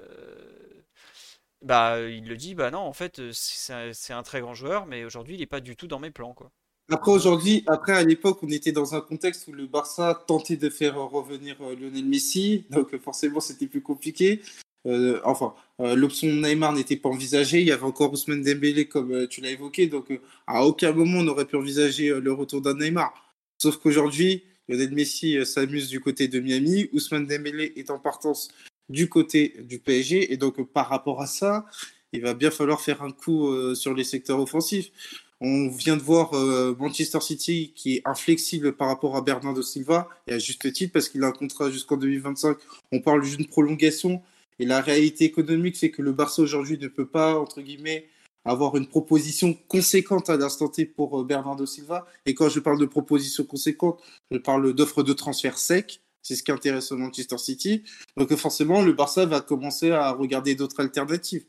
bah, 1.62 2.00
il 2.02 2.28
le 2.28 2.36
dit, 2.36 2.56
bah 2.56 2.72
non, 2.72 2.80
en 2.80 2.94
fait, 2.94 3.22
c'est 3.34 4.14
un, 4.14 4.24
très 4.24 4.42
grand 4.42 4.56
joueur, 4.56 4.86
mais 4.88 5.04
aujourd'hui, 5.04 5.36
il 5.36 5.40
n'est 5.40 5.46
pas 5.46 5.60
du 5.60 5.76
tout 5.76 5.88
dans 5.88 6.00
mes 6.00 6.12
plans, 6.12 6.34
quoi. 6.34 6.52
Après, 6.90 7.12
aujourd'hui, 7.12 7.64
après, 7.68 7.94
à 7.94 8.04
l'époque, 8.04 8.40
on 8.42 8.50
était 8.50 8.72
dans 8.72 8.96
un 8.96 9.02
contexte 9.02 9.48
où 9.48 9.54
le 9.54 9.66
Barça 9.66 10.24
tentait 10.28 10.58
de 10.58 10.70
faire 10.70 10.96
revenir 10.96 11.56
euh, 11.62 11.76
Lionel 11.76 12.06
Messi, 12.06 12.66
donc 12.70 12.98
forcément, 12.98 13.40
c'était 13.40 13.68
plus 13.68 13.82
compliqué. 13.82 14.42
Euh, 14.88 15.20
enfin, 15.24 15.54
l'option 15.80 16.28
Neymar 16.28 16.74
n'était 16.74 16.98
pas 16.98 17.10
envisagée. 17.10 17.62
Il 17.62 17.68
y 17.68 17.72
avait 17.72 17.84
encore 17.84 18.12
Ousmane 18.14 18.42
Dembélé, 18.42 18.86
comme 18.86 19.28
tu 19.28 19.42
l'as 19.42 19.52
évoqué. 19.52 19.88
Donc, 19.88 20.08
à 20.48 20.66
aucun 20.66 20.92
moment, 20.92 21.20
on 21.20 21.28
aurait 21.28 21.46
pu 21.46 21.56
envisager 21.56 22.10
le 22.10 22.34
retour 22.34 22.62
d'un 22.62 22.76
Neymar. 22.76 23.14
Sauf 23.62 23.78
qu'aujourd'hui, 23.78 24.44
Lionel 24.68 24.92
Messi 24.92 25.38
euh, 25.38 25.46
s'amuse 25.46 25.88
du 25.88 26.00
côté 26.00 26.28
de 26.28 26.40
Miami, 26.40 26.90
Ousmane 26.94 27.28
Dembélé 27.28 27.74
est 27.76 27.92
en 27.92 28.00
partance 28.00 28.50
du 28.90 29.08
côté 29.08 29.56
du 29.62 29.80
PSG, 29.80 30.34
et 30.34 30.38
donc 30.38 30.62
par 30.72 30.90
rapport 30.90 31.22
à 31.22 31.28
ça, 31.28 31.66
il 32.12 32.22
va 32.22 32.34
bien 32.34 32.50
falloir 32.52 32.82
faire 32.82 33.04
un 33.04 33.12
coup 33.12 33.74
sur 33.74 33.94
les 33.94 34.04
secteurs 34.04 34.40
offensifs. 34.40 34.92
On 35.40 35.70
vient 35.70 35.96
de 35.96 36.02
voir 36.02 36.34
Manchester 36.78 37.22
City 37.22 37.72
qui 37.74 37.96
est 37.96 38.02
inflexible 38.04 38.74
par 38.74 38.90
rapport 38.90 39.16
à 39.16 39.22
Bernardo 39.22 39.62
Silva, 39.62 40.10
et 40.28 40.34
à 40.34 40.40
juste 40.40 40.74
titre 40.74 40.92
parce 40.92 41.08
qu'il 41.08 41.24
a 41.24 41.28
un 41.28 41.32
contrat 41.32 41.72
jusqu'en 41.72 41.96
2025. 41.96 42.58
On 42.92 43.00
parle 43.00 43.24
d'une 43.24 43.48
prolongation, 43.48 44.22
et 44.60 44.66
la 44.66 44.82
réalité 44.82 45.26
économique 45.26 45.78
fait 45.78 45.92
que 45.92 46.02
le 46.02 46.12
Barça 46.12 46.42
aujourd'hui 46.42 46.78
ne 46.78 46.88
peut 46.88 47.08
pas, 47.08 47.40
entre 47.40 47.62
guillemets, 47.62 48.08
avoir 48.46 48.76
une 48.76 48.88
proposition 48.88 49.54
conséquente 49.68 50.30
à 50.30 50.38
l'instant 50.38 50.68
T 50.68 50.86
pour 50.86 51.20
euh, 51.20 51.24
Bernardo 51.24 51.66
Silva. 51.66 52.08
Et 52.26 52.34
quand 52.34 52.50
je 52.50 52.60
parle 52.60 52.80
de 52.80 52.86
proposition 52.86 53.44
conséquente, 53.44 54.02
je 54.32 54.38
parle 54.38 54.74
d'offres 54.74 55.04
de 55.04 55.14
transfert 55.14 55.58
sec. 55.58 56.02
C'est 56.24 56.36
ce 56.36 56.44
qui 56.44 56.52
intéresse 56.52 56.92
Manchester 56.92 57.38
City. 57.38 57.84
Donc 58.18 58.34
forcément, 58.36 58.82
le 58.82 58.94
Barça 58.94 59.26
va 59.26 59.42
commencer 59.42 59.92
à 59.92 60.12
regarder 60.12 60.56
d'autres 60.56 60.80
alternatives. 60.80 61.46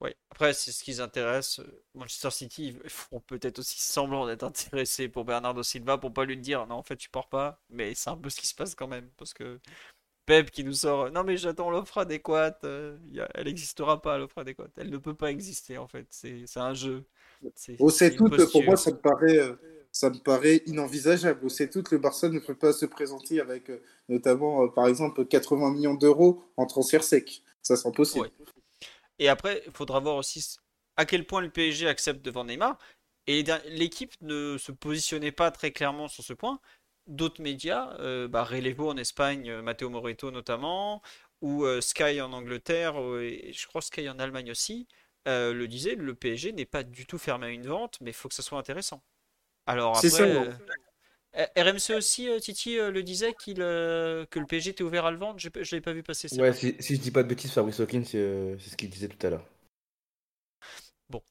Oui, 0.00 0.10
après, 0.30 0.52
c'est 0.52 0.72
ce 0.72 0.82
qui 0.82 1.00
intéresse. 1.00 1.60
Manchester 1.94 2.30
City, 2.32 2.74
ils 2.82 2.90
font 2.90 3.20
peut-être 3.20 3.60
aussi 3.60 3.80
semblant 3.80 4.26
d'être 4.26 4.42
intéressés 4.42 5.08
pour 5.08 5.24
Bernardo 5.24 5.62
Silva 5.62 5.96
pour 5.96 6.12
pas 6.12 6.24
lui 6.24 6.36
dire 6.36 6.66
non, 6.66 6.74
en 6.76 6.82
fait, 6.82 6.96
tu 6.96 7.08
pars 7.08 7.28
pas. 7.28 7.62
Mais 7.70 7.94
c'est 7.94 8.10
un 8.10 8.16
peu 8.16 8.28
ce 8.28 8.40
qui 8.40 8.48
se 8.48 8.54
passe 8.54 8.74
quand 8.74 8.88
même. 8.88 9.08
Parce 9.16 9.32
que 9.32 9.60
Pep 10.24 10.50
qui 10.50 10.62
nous 10.62 10.72
sort 10.72 11.10
non 11.10 11.24
mais 11.24 11.36
j'attends 11.36 11.70
l'offre 11.70 11.98
adéquate 11.98 12.62
euh, 12.64 12.96
elle 13.34 13.46
n'existera 13.46 14.00
pas 14.00 14.18
l'offre 14.18 14.38
adéquate. 14.38 14.70
Elle 14.76 14.90
ne 14.90 14.98
peut 14.98 15.14
pas 15.14 15.30
exister 15.30 15.78
en 15.78 15.88
fait. 15.88 16.06
C'est 16.10 16.56
un 16.56 16.74
jeu. 16.74 17.04
C'est 17.56 17.76
tout 18.14 18.28
pour 18.28 18.64
moi 18.64 18.76
ça 18.76 18.92
me 18.92 18.98
paraît 18.98 19.38
euh, 19.38 19.54
ça 19.90 20.10
me 20.10 20.18
paraît 20.18 20.62
inenvisageable. 20.66 21.50
C'est 21.50 21.70
tout 21.70 21.82
le 21.90 21.98
Barça 21.98 22.28
ne 22.28 22.38
peut 22.38 22.54
pas 22.54 22.72
se 22.72 22.86
présenter 22.86 23.40
avec 23.40 23.68
euh, 23.70 23.82
notamment 24.08 24.68
par 24.68 24.86
exemple 24.86 25.26
80 25.26 25.72
millions 25.72 25.94
d'euros 25.94 26.44
en 26.56 26.66
transfert 26.66 27.02
sec. 27.02 27.42
Ça 27.60 27.76
c'est 27.76 27.88
impossible. 27.88 28.30
Et 29.18 29.28
après 29.28 29.62
il 29.66 29.72
faudra 29.72 29.98
voir 29.98 30.16
aussi 30.16 30.56
à 30.96 31.04
quel 31.04 31.26
point 31.26 31.40
le 31.40 31.50
PSG 31.50 31.88
accepte 31.88 32.24
devant 32.24 32.44
Neymar. 32.44 32.78
Et 33.26 33.44
l'équipe 33.66 34.14
ne 34.20 34.56
se 34.58 34.72
positionnait 34.72 35.30
pas 35.32 35.50
très 35.52 35.70
clairement 35.70 36.08
sur 36.08 36.24
ce 36.24 36.32
point 36.32 36.60
d'autres 37.06 37.42
médias, 37.42 37.96
euh, 38.00 38.28
bah, 38.28 38.44
Relevo 38.44 38.90
en 38.90 38.96
Espagne, 38.96 39.50
euh, 39.50 39.62
Matteo 39.62 39.90
Moreto 39.90 40.30
notamment, 40.30 41.02
ou 41.40 41.64
euh, 41.64 41.80
Sky 41.80 42.20
en 42.20 42.32
Angleterre, 42.32 42.96
et 43.20 43.52
je 43.52 43.66
crois 43.66 43.82
Sky 43.82 44.08
en 44.08 44.18
Allemagne 44.18 44.50
aussi, 44.50 44.86
le 45.26 45.66
disait, 45.66 45.94
le 45.94 46.14
PSG 46.14 46.52
n'est 46.52 46.66
pas 46.66 46.82
du 46.82 47.06
tout 47.06 47.18
fermé 47.18 47.46
à 47.46 47.50
une 47.50 47.66
vente, 47.66 47.98
mais 48.00 48.10
il 48.10 48.14
faut 48.14 48.28
que 48.28 48.34
ça 48.34 48.42
soit 48.42 48.58
intéressant. 48.58 49.02
Alors 49.66 49.96
après, 49.96 50.50
RMC 51.56 51.96
aussi, 51.96 52.28
Titi 52.40 52.76
le 52.76 53.02
disait 53.02 53.32
qu'il 53.32 53.56
que 53.56 54.38
le 54.38 54.46
PSG 54.46 54.70
était 54.70 54.82
ouvert 54.82 55.06
à 55.06 55.10
le 55.10 55.16
vendre. 55.16 55.38
Je 55.38 55.48
ne 55.48 55.70
l'ai 55.70 55.80
pas 55.80 55.92
vu 55.92 56.02
passer. 56.02 56.28
Ouais, 56.38 56.52
si, 56.52 56.76
si, 56.80 56.96
je 56.96 57.00
dis 57.00 57.10
pas 57.10 57.22
de 57.22 57.28
bêtises, 57.28 57.52
Fabrice 57.52 57.80
Hawkins, 57.80 58.04
c'est 58.04 58.58
ce 58.58 58.76
qu'il 58.76 58.90
disait 58.90 59.08
tout 59.08 59.26
à 59.26 59.30
l'heure. 59.30 59.48
Bon, 61.08 61.22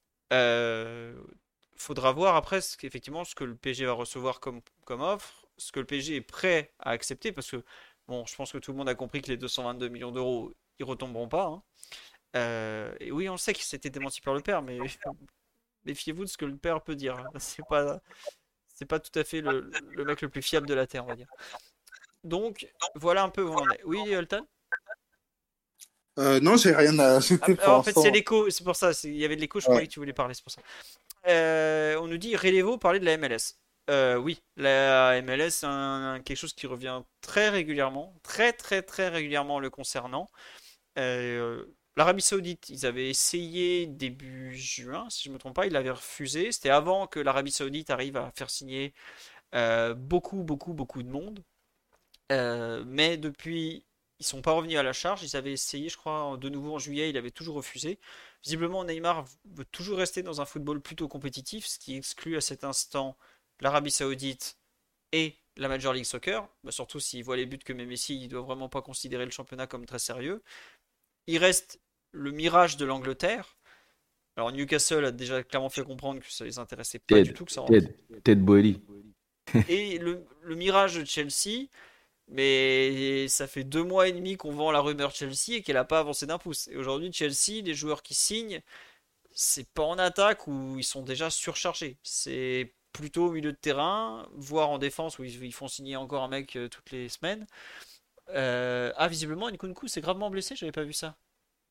faudra 1.75 2.11
voir 2.13 2.35
après 2.35 2.61
ce 2.61 2.77
qu'effectivement 2.77 3.25
ce 3.25 3.35
que 3.35 3.43
le 3.43 3.55
PSG 3.55 3.85
va 3.85 3.93
recevoir 3.93 4.39
comme, 4.39 4.61
comme 4.85 5.01
offre 5.01 5.40
ce 5.61 5.71
que 5.71 5.79
le 5.79 5.85
PSG 5.85 6.15
est 6.15 6.21
prêt 6.21 6.73
à 6.79 6.91
accepter, 6.91 7.31
parce 7.31 7.49
que 7.51 7.63
bon, 8.07 8.25
je 8.25 8.35
pense 8.35 8.51
que 8.51 8.57
tout 8.57 8.71
le 8.71 8.77
monde 8.77 8.89
a 8.89 8.95
compris 8.95 9.21
que 9.21 9.27
les 9.27 9.37
222 9.37 9.89
millions 9.89 10.11
d'euros, 10.11 10.53
ils 10.79 10.85
retomberont 10.85 11.27
pas. 11.27 11.45
Hein. 11.45 11.63
Euh, 12.35 12.93
et 12.99 13.11
oui, 13.11 13.29
on 13.29 13.37
sait 13.37 13.53
que 13.53 13.61
c'était 13.61 13.89
démenti 13.89 14.21
par 14.21 14.33
le 14.33 14.41
père, 14.41 14.61
mais 14.61 14.79
méfiez-vous 15.85 16.25
de 16.25 16.29
ce 16.29 16.37
que 16.37 16.45
le 16.45 16.57
père 16.57 16.81
peut 16.81 16.95
dire. 16.95 17.17
Hein. 17.17 17.29
C'est 17.39 17.65
pas, 17.67 18.01
c'est 18.73 18.85
pas 18.85 18.99
tout 18.99 19.17
à 19.19 19.23
fait 19.23 19.41
le, 19.41 19.69
mec 20.05 20.21
le 20.21 20.29
plus 20.29 20.41
fiable 20.41 20.67
de 20.67 20.73
la 20.73 20.87
terre, 20.87 21.03
on 21.05 21.09
va 21.09 21.15
dire. 21.15 21.27
Donc 22.23 22.67
voilà 22.95 23.21
un 23.21 23.29
peu 23.29 23.43
où 23.43 23.51
on 23.51 23.57
en 23.57 23.69
est. 23.69 23.83
Oui, 23.83 24.11
Elton. 24.11 24.47
Euh, 26.17 26.39
non, 26.39 26.57
j'ai 26.57 26.73
rien 26.73 26.97
à 26.97 27.17
ajouter. 27.17 27.57
Ah, 27.61 27.77
en 27.77 27.83
fait, 27.83 27.93
c'est 27.93 28.09
l'écho, 28.09 28.49
c'est 28.49 28.63
pour 28.63 28.75
ça. 28.75 28.91
Il 29.03 29.15
y 29.15 29.23
avait 29.23 29.35
de 29.35 29.41
l'écho, 29.41 29.59
je 29.59 29.65
croyais 29.65 29.85
que 29.85 29.91
tu 29.91 29.99
voulais 29.99 30.13
parler, 30.13 30.33
c'est 30.33 30.43
pour 30.43 30.51
ça. 30.51 30.61
Euh, 31.27 31.95
on 31.97 32.07
nous 32.07 32.17
dit 32.17 32.35
Relevo 32.35 32.77
parler 32.77 32.99
de 32.99 33.05
la 33.05 33.17
MLS. 33.17 33.55
Euh, 33.91 34.15
oui, 34.17 34.41
la 34.55 35.21
MLS, 35.21 35.49
c'est 35.51 35.67
quelque 36.23 36.35
chose 36.37 36.53
qui 36.53 36.65
revient 36.67 37.01
très 37.21 37.49
régulièrement, 37.49 38.15
très 38.23 38.53
très 38.53 38.81
très 38.81 39.09
régulièrement 39.09 39.59
le 39.59 39.69
concernant. 39.69 40.29
Euh, 40.99 41.65
L'Arabie 41.97 42.21
Saoudite, 42.21 42.69
ils 42.69 42.85
avaient 42.85 43.09
essayé 43.09 43.87
début 43.87 44.55
juin, 44.57 45.09
si 45.09 45.23
je 45.23 45.29
ne 45.29 45.33
me 45.35 45.39
trompe 45.39 45.55
pas, 45.55 45.65
ils 45.67 45.73
l'avaient 45.73 45.91
refusé. 45.91 46.51
C'était 46.53 46.69
avant 46.69 47.07
que 47.07 47.19
l'Arabie 47.19 47.51
Saoudite 47.51 47.89
arrive 47.89 48.17
à 48.17 48.31
faire 48.31 48.49
signer 48.49 48.93
euh, 49.55 49.93
beaucoup, 49.95 50.43
beaucoup, 50.43 50.73
beaucoup 50.73 51.03
de 51.03 51.09
monde. 51.09 51.43
mais 52.87 53.17
depuis, 53.17 53.85
ils 54.19 54.25
sont 54.25 54.41
pas 54.41 54.51
revenus 54.53 54.77
à 54.77 54.83
la 54.83 54.93
charge. 54.93 55.23
Ils 55.23 55.35
avaient 55.35 55.53
essayé, 55.53 55.89
je 55.89 55.97
crois, 55.97 56.37
de 56.39 56.49
nouveau 56.49 56.75
en 56.75 56.79
juillet, 56.79 57.09
il 57.09 57.17
avait 57.17 57.31
toujours 57.31 57.55
refusé. 57.55 57.99
Visiblement, 58.43 58.83
Neymar 58.85 59.25
veut 59.45 59.65
toujours 59.65 59.97
rester 59.97 60.23
dans 60.23 60.41
un 60.41 60.45
football 60.45 60.81
plutôt 60.81 61.07
compétitif, 61.07 61.65
ce 61.67 61.79
qui 61.79 61.97
exclut 61.97 62.37
à 62.37 62.41
cet 62.41 62.63
instant 62.63 63.17
l'Arabie 63.61 63.91
Saoudite 63.91 64.57
et 65.11 65.35
la 65.57 65.67
Major 65.67 65.93
League 65.93 66.05
Soccer, 66.05 66.47
bah, 66.63 66.71
surtout 66.71 66.99
s'ils 66.99 67.23
voient 67.23 67.37
les 67.37 67.45
buts 67.45 67.59
que 67.59 67.73
met 67.73 67.85
Messi, 67.85 68.15
ils 68.15 68.23
ne 68.23 68.27
doivent 68.27 68.45
vraiment 68.45 68.69
pas 68.69 68.81
considérer 68.81 69.25
le 69.25 69.31
championnat 69.31 69.67
comme 69.67 69.85
très 69.85 69.99
sérieux. 69.99 70.41
Il 71.27 71.37
reste 71.37 71.79
le 72.11 72.31
mirage 72.31 72.77
de 72.77 72.85
l'Angleterre. 72.85 73.57
Alors 74.37 74.51
Newcastle 74.51 75.05
a 75.05 75.11
déjà 75.11 75.43
clairement 75.43 75.69
fait 75.69 75.83
comprendre 75.83 76.21
que 76.21 76.31
ça 76.31 76.45
les 76.45 76.57
intéressait 76.57 76.99
pas 76.99 77.21
du 77.21 77.33
tout 77.33 77.45
que 77.45 77.51
ça 77.51 77.63
Ted, 77.67 77.93
Ted 78.23 78.79
Et 79.69 79.97
le, 79.97 80.25
mirage 80.55 80.95
de 80.95 81.05
Chelsea, 81.05 81.67
mais 82.29 83.27
ça 83.27 83.47
fait 83.47 83.65
deux 83.65 83.83
mois 83.83 84.07
et 84.07 84.13
demi 84.13 84.37
qu'on 84.37 84.53
vend 84.53 84.71
la 84.71 84.79
rumeur 84.79 85.11
Chelsea 85.13 85.55
et 85.55 85.61
qu'elle 85.61 85.75
n'a 85.75 85.83
pas 85.83 85.99
avancé 85.99 86.25
d'un 86.25 86.37
pouce. 86.37 86.69
Et 86.69 86.77
aujourd'hui, 86.77 87.11
Chelsea, 87.11 87.61
les 87.61 87.73
joueurs 87.73 88.01
qui 88.01 88.13
signent, 88.13 88.61
c'est 89.33 89.67
pas 89.73 89.83
en 89.83 89.97
attaque 89.97 90.47
où 90.47 90.77
ils 90.77 90.83
sont 90.83 91.01
déjà 91.01 91.29
surchargés. 91.29 91.97
C'est 92.03 92.73
plutôt 92.93 93.27
au 93.27 93.31
milieu 93.31 93.51
de 93.51 93.57
terrain, 93.57 94.27
voire 94.35 94.69
en 94.69 94.77
défense 94.77 95.19
où 95.19 95.23
ils, 95.23 95.53
font 95.53 95.67
signer 95.67 95.95
encore 95.95 96.23
un 96.23 96.27
mec 96.27 96.55
euh, 96.55 96.67
toutes 96.67 96.91
les 96.91 97.09
semaines. 97.09 97.45
Euh, 98.29 98.91
ah, 98.95 99.07
visiblement, 99.07 99.49
Nkunku 99.49 99.87
s'est 99.87 100.01
gravement 100.01 100.29
blessé, 100.29 100.55
j'avais 100.55 100.71
pas 100.71 100.83
vu 100.83 100.93
ça. 100.93 101.15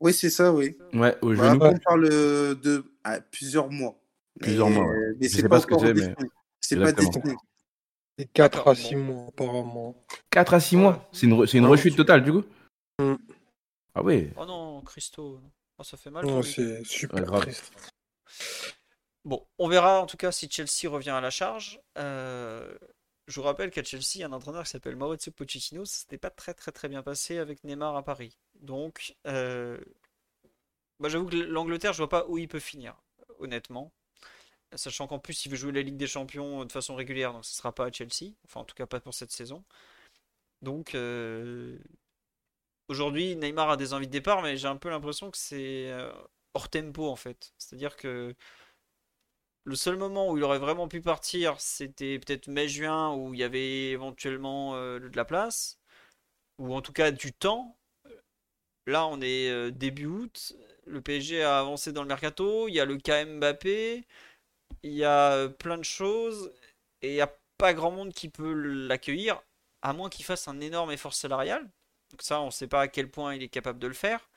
Oui, 0.00 0.12
c'est 0.12 0.30
ça, 0.30 0.52
oui. 0.52 0.76
Ouais, 0.94 1.16
au 1.20 1.34
bah, 1.34 1.54
on 1.54 1.78
parle 1.78 2.08
de 2.08 2.84
plusieurs 3.30 3.70
mois. 3.70 4.00
Plusieurs 4.40 4.70
mois. 4.70 4.86
Mais 5.18 5.28
c'est 5.28 5.48
pas, 5.48 5.60
ce 5.60 5.66
que 5.66 5.78
c'est, 5.78 5.94
mais. 5.94 6.14
C'est 6.60 6.76
pas 6.76 6.92
destiné. 6.92 7.34
Et 8.18 8.26
4 8.26 8.68
à 8.68 8.74
6 8.74 8.96
mois, 8.96 9.28
apparemment. 9.28 9.96
4 10.30 10.54
à 10.54 10.60
6 10.60 10.76
mois? 10.76 11.08
C'est 11.12 11.26
une, 11.26 11.46
une 11.54 11.66
rechute 11.66 11.96
totale, 11.96 12.22
du 12.22 12.32
coup? 12.32 12.44
Mm. 12.98 13.14
Ah 13.94 14.02
oui. 14.02 14.30
Oh 14.36 14.44
non, 14.44 14.82
Christo. 14.82 15.40
Oh, 15.78 15.82
ça 15.82 15.96
fait 15.96 16.10
mal. 16.10 16.26
Non, 16.26 16.42
c'est 16.42 16.84
super 16.84 17.24
triste. 17.24 17.72
Bon, 19.24 19.46
on 19.58 19.68
verra 19.68 20.00
en 20.00 20.06
tout 20.06 20.16
cas 20.16 20.32
si 20.32 20.48
Chelsea 20.50 20.90
revient 20.90 21.10
à 21.10 21.20
la 21.20 21.30
charge. 21.30 21.80
Euh, 21.98 22.74
je 23.26 23.36
vous 23.38 23.42
rappelle 23.46 23.70
qu'à 23.70 23.84
Chelsea, 23.84 24.16
il 24.16 24.20
y 24.20 24.22
a 24.24 24.26
un 24.26 24.32
entraîneur 24.32 24.64
qui 24.64 24.70
s'appelle 24.70 24.96
Maurizio 24.96 25.30
Pochettino. 25.32 25.84
Ça 25.84 26.00
s'était 26.00 26.18
pas 26.18 26.30
très 26.30 26.54
très 26.54 26.72
très 26.72 26.88
bien 26.88 27.02
passé 27.02 27.38
avec 27.38 27.62
Neymar 27.64 27.96
à 27.96 28.02
Paris. 28.02 28.38
Donc, 28.54 29.14
euh, 29.26 29.78
j'avoue 31.04 31.26
que 31.26 31.36
l'Angleterre, 31.36 31.92
je 31.92 31.98
vois 31.98 32.08
pas 32.08 32.26
où 32.28 32.38
il 32.38 32.48
peut 32.48 32.60
finir, 32.60 32.96
honnêtement. 33.38 33.92
Sachant 34.76 35.06
qu'en 35.08 35.18
plus, 35.18 35.46
il 35.46 35.50
veut 35.50 35.56
jouer 35.56 35.72
la 35.72 35.82
Ligue 35.82 35.96
des 35.96 36.06
Champions 36.06 36.64
de 36.64 36.72
façon 36.72 36.94
régulière, 36.94 37.32
donc 37.32 37.44
ce 37.44 37.54
sera 37.56 37.74
pas 37.74 37.86
à 37.86 37.92
Chelsea. 37.92 38.34
Enfin, 38.46 38.60
en 38.60 38.64
tout 38.64 38.74
cas, 38.76 38.86
pas 38.86 39.00
pour 39.00 39.14
cette 39.14 39.32
saison. 39.32 39.64
Donc, 40.62 40.94
euh, 40.94 41.78
aujourd'hui, 42.88 43.36
Neymar 43.36 43.70
a 43.70 43.76
des 43.76 43.92
envies 43.94 44.06
de 44.06 44.12
départ, 44.12 44.42
mais 44.42 44.56
j'ai 44.56 44.68
un 44.68 44.76
peu 44.76 44.90
l'impression 44.90 45.30
que 45.30 45.38
c'est 45.38 45.90
hors 46.54 46.68
tempo 46.68 47.08
en 47.08 47.16
fait. 47.16 47.52
C'est-à-dire 47.58 47.96
que 47.96 48.34
le 49.64 49.76
seul 49.76 49.96
moment 49.96 50.30
où 50.30 50.38
il 50.38 50.44
aurait 50.44 50.58
vraiment 50.58 50.88
pu 50.88 51.00
partir, 51.00 51.60
c'était 51.60 52.18
peut-être 52.18 52.48
mai-juin, 52.48 53.14
où 53.14 53.34
il 53.34 53.40
y 53.40 53.44
avait 53.44 53.90
éventuellement 53.90 54.74
euh, 54.74 54.98
de 54.98 55.16
la 55.16 55.24
place, 55.24 55.78
ou 56.58 56.74
en 56.74 56.82
tout 56.82 56.92
cas 56.92 57.10
du 57.10 57.32
temps. 57.32 57.76
Là, 58.86 59.06
on 59.06 59.20
est 59.20 59.50
euh, 59.50 59.70
début 59.70 60.06
août, 60.06 60.54
le 60.86 61.00
PSG 61.02 61.42
a 61.42 61.60
avancé 61.60 61.92
dans 61.92 62.02
le 62.02 62.08
mercato, 62.08 62.68
il 62.68 62.74
y 62.74 62.80
a 62.80 62.84
le 62.84 62.96
KM 62.98 63.38
Mbappé, 63.38 64.06
il 64.82 64.92
y 64.92 65.04
a 65.04 65.32
euh, 65.34 65.48
plein 65.48 65.78
de 65.78 65.84
choses, 65.84 66.52
et 67.02 67.10
il 67.10 67.14
n'y 67.14 67.20
a 67.20 67.32
pas 67.58 67.74
grand 67.74 67.90
monde 67.90 68.12
qui 68.12 68.28
peut 68.30 68.52
l'accueillir, 68.52 69.42
à 69.82 69.92
moins 69.92 70.10
qu'il 70.10 70.24
fasse 70.24 70.48
un 70.48 70.60
énorme 70.60 70.92
effort 70.92 71.14
salarial. 71.14 71.62
Donc 72.10 72.22
ça, 72.22 72.40
on 72.40 72.46
ne 72.46 72.50
sait 72.50 72.66
pas 72.68 72.82
à 72.82 72.88
quel 72.88 73.10
point 73.10 73.34
il 73.34 73.42
est 73.42 73.48
capable 73.48 73.78
de 73.78 73.86
le 73.86 73.94
faire. 73.94 74.28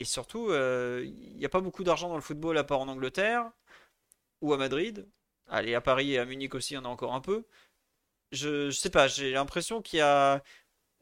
Et 0.00 0.04
surtout, 0.04 0.50
il 0.52 1.36
n'y 1.36 1.44
a 1.46 1.48
pas 1.48 1.60
beaucoup 1.60 1.84
d'argent 1.84 2.08
dans 2.08 2.16
le 2.16 2.20
football 2.20 2.58
à 2.58 2.64
part 2.64 2.80
en 2.80 2.88
Angleterre 2.88 3.50
ou 4.44 4.52
à 4.52 4.58
Madrid. 4.58 5.08
Allez, 5.48 5.74
à 5.74 5.80
Paris 5.80 6.12
et 6.12 6.18
à 6.18 6.26
Munich 6.26 6.54
aussi, 6.54 6.74
il 6.74 6.76
y 6.76 6.78
en 6.78 6.84
a 6.84 6.88
encore 6.88 7.14
un 7.14 7.20
peu. 7.20 7.44
Je, 8.32 8.70
sais 8.70 8.90
pas, 8.90 9.08
j'ai 9.08 9.32
l'impression 9.32 9.82
qu'il 9.82 9.98
y 10.00 10.02
a 10.02 10.42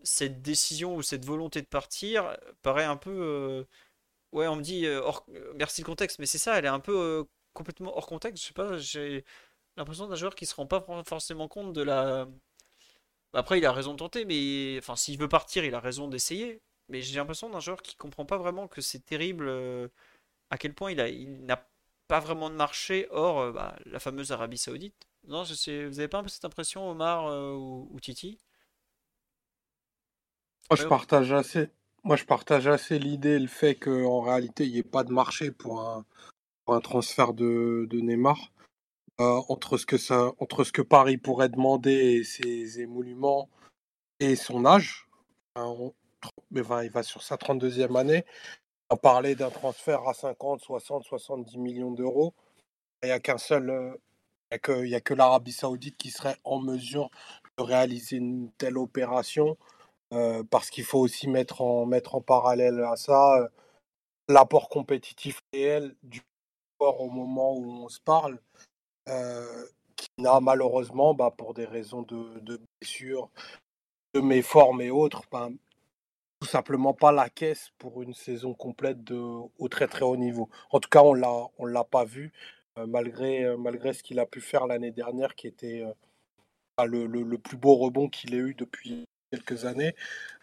cette 0.04 0.42
décision 0.42 0.96
ou 0.96 1.02
cette 1.02 1.24
volonté 1.24 1.62
de 1.62 1.66
partir 1.66 2.36
paraît 2.62 2.84
un 2.84 2.96
peu. 2.96 3.10
Euh, 3.10 3.64
ouais, 4.32 4.48
on 4.48 4.56
me 4.56 4.62
dit 4.62 4.86
euh, 4.86 5.02
merci 5.56 5.82
le 5.82 5.86
contexte, 5.86 6.18
mais 6.18 6.26
c'est 6.26 6.38
ça, 6.38 6.58
elle 6.58 6.66
est 6.66 6.68
un 6.68 6.80
peu 6.80 6.96
euh, 6.96 7.24
complètement 7.54 7.96
hors 7.96 8.06
contexte. 8.06 8.42
Je 8.42 8.48
sais 8.48 8.54
pas, 8.54 8.78
j'ai 8.78 9.24
l'impression 9.76 10.08
d'un 10.08 10.16
joueur 10.16 10.34
qui 10.34 10.46
se 10.46 10.54
rend 10.54 10.66
pas 10.66 10.84
forcément 11.06 11.48
compte 11.48 11.72
de 11.72 11.82
la 11.82 12.28
Après, 13.34 13.58
il 13.58 13.66
a 13.66 13.72
raison 13.72 13.92
de 13.92 13.98
tenter, 13.98 14.24
mais 14.24 14.76
enfin, 14.78 14.96
s'il 14.96 15.18
veut 15.18 15.28
partir, 15.28 15.64
il 15.64 15.74
a 15.74 15.80
raison 15.80 16.08
d'essayer. 16.08 16.60
Mais 16.88 17.00
j'ai 17.02 17.16
l'impression 17.16 17.48
d'un 17.50 17.60
joueur 17.60 17.82
qui 17.82 17.96
comprend 17.96 18.26
pas 18.26 18.38
vraiment 18.38 18.68
que 18.68 18.80
c'est 18.82 19.04
terrible 19.04 19.50
à 20.50 20.58
quel 20.58 20.74
point 20.74 20.92
il 20.92 21.00
a, 21.00 21.08
il 21.08 21.44
n'a 21.46 21.66
pas 22.12 22.20
vraiment 22.20 22.50
de 22.50 22.54
marché 22.54 23.06
hors 23.10 23.40
euh, 23.40 23.52
bah, 23.52 23.74
la 23.86 23.98
fameuse 23.98 24.32
Arabie 24.32 24.58
Saoudite. 24.58 25.08
Non, 25.28 25.44
je 25.44 25.54
sais, 25.54 25.86
vous 25.86 25.98
avez 25.98 26.08
pas 26.08 26.18
un 26.18 26.22
peu 26.22 26.28
cette 26.28 26.44
impression, 26.44 26.90
Omar 26.90 27.26
euh, 27.26 27.54
ou, 27.54 27.98
Titi? 28.02 28.38
Moi, 30.70 30.76
je 30.76 30.86
partage 30.86 31.32
assez. 31.32 31.70
Moi, 32.04 32.16
je 32.16 32.24
partage 32.24 32.66
assez 32.66 32.98
l'idée, 32.98 33.38
le 33.38 33.46
fait 33.46 33.76
qu'en 33.76 34.20
réalité, 34.20 34.66
il 34.66 34.72
n'y 34.72 34.78
ait 34.78 34.82
pas 34.82 35.04
de 35.04 35.12
marché 35.12 35.52
pour 35.52 35.80
un, 35.80 36.04
transfert 36.80 37.32
de, 37.32 37.86
de 37.88 38.00
Neymar. 38.00 38.52
entre, 39.18 39.78
ce 39.78 39.86
que 39.86 39.96
ça, 39.96 40.32
entre 40.38 40.64
ce 40.64 40.72
que 40.72 40.82
Paris 40.82 41.16
pourrait 41.16 41.48
demander 41.48 42.18
et 42.18 42.24
ses 42.24 42.80
émoluments 42.80 43.48
et 44.20 44.36
son 44.36 44.66
âge, 44.66 45.08
mais 46.50 46.60
il 46.60 46.90
va 46.90 47.02
sur 47.02 47.22
sa 47.22 47.36
32e 47.36 47.98
année. 47.98 48.26
On 48.92 48.96
parlait 48.98 49.34
d'un 49.34 49.48
transfert 49.48 50.06
à 50.06 50.12
50, 50.12 50.60
60, 50.60 51.04
70 51.04 51.56
millions 51.56 51.92
d'euros. 51.92 52.34
Il 53.02 53.06
n'y 53.06 53.12
a 53.12 53.20
qu'un 53.20 53.38
seul, 53.38 53.70
euh, 53.70 53.96
il 54.50 54.82
n'y 54.82 54.94
a 54.94 55.00
que, 55.00 55.14
l'Arabie 55.14 55.52
Saoudite 55.52 55.96
qui 55.96 56.10
serait 56.10 56.36
en 56.44 56.60
mesure 56.60 57.08
de 57.56 57.62
réaliser 57.62 58.16
une 58.16 58.52
telle 58.58 58.76
opération, 58.76 59.56
euh, 60.12 60.44
parce 60.44 60.68
qu'il 60.68 60.84
faut 60.84 60.98
aussi 60.98 61.26
mettre 61.26 61.62
en, 61.62 61.86
mettre 61.86 62.16
en 62.16 62.20
parallèle 62.20 62.80
à 62.80 62.96
ça 62.96 63.38
euh, 63.38 63.48
l'apport 64.28 64.68
compétitif 64.68 65.40
réel 65.54 65.96
du 66.02 66.20
sport 66.74 67.00
au 67.00 67.08
moment 67.08 67.54
où 67.54 67.64
on 67.84 67.88
se 67.88 68.00
parle, 68.00 68.38
qui 69.96 70.08
n'a 70.18 70.38
malheureusement, 70.40 71.14
bah, 71.14 71.32
pour 71.34 71.54
des 71.54 71.64
raisons 71.64 72.02
de, 72.02 72.40
de 72.40 72.60
blessures, 72.78 73.30
de 74.12 74.20
méformes 74.20 74.82
et 74.82 74.90
autres, 74.90 75.22
ben, 75.32 75.56
tout 76.42 76.48
simplement 76.48 76.92
pas 76.92 77.12
la 77.12 77.30
caisse 77.30 77.70
pour 77.78 78.02
une 78.02 78.14
saison 78.14 78.52
complète 78.52 78.98
au 79.12 79.68
très 79.70 79.86
très 79.86 80.02
haut 80.02 80.16
niveau. 80.16 80.50
En 80.72 80.80
tout 80.80 80.88
cas, 80.88 81.02
on 81.02 81.14
l'a 81.14 81.46
on 81.56 81.66
l'a 81.66 81.84
pas 81.84 82.04
vu 82.04 82.32
euh, 82.78 82.86
malgré 82.88 83.44
euh, 83.44 83.56
malgré 83.56 83.92
ce 83.92 84.02
qu'il 84.02 84.18
a 84.18 84.26
pu 84.26 84.40
faire 84.40 84.66
l'année 84.66 84.90
dernière, 84.90 85.36
qui 85.36 85.46
était 85.46 85.84
euh, 85.84 86.84
le, 86.84 87.06
le, 87.06 87.38
plus 87.38 87.56
beau 87.56 87.76
rebond 87.76 88.08
qu'il 88.08 88.34
ait 88.34 88.38
eu 88.38 88.54
depuis 88.54 89.04
quelques 89.30 89.66
années. 89.66 89.94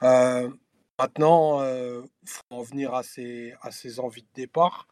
maintenant, 0.02 1.62
il 1.66 2.30
faut 2.30 2.44
en 2.52 2.62
venir 2.62 2.94
à 2.94 3.04
ses 3.04 3.54
à 3.62 3.72
ses 3.72 4.00
envies 4.00 4.22
de 4.24 4.34
départ 4.36 4.88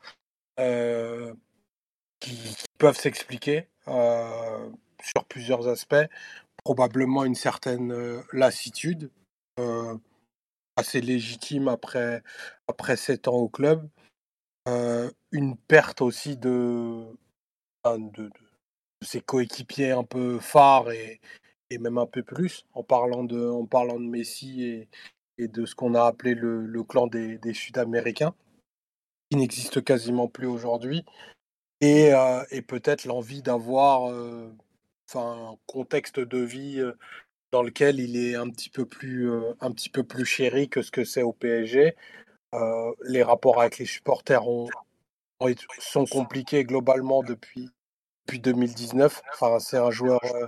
qui, 2.19 2.35
peuvent 2.79 2.99
s'expliquer 2.99 3.69
sur 3.85 5.23
plusieurs 5.29 5.69
aspects. 5.69 5.95
Probablement 6.65 7.23
une 7.23 7.35
certaine 7.35 8.21
lassitude 8.33 9.09
assez 10.77 11.01
légitime 11.01 11.67
après, 11.67 12.23
après 12.67 12.95
7 12.95 13.27
ans 13.27 13.35
au 13.35 13.49
club. 13.49 13.89
une 15.31 15.57
perte 15.67 16.01
aussi 16.01 16.37
de, 16.37 17.05
de, 17.85 18.29
ses 19.03 19.21
coéquipiers 19.21 19.91
un 19.91 20.03
peu 20.03 20.39
phares 20.39 20.91
et, 20.91 21.19
et, 21.69 21.77
même 21.79 21.97
un 21.97 22.05
peu 22.05 22.23
plus, 22.23 22.65
en 22.73 22.83
parlant 22.83 23.23
de, 23.23 23.49
en 23.49 23.65
parlant 23.65 23.99
de 23.99 24.05
Messi 24.05 24.63
et, 24.63 24.89
et 25.37 25.47
de 25.47 25.65
ce 25.65 25.75
qu'on 25.75 25.95
a 25.95 26.05
appelé 26.05 26.33
le, 26.33 26.65
le 26.65 26.83
clan 26.83 27.07
des, 27.07 27.37
des 27.37 27.53
Sud-Américains, 27.53 28.33
qui 29.29 29.37
n'existe 29.37 29.83
quasiment 29.83 30.27
plus 30.27 30.47
aujourd'hui. 30.47 31.03
Et, 31.81 32.11
et 32.49 32.61
peut-être 32.63 33.05
l'envie 33.05 33.43
d'avoir 33.43 34.11
enfin, 35.07 35.51
un 35.51 35.57
contexte 35.67 36.19
de 36.19 36.39
vie 36.39 36.81
dans 37.51 37.63
lequel 37.63 37.99
il 37.99 38.17
est 38.17 38.35
un 38.35 38.49
petit 38.49 38.69
peu 38.69 38.85
plus, 38.85 39.31
euh, 39.31 39.53
un 39.61 39.71
petit 39.71 39.89
peu 39.89 40.03
plus 40.03 40.25
chéri 40.25 40.69
que 40.69 40.81
ce 40.81 40.91
que 40.91 41.03
c'est 41.03 41.23
au 41.23 41.33
PSG. 41.33 41.95
Euh, 42.53 42.91
les 43.03 43.23
rapports 43.23 43.61
avec 43.61 43.77
les 43.77 43.85
supporters 43.85 44.47
ont, 44.47 44.67
sont 45.79 46.05
compliqués 46.05 46.63
globalement 46.63 47.23
depuis, 47.23 47.69
depuis 48.25 48.39
2019. 48.39 49.21
Enfin, 49.33 49.59
c'est 49.59 49.77
un 49.77 49.91
joueur. 49.91 50.19
Euh, 50.35 50.47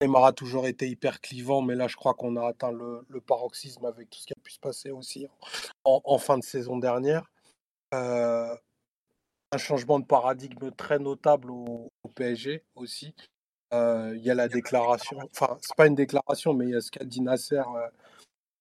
Neymar 0.00 0.24
a 0.24 0.32
toujours 0.32 0.66
été 0.66 0.88
hyper 0.88 1.20
clivant, 1.20 1.60
mais 1.62 1.74
là, 1.74 1.86
je 1.86 1.96
crois 1.96 2.14
qu'on 2.14 2.36
a 2.36 2.48
atteint 2.48 2.72
le, 2.72 3.04
paroxysme 3.20 3.84
avec 3.84 4.08
tout 4.08 4.18
ce 4.18 4.26
qui 4.26 4.32
a 4.32 4.40
pu 4.42 4.50
se 4.52 4.58
passer 4.58 4.90
aussi 4.90 5.26
en, 5.84 6.18
fin 6.18 6.38
de 6.38 6.44
saison 6.44 6.78
dernière. 6.78 7.30
un 7.92 8.56
changement 9.58 10.00
de 10.00 10.06
paradigme 10.06 10.70
très 10.70 10.98
notable 10.98 11.50
au 11.50 11.90
PSG 12.14 12.64
aussi. 12.76 13.14
Il 13.72 14.20
y 14.22 14.30
a 14.30 14.34
la 14.34 14.48
déclaration, 14.48 15.18
enfin, 15.32 15.56
c'est 15.60 15.76
pas 15.76 15.86
une 15.86 15.94
déclaration, 15.94 16.54
mais 16.54 16.66
il 16.66 16.70
y 16.72 16.74
a 16.74 16.80
ce 16.80 16.90
qu'a 16.90 17.04
dit 17.04 17.20
Nasser 17.20 17.62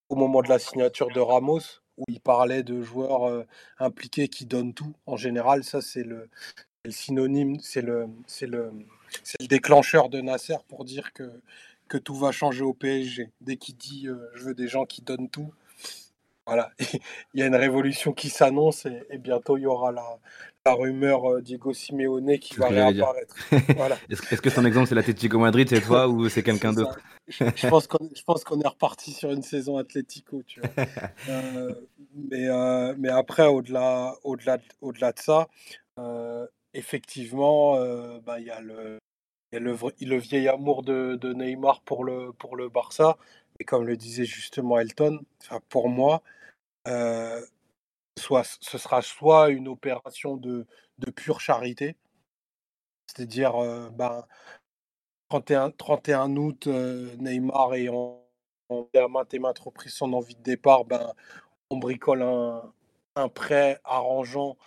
au 0.10 0.16
moment 0.16 0.42
de 0.42 0.50
la 0.50 0.60
signature 0.60 1.10
de 1.10 1.20
Ramos, 1.20 1.82
où 1.98 2.04
il 2.08 2.20
parlait 2.20 2.64
de 2.64 2.82
joueurs 2.82 3.28
euh, 3.28 3.46
impliqués 3.80 4.28
qui 4.28 4.46
donnent 4.46 4.74
tout. 4.74 4.96
En 5.06 5.18
général, 5.18 5.64
ça, 5.64 5.82
c'est 5.82 6.04
le, 6.04 6.30
le, 6.86 6.92
synonyme, 6.92 7.60
c'est 7.60 7.82
le, 7.82 8.08
c'est 8.26 8.48
le, 8.48 8.72
le 9.40 9.48
déclencheur 9.48 10.10
de 10.10 10.22
Nasser 10.22 10.58
pour 10.68 10.86
dire 10.86 11.14
que, 11.14 11.42
que 11.88 11.98
tout 11.98 12.16
va 12.16 12.32
changer 12.32 12.64
au 12.64 12.74
PSG. 12.74 13.32
Dès 13.42 13.58
qu'il 13.58 13.78
dit 13.78 14.08
je 14.36 14.44
veux 14.44 14.56
des 14.56 14.68
gens 14.68 14.86
qui 14.86 15.02
donnent 15.02 15.30
tout, 15.30 15.54
voilà, 16.50 16.72
il 17.34 17.40
y 17.40 17.44
a 17.44 17.46
une 17.46 17.56
révolution 17.56 18.12
qui 18.12 18.30
s'annonce 18.30 18.86
et, 18.86 19.18
bientôt 19.18 19.58
il 19.58 19.62
y 19.62 19.66
aura 19.68 19.92
la, 19.92 20.18
la 20.66 20.74
rumeur 20.74 21.30
euh, 21.30 21.42
Diego 21.42 21.74
Simeone 21.74 22.40
qui 22.40 22.56
va 22.56 22.68
réapparaître. 22.68 23.36
Voilà. 23.78 23.98
Est-ce 24.10 24.42
que 24.42 24.50
ton 24.50 24.66
exemple 24.66 24.88
c'est 24.88 24.96
l'Atlético 24.96 25.38
Madrid 25.40 25.70
cette 25.70 25.84
fois 25.84 26.08
ou 26.08 26.28
c'est 26.28 26.44
quelqu'un 26.44 26.74
d'autre? 26.74 27.00
Je, 27.28 27.68
pense 27.68 27.88
qu'on 28.44 28.60
est 28.60 28.68
reparti 28.68 29.12
sur 29.12 29.32
une 29.32 29.44
saison 29.44 29.78
Atlético, 29.78 30.42
tu 30.46 30.62
vois. 30.62 30.70
Euh, 31.30 31.74
mais, 32.16 32.48
euh, 32.50 32.96
mais 32.98 33.10
après, 33.10 33.46
au-delà 33.46 34.16
au 34.24 34.36
-delà, 34.36 34.60
au 34.82 34.92
-delà 34.92 35.14
de 35.14 35.20
ça, 35.20 35.48
effectivement, 36.74 37.78
bah, 38.26 38.40
il 38.40 38.48
y 38.48 38.52
a 38.52 38.62
le, 38.62 38.98
y 39.52 39.58
a 39.58 39.60
le, 39.60 39.76
le, 40.02 40.18
vieil 40.18 40.48
amour 40.48 40.82
de, 40.82 41.18
de, 41.22 41.34
Neymar 41.34 41.82
pour 41.82 42.04
le, 42.04 42.32
pour 42.34 42.56
le 42.56 42.70
Barça. 42.70 43.18
Et 43.60 43.64
comme 43.66 43.86
le 43.86 43.98
disait 43.98 44.26
justement 44.26 44.80
Elton, 44.80 45.20
pour 45.70 45.90
moi, 45.90 46.24
soit, 46.86 48.44
ce 48.62 48.78
sera 48.78 49.02
soit 49.02 49.50
une 49.50 49.68
opération 49.68 50.38
de, 50.38 50.66
pure 51.16 51.40
charité, 51.42 51.96
c'est-à-dire 53.08 53.54
ben, 53.92 54.26
31, 55.30 55.72
31 55.72 56.36
août, 56.36 56.68
Neymar 56.68 57.74
ayant 57.76 58.20
à 58.96 59.08
maintes 59.08 59.34
et 59.34 59.40
maintes 59.40 59.60
reprises 59.60 59.94
son 59.94 60.14
envie 60.14 60.36
de 60.36 60.44
départ, 60.44 60.86
ben, 60.86 61.14
on 61.70 61.78
bricole 61.78 62.22
un, 62.22 62.72
prêt 63.30 63.80
arrangeant 63.84 64.58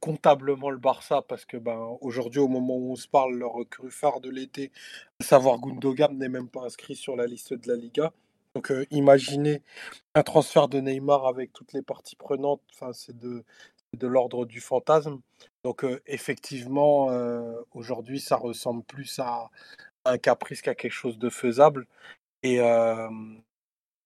comptablement 0.00 0.70
le 0.70 0.78
Barça 0.78 1.22
parce 1.22 1.44
que 1.44 1.56
ben, 1.56 1.96
aujourd'hui, 2.00 2.40
au 2.40 2.48
moment 2.48 2.76
où 2.76 2.92
on 2.92 2.96
se 2.96 3.08
parle, 3.08 3.34
le 3.34 3.46
recrue 3.46 3.90
phare 3.90 4.20
de 4.20 4.28
l'été, 4.28 4.72
à 5.20 5.24
savoir 5.24 5.58
Gundogan, 5.58 6.16
n'est 6.18 6.28
même 6.28 6.48
pas 6.48 6.64
inscrit 6.64 6.96
sur 6.96 7.16
la 7.16 7.26
liste 7.26 7.54
de 7.54 7.68
la 7.68 7.76
Liga. 7.76 8.12
Donc 8.58 8.72
imaginez 8.90 9.62
un 10.16 10.24
transfert 10.24 10.66
de 10.66 10.80
Neymar 10.80 11.28
avec 11.28 11.52
toutes 11.52 11.72
les 11.74 11.80
parties 11.80 12.16
prenantes, 12.16 12.60
c'est 12.92 13.16
de, 13.16 13.44
de 13.92 14.06
l'ordre 14.08 14.46
du 14.46 14.60
fantasme. 14.60 15.20
Donc 15.62 15.86
effectivement, 16.06 17.06
aujourd'hui, 17.70 18.18
ça 18.18 18.34
ressemble 18.34 18.82
plus 18.82 19.20
à 19.20 19.48
un 20.04 20.18
caprice 20.18 20.60
qu'à 20.60 20.74
quelque 20.74 20.90
chose 20.90 21.20
de 21.20 21.30
faisable. 21.30 21.86
Et, 22.42 22.58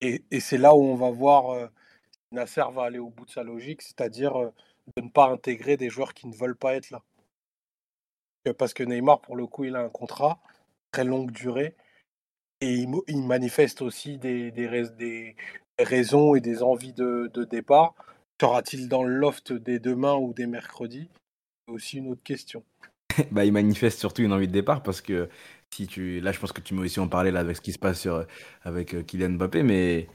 et, 0.03 0.41
c'est 0.41 0.59
là 0.59 0.75
où 0.75 0.83
on 0.83 0.97
va 0.97 1.11
voir 1.11 1.71
Nasser 2.31 2.65
va 2.75 2.83
aller 2.83 2.99
au 2.99 3.09
bout 3.09 3.25
de 3.25 3.31
sa 3.31 3.45
logique, 3.45 3.81
c'est-à-dire 3.81 4.35
de 4.97 5.01
ne 5.01 5.09
pas 5.09 5.31
intégrer 5.31 5.79
des 5.79 5.89
joueurs 5.89 6.13
qui 6.13 6.27
ne 6.27 6.35
veulent 6.35 6.57
pas 6.59 6.75
être 6.75 6.91
là. 6.91 7.03
Parce 8.59 8.75
que 8.75 8.83
Neymar, 8.83 9.23
pour 9.23 9.35
le 9.35 9.47
coup, 9.47 9.65
il 9.65 9.77
a 9.77 9.81
un 9.81 9.89
contrat 9.89 10.41
très 10.91 11.05
longue 11.05 11.31
durée 11.31 11.75
et 12.63 12.87
il, 13.09 13.23
manifeste 13.27 13.83
aussi 13.83 14.19
des, 14.19 14.53
raisons 15.79 16.35
et 16.37 16.41
des 16.41 16.63
envies 16.63 16.93
de, 16.93 17.45
départ. 17.51 17.95
Sera-t-il 18.41 18.89
dans 18.89 19.03
le 19.03 19.15
loft 19.15 19.53
des 19.53 19.79
demain 19.79 20.15
ou 20.15 20.33
des 20.33 20.47
mercredis? 20.47 21.09
C'est 21.67 21.75
aussi 21.75 21.99
une 21.99 22.13
autre 22.13 22.23
question. 22.23 22.63
bah, 23.33 23.45
il 23.45 23.53
manifeste 23.53 23.99
surtout 23.99 24.23
une 24.23 24.33
envie 24.33 24.49
de 24.49 24.53
départ 24.53 24.83
parce 24.83 25.01
que 25.01 25.29
si 25.75 25.87
tu 25.87 26.21
là 26.21 26.33
je 26.33 26.39
pense 26.39 26.53
que 26.53 26.61
tu 26.61 26.75
m'as 26.75 26.83
aussi 26.83 26.99
en 26.99 27.09
parlé 27.09 27.31
là 27.31 27.41
avec 27.41 27.57
ce 27.57 27.61
qui 27.61 27.73
se 27.73 27.79
passe 27.79 28.01
sur, 28.01 28.27
avec 28.63 28.95
euh, 28.95 29.03
Kylian 29.03 29.31
Mbappé 29.31 29.63
mais 29.63 30.09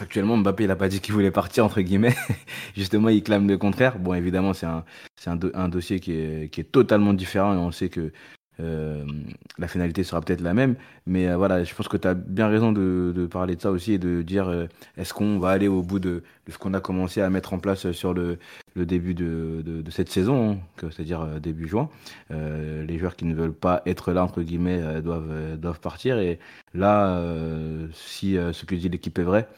Actuellement, 0.00 0.36
Mbappé, 0.36 0.64
il 0.64 0.66
n'a 0.68 0.76
pas 0.76 0.88
dit 0.88 1.00
qu'il 1.00 1.12
voulait 1.12 1.32
partir, 1.32 1.64
entre 1.64 1.80
guillemets. 1.80 2.14
Justement, 2.76 3.08
il 3.08 3.22
clame 3.22 3.48
le 3.48 3.58
contraire. 3.58 3.98
Bon, 3.98 4.14
évidemment, 4.14 4.52
c'est 4.52 4.66
un, 4.66 5.68
dossier 5.68 5.98
qui 5.98 6.12
est, 6.12 6.52
qui 6.52 6.60
est, 6.60 6.70
totalement 6.70 7.14
différent 7.14 7.54
et 7.54 7.56
on 7.56 7.72
sait 7.72 7.88
que 7.88 8.12
la 8.58 9.68
finalité 9.68 10.04
sera 10.04 10.20
peut-être 10.20 10.40
la 10.40 10.54
même. 10.54 10.76
Mais 11.06 11.32
voilà, 11.34 11.64
je 11.64 11.74
pense 11.74 11.88
que 11.88 11.96
tu 11.96 12.08
as 12.08 12.14
bien 12.14 12.48
raison 12.48 12.72
de, 12.72 13.26
parler 13.30 13.56
de 13.56 13.60
ça 13.60 13.70
aussi 13.70 13.92
et 13.92 13.98
de 13.98 14.22
dire 14.22 14.68
est-ce 14.96 15.14
qu'on 15.14 15.38
va 15.38 15.50
aller 15.50 15.68
au 15.68 15.82
bout 15.82 15.98
de, 15.98 16.22
ce 16.48 16.58
qu'on 16.58 16.74
a 16.74 16.80
commencé 16.80 17.20
à 17.20 17.30
mettre 17.30 17.52
en 17.52 17.58
place 17.58 17.92
sur 17.92 18.14
le, 18.14 18.38
début 18.76 19.14
de, 19.14 19.82
cette 19.90 20.10
saison, 20.10 20.52
hein, 20.52 20.88
c'est-à-dire 20.90 21.40
début 21.40 21.68
juin. 21.68 21.88
les 22.30 22.98
joueurs 22.98 23.16
qui 23.16 23.24
ne 23.24 23.34
veulent 23.34 23.52
pas 23.52 23.82
être 23.86 24.12
là, 24.12 24.24
entre 24.24 24.42
guillemets, 24.42 25.00
doivent 25.02 25.80
partir. 25.80 26.18
Et 26.18 26.38
là, 26.74 27.22
si 27.92 28.34
ce 28.34 28.64
que 28.64 28.74
dit 28.74 28.88
l'équipe 28.88 29.18
est 29.18 29.24
vrai, 29.24 29.48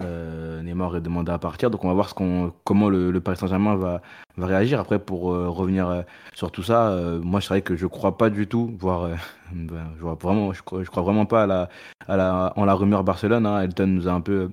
euh, 0.00 0.62
Neymar 0.62 0.96
est 0.96 1.00
demandé 1.00 1.30
à 1.30 1.38
partir, 1.38 1.70
donc 1.70 1.84
on 1.84 1.88
va 1.88 1.94
voir 1.94 2.08
ce 2.08 2.14
qu'on, 2.14 2.52
comment 2.64 2.88
le, 2.88 3.20
Paris 3.20 3.36
Saint-Germain 3.36 3.76
va, 3.76 4.00
va 4.36 4.46
réagir. 4.46 4.80
Après, 4.80 4.98
pour 4.98 5.32
euh, 5.32 5.48
revenir 5.48 5.88
euh, 5.88 6.02
sur 6.32 6.50
tout 6.50 6.62
ça, 6.62 6.88
euh, 6.88 7.20
moi 7.20 7.40
je 7.40 7.58
que 7.60 7.76
je 7.76 7.86
crois 7.86 8.16
pas 8.16 8.30
du 8.30 8.46
tout, 8.46 8.74
voire 8.78 9.10
ben, 9.52 9.86
je, 9.96 10.02
vois 10.02 10.14
vraiment, 10.20 10.52
je, 10.52 10.62
crois, 10.62 10.82
crois 10.84 11.02
vraiment 11.02 11.26
pas 11.26 11.42
à 11.44 11.46
la, 11.46 11.68
à 12.08 12.16
la, 12.16 12.52
en 12.56 12.64
la 12.64 12.74
rumeur 12.74 13.04
Barcelone. 13.04 13.46
Hein. 13.46 13.60
Elton 13.60 13.86
nous 13.86 14.08
a 14.08 14.12
un 14.12 14.20
peu 14.20 14.50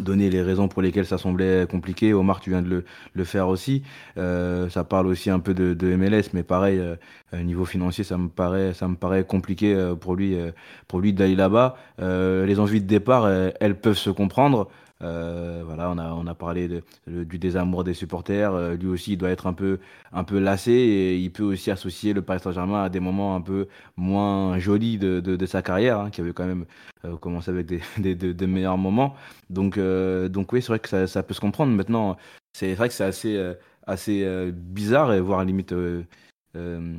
donner 0.00 0.30
les 0.30 0.42
raisons 0.42 0.68
pour 0.68 0.82
lesquelles 0.82 1.06
ça 1.06 1.18
semblait 1.18 1.66
compliqué. 1.70 2.14
Omar, 2.14 2.40
tu 2.40 2.50
viens 2.50 2.62
de 2.62 2.68
le, 2.68 2.84
le 3.14 3.24
faire 3.24 3.48
aussi. 3.48 3.82
Euh, 4.16 4.68
ça 4.70 4.84
parle 4.84 5.06
aussi 5.06 5.30
un 5.30 5.38
peu 5.38 5.54
de, 5.54 5.96
MLS, 5.96 6.30
mais 6.32 6.42
pareil, 6.42 6.78
euh, 6.78 7.42
niveau 7.42 7.64
financier, 7.64 8.04
ça 8.04 8.16
me 8.18 8.28
paraît, 8.28 8.74
ça 8.74 8.88
me 8.88 8.96
paraît 8.96 9.24
compliqué 9.24 9.74
euh, 9.74 9.94
pour 9.94 10.14
lui, 10.14 10.34
euh, 10.34 10.50
pour 10.88 11.00
lui 11.00 11.12
d'aller 11.12 11.34
là-bas. 11.34 11.76
les 11.98 12.60
envies 12.60 12.80
de 12.80 12.86
départ, 12.86 13.28
elles 13.60 13.78
peuvent 13.78 13.96
se 13.96 14.10
comprendre. 14.10 14.68
Euh, 15.02 15.62
voilà, 15.64 15.90
on 15.90 15.98
a, 15.98 16.12
on 16.12 16.26
a 16.26 16.34
parlé 16.34 16.68
de, 16.68 16.82
du 17.06 17.38
désamour 17.38 17.84
des 17.84 17.94
supporters. 17.94 18.52
Euh, 18.54 18.76
lui 18.76 18.88
aussi, 18.88 19.12
il 19.12 19.16
doit 19.16 19.30
être 19.30 19.46
un 19.46 19.52
peu, 19.52 19.78
un 20.12 20.24
peu 20.24 20.38
lassé 20.38 20.72
et 20.72 21.16
il 21.16 21.32
peut 21.32 21.42
aussi 21.42 21.70
associer 21.70 22.12
le 22.12 22.22
Paris 22.22 22.40
Saint-Germain 22.40 22.84
à 22.84 22.88
des 22.88 23.00
moments 23.00 23.34
un 23.34 23.40
peu 23.40 23.68
moins 23.96 24.58
jolis 24.58 24.98
de, 24.98 25.20
de, 25.20 25.46
sa 25.46 25.62
carrière, 25.62 25.98
hein, 26.00 26.10
qui 26.10 26.20
avait 26.20 26.32
quand 26.32 26.46
même 26.46 26.66
euh, 27.04 27.16
commencé 27.16 27.50
avec 27.50 27.66
des, 27.66 27.80
des, 28.14 28.46
meilleurs 28.46 28.78
moments. 28.78 29.14
Donc, 29.50 29.78
donc 29.78 30.52
oui, 30.52 30.62
c'est 30.62 30.68
vrai 30.68 30.78
que 30.78 30.88
ça, 30.88 31.06
ça, 31.06 31.22
peut 31.22 31.34
se 31.34 31.40
comprendre. 31.40 31.72
Maintenant, 31.72 32.16
c'est 32.52 32.74
vrai 32.74 32.88
que 32.88 32.94
c'est 32.94 33.04
assez, 33.04 33.54
assez 33.86 34.52
bizarre 34.52 35.12
et 35.12 35.20
voire 35.20 35.44
limite 35.44 35.74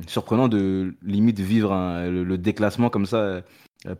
surprenant 0.06 0.48
de 0.48 0.94
limite 1.02 1.40
vivre 1.40 1.72
le, 2.10 2.36
déclassement 2.36 2.90
comme 2.90 3.06
ça. 3.06 3.42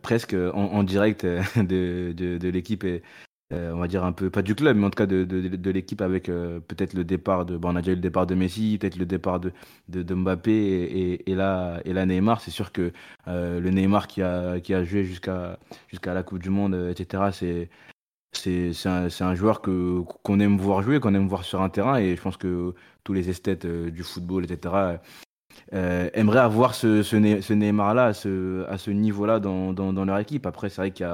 presque 0.01 0.33
en, 0.33 0.53
en 0.53 0.83
direct 0.83 1.25
de, 1.55 2.13
de, 2.13 2.37
de 2.37 2.49
l'équipe 2.49 2.83
et, 2.83 3.03
euh, 3.55 3.71
on 3.73 3.79
va 3.79 3.87
dire 3.87 4.03
un 4.03 4.11
peu, 4.11 4.29
pas 4.29 4.41
du 4.41 4.55
club, 4.55 4.77
mais 4.77 4.85
en 4.85 4.89
tout 4.89 4.97
cas 4.97 5.05
de, 5.05 5.23
de, 5.23 5.71
l'équipe 5.71 6.01
avec 6.01 6.29
euh, 6.29 6.59
peut-être 6.59 6.93
le 6.93 7.03
départ 7.03 7.45
de, 7.45 7.59
on 7.63 7.75
a 7.75 7.81
déjà 7.81 7.93
eu 7.93 7.95
le 7.95 8.01
départ 8.01 8.27
de 8.27 8.35
Messi, 8.35 8.77
peut-être 8.79 8.97
le 8.97 9.05
départ 9.05 9.39
de, 9.39 9.51
de, 9.89 10.13
Mbappé 10.13 10.51
et, 10.51 11.31
et, 11.31 11.35
là, 11.35 11.79
et 11.85 11.93
là 11.93 12.05
Neymar. 12.05 12.41
C'est 12.41 12.51
sûr 12.51 12.71
que 12.71 12.91
euh, 13.27 13.59
le 13.59 13.69
Neymar 13.71 14.07
qui 14.07 14.21
a, 14.21 14.59
qui 14.59 14.73
a 14.73 14.83
joué 14.83 15.03
jusqu'à 15.03 15.57
la 16.05 16.23
Coupe 16.23 16.39
du 16.39 16.49
Monde, 16.49 16.75
etc., 16.91 17.23
c'est 17.31 17.69
c'est 18.33 18.73
un, 18.87 19.07
un, 19.21 19.35
joueur 19.35 19.61
qu'on 19.61 20.39
aime 20.41 20.57
voir 20.57 20.83
jouer, 20.83 20.99
qu'on 20.99 21.15
aime 21.15 21.27
voir 21.27 21.45
sur 21.45 21.61
un 21.61 21.69
terrain 21.69 21.97
et 21.97 22.17
je 22.17 22.21
pense 22.21 22.35
que 22.35 22.73
tous 23.05 23.13
les 23.13 23.29
esthètes 23.29 23.65
du 23.65 24.03
football, 24.03 24.43
etc., 24.43 24.97
aimeraient 25.71 26.39
avoir 26.39 26.75
ce, 26.75 27.03
ce 27.03 27.53
Neymar-là 27.53 28.07
à 28.07 28.13
ce, 28.13 28.89
niveau-là 28.89 29.39
dans, 29.39 30.05
leur 30.05 30.19
équipe. 30.19 30.45
Après, 30.45 30.69
c'est 30.69 30.81
vrai 30.81 30.91
qu'il 30.91 31.05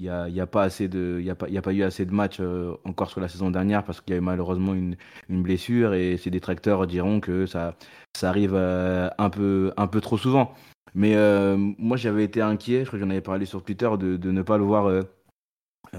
n'y 0.00 0.08
a, 0.08 0.46
pas 0.46 0.68
y 0.80 1.28
a, 1.28 1.32
a 1.32 1.62
pas 1.62 1.72
eu 1.72 1.82
assez 1.82 2.04
de 2.06 2.12
matchs 2.12 2.38
euh, 2.40 2.74
encore 2.84 3.10
sur 3.10 3.20
la 3.20 3.28
saison 3.28 3.50
dernière 3.50 3.84
parce 3.84 4.00
qu'il 4.00 4.12
y 4.12 4.14
a 4.14 4.18
eu 4.18 4.24
malheureusement 4.24 4.74
une, 4.74 4.96
blessure 5.28 5.94
et 5.94 6.16
ces 6.16 6.30
détracteurs 6.30 6.86
diront 6.86 7.20
que 7.20 7.46
ça, 7.46 7.74
arrive 8.22 8.54
euh, 8.54 9.10
un, 9.18 9.30
peu, 9.30 10.00
trop 10.00 10.18
souvent. 10.18 10.54
Mais 10.94 11.16
euh, 11.16 11.56
moi, 11.56 11.96
j'avais 11.96 12.24
été 12.24 12.40
inquiet, 12.40 12.80
je 12.80 12.86
crois 12.86 12.98
que 12.98 13.04
j'en 13.04 13.10
avais 13.10 13.20
parlé 13.20 13.46
sur 13.46 13.62
Twitter, 13.64 13.90
de, 13.98 14.30
ne 14.30 14.42
pas 14.42 14.58
le 14.58 14.64
voir 14.64 15.04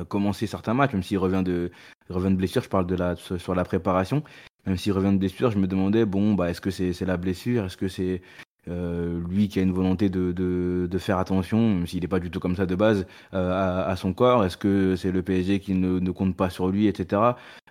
commencer 0.10 0.48
certains 0.48 0.74
matchs, 0.74 0.94
même 0.94 1.04
s'il 1.04 1.18
revient 1.18 1.44
de, 1.44 1.72
blessure. 2.10 2.62
Je 2.62 2.70
parle 2.70 3.18
sur 3.18 3.56
la 3.56 3.64
préparation. 3.64 4.24
Même 4.66 4.78
s'il 4.78 4.94
revient 4.94 5.12
de 5.12 5.18
blessure, 5.18 5.52
je 5.52 5.60
me 5.60 5.68
demandais, 5.68 6.06
bon, 6.06 6.34
bah, 6.34 6.50
est-ce 6.50 6.62
que 6.62 6.72
c'est 6.72 7.00
la 7.06 7.18
blessure? 7.18 7.66
Est-ce 7.66 7.78
que 7.78 7.88
c'est 7.88 8.22
euh, 8.68 9.22
lui 9.30 9.48
qui 9.48 9.60
a 9.60 9.62
une 9.62 9.72
volonté 9.72 10.10
de, 10.10 10.32
de, 10.32 10.88
de 10.90 10.98
faire 10.98 11.20
attention, 11.20 11.60
même 11.60 11.88
s'il 11.88 12.02
n'est 12.02 12.08
pas 12.08 12.20
du 12.20 12.32
tout 12.32 12.40
comme 12.40 12.56
ça 12.56 12.66
de 12.66 12.76
base, 12.76 13.06
euh, 13.34 13.52
à, 13.52 13.88
à, 13.88 13.96
son 13.96 14.14
corps? 14.14 14.44
Est-ce 14.44 14.58
que 14.58 14.96
c'est 14.96 15.12
le 15.12 15.22
PSG 15.22 15.60
qui 15.60 15.76
ne, 15.76 16.00
ne, 16.00 16.12
compte 16.12 16.36
pas 16.36 16.50
sur 16.50 16.70
lui, 16.70 16.88
etc. 16.88 17.22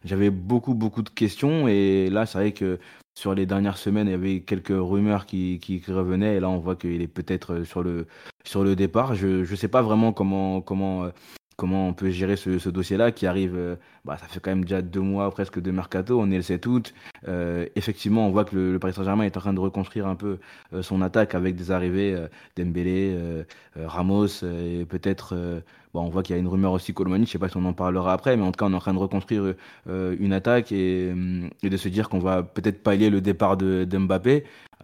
J'avais 0.05 0.31
beaucoup, 0.31 0.75
beaucoup 0.75 1.03
de 1.03 1.09
questions 1.09 1.67
et 1.67 2.09
là, 2.11 2.27
c'est 2.27 2.39
vrai 2.39 2.53
que 2.53 2.79
sur 3.17 3.35
les 3.35 3.47
dernières 3.47 3.79
semaines, 3.79 4.07
il 4.07 4.13
y 4.13 4.15
avait 4.15 4.41
quelques 4.41 4.69
rumeurs 4.71 5.27
qui, 5.27 5.59
qui, 5.61 5.83
revenaient 5.89 6.37
et 6.37 6.41
là, 6.41 6.49
on 6.49 6.59
voit 6.59 6.77
qu'il 6.77 7.03
est 7.03 7.09
peut-être 7.09 7.65
sur 7.65 7.83
le, 7.83 8.07
sur 8.45 8.63
le 8.63 8.77
départ. 8.77 9.15
Je 9.17 9.51
ne 9.51 9.57
sais 9.57 9.69
pas 9.69 9.83
vraiment 9.83 10.13
comment, 10.13 10.61
comment 10.61 11.09
comment 11.57 11.89
on 11.89 11.93
peut 11.93 12.11
gérer 12.11 12.37
ce, 12.37 12.69
dossier-là 12.69 13.13
qui 13.13 13.27
arrive, 13.27 13.55
euh, 13.57 13.77
bah, 14.05 14.17
ça 14.19 14.27
fait 14.27 14.41
quand 14.41 14.51
même 14.51 14.65
déjà 14.65 14.83
deux 14.83 15.01
mois 15.01 15.31
presque 15.31 15.61
de 15.61 15.71
mercato, 15.71 16.21
on 16.21 16.31
est 16.31 16.37
le 16.37 16.43
7 16.43 16.67
août. 16.67 16.95
Euh, 17.29 17.67
effectivement, 17.77 18.27
on 18.27 18.31
voit 18.31 18.45
que 18.45 18.57
le, 18.57 18.79
Paris 18.79 18.95
Saint-Germain 18.95 19.25
est 19.25 19.37
en 19.37 19.41
train 19.41 19.55
de 19.55 19.61
reconstruire 19.61 20.07
un 20.07 20.17
peu 20.17 20.39
euh, 20.73 20.83
son 20.83 21.03
attaque 21.03 21.35
avec 21.35 21.55
des 21.55 21.71
arrivées 21.71 22.17
Dembélé, 22.57 23.17
Ramos 23.77 24.45
et 24.45 24.85
peut-être, 24.85 25.35
bon, 25.93 26.03
on 26.03 26.09
voit 26.09 26.23
qu'il 26.23 26.35
y 26.35 26.39
a 26.39 26.41
une 26.41 26.49
rumeur 26.49 26.73
aussi 26.73 26.93
Colomani, 26.95 27.27
je 27.27 27.33
sais 27.33 27.39
pas 27.39 27.49
si 27.49 27.57
on 27.57 27.65
en 27.65 27.73
parlera 27.73 28.13
après, 28.13 28.37
mais 28.37 28.43
en 28.43 28.53
tout 28.53 28.59
cas, 28.59 28.67
on 28.67 28.73
est 28.73 28.77
en 28.77 28.81
train 28.81 28.95
de 28.95 28.99
reconstruire 28.99 29.55
une 29.87 30.33
attaque 30.33 30.73
et, 30.73 31.13
de 31.63 31.77
se 31.77 31.89
dire 31.89 32.09
qu'on 32.09 32.19
va 32.19 32.43
peut-être 32.43 32.83
pallier 32.83 33.11
le 33.11 33.21
départ 33.21 33.57
de, 33.57 33.85
de. 33.85 33.99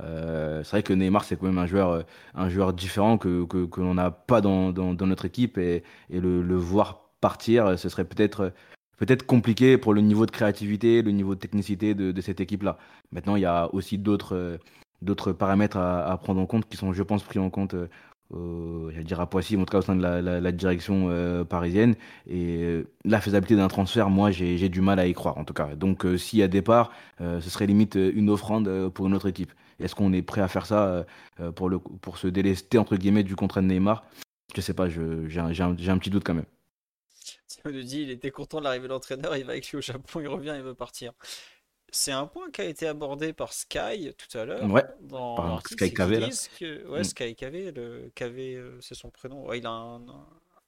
Euh, 0.03 0.63
c'est 0.65 0.71
vrai 0.71 0.83
que 0.83 0.93
Neymar, 0.93 1.25
c'est 1.25 1.37
quand 1.37 1.47
même 1.47 1.59
un 1.59 1.67
joueur, 1.67 1.91
euh, 1.91 2.03
un 2.35 2.49
joueur 2.49 2.73
différent 2.73 3.19
que, 3.19 3.45
que, 3.45 3.81
l'on 3.81 3.95
n'a 3.95 4.11
pas 4.11 4.41
dans, 4.41 4.73
dans, 4.73 5.07
notre 5.07 5.25
équipe 5.25 5.59
et, 5.59 5.83
le, 6.11 6.57
voir 6.57 7.11
partir, 7.21 7.79
ce 7.79 7.89
serait 7.89 8.05
peut-être 8.05 8.53
peut-être 8.97 9.25
compliqué 9.25 9.79
pour 9.79 9.95
le 9.95 10.03
niveau 10.03 10.27
de 10.27 10.31
créativité, 10.31 11.03
le 11.03 11.11
niveau 11.11 11.35
de 11.35 11.41
technicité 11.41 11.95
de, 11.95 12.21
cette 12.21 12.41
équipe-là. 12.41 12.79
Maintenant, 13.13 13.37
il 13.37 13.43
y 13.43 13.47
a 13.47 13.73
aussi 13.75 13.99
d'autres 13.99 14.37
euh, 14.37 14.59
d'autres 15.03 15.33
paramètres 15.33 15.79
à, 15.79 16.17
prendre 16.19 16.41
en 16.41 16.47
compte 16.47 16.69
qui 16.69 16.77
sont, 16.77 16.93
je 16.93 17.03
pense, 17.03 17.23
pris 17.23 17.39
en 17.39 17.49
compte 17.51 17.75
euh, 18.35 18.91
j'allais 18.91 19.05
dire 19.05 19.21
à 19.21 19.29
Poissy, 19.29 19.57
en 19.57 19.61
tout 19.61 19.73
cas 19.73 19.79
au 19.79 19.83
sein 19.83 19.97
de 19.97 20.03
la, 20.03 20.53
direction 20.53 21.09
euh, 21.11 21.45
parisienne. 21.45 21.95
Et 22.29 22.83
la 23.05 23.21
faisabilité 23.21 23.57
d'un 23.57 23.69
transfert, 23.69 24.11
moi, 24.11 24.31
j'ai 24.31 24.69
du 24.69 24.81
mal 24.81 24.99
à 24.99 25.07
y 25.07 25.13
croire, 25.13 25.39
en 25.39 25.45
tout 25.45 25.55
cas. 25.55 25.75
Donc, 25.75 26.07
s'il 26.17 26.39
y 26.39 26.43
a 26.43 26.49
départ, 26.49 26.93
ce 27.19 27.41
serait 27.41 27.67
limite 27.67 27.97
une 27.97 28.31
offrande 28.31 28.89
pour 28.91 29.07
une 29.07 29.15
autre 29.15 29.29
équipe. 29.29 29.53
Est-ce 29.81 29.95
qu'on 29.95 30.13
est 30.13 30.23
prêt 30.23 30.41
à 30.41 30.49
faire 30.49 30.67
ça 30.67 30.87
euh, 30.89 31.05
euh, 31.41 31.53
pour, 31.53 32.19
se 32.19 32.27
délester 32.27 32.79
entre 32.79 32.97
guillemets 32.97 33.23
du 33.23 33.37
contrat 33.37 33.63
de 33.63 33.67
Neymar? 33.67 34.05
Je 34.55 34.61
sais 34.61 34.75
pas, 34.75 34.89
j'ai 34.89 35.41
un, 35.41 35.99
petit 35.99 36.11
doute 36.11 36.25
quand 36.25 36.35
même. 36.35 36.47
nous 37.65 37.83
dit 37.83 38.03
il 38.03 38.11
était 38.11 38.31
content 38.31 38.59
de 38.59 38.65
l'arrivée 38.65 38.89
de 38.89 38.93
l'entraîneur, 38.93 39.37
il 39.37 39.45
va 39.45 39.53
avec 39.53 39.69
lui 39.69 39.79
au 39.79 39.81
Japon, 39.81 40.21
il 40.21 40.29
revient, 40.29 40.55
il 40.57 40.63
veut 40.63 40.75
partir. 40.75 41.13
C'est 41.93 42.13
un 42.13 42.27
point 42.27 42.51
qui 42.51 42.61
a 42.61 42.65
été 42.65 42.87
abordé 42.87 43.33
par 43.33 43.53
Sky 43.53 44.15
tout 44.17 44.39
à 44.39 44.45
l'heure. 44.45 44.71
Ouais, 44.71 44.85
dans 45.01 45.35
par 45.35 45.67
Sky 45.67 45.93
KV. 45.93 46.19
ouais, 46.89 47.01
mm. 47.01 47.05
Sky 47.05 47.35
KV, 47.35 47.73
le 47.73 48.11
KV 48.15 48.55
euh, 48.55 48.81
c'est 48.81 48.95
son 48.95 49.11
prénom. 49.11 49.47
Ouais, 49.47 49.59
il 49.59 49.67
a 49.67 49.71
un, 49.71 50.05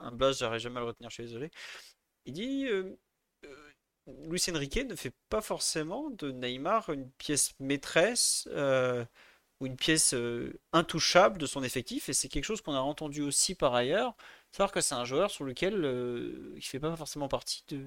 un, 0.00 0.12
blaze, 0.12 0.38
j'arrive 0.38 0.60
jamais 0.60 0.78
à 0.78 0.80
le 0.80 0.86
retenir, 0.86 1.10
je 1.10 1.14
suis 1.14 1.24
désolé. 1.24 1.50
Il 2.26 2.34
dit 2.34 2.68
Luis 4.06 4.42
Enrique 4.50 4.84
ne 4.88 4.96
fait 4.96 5.14
pas 5.28 5.40
forcément 5.40 6.10
de 6.10 6.30
Neymar 6.32 6.90
une 6.90 7.10
pièce 7.12 7.52
maîtresse 7.60 8.48
euh, 8.52 9.04
ou 9.60 9.66
une 9.66 9.76
pièce 9.76 10.14
euh, 10.14 10.58
intouchable 10.72 11.38
de 11.38 11.46
son 11.46 11.62
effectif, 11.62 12.08
et 12.08 12.12
c'est 12.12 12.28
quelque 12.28 12.44
chose 12.44 12.60
qu'on 12.62 12.74
a 12.74 12.80
entendu 12.80 13.22
aussi 13.22 13.54
par 13.54 13.74
ailleurs, 13.74 14.16
savoir 14.50 14.72
que 14.72 14.80
c'est 14.80 14.94
un 14.94 15.04
joueur 15.04 15.30
sur 15.30 15.44
lequel 15.44 15.84
euh, 15.84 16.52
il 16.56 16.62
fait 16.64 16.80
pas 16.80 16.96
forcément 16.96 17.28
partie 17.28 17.64
de, 17.68 17.86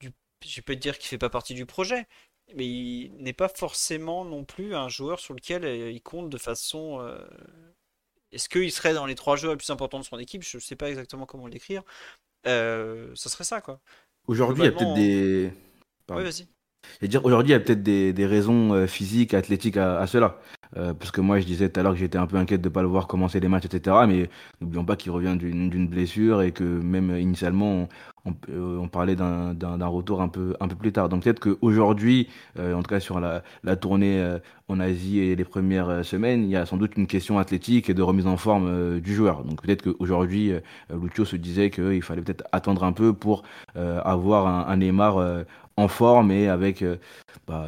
du, 0.00 0.10
je 0.44 0.60
peux 0.60 0.74
te 0.74 0.80
dire 0.80 0.98
qu'il 0.98 1.08
fait 1.08 1.18
pas 1.18 1.30
partie 1.30 1.54
du 1.54 1.66
projet, 1.66 2.08
mais 2.56 2.66
il 2.66 3.12
n'est 3.18 3.32
pas 3.32 3.48
forcément 3.48 4.24
non 4.24 4.44
plus 4.44 4.74
un 4.74 4.88
joueur 4.88 5.20
sur 5.20 5.34
lequel 5.34 5.64
il 5.64 6.02
compte 6.02 6.30
de 6.30 6.38
façon 6.38 7.00
est-ce 8.32 8.48
qu'il 8.48 8.72
serait 8.72 8.94
dans 8.94 9.06
les 9.06 9.14
trois 9.14 9.36
joueurs 9.36 9.52
les 9.52 9.58
plus 9.58 9.70
importants 9.70 10.00
de 10.00 10.04
son 10.04 10.18
équipe? 10.18 10.42
Je 10.42 10.56
ne 10.56 10.60
sais 10.60 10.76
pas 10.76 10.88
exactement 10.88 11.26
comment 11.26 11.46
l'écrire. 11.46 11.82
Euh, 12.46 13.12
ça 13.14 13.28
serait 13.28 13.44
ça, 13.44 13.60
quoi. 13.60 13.80
Aujourd'hui, 14.26 14.64
il 14.64 14.66
y 14.66 14.68
a 14.68 14.72
peut-être 14.72 14.94
des. 14.94 15.52
Oui, 16.10 16.22
vas-y. 16.22 17.08
dire, 17.08 17.24
aujourd'hui, 17.24 17.50
il 17.50 17.52
y 17.52 17.56
a 17.56 17.60
peut-être 17.60 17.82
des, 17.82 18.12
des 18.12 18.26
raisons 18.26 18.72
euh, 18.72 18.86
physiques, 18.86 19.34
athlétiques 19.34 19.76
à, 19.76 19.98
à 19.98 20.06
cela. 20.06 20.40
Euh, 20.78 20.94
parce 20.94 21.10
que 21.10 21.20
moi, 21.20 21.38
je 21.40 21.44
disais 21.44 21.68
tout 21.68 21.78
à 21.78 21.82
l'heure 21.82 21.92
que 21.92 21.98
j'étais 21.98 22.16
un 22.16 22.26
peu 22.26 22.36
inquiète 22.36 22.62
de 22.62 22.68
ne 22.68 22.72
pas 22.72 22.80
le 22.80 22.88
voir 22.88 23.06
commencer 23.06 23.38
les 23.38 23.48
matchs, 23.48 23.66
etc. 23.66 23.96
Mais 24.08 24.30
n'oublions 24.60 24.84
pas 24.84 24.96
qu'il 24.96 25.12
revient 25.12 25.36
d'une 25.36 25.86
blessure 25.86 26.40
et 26.40 26.52
que 26.52 26.64
même 26.64 27.14
initialement, 27.18 27.88
on, 28.24 28.88
parlait 28.88 29.16
d'un 29.16 29.86
retour 29.86 30.22
un 30.22 30.28
peu, 30.28 30.54
plus 30.78 30.92
tard. 30.92 31.08
Donc 31.08 31.24
peut-être 31.24 31.40
qu'aujourd'hui, 31.40 32.28
en 32.58 32.82
tout 32.82 32.88
cas 32.88 33.00
sur 33.00 33.20
la, 33.20 33.42
tournée 33.76 34.36
en 34.68 34.80
Asie 34.80 35.18
et 35.20 35.36
les 35.36 35.44
premières 35.44 36.04
semaines, 36.04 36.44
il 36.44 36.50
y 36.50 36.56
a 36.56 36.66
sans 36.66 36.76
doute 36.76 36.96
une 36.96 37.06
question 37.06 37.38
athlétique 37.38 37.90
et 37.90 37.94
de 37.94 38.02
remise 38.02 38.26
en 38.26 38.36
forme 38.36 39.00
du 39.00 39.14
joueur. 39.14 39.44
Donc 39.44 39.62
peut-être 39.62 39.82
qu'aujourd'hui, 39.82 40.52
Lucio 40.90 41.24
se 41.24 41.36
disait 41.36 41.70
qu'il 41.70 42.02
fallait 42.02 42.22
peut-être 42.22 42.44
attendre 42.52 42.84
un 42.84 42.92
peu 42.92 43.12
pour 43.12 43.42
avoir 43.74 44.68
un, 44.68 44.76
Neymar 44.76 45.44
en 45.76 45.88
forme 45.88 46.30
et 46.30 46.48
avec 46.48 46.82
euh, 46.82 46.96
bah, 47.46 47.66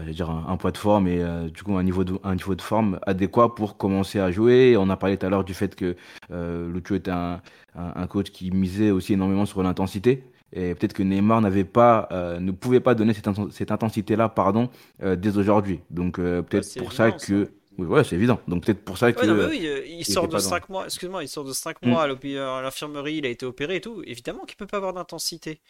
un, 0.49 0.57
poids 0.57 0.71
de 0.71 0.79
forme 0.79 1.09
et 1.09 1.23
euh, 1.23 1.49
du 1.49 1.63
coup 1.63 1.77
un 1.77 1.83
niveau 1.83 2.05
de, 2.05 2.19
un 2.23 2.35
niveau 2.35 2.55
forme 2.59 2.99
adéquat 3.07 3.55
pour 3.55 3.77
commencer 3.77 4.21
à 4.21 4.31
jouer. 4.31 4.77
On 4.79 4.91
a 4.91 4.97
parlé 4.97 5.17
tout 5.17 5.27
à 5.27 5.31
l'heure 5.31 5.45
du 5.45 5.55
fait 5.55 5.75
que 5.75 5.97
euh, 6.31 6.81
était 6.91 7.11
un, 7.11 7.41
un, 7.75 8.07
coach 8.07 8.31
qui 8.31 8.51
misait 8.51 8.91
aussi 8.91 9.15
énormément 9.15 9.47
sur 9.47 9.63
l'intensité. 9.63 10.25
Et 10.53 10.75
peut-être 10.75 10.93
que 10.93 11.03
Neymar 11.03 11.41
n'avait 11.41 11.65
pas, 11.65 12.09
euh, 12.13 12.39
ne 12.39 12.53
pouvait 12.53 12.81
pas 12.81 12.95
donner 12.95 13.13
cette, 13.13 13.29
cette 13.51 13.73
intensité-là, 13.73 14.29
pardon, 14.29 14.69
dès 15.01 15.37
aujourd'hui. 15.37 15.81
Donc 15.91 16.17
peut-être 16.17 16.79
pour 16.79 16.93
ça 16.93 17.11
que. 17.11 17.51
Oui, 17.77 17.89
ouais, 17.89 18.05
c'est 18.05 18.15
évident. 18.15 18.39
Donc 18.47 18.65
peut-être 18.65 18.85
pour 18.85 18.99
ça 18.99 19.13
que. 19.13 19.49
oui, 19.49 19.69
il, 19.99 20.05
sort 20.05 20.29
de 20.29 20.39
5 20.39 20.69
mois. 20.69 20.85
Excuse-moi, 20.85 21.25
il 21.25 21.29
sort 21.29 21.45
de 21.45 21.53
5 21.53 21.83
mois 21.83 22.05
à 22.05 22.63
l'infirmerie, 22.63 23.17
il 23.17 23.27
a 23.27 23.31
été 23.31 23.45
opéré 23.47 23.77
et 23.77 23.81
tout. 23.81 24.03
Évidemment 24.07 24.45
qu'il 24.45 24.57
peut 24.57 24.67
pas 24.67 24.77
avoir 24.77 24.93
d'intensité. 24.93 25.61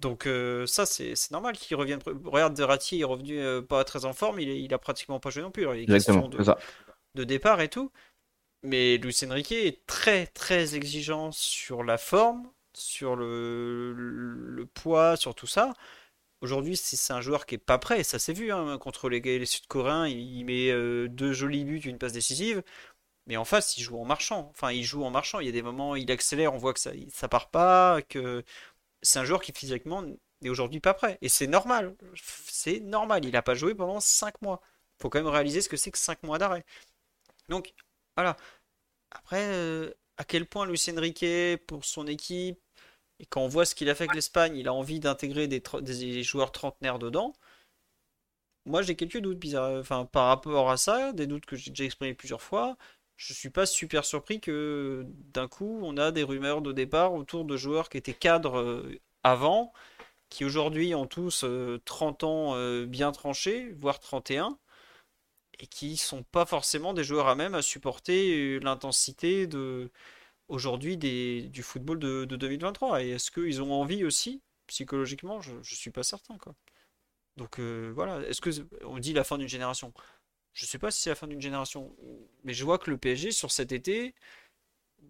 Donc 0.00 0.26
euh, 0.26 0.66
ça, 0.66 0.86
c'est 0.86 1.14
normal 1.30 1.56
qu'il 1.56 1.76
revienne. 1.76 1.98
Regarde, 2.24 2.56
Verratti 2.56 2.96
il 2.96 3.00
est 3.00 3.04
revenu 3.04 3.38
euh, 3.38 3.62
pas 3.62 3.82
très 3.84 4.04
en 4.04 4.12
forme, 4.12 4.38
il, 4.40 4.48
il 4.48 4.72
a 4.72 4.78
pratiquement 4.78 5.18
pas 5.18 5.30
joué 5.30 5.42
non 5.42 5.50
plus. 5.50 5.64
il 5.76 5.92
est 5.92 6.08
de, 6.08 6.54
de, 7.14 7.24
départ 7.24 7.60
et 7.60 7.68
tout. 7.68 7.90
Mais 8.62 8.96
Luis 8.98 9.16
Enrique 9.24 9.52
est 9.52 9.86
très 9.86 10.26
très 10.26 10.74
exigeant 10.74 11.30
sur 11.32 11.84
la 11.84 11.96
forme, 11.98 12.50
sur 12.74 13.16
le, 13.16 14.66
poids, 14.74 15.16
sur 15.16 15.34
tout 15.34 15.46
ça. 15.46 15.74
Aujourd'hui, 16.40 16.76
c'est 16.76 17.12
un 17.12 17.20
joueur 17.20 17.46
qui 17.46 17.56
est 17.56 17.58
pas 17.58 17.78
prêt, 17.78 18.04
ça 18.04 18.18
s'est 18.18 18.32
vu 18.32 18.52
hein, 18.52 18.78
contre 18.78 19.08
les, 19.08 19.46
Sud-Coréens, 19.46 20.06
il, 20.06 20.44
met 20.44 20.70
euh, 20.70 21.08
deux 21.08 21.32
jolis 21.32 21.64
buts, 21.64 21.80
une 21.80 21.98
passe 21.98 22.12
décisive. 22.12 22.62
Mais 23.28 23.36
en 23.36 23.44
face, 23.44 23.76
il 23.76 23.82
joue 23.82 23.98
en 24.00 24.04
marchant. 24.04 24.48
Enfin, 24.50 24.72
il 24.72 24.84
joue 24.84 25.04
en 25.04 25.10
marchant. 25.10 25.40
Il 25.40 25.46
y 25.46 25.48
a 25.50 25.52
des 25.52 25.62
moments, 25.62 25.96
il 25.96 26.10
accélère, 26.10 26.54
on 26.54 26.58
voit 26.58 26.74
que 26.74 26.80
ça, 26.80 26.92
ça 27.10 27.28
part 27.28 27.50
pas, 27.50 28.02
que 28.02 28.44
c'est 29.02 29.18
un 29.18 29.24
joueur 29.24 29.42
qui 29.42 29.52
physiquement 29.52 30.02
n'est 30.42 30.50
aujourd'hui 30.50 30.80
pas 30.80 30.94
prêt. 30.94 31.18
Et 31.22 31.28
c'est 31.28 31.46
normal. 31.46 31.96
C'est 32.50 32.80
normal. 32.80 33.24
Il 33.24 33.32
n'a 33.32 33.42
pas 33.42 33.54
joué 33.54 33.74
pendant 33.74 34.00
5 34.00 34.42
mois. 34.42 34.60
Faut 35.00 35.10
quand 35.10 35.20
même 35.20 35.28
réaliser 35.28 35.60
ce 35.62 35.68
que 35.68 35.76
c'est 35.76 35.90
que 35.90 35.98
5 35.98 36.22
mois 36.24 36.38
d'arrêt. 36.38 36.64
Donc, 37.48 37.74
voilà. 38.18 38.36
Après, 39.12 39.46
euh, 39.46 39.92
à 40.16 40.24
quel 40.24 40.44
point 40.44 40.66
Lucien 40.66 40.98
Riquet, 40.98 41.56
pour 41.56 41.84
son 41.84 42.08
équipe, 42.08 42.58
et 43.20 43.26
quand 43.26 43.42
on 43.42 43.48
voit 43.48 43.64
ce 43.64 43.76
qu'il 43.76 43.88
a 43.90 43.94
fait 43.94 44.04
avec 44.04 44.16
l'Espagne, 44.16 44.56
il 44.56 44.66
a 44.66 44.74
envie 44.74 44.98
d'intégrer 44.98 45.46
des, 45.46 46.22
joueurs 46.24 46.50
trentenaires 46.50 46.98
dedans. 46.98 47.32
Moi, 48.66 48.82
j'ai 48.82 48.96
quelques 48.96 49.18
doutes 49.18 49.38
bizarres. 49.38 49.78
Enfin, 49.78 50.04
par 50.04 50.26
rapport 50.26 50.68
à 50.68 50.76
ça, 50.76 51.12
des 51.12 51.28
doutes 51.28 51.46
que 51.46 51.54
j'ai 51.54 51.70
déjà 51.70 51.84
exprimés 51.84 52.14
plusieurs 52.14 52.42
fois 52.42 52.76
je 53.16 53.32
suis 53.34 53.50
pas 53.50 53.66
super 53.66 54.04
surpris 54.04 54.40
que 54.40 55.04
d'un 55.32 55.48
coup 55.48 55.80
on 55.82 55.96
a 55.96 56.12
des 56.12 56.22
rumeurs 56.22 56.62
de 56.62 56.70
départ 56.72 57.14
autour 57.14 57.44
de 57.44 57.56
joueurs 57.56 57.88
qui 57.88 57.98
étaient 57.98 58.14
cadres 58.14 58.58
euh, 58.58 59.00
avant, 59.24 59.72
qui 60.28 60.44
aujourd'hui 60.44 60.94
ont 60.94 61.06
tous 61.06 61.44
30 61.84 62.22
euh, 62.22 62.26
ans 62.26 62.84
bien 62.86 63.10
tranchés, 63.10 63.72
voire 63.80 63.98
31, 63.98 64.56
et 65.60 65.66
qui 65.66 65.96
sont 65.96 66.22
pas 66.22 66.46
forcément 66.46 66.94
des 66.94 67.04
joueurs 67.04 67.28
à 67.28 67.34
même 67.34 67.54
à 67.54 67.62
supporter 67.62 68.60
l'intensité 68.60 69.46
de 69.46 69.90
aujourd'hui 70.48 70.96
du 70.96 71.62
football 71.62 71.98
de, 71.98 72.24
2023. 72.24 73.02
Et 73.02 73.10
est-ce 73.10 73.30
qu'ils 73.30 73.62
ont 73.62 73.72
envie 73.72 74.04
aussi 74.04 74.42
psychologiquement? 74.66 75.40
Je, 75.40 75.54
ne 75.54 75.62
suis 75.62 75.90
pas 75.90 76.02
certain. 76.02 76.36
Donc 77.36 77.60
voilà, 77.60 78.20
est-ce 78.28 78.40
que 78.40 78.50
on 78.84 78.98
dit 78.98 79.12
la 79.12 79.24
fin 79.24 79.38
d'une 79.38 79.48
génération? 79.48 79.92
Je 80.52 80.66
sais 80.66 80.78
pas 80.78 80.90
si 80.90 81.02
c'est 81.02 81.10
la 81.10 81.16
fin 81.16 81.28
d'une 81.28 81.40
génération, 81.40 81.94
mais 82.44 82.52
je 82.54 82.64
vois 82.64 82.78
que 82.78 82.90
le 82.90 82.98
PSG 82.98 83.32
sur 83.32 83.52
cet 83.52 83.72
été, 83.72 84.14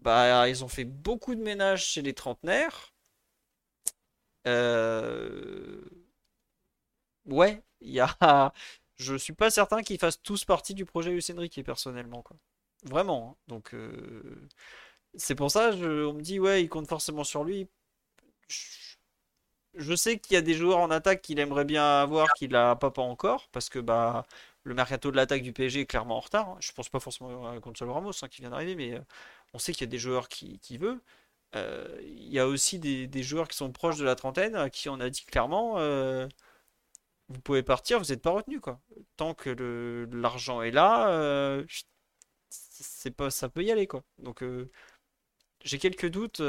bah 0.03 0.49
ils 0.49 0.65
ont 0.65 0.69
fait 0.69 0.85
beaucoup 0.85 1.35
de 1.35 1.43
ménage 1.43 1.87
chez 1.87 2.03
les 2.03 2.15
trentenaires. 2.15 2.93
Euh... 4.47 5.81
Ouais, 7.27 7.63
il 7.81 7.91
y 7.93 8.01
a. 8.01 8.53
Je 8.99 9.15
suis 9.15 9.33
pas 9.33 9.51
certain 9.51 9.83
qu'ils 9.83 9.99
fassent 9.99 10.23
tous 10.23 10.45
partie 10.45 10.75
du 10.75 10.85
projet 10.85 11.11
Lucien 11.13 11.39
Riquet 11.39 11.63
personnellement 11.63 12.23
quoi. 12.23 12.37
Vraiment. 12.85 13.31
Hein. 13.33 13.45
Donc 13.49 13.75
euh, 13.75 14.49
c'est 15.17 15.35
pour 15.35 15.51
ça, 15.51 15.73
je... 15.73 16.05
on 16.07 16.15
me 16.15 16.21
dit 16.23 16.39
ouais, 16.41 16.63
il 16.63 16.69
compte 16.69 16.89
forcément 16.89 17.25
sur 17.25 17.45
lui. 17.45 17.69
Je, 19.75 19.95
sais 19.95 20.19
qu'il 20.19 20.35
y 20.35 20.37
a 20.37 20.41
des 20.41 20.55
joueurs 20.55 20.79
en 20.79 20.91
attaque 20.91 21.23
qu'il 21.23 21.39
aimerait 21.39 21.65
bien 21.65 21.85
avoir, 22.01 22.33
qu'il 22.35 22.57
a 22.57 22.75
pas, 22.77 22.91
pas 22.91 23.03
encore, 23.03 23.49
parce 23.53 23.69
que 23.69 23.79
bah 23.79 24.27
le 24.65 24.75
mercato 24.75 25.11
de 25.11 25.17
l'attaque 25.17 25.43
du 25.43 25.53
PSG 25.53 25.81
est 25.83 25.87
clairement 25.87 26.17
en 26.17 26.21
retard. 26.21 26.49
Hein. 26.51 26.57
Je 26.61 26.73
pense 26.73 26.89
pas 26.89 27.01
forcément 27.01 27.49
à 27.49 27.59
Gonzalo 27.59 27.93
Ramos 27.93 28.13
hein, 28.23 28.29
qui 28.29 28.41
vient 28.43 28.51
d'arriver, 28.51 28.75
mais 28.75 28.95
euh, 28.95 29.01
on 29.55 29.59
sait 29.59 29.73
qu'il 29.73 29.83
y 29.83 29.89
a 29.89 29.91
des 29.91 29.99
joueurs 29.99 30.29
qui, 30.29 30.59
qui 30.61 30.79
veut. 30.79 31.01
Euh, 31.57 31.99
il 32.03 32.29
y 32.29 32.39
a 32.39 32.47
aussi 32.47 32.79
des, 32.79 33.23
joueurs 33.23 33.49
qui 33.49 33.57
sont 33.57 33.73
proches 33.73 33.99
de 33.99 34.05
la 34.05 34.17
trentaine 34.17 34.55
à 34.57 34.71
qui 34.71 34.89
on 34.89 35.01
a 35.01 35.11
dit 35.11 35.25
clairement 35.25 35.77
vous 37.29 37.41
pouvez 37.41 37.63
partir, 37.63 37.99
vous 37.99 38.07
n'êtes 38.07 38.23
pas 38.23 38.31
retenu 38.31 38.61
quoi. 38.61 38.81
Tant 39.17 39.35
que 39.35 39.51
l'argent 40.13 40.63
est 40.63 40.71
là, 40.71 41.63
c'est 42.51 43.11
pas 43.11 43.31
ça 43.31 43.49
peut 43.49 43.65
y 43.65 43.71
aller 43.73 43.87
quoi. 43.87 44.03
Donc 44.19 44.43
j'ai 45.65 45.79
quelques 45.79 46.09
doutes 46.09 46.43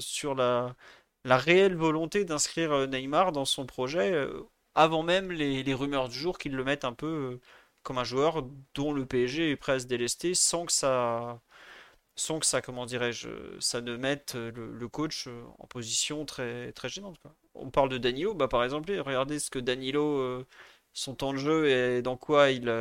sur 0.00 0.34
la, 0.34 0.76
réelle 1.24 1.76
volonté 1.76 2.24
d'inscrire 2.24 2.88
Neymar 2.88 3.32
dans 3.32 3.44
son 3.44 3.66
projet 3.66 4.28
avant 4.76 5.02
même 5.02 5.32
les, 5.32 5.74
rumeurs 5.74 6.08
du 6.08 6.18
jour 6.18 6.38
qu'ils 6.38 6.54
le 6.54 6.62
mettent 6.62 6.84
un 6.84 6.92
peu 6.92 7.06
euh, 7.06 7.40
comme 7.82 7.98
un 7.98 8.04
joueur 8.04 8.44
dont 8.74 8.92
le 8.92 9.06
PSG 9.06 9.50
est 9.50 9.56
prêt 9.56 9.72
à 9.72 9.80
se 9.80 9.86
délester 9.86 10.34
sans 10.34 10.66
que 10.66 10.72
ça 10.72 11.40
sans 12.16 12.38
que 12.40 12.46
ça 12.46 12.62
comment 12.62 12.86
dirais-je 12.86 13.28
ça 13.60 13.80
ne 13.80 13.96
mette 13.96 14.34
le, 14.36 14.88
coach 14.88 15.28
euh, 15.28 15.44
en 15.58 15.66
position 15.66 16.24
très 16.26 16.72
très 16.72 16.88
gênante 16.88 17.18
on 17.58 17.70
parle 17.70 17.88
de 17.88 17.98
Danilo 17.98 18.34
bah 18.34 18.48
par 18.48 18.64
exemple 18.64 18.92
regardez 18.92 19.38
ce 19.38 19.50
que 19.50 19.58
Danilo 19.58 20.18
euh, 20.18 20.46
son 20.92 21.14
temps 21.14 21.32
de 21.32 21.38
jeu 21.38 21.68
et 21.68 22.02
dans 22.02 22.16
quoi 22.16 22.50
il 22.50 22.72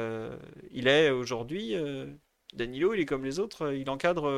il 0.71 0.87
est 0.87 1.09
aujourd'hui 1.09 1.75
Danilo 2.53 2.93
il 2.93 3.01
est 3.01 3.05
comme 3.05 3.25
les 3.25 3.39
autres 3.39 3.73
il 3.73 3.89
encadre 3.89 4.29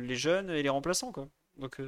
les 0.00 0.14
jeunes 0.14 0.50
et 0.50 0.62
les 0.62 0.68
remplaçants 0.68 1.12
quoi 1.12 1.28
donc 1.56 1.80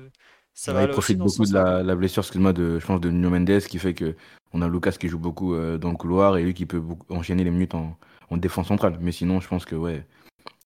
il 0.66 0.88
profite 0.88 1.18
beaucoup 1.18 1.44
de 1.44 1.52
la, 1.52 1.94
blessure, 1.96 2.22
excuse-moi, 2.22 2.52
de, 2.52 2.78
je 2.78 2.86
pense, 2.86 3.00
de 3.00 3.10
Nuno 3.10 3.30
Mendes, 3.30 3.60
qui 3.60 3.78
fait 3.78 3.94
que 3.94 4.14
on 4.52 4.62
a 4.62 4.68
Lucas 4.68 4.92
qui 4.92 5.08
joue 5.08 5.18
beaucoup 5.18 5.54
euh, 5.54 5.78
dans 5.78 5.90
le 5.90 5.96
couloir 5.96 6.36
et 6.36 6.44
lui 6.44 6.54
qui 6.54 6.64
peut 6.64 6.80
enchaîner 7.08 7.42
les 7.42 7.50
minutes 7.50 7.74
en, 7.74 7.96
défense 8.32 8.68
centrale. 8.68 8.98
Mais 9.00 9.12
sinon, 9.12 9.40
je 9.40 9.46
pense 9.48 9.64
que, 9.64 9.76
ouais, 9.76 10.04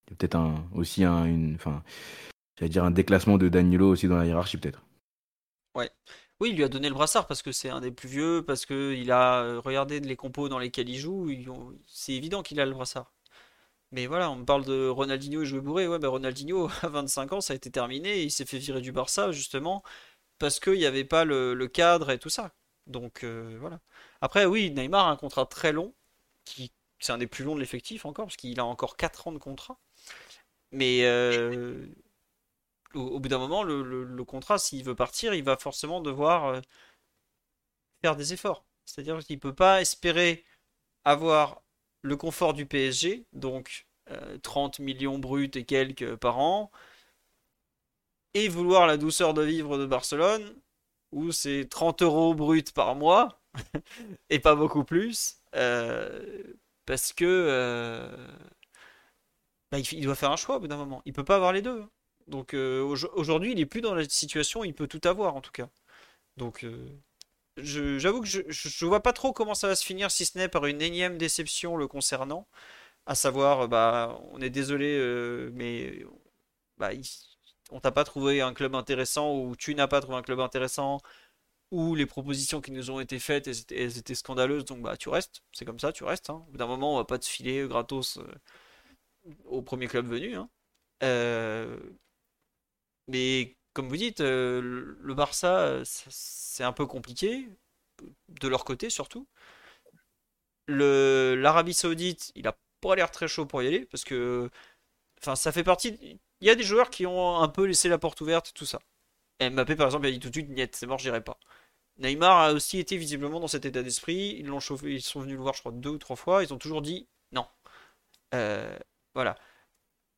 il 0.07 0.11
y 0.11 0.13
a 0.13 0.17
peut-être 0.17 0.37
un, 0.37 0.67
aussi 0.75 1.05
un, 1.05 1.27
une, 1.27 1.55
enfin, 1.55 1.83
j'allais 2.59 2.71
dire 2.71 2.85
un 2.85 2.91
déclassement 2.91 3.37
de 3.37 3.49
Danilo 3.49 3.91
aussi 3.91 4.09
dans 4.09 4.17
la 4.17 4.25
hiérarchie, 4.25 4.57
peut-être. 4.57 4.83
Ouais. 5.75 5.91
Oui, 6.41 6.51
il 6.51 6.57
lui 6.57 6.65
a 6.65 6.69
donné 6.69 6.89
le 6.89 6.95
brassard 6.95 7.27
parce 7.27 7.43
que 7.43 7.51
c'est 7.53 7.69
un 7.69 7.81
des 7.81 7.91
plus 7.91 8.09
vieux, 8.09 8.45
parce 8.47 8.65
qu'il 8.65 9.11
a 9.11 9.43
euh, 9.43 9.61
regardé 9.61 9.99
les 10.01 10.17
compos 10.17 10.49
dans 10.49 10.59
lesquels 10.59 10.89
il 10.89 10.99
joue. 10.99 11.29
C'est 11.87 12.13
évident 12.13 12.43
qu'il 12.43 12.61
a 12.61 12.67
le 12.67 12.73
brassard. 12.73 13.13
Mais 13.93 14.07
voilà, 14.07 14.31
on 14.31 14.45
parle 14.45 14.65
de 14.65 14.89
Ronaldinho 14.89 15.43
et 15.43 15.47
jouer 15.47 15.61
bourré. 15.61 15.89
Ouais, 15.89 15.99
ben 15.99 16.09
Ronaldinho, 16.09 16.69
à 16.83 16.89
25 16.89 17.33
ans, 17.35 17.41
ça 17.41 17.55
a 17.55 17.57
été 17.57 17.71
terminé. 17.71 18.23
il 18.23 18.31
s'est 18.31 18.45
fait 18.47 18.59
virer 18.59 18.81
du 18.81 18.93
Barça, 18.93 19.33
justement, 19.33 19.83
parce 20.39 20.61
qu'il 20.61 20.75
n'y 20.75 20.87
avait 20.87 21.05
pas 21.05 21.25
le, 21.25 21.55
cadre 21.69 22.11
et 22.11 22.19
tout 22.19 22.31
ça. 22.31 22.55
Donc, 22.87 23.25
euh, 23.25 23.57
voilà. 23.61 23.81
Après, 24.21 24.47
oui, 24.47 24.71
Neymar 24.71 25.09
a 25.09 25.11
un 25.13 25.17
contrat 25.17 25.47
très 25.47 25.73
long, 25.73 25.95
qui 26.45 26.73
c'est 27.01 27.13
un 27.13 27.19
des 27.19 27.27
plus 27.27 27.45
longs 27.45 27.55
de 27.55 27.61
l'effectif 27.61 28.05
encore, 28.07 28.27
parce 28.27 28.37
qu'il 28.37 28.61
a 28.61 28.65
encore 28.65 28.97
4 28.97 29.29
ans 29.29 29.33
de 29.33 29.39
contrat. 29.39 29.79
Mais 30.73 31.05
euh, 31.05 31.87
au, 32.95 33.21
bout 33.21 33.29
d'un 33.29 33.39
moment, 33.39 33.63
le, 33.63 34.25
contrat, 34.25 34.59
s'il 34.59 34.85
veut 34.85 34.95
partir, 34.95 35.35
il 35.35 35.45
va 35.45 35.57
forcément 35.57 36.01
devoir 36.01 36.47
euh, 36.47 36.61
faire 38.03 38.17
des 38.17 38.33
efforts. 38.33 38.65
C'est-à-dire 38.85 39.19
qu'il 39.21 39.37
ne 39.37 39.41
peut 39.41 39.55
pas 39.55 39.81
espérer 39.81 40.45
avoir 41.05 41.63
le 42.03 42.17
confort 42.17 42.55
du 42.55 42.67
PSG, 42.67 43.27
donc 43.33 43.87
30 44.43 44.81
euh, 44.81 44.83
millions 44.83 45.19
bruts 45.19 45.51
et 45.55 45.65
quelques 45.65 46.17
par 46.17 46.39
an, 46.39 46.71
et 48.35 48.49
vouloir 48.49 48.87
la 48.87 48.97
douceur 48.97 49.35
de 49.35 49.43
vivre 49.43 49.79
de 49.79 49.87
Barcelone, 49.87 50.55
où 51.13 51.33
c'est 51.33 51.67
30 51.69 52.03
euros 52.03 52.35
bruts 52.35 52.65
par 52.75 52.95
mois, 52.95 53.41
et 54.31 54.39
pas 54.39 54.55
beaucoup 54.55 54.85
plus, 54.85 55.39
euh, 55.55 56.55
parce 56.87 57.13
que 57.13 57.25
euh, 57.25 58.09
bah, 59.71 59.79
il 59.79 60.03
doit 60.03 60.15
faire 60.15 60.31
un 60.31 60.37
choix 60.37 60.57
au 60.57 60.61
bout 60.61 60.69
d'un 60.69 60.77
moment. 60.77 61.03
Il 61.05 61.13
peut 61.13 61.25
pas 61.25 61.37
avoir 61.37 61.53
les 61.53 61.63
deux. 61.63 61.83
Hein. 61.83 61.91
Donc 62.29 62.55
aujourd'hui, 62.55 63.53
il 63.53 63.61
est 63.61 63.67
plus 63.67 63.81
dans 63.81 63.95
la 63.95 64.09
situation 64.09 64.61
où 64.61 64.65
il 64.65 64.75
peut 64.75 64.87
tout 64.89 65.01
avoir 65.05 65.37
en 65.37 65.41
tout 65.41 65.53
cas. 65.53 65.69
Donc 66.37 66.65
j'avoue 67.63 68.21
que 68.21 68.27
je, 68.29 68.43
je, 68.49 68.87
vois 68.87 69.03
pas 69.03 69.13
trop 69.13 69.33
comment 69.33 69.55
ça 69.55 69.69
va 69.69 69.77
se 69.77 69.85
finir 69.85 70.11
si 70.11 70.25
ce 70.25 70.39
n'est 70.39 70.49
par 70.49 70.67
une 70.67 70.83
énième 70.83 71.19
déception 71.19 71.77
le 71.77 71.89
concernant. 71.89 72.47
À 73.07 73.15
savoir, 73.15 73.63
euh, 73.63 73.69
bah, 73.69 74.21
on 74.33 74.41
est 74.41 74.51
désolé, 74.51 74.97
euh, 74.99 75.51
mais 75.55 76.05
bah, 76.79 76.91
on 77.71 77.81
t'a 77.81 77.93
pas 77.93 78.05
trouvé 78.05 78.41
un 78.43 78.55
club 78.55 78.75
intéressant 78.75 79.35
ou 79.35 79.57
tu 79.57 79.75
n'as 79.75 79.89
pas 79.89 80.01
trouvé 80.01 80.19
un 80.19 80.23
club 80.23 80.41
intéressant. 80.41 81.01
où 81.71 81.95
les 81.95 82.07
propositions 82.07 82.61
qui 82.63 82.73
nous 82.73 82.91
ont 82.91 83.01
été 83.01 83.19
faites, 83.19 83.49
elles 83.73 83.99
étaient, 83.99 84.15
scandaleuses, 84.15 84.65
donc 84.65 84.83
bah 84.83 84.97
tu 84.97 85.11
restes, 85.11 85.43
c'est 85.53 85.65
comme 85.67 85.79
ça, 85.81 85.93
tu 85.93 86.05
restes. 86.05 86.31
Hein. 86.31 86.45
D'un 86.55 86.67
moment, 86.67 86.95
on 86.95 86.97
va 86.99 87.05
pas 87.05 87.19
te 87.19 87.27
filer 87.27 87.67
gratos 87.69 88.19
euh, 88.19 88.25
au 89.47 89.63
premier 89.63 89.87
club 89.89 90.07
venu. 90.07 90.35
Hein. 90.37 90.49
Euh, 91.03 91.79
mais 93.09 93.57
comme 93.75 93.89
vous 93.89 93.97
dites, 93.97 94.21
euh, 94.21 94.97
le 95.01 95.15
Barça, 95.15 95.83
c'est 95.85 96.65
un 96.65 96.73
peu 96.73 96.87
compliqué, 96.87 97.49
de 98.29 98.49
leur 98.49 98.65
côté 98.65 98.91
surtout. 98.91 99.27
L'Arabie 100.69 101.75
Saoudite, 101.75 102.33
il 102.35 102.47
a 102.47 102.57
pas 102.81 102.95
l'air 102.95 103.11
très 103.11 103.29
chaud 103.29 103.47
pour 103.47 103.63
y 103.63 103.67
aller, 103.67 103.87
parce 103.87 104.05
que 104.05 104.51
enfin, 105.21 105.37
ça 105.37 105.53
fait 105.53 105.65
partie. 105.65 105.99
Il 106.41 106.47
y 106.47 106.51
a 106.51 106.55
des 106.55 106.63
joueurs 106.63 106.91
qui 106.91 107.07
ont 107.07 107.39
un 107.41 107.49
peu 107.49 107.65
laissé 107.67 107.89
la 107.89 107.99
porte 107.99 108.21
ouverte, 108.21 108.53
tout 108.55 108.67
ça. 108.67 108.81
Mbappé, 109.41 109.77
par 109.77 109.87
exemple, 109.87 110.07
il 110.07 110.11
a 110.11 110.13
dit 110.13 110.21
tout 110.21 110.29
de 110.31 110.35
suite, 110.35 110.51
niet, 110.51 110.75
c'est 110.77 110.87
mort, 110.87 110.99
j'irai 110.99 111.23
pas. 111.23 111.39
Neymar 111.99 112.39
a 112.39 112.53
aussi 112.53 112.79
été 112.79 112.97
visiblement 112.97 113.41
dans 113.41 113.49
cet 113.49 113.65
état 113.67 113.83
d'esprit. 113.83 114.37
Ils 114.39 114.47
l'ont 114.47 114.61
chauffé, 114.61 114.95
ils 114.95 115.03
sont 115.03 115.21
venus 115.21 115.37
le 115.37 115.43
voir, 115.43 115.55
je 115.55 115.61
crois, 115.61 115.73
deux 115.73 115.91
ou 115.91 115.99
trois 115.99 116.17
fois. 116.17 116.45
Ils 116.45 116.55
ont 116.55 116.59
toujours 116.59 116.83
dit 116.83 117.09
non. 117.33 117.47
Euh, 118.35 118.79
voilà. 119.15 119.37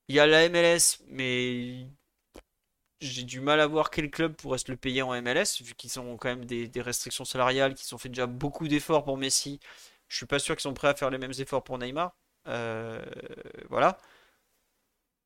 Il 0.09 0.15
y 0.17 0.20
a 0.20 0.27
la 0.27 0.49
MLS, 0.49 0.99
mais 1.09 1.86
j'ai 3.01 3.25
du 3.25 3.41
mal 3.41 3.61
à 3.61 3.67
voir 3.67 3.91
quel 3.91 4.11
club 4.11 4.35
pourrait 4.35 4.59
se 4.59 4.70
le 4.70 4.77
payer 4.77 5.03
en 5.03 5.20
MLS, 5.23 5.62
vu 5.62 5.75
qu'ils 5.75 5.99
ont 6.01 6.17
quand 6.17 6.29
même 6.29 6.45
des, 6.45 6.70
restrictions 6.83 7.25
salariales, 7.25 7.75
qu'ils 7.75 7.95
ont 7.95 7.99
fait 7.99 8.09
déjà 8.09 8.27
beaucoup 8.27 8.69
d'efforts 8.69 9.05
pour 9.05 9.17
Messi. 9.17 9.61
Je 10.09 10.17
suis 10.17 10.27
pas 10.27 10.39
sûr 10.39 10.57
qu'ils 10.57 10.62
sont 10.62 10.75
prêts 10.75 10.89
à 10.89 10.95
faire 10.95 11.11
les 11.11 11.19
mêmes 11.19 11.33
efforts 11.39 11.65
pour 11.65 11.79
Neymar. 11.79 12.15
Euh, 12.49 13.03
voilà. 13.70 13.99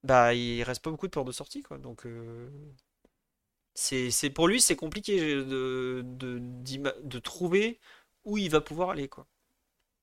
Bah, 0.02 0.34
il 0.34 0.62
reste 0.62 0.82
pas 0.82 0.90
beaucoup 0.90 1.06
de 1.06 1.12
portes 1.12 1.26
de 1.26 1.32
sortie, 1.32 1.62
quoi. 1.62 1.78
Donc, 1.78 2.06
euh, 2.06 2.48
c'est, 3.74 4.30
pour 4.30 4.48
lui, 4.48 4.60
c'est 4.60 4.76
compliqué 4.76 5.18
de, 5.36 6.02
de, 6.04 7.18
trouver 7.18 7.80
où 8.24 8.38
il 8.38 8.50
va 8.50 8.60
pouvoir 8.60 8.90
aller, 8.90 9.08
quoi. 9.08 9.26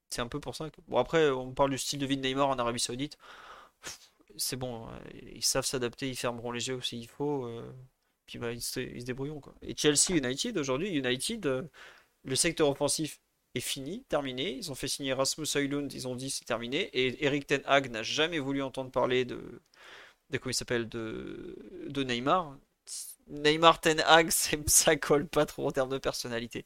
C'est 0.09 0.22
un 0.22 0.27
peu 0.27 0.40
pour 0.40 0.56
ça. 0.56 0.69
Bon, 0.88 0.98
après, 0.98 1.30
on 1.32 1.53
parle 1.53 1.72
du 1.72 1.77
style 1.77 2.00
de 2.00 2.06
vie 2.06 2.17
de 2.17 2.24
Neymar 2.24 2.50
en 2.50 2.59
Arabie 2.59 2.80
Saoudite. 2.80 3.17
C'est 4.37 4.55
bon, 4.55 4.87
hein, 4.87 4.99
ils 5.33 5.43
savent 5.43 5.65
s'adapter, 5.65 6.09
ils 6.09 6.15
fermeront 6.15 6.51
les 6.51 6.67
yeux 6.67 6.75
aussi 6.75 6.99
il 6.99 7.07
faut. 7.07 7.45
Euh, 7.45 7.71
puis 8.25 8.39
bah, 8.39 8.51
ils, 8.51 8.61
se, 8.61 8.79
ils 8.79 9.13
quoi. 9.41 9.55
Et 9.61 9.75
Chelsea 9.75 10.15
United, 10.15 10.57
aujourd'hui, 10.57 10.89
United, 10.89 11.45
euh, 11.45 11.63
le 12.23 12.35
secteur 12.35 12.69
offensif 12.69 13.19
est 13.55 13.59
fini, 13.61 14.03
terminé. 14.05 14.51
Ils 14.57 14.71
ont 14.71 14.75
fait 14.75 14.87
signer 14.87 15.13
Rasmus 15.13 15.47
Højlund, 15.55 15.93
ils 15.93 16.07
ont 16.07 16.15
dit 16.15 16.29
c'est 16.29 16.45
terminé. 16.45 16.83
Et 16.93 17.25
Eric 17.25 17.47
Ten 17.47 17.61
Hag 17.65 17.91
n'a 17.91 18.03
jamais 18.03 18.39
voulu 18.39 18.61
entendre 18.63 18.91
parler 18.91 19.25
de, 19.25 19.61
de 20.29 20.37
comment 20.37 20.51
il 20.51 20.55
s'appelle, 20.55 20.89
de, 20.89 21.57
de 21.89 22.03
Neymar. 22.03 22.57
Neymar 23.27 23.81
Ten 23.81 23.99
Hag, 24.01 24.29
ça 24.67 24.95
colle 24.97 25.27
pas 25.27 25.45
trop 25.45 25.67
en 25.67 25.71
termes 25.71 25.89
de 25.91 25.97
personnalité. 25.97 26.65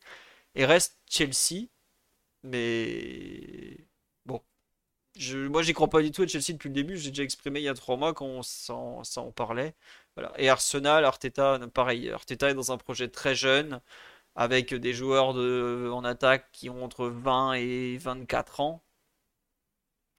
Et 0.55 0.65
reste 0.65 0.99
Chelsea, 1.09 1.67
mais. 2.43 3.87
Je, 5.17 5.37
moi, 5.47 5.61
j'y 5.61 5.73
crois 5.73 5.89
pas 5.89 6.01
du 6.01 6.11
tout 6.11 6.23
à 6.23 6.27
Chelsea 6.27 6.51
depuis 6.53 6.67
le 6.69 6.73
début. 6.73 6.97
J'ai 6.97 7.09
déjà 7.09 7.23
exprimé 7.23 7.59
il 7.61 7.63
y 7.63 7.69
a 7.69 7.73
trois 7.73 7.95
mois 7.97 8.13
quand 8.13 8.43
ça 8.43 8.73
en 8.73 9.31
parlait. 9.31 9.75
Et 10.37 10.49
Arsenal, 10.49 11.05
Arteta, 11.05 11.59
pareil. 11.73 12.09
Arteta 12.09 12.49
est 12.49 12.53
dans 12.53 12.71
un 12.71 12.77
projet 12.77 13.07
très 13.09 13.35
jeune, 13.35 13.81
avec 14.35 14.73
des 14.73 14.93
joueurs 14.93 15.29
en 15.29 16.03
attaque 16.05 16.49
qui 16.51 16.69
ont 16.69 16.83
entre 16.83 17.07
20 17.07 17.53
et 17.55 17.97
24 17.97 18.59
ans. 18.61 18.83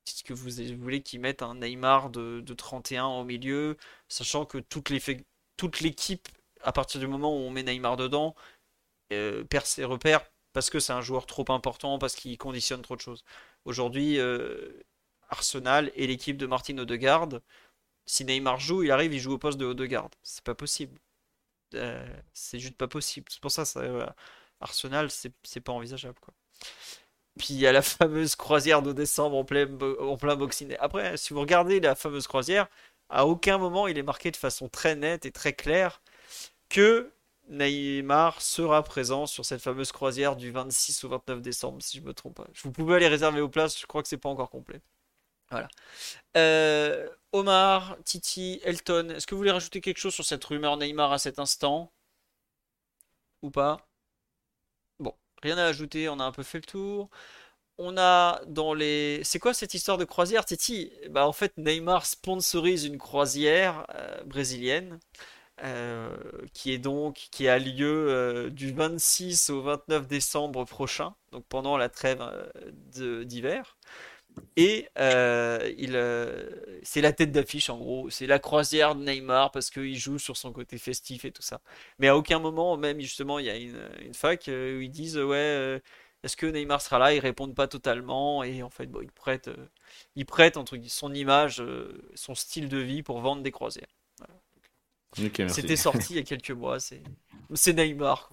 Est-ce 0.07 0.23
que 0.25 0.33
vous 0.35 0.51
voulez 0.83 1.03
qu'ils 1.03 1.21
mettent 1.21 1.43
un 1.43 1.57
Neymar 1.57 2.11
de, 2.11 2.41
de 2.41 2.55
31 2.55 3.07
au 3.07 3.25
milieu, 3.25 3.77
sachant 4.09 4.45
que 4.47 4.59
toute 4.59 4.91
l'équipe, 5.81 6.29
à 6.63 6.73
partir 6.73 7.01
du 7.01 7.07
moment 7.09 7.35
où 7.35 7.41
on 7.41 7.51
met 7.51 7.63
Neymar 7.65 7.97
dedans, 7.97 8.35
euh, 9.13 9.45
perd 9.45 9.67
ses 9.67 9.85
repères 9.85 10.25
parce 10.53 10.71
que 10.71 10.81
c'est 10.81 10.93
un 10.95 11.03
joueur 11.03 11.27
trop 11.27 11.45
important, 11.51 11.99
parce 11.99 12.15
qu'il 12.15 12.39
conditionne 12.39 12.83
trop 12.83 12.97
de 12.97 13.01
choses. 13.03 13.25
Aujourd'hui, 13.67 14.19
euh, 14.21 14.81
Arsenal 15.29 15.91
et 15.97 16.07
l'équipe 16.07 16.37
de 16.37 16.47
Martin 16.47 16.79
Odegaard, 16.79 17.29
si 18.07 18.25
Neymar 18.25 18.61
joue, 18.61 18.85
il 18.85 18.93
arrive, 18.93 19.13
il 19.13 19.21
joue 19.21 19.33
au 19.33 19.39
poste 19.39 19.59
de 19.59 19.67
Odegaard. 19.67 20.11
C'est 20.23 20.45
pas 20.45 20.55
possible. 20.55 20.99
Euh, 21.75 22.07
c'est 22.33 22.61
juste 22.61 22.77
pas 22.77 22.89
possible. 22.89 23.27
C'est 23.31 23.41
pour 23.41 23.51
ça, 23.51 23.65
ça 23.65 24.15
Arsenal, 24.61 25.11
c'est 25.11 25.61
pas 25.61 25.73
envisageable. 25.73 26.17
Puis 27.39 27.49
il 27.51 27.59
y 27.59 27.67
a 27.67 27.73
la 27.73 27.83
fameuse 27.83 28.37
croisière 28.37 28.83
de 28.83 28.93
décembre 28.93 29.37
en 29.37 29.45
plein, 29.45 29.67
en 30.01 30.17
plein 30.17 30.37
boxing. 30.37 30.77
Après, 30.79 31.17
si 31.17 31.35
vous 31.35 31.41
regardez 31.41 31.81
la 31.81 31.97
fameuse 31.97 32.29
croisière, 32.29 32.69
à 33.09 33.27
aucun 33.27 33.59
moment 33.59 33.89
il 33.89 33.99
est 33.99 34.03
marqué 34.03 34.31
de 34.31 34.37
façon 34.37 34.69
très 34.69 34.95
nette 34.97 35.27
et 35.27 35.33
très 35.33 35.53
claire 35.53 36.03
que 36.69 37.13
Neymar 37.49 38.41
sera 38.43 38.83
présent 38.83 39.27
sur 39.27 39.45
cette 39.45 39.63
fameuse 39.63 39.93
croisière 39.93 40.37
du 40.37 40.51
26 40.51 41.05
au 41.05 41.09
29 41.09 41.43
décembre, 41.43 41.83
si 41.83 41.99
je 41.99 42.03
me 42.03 42.15
trompe 42.15 42.37
pas. 42.37 42.47
Vous 42.63 42.73
pouvez 42.73 42.97
aller 42.97 43.09
réserver 43.09 43.41
vos 43.41 43.49
places, 43.49 43.79
je 43.81 43.87
crois 43.87 44.03
que 44.03 44.09
c'est 44.09 44.17
pas 44.17 44.29
encore 44.29 44.51
complet. 44.51 44.81
Voilà. 45.51 45.69
Euh, 46.37 47.09
Omar, 47.33 47.97
Titi, 48.05 48.61
Elton, 48.65 49.11
est-ce 49.11 49.27
que 49.27 49.35
vous 49.35 49.39
voulez 49.39 49.51
rajouter 49.53 49.81
quelque 49.81 49.99
chose 49.99 50.15
sur 50.15 50.25
cette 50.25 50.45
rumeur 50.45 50.77
Neymar 50.77 51.13
à 51.13 51.19
cet 51.19 51.39
instant? 51.39 51.93
Ou 53.43 53.51
pas? 53.51 53.89
Bon, 54.99 55.15
rien 55.43 55.59
à 55.59 55.65
ajouter, 55.65 56.09
on 56.09 56.19
a 56.21 56.25
un 56.25 56.33
peu 56.33 56.43
fait 56.43 56.59
le 56.59 56.65
tour 56.65 57.11
on 57.79 57.97
a 57.99 58.41
dans 58.47 58.75
les. 58.75 59.21
C'est 59.25 59.39
quoi 59.39 59.55
cette 59.55 59.75
histoire 59.75 59.99
de 59.99 60.05
croisière, 60.05 60.45
Titi? 60.45 60.93
Bah 61.11 61.27
en 61.27 61.33
fait, 61.33 61.57
Neymar 61.59 62.07
sponsorise 62.07 62.85
une 62.85 62.99
croisière 62.99 63.87
euh, 63.95 64.23
brésilienne 64.25 64.99
euh, 65.63 66.15
qui 66.53 66.73
est 66.73 66.79
donc 66.79 67.29
qui 67.31 67.49
a 67.49 67.59
lieu 67.59 68.09
euh, 68.11 68.51
du 68.51 68.73
26 68.73 69.51
au 69.51 69.63
29 69.63 70.07
décembre 70.07 70.65
prochain, 70.65 71.15
donc 71.33 71.45
pendant 71.49 71.77
la 71.77 71.89
trêve 71.89 72.23
d'hiver. 73.25 73.77
Et 74.57 74.89
il, 74.99 75.99
c'est 76.83 77.01
la 77.01 77.13
tête 77.13 77.33
d'affiche 77.33 77.71
en 77.71 77.79
gros, 77.79 78.11
c'est 78.11 78.27
la 78.27 78.39
croisière 78.39 78.95
de 78.95 79.03
Neymar 79.03 79.51
parce 79.51 79.71
qu'il 79.71 79.97
joue 79.97 80.19
sur 80.19 80.37
son 80.37 80.53
côté 80.53 80.77
festif 80.79 81.25
et 81.25 81.33
tout 81.33 81.43
ça. 81.43 81.61
Mais 81.99 82.09
à 82.09 82.17
aucun 82.17 82.39
moment, 82.39 82.77
même 82.77 83.01
justement, 83.01 83.39
il 83.39 83.47
y 83.47 83.51
a 83.51 83.57
une, 83.57 84.15
fac 84.15 84.45
où 84.49 84.81
ils 84.81 84.91
disent 84.91 85.17
ouais 85.19 85.81
est-ce 86.27 86.37
que 86.37 86.47
Neymar 86.47 86.81
sera 86.83 86.99
là? 86.99 87.15
Ils 87.15 87.21
répondent 87.21 87.55
pas 87.55 87.69
totalement 87.69 88.43
et 88.43 88.63
en 88.65 88.71
fait, 88.71 88.89
ils 89.01 89.13
prêtent, 89.13 89.47
euh, 89.47 89.69
ils 90.17 90.27
prêtent 90.27 90.57
entre 90.57 90.77
son 90.89 91.15
image, 91.15 91.61
euh, 91.61 92.03
son 92.17 92.35
style 92.35 92.69
de 92.69 92.79
vie 92.79 93.05
pour 93.05 93.21
vendre 93.21 93.43
des 93.43 93.53
croisières. 93.53 93.95
C'était 95.13 95.77
sorti 95.77 96.15
il 96.15 96.17
y 96.17 96.19
a 96.19 96.23
quelques 96.23 96.51
mois. 96.51 96.79
C'est, 96.81 97.03
Neymar. 97.73 98.31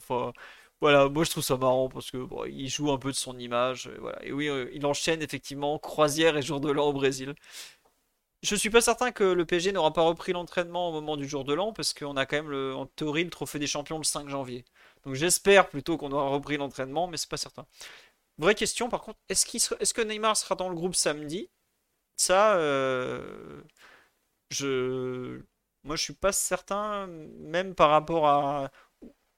Voilà, 0.81 1.07
moi 1.07 1.23
je 1.23 1.29
trouve 1.29 1.43
ça 1.43 1.55
marrant 1.55 1.87
parce 1.87 2.11
que 2.11 2.17
il 2.49 2.67
joue 2.67 2.91
un 2.91 2.97
peu 2.97 3.11
de 3.11 3.15
son 3.15 3.39
image. 3.39 3.87
Et, 3.87 3.97
voilà. 3.99 4.25
et 4.25 4.33
oui, 4.33 4.49
euh, 4.49 4.69
il 4.73 4.85
enchaîne 4.85 5.21
effectivement 5.21 5.79
croisière 5.79 6.35
et 6.35 6.41
jour 6.41 6.59
de 6.59 6.69
l'an 6.69 6.87
au 6.87 6.93
Brésil. 6.93 7.35
Je 8.41 8.55
suis 8.55 8.69
pas 8.69 8.81
certain 8.81 9.13
que 9.13 9.23
le 9.23 9.45
PSG 9.45 9.71
n'aura 9.71 9.93
pas 9.93 10.01
repris 10.01 10.33
l'entraînement 10.33 10.89
au 10.89 10.91
moment 10.91 11.15
du 11.15 11.25
jour 11.29 11.45
de 11.45 11.53
l'an 11.53 11.71
parce 11.71 11.93
qu'on 11.93 12.17
a 12.17 12.25
quand 12.25 12.43
même 12.43 12.75
en 12.75 12.85
théorie 12.85 13.23
le 13.23 13.29
trophée 13.29 13.57
des 13.59 13.67
champions 13.67 13.97
le 13.97 14.03
5 14.03 14.27
janvier. 14.27 14.65
Donc 15.05 15.13
j'espère 15.15 15.69
plutôt 15.69 15.97
qu'on 15.97 16.11
aura 16.11 16.27
repris 16.27 16.57
l'entraînement, 16.57 17.07
mais 17.07 17.15
c'est 17.15 17.29
pas 17.29 17.37
certain. 17.37 17.65
Vraie 18.37 18.55
question 18.55 18.89
par 18.89 19.01
contre, 19.01 19.19
est-ce, 19.29 19.73
est 19.79 19.93
que 19.93 20.01
Neymar 20.01 20.35
sera 20.35 20.55
dans 20.55 20.67
le 20.67 20.75
groupe 20.75 20.95
samedi? 20.95 21.49
Ça, 22.17 22.55
euh, 22.57 23.61
je, 24.49 25.41
moi 25.83 25.95
je 25.95 26.03
suis 26.03 26.13
pas 26.13 26.31
certain, 26.31 27.07
même 27.07 27.75
par 27.75 27.89
rapport 27.89 28.27
à, 28.27 28.71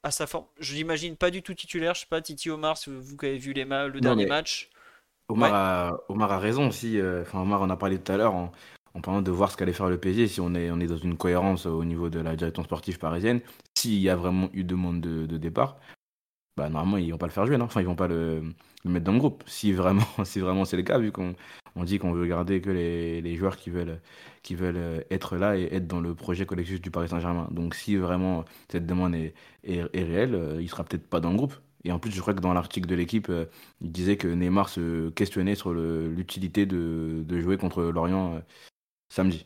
à 0.04 0.12
sa 0.12 0.28
forme. 0.28 0.46
Je 0.60 0.74
l'imagine 0.76 1.16
pas 1.16 1.32
du 1.32 1.42
tout 1.42 1.54
titulaire. 1.54 1.94
Je 1.96 2.02
sais 2.02 2.08
pas, 2.10 2.22
Titi 2.22 2.50
Omar, 2.50 2.78
si 2.78 2.90
vous, 2.90 3.16
avez 3.22 3.38
vu 3.38 3.54
les 3.54 3.66
le 3.66 4.00
dernier 4.00 4.26
match. 4.26 4.70
Omar, 5.28 5.54
a, 5.54 5.98
Omar 6.10 6.32
a 6.32 6.38
raison 6.38 6.68
aussi. 6.68 7.00
Euh, 7.00 7.24
enfin, 7.24 7.42
Omar 7.42 7.62
en 7.62 7.70
a 7.70 7.78
parlé 7.78 7.98
tout 7.98 8.12
à 8.12 8.18
l'heure 8.18 8.36
en, 8.36 8.52
en 8.96 9.02
parlant 9.02 9.22
de 9.22 9.32
voir 9.32 9.52
ce 9.52 9.58
qu'allait 9.58 9.74
faire 9.74 9.90
le 9.90 10.00
PSG, 10.00 10.28
si 10.28 10.42
on 10.42 10.56
est, 10.56 10.72
on 10.72 10.80
est 10.80 10.88
dans 10.88 10.98
une 10.98 11.18
cohérence 11.18 11.66
au 11.66 11.84
niveau 11.84 12.10
de 12.10 12.20
la 12.20 12.36
direction 12.36 12.64
sportive 12.64 12.98
parisienne, 12.98 13.42
s'il 13.78 14.00
y 14.00 14.10
a 14.10 14.16
vraiment 14.16 14.50
eu 14.54 14.64
demande 14.64 15.02
de, 15.02 15.26
de 15.26 15.38
départ, 15.38 15.78
bah 16.58 16.70
normalement 16.70 16.98
ils 16.98 17.12
vont 17.12 17.18
pas 17.18 17.26
le 17.26 17.32
faire 17.32 17.46
jouer, 17.46 17.58
non? 17.58 17.66
Enfin 17.66 17.82
ils 17.82 17.88
vont 17.88 17.96
pas 17.96 18.08
le, 18.08 18.42
mettre 18.86 19.06
dans 19.06 19.14
le 19.14 19.20
groupe. 19.20 19.44
Si 19.48 19.74
vraiment, 19.74 20.06
si 20.24 20.40
vraiment 20.40 20.66
c'est 20.66 20.78
le 20.78 20.84
cas, 20.84 21.00
vu 21.00 21.12
qu'on 21.12 21.36
on 21.76 21.84
dit 21.84 22.00
qu'on 22.00 22.14
veut 22.14 22.26
garder 22.28 22.62
que 22.62 22.70
les, 22.70 23.22
les, 23.22 23.36
joueurs 23.36 23.58
qui 23.58 23.70
veulent, 23.70 24.00
qui 24.44 24.56
veulent 24.56 25.06
être 25.12 25.36
là 25.36 25.58
et 25.58 25.64
être 25.74 25.88
dans 25.88 26.00
le 26.00 26.16
projet 26.16 26.46
collectif 26.46 26.82
du 26.82 26.92
Paris 26.92 27.10
Saint-Germain. 27.10 27.48
Donc 27.52 27.76
si 27.76 27.98
vraiment 27.98 28.46
cette 28.70 28.86
demande 28.86 29.16
est, 29.16 29.34
est, 29.64 29.84
réelle, 29.94 30.36
euh, 30.36 30.62
il 30.62 30.70
sera 30.70 30.84
peut-être 30.86 31.08
pas 31.10 31.20
dans 31.20 31.32
le 31.32 31.38
groupe. 31.38 31.56
Et 31.84 31.92
en 31.92 32.00
plus, 32.00 32.12
je 32.12 32.20
crois 32.20 32.34
que 32.34 32.42
dans 32.42 32.54
l'article 32.54 32.88
de 32.88 32.96
l'équipe, 32.96 33.30
euh, 33.30 33.46
il 33.82 33.92
disait 33.92 34.18
que 34.18 34.28
Neymar 34.28 34.70
se 34.70 35.10
questionnait 35.12 35.56
sur 35.56 35.72
l'utilité 35.74 36.66
de, 36.66 37.24
de, 37.26 37.40
jouer 37.40 37.58
contre 37.58 37.84
Lorient 37.84 38.38
euh, 38.38 38.40
samedi. 39.10 39.46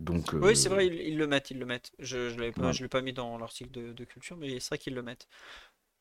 Donc, 0.00 0.32
Oui, 0.32 0.56
c'est 0.56 0.68
vrai, 0.68 0.86
ils, 0.86 1.16
le 1.16 1.26
mettent, 1.26 1.50
ils 1.50 1.58
le 1.58 1.66
mettent. 1.66 1.92
Je 1.98 2.30
ne 2.30 2.50
pas, 2.50 2.72
l'ai 2.72 2.88
pas 2.88 3.02
mis 3.02 3.12
dans 3.12 3.36
l'article 3.38 3.94
de, 3.94 4.04
culture, 4.04 4.36
mais 4.36 4.60
c'est 4.60 4.68
vrai 4.68 4.78
qu'ils 4.78 4.94
le 4.94 5.02
mettent. 5.02 5.28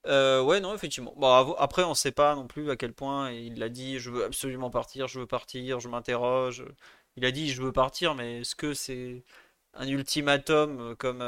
Euh, 0.08 0.42
ouais, 0.42 0.60
non, 0.60 0.74
effectivement. 0.74 1.14
Bon, 1.18 1.54
après, 1.58 1.84
on 1.84 1.90
ne 1.90 1.96
sait 1.96 2.12
pas 2.12 2.36
non 2.36 2.48
plus 2.48 2.70
à 2.72 2.76
quel 2.78 2.94
point 2.94 3.32
il 3.32 3.62
a 3.64 3.70
dit 3.70 4.00
je 4.00 4.10
veux 4.10 4.26
absolument 4.26 4.70
partir, 4.70 5.08
je 5.08 5.20
veux 5.20 5.28
partir, 5.28 5.80
je 5.80 5.90
m'interroge. 5.90 6.66
Il 7.18 7.26
a 7.26 7.32
dit 7.32 7.50
je 7.50 7.62
veux 7.62 7.72
partir, 7.74 8.16
mais 8.16 8.42
est-ce 8.42 8.56
que 8.56 8.74
c'est 8.74 9.24
un 9.74 9.88
ultimatum 9.88 10.96
comme 10.98 11.20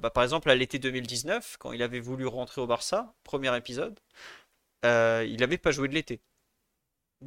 bah, 0.00 0.10
par 0.10 0.24
exemple 0.24 0.50
à 0.50 0.54
l'été 0.54 0.78
2019, 0.78 1.56
quand 1.58 1.72
il 1.72 1.82
avait 1.82 2.00
voulu 2.00 2.26
rentrer 2.26 2.60
au 2.60 2.66
Barça, 2.66 3.14
premier 3.24 3.56
épisode, 3.56 3.98
il 4.84 5.36
n'avait 5.40 5.58
pas 5.58 5.70
joué 5.72 5.88
de 5.88 5.94
l'été. 5.94 6.20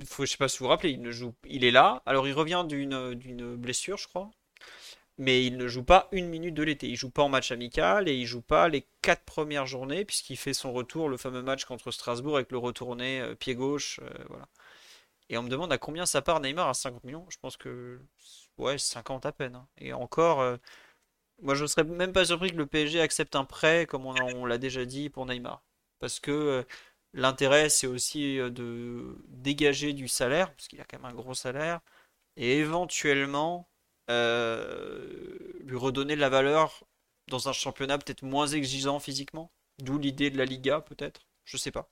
Faut, 0.05 0.25
je 0.25 0.31
sais 0.31 0.37
pas 0.37 0.47
si 0.47 0.59
vous 0.59 0.65
vous 0.65 0.69
rappelez, 0.69 0.91
il, 0.91 1.01
ne 1.01 1.11
joue, 1.11 1.33
il 1.45 1.63
est 1.65 1.71
là, 1.71 2.01
alors 2.05 2.27
il 2.27 2.33
revient 2.33 2.65
d'une 2.67 3.55
blessure, 3.57 3.97
je 3.97 4.07
crois, 4.07 4.31
mais 5.21 5.45
il 5.45 5.55
ne 5.57 5.67
joue 5.67 5.83
pas 5.83 6.09
une 6.11 6.27
minute 6.27 6.55
de 6.55 6.63
l'été. 6.63 6.87
Il 6.87 6.95
joue 6.95 7.11
pas 7.11 7.21
en 7.21 7.29
match 7.29 7.51
amical 7.51 8.09
et 8.09 8.15
il 8.15 8.25
joue 8.25 8.41
pas 8.41 8.67
les 8.69 8.87
quatre 9.03 9.23
premières 9.23 9.67
journées 9.67 10.03
puisqu'il 10.03 10.35
fait 10.35 10.55
son 10.55 10.73
retour, 10.73 11.09
le 11.09 11.17
fameux 11.17 11.43
match 11.43 11.63
contre 11.65 11.91
Strasbourg 11.91 12.37
avec 12.37 12.51
le 12.51 12.57
retourné 12.57 13.21
euh, 13.21 13.35
pied 13.35 13.53
gauche, 13.53 13.99
euh, 14.01 14.09
voilà. 14.29 14.47
Et 15.29 15.37
on 15.37 15.43
me 15.43 15.49
demande 15.49 15.71
à 15.71 15.77
combien 15.77 16.07
ça 16.07 16.23
part 16.23 16.39
Neymar 16.41 16.69
à 16.69 16.73
50 16.73 17.03
millions. 17.03 17.27
Je 17.29 17.37
pense 17.37 17.55
que 17.55 18.01
ouais 18.57 18.79
50 18.79 19.27
à 19.27 19.31
peine. 19.31 19.55
Hein. 19.55 19.67
Et 19.77 19.93
encore, 19.93 20.41
euh, 20.41 20.57
moi 21.43 21.53
je 21.53 21.63
ne 21.63 21.67
serais 21.67 21.83
même 21.83 22.13
pas 22.13 22.25
surpris 22.25 22.49
que 22.51 22.57
le 22.57 22.65
PSG 22.65 22.99
accepte 22.99 23.35
un 23.35 23.45
prêt 23.45 23.85
comme 23.85 24.07
on, 24.07 24.45
l'a 24.45 24.57
déjà 24.57 24.85
dit 24.85 25.09
pour 25.11 25.27
Neymar, 25.27 25.63
parce 25.99 26.19
que 26.19 26.65
l'intérêt 27.13 27.69
c'est 27.69 27.87
aussi 27.87 28.37
de 28.37 29.17
dégager 29.27 29.93
du 29.93 30.07
salaire 30.07 30.51
parce 30.55 30.67
qu'il 30.67 30.81
a 30.81 30.85
quand 30.85 30.97
même 30.99 31.11
un 31.11 31.15
gros 31.15 31.35
salaire 31.35 31.79
et 32.37 32.57
éventuellement 32.57 33.70
lui 34.09 35.77
redonner 35.77 36.15
de 36.15 36.21
la 36.21 36.29
valeur 36.29 36.83
dans 37.27 37.49
un 37.49 37.53
championnat 37.53 37.97
peut-être 37.97 38.23
moins 38.23 38.47
exigeant 38.47 38.99
physiquement. 38.99 39.51
D'où 39.79 39.97
l'idée 39.97 40.29
de 40.29 40.37
la 40.37 40.45
Liga, 40.45 40.81
peut-être. 40.81 41.21
Je 41.45 41.57
sais 41.57 41.71
pas. 41.71 41.89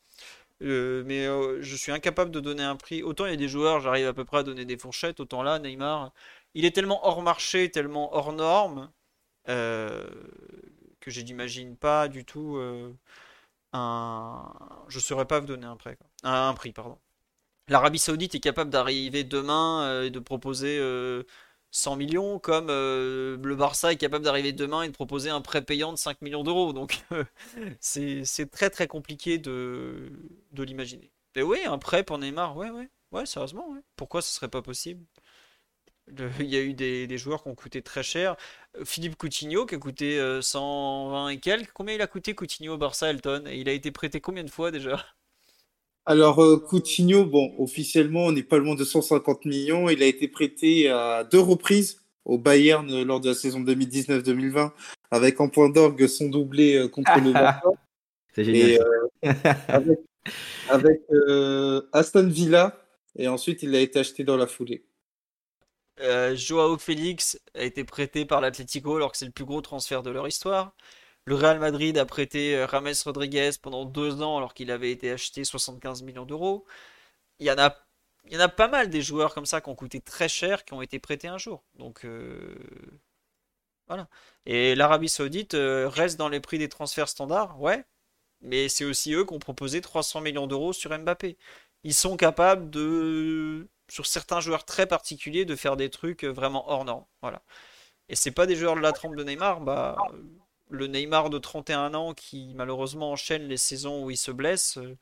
Euh, 0.61 1.03
mais 1.05 1.25
euh, 1.25 1.61
je 1.61 1.75
suis 1.75 1.91
incapable 1.91 2.31
de 2.31 2.39
donner 2.39 2.63
un 2.63 2.75
prix. 2.75 3.01
Autant 3.03 3.25
il 3.25 3.31
y 3.31 3.33
a 3.33 3.37
des 3.37 3.47
joueurs, 3.47 3.79
j'arrive 3.79 4.07
à 4.07 4.13
peu 4.13 4.25
près 4.25 4.39
à 4.39 4.43
donner 4.43 4.65
des 4.65 4.77
fourchettes, 4.77 5.19
autant 5.19 5.41
là, 5.41 5.57
Neymar, 5.59 6.11
il 6.53 6.65
est 6.65 6.71
tellement 6.75 7.05
hors 7.07 7.21
marché, 7.21 7.71
tellement 7.71 8.13
hors 8.13 8.33
norme, 8.33 8.91
que 9.45 10.01
je 11.07 11.21
n'imagine 11.21 11.75
pas 11.77 12.07
du 12.07 12.25
tout 12.25 12.59
un. 13.73 14.53
Je 14.89 14.99
saurais 14.99 15.25
pas 15.25 15.39
vous 15.39 15.47
donner 15.47 15.65
un, 15.65 15.77
prêt, 15.77 15.97
Un, 16.23 16.53
prix. 16.53 16.73
pardon. 16.73 16.97
L'Arabie 17.67 17.99
Saoudite 17.99 18.35
est 18.35 18.39
capable 18.39 18.69
d'arriver 18.71 19.23
demain 19.23 20.03
et 20.03 20.09
de 20.09 20.19
proposer 20.19 20.79
100 21.71 21.95
millions, 21.97 22.39
comme 22.39 22.67
euh, 22.69 23.37
le 23.41 23.55
Barça 23.55 23.91
est 23.91 23.97
capable 23.97 24.25
d'arriver 24.25 24.53
demain 24.53 24.83
et 24.83 24.87
de 24.87 24.93
proposer 24.93 25.29
un 25.29 25.41
prêt 25.41 25.63
payant 25.63 25.93
de 25.93 25.97
5 25.97 26.21
millions 26.21 26.43
d'euros. 26.43 26.73
Donc 26.73 26.99
c'est 27.79 28.23
très 28.51 28.69
très 28.69 28.87
compliqué 28.87 29.37
de, 29.37 30.11
l'imaginer. 30.57 31.11
Mais 31.35 31.43
oui, 31.43 31.59
un 31.65 31.77
prêt 31.77 32.03
pour 32.03 32.17
Neymar, 32.17 32.57
ouais, 32.57 32.69
ouais, 32.71 32.89
ouais, 33.11 33.25
sérieusement, 33.25 33.69
ouais. 33.69 33.81
Pourquoi 33.95 34.21
ce 34.21 34.33
serait 34.33 34.49
pas 34.49 34.61
possible? 34.61 35.05
Il 36.39 36.47
y 36.47 36.57
a 36.57 36.61
eu 36.61 36.73
des, 36.73 37.17
joueurs 37.17 37.43
qui 37.43 37.49
ont 37.49 37.55
coûté 37.55 37.81
très 37.83 38.03
cher. 38.03 38.35
Philippe 38.83 39.15
Coutinho 39.15 39.65
qui 39.65 39.75
a 39.75 39.77
coûté 39.77 40.41
120 40.41 41.25
euh, 41.25 41.29
et 41.29 41.39
quelques. 41.39 41.71
Combien 41.73 41.95
il 41.95 42.01
a 42.01 42.07
coûté 42.07 42.33
Coutinho 42.35 42.73
au 42.73 42.77
Barça, 42.77 43.09
Elton? 43.09 43.43
Et 43.47 43.57
il 43.59 43.69
a 43.69 43.73
été 43.73 43.91
prêté 43.91 44.21
combien 44.21 44.43
de 44.43 44.49
fois 44.49 44.71
déjà? 44.71 45.05
Alors, 46.09 46.43
euh, 46.43 46.57
Coutinho, 46.57 47.23
bon, 47.23 47.53
officiellement, 47.59 48.25
on 48.25 48.31
n'est 48.31 48.41
pas 48.41 48.57
loin 48.57 48.73
de 48.73 48.83
150 48.83 49.45
millions. 49.45 49.89
Il 49.89 50.01
a 50.01 50.07
été 50.07 50.27
prêté 50.27 50.89
à 50.89 51.23
deux 51.23 51.39
reprises 51.39 52.01
au 52.25 52.39
Bayern 52.39 53.03
lors 53.03 53.19
de 53.19 53.29
la 53.29 53.35
saison 53.35 53.59
2019-2020, 53.61 54.71
avec 55.11 55.39
en 55.39 55.49
point 55.49 55.69
d'orgue 55.69 56.07
son 56.07 56.29
doublé 56.29 56.77
euh, 56.77 56.87
contre 56.87 57.11
le 57.23 57.31
Barça. 57.33 57.61
C'est 58.33 58.43
génial. 58.43 58.81
Euh, 59.23 59.95
avec, 60.67 61.01
Aston 61.93 62.27
Villa, 62.27 62.81
et 63.15 63.27
ensuite 63.27 63.61
il 63.61 63.75
a 63.75 63.79
été 63.79 63.99
acheté 63.99 64.23
dans 64.23 64.35
la 64.35 64.47
foulée. 64.47 64.85
Joao 66.33 66.79
Félix 66.79 67.39
a 67.53 67.63
été 67.63 67.83
prêté 67.83 68.25
par 68.25 68.41
l'Atlético 68.41 68.95
alors 68.95 69.11
que 69.11 69.17
c'est 69.17 69.25
le 69.25 69.31
plus 69.31 69.45
gros 69.45 69.61
transfert 69.61 70.01
de 70.01 70.09
leur 70.09 70.27
histoire. 70.27 70.73
Le 71.29 71.35
Real 71.35 71.59
Madrid 71.59 71.95
a 71.99 72.07
prêté 72.07 72.55
euh, 72.55 72.65
Rames 72.65 72.91
Rodriguez 73.05 73.51
pendant 73.61 73.85
deux 73.85 74.23
ans 74.23 74.37
alors 74.37 74.55
qu'il 74.55 74.71
avait 74.71 74.91
été 74.91 75.11
acheté 75.11 75.43
75 75.43 76.01
millions 76.01 76.25
d'euros. 76.25 76.65
Il 77.39 77.45
y 77.45 77.51
en 77.51 77.57
a, 77.59 78.49
pas 78.49 78.67
mal 78.67 78.89
des 78.89 79.03
joueurs 79.03 79.35
comme 79.35 79.45
ça 79.45 79.61
qui 79.61 79.69
ont 79.69 79.75
coûté 79.75 80.01
très 80.01 80.27
cher, 80.27 80.65
qui 80.65 80.73
ont 80.73 80.81
été 80.81 80.97
prêtés 80.97 81.27
un 81.27 81.37
jour. 81.37 81.63
Donc 81.75 82.03
euh, 82.03 82.55
voilà. 83.87 84.07
Et 84.47 84.73
l'Arabie 84.73 85.07
Saoudite 85.07 85.53
euh, 85.53 85.87
reste 85.87 86.17
dans 86.17 86.29
les 86.29 86.39
prix 86.39 86.57
des 86.57 86.69
transferts 86.69 87.09
standards, 87.09 87.61
ouais. 87.61 87.85
Mais 88.41 88.67
c'est 88.67 88.85
aussi 88.85 89.13
eux 89.13 89.25
qui 89.25 89.33
ont 89.35 89.39
proposé 89.39 89.81
300 89.81 90.21
millions 90.21 90.47
d'euros 90.47 90.73
sur 90.73 90.97
Mbappé. 90.97 91.37
Ils 91.83 91.93
sont 91.93 92.17
capables 92.17 92.71
de, 92.71 93.67
sur 93.87 94.07
certains 94.07 94.39
joueurs 94.41 94.65
très 94.65 94.87
particuliers, 94.87 95.45
de 95.45 95.55
faire 95.55 95.77
des 95.77 95.91
trucs 95.91 96.23
vraiment 96.23 96.69
hors 96.71 96.85
normes. 96.85 97.05
Voilà. 97.21 97.43
Et 98.09 98.15
c'est 98.15 98.31
pas 98.31 98.47
des 98.47 98.55
joueurs 98.55 98.75
de 98.75 98.81
la 98.81 98.93
trempe 98.93 99.15
de 99.15 99.23
Neymar, 99.23 99.61
bah 99.61 99.95
le 100.69 100.87
Neymar 100.87 101.29
de 101.29 101.37
31 101.39 101.93
ans 101.93 102.13
qui 102.13 102.53
malheureusement 102.55 103.11
enchaîne 103.11 103.43
les 103.47 103.57
saisons 103.57 104.05
où 104.05 104.11
il 104.11 104.17
se 104.17 104.31
blesse. 104.31 104.77
Euh, 104.77 104.97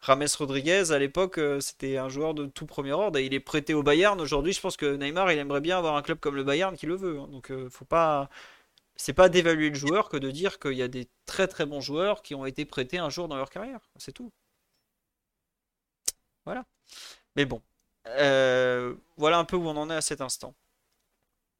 Rames 0.00 0.26
Rodriguez, 0.38 0.92
à 0.92 0.98
l'époque, 0.98 1.38
euh, 1.38 1.60
c'était 1.60 1.98
un 1.98 2.08
joueur 2.08 2.34
de 2.34 2.46
tout 2.46 2.66
premier 2.66 2.92
ordre 2.92 3.18
et 3.18 3.26
il 3.26 3.34
est 3.34 3.40
prêté 3.40 3.74
au 3.74 3.82
Bayern. 3.82 4.20
Aujourd'hui, 4.20 4.52
je 4.52 4.60
pense 4.60 4.76
que 4.76 4.96
Neymar, 4.96 5.30
il 5.32 5.38
aimerait 5.38 5.60
bien 5.60 5.78
avoir 5.78 5.96
un 5.96 6.02
club 6.02 6.18
comme 6.20 6.36
le 6.36 6.44
Bayern 6.44 6.76
qui 6.76 6.86
le 6.86 6.96
veut. 6.96 7.20
Hein. 7.20 7.28
Donc, 7.28 7.50
euh, 7.50 7.68
faut 7.70 7.84
pas. 7.84 8.30
C'est 8.96 9.14
pas 9.14 9.28
d'évaluer 9.30 9.70
le 9.70 9.76
joueur 9.76 10.08
que 10.10 10.16
de 10.18 10.30
dire 10.30 10.58
qu'il 10.60 10.74
y 10.74 10.82
a 10.82 10.88
des 10.88 11.08
très 11.26 11.48
très 11.48 11.66
bons 11.66 11.80
joueurs 11.80 12.22
qui 12.22 12.34
ont 12.34 12.46
été 12.46 12.64
prêtés 12.66 12.98
un 12.98 13.10
jour 13.10 13.28
dans 13.28 13.36
leur 13.36 13.50
carrière. 13.50 13.80
C'est 13.96 14.12
tout. 14.12 14.32
Voilà. 16.44 16.64
Mais 17.36 17.44
bon. 17.46 17.62
voilà 19.16 19.38
un 19.38 19.44
peu 19.44 19.56
où 19.56 19.68
on 19.68 19.76
en 19.76 19.90
est 19.90 19.94
à 19.94 20.00
cet 20.00 20.20
instant. 20.20 20.54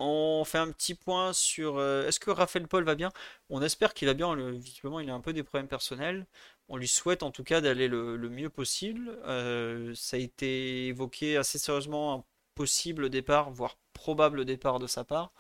On 0.03 0.45
fait 0.45 0.59
un 0.59 0.73
petit 0.73 0.95
point 0.95 1.35
sur 1.35 1.77
euh, 1.77 2.07
est-ce 2.09 2.19
que 2.19 2.31
Raphaël 2.31 2.67
Paul 2.67 2.85
va 2.85 2.95
bien? 2.95 3.11
On 3.51 3.61
espère 3.63 3.93
qu'il 3.93 4.09
va 4.09 4.15
bien. 4.15 4.35
visiblement, 4.53 4.99
il 5.01 5.11
a 5.11 5.15
un 5.15 5.21
peu 5.21 5.35
des 5.35 5.43
problèmes 5.43 5.69
personnels. 5.69 6.27
On 6.69 6.79
lui 6.79 6.89
souhaite 6.89 7.23
en 7.23 7.31
tout 7.31 7.45
cas 7.45 7.61
d'aller 7.61 7.87
le, 7.87 8.17
mieux 8.31 8.49
possible. 8.49 9.11
Euh, 9.27 9.95
ça 9.95 10.17
a 10.17 10.21
été 10.21 10.87
évoqué 10.87 11.37
assez 11.37 11.59
sérieusement 11.59 12.15
un 12.15 12.25
possible 12.55 13.11
départ, 13.11 13.51
voire 13.51 13.77
probable 13.93 14.47
départ 14.47 14.79
de 14.79 14.87
sa 14.87 15.05
part. 15.05 15.33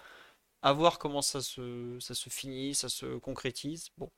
À 0.62 0.72
voir 0.74 0.98
comment 0.98 1.22
ça 1.22 1.40
se, 1.42 1.98
ça 2.00 2.14
se 2.14 2.30
finit, 2.30 2.74
ça 2.74 2.88
se 2.90 3.18
concrétise. 3.18 3.90
Bon. 3.98 4.10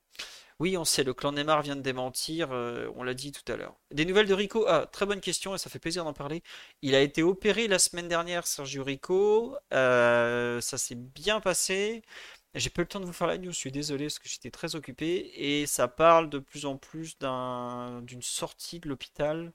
Oui, 0.62 0.76
on 0.76 0.84
sait, 0.84 1.02
le 1.02 1.12
clan 1.12 1.32
Neymar 1.32 1.62
vient 1.62 1.74
de 1.74 1.80
démentir, 1.80 2.52
euh, 2.52 2.88
on 2.94 3.02
l'a 3.02 3.14
dit 3.14 3.32
tout 3.32 3.42
à 3.50 3.56
l'heure. 3.56 3.74
Des 3.90 4.04
nouvelles 4.04 4.28
de 4.28 4.34
Rico? 4.34 4.64
Ah, 4.68 4.86
très 4.86 5.06
bonne 5.06 5.20
question 5.20 5.56
et 5.56 5.58
ça 5.58 5.68
fait 5.68 5.80
plaisir 5.80 6.04
d'en 6.04 6.12
parler. 6.12 6.44
Il 6.82 6.94
a 6.94 7.00
été 7.00 7.24
opéré 7.24 7.66
la 7.66 7.80
semaine 7.80 8.06
dernière, 8.06 8.46
Sergio 8.46 8.84
Rico. 8.84 9.56
Euh, 9.72 10.60
ça 10.60 10.78
s'est 10.78 10.94
bien 10.94 11.40
passé. 11.40 12.02
J'ai 12.54 12.70
pas 12.70 12.82
eu 12.82 12.84
le 12.84 12.88
temps 12.88 13.00
de 13.00 13.06
vous 13.06 13.12
faire 13.12 13.26
la 13.26 13.38
news, 13.38 13.50
je 13.50 13.56
suis 13.56 13.72
désolé 13.72 14.04
parce 14.04 14.20
que 14.20 14.28
j'étais 14.28 14.52
très 14.52 14.76
occupé. 14.76 15.32
Et 15.34 15.66
ça 15.66 15.88
parle 15.88 16.30
de 16.30 16.38
plus 16.38 16.64
en 16.64 16.76
plus 16.76 17.18
d'une 17.18 18.22
sortie 18.22 18.78
de 18.78 18.88
l'hôpital. 18.88 19.52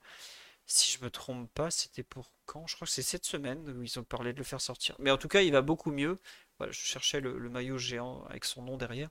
Si 0.65 0.91
je 0.91 1.01
me 1.05 1.09
trompe 1.09 1.49
pas, 1.53 1.71
c'était 1.71 2.03
pour 2.03 2.33
quand? 2.45 2.67
Je 2.67 2.75
crois 2.75 2.85
que 2.85 2.91
c'est 2.91 3.01
cette 3.01 3.25
semaine 3.25 3.69
où 3.69 3.81
ils 3.81 3.97
ont 3.97 4.03
parlé 4.03 4.33
de 4.33 4.39
le 4.39 4.43
faire 4.43 4.59
sortir. 4.59 4.93
Mais 4.99 5.11
en 5.11 5.17
tout 5.17 5.29
cas, 5.29 5.41
il 5.41 5.53
va 5.53 5.61
beaucoup 5.61 5.91
mieux. 5.91 6.19
Voilà, 6.57 6.73
je 6.73 6.81
cherchais 6.81 7.21
le 7.21 7.49
maillot 7.49 7.77
géant 7.77 8.25
avec 8.25 8.43
son 8.43 8.63
nom 8.63 8.75
derrière. 8.75 9.09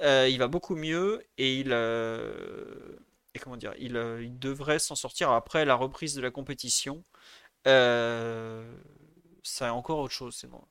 Euh, 0.00 0.28
il 0.28 0.38
va 0.38 0.48
beaucoup 0.48 0.76
mieux 0.76 1.24
et 1.38 1.58
il, 1.58 1.72
euh, 1.72 2.96
euh, 3.46 4.22
il 4.22 4.38
devrait 4.38 4.78
s'en 4.78 4.94
sortir 4.94 5.30
après 5.30 5.64
la 5.64 5.74
reprise 5.74 6.14
de 6.14 6.20
la 6.20 6.30
compétition. 6.30 7.02
ça 7.64 8.62
est 9.66 9.70
encore 9.70 9.98
autre 9.98 10.14
chose, 10.14 10.36
c'est 10.36 10.48
bon. 10.48 10.62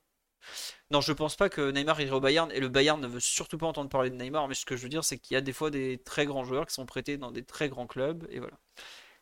Non, 0.90 1.00
je 1.00 1.12
pense 1.12 1.36
pas 1.36 1.48
que 1.50 1.70
Neymar 1.70 2.00
irait 2.00 2.12
au 2.12 2.20
Bayern 2.20 2.50
et 2.52 2.60
le 2.60 2.68
Bayern 2.68 3.00
ne 3.00 3.06
veut 3.06 3.20
surtout 3.20 3.58
pas 3.58 3.66
entendre 3.66 3.90
parler 3.90 4.10
de 4.10 4.16
Neymar, 4.16 4.48
mais 4.48 4.54
ce 4.54 4.64
que 4.64 4.76
je 4.76 4.82
veux 4.82 4.88
dire, 4.88 5.04
c'est 5.04 5.18
qu'il 5.18 5.34
y 5.34 5.38
a 5.38 5.40
des 5.42 5.52
fois 5.52 5.70
des 5.70 5.98
très 5.98 6.24
grands 6.26 6.44
joueurs 6.44 6.66
qui 6.66 6.74
sont 6.74 6.86
prêtés 6.86 7.18
dans 7.18 7.32
des 7.32 7.44
très 7.44 7.68
grands 7.68 7.86
clubs 7.86 8.26
et 8.30 8.38
voilà. 8.38 8.58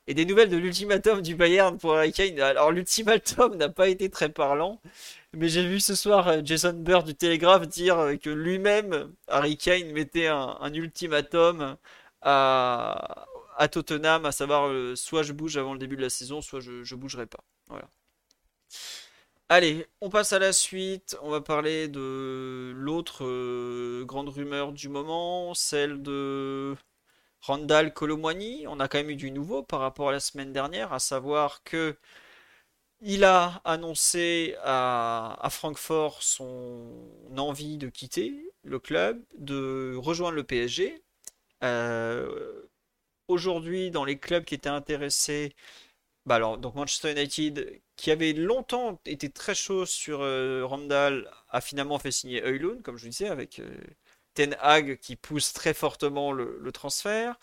Et 0.08 0.14
des 0.14 0.24
nouvelles 0.24 0.50
de 0.50 0.56
l'ultimatum 0.56 1.20
du 1.20 1.34
Bayern 1.34 1.78
pour 1.78 1.96
Harry 1.96 2.12
Kane. 2.12 2.38
Alors 2.40 2.70
l'ultimatum 2.70 3.56
n'a 3.56 3.68
pas 3.68 3.88
été 3.88 4.08
très 4.08 4.28
parlant, 4.28 4.80
mais 5.32 5.48
j'ai 5.48 5.66
vu 5.66 5.80
ce 5.80 5.96
soir 5.96 6.28
euh, 6.28 6.40
Jason 6.44 6.74
Burr 6.74 7.02
du 7.02 7.14
Télégraphe 7.14 7.66
dire 7.66 7.98
euh, 7.98 8.16
que 8.16 8.30
lui-même, 8.30 9.12
Harry 9.26 9.56
Kane, 9.56 9.90
mettait 9.92 10.28
un, 10.28 10.72
ultimatum 10.72 11.76
à, 12.22 13.68
Tottenham, 13.70 14.26
à 14.26 14.32
savoir 14.32 14.68
euh, 14.68 14.94
soit 14.94 15.24
je 15.24 15.32
bouge 15.32 15.56
avant 15.56 15.72
le 15.72 15.78
début 15.80 15.96
de 15.96 16.02
la 16.02 16.10
saison, 16.10 16.40
soit 16.40 16.60
je, 16.60 16.84
je 16.84 16.94
bougerai 16.94 17.26
pas. 17.26 17.42
Voilà. 17.68 17.88
Allez, 19.48 19.86
on 20.00 20.10
passe 20.10 20.32
à 20.32 20.38
la 20.38 20.52
suite. 20.52 21.16
On 21.22 21.30
va 21.30 21.40
parler 21.40 21.88
de 21.88 22.72
l'autre 22.76 23.24
grande 24.04 24.28
rumeur 24.28 24.72
du 24.72 24.88
moment, 24.88 25.54
celle 25.54 26.02
de 26.02 26.76
Randall 27.46 27.92
Colomwani. 27.92 28.66
On 28.66 28.80
a 28.80 28.88
quand 28.88 28.98
même 28.98 29.10
eu 29.10 29.16
du 29.16 29.30
nouveau 29.30 29.62
par 29.62 29.80
rapport 29.80 30.08
à 30.10 30.12
la 30.12 30.20
semaine 30.20 30.52
dernière, 30.52 30.92
à 30.92 30.98
savoir 30.98 31.62
que 31.64 31.96
il 33.00 33.24
a 33.24 33.60
annoncé 33.64 34.56
à, 34.62 35.48
Francfort 35.50 36.22
son 36.22 36.90
envie 37.36 37.76
de 37.78 37.88
quitter 37.88 38.52
le 38.64 38.78
club, 38.78 39.22
de 39.38 39.94
rejoindre 39.96 40.36
le 40.36 40.44
PSG. 40.44 41.02
Euh, 41.64 42.62
aujourd'hui, 43.28 43.90
dans 43.90 44.04
les 44.04 44.18
clubs 44.18 44.44
qui 44.44 44.54
étaient 44.54 44.68
intéressés, 44.68 45.54
bah 46.26 46.40
donc 46.56 46.74
Manchester 46.74 47.12
United, 47.12 47.80
qui 47.96 48.10
avait 48.10 48.32
longtemps 48.32 49.00
été 49.06 49.30
très 49.30 49.54
chaud 49.54 49.86
sur 49.86 50.20
Randall, 50.68 51.30
a 51.50 51.60
finalement 51.60 51.98
fait 51.98 52.10
signer 52.12 52.42
Eulun, 52.42 52.80
comme 52.82 52.96
je 52.96 53.04
vous 53.04 53.10
disais, 53.10 53.28
avec 53.28 53.60
Ten 54.36 54.56
Hag 54.60 54.98
qui 55.00 55.16
pousse 55.16 55.52
très 55.52 55.74
fortement 55.74 56.32
le, 56.32 56.70
transfert. 56.72 57.36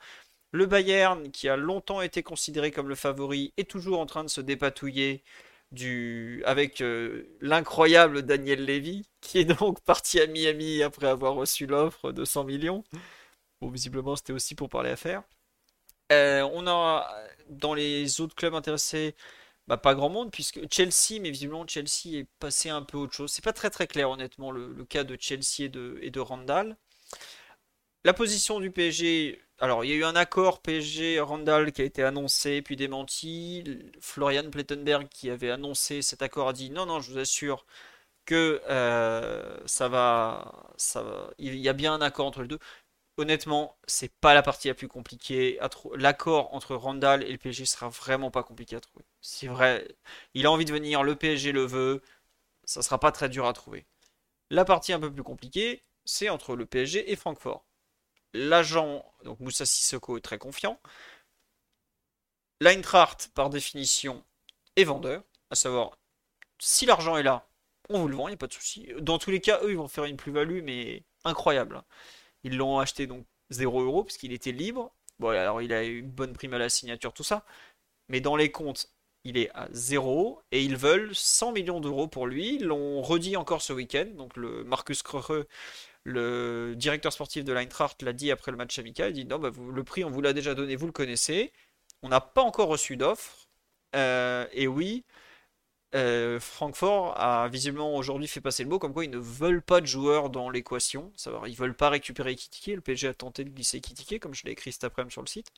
Le 0.52 0.68
Bayern, 0.68 1.32
qui 1.32 1.50
a 1.50 1.58
longtemps 1.58 2.02
été 2.02 2.24
considéré 2.24 2.72
comme 2.72 2.88
le 2.88 2.96
favori, 2.96 3.54
est 3.58 3.70
toujours 3.70 4.00
en 4.00 4.06
train 4.06 4.24
de 4.24 4.30
se 4.30 4.42
dépatouiller 4.42 5.24
du... 5.72 6.44
avec 6.46 6.82
euh, 6.82 7.24
l'incroyable 7.42 8.22
Daniel 8.24 8.66
Levy, 8.66 9.08
qui 9.22 9.40
est 9.40 9.46
donc 9.46 9.82
parti 9.86 10.20
à 10.20 10.28
Miami 10.28 10.84
après 10.84 11.08
avoir 11.08 11.34
reçu 11.34 11.66
l'offre 11.66 12.12
de 12.12 12.26
100 12.26 12.44
millions. 12.46 12.84
Bon, 13.62 13.70
visiblement, 13.70 14.16
c'était 14.16 14.34
aussi 14.34 14.56
pour 14.56 14.70
parler 14.70 14.92
affaires. 14.92 15.24
Euh, 16.12 16.48
on 16.54 16.68
a 16.68 17.08
dans 17.50 17.74
les 17.74 18.22
autres 18.22 18.36
clubs 18.36 18.54
intéressés, 18.54 19.16
bah, 19.68 19.78
pas 19.78 19.96
grand 19.96 20.10
monde, 20.10 20.32
puisque 20.32 20.60
Chelsea, 20.72 21.20
mais 21.22 21.32
visiblement 21.32 21.66
Chelsea 21.68 22.18
est 22.20 22.28
passé 22.40 22.70
un 22.70 22.84
peu 22.84 22.98
autre 22.98 23.14
chose. 23.14 23.32
C'est 23.32 23.44
pas 23.44 23.54
très 23.54 23.70
très 23.70 23.88
clair, 23.88 24.10
honnêtement, 24.10 24.52
le, 24.52 24.86
cas 24.86 25.04
de 25.04 25.18
Chelsea 25.20 25.62
et 25.66 25.70
de, 25.70 25.98
et 26.02 26.12
de 26.12 26.20
Randall. 26.20 26.78
La 28.06 28.14
position 28.14 28.60
du 28.60 28.70
PSG, 28.72 29.42
alors 29.60 29.86
il 29.86 29.92
y 29.92 29.94
a 29.94 29.96
eu 29.96 30.04
un 30.04 30.16
accord 30.16 30.62
PSG-Randall 30.62 31.72
qui 31.72 31.82
a 31.82 31.86
été 31.86 32.04
annoncé 32.04 32.62
puis 32.62 32.76
démenti. 32.76 33.64
Florian 34.02 34.50
Plettenberg 34.50 35.08
qui 35.10 35.30
avait 35.30 35.52
annoncé 35.52 36.02
cet 36.02 36.22
accord 36.22 36.50
a 36.50 36.54
dit 36.54 36.70
non, 36.70 36.86
non, 36.86 37.00
je 37.00 37.12
vous 37.12 37.18
assure 37.20 37.66
que 38.26 38.62
euh, 38.70 39.58
ça 39.68 39.88
va, 39.90 40.74
ça 40.78 41.04
va, 41.04 41.32
il 41.40 41.56
y 41.58 41.70
a 41.70 41.74
bien 41.74 41.94
un 41.94 42.02
accord 42.02 42.28
entre 42.28 42.42
les 42.42 42.48
deux. 42.48 42.60
Honnêtement, 43.18 43.78
c'est 43.88 44.12
pas 44.22 44.34
la 44.34 44.42
partie 44.44 44.70
la 44.70 44.74
plus 44.76 44.88
compliquée. 44.88 45.60
L'accord 45.96 46.54
entre 46.54 46.76
Randall 46.76 47.24
et 47.24 47.32
le 47.32 47.38
PSG 47.38 47.66
sera 47.66 47.90
vraiment 47.90 48.32
pas 48.32 48.44
compliqué 48.44 48.76
à 48.76 48.82
trouver. 48.82 49.06
C'est 49.22 49.48
vrai, 49.48 49.88
il 50.34 50.46
a 50.48 50.52
envie 50.52 50.66
de 50.66 50.74
venir, 50.74 51.04
le 51.04 51.16
PSG 51.16 51.52
le 51.52 51.66
veut, 51.66 52.02
ça 52.66 52.82
sera 52.82 53.00
pas 53.00 53.12
très 53.12 53.30
dur 53.30 53.46
à 53.48 53.54
trouver. 53.54 53.86
La 54.50 54.66
partie 54.66 54.94
un 54.94 55.00
peu 55.00 55.12
plus 55.14 55.24
compliquée, 55.24 55.84
c'est 56.06 56.30
entre 56.30 56.56
le 56.56 56.66
PSG 56.66 57.12
et 57.12 57.16
Francfort. 57.16 57.66
L'agent, 58.34 59.06
donc 59.24 59.40
Moussa 59.40 59.66
Sissoko, 59.66 60.18
est 60.18 60.22
très 60.22 60.38
confiant. 60.38 60.80
L'Eintracht, 62.60 63.32
par 63.34 63.50
définition, 63.50 64.24
est 64.76 64.84
vendeur. 64.84 65.24
À 65.50 65.56
savoir, 65.56 65.98
si 66.60 66.86
l'argent 66.86 67.18
est 67.18 67.24
là, 67.24 67.48
on 67.90 68.00
vous 68.00 68.08
le 68.08 68.16
vend, 68.16 68.28
il 68.28 68.32
n'y 68.32 68.36
a 68.36 68.38
pas 68.38 68.48
de 68.48 68.54
souci. 68.54 68.88
Dans 69.00 69.20
tous 69.20 69.30
les 69.32 69.42
cas, 69.42 69.60
eux, 69.64 69.72
ils 69.72 69.78
vont 69.78 69.88
faire 69.88 70.06
une 70.06 70.18
plus-value, 70.18 70.62
mais 70.64 71.04
incroyable. 71.26 71.84
Ils 72.44 72.58
l'ont 72.58 72.80
acheté 72.80 73.08
donc 73.08 73.26
0 73.52 73.82
euros, 73.82 74.04
puisqu'il 74.04 74.34
était 74.34 74.52
libre. 74.52 74.94
Bon, 75.20 75.30
alors 75.30 75.62
il 75.62 75.74
a 75.74 75.84
eu 75.84 76.00
une 76.00 76.10
bonne 76.10 76.34
prime 76.34 76.54
à 76.54 76.58
la 76.58 76.70
signature, 76.70 77.14
tout 77.14 77.24
ça. 77.24 77.46
Mais 78.10 78.22
dans 78.22 78.36
les 78.36 78.52
comptes, 78.52 78.90
il 79.24 79.38
est 79.38 79.50
à 79.54 79.68
0 79.72 80.42
et 80.52 80.64
ils 80.64 80.76
veulent 80.76 81.16
100 81.16 81.54
millions 81.54 81.80
d'euros 81.80 82.08
pour 82.08 82.28
lui. 82.28 82.56
Ils 82.56 82.66
l'ont 82.66 83.02
redit 83.02 83.38
encore 83.38 83.62
ce 83.62 83.74
week-end. 83.74 84.08
Donc 84.16 84.36
le 84.38 84.64
Marcus 84.64 85.02
Creux 85.04 85.48
le 86.04 86.76
directeur 86.76 87.14
sportif 87.14 87.44
de 87.44 87.54
l'Eintracht 87.54 88.02
l'a 88.02 88.14
dit 88.14 88.32
après 88.32 88.52
le 88.52 88.58
match 88.58 88.78
amical. 88.80 89.12
Il 89.12 89.14
dit 89.14 89.26
non, 89.26 89.40
bah, 89.40 89.52
le 89.74 89.84
prix, 89.84 90.04
on 90.04 90.10
vous 90.10 90.22
l'a 90.22 90.34
déjà 90.34 90.56
donné, 90.56 90.76
vous 90.76 90.86
le 90.88 90.92
connaissez. 90.92 91.52
On 92.02 92.10
n'a 92.10 92.22
pas 92.22 92.42
encore 92.42 92.68
reçu 92.68 92.98
d'offre. 92.98 93.48
Euh, 93.96 94.48
et 94.54 94.68
oui, 94.68 95.06
euh, 95.96 96.40
Francfort 96.40 97.20
a 97.20 97.48
visiblement 97.50 97.96
aujourd'hui 97.96 98.28
fait 98.28 98.42
passer 98.42 98.64
le 98.64 98.70
mot 98.70 98.80
comme 98.80 98.94
quoi 98.94 99.06
ils 99.06 99.12
ne 99.12 99.18
veulent 99.20 99.62
pas 99.62 99.80
de 99.80 99.86
joueurs 99.86 100.30
dans 100.30 100.50
l'équation. 100.50 101.12
Ils 101.48 101.56
veulent 101.56 101.76
pas 101.76 101.90
récupérer 101.90 102.36
Kitike. 102.36 102.76
Le 102.76 102.82
PSG 102.82 103.08
a 103.10 103.14
tenté 103.14 103.44
de 103.44 103.50
glisser 103.50 103.80
Kitike, 103.80 104.20
comme 104.20 104.34
je 104.34 104.44
l'ai 104.46 104.52
écrit 104.52 104.72
cet 104.72 104.84
après-midi 104.84 105.14
sur 105.14 105.22
le 105.22 105.28
site. 105.28 105.52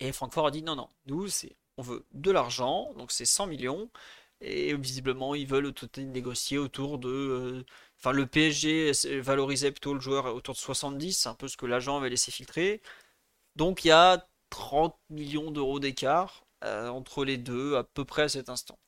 Et 0.00 0.12
Francfort 0.12 0.48
a 0.48 0.50
dit 0.50 0.62
non, 0.62 0.74
non, 0.76 0.88
nous, 1.06 1.28
on 1.76 1.82
veut 1.82 2.04
de 2.12 2.30
l'argent, 2.30 2.92
donc 2.96 3.12
c'est 3.12 3.24
100 3.24 3.46
millions. 3.46 3.90
Et 4.40 4.74
visiblement, 4.76 5.34
ils 5.34 5.46
veulent 5.46 5.72
négocier 5.98 6.58
autour 6.58 6.98
de 6.98 7.08
euh, 7.08 7.64
Enfin, 8.04 8.14
le 8.14 8.26
PSG 8.26 8.92
valorisait 9.22 9.70
plutôt 9.70 9.94
le 9.94 10.00
joueur 10.00 10.26
autour 10.34 10.54
de 10.54 10.58
70, 10.60 11.14
c'est 11.14 11.28
un 11.30 11.34
peu 11.34 11.48
ce 11.48 11.56
que 11.56 11.64
l'agent 11.64 11.96
avait 11.96 12.10
laissé 12.10 12.30
filtrer. 12.30 12.82
Donc 13.56 13.86
il 13.86 13.88
y 13.88 13.92
a 13.92 14.26
30 14.50 14.94
millions 15.08 15.50
d'euros 15.50 15.80
d'écart 15.80 16.44
euh, 16.64 16.88
entre 16.88 17.24
les 17.24 17.38
deux 17.38 17.76
à 17.76 17.82
peu 17.82 18.04
près 18.04 18.24
à 18.24 18.28
cet 18.28 18.50
instant. 18.50 18.78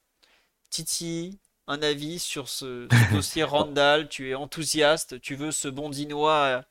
Titi, 0.69 1.39
un 1.67 1.81
avis 1.81 2.19
sur 2.19 2.51
ce, 2.51 2.89
dossier 3.15 3.43
Randall? 3.43 4.11
Tu 4.11 4.29
es 4.29 4.35
enthousiaste 4.35 5.19
Tu 5.23 5.35
veux 5.35 5.51
ce 5.51 5.69
bon 5.69 5.89
Dinois 5.89 6.33
euh, 6.35 6.63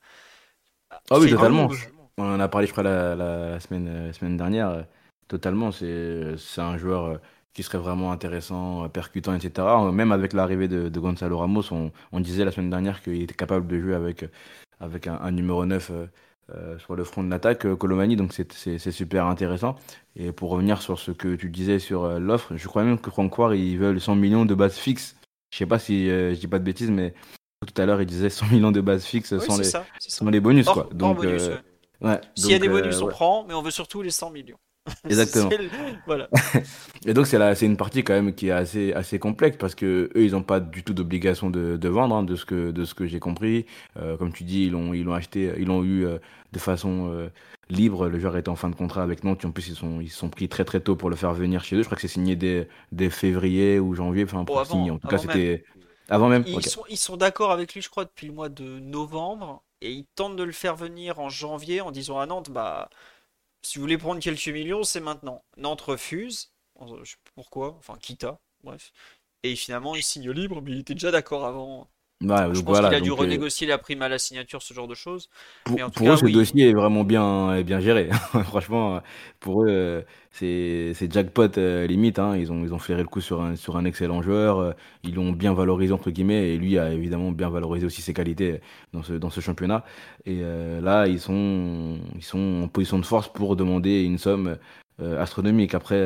Ah 1.10 1.18
oui, 1.18 1.28
totalement. 1.28 1.68
On 2.16 2.32
en 2.32 2.38
a 2.38 2.46
parlé, 2.46 2.68
je 2.68 2.72
crois, 2.72 2.84
la, 2.84 3.58
semaine, 3.58 4.06
la 4.06 4.12
semaine 4.12 4.36
dernière. 4.36 4.86
Totalement, 5.26 5.72
c'est 5.72 6.36
un 6.58 6.78
joueur 6.78 7.18
qui 7.56 7.62
serait 7.62 7.78
vraiment 7.78 8.12
intéressant, 8.12 8.84
euh, 8.84 8.88
percutant, 8.88 9.34
etc. 9.34 9.66
Même 9.90 10.12
avec 10.12 10.34
l'arrivée 10.34 10.68
de, 10.68 11.00
Gonzalo 11.00 11.38
Ramos, 11.38 11.62
on, 11.72 12.20
disait 12.20 12.44
la 12.44 12.50
semaine 12.50 12.68
dernière 12.68 13.02
qu'il 13.02 13.22
était 13.22 13.34
capable 13.34 13.66
de 13.66 13.80
jouer 13.80 13.94
avec, 13.94 14.26
avec 14.78 15.06
un, 15.06 15.30
numéro 15.30 15.64
9 15.64 15.90
euh, 15.90 16.06
euh, 16.54 16.78
sur 16.78 16.96
le 16.96 17.04
front 17.04 17.24
de 17.24 17.30
l'attaque, 17.30 17.74
Colomani, 17.76 18.14
donc 18.14 18.34
c'est 18.34 18.90
super 18.90 19.24
intéressant. 19.24 19.76
Et 20.16 20.32
pour 20.32 20.50
revenir 20.50 20.82
sur 20.82 20.98
ce 20.98 21.12
que 21.12 21.34
tu 21.34 21.48
disais 21.48 21.78
sur 21.78 22.20
l'offre, 22.20 22.54
je 22.56 22.68
crois 22.68 22.84
même 22.84 22.98
que 22.98 23.10
Francfort, 23.10 23.54
ils 23.54 23.78
veulent 23.78 24.02
100 24.02 24.16
millions 24.16 24.44
de 24.44 24.54
bases 24.54 24.76
fixes. 24.76 25.16
Je 25.50 25.56
sais 25.56 25.66
pas 25.66 25.78
si 25.78 26.08
je 26.08 26.34
dis 26.34 26.48
pas 26.48 26.58
de 26.58 26.64
bêtises, 26.64 26.90
mais 26.90 27.14
tout 27.66 27.80
à 27.80 27.86
l'heure, 27.86 28.02
il 28.02 28.06
disait 28.06 28.28
100 28.28 28.48
millions 28.48 28.70
de 28.70 28.82
bases 28.82 29.06
fixes 29.06 29.38
sans, 29.38 29.58
les, 29.58 30.30
les 30.30 30.40
bonus. 30.40 30.66
quoi. 30.66 30.90
Donc, 30.92 31.24
S'il 32.34 32.50
y 32.50 32.54
a 32.54 32.58
des 32.58 32.68
bonus, 32.68 33.00
on 33.00 33.08
prend, 33.08 33.46
mais 33.48 33.54
on 33.54 33.62
veut 33.62 33.70
surtout 33.70 34.02
les 34.02 34.10
100 34.10 34.28
millions. 34.30 34.58
Exactement. 35.04 35.50
voilà. 36.06 36.28
Et 37.06 37.14
donc 37.14 37.26
c'est 37.26 37.54
c'est 37.54 37.66
une 37.66 37.76
partie 37.76 38.04
quand 38.04 38.14
même 38.14 38.34
qui 38.34 38.48
est 38.48 38.52
assez 38.52 38.92
assez 38.92 39.18
complexe 39.18 39.56
parce 39.58 39.74
que 39.74 40.10
eux 40.14 40.24
ils 40.24 40.32
n'ont 40.32 40.42
pas 40.42 40.60
du 40.60 40.82
tout 40.82 40.94
d'obligation 40.94 41.50
de, 41.50 41.76
de, 41.76 41.88
vendre 41.88 42.14
hein, 42.14 42.22
de 42.22 42.36
ce 42.36 42.44
que 42.44 42.70
de 42.70 42.84
ce 42.84 42.94
que 42.94 43.06
j'ai 43.06 43.20
compris. 43.20 43.66
Euh, 43.98 44.16
comme 44.16 44.32
tu 44.32 44.44
dis 44.44 44.64
ils 44.64 44.72
l'ont 44.72 44.94
ils 44.94 45.04
l'ont 45.04 45.14
acheté 45.14 45.52
ils 45.58 45.66
l'ont 45.66 45.82
eu 45.82 46.06
euh, 46.06 46.18
de 46.52 46.58
façon 46.58 47.10
euh, 47.10 47.28
libre. 47.68 48.08
Le 48.08 48.18
joueur 48.18 48.36
est 48.36 48.48
en 48.48 48.56
fin 48.56 48.68
de 48.70 48.76
contrat 48.76 49.02
avec 49.02 49.24
Nantes. 49.24 49.44
En 49.44 49.50
plus 49.50 49.68
ils 49.68 49.76
sont 49.76 50.00
ils 50.00 50.10
sont 50.10 50.28
pris 50.28 50.48
très 50.48 50.64
très 50.64 50.80
tôt 50.80 50.96
pour 50.96 51.10
le 51.10 51.16
faire 51.16 51.32
venir 51.34 51.64
chez 51.64 51.76
eux. 51.76 51.82
Je 51.82 51.86
crois 51.86 51.96
que 51.96 52.02
c'est 52.02 52.08
signé 52.08 52.36
dès, 52.36 52.68
dès 52.92 53.10
février 53.10 53.78
ou 53.78 53.94
janvier. 53.94 54.24
Enfin 54.24 54.44
pour 54.44 54.64
signer. 54.66 54.90
En 54.90 54.98
tout 54.98 55.08
cas 55.08 55.18
c'était 55.18 55.64
avant 56.08 56.28
même. 56.28 56.44
Ils 56.46 56.64
sont 56.64 56.84
ils 56.88 56.98
sont 56.98 57.16
d'accord 57.16 57.50
avec 57.50 57.74
lui 57.74 57.82
je 57.82 57.88
crois 57.88 58.04
depuis 58.04 58.26
le 58.26 58.32
mois 58.32 58.48
de 58.48 58.78
novembre 58.78 59.62
et 59.80 59.92
ils 59.92 60.06
tentent 60.14 60.36
de 60.36 60.44
le 60.44 60.52
faire 60.52 60.76
venir 60.76 61.18
en 61.18 61.28
janvier 61.28 61.80
en 61.80 61.90
disant 61.90 62.18
à 62.18 62.26
Nantes 62.26 62.50
bah 62.50 62.88
si 63.66 63.78
vous 63.78 63.82
voulez 63.82 63.98
prendre 63.98 64.20
quelques 64.20 64.46
millions, 64.46 64.84
c'est 64.84 65.00
maintenant. 65.00 65.44
Nantes 65.56 65.80
refuse. 65.80 66.52
Je 66.80 67.10
sais 67.10 67.16
pourquoi. 67.34 67.74
Enfin, 67.78 67.96
quitta. 67.98 68.38
Bref. 68.62 68.92
Et 69.42 69.56
finalement, 69.56 69.96
il 69.96 70.04
signe 70.04 70.30
libre, 70.30 70.62
mais 70.62 70.70
il 70.70 70.78
était 70.80 70.94
déjà 70.94 71.10
d'accord 71.10 71.44
avant. 71.44 71.90
Bah, 72.22 72.48
je 72.50 72.62
pense 72.62 72.78
qu'il 72.80 72.94
a 72.94 73.00
dû 73.00 73.10
euh, 73.10 73.14
renégocier 73.14 73.66
la 73.66 73.76
prime 73.76 74.00
à 74.00 74.08
la 74.08 74.18
signature, 74.18 74.62
ce 74.62 74.72
genre 74.72 74.88
de 74.88 74.94
choses. 74.94 75.28
Pour, 75.64 75.76
eux, 75.76 76.16
ce 76.16 76.32
dossier 76.32 76.70
est 76.70 76.72
vraiment 76.72 77.04
bien, 77.04 77.60
bien 77.60 77.78
géré. 77.78 78.08
Franchement, 78.44 79.02
pour 79.38 79.64
eux, 79.64 79.68
euh, 79.68 80.02
c'est 80.32 81.12
jackpot 81.12 81.58
euh, 81.58 81.86
limite. 81.86 82.18
Hein. 82.18 82.34
Ils, 82.38 82.50
ont, 82.50 82.64
ils 82.64 82.72
ont 82.72 82.78
flairé 82.78 83.02
le 83.02 83.08
coup 83.08 83.20
sur 83.20 83.42
un, 83.42 83.54
sur 83.54 83.76
un 83.76 83.84
excellent 83.84 84.22
joueur. 84.22 84.74
Ils 85.04 85.14
l'ont 85.14 85.32
bien 85.32 85.52
valorisé, 85.52 85.92
entre 85.92 86.10
guillemets. 86.10 86.54
Et 86.54 86.56
lui 86.56 86.78
a 86.78 86.90
évidemment 86.90 87.32
bien 87.32 87.50
valorisé 87.50 87.84
aussi 87.84 88.00
ses 88.00 88.14
qualités 88.14 88.62
dans 88.94 89.02
ce, 89.02 89.12
dans 89.12 89.28
ce 89.28 89.42
championnat. 89.42 89.84
Et 90.24 90.40
là, 90.80 91.06
ils 91.06 91.20
sont, 91.20 91.98
ils 92.14 92.24
sont 92.24 92.62
en 92.64 92.68
position 92.68 92.98
de 92.98 93.04
force 93.04 93.30
pour 93.30 93.56
demander 93.56 94.02
une 94.02 94.16
somme 94.16 94.56
astronomique. 95.18 95.74
Après, 95.74 96.02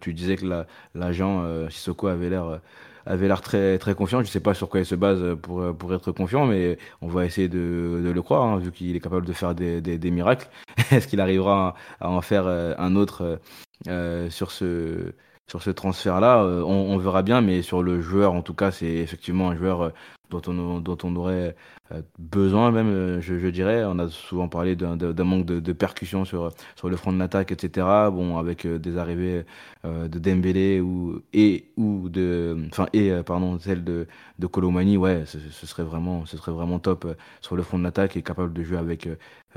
tu 0.00 0.14
disais 0.14 0.36
que 0.36 0.64
l'agent 0.94 1.68
Sissoko 1.68 2.06
avait 2.06 2.30
l'air 2.30 2.60
avait 3.08 3.26
l'air 3.26 3.40
très, 3.40 3.78
très 3.78 3.94
confiant. 3.94 4.18
Je 4.18 4.24
ne 4.24 4.30
sais 4.30 4.40
pas 4.40 4.54
sur 4.54 4.68
quoi 4.68 4.80
il 4.80 4.86
se 4.86 4.94
base 4.94 5.36
pour, 5.42 5.74
pour 5.76 5.94
être 5.94 6.12
confiant, 6.12 6.46
mais 6.46 6.78
on 7.00 7.08
va 7.08 7.24
essayer 7.24 7.48
de, 7.48 8.00
de 8.04 8.10
le 8.10 8.22
croire, 8.22 8.44
hein, 8.44 8.58
vu 8.58 8.70
qu'il 8.70 8.94
est 8.94 9.00
capable 9.00 9.26
de 9.26 9.32
faire 9.32 9.54
des, 9.54 9.80
des, 9.80 9.98
des 9.98 10.10
miracles. 10.10 10.48
Est-ce 10.92 11.08
qu'il 11.08 11.20
arrivera 11.20 11.74
à 12.00 12.10
en 12.10 12.20
faire 12.20 12.46
euh, 12.46 12.74
un 12.78 12.94
autre 12.96 13.40
euh, 13.88 14.30
sur 14.30 14.50
ce, 14.50 15.14
sur 15.48 15.62
ce 15.62 15.70
transfert-là? 15.70 16.44
On, 16.44 16.94
on, 16.94 16.98
verra 16.98 17.22
bien, 17.22 17.40
mais 17.40 17.62
sur 17.62 17.82
le 17.82 18.00
joueur, 18.00 18.34
en 18.34 18.42
tout 18.42 18.54
cas, 18.54 18.70
c'est 18.70 18.86
effectivement 18.86 19.50
un 19.50 19.56
joueur 19.56 19.92
dont 20.30 20.42
on, 20.46 20.80
dont 20.80 20.98
on 21.02 21.16
aurait 21.16 21.56
euh, 21.92 22.02
besoin 22.18 22.70
même, 22.70 22.88
euh, 22.88 23.20
je, 23.20 23.48
dirais. 23.48 23.84
On 23.84 23.98
a 23.98 24.08
souvent 24.08 24.48
parlé 24.48 24.76
d'un 24.76 24.96
manque 25.24 25.46
de, 25.46 25.60
de, 25.60 25.72
percussion 25.72 26.24
sur, 26.24 26.52
sur 26.76 26.88
le 26.88 26.96
front 26.96 27.12
de 27.12 27.18
l'attaque, 27.18 27.52
etc. 27.52 27.86
Bon, 28.12 28.38
avec 28.38 28.66
euh, 28.66 28.78
des 28.78 28.98
arrivées 28.98 29.44
de 29.84 30.18
Dembélé 30.18 30.80
ou, 30.80 31.22
et, 31.32 31.70
ou 31.76 32.08
de, 32.08 32.66
enfin, 32.70 32.86
et, 32.92 33.12
pardon, 33.24 33.58
celle 33.58 33.84
de, 33.84 34.06
de 34.38 34.46
Colomani, 34.46 34.96
ouais, 34.96 35.24
ce, 35.24 35.38
serait 35.66 35.84
vraiment, 35.84 36.26
ce 36.26 36.36
serait 36.36 36.52
vraiment 36.52 36.78
top 36.78 37.06
sur 37.40 37.56
le 37.56 37.62
front 37.62 37.78
de 37.78 37.84
l'attaque 37.84 38.16
et 38.16 38.22
capable 38.22 38.52
de 38.52 38.62
jouer 38.62 38.78
avec, 38.78 39.08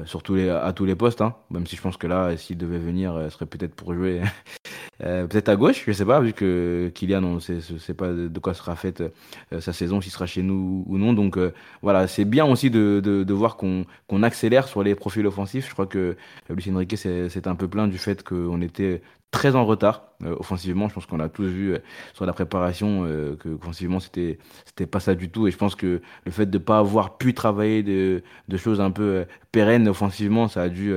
sur 0.06 0.24
tous 0.24 0.36
les, 0.36 0.50
à 0.50 0.74
tous 0.74 0.86
les 0.86 0.96
postes, 0.96 1.22
hein. 1.22 1.36
Même 1.50 1.68
si 1.68 1.76
je 1.76 1.82
pense 1.82 1.98
que 1.98 2.08
là, 2.08 2.36
s'il 2.38 2.58
devait 2.58 2.80
venir, 2.80 3.16
ce 3.26 3.30
serait 3.30 3.46
peut-être 3.46 3.76
pour 3.76 3.94
jouer 3.94 4.22
Euh, 5.04 5.26
peut-être 5.26 5.50
à 5.50 5.56
gauche, 5.56 5.84
je 5.88 5.92
sais 5.94 6.06
pas, 6.06 6.20
vu 6.20 6.32
que 6.32 6.92
Kylian, 6.94 7.24
on 7.24 7.40
sait, 7.40 7.60
sait 7.62 7.96
pas 7.96 8.10
de 8.12 8.40
quoi 8.40 8.54
sera 8.54 8.76
faite 8.76 9.02
euh, 9.52 9.60
sa 9.60 9.74
saison, 9.74 10.00
s'il 10.00 10.12
sera 10.12 10.28
chez 10.28 10.44
nous 10.44 10.84
ou 10.88 10.98
non. 11.00 11.14
Donc 11.14 11.40
voilà, 11.82 12.08
c'est 12.08 12.26
bien 12.26 12.46
aussi 12.46 12.70
de, 12.70 13.00
de, 13.00 13.34
voir 13.34 13.58
qu'on 13.58 13.86
qu'on 14.08 14.22
accélère 14.22 14.68
sur 14.68 14.84
les 14.84 14.94
profils 14.94 15.26
offensifs. 15.26 15.68
Je 15.68 15.74
crois 15.74 15.88
que 15.88 16.16
Lucien 16.50 16.78
Riquet 16.78 16.98
s'est 16.98 17.48
un 17.48 17.56
peu 17.56 17.68
plaint 17.68 17.90
du 17.90 17.98
fait 17.98 18.24
qu'on 18.24 18.62
était 18.62 19.02
très 19.32 19.56
en 19.56 19.66
retard 19.66 20.04
offensivement. 20.24 20.88
Je 20.90 20.94
pense 20.94 21.06
qu'on 21.06 21.20
a 21.20 21.30
tous 21.30 21.48
vu 21.48 21.76
sur 22.14 22.26
la 22.26 22.34
préparation 22.34 23.06
que 23.40 23.50
offensivement 23.50 24.00
c'était 24.00 24.38
c'était 24.66 24.86
pas 24.86 25.00
ça 25.00 25.16
du 25.16 25.30
tout. 25.30 25.48
Et 25.48 25.52
je 25.52 25.58
pense 25.58 25.76
que 25.76 26.02
le 26.26 26.32
fait 26.32 26.46
de 26.46 26.58
pas 26.58 26.80
avoir 26.80 27.18
pu 27.18 27.34
travailler 27.34 27.82
de, 27.82 28.24
de 28.48 28.58
choses 28.58 28.82
un 28.82 28.92
peu 28.92 29.26
pérennes 29.52 29.88
offensivement, 29.88 30.48
ça 30.48 30.64
a 30.64 30.70
dû 30.70 30.94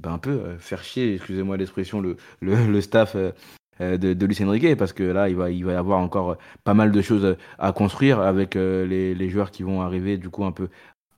ben, 0.00 0.12
un 0.12 0.18
peu 0.18 0.30
euh, 0.30 0.58
faire 0.58 0.82
chier, 0.82 1.14
excusez-moi 1.14 1.56
l'expression, 1.56 2.00
le, 2.00 2.16
le, 2.40 2.80
staff 2.80 3.16
euh, 3.16 3.32
euh, 3.80 3.96
de, 3.98 4.14
de 4.14 4.26
Lucien 4.26 4.50
Riquet, 4.50 4.76
parce 4.76 4.92
que 4.92 5.02
là, 5.02 5.28
il 5.28 5.36
va, 5.36 5.50
il 5.50 5.64
va 5.64 5.72
y 5.72 5.76
avoir 5.76 5.98
encore 5.98 6.36
pas 6.64 6.74
mal 6.74 6.90
de 6.90 7.02
choses 7.02 7.36
à 7.58 7.72
construire 7.72 8.20
avec 8.20 8.54
les, 8.54 9.14
les 9.14 9.28
joueurs 9.28 9.50
qui 9.50 9.62
vont 9.62 9.82
arriver 9.82 10.16
du 10.16 10.30
coup 10.30 10.44
un 10.44 10.52
peu, 10.52 10.68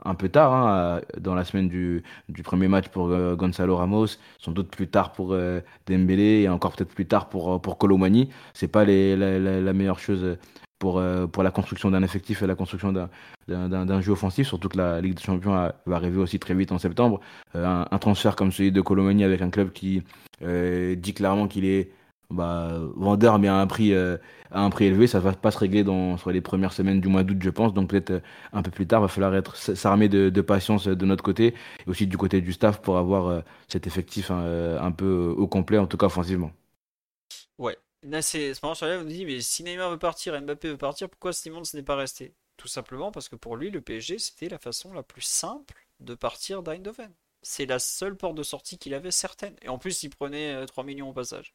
un 0.05 0.14
peu 0.14 0.28
tard, 0.28 0.52
hein, 0.52 1.00
dans 1.18 1.34
la 1.34 1.44
semaine 1.44 1.68
du, 1.68 2.02
premier 2.42 2.68
match 2.68 2.89
pour 2.89 3.08
Gonzalo 3.36 3.76
Ramos, 3.76 4.18
sans 4.39 4.52
doute 4.52 4.68
plus 4.68 4.89
tard 4.89 5.12
pour 5.12 5.36
Dembélé 5.86 6.42
et 6.42 6.48
encore 6.48 6.72
peut-être 6.72 6.94
plus 6.94 7.06
tard 7.06 7.28
pour, 7.28 7.60
pour 7.60 7.78
Colomani. 7.78 8.28
C'est 8.55 8.68
pas 8.68 8.84
la, 8.84 9.72
meilleure 9.72 9.98
chose 9.98 10.36
pour, 10.82 10.98
euh, 10.98 11.28
pour 11.28 11.44
la 11.44 11.52
construction 11.52 11.92
d'un 11.92 12.02
effectif 12.02 12.42
et 12.42 12.47
la 12.48 12.56
construction 12.56 12.92
d'un 13.47 14.00
jeu 14.00 14.10
offensif, 14.10 14.48
surtout 14.48 14.68
que 14.68 14.78
la 14.78 15.00
Ligue 15.00 15.14
des 15.14 15.22
Champions 15.22 15.52
va 15.86 15.97
arriver 15.97 16.18
aussi 16.18 16.40
très 16.40 16.55
vite 16.55 16.72
en 16.72 16.78
septembre. 16.78 17.20
Euh, 17.55 17.84
un, 17.89 17.98
transfert 17.98 18.34
comme 18.34 18.50
celui 18.50 18.72
de 18.72 18.81
Colomani 18.81 19.22
avec 19.22 19.42
un 19.42 19.50
club 19.50 19.70
qui 19.70 20.02
euh, 20.42 20.97
dit 20.97 21.14
clairement 21.14 21.47
qu'il 21.47 21.66
est 21.66 21.92
bah, 22.32 22.80
vendeur 22.96 23.38
mais 23.38 23.48
à 23.48 23.56
un 23.56 23.66
prix 23.66 23.94
à 23.94 24.18
un 24.50 24.70
prix 24.70 24.86
élevé 24.86 25.06
ça 25.06 25.20
va 25.20 25.32
pas 25.32 25.50
se 25.50 25.58
régler 25.58 25.84
dans 25.84 26.16
sur 26.16 26.30
les 26.30 26.40
premières 26.40 26.72
semaines 26.72 27.00
du 27.00 27.08
mois 27.08 27.22
d'août 27.22 27.38
je 27.40 27.50
pense 27.50 27.74
donc 27.74 27.90
peut-être 27.90 28.22
un 28.52 28.62
peu 28.62 28.70
plus 28.70 28.86
tard 28.86 29.00
va 29.00 29.08
falloir 29.08 29.34
être 29.34 29.56
s'armer 29.56 30.08
de, 30.08 30.40
patience 30.40 30.86
de 30.86 31.06
notre 31.06 31.22
côté 31.22 31.54
et 31.86 31.90
aussi 31.90 32.06
du 32.06 32.16
côté 32.16 32.40
du 32.40 32.52
staff 32.52 32.80
pour 32.80 32.98
avoir 32.98 33.42
cet 33.68 33.86
effectif 33.86 34.30
un 34.30 34.92
peu 34.92 35.34
au 35.36 35.46
complet 35.46 35.78
en 35.78 35.86
tout 35.86 35.96
cas 35.96 36.06
offensivement 36.06 36.52
ouais 37.58 37.76
c'est 38.20 38.60
marrant 38.62 38.74
sur 38.74 38.86
là, 38.86 38.98
on 38.98 39.04
dit, 39.04 39.24
mais 39.24 39.40
si 39.40 39.62
Neymar 39.62 39.90
veut 39.90 39.98
partir, 39.98 40.40
Mbappé 40.40 40.70
veut 40.70 40.76
partir, 40.76 41.08
pourquoi 41.08 41.32
Simons 41.32 41.62
n'est 41.74 41.82
pas 41.82 41.96
resté? 41.96 42.34
Tout 42.56 42.68
simplement 42.68 43.12
parce 43.12 43.28
que 43.28 43.36
pour 43.36 43.56
lui, 43.56 43.70
le 43.70 43.80
PSG, 43.80 44.18
c'était 44.18 44.48
la 44.48 44.58
façon 44.58 44.92
la 44.92 45.02
plus 45.02 45.22
simple 45.22 45.86
de 46.00 46.14
partir 46.14 46.62
d'Eindhoven. 46.62 47.12
C'est 47.42 47.66
la 47.66 47.78
seule 47.78 48.16
porte 48.16 48.36
de 48.36 48.42
sortie 48.42 48.78
qu'il 48.78 48.94
avait 48.94 49.10
certaine. 49.10 49.56
Et 49.62 49.68
en 49.68 49.78
plus, 49.78 50.02
il 50.02 50.10
prenait 50.10 50.64
3 50.66 50.82
euh, 50.82 50.86
millions 50.86 51.10
au 51.10 51.12
passage. 51.12 51.54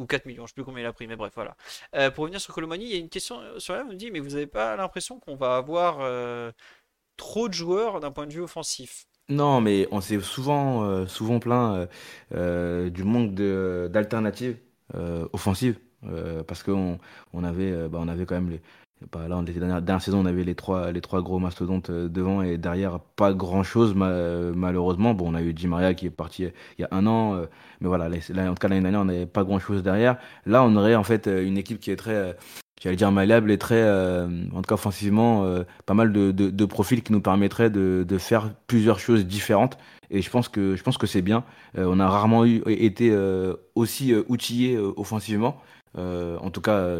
Ou 0.00 0.06
4 0.06 0.26
millions, 0.26 0.46
je 0.46 0.50
sais 0.50 0.54
plus 0.54 0.64
combien 0.64 0.82
il 0.82 0.86
a 0.86 0.92
pris, 0.92 1.06
mais 1.06 1.16
bref, 1.16 1.32
voilà. 1.34 1.56
Euh, 1.94 2.10
pour 2.10 2.22
revenir 2.22 2.40
sur 2.40 2.54
Colomani, 2.54 2.84
il 2.84 2.90
y 2.90 2.94
a 2.94 2.98
une 2.98 3.08
question 3.08 3.40
euh, 3.40 3.58
sur 3.58 3.74
là, 3.74 3.84
on 3.86 3.90
me 3.90 3.94
dit, 3.94 4.10
mais 4.10 4.18
vous 4.18 4.30
n'avez 4.30 4.46
pas 4.46 4.76
l'impression 4.76 5.20
qu'on 5.20 5.36
va 5.36 5.56
avoir 5.56 5.98
trop 7.16 7.48
de 7.48 7.54
joueurs 7.54 8.00
d'un 8.00 8.10
point 8.10 8.26
de 8.26 8.32
vue 8.32 8.40
offensif? 8.40 9.06
Non, 9.28 9.60
mais 9.60 9.86
on 9.92 10.00
s'est 10.00 10.18
souvent, 10.20 11.06
souvent 11.06 11.38
plaint 11.38 11.88
du 12.32 13.04
manque 13.04 13.34
d'alternatives 13.34 14.56
euh, 14.94 15.28
offensive. 15.32 15.78
Euh, 16.04 16.42
parce 16.42 16.62
qu'on 16.62 16.98
on 17.34 17.44
avait, 17.44 17.70
euh, 17.72 17.88
bah, 17.88 18.00
avait 18.08 18.24
quand 18.24 18.34
même 18.34 18.48
les, 18.48 18.62
bah, 19.12 19.28
là, 19.28 19.36
on 19.38 19.42
était 19.42 19.58
dernière, 19.58 19.82
dernière, 19.82 20.02
saison, 20.02 20.20
on 20.20 20.26
avait 20.26 20.44
les 20.44 20.54
trois, 20.54 20.92
les 20.92 21.00
trois 21.00 21.22
gros 21.22 21.38
mastodontes 21.38 21.90
devant 21.90 22.42
et 22.42 22.58
derrière, 22.58 23.00
pas 23.00 23.32
grand 23.32 23.62
chose, 23.62 23.94
malheureusement. 23.94 25.14
Bon, 25.14 25.30
on 25.30 25.34
a 25.34 25.42
eu 25.42 25.52
Di 25.52 25.66
Maria 25.66 25.94
qui 25.94 26.06
est 26.06 26.10
parti 26.10 26.44
il 26.78 26.82
y 26.82 26.84
a 26.84 26.88
un 26.90 27.06
an, 27.06 27.42
mais 27.80 27.88
voilà, 27.88 28.06
en 28.06 28.10
tout 28.10 28.54
cas, 28.54 28.68
l'année 28.68 28.82
dernière, 28.82 29.00
on 29.00 29.06
n'avait 29.06 29.26
pas 29.26 29.44
grand 29.44 29.58
chose 29.58 29.82
derrière. 29.82 30.16
Là, 30.46 30.64
on 30.64 30.76
aurait 30.76 30.94
en 30.94 31.04
fait 31.04 31.26
une 31.26 31.56
équipe 31.56 31.80
qui 31.80 31.90
est 31.90 31.96
très, 31.96 32.36
j'allais 32.82 32.96
dire 32.96 33.10
malléable 33.10 33.50
et 33.50 33.58
très, 33.58 33.82
en 33.88 34.56
tout 34.56 34.68
cas, 34.68 34.74
offensivement, 34.74 35.46
pas 35.86 35.94
mal 35.94 36.12
de, 36.12 36.30
de, 36.30 36.50
de, 36.50 36.64
profils 36.66 37.02
qui 37.02 37.12
nous 37.12 37.22
permettraient 37.22 37.70
de, 37.70 38.04
de 38.06 38.18
faire 38.18 38.50
plusieurs 38.66 38.98
choses 38.98 39.26
différentes 39.26 39.78
et 40.10 40.22
je 40.22 40.30
pense 40.30 40.48
que, 40.48 40.76
je 40.76 40.82
pense 40.82 40.98
que 40.98 41.06
c'est 41.06 41.22
bien. 41.22 41.44
Euh, 41.78 41.86
on 41.88 42.00
a 42.00 42.08
rarement 42.08 42.44
eu, 42.44 42.62
été 42.66 43.10
euh, 43.10 43.54
aussi 43.74 44.12
euh, 44.12 44.24
outillé 44.28 44.76
offensivement. 44.78 45.60
En 45.96 46.50
tout 46.50 46.60
cas, 46.60 46.98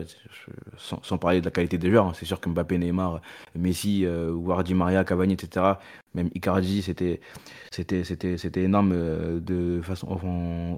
sans, 0.76 1.18
parler 1.18 1.40
de 1.40 1.44
la 1.44 1.50
qualité 1.50 1.78
des 1.78 1.90
joueurs, 1.90 2.06
hein. 2.06 2.12
c'est 2.14 2.26
sûr 2.26 2.40
que 2.40 2.48
Mbappé, 2.48 2.78
Neymar, 2.78 3.20
Messi, 3.54 4.06
Wardi 4.06 4.74
Maria, 4.74 5.04
Cavani, 5.04 5.34
etc., 5.34 5.74
même 6.14 6.30
Icardi, 6.34 6.82
c'était 6.82 7.20
c'était 7.70 8.04
c'était 8.04 8.36
c'était 8.36 8.62
énorme 8.62 8.92
de 9.40 9.80
façon 9.82 10.08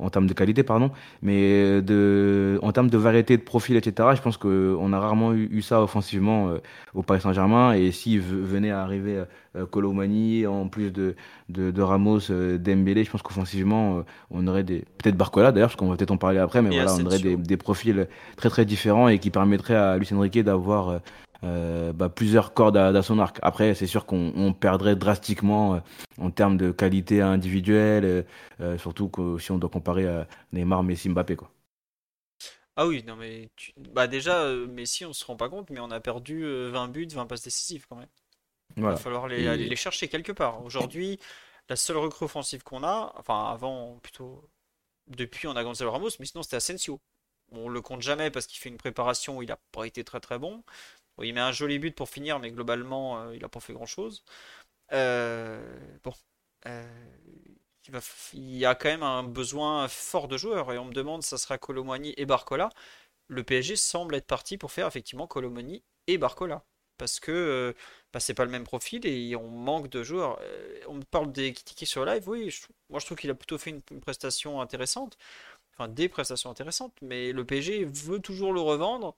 en, 0.01 0.11
termes 0.11 0.27
de 0.27 0.35
qualité 0.35 0.63
pardon 0.63 0.91
mais 1.23 1.81
de 1.81 2.59
en 2.63 2.71
termes 2.73 2.91
de 2.91 2.99
variété 2.99 3.39
de 3.39 3.43
profil 3.43 3.77
etc 3.77 4.11
je 4.15 4.21
pense 4.21 4.37
qu'on 4.37 4.93
a 4.93 4.99
rarement 5.01 5.33
eu, 5.33 5.63
ça 5.63 5.83
offensivement 5.83 6.53
au 6.95 7.03
Paris 7.03 7.23
Saint-Germain 7.23 7.73
et 7.73 7.93
s'il 7.93 8.21
venait 8.21 8.71
à 8.71 8.83
arriver 8.83 9.25
euh, 9.55 9.67
Colomani, 9.67 10.47
en 10.47 10.69
plus 10.69 10.91
de, 10.91 11.15
de, 11.51 11.83
Ramos, 11.83 12.31
euh, 12.31 12.57
Dembélé, 12.57 13.05
je 13.05 13.11
pense 13.11 13.21
qu'offensivement, 13.21 13.99
euh, 13.99 14.03
on 14.31 14.47
aurait 14.47 14.65
des. 14.65 14.85
Peut-être 14.97 15.17
Barcola 15.17 15.53
d'ailleurs, 15.53 15.69
parce 15.69 15.77
qu'on 15.77 15.89
va 15.89 15.97
peut-être 15.97 16.11
en 16.11 16.17
parler 16.17 16.39
après, 16.39 16.63
mais 16.63 16.71
voilà, 16.71 16.95
on 16.95 17.05
aurait 17.05 17.19
des, 17.19 17.37
des, 17.37 17.57
profils 17.59 18.09
très 18.37 18.49
très 18.49 18.65
différents 18.65 19.09
et 19.09 19.19
qui 19.19 19.29
permettraient 19.29 19.77
à 19.77 19.99
Lucien 19.99 20.19
Riquet 20.19 20.43
d'avoir. 20.43 21.01
Bah, 21.43 22.09
plusieurs 22.09 22.55
cordes 22.55 22.77
à, 22.77 23.03
son 23.03 23.19
arc. 23.19 23.39
Après, 23.43 23.75
c'est 23.75 23.87
sûr 23.87 24.07
qu'on 24.07 24.55
perdrait 24.59 24.97
drastiquement 24.97 25.83
en 26.19 26.31
termes 26.31 26.57
de 26.57 26.71
qualité 26.71 27.21
individuelle, 27.21 28.25
surtout 28.79 29.11
si 29.39 29.51
on 29.51 29.59
doit 29.59 29.71
comparer 29.71 30.07
à 30.07 30.27
Neymar, 30.53 30.83
Messi, 30.83 31.09
Mbappé. 31.09 31.37
Quoi. 31.37 31.51
Ah 32.77 32.87
oui, 32.87 33.03
non 33.05 33.17
mais 33.17 33.51
bah 33.77 34.07
déjà, 34.07 34.47
Messi, 34.69 35.05
on 35.05 35.13
se 35.13 35.25
rend 35.25 35.37
pas 35.37 35.49
compte, 35.49 35.69
mais 35.71 35.81
on 35.81 35.91
a 35.91 36.01
perdu 36.01 36.45
20 36.71 36.89
buts, 36.89 37.07
20 37.07 37.27
passes 37.27 37.43
décisives 37.43 37.87
quand 37.89 37.97
même. 37.97 38.09
Il 38.77 38.83
va 38.83 38.97
falloir 38.97 39.29
les, 39.29 39.47
aller 39.47 39.69
les 39.69 39.77
chercher 39.77 40.09
quelque 40.09 40.33
part. 40.33 40.65
Aujourd'hui, 40.65 41.19
la 41.69 41.77
seule 41.77 41.99
recrue 41.99 42.25
offensive 42.25 42.63
qu'on 42.63 42.83
a, 42.85 43.13
enfin 43.17 43.51
avant 43.51 43.99
plutôt, 44.03 44.49
depuis 45.09 45.47
on 45.47 45.57
a 45.57 45.65
Gonzalo 45.65 45.91
Ramos, 45.91 46.11
mais 46.19 46.27
sinon 46.27 46.43
c'était 46.43 46.57
Asensio. 46.57 47.01
On 47.51 47.69
le 47.69 47.83
compte 47.83 48.01
jamais 48.01 48.31
parce 48.31 48.47
qu'il 48.47 48.59
fait 48.59 48.71
une 48.71 48.79
préparation 48.79 49.39
où 49.39 49.43
il 49.43 49.53
a 49.53 49.59
pas 49.73 49.85
été 49.85 50.05
très 50.05 50.21
très 50.21 50.39
bon. 50.39 50.65
Il 51.29 51.35
met 51.35 51.41
un 51.41 51.53
joli 51.53 51.79
but 51.79 51.95
pour 51.95 52.09
finir, 52.09 52.39
mais 52.39 52.51
globalement 52.51 53.21
euh, 53.21 53.37
il 53.37 53.45
a 53.45 53.49
pas 53.49 53.61
fait 53.61 53.73
grand 53.73 53.87
chose. 53.87 54.25
Euh, 54.93 55.61
bon, 56.05 56.13
euh, 56.67 56.87
il, 58.35 58.57
y 58.57 58.67
a 58.67 58.75
quand 58.75 58.89
même 58.89 59.03
un 59.03 59.23
besoin 59.25 59.89
fort 59.89 60.29
de 60.29 60.37
joueurs 60.37 60.73
et 60.73 60.79
on 60.79 60.85
me 60.87 60.93
demande 60.93 61.23
ça 61.23 61.39
sera 61.39 61.59
Colomani 61.59 62.15
et 62.17 62.27
Barcola. 62.27 62.71
Le 63.29 63.43
PSG 63.45 63.77
semble 63.77 64.15
être 64.17 64.27
parti 64.27 64.59
pour 64.59 64.73
faire 64.73 64.87
effectivement 64.87 65.27
Colomani 65.27 65.83
et 66.07 66.19
Barcola 66.19 66.65
parce 66.99 67.21
que 67.21 67.75
bah, 68.13 68.21
c'est 68.21 68.35
pas 68.35 68.45
le 68.45 68.51
même 68.51 68.65
profil 68.65 69.07
et 69.07 69.35
on 69.37 69.49
manque 69.49 69.89
de 69.89 70.03
joueurs. 70.05 70.41
On 70.89 70.95
me 70.95 71.03
parle 71.03 71.33
des 71.33 71.53
Kitiki 71.53 71.87
sur 71.87 72.05
live, 72.05 72.29
oui, 72.29 72.55
moi 72.91 73.01
je 73.01 73.07
trouve 73.07 73.19
qu'il 73.19 73.31
a 73.31 73.35
plutôt 73.35 73.59
fait 73.59 73.71
une, 73.71 73.83
prestation 74.01 74.61
intéressante, 74.61 75.19
enfin 75.75 75.89
des 75.89 76.09
prestations 76.09 76.51
intéressantes, 76.51 76.95
mais 77.03 77.33
le 77.33 77.45
PSG 77.45 77.85
veut 77.85 78.21
toujours 78.21 78.53
le 78.53 78.61
revendre, 78.61 79.17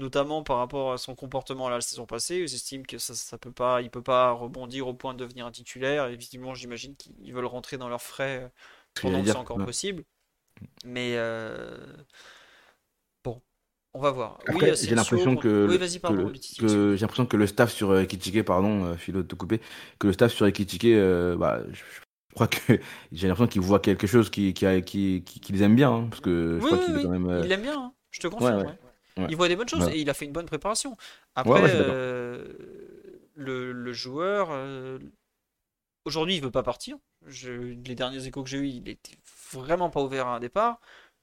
notamment 0.00 0.42
par 0.42 0.58
rapport 0.58 0.92
à 0.92 0.98
son 0.98 1.14
comportement 1.14 1.68
la 1.68 1.80
saison 1.80 2.06
passée. 2.06 2.38
Ils 2.38 2.54
estiment 2.54 2.82
que 2.82 2.98
ça, 2.98 3.14
ça 3.14 3.38
peut 3.38 3.52
pas, 3.52 3.82
il 3.82 3.90
peut 3.90 4.02
pas 4.02 4.32
rebondir 4.32 4.88
au 4.88 4.94
point 4.94 5.14
de 5.14 5.18
devenir 5.18 5.46
un 5.46 5.52
titulaire. 5.52 6.06
Évidemment, 6.08 6.54
j'imagine 6.54 6.96
qu'ils 6.96 7.32
veulent 7.32 7.44
rentrer 7.44 7.78
dans 7.78 7.88
leurs 7.88 8.02
frais 8.02 8.42
euh, 8.42 8.48
pendant 9.00 9.22
que 9.22 9.28
c'est 9.28 9.36
encore 9.36 9.64
possible. 9.64 10.04
Mais 10.84 11.14
euh, 11.14 11.76
on 13.92 14.00
va 14.00 14.10
voir. 14.10 14.38
oui, 14.54 14.70
j'ai 14.80 14.94
l'impression 14.94 15.36
que, 15.36 15.68
j'ai 15.68 16.96
l'impression 17.00 17.26
que 17.26 17.36
le 17.36 17.46
staff 17.46 17.72
sur 17.72 17.98
Ekitike, 17.98 18.36
euh, 18.36 18.42
pardon, 18.44 18.84
euh, 18.84 18.96
Philo 18.96 19.22
de 19.22 19.26
te 19.26 19.34
couper, 19.34 19.60
que 19.98 20.06
le 20.06 20.12
staff 20.12 20.32
sur 20.32 20.46
Ekitike, 20.46 20.84
euh, 20.84 21.36
bah, 21.36 21.62
je, 21.72 21.82
crois 22.34 22.46
que 22.46 22.78
j'ai 23.12 23.26
l'impression 23.26 23.48
qu'il 23.48 23.62
voit 23.62 23.80
quelque 23.80 24.06
chose 24.06 24.30
qui, 24.30 24.54
qui, 24.54 24.82
qui, 24.82 25.22
qui, 25.24 25.52
les 25.52 25.62
aime 25.64 25.74
bien, 25.74 25.92
hein, 25.92 26.06
parce 26.08 26.20
que 26.20 26.58
je 26.60 26.66
crois 26.66 26.78
qu'il 26.78 26.94
quand 27.02 27.08
même. 27.08 27.40
Il 27.42 27.48
l'aime 27.48 27.62
bien, 27.62 27.80
hein, 27.80 27.92
je 28.10 28.20
te 28.20 28.28
confirme. 28.28 28.76
Il 29.16 29.36
voit 29.36 29.48
des 29.48 29.56
bonnes 29.56 29.68
choses 29.68 29.88
et 29.88 30.00
il 30.00 30.08
a 30.10 30.14
fait 30.14 30.24
une 30.24 30.32
bonne 30.32 30.46
préparation. 30.46 30.96
Après, 31.34 31.60
le, 33.36 33.72
le, 33.72 33.92
joueur, 33.92 34.50
aujourd'hui, 36.04 36.36
il 36.36 36.42
veut 36.42 36.50
pas 36.50 36.62
partir. 36.62 36.96
Je, 37.26 37.52
les 37.52 37.94
derniers 37.94 38.26
échos 38.26 38.42
que 38.42 38.48
j'ai 38.48 38.58
eu, 38.58 38.66
il 38.68 38.88
était 38.88 39.16
vraiment 39.52 39.90
pas 39.90 40.00
ouvert 40.00 40.26
à 40.26 40.36
un 40.36 40.40
départ. 40.40 40.80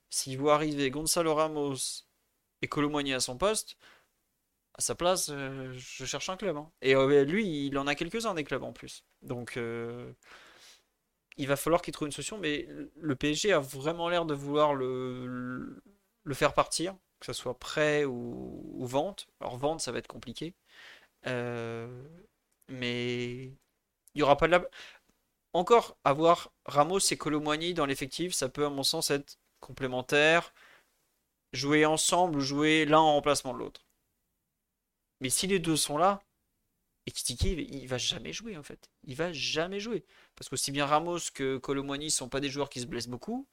S'il 0.10 0.38
voit 0.38 0.56
arriver 0.56 0.90
Gonzalo 0.90 1.34
Ramos, 1.34 2.06
et 2.62 2.68
Colomboigny 2.68 3.14
à 3.14 3.20
son 3.20 3.38
poste, 3.38 3.78
à 4.74 4.82
sa 4.82 4.96
place, 4.96 5.30
euh, 5.32 5.74
je 5.74 6.06
cherche 6.06 6.30
un 6.30 6.38
club. 6.38 6.58
Hein. 6.58 6.72
Et 6.82 6.96
euh, 6.96 7.24
lui, 7.24 7.68
il 7.68 7.78
en 7.78 7.88
a 7.88 7.96
quelques-uns 7.96 8.34
des 8.34 8.44
clubs 8.44 8.64
en 8.64 8.74
plus. 8.74 9.04
Donc, 9.22 9.58
euh, 9.58 10.12
il 11.38 11.48
va 11.48 11.56
falloir 11.56 11.82
qu'il 11.82 11.94
trouve 11.94 12.08
une 12.08 12.12
solution. 12.12 12.38
Mais 12.38 12.68
le 12.96 13.16
PSG 13.16 13.54
a 13.54 13.60
vraiment 13.60 14.10
l'air 14.10 14.26
de 14.26 14.34
vouloir 14.34 14.74
le, 14.74 15.82
le 16.24 16.34
faire 16.34 16.54
partir, 16.54 16.96
que 17.20 17.26
ce 17.26 17.34
soit 17.34 17.58
prêt 17.60 18.06
ou, 18.06 18.86
vente. 18.86 19.28
Alors, 19.42 19.58
vente, 19.58 19.82
ça 19.82 19.92
va 19.92 20.00
être 20.00 20.08
compliqué. 20.08 20.54
mais 22.70 23.52
il 24.14 24.20
y 24.20 24.24
aura 24.24 24.38
pas 24.38 24.48
de 24.48 24.54
la. 24.54 24.66
Encore, 25.54 25.98
avoir 26.04 26.52
Ramos 26.66 27.00
et 27.12 27.18
Colomboigny 27.18 27.74
dans 27.74 27.86
l'effectif, 27.86 28.34
ça 28.34 28.50
peut, 28.50 28.66
à 28.66 28.70
mon 28.70 28.84
sens, 28.84 29.12
être 29.12 29.40
complémentaire 29.60 30.54
jouer 31.54 31.86
ensemble 31.86 32.38
ou 32.38 32.42
jouer 32.42 32.86
l'un 32.86 33.00
en 33.00 33.14
remplacement 33.14 33.54
de 33.54 33.60
l'autre. 33.60 33.86
Mais 35.22 35.30
si 35.30 35.48
les 35.48 35.60
deux 35.60 35.78
sont 35.78 35.98
là, 35.98 36.22
et 37.06 37.12
Kitiki, 37.12 37.54
il 37.54 37.88
va 37.88 37.98
jamais 37.98 38.34
jouer 38.34 38.58
en 38.58 38.64
fait. 38.64 38.90
Il 39.04 39.16
va 39.16 39.32
jamais 39.32 39.80
jouer. 39.80 40.06
Parce 40.36 40.50
qu'aussi 40.50 40.72
bien 40.72 40.86
Ramos 40.86 41.20
que 41.34 41.58
Colomwani 41.58 42.12
sont 42.12 42.30
pas 42.30 42.42
des 42.42 42.50
joueurs 42.50 42.70
qui 42.70 42.82
se 42.82 42.86
blessent 42.86 43.08
beaucoup. 43.08 43.48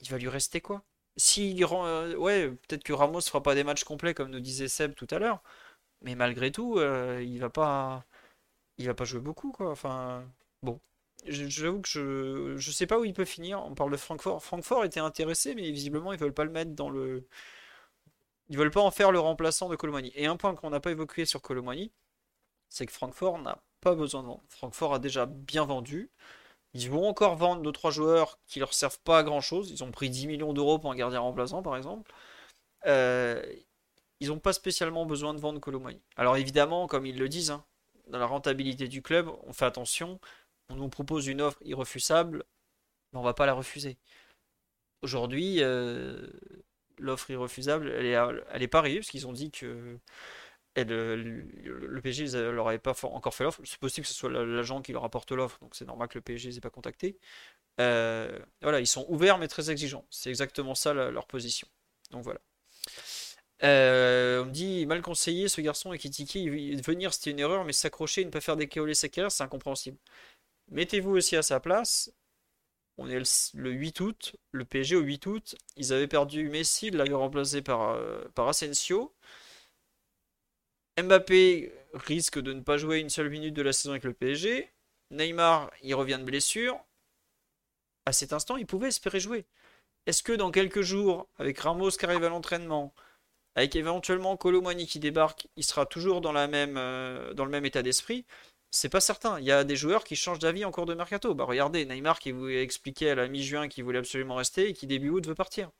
Il 0.00 0.10
va 0.10 0.18
lui 0.18 0.28
rester 0.28 0.60
quoi? 0.60 0.84
Si 1.16 1.62
euh, 1.64 2.14
ouais, 2.16 2.50
peut-être 2.50 2.84
que 2.84 2.92
Ramos 2.92 3.22
fera 3.22 3.42
pas 3.42 3.54
des 3.54 3.64
matchs 3.64 3.84
complets 3.84 4.12
comme 4.14 4.30
nous 4.30 4.40
disait 4.40 4.68
Seb 4.68 4.94
tout 4.94 5.06
à 5.10 5.18
l'heure, 5.18 5.42
mais 6.02 6.14
malgré 6.16 6.52
tout, 6.52 6.78
euh, 6.78 7.22
il 7.24 7.38
va 7.40 7.50
pas, 7.50 8.04
il 8.78 8.86
va 8.86 8.94
pas 8.94 9.04
jouer 9.04 9.20
beaucoup 9.20 9.52
quoi. 9.52 9.70
Enfin, 9.70 10.24
bon, 10.62 10.80
j'avoue 11.26 11.82
que 11.82 11.88
je, 11.88 12.56
je 12.58 12.70
sais 12.72 12.86
pas 12.86 12.98
où 13.00 13.04
il 13.06 13.14
peut 13.14 13.24
finir. 13.26 13.64
On 13.64 13.74
parle 13.74 13.92
de 13.92 13.96
Francfort. 13.98 14.42
Francfort 14.44 14.84
était 14.84 15.00
intéressé, 15.00 15.54
mais 15.54 15.70
visiblement 15.72 16.12
ils 16.12 16.20
veulent 16.20 16.34
pas 16.34 16.44
le 16.44 16.52
mettre 16.52 16.72
dans 16.72 16.90
le, 16.90 17.26
ils 18.48 18.56
veulent 18.58 18.70
pas 18.70 18.80
en 18.80 18.90
faire 18.90 19.12
le 19.12 19.18
remplaçant 19.20 19.68
de 19.68 19.76
Colomani. 19.76 20.12
Et 20.14 20.26
un 20.26 20.36
point 20.36 20.54
qu'on 20.54 20.70
n'a 20.70 20.80
pas 20.80 20.90
évoqué 20.90 21.24
sur 21.24 21.42
Colomani, 21.42 21.92
c'est 22.68 22.86
que 22.86 22.92
Francfort 22.92 23.38
n'a 23.40 23.62
pas 23.80 23.94
besoin 23.96 24.22
de 24.22 24.28
vendre. 24.28 24.44
Francfort 24.48 24.94
a 24.94 24.98
déjà 25.00 25.26
bien 25.26 25.64
vendu. 25.66 26.10
Ils 26.76 26.90
vont 26.90 27.08
encore 27.08 27.36
vendre 27.36 27.62
2-3 27.62 27.90
joueurs 27.90 28.38
qui 28.46 28.60
leur 28.60 28.74
servent 28.74 28.98
pas 29.00 29.20
à 29.20 29.22
grand 29.22 29.40
chose. 29.40 29.70
Ils 29.70 29.82
ont 29.82 29.90
pris 29.90 30.10
10 30.10 30.26
millions 30.26 30.52
d'euros 30.52 30.78
pour 30.78 30.92
un 30.92 30.94
gardien 30.94 31.20
remplaçant, 31.20 31.62
par 31.62 31.74
exemple. 31.74 32.12
Euh, 32.84 33.42
ils 34.20 34.28
n'ont 34.28 34.38
pas 34.38 34.52
spécialement 34.52 35.06
besoin 35.06 35.32
de 35.32 35.40
vendre 35.40 35.58
Colomani. 35.58 36.02
Alors 36.16 36.36
évidemment, 36.36 36.86
comme 36.86 37.06
ils 37.06 37.18
le 37.18 37.30
disent, 37.30 37.50
hein, 37.50 37.64
dans 38.08 38.18
la 38.18 38.26
rentabilité 38.26 38.88
du 38.88 39.00
club, 39.00 39.30
on 39.44 39.54
fait 39.54 39.64
attention. 39.64 40.20
On 40.68 40.74
nous 40.74 40.88
propose 40.90 41.28
une 41.28 41.40
offre 41.40 41.58
irrefusable, 41.64 42.44
mais 43.12 43.20
on 43.20 43.22
va 43.22 43.32
pas 43.32 43.46
la 43.46 43.54
refuser. 43.54 43.96
Aujourd'hui, 45.00 45.62
euh, 45.62 46.28
l'offre 46.98 47.30
irrefusable, 47.30 47.88
elle 47.88 48.04
est, 48.04 48.18
elle 48.50 48.62
est 48.62 48.68
pas 48.68 48.80
arrivée 48.80 48.98
parce 48.98 49.10
qu'ils 49.10 49.26
ont 49.26 49.32
dit 49.32 49.50
que 49.50 49.98
le, 50.84 51.16
le, 51.16 52.00
PSG 52.00 52.24
ne 52.36 52.50
leur 52.50 52.68
avait 52.68 52.78
pas 52.78 52.94
encore 53.04 53.34
fait 53.34 53.44
l'offre. 53.44 53.60
C'est 53.64 53.78
possible 53.78 54.06
que 54.06 54.12
ce 54.12 54.18
soit 54.18 54.30
l'agent 54.30 54.82
qui 54.82 54.92
leur 54.92 55.04
apporte 55.04 55.32
l'offre, 55.32 55.58
donc 55.60 55.74
c'est 55.74 55.86
normal 55.86 56.08
que 56.08 56.18
le 56.18 56.22
PSG 56.22 56.48
ne 56.48 56.52
les 56.52 56.58
ait 56.58 56.60
pas 56.60 56.70
contactés. 56.70 57.18
Euh, 57.80 58.38
voilà, 58.62 58.80
ils 58.80 58.86
sont 58.86 59.06
ouverts 59.08 59.38
mais 59.38 59.48
très 59.48 59.70
exigeants. 59.70 60.06
C'est 60.10 60.30
exactement 60.30 60.74
ça 60.74 60.94
leur 60.94 61.26
position. 61.26 61.68
Donc 62.10 62.22
voilà. 62.24 62.40
Euh, 63.62 64.42
on 64.42 64.46
me 64.46 64.50
dit 64.50 64.84
mal 64.86 65.00
conseillé 65.02 65.48
ce 65.48 65.60
garçon 65.60 65.92
et 65.92 65.98
critiqué. 65.98 66.48
Venir 66.82 67.14
c'était 67.14 67.30
une 67.30 67.38
erreur, 67.38 67.64
mais 67.64 67.72
s'accrocher 67.72 68.22
et 68.22 68.24
ne 68.24 68.30
pas 68.30 68.40
faire 68.40 68.56
décoller 68.56 68.94
sa 68.94 69.08
carrière, 69.08 69.32
c'est 69.32 69.44
incompréhensible. 69.44 69.98
Mettez-vous 70.70 71.12
aussi 71.16 71.36
à 71.36 71.42
sa 71.42 71.60
place. 71.60 72.12
On 72.98 73.08
est 73.10 73.20
le, 73.54 73.70
8 73.70 74.00
août, 74.00 74.36
le 74.52 74.64
PSG 74.64 74.96
au 74.96 75.00
8 75.00 75.26
août, 75.26 75.54
ils 75.76 75.92
avaient 75.92 76.06
perdu 76.06 76.48
Messi, 76.48 76.86
ils 76.86 76.96
l'avaient 76.96 77.12
remplacé 77.14 77.60
par, 77.60 77.90
euh, 77.90 78.24
par 78.34 78.48
Asensio. 78.48 79.14
Mbappé 80.98 81.72
risque 81.92 82.40
de 82.40 82.52
ne 82.52 82.60
pas 82.62 82.78
jouer 82.78 83.00
une 83.00 83.10
seule 83.10 83.28
minute 83.30 83.54
de 83.54 83.62
la 83.62 83.72
saison 83.72 83.90
avec 83.90 84.04
le 84.04 84.14
PSG. 84.14 84.70
Neymar, 85.10 85.70
il 85.82 85.94
revient 85.94 86.18
de 86.18 86.24
blessure. 86.24 86.78
À 88.06 88.12
cet 88.12 88.32
instant, 88.32 88.56
il 88.56 88.66
pouvait 88.66 88.88
espérer 88.88 89.20
jouer. 89.20 89.46
Est-ce 90.06 90.22
que 90.22 90.32
dans 90.32 90.50
quelques 90.50 90.82
jours, 90.82 91.28
avec 91.38 91.58
Ramos 91.58 91.90
qui 91.90 92.04
arrive 92.06 92.24
à 92.24 92.28
l'entraînement, 92.28 92.94
avec 93.56 93.76
éventuellement 93.76 94.36
Colomani 94.36 94.86
qui 94.86 95.00
débarque, 95.00 95.48
il 95.56 95.64
sera 95.64 95.86
toujours 95.86 96.20
dans, 96.20 96.34
euh, 96.34 97.34
dans 97.34 97.44
le 97.44 97.50
même 97.50 97.64
état 97.66 97.82
d'esprit? 97.82 98.24
C'est 98.70 98.88
pas 98.88 99.00
certain. 99.00 99.38
Il 99.40 99.46
y 99.46 99.52
a 99.52 99.64
des 99.64 99.76
joueurs 99.76 100.04
qui 100.04 100.16
changent 100.16 100.38
d'avis 100.38 100.64
en 100.64 100.70
cours 100.70 100.86
de 100.86 100.94
mercato. 100.94 101.34
Bah 101.34 101.44
regardez, 101.44 101.84
Neymar 101.86 102.20
qui 102.20 102.32
vous 102.32 102.48
expliqué 102.48 103.10
à 103.10 103.14
la 103.14 103.28
mi-juin 103.28 103.68
qu'il 103.68 103.84
voulait 103.84 103.98
absolument 103.98 104.36
rester 104.36 104.68
et 104.70 104.72
qui 104.74 104.86
début 104.86 105.10
août 105.10 105.26
veut 105.26 105.34
partir 105.34 105.70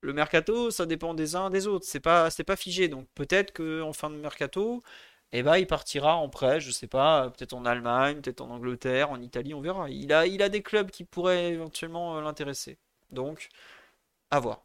le 0.00 0.12
mercato, 0.12 0.70
ça 0.70 0.86
dépend 0.86 1.14
des 1.14 1.36
uns 1.36 1.50
des 1.50 1.66
autres. 1.66 1.86
C'est 1.86 2.00
pas, 2.00 2.30
c'est 2.30 2.44
pas 2.44 2.56
figé. 2.56 2.88
Donc 2.88 3.08
peut-être 3.14 3.52
qu'en 3.52 3.92
fin 3.92 4.10
de 4.10 4.16
mercato, 4.16 4.82
eh 5.32 5.42
ben, 5.42 5.56
il 5.58 5.66
partira 5.66 6.16
en 6.16 6.28
prêt, 6.28 6.60
je 6.60 6.70
sais 6.70 6.86
pas, 6.86 7.30
peut-être 7.30 7.52
en 7.54 7.64
Allemagne, 7.64 8.20
peut-être 8.22 8.40
en 8.40 8.50
Angleterre, 8.50 9.10
en 9.10 9.20
Italie, 9.20 9.54
on 9.54 9.60
verra. 9.60 9.90
Il 9.90 10.12
a, 10.12 10.26
il 10.26 10.42
a 10.42 10.48
des 10.48 10.62
clubs 10.62 10.90
qui 10.90 11.04
pourraient 11.04 11.52
éventuellement 11.52 12.16
euh, 12.18 12.22
l'intéresser. 12.22 12.78
Donc, 13.10 13.48
à 14.30 14.40
voir. 14.40 14.64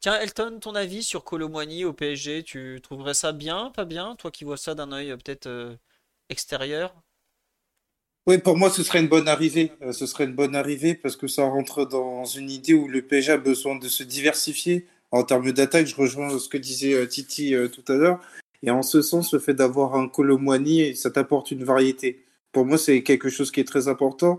Tiens, 0.00 0.18
Elton, 0.20 0.58
ton 0.60 0.74
avis 0.74 1.02
sur 1.02 1.24
Colomboigny 1.24 1.84
au 1.84 1.92
PSG, 1.92 2.42
tu 2.42 2.80
trouverais 2.82 3.14
ça 3.14 3.32
bien, 3.32 3.70
pas 3.70 3.84
bien? 3.84 4.16
Toi 4.16 4.30
qui 4.30 4.44
vois 4.44 4.56
ça 4.56 4.74
d'un 4.74 4.92
œil 4.92 5.10
euh, 5.12 5.16
peut-être 5.16 5.46
euh, 5.46 5.76
extérieur? 6.30 6.94
Oui, 8.26 8.38
pour 8.38 8.56
moi, 8.56 8.70
ce 8.70 8.82
serait 8.82 9.00
une 9.00 9.08
bonne 9.08 9.28
arrivée. 9.28 9.72
Euh, 9.82 9.92
ce 9.92 10.06
serait 10.06 10.24
une 10.24 10.34
bonne 10.34 10.54
arrivée 10.54 10.94
parce 10.94 11.16
que 11.16 11.26
ça 11.26 11.44
rentre 11.44 11.86
dans 11.86 12.24
une 12.24 12.50
idée 12.50 12.74
où 12.74 12.86
le 12.86 13.02
PSG 13.02 13.32
a 13.32 13.38
besoin 13.38 13.76
de 13.76 13.88
se 13.88 14.02
diversifier. 14.02 14.86
En 15.10 15.24
termes 15.24 15.50
d'attaque, 15.52 15.86
je 15.86 15.96
rejoins 15.96 16.38
ce 16.38 16.48
que 16.48 16.58
disait 16.58 16.92
euh, 16.92 17.06
Titi 17.06 17.54
euh, 17.54 17.68
tout 17.68 17.84
à 17.90 17.96
l'heure. 17.96 18.20
Et 18.62 18.70
en 18.70 18.82
ce 18.82 19.00
sens, 19.00 19.32
le 19.32 19.38
fait 19.40 19.54
d'avoir 19.54 19.94
un 19.94 20.06
Colomwani, 20.06 20.94
ça 20.96 21.10
t'apporte 21.10 21.50
une 21.50 21.64
variété. 21.64 22.24
Pour 22.52 22.66
moi, 22.66 22.76
c'est 22.76 23.02
quelque 23.02 23.30
chose 23.30 23.50
qui 23.50 23.60
est 23.60 23.64
très 23.64 23.88
important. 23.88 24.38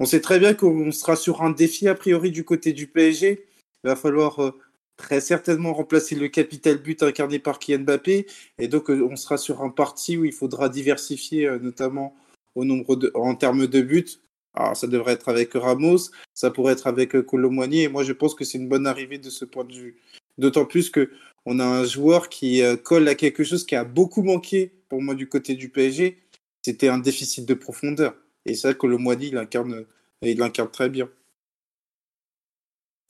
On 0.00 0.04
sait 0.04 0.20
très 0.20 0.40
bien 0.40 0.54
qu'on 0.54 0.90
sera 0.90 1.14
sur 1.14 1.42
un 1.42 1.50
défi 1.50 1.86
a 1.86 1.94
priori 1.94 2.32
du 2.32 2.44
côté 2.44 2.72
du 2.72 2.88
PSG. 2.88 3.46
Il 3.84 3.88
va 3.88 3.94
falloir 3.94 4.52
très 4.96 5.20
certainement 5.20 5.74
remplacer 5.74 6.16
le 6.16 6.28
capital 6.28 6.78
but 6.78 7.02
incarné 7.04 7.38
par 7.38 7.60
Kylian 7.60 7.84
Mbappé. 7.84 8.26
Et 8.58 8.68
donc, 8.68 8.88
on 8.88 9.16
sera 9.16 9.36
sur 9.38 9.62
un 9.62 9.70
parti 9.70 10.16
où 10.16 10.24
il 10.24 10.32
faudra 10.32 10.68
diversifier, 10.68 11.48
notamment 11.60 12.16
en 12.56 13.34
termes 13.34 13.66
de 13.66 13.80
buts. 13.80 14.18
Alors, 14.54 14.76
ça 14.76 14.86
devrait 14.86 15.14
être 15.14 15.28
avec 15.28 15.54
Ramos, 15.54 16.10
ça 16.34 16.50
pourrait 16.50 16.74
être 16.74 16.86
avec 16.86 17.20
Colomboigny, 17.22 17.82
et 17.82 17.88
moi 17.88 18.04
je 18.04 18.12
pense 18.12 18.34
que 18.34 18.44
c'est 18.44 18.58
une 18.58 18.68
bonne 18.68 18.86
arrivée 18.86 19.18
de 19.18 19.30
ce 19.30 19.46
point 19.46 19.64
de 19.64 19.72
vue. 19.72 19.96
D'autant 20.36 20.66
plus 20.66 20.90
que 20.90 21.10
on 21.46 21.58
a 21.58 21.64
un 21.64 21.84
joueur 21.84 22.28
qui 22.28 22.62
euh, 22.62 22.76
colle 22.76 23.08
à 23.08 23.14
quelque 23.14 23.44
chose 23.44 23.64
qui 23.64 23.74
a 23.74 23.84
beaucoup 23.84 24.22
manqué 24.22 24.72
pour 24.88 25.02
moi 25.02 25.14
du 25.14 25.28
côté 25.28 25.54
du 25.54 25.70
PSG, 25.70 26.18
c'était 26.62 26.88
un 26.88 26.98
déficit 26.98 27.46
de 27.46 27.54
profondeur. 27.54 28.14
Et 28.44 28.54
ça, 28.54 28.74
Colomboigny, 28.74 29.28
il 29.28 29.36
incarne, 29.36 29.86
il 30.20 30.42
incarne 30.42 30.70
très 30.70 30.88
bien. 30.88 31.08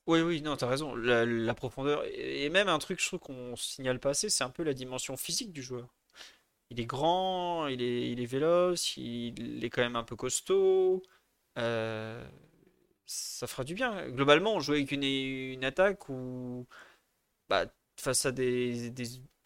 Oui, 0.06 0.20
oui, 0.20 0.42
non, 0.42 0.56
t'as 0.56 0.66
raison. 0.66 0.94
La, 0.94 1.54
profondeur, 1.54 2.04
et 2.12 2.48
même 2.48 2.68
un 2.68 2.78
truc, 2.78 3.00
je 3.00 3.06
trouve 3.06 3.20
qu'on 3.20 3.54
signale 3.56 4.00
pas 4.00 4.10
assez, 4.10 4.30
c'est 4.30 4.44
un 4.44 4.50
peu 4.50 4.62
la 4.62 4.74
dimension 4.74 5.16
physique 5.16 5.52
du 5.52 5.62
joueur 5.62 5.88
il 6.72 6.80
est 6.80 6.86
grand, 6.86 7.66
il 7.68 7.82
est, 7.82 8.10
il 8.12 8.20
est 8.20 8.26
véloce, 8.26 8.96
il 8.96 9.64
est 9.64 9.70
quand 9.70 9.82
même 9.82 9.96
un 9.96 10.04
peu 10.04 10.16
costaud. 10.16 11.02
Euh, 11.58 12.24
ça 13.06 13.46
fera 13.46 13.64
du 13.64 13.74
bien. 13.74 14.08
Globalement, 14.10 14.60
jouait 14.60 14.78
avec 14.78 14.92
une, 14.92 15.64
attaque 15.64 16.08
où, 16.08 16.66
bah, 17.48 17.66
face 17.96 18.26
à 18.26 18.32
des, 18.32 18.90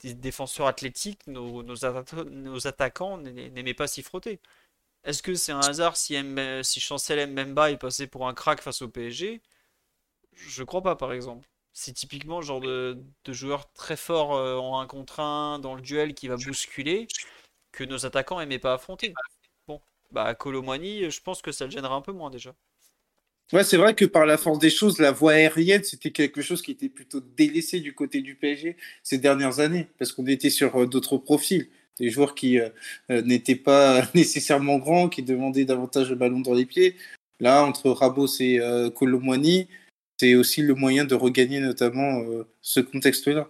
défenseurs 0.05 0.67
athlétiques, 0.69 1.27
nos, 1.27 1.63
nos, 1.63 2.67
attaquants 2.67 3.19
n'aimaient 3.19 3.75
pas 3.75 3.89
s'y 3.89 4.03
frotter. 4.03 4.41
Est-ce 5.05 5.23
que 5.23 5.35
c'est 5.35 5.53
un 5.53 5.61
hasard 5.61 5.97
si, 5.97 6.17
si 6.63 6.81
Chancel 6.81 7.31
Mbemba 7.31 7.71
est 7.73 7.79
passé 7.79 8.07
pour 8.07 8.29
un 8.29 8.35
crack 8.35 8.61
face 8.63 8.83
au 8.83 8.89
PSG 8.89 9.43
Je 10.33 10.63
crois 10.65 10.83
pas, 10.83 10.97
par 10.97 11.13
exemple 11.13 11.49
c'est 11.79 11.93
typiquement 11.93 12.41
le 12.41 12.47
genre 12.47 12.61
de, 12.61 12.99
joueur 13.29 13.71
très 13.75 13.99
fort 13.99 14.35
euh, 14.35 14.57
en 14.57 14.81
1 14.81 14.87
contre 14.87 15.21
1 15.21 15.59
dans 15.59 15.75
le 15.75 15.83
duel 15.83 16.15
qui 16.15 16.27
va 16.27 16.37
bousculer 16.37 17.07
que 17.71 17.85
nos 17.85 18.07
attaquants 18.07 18.41
aimaient 18.41 18.59
pas 18.59 18.73
affronter. 18.73 19.13
Bon, 19.69 19.83
bah 20.11 20.35
Colomani, 20.35 21.11
je 21.11 21.21
pense 21.21 21.43
que 21.43 21.53
ça 21.53 21.67
le 21.67 21.71
gênera 21.71 21.95
un 21.95 22.01
peu 22.01 22.13
moins 22.13 22.31
déjà. 22.31 22.55
Ouais, 23.53 23.63
c'est 23.63 23.77
vrai 23.77 23.95
que 23.95 24.07
par 24.07 24.25
la 24.25 24.39
force 24.39 24.59
des 24.59 24.71
choses, 24.71 24.99
la 24.99 25.13
voie 25.13 25.33
aérienne, 25.33 25.85
c'était 25.85 26.13
quelque 26.13 26.41
chose 26.41 26.63
qui 26.63 26.71
était 26.71 26.89
plutôt 26.89 27.21
délaissé 27.21 27.81
du 27.81 27.95
côté 27.95 28.23
du 28.23 28.37
PSG 28.37 28.79
ces 29.03 29.19
dernières 29.19 29.61
années, 29.61 29.87
parce 29.99 30.13
qu'on 30.13 30.27
était 30.27 30.51
sur 30.51 30.75
euh, 30.77 30.87
d'autres 30.87 31.19
profils. 31.19 31.69
Des 32.01 32.09
joueurs 32.09 32.35
qui 32.35 32.59
euh, 32.59 32.71
n'étaient 33.11 33.55
pas 33.55 34.03
nécessairement 34.15 34.79
grands, 34.79 35.11
qui 35.11 35.23
demandaient 35.23 35.67
davantage 35.67 36.09
le 36.09 36.17
ballon 36.17 36.41
dans 36.41 36.55
les 36.55 36.65
pieds. 36.65 36.97
Là, 37.39 37.65
entre 37.65 37.91
Rabos 37.91 38.41
et 38.41 38.61
euh, 38.61 38.89
c'est 40.19 40.35
aussi 40.35 40.63
le 40.63 40.75
moyen 40.75 41.05
de 41.05 41.15
regagner 41.15 41.61
notamment 41.61 42.23
euh, 42.23 42.47
ce 42.61 42.81
contexte-là. 42.81 43.49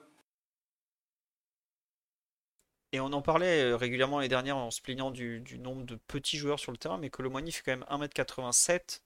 Et 2.93 3.01
on 3.01 3.12
en 3.12 3.23
parlait 3.23 3.62
euh, 3.62 3.77
régulièrement 3.77 4.20
les 4.20 4.28
dernières 4.28 4.57
en 4.57 4.70
se 4.70 4.81
plaignant 4.81 5.11
du, 5.11 5.43
nombre 5.61 5.85
de 5.85 5.97
petits 5.97 6.39
joueurs 6.39 6.59
sur 6.59 6.73
le 6.73 6.78
terrain, 6.78 6.99
mais 6.99 7.11
Colomani 7.11 7.53
fait 7.53 7.62
quand 7.62 7.73
même 7.77 7.85
1m87 7.91 9.03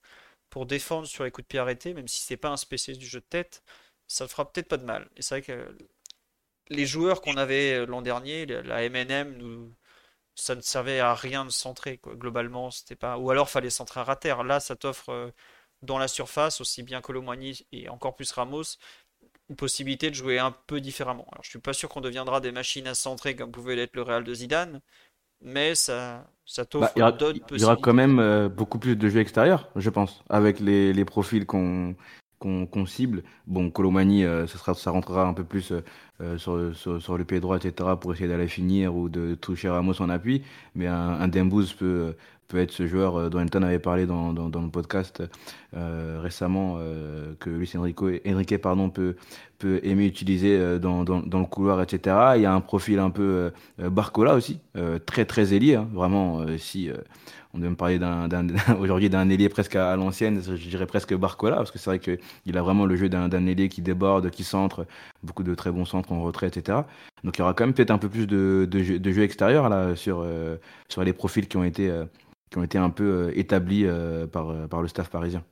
pour 0.49 0.65
défendre 0.65 1.07
sur 1.07 1.23
les 1.23 1.31
coups 1.31 1.45
de 1.45 1.47
pied 1.49 1.59
arrêtés, 1.59 1.93
même 1.93 2.07
si 2.07 2.21
c'est 2.21 2.37
pas 2.37 2.49
un 2.49 2.57
spécialiste 2.57 3.01
du 3.01 3.07
jeu 3.07 3.19
de 3.19 3.25
tête, 3.25 3.63
ça 4.07 4.27
fera 4.27 4.51
peut-être 4.51 4.67
pas 4.69 4.77
de 4.77 4.85
mal. 4.85 5.09
Et 5.17 5.21
c'est 5.21 5.35
vrai 5.35 5.41
que 5.41 5.75
les 6.69 6.85
joueurs 6.85 7.21
qu'on 7.21 7.37
avait 7.37 7.73
euh, 7.79 7.85
l'an 7.85 8.01
dernier, 8.01 8.45
la 8.45 8.89
MNM, 8.89 9.73
ça 10.35 10.55
ne 10.55 10.61
servait 10.61 10.99
à 10.99 11.13
rien 11.15 11.45
de 11.45 11.51
centrer. 11.51 11.99
Globalement, 12.05 12.71
c'était 12.71 12.95
pas. 12.95 13.17
Ou 13.17 13.31
alors 13.31 13.49
fallait 13.49 13.69
centrer 13.69 14.01
à 14.07 14.15
terre. 14.15 14.43
Là, 14.43 14.59
ça 14.59 14.75
t'offre 14.75 15.33
dans 15.81 15.97
la 15.97 16.07
surface, 16.07 16.61
aussi 16.61 16.83
bien 16.83 17.01
Colomboigny 17.01 17.65
et 17.71 17.89
encore 17.89 18.15
plus 18.15 18.31
Ramos, 18.31 18.77
une 19.49 19.55
possibilité 19.55 20.09
de 20.09 20.15
jouer 20.15 20.39
un 20.39 20.55
peu 20.67 20.79
différemment. 20.79 21.27
Alors 21.31 21.43
je 21.43 21.49
suis 21.49 21.59
pas 21.59 21.73
sûr 21.73 21.89
qu'on 21.89 22.01
deviendra 22.01 22.39
des 22.39 22.51
machines 22.51 22.87
à 22.87 22.93
centrer 22.93 23.35
comme 23.35 23.51
pouvait 23.51 23.75
l'être 23.75 23.95
le 23.95 24.03
Real 24.03 24.23
de 24.23 24.33
Zidane, 24.33 24.81
mais 25.41 25.75
ça, 25.75 26.27
ça 26.45 26.65
t'offre 26.65 26.93
bah, 26.95 27.11
d'autres 27.11 27.39
possibilités. 27.39 27.55
Il 27.55 27.61
y 27.61 27.65
aura 27.65 27.75
quand 27.75 27.93
même 27.93 28.19
euh, 28.19 28.47
beaucoup 28.47 28.79
plus 28.79 28.95
de 28.95 29.09
jeux 29.09 29.19
extérieurs, 29.19 29.69
je 29.75 29.89
pense, 29.89 30.23
avec 30.29 30.59
les, 30.59 30.93
les 30.93 31.05
profils 31.05 31.45
qu'on 31.45 31.95
qu'on 32.39 32.87
cible. 32.87 33.21
Bon, 33.45 33.69
Colomani, 33.69 34.23
ça, 34.23 34.47
sera, 34.47 34.73
ça 34.73 34.89
rentrera 34.89 35.27
un 35.27 35.33
peu 35.35 35.43
plus 35.43 35.73
sur, 36.37 36.75
sur, 36.75 37.15
le 37.15 37.23
pied 37.23 37.39
droit, 37.39 37.57
etc., 37.57 37.91
pour 38.01 38.13
essayer 38.13 38.27
d'aller 38.27 38.47
finir 38.47 38.95
ou 38.95 39.09
de 39.09 39.35
toucher 39.35 39.69
Ramos 39.69 40.01
en 40.01 40.09
appui. 40.09 40.41
Mais 40.73 40.87
un, 40.87 40.95
un 40.95 41.27
Dembouz 41.27 41.73
peut, 41.73 42.15
peut 42.51 42.59
être 42.59 42.71
ce 42.71 42.85
joueur 42.85 43.15
euh, 43.15 43.29
dont 43.29 43.39
Elton 43.39 43.63
avait 43.63 43.79
parlé 43.79 44.05
dans, 44.05 44.33
dans, 44.33 44.61
le 44.61 44.69
podcast 44.69 45.23
euh, 45.75 46.19
récemment, 46.21 46.75
euh, 46.79 47.33
que 47.39 47.49
Luis 47.49 47.71
Enrico, 47.75 48.09
Enrique 48.27 48.57
pardon, 48.57 48.89
peut, 48.89 49.15
peut 49.57 49.79
aimer 49.83 50.05
utiliser 50.05 50.79
dans, 50.79 51.03
dans, 51.03 51.39
le 51.39 51.45
couloir, 51.45 51.81
etc. 51.81 52.33
Il 52.35 52.41
y 52.41 52.45
a 52.45 52.53
un 52.53 52.61
profil 52.61 52.99
un 52.99 53.09
peu 53.09 53.51
Barcola 53.77 54.33
aussi, 54.33 54.59
très 55.05 55.25
très 55.25 55.53
ailier, 55.53 55.75
hein. 55.75 55.87
vraiment. 55.93 56.45
si 56.57 56.89
on 57.53 57.59
devait 57.59 57.69
me 57.69 57.75
parler 57.75 57.99
aujourd'hui 58.79 59.09
d'un 59.09 59.29
ailier 59.29 59.49
presque 59.49 59.75
à, 59.75 59.95
l'ancienne, 59.95 60.41
je 60.43 60.69
dirais 60.69 60.87
presque 60.87 61.13
Barcola, 61.13 61.57
parce 61.57 61.69
que 61.69 61.77
c'est 61.77 61.91
vrai 61.91 61.99
qu'il 61.99 62.57
a 62.57 62.61
vraiment 62.63 62.85
le 62.85 62.95
jeu 62.95 63.07
d'un 63.07 63.45
ailier 63.45 63.69
qui 63.69 63.83
déborde, 63.83 64.31
qui 64.31 64.43
centre, 64.43 64.87
beaucoup 65.21 65.43
de 65.43 65.53
très 65.53 65.71
bons 65.71 65.85
centres 65.85 66.11
en 66.11 66.23
retrait, 66.23 66.47
etc. 66.47 66.79
Donc 67.23 67.37
il 67.37 67.39
y 67.39 67.43
aura 67.43 67.53
quand 67.53 67.65
même 67.65 67.75
peut-être 67.75 67.91
un 67.91 67.99
peu 67.99 68.09
plus 68.09 68.25
de, 68.25 68.67
de 68.67 69.11
jeu 69.11 69.21
extérieur 69.21 69.69
là, 69.69 69.95
sur, 69.95 70.25
sur 70.89 71.03
les 71.03 71.13
profils 71.13 71.47
qui 71.47 71.57
ont 71.57 71.63
été 71.63 71.91
qui 72.51 72.57
ont 72.57 72.63
été 72.63 72.77
un 72.77 72.89
peu 72.89 73.29
euh, 73.29 73.39
établis 73.39 73.85
euh, 73.85 74.27
par, 74.27 74.49
euh, 74.49 74.67
par 74.67 74.81
le 74.81 74.87
staff 74.87 75.09
parisien. 75.09 75.43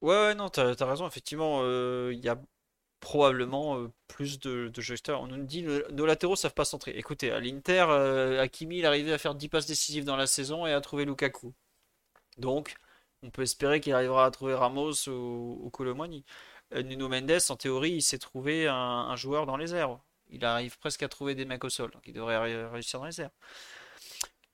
Ouais, 0.00 0.34
non, 0.34 0.48
t'as 0.48 0.74
as 0.78 0.86
raison, 0.86 1.06
effectivement, 1.06 1.62
il 2.10 2.18
y 2.18 2.28
a 2.28 2.38
probablement 3.00 3.86
plus 4.06 4.38
de, 4.38 4.68
de 4.68 5.12
On 5.12 5.26
nous 5.26 5.44
dit 5.44 5.62
nos 5.62 6.04
latéraux 6.04 6.36
savent 6.36 6.52
pas 6.52 6.66
centrer. 6.66 6.92
Écoutez, 6.92 7.30
à 7.30 7.40
l'Inter, 7.40 7.86
Hakimi 8.38 8.80
il 8.80 8.86
arrivait 8.86 9.14
à 9.14 9.18
faire 9.18 9.34
10 9.34 9.48
passes 9.48 9.66
décisives 9.66 10.04
dans 10.04 10.16
la 10.16 10.26
saison 10.26 10.66
et 10.66 10.74
à 10.74 10.80
trouver 10.82 11.06
Lukaku. 11.06 11.54
Donc, 12.36 12.74
on 13.22 13.30
peut 13.30 13.42
espérer 13.42 13.80
qu'il 13.80 13.94
arrivera 13.94 14.26
à 14.26 14.30
trouver 14.30 14.52
Ramos 14.54 15.08
ou, 15.08 15.58
ou 15.62 15.70
Colomani. 15.70 16.22
Nuno 16.74 17.08
Mendes, 17.08 17.40
en 17.48 17.56
théorie, 17.56 17.92
il 17.92 18.02
s'est 18.02 18.18
trouvé 18.18 18.68
un, 18.68 18.74
un, 18.74 19.16
joueur 19.16 19.46
dans 19.46 19.56
les 19.56 19.74
airs. 19.74 19.98
Il 20.28 20.44
arrive 20.44 20.78
presque 20.78 21.02
à 21.02 21.08
trouver 21.08 21.34
des 21.34 21.46
mecs 21.46 21.64
au 21.64 21.70
sol, 21.70 21.90
donc 21.92 22.02
il 22.06 22.12
devrait 22.12 22.66
réussir 22.68 23.00
dans 23.00 23.06
les 23.06 23.22
airs. 23.22 23.30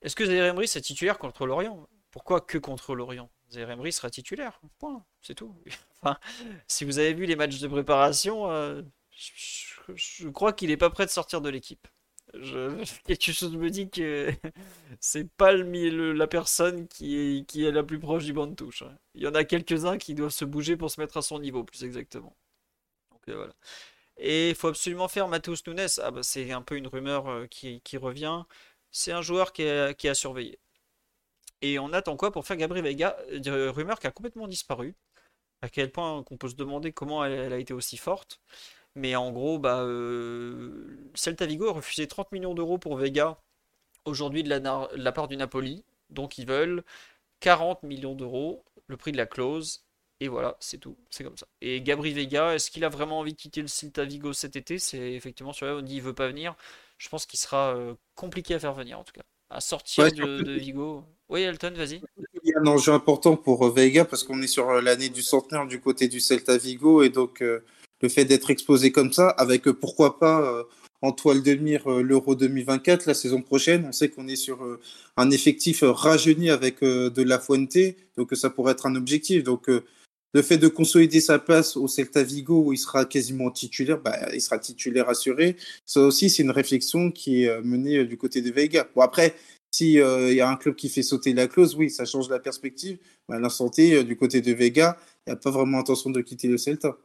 Est-ce 0.03 0.17
que 0.17 0.25
Zaire 0.25 0.47
Emery 0.47 0.69
sera 0.69 0.81
titulaire 0.81 1.19
contre 1.19 1.47
l'Orient? 1.47 1.89
Pourquoi 2.11 2.41
que 2.41 2.59
contre 2.59 2.95
l'Orient? 2.95 3.31
Zaire 3.51 3.71
Emery 3.71 3.93
sera 3.93 4.11
titulaire. 4.11 4.61
Point. 4.79 5.05
C'est 5.21 5.35
tout. 5.35 5.55
enfin, 6.03 6.19
si 6.67 6.85
vous 6.85 6.99
avez 6.99 7.13
vu 7.13 7.27
les 7.27 7.37
matchs 7.37 7.61
de 7.61 7.69
préparation, 7.69 8.51
euh, 8.51 8.83
je, 9.15 10.29
crois 10.29 10.53
qu'il 10.53 10.69
n'est 10.71 10.77
pas 10.77 10.91
prêt 10.91 11.07
de 11.07 11.11
sortir 11.11 11.41
de 11.41 11.49
l'équipe. 11.49 11.87
quelque 12.33 13.33
chose 13.33 13.57
me 13.57 13.71
dit 13.71 13.91
que 13.91 14.33
c'est 15.01 15.29
pas 15.29 15.53
le, 15.53 16.13
la 16.13 16.27
personne 16.27 16.89
qui 16.89 17.17
est, 17.17 17.47
qui 17.47 17.65
est 17.65 17.73
la 17.73 17.83
plus 17.83 17.99
proche 17.99 18.25
du 18.25 18.33
banc 18.33 18.47
de 18.47 18.55
touche. 18.55 18.83
Hein. 18.83 18.97
Il 19.15 19.23
y 19.23 19.27
en 19.27 19.35
a 19.35 19.45
quelques-uns 19.45 19.99
qui 19.99 20.15
doivent 20.15 20.31
se 20.31 20.45
bouger 20.45 20.77
pour 20.77 20.91
se 20.91 21.01
mettre 21.01 21.17
à 21.17 21.23
son 21.23 21.39
niveau, 21.39 21.65
plus 21.65 21.85
exactement. 21.85 22.37
Donc, 23.11 23.29
euh. 23.29 23.49
Et 24.23 24.51
il 24.51 24.55
faut 24.55 24.69
absolument 24.69 25.09
faire 25.09 25.29
Matheus 25.29 25.63
Nunes. 25.67 25.87
Ah 26.03 26.11
bah, 26.11 26.23
c'est 26.23 26.53
un 26.53 26.61
peu 26.63 26.77
une 26.77 26.87
rumeur 26.87 27.29
euh, 27.29 27.47
qui, 27.47 27.81
qui, 27.81 27.97
revient 27.97 28.45
c'est 28.91 29.13
un 29.13 29.23
joueur 29.23 29.53
qui 29.53 29.63
a 29.69 30.15
surveillé. 30.15 30.59
Et 31.63 31.79
on 31.79 31.93
attend 31.93 32.17
quoi 32.17 32.33
pour 32.33 32.47
faire 32.47 32.57
Gabriel 32.57 32.85
Vega 32.85 33.17
euh, 33.47 33.71
Rumeur 33.71 33.99
qui 33.99 34.07
a 34.07 34.11
complètement 34.11 34.49
disparu. 34.49 34.95
À 35.63 35.69
quel 35.69 35.93
point 35.93 36.23
qu'on 36.25 36.39
peut 36.39 36.49
se 36.49 36.55
demander 36.55 36.93
comment 36.93 37.25
elle, 37.25 37.53
a 37.53 37.59
été 37.59 37.75
aussi 37.75 37.99
forte. 37.99 38.41
Mais 38.95 39.15
en 39.17 39.31
gros, 39.31 39.59
bah, 39.59 39.81
euh, 39.83 41.11
Celta 41.15 41.47
Vigo 41.47 41.69
a 41.69 41.73
refusé 41.73 42.09
30 42.09 42.33
millions 42.33 42.55
d'euros 42.55 42.79
pour 42.79 42.97
Vega 42.97 43.39
aujourd'hui 44.07 44.43
de 44.43 44.49
la, 44.49 45.13
part 45.13 45.29
du 45.29 45.37
Napoli. 45.37 45.85
Donc 46.09 46.39
ils 46.39 46.47
veulent 46.47 46.83
40 47.41 47.83
millions 47.83 48.15
d'euros, 48.15 48.65
le 48.87 48.97
prix 48.97 49.13
de 49.13 49.19
la 49.19 49.27
clause. 49.27 49.85
Et 50.21 50.29
voilà, 50.29 50.57
c'est 50.61 50.79
tout. 50.79 50.97
C'est 51.11 51.25
comme 51.25 51.37
ça. 51.37 51.47
Et 51.61 51.83
Gabriel 51.83 52.17
Vega, 52.17 52.55
est-ce 52.55 52.71
qu'il 52.71 52.85
a 52.85 52.89
vraiment 52.89 53.21
envie 53.21 53.33
de 53.33 53.39
quitter 53.39 53.63
le 53.63 53.69
Celta 53.69 54.05
Vigo 54.05 54.33
cet 54.33 54.57
été? 54.57 54.79
C'est 54.79 55.13
effectivement 55.13 55.53
sur 55.53 55.67
là, 55.67 55.77
on 55.77 55.83
dit 55.83 55.97
il 55.97 56.03
veut 56.03 56.15
pas 56.15 56.29
venir 56.29 56.57
je 57.01 57.09
pense 57.09 57.25
qu'il 57.25 57.39
sera 57.39 57.75
euh, 57.75 57.95
compliqué 58.15 58.55
à 58.55 58.59
faire 58.59 58.75
venir 58.75 58.99
en 58.99 59.05
tout 59.05 59.13
cas. 59.15 59.23
À 59.49 59.61
sortir 59.61 60.13
de, 60.13 60.53
Vigo. 60.53 61.03
Oui, 61.29 61.41
Elton, 61.41 61.73
vas-y. 61.75 62.01
Il 62.45 62.51
y 62.51 62.55
a 62.55 62.61
un 62.61 62.67
enjeu 62.67 62.93
important 62.93 63.37
pour 63.37 63.67
euh, 63.67 63.71
Vega 63.71 64.05
parce 64.05 64.23
qu'on 64.23 64.41
est 64.43 64.47
sur 64.47 64.69
euh, 64.69 64.81
l'année 64.81 65.09
du 65.09 65.23
centenaire 65.23 65.67
du 65.67 65.81
côté 65.81 66.07
du 66.07 66.21
Celta 66.21 66.59
Vigo 66.59 67.03
et 67.03 67.09
donc 67.09 67.41
le 67.41 68.09
fait 68.09 68.25
d'être 68.27 68.51
exposé 68.51 68.93
comme 68.93 69.13
ça, 69.13 69.31
avec 69.31 69.65
pourquoi 69.65 70.19
pas 70.19 70.65
en 71.03 71.13
toile 71.13 71.43
de 71.43 71.55
mire 71.55 71.89
l'Euro 71.89 72.35
2024 72.35 73.07
la 73.07 73.15
saison 73.15 73.43
prochaine. 73.43 73.87
On 73.89 73.93
sait 73.93 74.09
qu'on 74.09 74.29
est 74.29 74.37
sur 74.37 74.61
un 75.17 75.31
effectif 75.31 75.83
rajeuni 75.83 76.49
avec 76.49 76.83
de 76.83 77.23
la 77.23 77.39
Fuente, 77.39 77.77
donc 78.17 78.35
ça 78.35 78.49
pourrait 78.49 78.73
être 78.73 78.87
un 78.87 78.95
objectif. 78.95 79.43
Donc 79.43 79.69
le 80.33 80.43
fait 80.43 80.59
de 80.59 80.69
consolider 80.69 81.21
sa 81.21 81.39
place 81.39 81.77
au 81.77 81.89
Celta 81.89 82.23
Vigo 82.23 82.65
où 82.67 82.73
il 82.73 82.79
sera 82.79 83.05
quasiment 83.05 83.51
titulaire, 83.51 84.01
bah, 84.01 84.17
il 84.33 84.41
sera 84.41 84.59
titulaire 84.59 85.09
assuré. 85.09 85.57
Ça 85.85 86.01
aussi, 86.01 86.31
c'est 86.31 86.43
une 86.43 86.51
réflexion 86.51 87.11
qui 87.11 87.45
est 87.45 87.49
euh, 87.49 87.63
menée 87.63 87.99
euh, 87.99 88.07
du 88.07 88.17
côté 88.17 88.43
de 88.43 88.51
Vega. 88.51 88.89
Bon, 88.95 89.03
après, 89.03 89.35
s'il 89.71 90.01
euh, 90.01 90.33
y 90.33 90.41
a 90.41 90.49
un 90.49 90.57
club 90.57 90.77
qui 90.77 90.89
fait 90.89 91.03
sauter 91.03 91.33
la 91.35 91.49
clause, 91.49 91.75
oui, 91.77 91.91
ça 91.91 92.05
change 92.05 92.29
la 92.29 92.39
perspective. 92.39 92.99
Mais 93.29 93.37
à 93.37 93.39
l'instant 93.41 93.71
du 93.71 94.17
côté 94.17 94.41
de 94.41 94.53
Vega, 94.53 94.97
il 95.27 95.31
n'y 95.31 95.33
a 95.35 95.37
pas 95.37 95.51
vraiment 95.51 95.79
intention 95.79 96.11
de 96.11 96.21
quitter 96.21 96.49
le 96.49 96.59
Celta. 96.59 96.97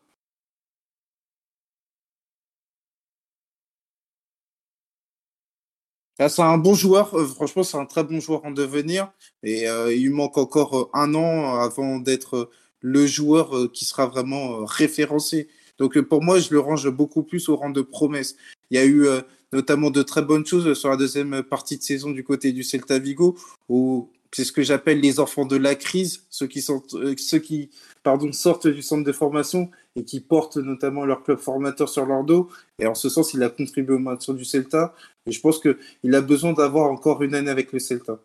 Ah, 6.18 6.30
c'est 6.30 6.42
un 6.42 6.58
bon 6.58 6.74
joueur, 6.76 7.10
franchement, 7.36 7.64
c'est 7.64 7.78
un 7.78 7.86
très 7.86 8.04
bon 8.06 8.22
joueur 8.22 8.46
en 8.46 8.52
devenir. 8.52 9.12
Et 9.44 9.66
il 9.66 10.12
manque 10.12 10.38
encore 10.38 10.90
un 10.94 11.14
an 11.14 11.56
avant 11.60 12.00
d'être 12.00 12.50
le 12.86 13.08
joueur 13.08 13.58
euh, 13.58 13.68
qui 13.68 13.84
sera 13.84 14.06
vraiment 14.06 14.62
euh, 14.62 14.64
référencé. 14.64 15.48
Donc 15.80 15.98
euh, 15.98 16.04
pour 16.04 16.24
moi, 16.24 16.38
je 16.38 16.54
le 16.54 16.60
range 16.60 16.88
beaucoup 16.90 17.24
plus 17.24 17.50
au 17.50 17.56
rang 17.56 17.72
de 17.72 17.82
promesse. 17.82 18.36
Il 18.70 18.78
y 18.78 18.80
a 18.80 18.86
eu 18.86 19.08
notamment 19.54 19.92
de 19.92 20.02
très 20.02 20.22
bonnes 20.24 20.46
choses 20.46 20.74
sur 20.74 20.90
la 20.90 20.98
deuxième 20.98 21.44
partie 21.44 21.78
de 21.78 21.84
saison 21.84 22.12
du 22.12 22.24
côté 22.24 22.52
du 22.52 22.64
Celta 22.64 22.98
Vigo, 22.98 23.38
où 23.70 24.10
c'est 24.32 24.44
ce 24.44 24.52
que 24.52 24.64
j'appelle 24.64 25.00
les 25.02 25.20
enfants 25.20 25.46
de 25.46 25.56
la 25.56 25.76
crise, 25.76 26.26
ceux 26.30 26.48
qui, 26.48 26.62
sortent 26.62 26.98
du 26.98 28.82
centre 28.82 29.04
de 29.04 29.12
formation 29.12 29.70
et 29.96 30.04
qui 30.04 30.20
portent 30.20 30.58
notamment 30.58 31.06
leur 31.06 31.24
club 31.24 31.38
formateur 31.38 31.90
sur 31.90 32.06
leur 32.08 32.24
dos. 32.24 32.50
Et 32.80 32.88
en 32.88 32.96
ce 32.96 33.08
sens, 33.08 33.34
il 33.36 33.44
a 33.44 33.50
contribué 33.50 33.96
au 33.96 34.00
maintien 34.00 34.34
du 34.34 34.46
Celta. 34.46 34.96
Et 35.28 35.32
je 35.32 35.40
pense 35.40 35.60
qu'il 35.60 36.16
a 36.16 36.22
besoin 36.22 36.54
d'avoir 36.54 36.90
encore 36.90 37.22
une 37.22 37.36
année 37.36 37.52
avec 37.52 37.72
le 37.72 37.80
Celta. 37.80 38.20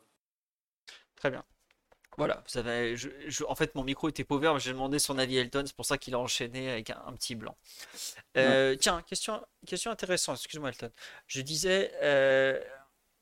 Très 1.17 1.31
bien. 1.31 1.45
Voilà, 2.21 2.43
ça 2.47 2.61
va, 2.61 2.95
je, 2.95 3.09
en 3.49 3.55
fait, 3.55 3.75
mon 3.75 3.83
micro 3.83 4.07
était 4.11 4.25
pauvre, 4.25 4.59
j'ai 4.59 4.73
demandé 4.73 4.99
son 4.99 5.17
avis 5.17 5.39
à 5.39 5.41
Elton, 5.41 5.63
c'est 5.65 5.75
pour 5.75 5.87
ça 5.87 5.97
qu'il 5.97 6.13
a 6.13 6.19
enchaîné 6.19 6.71
avec 6.71 6.91
un, 6.91 7.15
petit 7.15 7.35
blanc. 7.35 7.57
Euh, 8.37 8.77
tiens, 8.79 9.01
question, 9.09 9.41
question 9.67 9.91
intéressante, 9.91 10.37
excuse-moi 10.37 10.69
Elton. 10.69 10.91
Je 11.27 11.41
disais, 11.41 11.91
euh, 12.03 12.61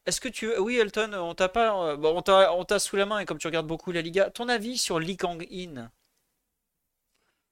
est-ce 0.05 0.20
que 0.20 0.28
tu... 0.28 0.51
Oui 0.59 0.78
Elton, 0.78 1.12
on 1.15 1.33
t'a 1.36 1.49
pas... 1.49 1.94
Bon, 1.94 2.20
on 2.27 2.65
t'a 2.65 2.78
sous 2.81 2.97
la 2.97 3.07
main, 3.07 3.20
et 3.20 3.25
comme 3.25 3.39
tu 3.39 3.47
regardes 3.47 3.68
beaucoup 3.68 3.93
la 3.93 4.02
Liga, 4.02 4.31
ton 4.31 4.49
avis 4.49 4.77
sur 4.77 4.99
Lee 4.99 5.17
Kang-in? 5.17 5.93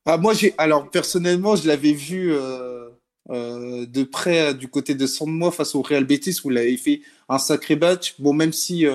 Ah, 0.04 0.16
Moi, 0.16 0.34
j'ai... 0.34 0.52
Alors, 0.58 0.90
personnellement, 0.90 1.54
je 1.54 1.68
l'avais 1.68 1.92
vu... 1.92 2.34
Euh, 2.34 2.90
de 3.28 4.04
près 4.04 4.54
du 4.54 4.68
côté 4.68 4.94
de 4.94 5.04
Sandmois 5.04 5.50
face 5.50 5.74
au 5.74 5.82
Real 5.82 6.04
Betis 6.04 6.38
où 6.44 6.52
il 6.52 6.58
avait 6.58 6.76
fait 6.76 7.02
un 7.28 7.38
sacré 7.38 7.74
match. 7.74 8.14
Bon, 8.20 8.32
même 8.32 8.52
si 8.52 8.86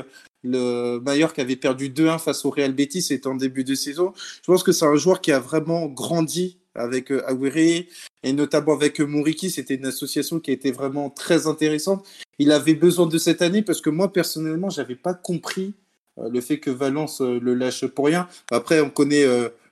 le 0.44 1.00
Mallorca 1.00 1.42
avait 1.42 1.56
perdu 1.56 1.90
2-1 1.90 2.20
face 2.20 2.46
au 2.46 2.50
Real 2.50 2.74
Betis, 2.74 3.04
c'était 3.04 3.28
en 3.28 3.36
début 3.36 3.64
de 3.64 3.76
saison. 3.76 4.14
Je 4.16 4.52
pense 4.52 4.64
que 4.64 4.72
c'est 4.72 4.86
un 4.86 4.96
joueur 4.96 5.22
qui 5.22 5.32
a 5.32 5.40
vraiment 5.40 5.88
grandi 5.88 6.58
avec 6.76 7.12
euh, 7.12 7.28
Aguirre 7.28 7.86
et 8.24 8.34
notamment 8.34 8.74
avec 8.74 9.00
euh, 9.02 9.06
Mouriki. 9.06 9.52
C'était 9.52 9.76
une 9.76 9.86
association 9.86 10.40
qui 10.40 10.52
été 10.52 10.72
vraiment 10.72 11.10
très 11.10 11.48
intéressante. 11.48 12.06
Il 12.40 12.52
avait 12.52 12.76
besoin 12.76 13.08
de 13.08 13.18
cette 13.18 13.42
année 13.42 13.62
parce 13.62 13.82
que 13.82 13.90
moi, 13.90 14.12
personnellement, 14.12 14.70
j'avais 14.70 14.96
pas 14.96 15.14
compris 15.14 15.74
euh, 16.20 16.30
le 16.30 16.42
fait 16.42 16.60
que 16.60 16.72
Valence 16.72 17.22
le 17.22 17.54
lâche 17.54 17.86
pour 17.88 18.06
rien. 18.06 18.28
Après, 18.52 18.82
on 18.82 18.90
connaît 18.90 19.26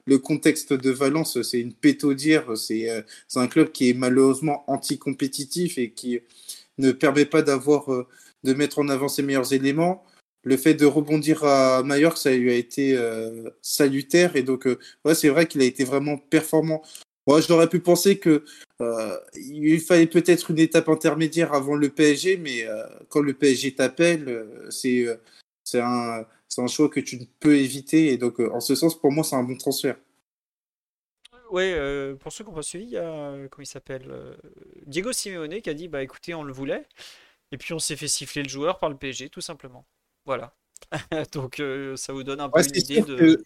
le 0.06 0.17
contexte 0.17 0.73
de 0.73 0.89
Valence, 0.89 1.41
c'est 1.41 1.59
une 1.59 1.73
pétaudière. 1.73 2.57
C'est 2.57 2.89
un 3.35 3.48
club 3.48 3.72
qui 3.72 3.89
est 3.89 3.93
malheureusement 3.93 4.64
anti-compétitif 4.67 5.77
et 5.77 5.91
qui 5.91 6.19
ne 6.77 6.91
permet 6.91 7.25
pas 7.25 7.41
d'avoir 7.41 7.88
de 8.43 8.53
mettre 8.53 8.80
en 8.80 8.89
avant 8.89 9.07
ses 9.07 9.22
meilleurs 9.22 9.53
éléments 9.53 10.03
le 10.43 10.58
fait 10.58 10.74
de 10.74 10.85
rebondir 10.85 11.43
à 11.43 11.84
Mallorca, 11.84 12.18
ça 12.18 12.32
lui 12.32 12.51
a 12.51 12.56
été 12.56 12.95
euh, 12.95 13.50
salutaire. 13.61 14.35
Et 14.35 14.43
donc, 14.43 14.68
euh, 14.68 14.80
ouais, 15.06 15.16
c'est 15.16 15.30
vrai 15.30 15.48
qu'il 15.48 15.61
a 15.61 15.66
été 15.66 15.84
vraiment 15.84 16.18
performant. 16.18 16.82
Moi, 17.27 17.42
j'aurais 17.42 17.69
pu 17.69 17.80
penser 17.80 18.18
que 18.18 18.43
euh, 18.82 19.18
il 19.35 19.80
fallait 19.82 20.08
peut-être 20.08 20.51
une 20.51 20.59
étape 20.59 20.90
intermédiaire 20.90 21.53
avant 21.53 21.76
le 21.76 21.90
PSG, 21.90 22.38
mais 22.38 22.66
quand 23.09 23.22
le 23.22 23.34
PSG 23.34 23.76
t'appelle, 23.76 24.48
c'est 24.72 25.06
un, 25.76 26.26
un 26.58 26.68
choix 26.68 26.90
que 26.90 27.00
tu 27.00 27.18
ne 27.18 27.26
peux 27.40 27.58
éviter. 27.58 28.08
Et 28.08 28.18
donc, 28.18 28.40
en 28.40 28.59
ce 28.59 28.74
sens, 28.74 29.00
pour 29.00 29.11
moi, 29.11 29.24
c'est 29.24 29.35
un 29.35 29.43
bon 29.43 29.58
transfert. 29.58 29.98
Oui, 31.51 31.72
pour 32.19 32.32
ceux 32.32 32.43
qui 32.43 32.50
n'ont 32.50 32.56
pas 32.56 32.64
suivi, 32.64 32.85
il 32.85 32.92
y 32.92 32.98
a, 32.98 33.35
comment 33.51 33.64
il 33.64 33.68
s'appelle 33.68 34.11
Diego 34.88 35.11
Simeone 35.11 35.61
qui 35.61 35.69
a 35.69 35.76
dit 35.76 35.88
bah 35.88 36.01
écoutez, 36.01 36.34
on 36.34 36.43
le 36.43 36.53
voulait. 36.53 36.88
Et 37.51 37.58
puis 37.58 37.74
on 37.74 37.80
s'est 37.80 37.95
fait 37.95 38.08
siffler 38.08 38.42
le 38.42 38.50
joueur 38.50 38.80
par 38.80 38.90
le 38.90 38.98
PSG, 38.98 39.30
tout 39.30 39.42
simplement. 39.42 39.85
Voilà. 40.25 40.56
Donc 41.33 41.59
euh, 41.59 41.95
ça 41.95 42.14
vous 42.14 42.23
donne 42.23 42.39
un 42.39 42.49
peu 42.49 42.61
une 42.61 42.75
idée 42.75 43.01
de. 43.01 43.43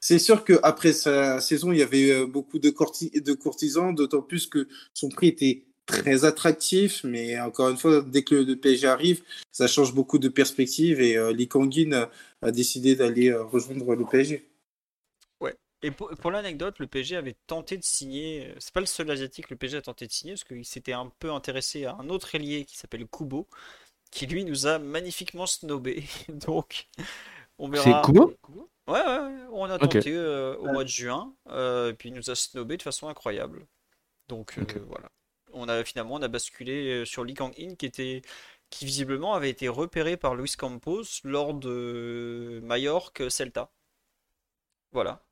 C'est 0.00 0.18
sûr 0.18 0.44
qu'après 0.44 0.92
sa 0.92 1.40
saison, 1.40 1.72
il 1.72 1.78
y 1.78 1.82
avait 1.82 2.10
euh, 2.10 2.26
beaucoup 2.26 2.58
de, 2.58 2.68
de 2.68 3.32
courtisans, 3.32 3.94
d'autant 3.94 4.20
plus 4.20 4.46
que 4.46 4.68
son 4.92 5.08
prix 5.08 5.28
était 5.28 5.64
très 5.86 6.26
attractif. 6.26 7.04
Mais 7.04 7.40
encore 7.40 7.70
une 7.70 7.78
fois, 7.78 8.02
dès 8.02 8.22
que 8.22 8.34
le 8.34 8.56
PSG 8.56 8.86
arrive, 8.86 9.22
ça 9.50 9.66
change 9.66 9.94
beaucoup 9.94 10.18
de 10.18 10.28
perspectives 10.28 11.00
et 11.00 11.16
euh, 11.16 11.32
Lee 11.32 11.48
Kangin 11.48 12.08
a 12.42 12.50
décidé 12.50 12.96
d'aller 12.96 13.30
euh, 13.30 13.44
rejoindre 13.44 13.94
le 13.94 14.04
PSG. 14.04 14.46
Ouais. 15.40 15.54
Et 15.82 15.90
pour, 15.90 16.30
l'anecdote, 16.30 16.78
le 16.80 16.86
PSG 16.86 17.16
avait 17.16 17.36
tenté 17.46 17.78
de 17.78 17.84
signer. 17.84 18.52
C'est 18.58 18.74
pas 18.74 18.80
le 18.80 18.86
seul 18.86 19.10
asiatique 19.10 19.46
que 19.46 19.54
le 19.54 19.58
PSG 19.58 19.78
a 19.78 19.82
tenté 19.82 20.06
de 20.06 20.12
signer, 20.12 20.34
parce 20.34 20.44
qu'il 20.44 20.66
s'était 20.66 20.92
un 20.92 21.10
peu 21.18 21.32
intéressé 21.32 21.86
à 21.86 21.96
un 21.98 22.10
autre 22.10 22.34
ailier 22.34 22.66
qui 22.66 22.76
s'appelle 22.76 23.06
Kubo, 23.06 23.48
qui 24.14 24.26
lui 24.26 24.44
nous 24.44 24.66
a 24.66 24.78
magnifiquement 24.78 25.46
snobé. 25.46 26.04
Donc, 26.28 26.86
on 27.58 27.68
verra. 27.68 27.84
C'est 27.84 28.06
Kubo 28.06 28.34
Ouais, 28.86 29.00
ouais, 29.00 29.36
on 29.50 29.64
a 29.64 29.78
tenté 29.78 30.12
euh, 30.12 30.56
au 30.58 30.66
mois 30.66 30.84
de 30.84 30.90
juin, 30.90 31.34
euh, 31.48 31.90
et 31.90 31.94
puis 31.94 32.10
il 32.10 32.14
nous 32.14 32.30
a 32.30 32.34
snobé 32.34 32.76
de 32.76 32.82
façon 32.82 33.08
incroyable. 33.08 33.66
Donc 34.28 34.58
euh, 34.58 34.64
voilà. 34.88 35.10
On 35.54 35.68
a 35.68 35.82
finalement 35.84 36.16
on 36.16 36.22
a 36.22 36.28
basculé 36.28 37.06
sur 37.06 37.24
Lee 37.24 37.32
Kang-in 37.32 37.76
qui 37.76 37.86
était 37.86 38.20
qui 38.68 38.84
visiblement 38.84 39.32
avait 39.32 39.48
été 39.48 39.68
repéré 39.68 40.18
par 40.18 40.34
Luis 40.34 40.52
Campos 40.58 41.04
lors 41.24 41.54
de 41.54 42.60
Mallorca 42.62 43.30
Celta. 43.30 43.70
Voilà. 44.92 45.22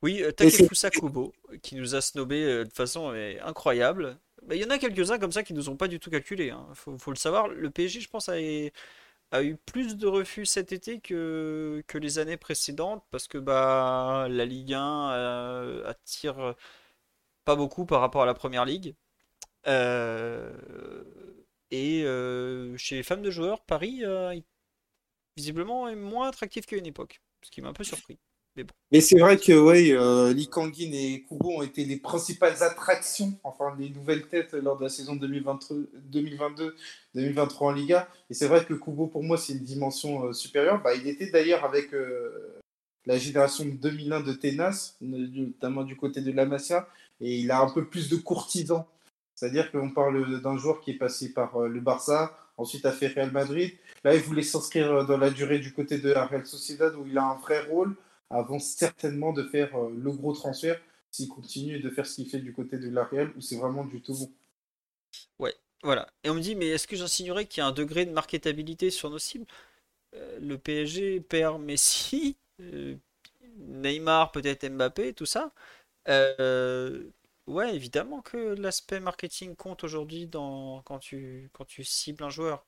Oui, 0.00 0.22
Takefusa 0.34 0.88
Kubo 0.88 1.34
qui 1.62 1.74
nous 1.74 1.94
a 1.94 2.00
snobé 2.00 2.64
de 2.64 2.72
façon 2.72 3.10
incroyable. 3.44 4.18
Il 4.50 4.56
y 4.56 4.64
en 4.64 4.70
a 4.70 4.78
quelques-uns 4.78 5.18
comme 5.18 5.32
ça 5.32 5.42
qui 5.42 5.54
nous 5.54 5.68
ont 5.68 5.76
pas 5.76 5.88
du 5.88 6.00
tout 6.00 6.10
calculé. 6.10 6.50
Hein. 6.50 6.66
Faut, 6.74 7.10
le 7.10 7.16
savoir. 7.16 7.48
Le 7.48 7.70
PSG, 7.70 8.00
je 8.00 8.08
pense, 8.08 8.28
a, 8.28 8.40
eu 8.40 9.56
plus 9.56 9.96
de 9.96 10.06
refus 10.06 10.46
cet 10.46 10.72
été 10.72 11.00
que, 11.00 11.82
les 11.94 12.18
années 12.18 12.36
précédentes 12.36 13.04
parce 13.10 13.28
que 13.28 13.38
bah, 13.38 14.26
la 14.28 14.44
Ligue 14.44 14.74
1 14.74 15.12
euh, 15.12 15.88
attire 15.88 16.54
pas 17.44 17.56
beaucoup 17.56 17.86
par 17.86 18.00
rapport 18.00 18.22
à 18.22 18.26
la 18.26 18.34
Première 18.34 18.64
Ligue. 18.64 18.94
Euh, 19.68 20.52
et 21.70 22.04
euh, 22.04 22.76
chez 22.76 22.96
les 22.96 23.02
femmes 23.02 23.22
de 23.22 23.30
joueurs, 23.30 23.62
Paris, 23.62 24.02
visiblement, 25.36 25.88
est 25.88 25.96
moins 25.96 26.28
attractif 26.28 26.66
qu'à 26.66 26.76
une 26.76 26.86
époque, 26.86 27.20
ce 27.42 27.50
qui 27.50 27.62
m'a 27.62 27.68
un 27.68 27.72
peu 27.72 27.84
surpris. 27.84 28.18
Mais, 28.90 29.00
c'est 29.00 29.18
vrai 29.18 29.38
que 29.38 29.58
ouais, 29.58 29.92
euh, 29.92 30.34
Lee 30.34 30.48
Kangin 30.48 30.92
et 30.92 31.24
Kubo 31.26 31.52
ont 31.56 31.62
été 31.62 31.86
les 31.86 31.96
principales 31.96 32.62
attractions, 32.62 33.32
enfin 33.44 33.74
les 33.78 33.88
nouvelles 33.88 34.28
têtes 34.28 34.52
lors 34.52 34.76
de 34.76 34.82
la 34.82 34.90
saison 34.90 35.16
2022-2023 35.16 37.56
en 37.60 37.72
Liga. 37.72 38.08
Et 38.28 38.34
c'est 38.34 38.46
vrai 38.46 38.62
que 38.64 38.74
Kubo, 38.74 39.06
pour 39.06 39.22
moi, 39.22 39.38
c'est 39.38 39.54
une 39.54 39.64
dimension 39.64 40.26
euh, 40.26 40.32
supérieure. 40.34 40.82
Bah, 40.82 40.94
il 40.94 41.08
était 41.08 41.30
d'ailleurs 41.30 41.64
avec 41.64 41.94
euh, 41.94 42.60
la 43.06 43.16
génération 43.16 43.64
2001 43.64 44.20
de 44.20 44.34
Tenas, 44.34 44.96
notamment 45.00 45.84
du 45.84 45.96
côté 45.96 46.20
de 46.20 46.30
la 46.30 46.44
Masia, 46.44 46.86
et 47.22 47.38
il 47.38 47.50
a 47.50 47.60
un 47.60 47.70
peu 47.70 47.86
plus 47.86 48.10
de 48.10 48.16
courtisans. 48.16 48.84
C'est-à-dire 49.34 49.72
qu'on 49.72 49.90
parle 49.90 50.42
d'un 50.42 50.58
joueur 50.58 50.82
qui 50.82 50.90
est 50.90 50.98
passé 50.98 51.32
par 51.32 51.58
le 51.58 51.80
Barça, 51.80 52.36
ensuite 52.58 52.84
a 52.84 52.92
fait 52.92 53.08
Real 53.08 53.32
Madrid. 53.32 53.72
Là, 54.04 54.14
il 54.14 54.20
voulait 54.20 54.42
s'inscrire 54.42 55.06
dans 55.06 55.16
la 55.16 55.30
durée 55.30 55.58
du 55.58 55.72
côté 55.72 55.96
de 55.96 56.12
la 56.12 56.26
Real 56.26 56.46
Sociedad 56.46 56.94
où 56.94 57.06
il 57.06 57.16
a 57.16 57.24
un 57.24 57.36
vrai 57.36 57.62
rôle 57.62 57.96
avant 58.32 58.58
certainement 58.58 59.32
de 59.32 59.44
faire 59.44 59.76
euh, 59.76 59.90
le 59.96 60.12
gros 60.12 60.32
transfert 60.34 60.80
s'il 61.10 61.28
continue 61.28 61.80
de 61.80 61.90
faire 61.90 62.06
ce 62.06 62.16
qu'il 62.16 62.28
fait 62.30 62.40
du 62.40 62.52
côté 62.54 62.78
de 62.78 62.88
la 62.90 63.04
Real, 63.04 63.32
où 63.36 63.40
c'est 63.40 63.56
vraiment 63.58 63.84
du 63.84 64.00
tout 64.02 64.14
bon? 64.14 64.30
Ouais, 65.38 65.54
voilà. 65.82 66.08
Et 66.24 66.30
on 66.30 66.34
me 66.34 66.40
dit, 66.40 66.54
mais 66.54 66.68
est-ce 66.68 66.86
que 66.86 66.96
j'insinuerais 66.96 67.46
qu'il 67.46 67.60
y 67.60 67.62
a 67.62 67.66
un 67.66 67.72
degré 67.72 68.06
de 68.06 68.12
marketabilité 68.12 68.90
sur 68.90 69.10
nos 69.10 69.18
cibles? 69.18 69.46
Euh, 70.14 70.38
Le 70.40 70.58
PSG 70.58 71.20
perd 71.20 71.62
Messi, 71.62 72.38
euh, 72.60 72.96
Neymar, 73.58 74.32
peut-être 74.32 74.68
Mbappé, 74.68 75.14
tout 75.14 75.26
ça. 75.26 75.52
ouais, 77.46 77.74
évidemment 77.74 78.22
que 78.22 78.36
l'aspect 78.54 79.00
marketing 79.00 79.56
compte 79.56 79.84
aujourd'hui 79.84 80.28
quand, 80.30 80.98
tu, 81.00 81.50
quand 81.52 81.64
tu 81.64 81.84
cibles 81.84 82.24
un 82.24 82.30
joueur. 82.30 82.66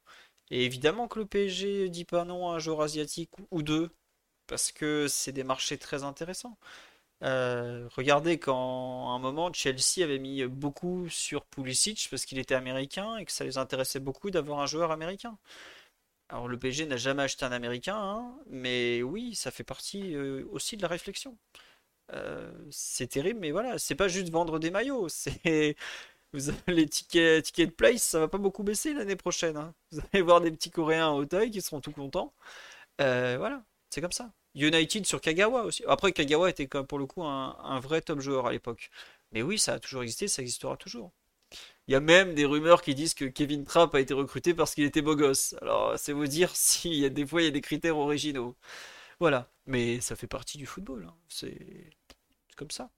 Et 0.50 0.64
évidemment 0.64 1.08
que 1.08 1.20
le 1.20 1.26
PSG 1.26 1.88
dit 1.90 2.04
pas 2.04 2.24
non 2.24 2.50
à 2.50 2.56
un 2.56 2.58
joueur 2.58 2.82
asiatique 2.82 3.30
ou 3.50 3.62
deux 3.62 3.90
parce 4.46 4.72
que 4.72 5.08
c'est 5.08 5.32
des 5.32 5.44
marchés 5.44 5.78
très 5.78 6.02
intéressants. 6.04 6.56
Euh, 7.22 7.88
regardez 7.96 8.38
quand 8.38 9.10
à 9.10 9.12
un 9.14 9.18
moment 9.18 9.52
Chelsea 9.52 10.02
avait 10.02 10.18
mis 10.18 10.44
beaucoup 10.46 11.08
sur 11.08 11.44
Pulisic 11.46 12.08
parce 12.10 12.26
qu'il 12.26 12.38
était 12.38 12.54
américain 12.54 13.16
et 13.16 13.24
que 13.24 13.32
ça 13.32 13.44
les 13.44 13.56
intéressait 13.58 14.00
beaucoup 14.00 14.30
d'avoir 14.30 14.60
un 14.60 14.66
joueur 14.66 14.90
américain. 14.90 15.38
Alors 16.28 16.48
le 16.48 16.58
PSG 16.58 16.86
n'a 16.86 16.96
jamais 16.96 17.22
acheté 17.22 17.44
un 17.44 17.52
américain, 17.52 17.96
hein, 17.96 18.36
mais 18.48 19.02
oui, 19.02 19.34
ça 19.34 19.50
fait 19.50 19.64
partie 19.64 20.14
euh, 20.14 20.44
aussi 20.52 20.76
de 20.76 20.82
la 20.82 20.88
réflexion. 20.88 21.36
Euh, 22.12 22.52
c'est 22.70 23.08
terrible, 23.08 23.40
mais 23.40 23.50
voilà, 23.52 23.78
c'est 23.78 23.94
pas 23.94 24.08
juste 24.08 24.30
vendre 24.30 24.58
des 24.58 24.70
maillots, 24.70 25.08
c'est 25.10 25.76
les 26.68 26.86
tickets, 26.88 27.44
tickets 27.44 27.70
de 27.70 27.74
place, 27.74 28.02
ça 28.02 28.20
va 28.20 28.28
pas 28.28 28.38
beaucoup 28.38 28.62
baisser 28.64 28.94
l'année 28.94 29.16
prochaine. 29.16 29.56
Hein. 29.56 29.74
Vous 29.92 30.00
allez 30.12 30.22
voir 30.22 30.40
des 30.40 30.50
petits 30.50 30.70
Coréens 30.70 31.08
à 31.10 31.12
Hauteuil 31.12 31.50
qui 31.50 31.62
seront 31.62 31.80
tout 31.80 31.92
contents. 31.92 32.34
voilà. 32.98 33.64
C'est 33.94 34.00
comme 34.00 34.10
ça. 34.10 34.32
United 34.56 35.06
sur 35.06 35.20
Kagawa 35.20 35.62
aussi. 35.62 35.84
Après, 35.86 36.10
Kagawa 36.10 36.50
était 36.50 36.66
pour 36.66 36.98
le 36.98 37.06
coup 37.06 37.22
un, 37.22 37.78
vrai 37.78 38.00
top 38.00 38.18
joueur 38.18 38.48
à 38.48 38.50
l'époque. 38.50 38.90
Mais 39.30 39.40
oui, 39.40 39.56
ça 39.56 39.74
a 39.74 39.78
toujours 39.78 40.02
existé, 40.02 40.26
ça 40.26 40.42
existera 40.42 40.76
toujours. 40.76 41.12
Il 41.86 41.92
y 41.92 41.94
a 41.94 42.00
même 42.00 42.34
des 42.34 42.44
rumeurs 42.44 42.82
qui 42.82 42.96
disent 42.96 43.14
que 43.14 43.24
Kevin 43.24 43.64
Trapp 43.64 43.94
a 43.94 44.00
été 44.00 44.12
recruté 44.12 44.52
parce 44.52 44.74
qu'il 44.74 44.82
était 44.82 45.00
beau 45.00 45.14
gosse. 45.14 45.54
Alors, 45.62 45.96
c'est 45.96 46.12
vous 46.12 46.26
dire 46.26 46.50
s'il 46.56 47.08
des 47.14 47.24
fois 47.24 47.42
il 47.42 47.44
y 47.44 47.48
a 47.48 47.52
des 47.52 47.60
critères 47.60 47.96
originaux. 47.96 48.56
Voilà. 49.20 49.48
Mais 49.66 50.00
ça 50.00 50.16
fait 50.16 50.26
partie 50.26 50.58
du 50.58 50.66
football. 50.66 51.06
Hein. 51.08 51.14
C'est 51.28 51.56
comme 52.56 52.72
ça. 52.72 52.90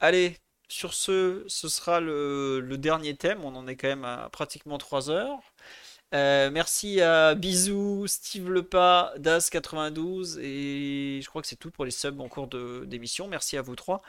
Allez, 0.00 0.38
sur 0.68 0.94
ce, 0.94 1.44
ce 1.48 1.68
sera 1.68 2.00
le, 2.00 2.60
le, 2.60 2.78
dernier 2.78 3.14
thème. 3.14 3.44
On 3.44 3.54
en 3.56 3.66
est 3.68 3.76
quand 3.76 3.88
même 3.88 4.06
à 4.06 4.30
pratiquement 4.30 4.78
3 4.78 5.10
heures. 5.10 5.42
Euh, 6.14 6.50
merci 6.50 7.02
à 7.02 7.34
Bisous, 7.34 8.06
Steve 8.06 8.50
Lepas, 8.50 9.12
Das92 9.18 10.38
et 10.40 11.20
je 11.22 11.28
crois 11.28 11.42
que 11.42 11.48
c'est 11.48 11.56
tout 11.56 11.70
pour 11.70 11.84
les 11.84 11.90
subs 11.90 12.20
en 12.20 12.28
cours 12.28 12.48
d'émission. 12.86 13.28
Merci 13.28 13.56
à 13.56 13.62
vous 13.62 13.76
trois. 13.76 14.02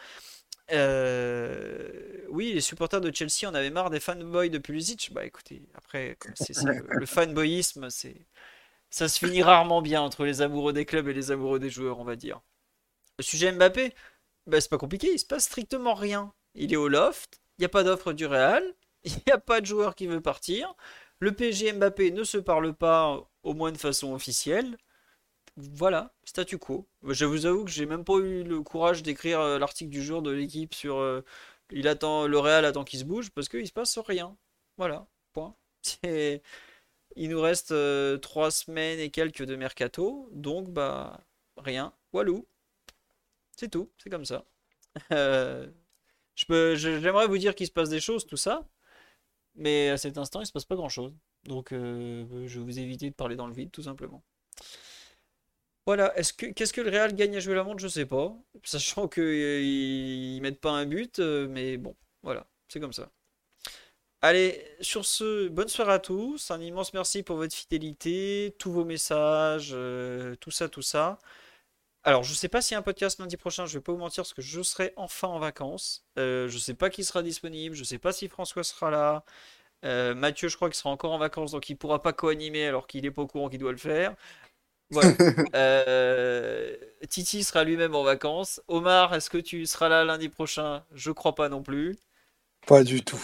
Euh, 0.72 2.26
oui, 2.30 2.54
les 2.54 2.62
supporters 2.62 3.02
de 3.02 3.14
Chelsea, 3.14 3.46
on 3.46 3.54
avait 3.54 3.72
marre 3.72 3.90
des 3.90 4.00
fanboys 4.00 4.50
de 4.50 4.60
Pulisic. 4.60 5.12
Bah 5.12 5.26
écoutez, 5.26 5.64
après, 5.74 6.18
le, 6.90 7.06
fanboyisme, 7.06 7.90
c'est 7.90 8.16
ça 8.90 9.08
se 9.08 9.20
finit 9.20 9.44
rarement 9.44 9.82
bien 9.82 10.02
entre 10.02 10.26
les 10.26 10.42
amoureux 10.42 10.74
des 10.74 10.86
clubs 10.86 11.08
et 11.08 11.14
les 11.14 11.32
amoureux 11.32 11.60
des 11.60 11.70
joueurs, 11.70 12.00
on 12.00 12.04
va 12.04 12.16
dire. 12.16 12.42
Le 13.18 13.24
sujet 13.24 13.52
Mbappé, 13.52 13.94
bah, 14.48 14.62
c'est 14.62 14.70
pas 14.70 14.78
compliqué, 14.78 15.12
il 15.12 15.20
se 15.20 15.26
passe 15.26 15.46
strictement 15.46 15.94
rien. 15.94 16.34
Il 16.56 16.74
est 16.74 16.78
au 16.78 16.88
loft, 16.88 17.42
il 17.58 17.62
n'y 17.62 17.66
a 17.66 17.70
pas 17.70 17.84
d'offre 17.84 18.14
du 18.14 18.26
Real, 18.26 18.64
il 19.04 19.14
n'y 19.28 19.34
a 19.34 19.38
pas 19.38 19.62
de 19.62 19.66
joueur 19.66 19.96
qui 19.96 20.08
veut 20.08 20.22
partir. 20.22 20.76
Le 21.20 21.34
PSG 21.34 21.74
Mbappé 21.74 22.12
ne 22.12 22.24
se 22.24 22.38
parlent 22.38 22.74
pas, 22.74 23.30
au 23.44 23.54
moins 23.54 23.72
de 23.72 23.78
façon 23.78 24.14
officielle. 24.14 24.78
Voilà, 25.58 26.14
statu 26.24 26.58
quo. 26.58 26.88
Je 27.04 27.26
vous 27.26 27.46
avoue 27.46 27.66
que 27.66 27.72
j'ai 27.72 27.86
même 27.86 28.06
pas 28.06 28.18
eu 28.18 28.44
le 28.44 28.62
courage 28.62 29.04
d'écrire 29.04 29.42
euh, 29.42 29.60
l'article 29.60 29.90
du 29.90 30.02
jour 30.02 30.22
de 30.22 30.32
l'équipe 30.32 30.74
sur 30.74 30.98
euh, 31.00 31.22
il 31.72 31.88
attend 31.88 32.28
le 32.28 32.40
Real 32.40 32.66
attend 32.66 32.86
qu'il 32.86 33.00
se 33.00 33.04
bouge 33.06 33.30
parce 33.32 33.50
qu'il 33.50 33.68
se 33.68 33.74
passe 33.74 33.98
rien. 33.98 34.38
Voilà, 34.78 35.08
point. 35.34 35.56
Il 37.16 37.30
nous 37.32 37.42
reste 37.42 37.72
euh, 37.72 38.18
trois 38.18 38.52
semaines 38.52 39.00
et 39.00 39.10
quelques 39.10 39.44
de 39.44 39.56
mercato, 39.56 40.30
donc 40.32 40.70
bah 40.70 41.20
rien. 41.58 41.94
Walou. 42.14 42.48
C'est 43.58 43.70
tout, 43.70 43.92
c'est 43.98 44.10
comme 44.10 44.26
ça. 44.26 44.46
J'aimerais 46.48 47.28
vous 47.28 47.38
dire 47.38 47.56
qu'il 47.56 47.68
se 47.68 47.72
passe 47.72 47.90
des 47.90 48.00
choses, 48.00 48.26
tout 48.26 48.38
ça, 48.38 48.66
mais 49.56 49.90
à 49.90 49.98
cet 49.98 50.18
instant, 50.18 50.42
il 50.42 50.46
se 50.46 50.52
passe 50.52 50.66
pas 50.66 50.76
grand-chose. 50.76 51.14
Donc 51.46 51.72
euh, 51.72 52.26
je 52.48 52.60
vais 52.60 52.66
vous 52.66 52.80
éviter 52.80 53.10
de 53.10 53.16
parler 53.16 53.36
dans 53.36 53.48
le 53.48 53.54
vide, 53.54 53.72
tout 53.72 53.84
simplement. 53.84 54.24
Voilà, 55.86 56.16
est-ce 56.18 56.34
que 56.34 56.46
qu'est-ce 56.48 56.74
que 56.74 56.82
le 56.82 56.90
Real 56.90 57.16
gagne 57.16 57.36
à 57.36 57.40
jouer 57.40 57.56
la 57.56 57.64
montre, 57.64 57.80
je 57.80 57.88
sais 57.88 58.06
pas. 58.06 58.36
Sachant 58.64 59.08
qu'ils 59.08 59.24
euh, 59.24 60.42
mettent 60.42 60.62
pas 60.62 60.72
un 60.72 60.86
but, 60.86 61.20
euh, 61.20 61.48
mais 61.50 61.78
bon, 61.78 61.96
voilà, 62.22 62.48
c'est 62.68 62.80
comme 62.80 62.94
ça. 62.94 63.10
Allez, 64.22 64.66
sur 64.82 65.06
ce, 65.06 65.48
bonne 65.48 65.70
soirée 65.70 65.94
à 65.94 66.00
tous. 66.00 66.52
Un 66.52 66.60
immense 66.62 66.94
merci 66.94 67.24
pour 67.24 67.38
votre 67.38 67.56
fidélité, 67.56 68.54
tous 68.60 68.72
vos 68.72 68.84
messages, 68.84 69.76
tout 70.42 70.52
ça, 70.52 70.68
tout 70.68 70.82
ça. 70.82 71.20
Alors, 72.04 72.24
je 72.24 72.34
sais 72.34 72.48
pas 72.48 72.62
s'il 72.62 72.74
y 72.74 72.76
a 72.76 72.80
un 72.80 72.84
podcast 72.84 73.20
lundi 73.20 73.36
prochain, 73.36 73.66
je 73.66 73.78
vais 73.78 73.84
pas 73.84 73.92
vous 73.92 73.98
mentir 73.98 74.24
parce 74.24 74.34
que 74.34 74.42
je 74.42 74.62
serai 74.62 74.94
enfin 74.96 75.28
en 75.28 75.40
vacances. 75.40 76.06
Euh, 76.18 76.48
je 76.48 76.58
sais 76.58 76.74
pas 76.74 76.90
qui 76.90 77.04
sera 77.04 77.22
disponible, 77.24 77.76
je 77.76 77.84
sais 77.84 77.98
pas 77.98 78.14
si 78.14 78.28
François 78.30 78.64
sera 78.64 78.90
là. 78.90 79.24
Euh, 79.86 80.16
Mathieu, 80.16 80.48
je 80.50 80.56
crois 80.56 80.70
qu'il 80.70 80.78
sera 80.78 80.90
encore 80.90 81.12
en 81.12 81.18
vacances, 81.18 81.52
donc 81.52 81.70
il 81.70 81.76
pourra 81.76 82.02
pas 82.02 82.14
co-animer 82.14 82.66
alors 82.68 82.88
qu'il 82.88 83.06
est 83.06 83.12
pas 83.12 83.22
au 83.24 83.28
courant 83.28 83.50
qu'il 83.50 83.60
doit 83.60 83.72
le 83.72 83.78
faire. 83.78 84.16
Voilà. 84.92 85.12
Euh, 85.56 86.76
Titi 87.10 87.44
sera 87.44 87.64
lui-même 87.64 87.96
en 87.96 88.04
vacances. 88.04 88.62
Omar, 88.68 89.14
est-ce 89.14 89.30
que 89.30 89.38
tu 89.38 89.66
seras 89.66 89.90
là 89.90 90.04
lundi 90.04 90.30
prochain? 90.30 90.84
Je 90.94 91.12
crois 91.12 91.36
pas 91.36 91.50
non 91.50 91.62
plus. 91.62 91.96
Pas 92.66 92.84
du 92.84 93.04
tout. 93.04 93.22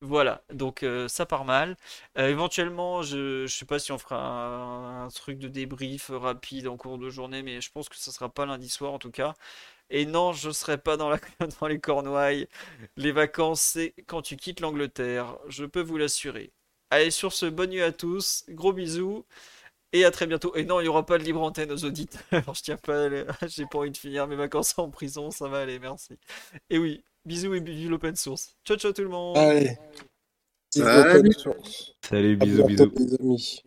Voilà, 0.00 0.44
donc 0.52 0.84
euh, 0.84 1.08
ça 1.08 1.26
part 1.26 1.44
mal. 1.44 1.76
Euh, 2.18 2.28
éventuellement, 2.28 3.02
je, 3.02 3.42
ne 3.42 3.46
sais 3.48 3.64
pas 3.64 3.80
si 3.80 3.90
on 3.90 3.98
fera 3.98 5.04
un, 5.04 5.08
truc 5.08 5.38
de 5.38 5.48
débrief 5.48 6.10
rapide 6.14 6.68
en 6.68 6.76
cours 6.76 6.98
de 6.98 7.10
journée, 7.10 7.42
mais 7.42 7.60
je 7.60 7.70
pense 7.72 7.88
que 7.88 7.96
ça 7.96 8.12
sera 8.12 8.28
pas 8.28 8.46
lundi 8.46 8.68
soir 8.68 8.92
en 8.92 8.98
tout 9.00 9.10
cas. 9.10 9.34
Et 9.90 10.06
non, 10.06 10.32
je 10.32 10.50
serai 10.50 10.78
pas 10.78 10.96
dans 10.98 11.10
les 11.68 11.80
Cornouailles. 11.80 12.48
Les 12.96 13.12
vacances, 13.12 13.60
c'est 13.60 13.94
quand 14.06 14.22
tu 14.22 14.36
quittes 14.36 14.60
l'Angleterre, 14.60 15.36
je 15.48 15.64
peux 15.64 15.82
vous 15.82 15.96
l'assurer. 15.98 16.52
Allez, 16.90 17.10
sur 17.10 17.32
ce, 17.32 17.46
bonne 17.46 17.70
nuit 17.70 17.82
à 17.82 17.92
tous, 17.92 18.44
gros 18.48 18.72
bisous. 18.72 19.26
Et 19.92 20.04
à 20.04 20.10
très 20.10 20.26
bientôt. 20.26 20.54
Et 20.54 20.64
non, 20.64 20.80
il 20.80 20.84
n'y 20.84 20.88
aura 20.88 21.06
pas 21.06 21.18
de 21.18 21.24
libre 21.24 21.42
antenne 21.42 21.72
aux 21.72 21.84
auditeurs. 21.84 22.22
Je 22.54 22.62
tiens 22.62 22.76
pas, 22.76 23.08
j'ai 23.48 23.66
pas 23.66 23.78
envie 23.78 23.90
de 23.90 23.96
finir 23.96 24.26
mes 24.26 24.36
vacances 24.36 24.78
en 24.78 24.90
prison, 24.90 25.30
ça 25.30 25.48
va 25.48 25.60
aller, 25.60 25.78
merci. 25.78 26.18
Et 26.70 26.78
oui, 26.78 27.04
bisous 27.28 27.54
et 27.54 27.60
bisous 27.60 27.90
l'open 27.90 28.16
source. 28.16 28.56
Ciao 28.64 28.76
ciao 28.76 28.92
tout 28.92 29.02
le 29.02 29.08
monde. 29.08 29.36
Allez. 29.36 29.76
Salut. 30.70 31.32
Salut, 32.02 32.36
bisous, 32.36 32.64
bisous. 32.64 33.62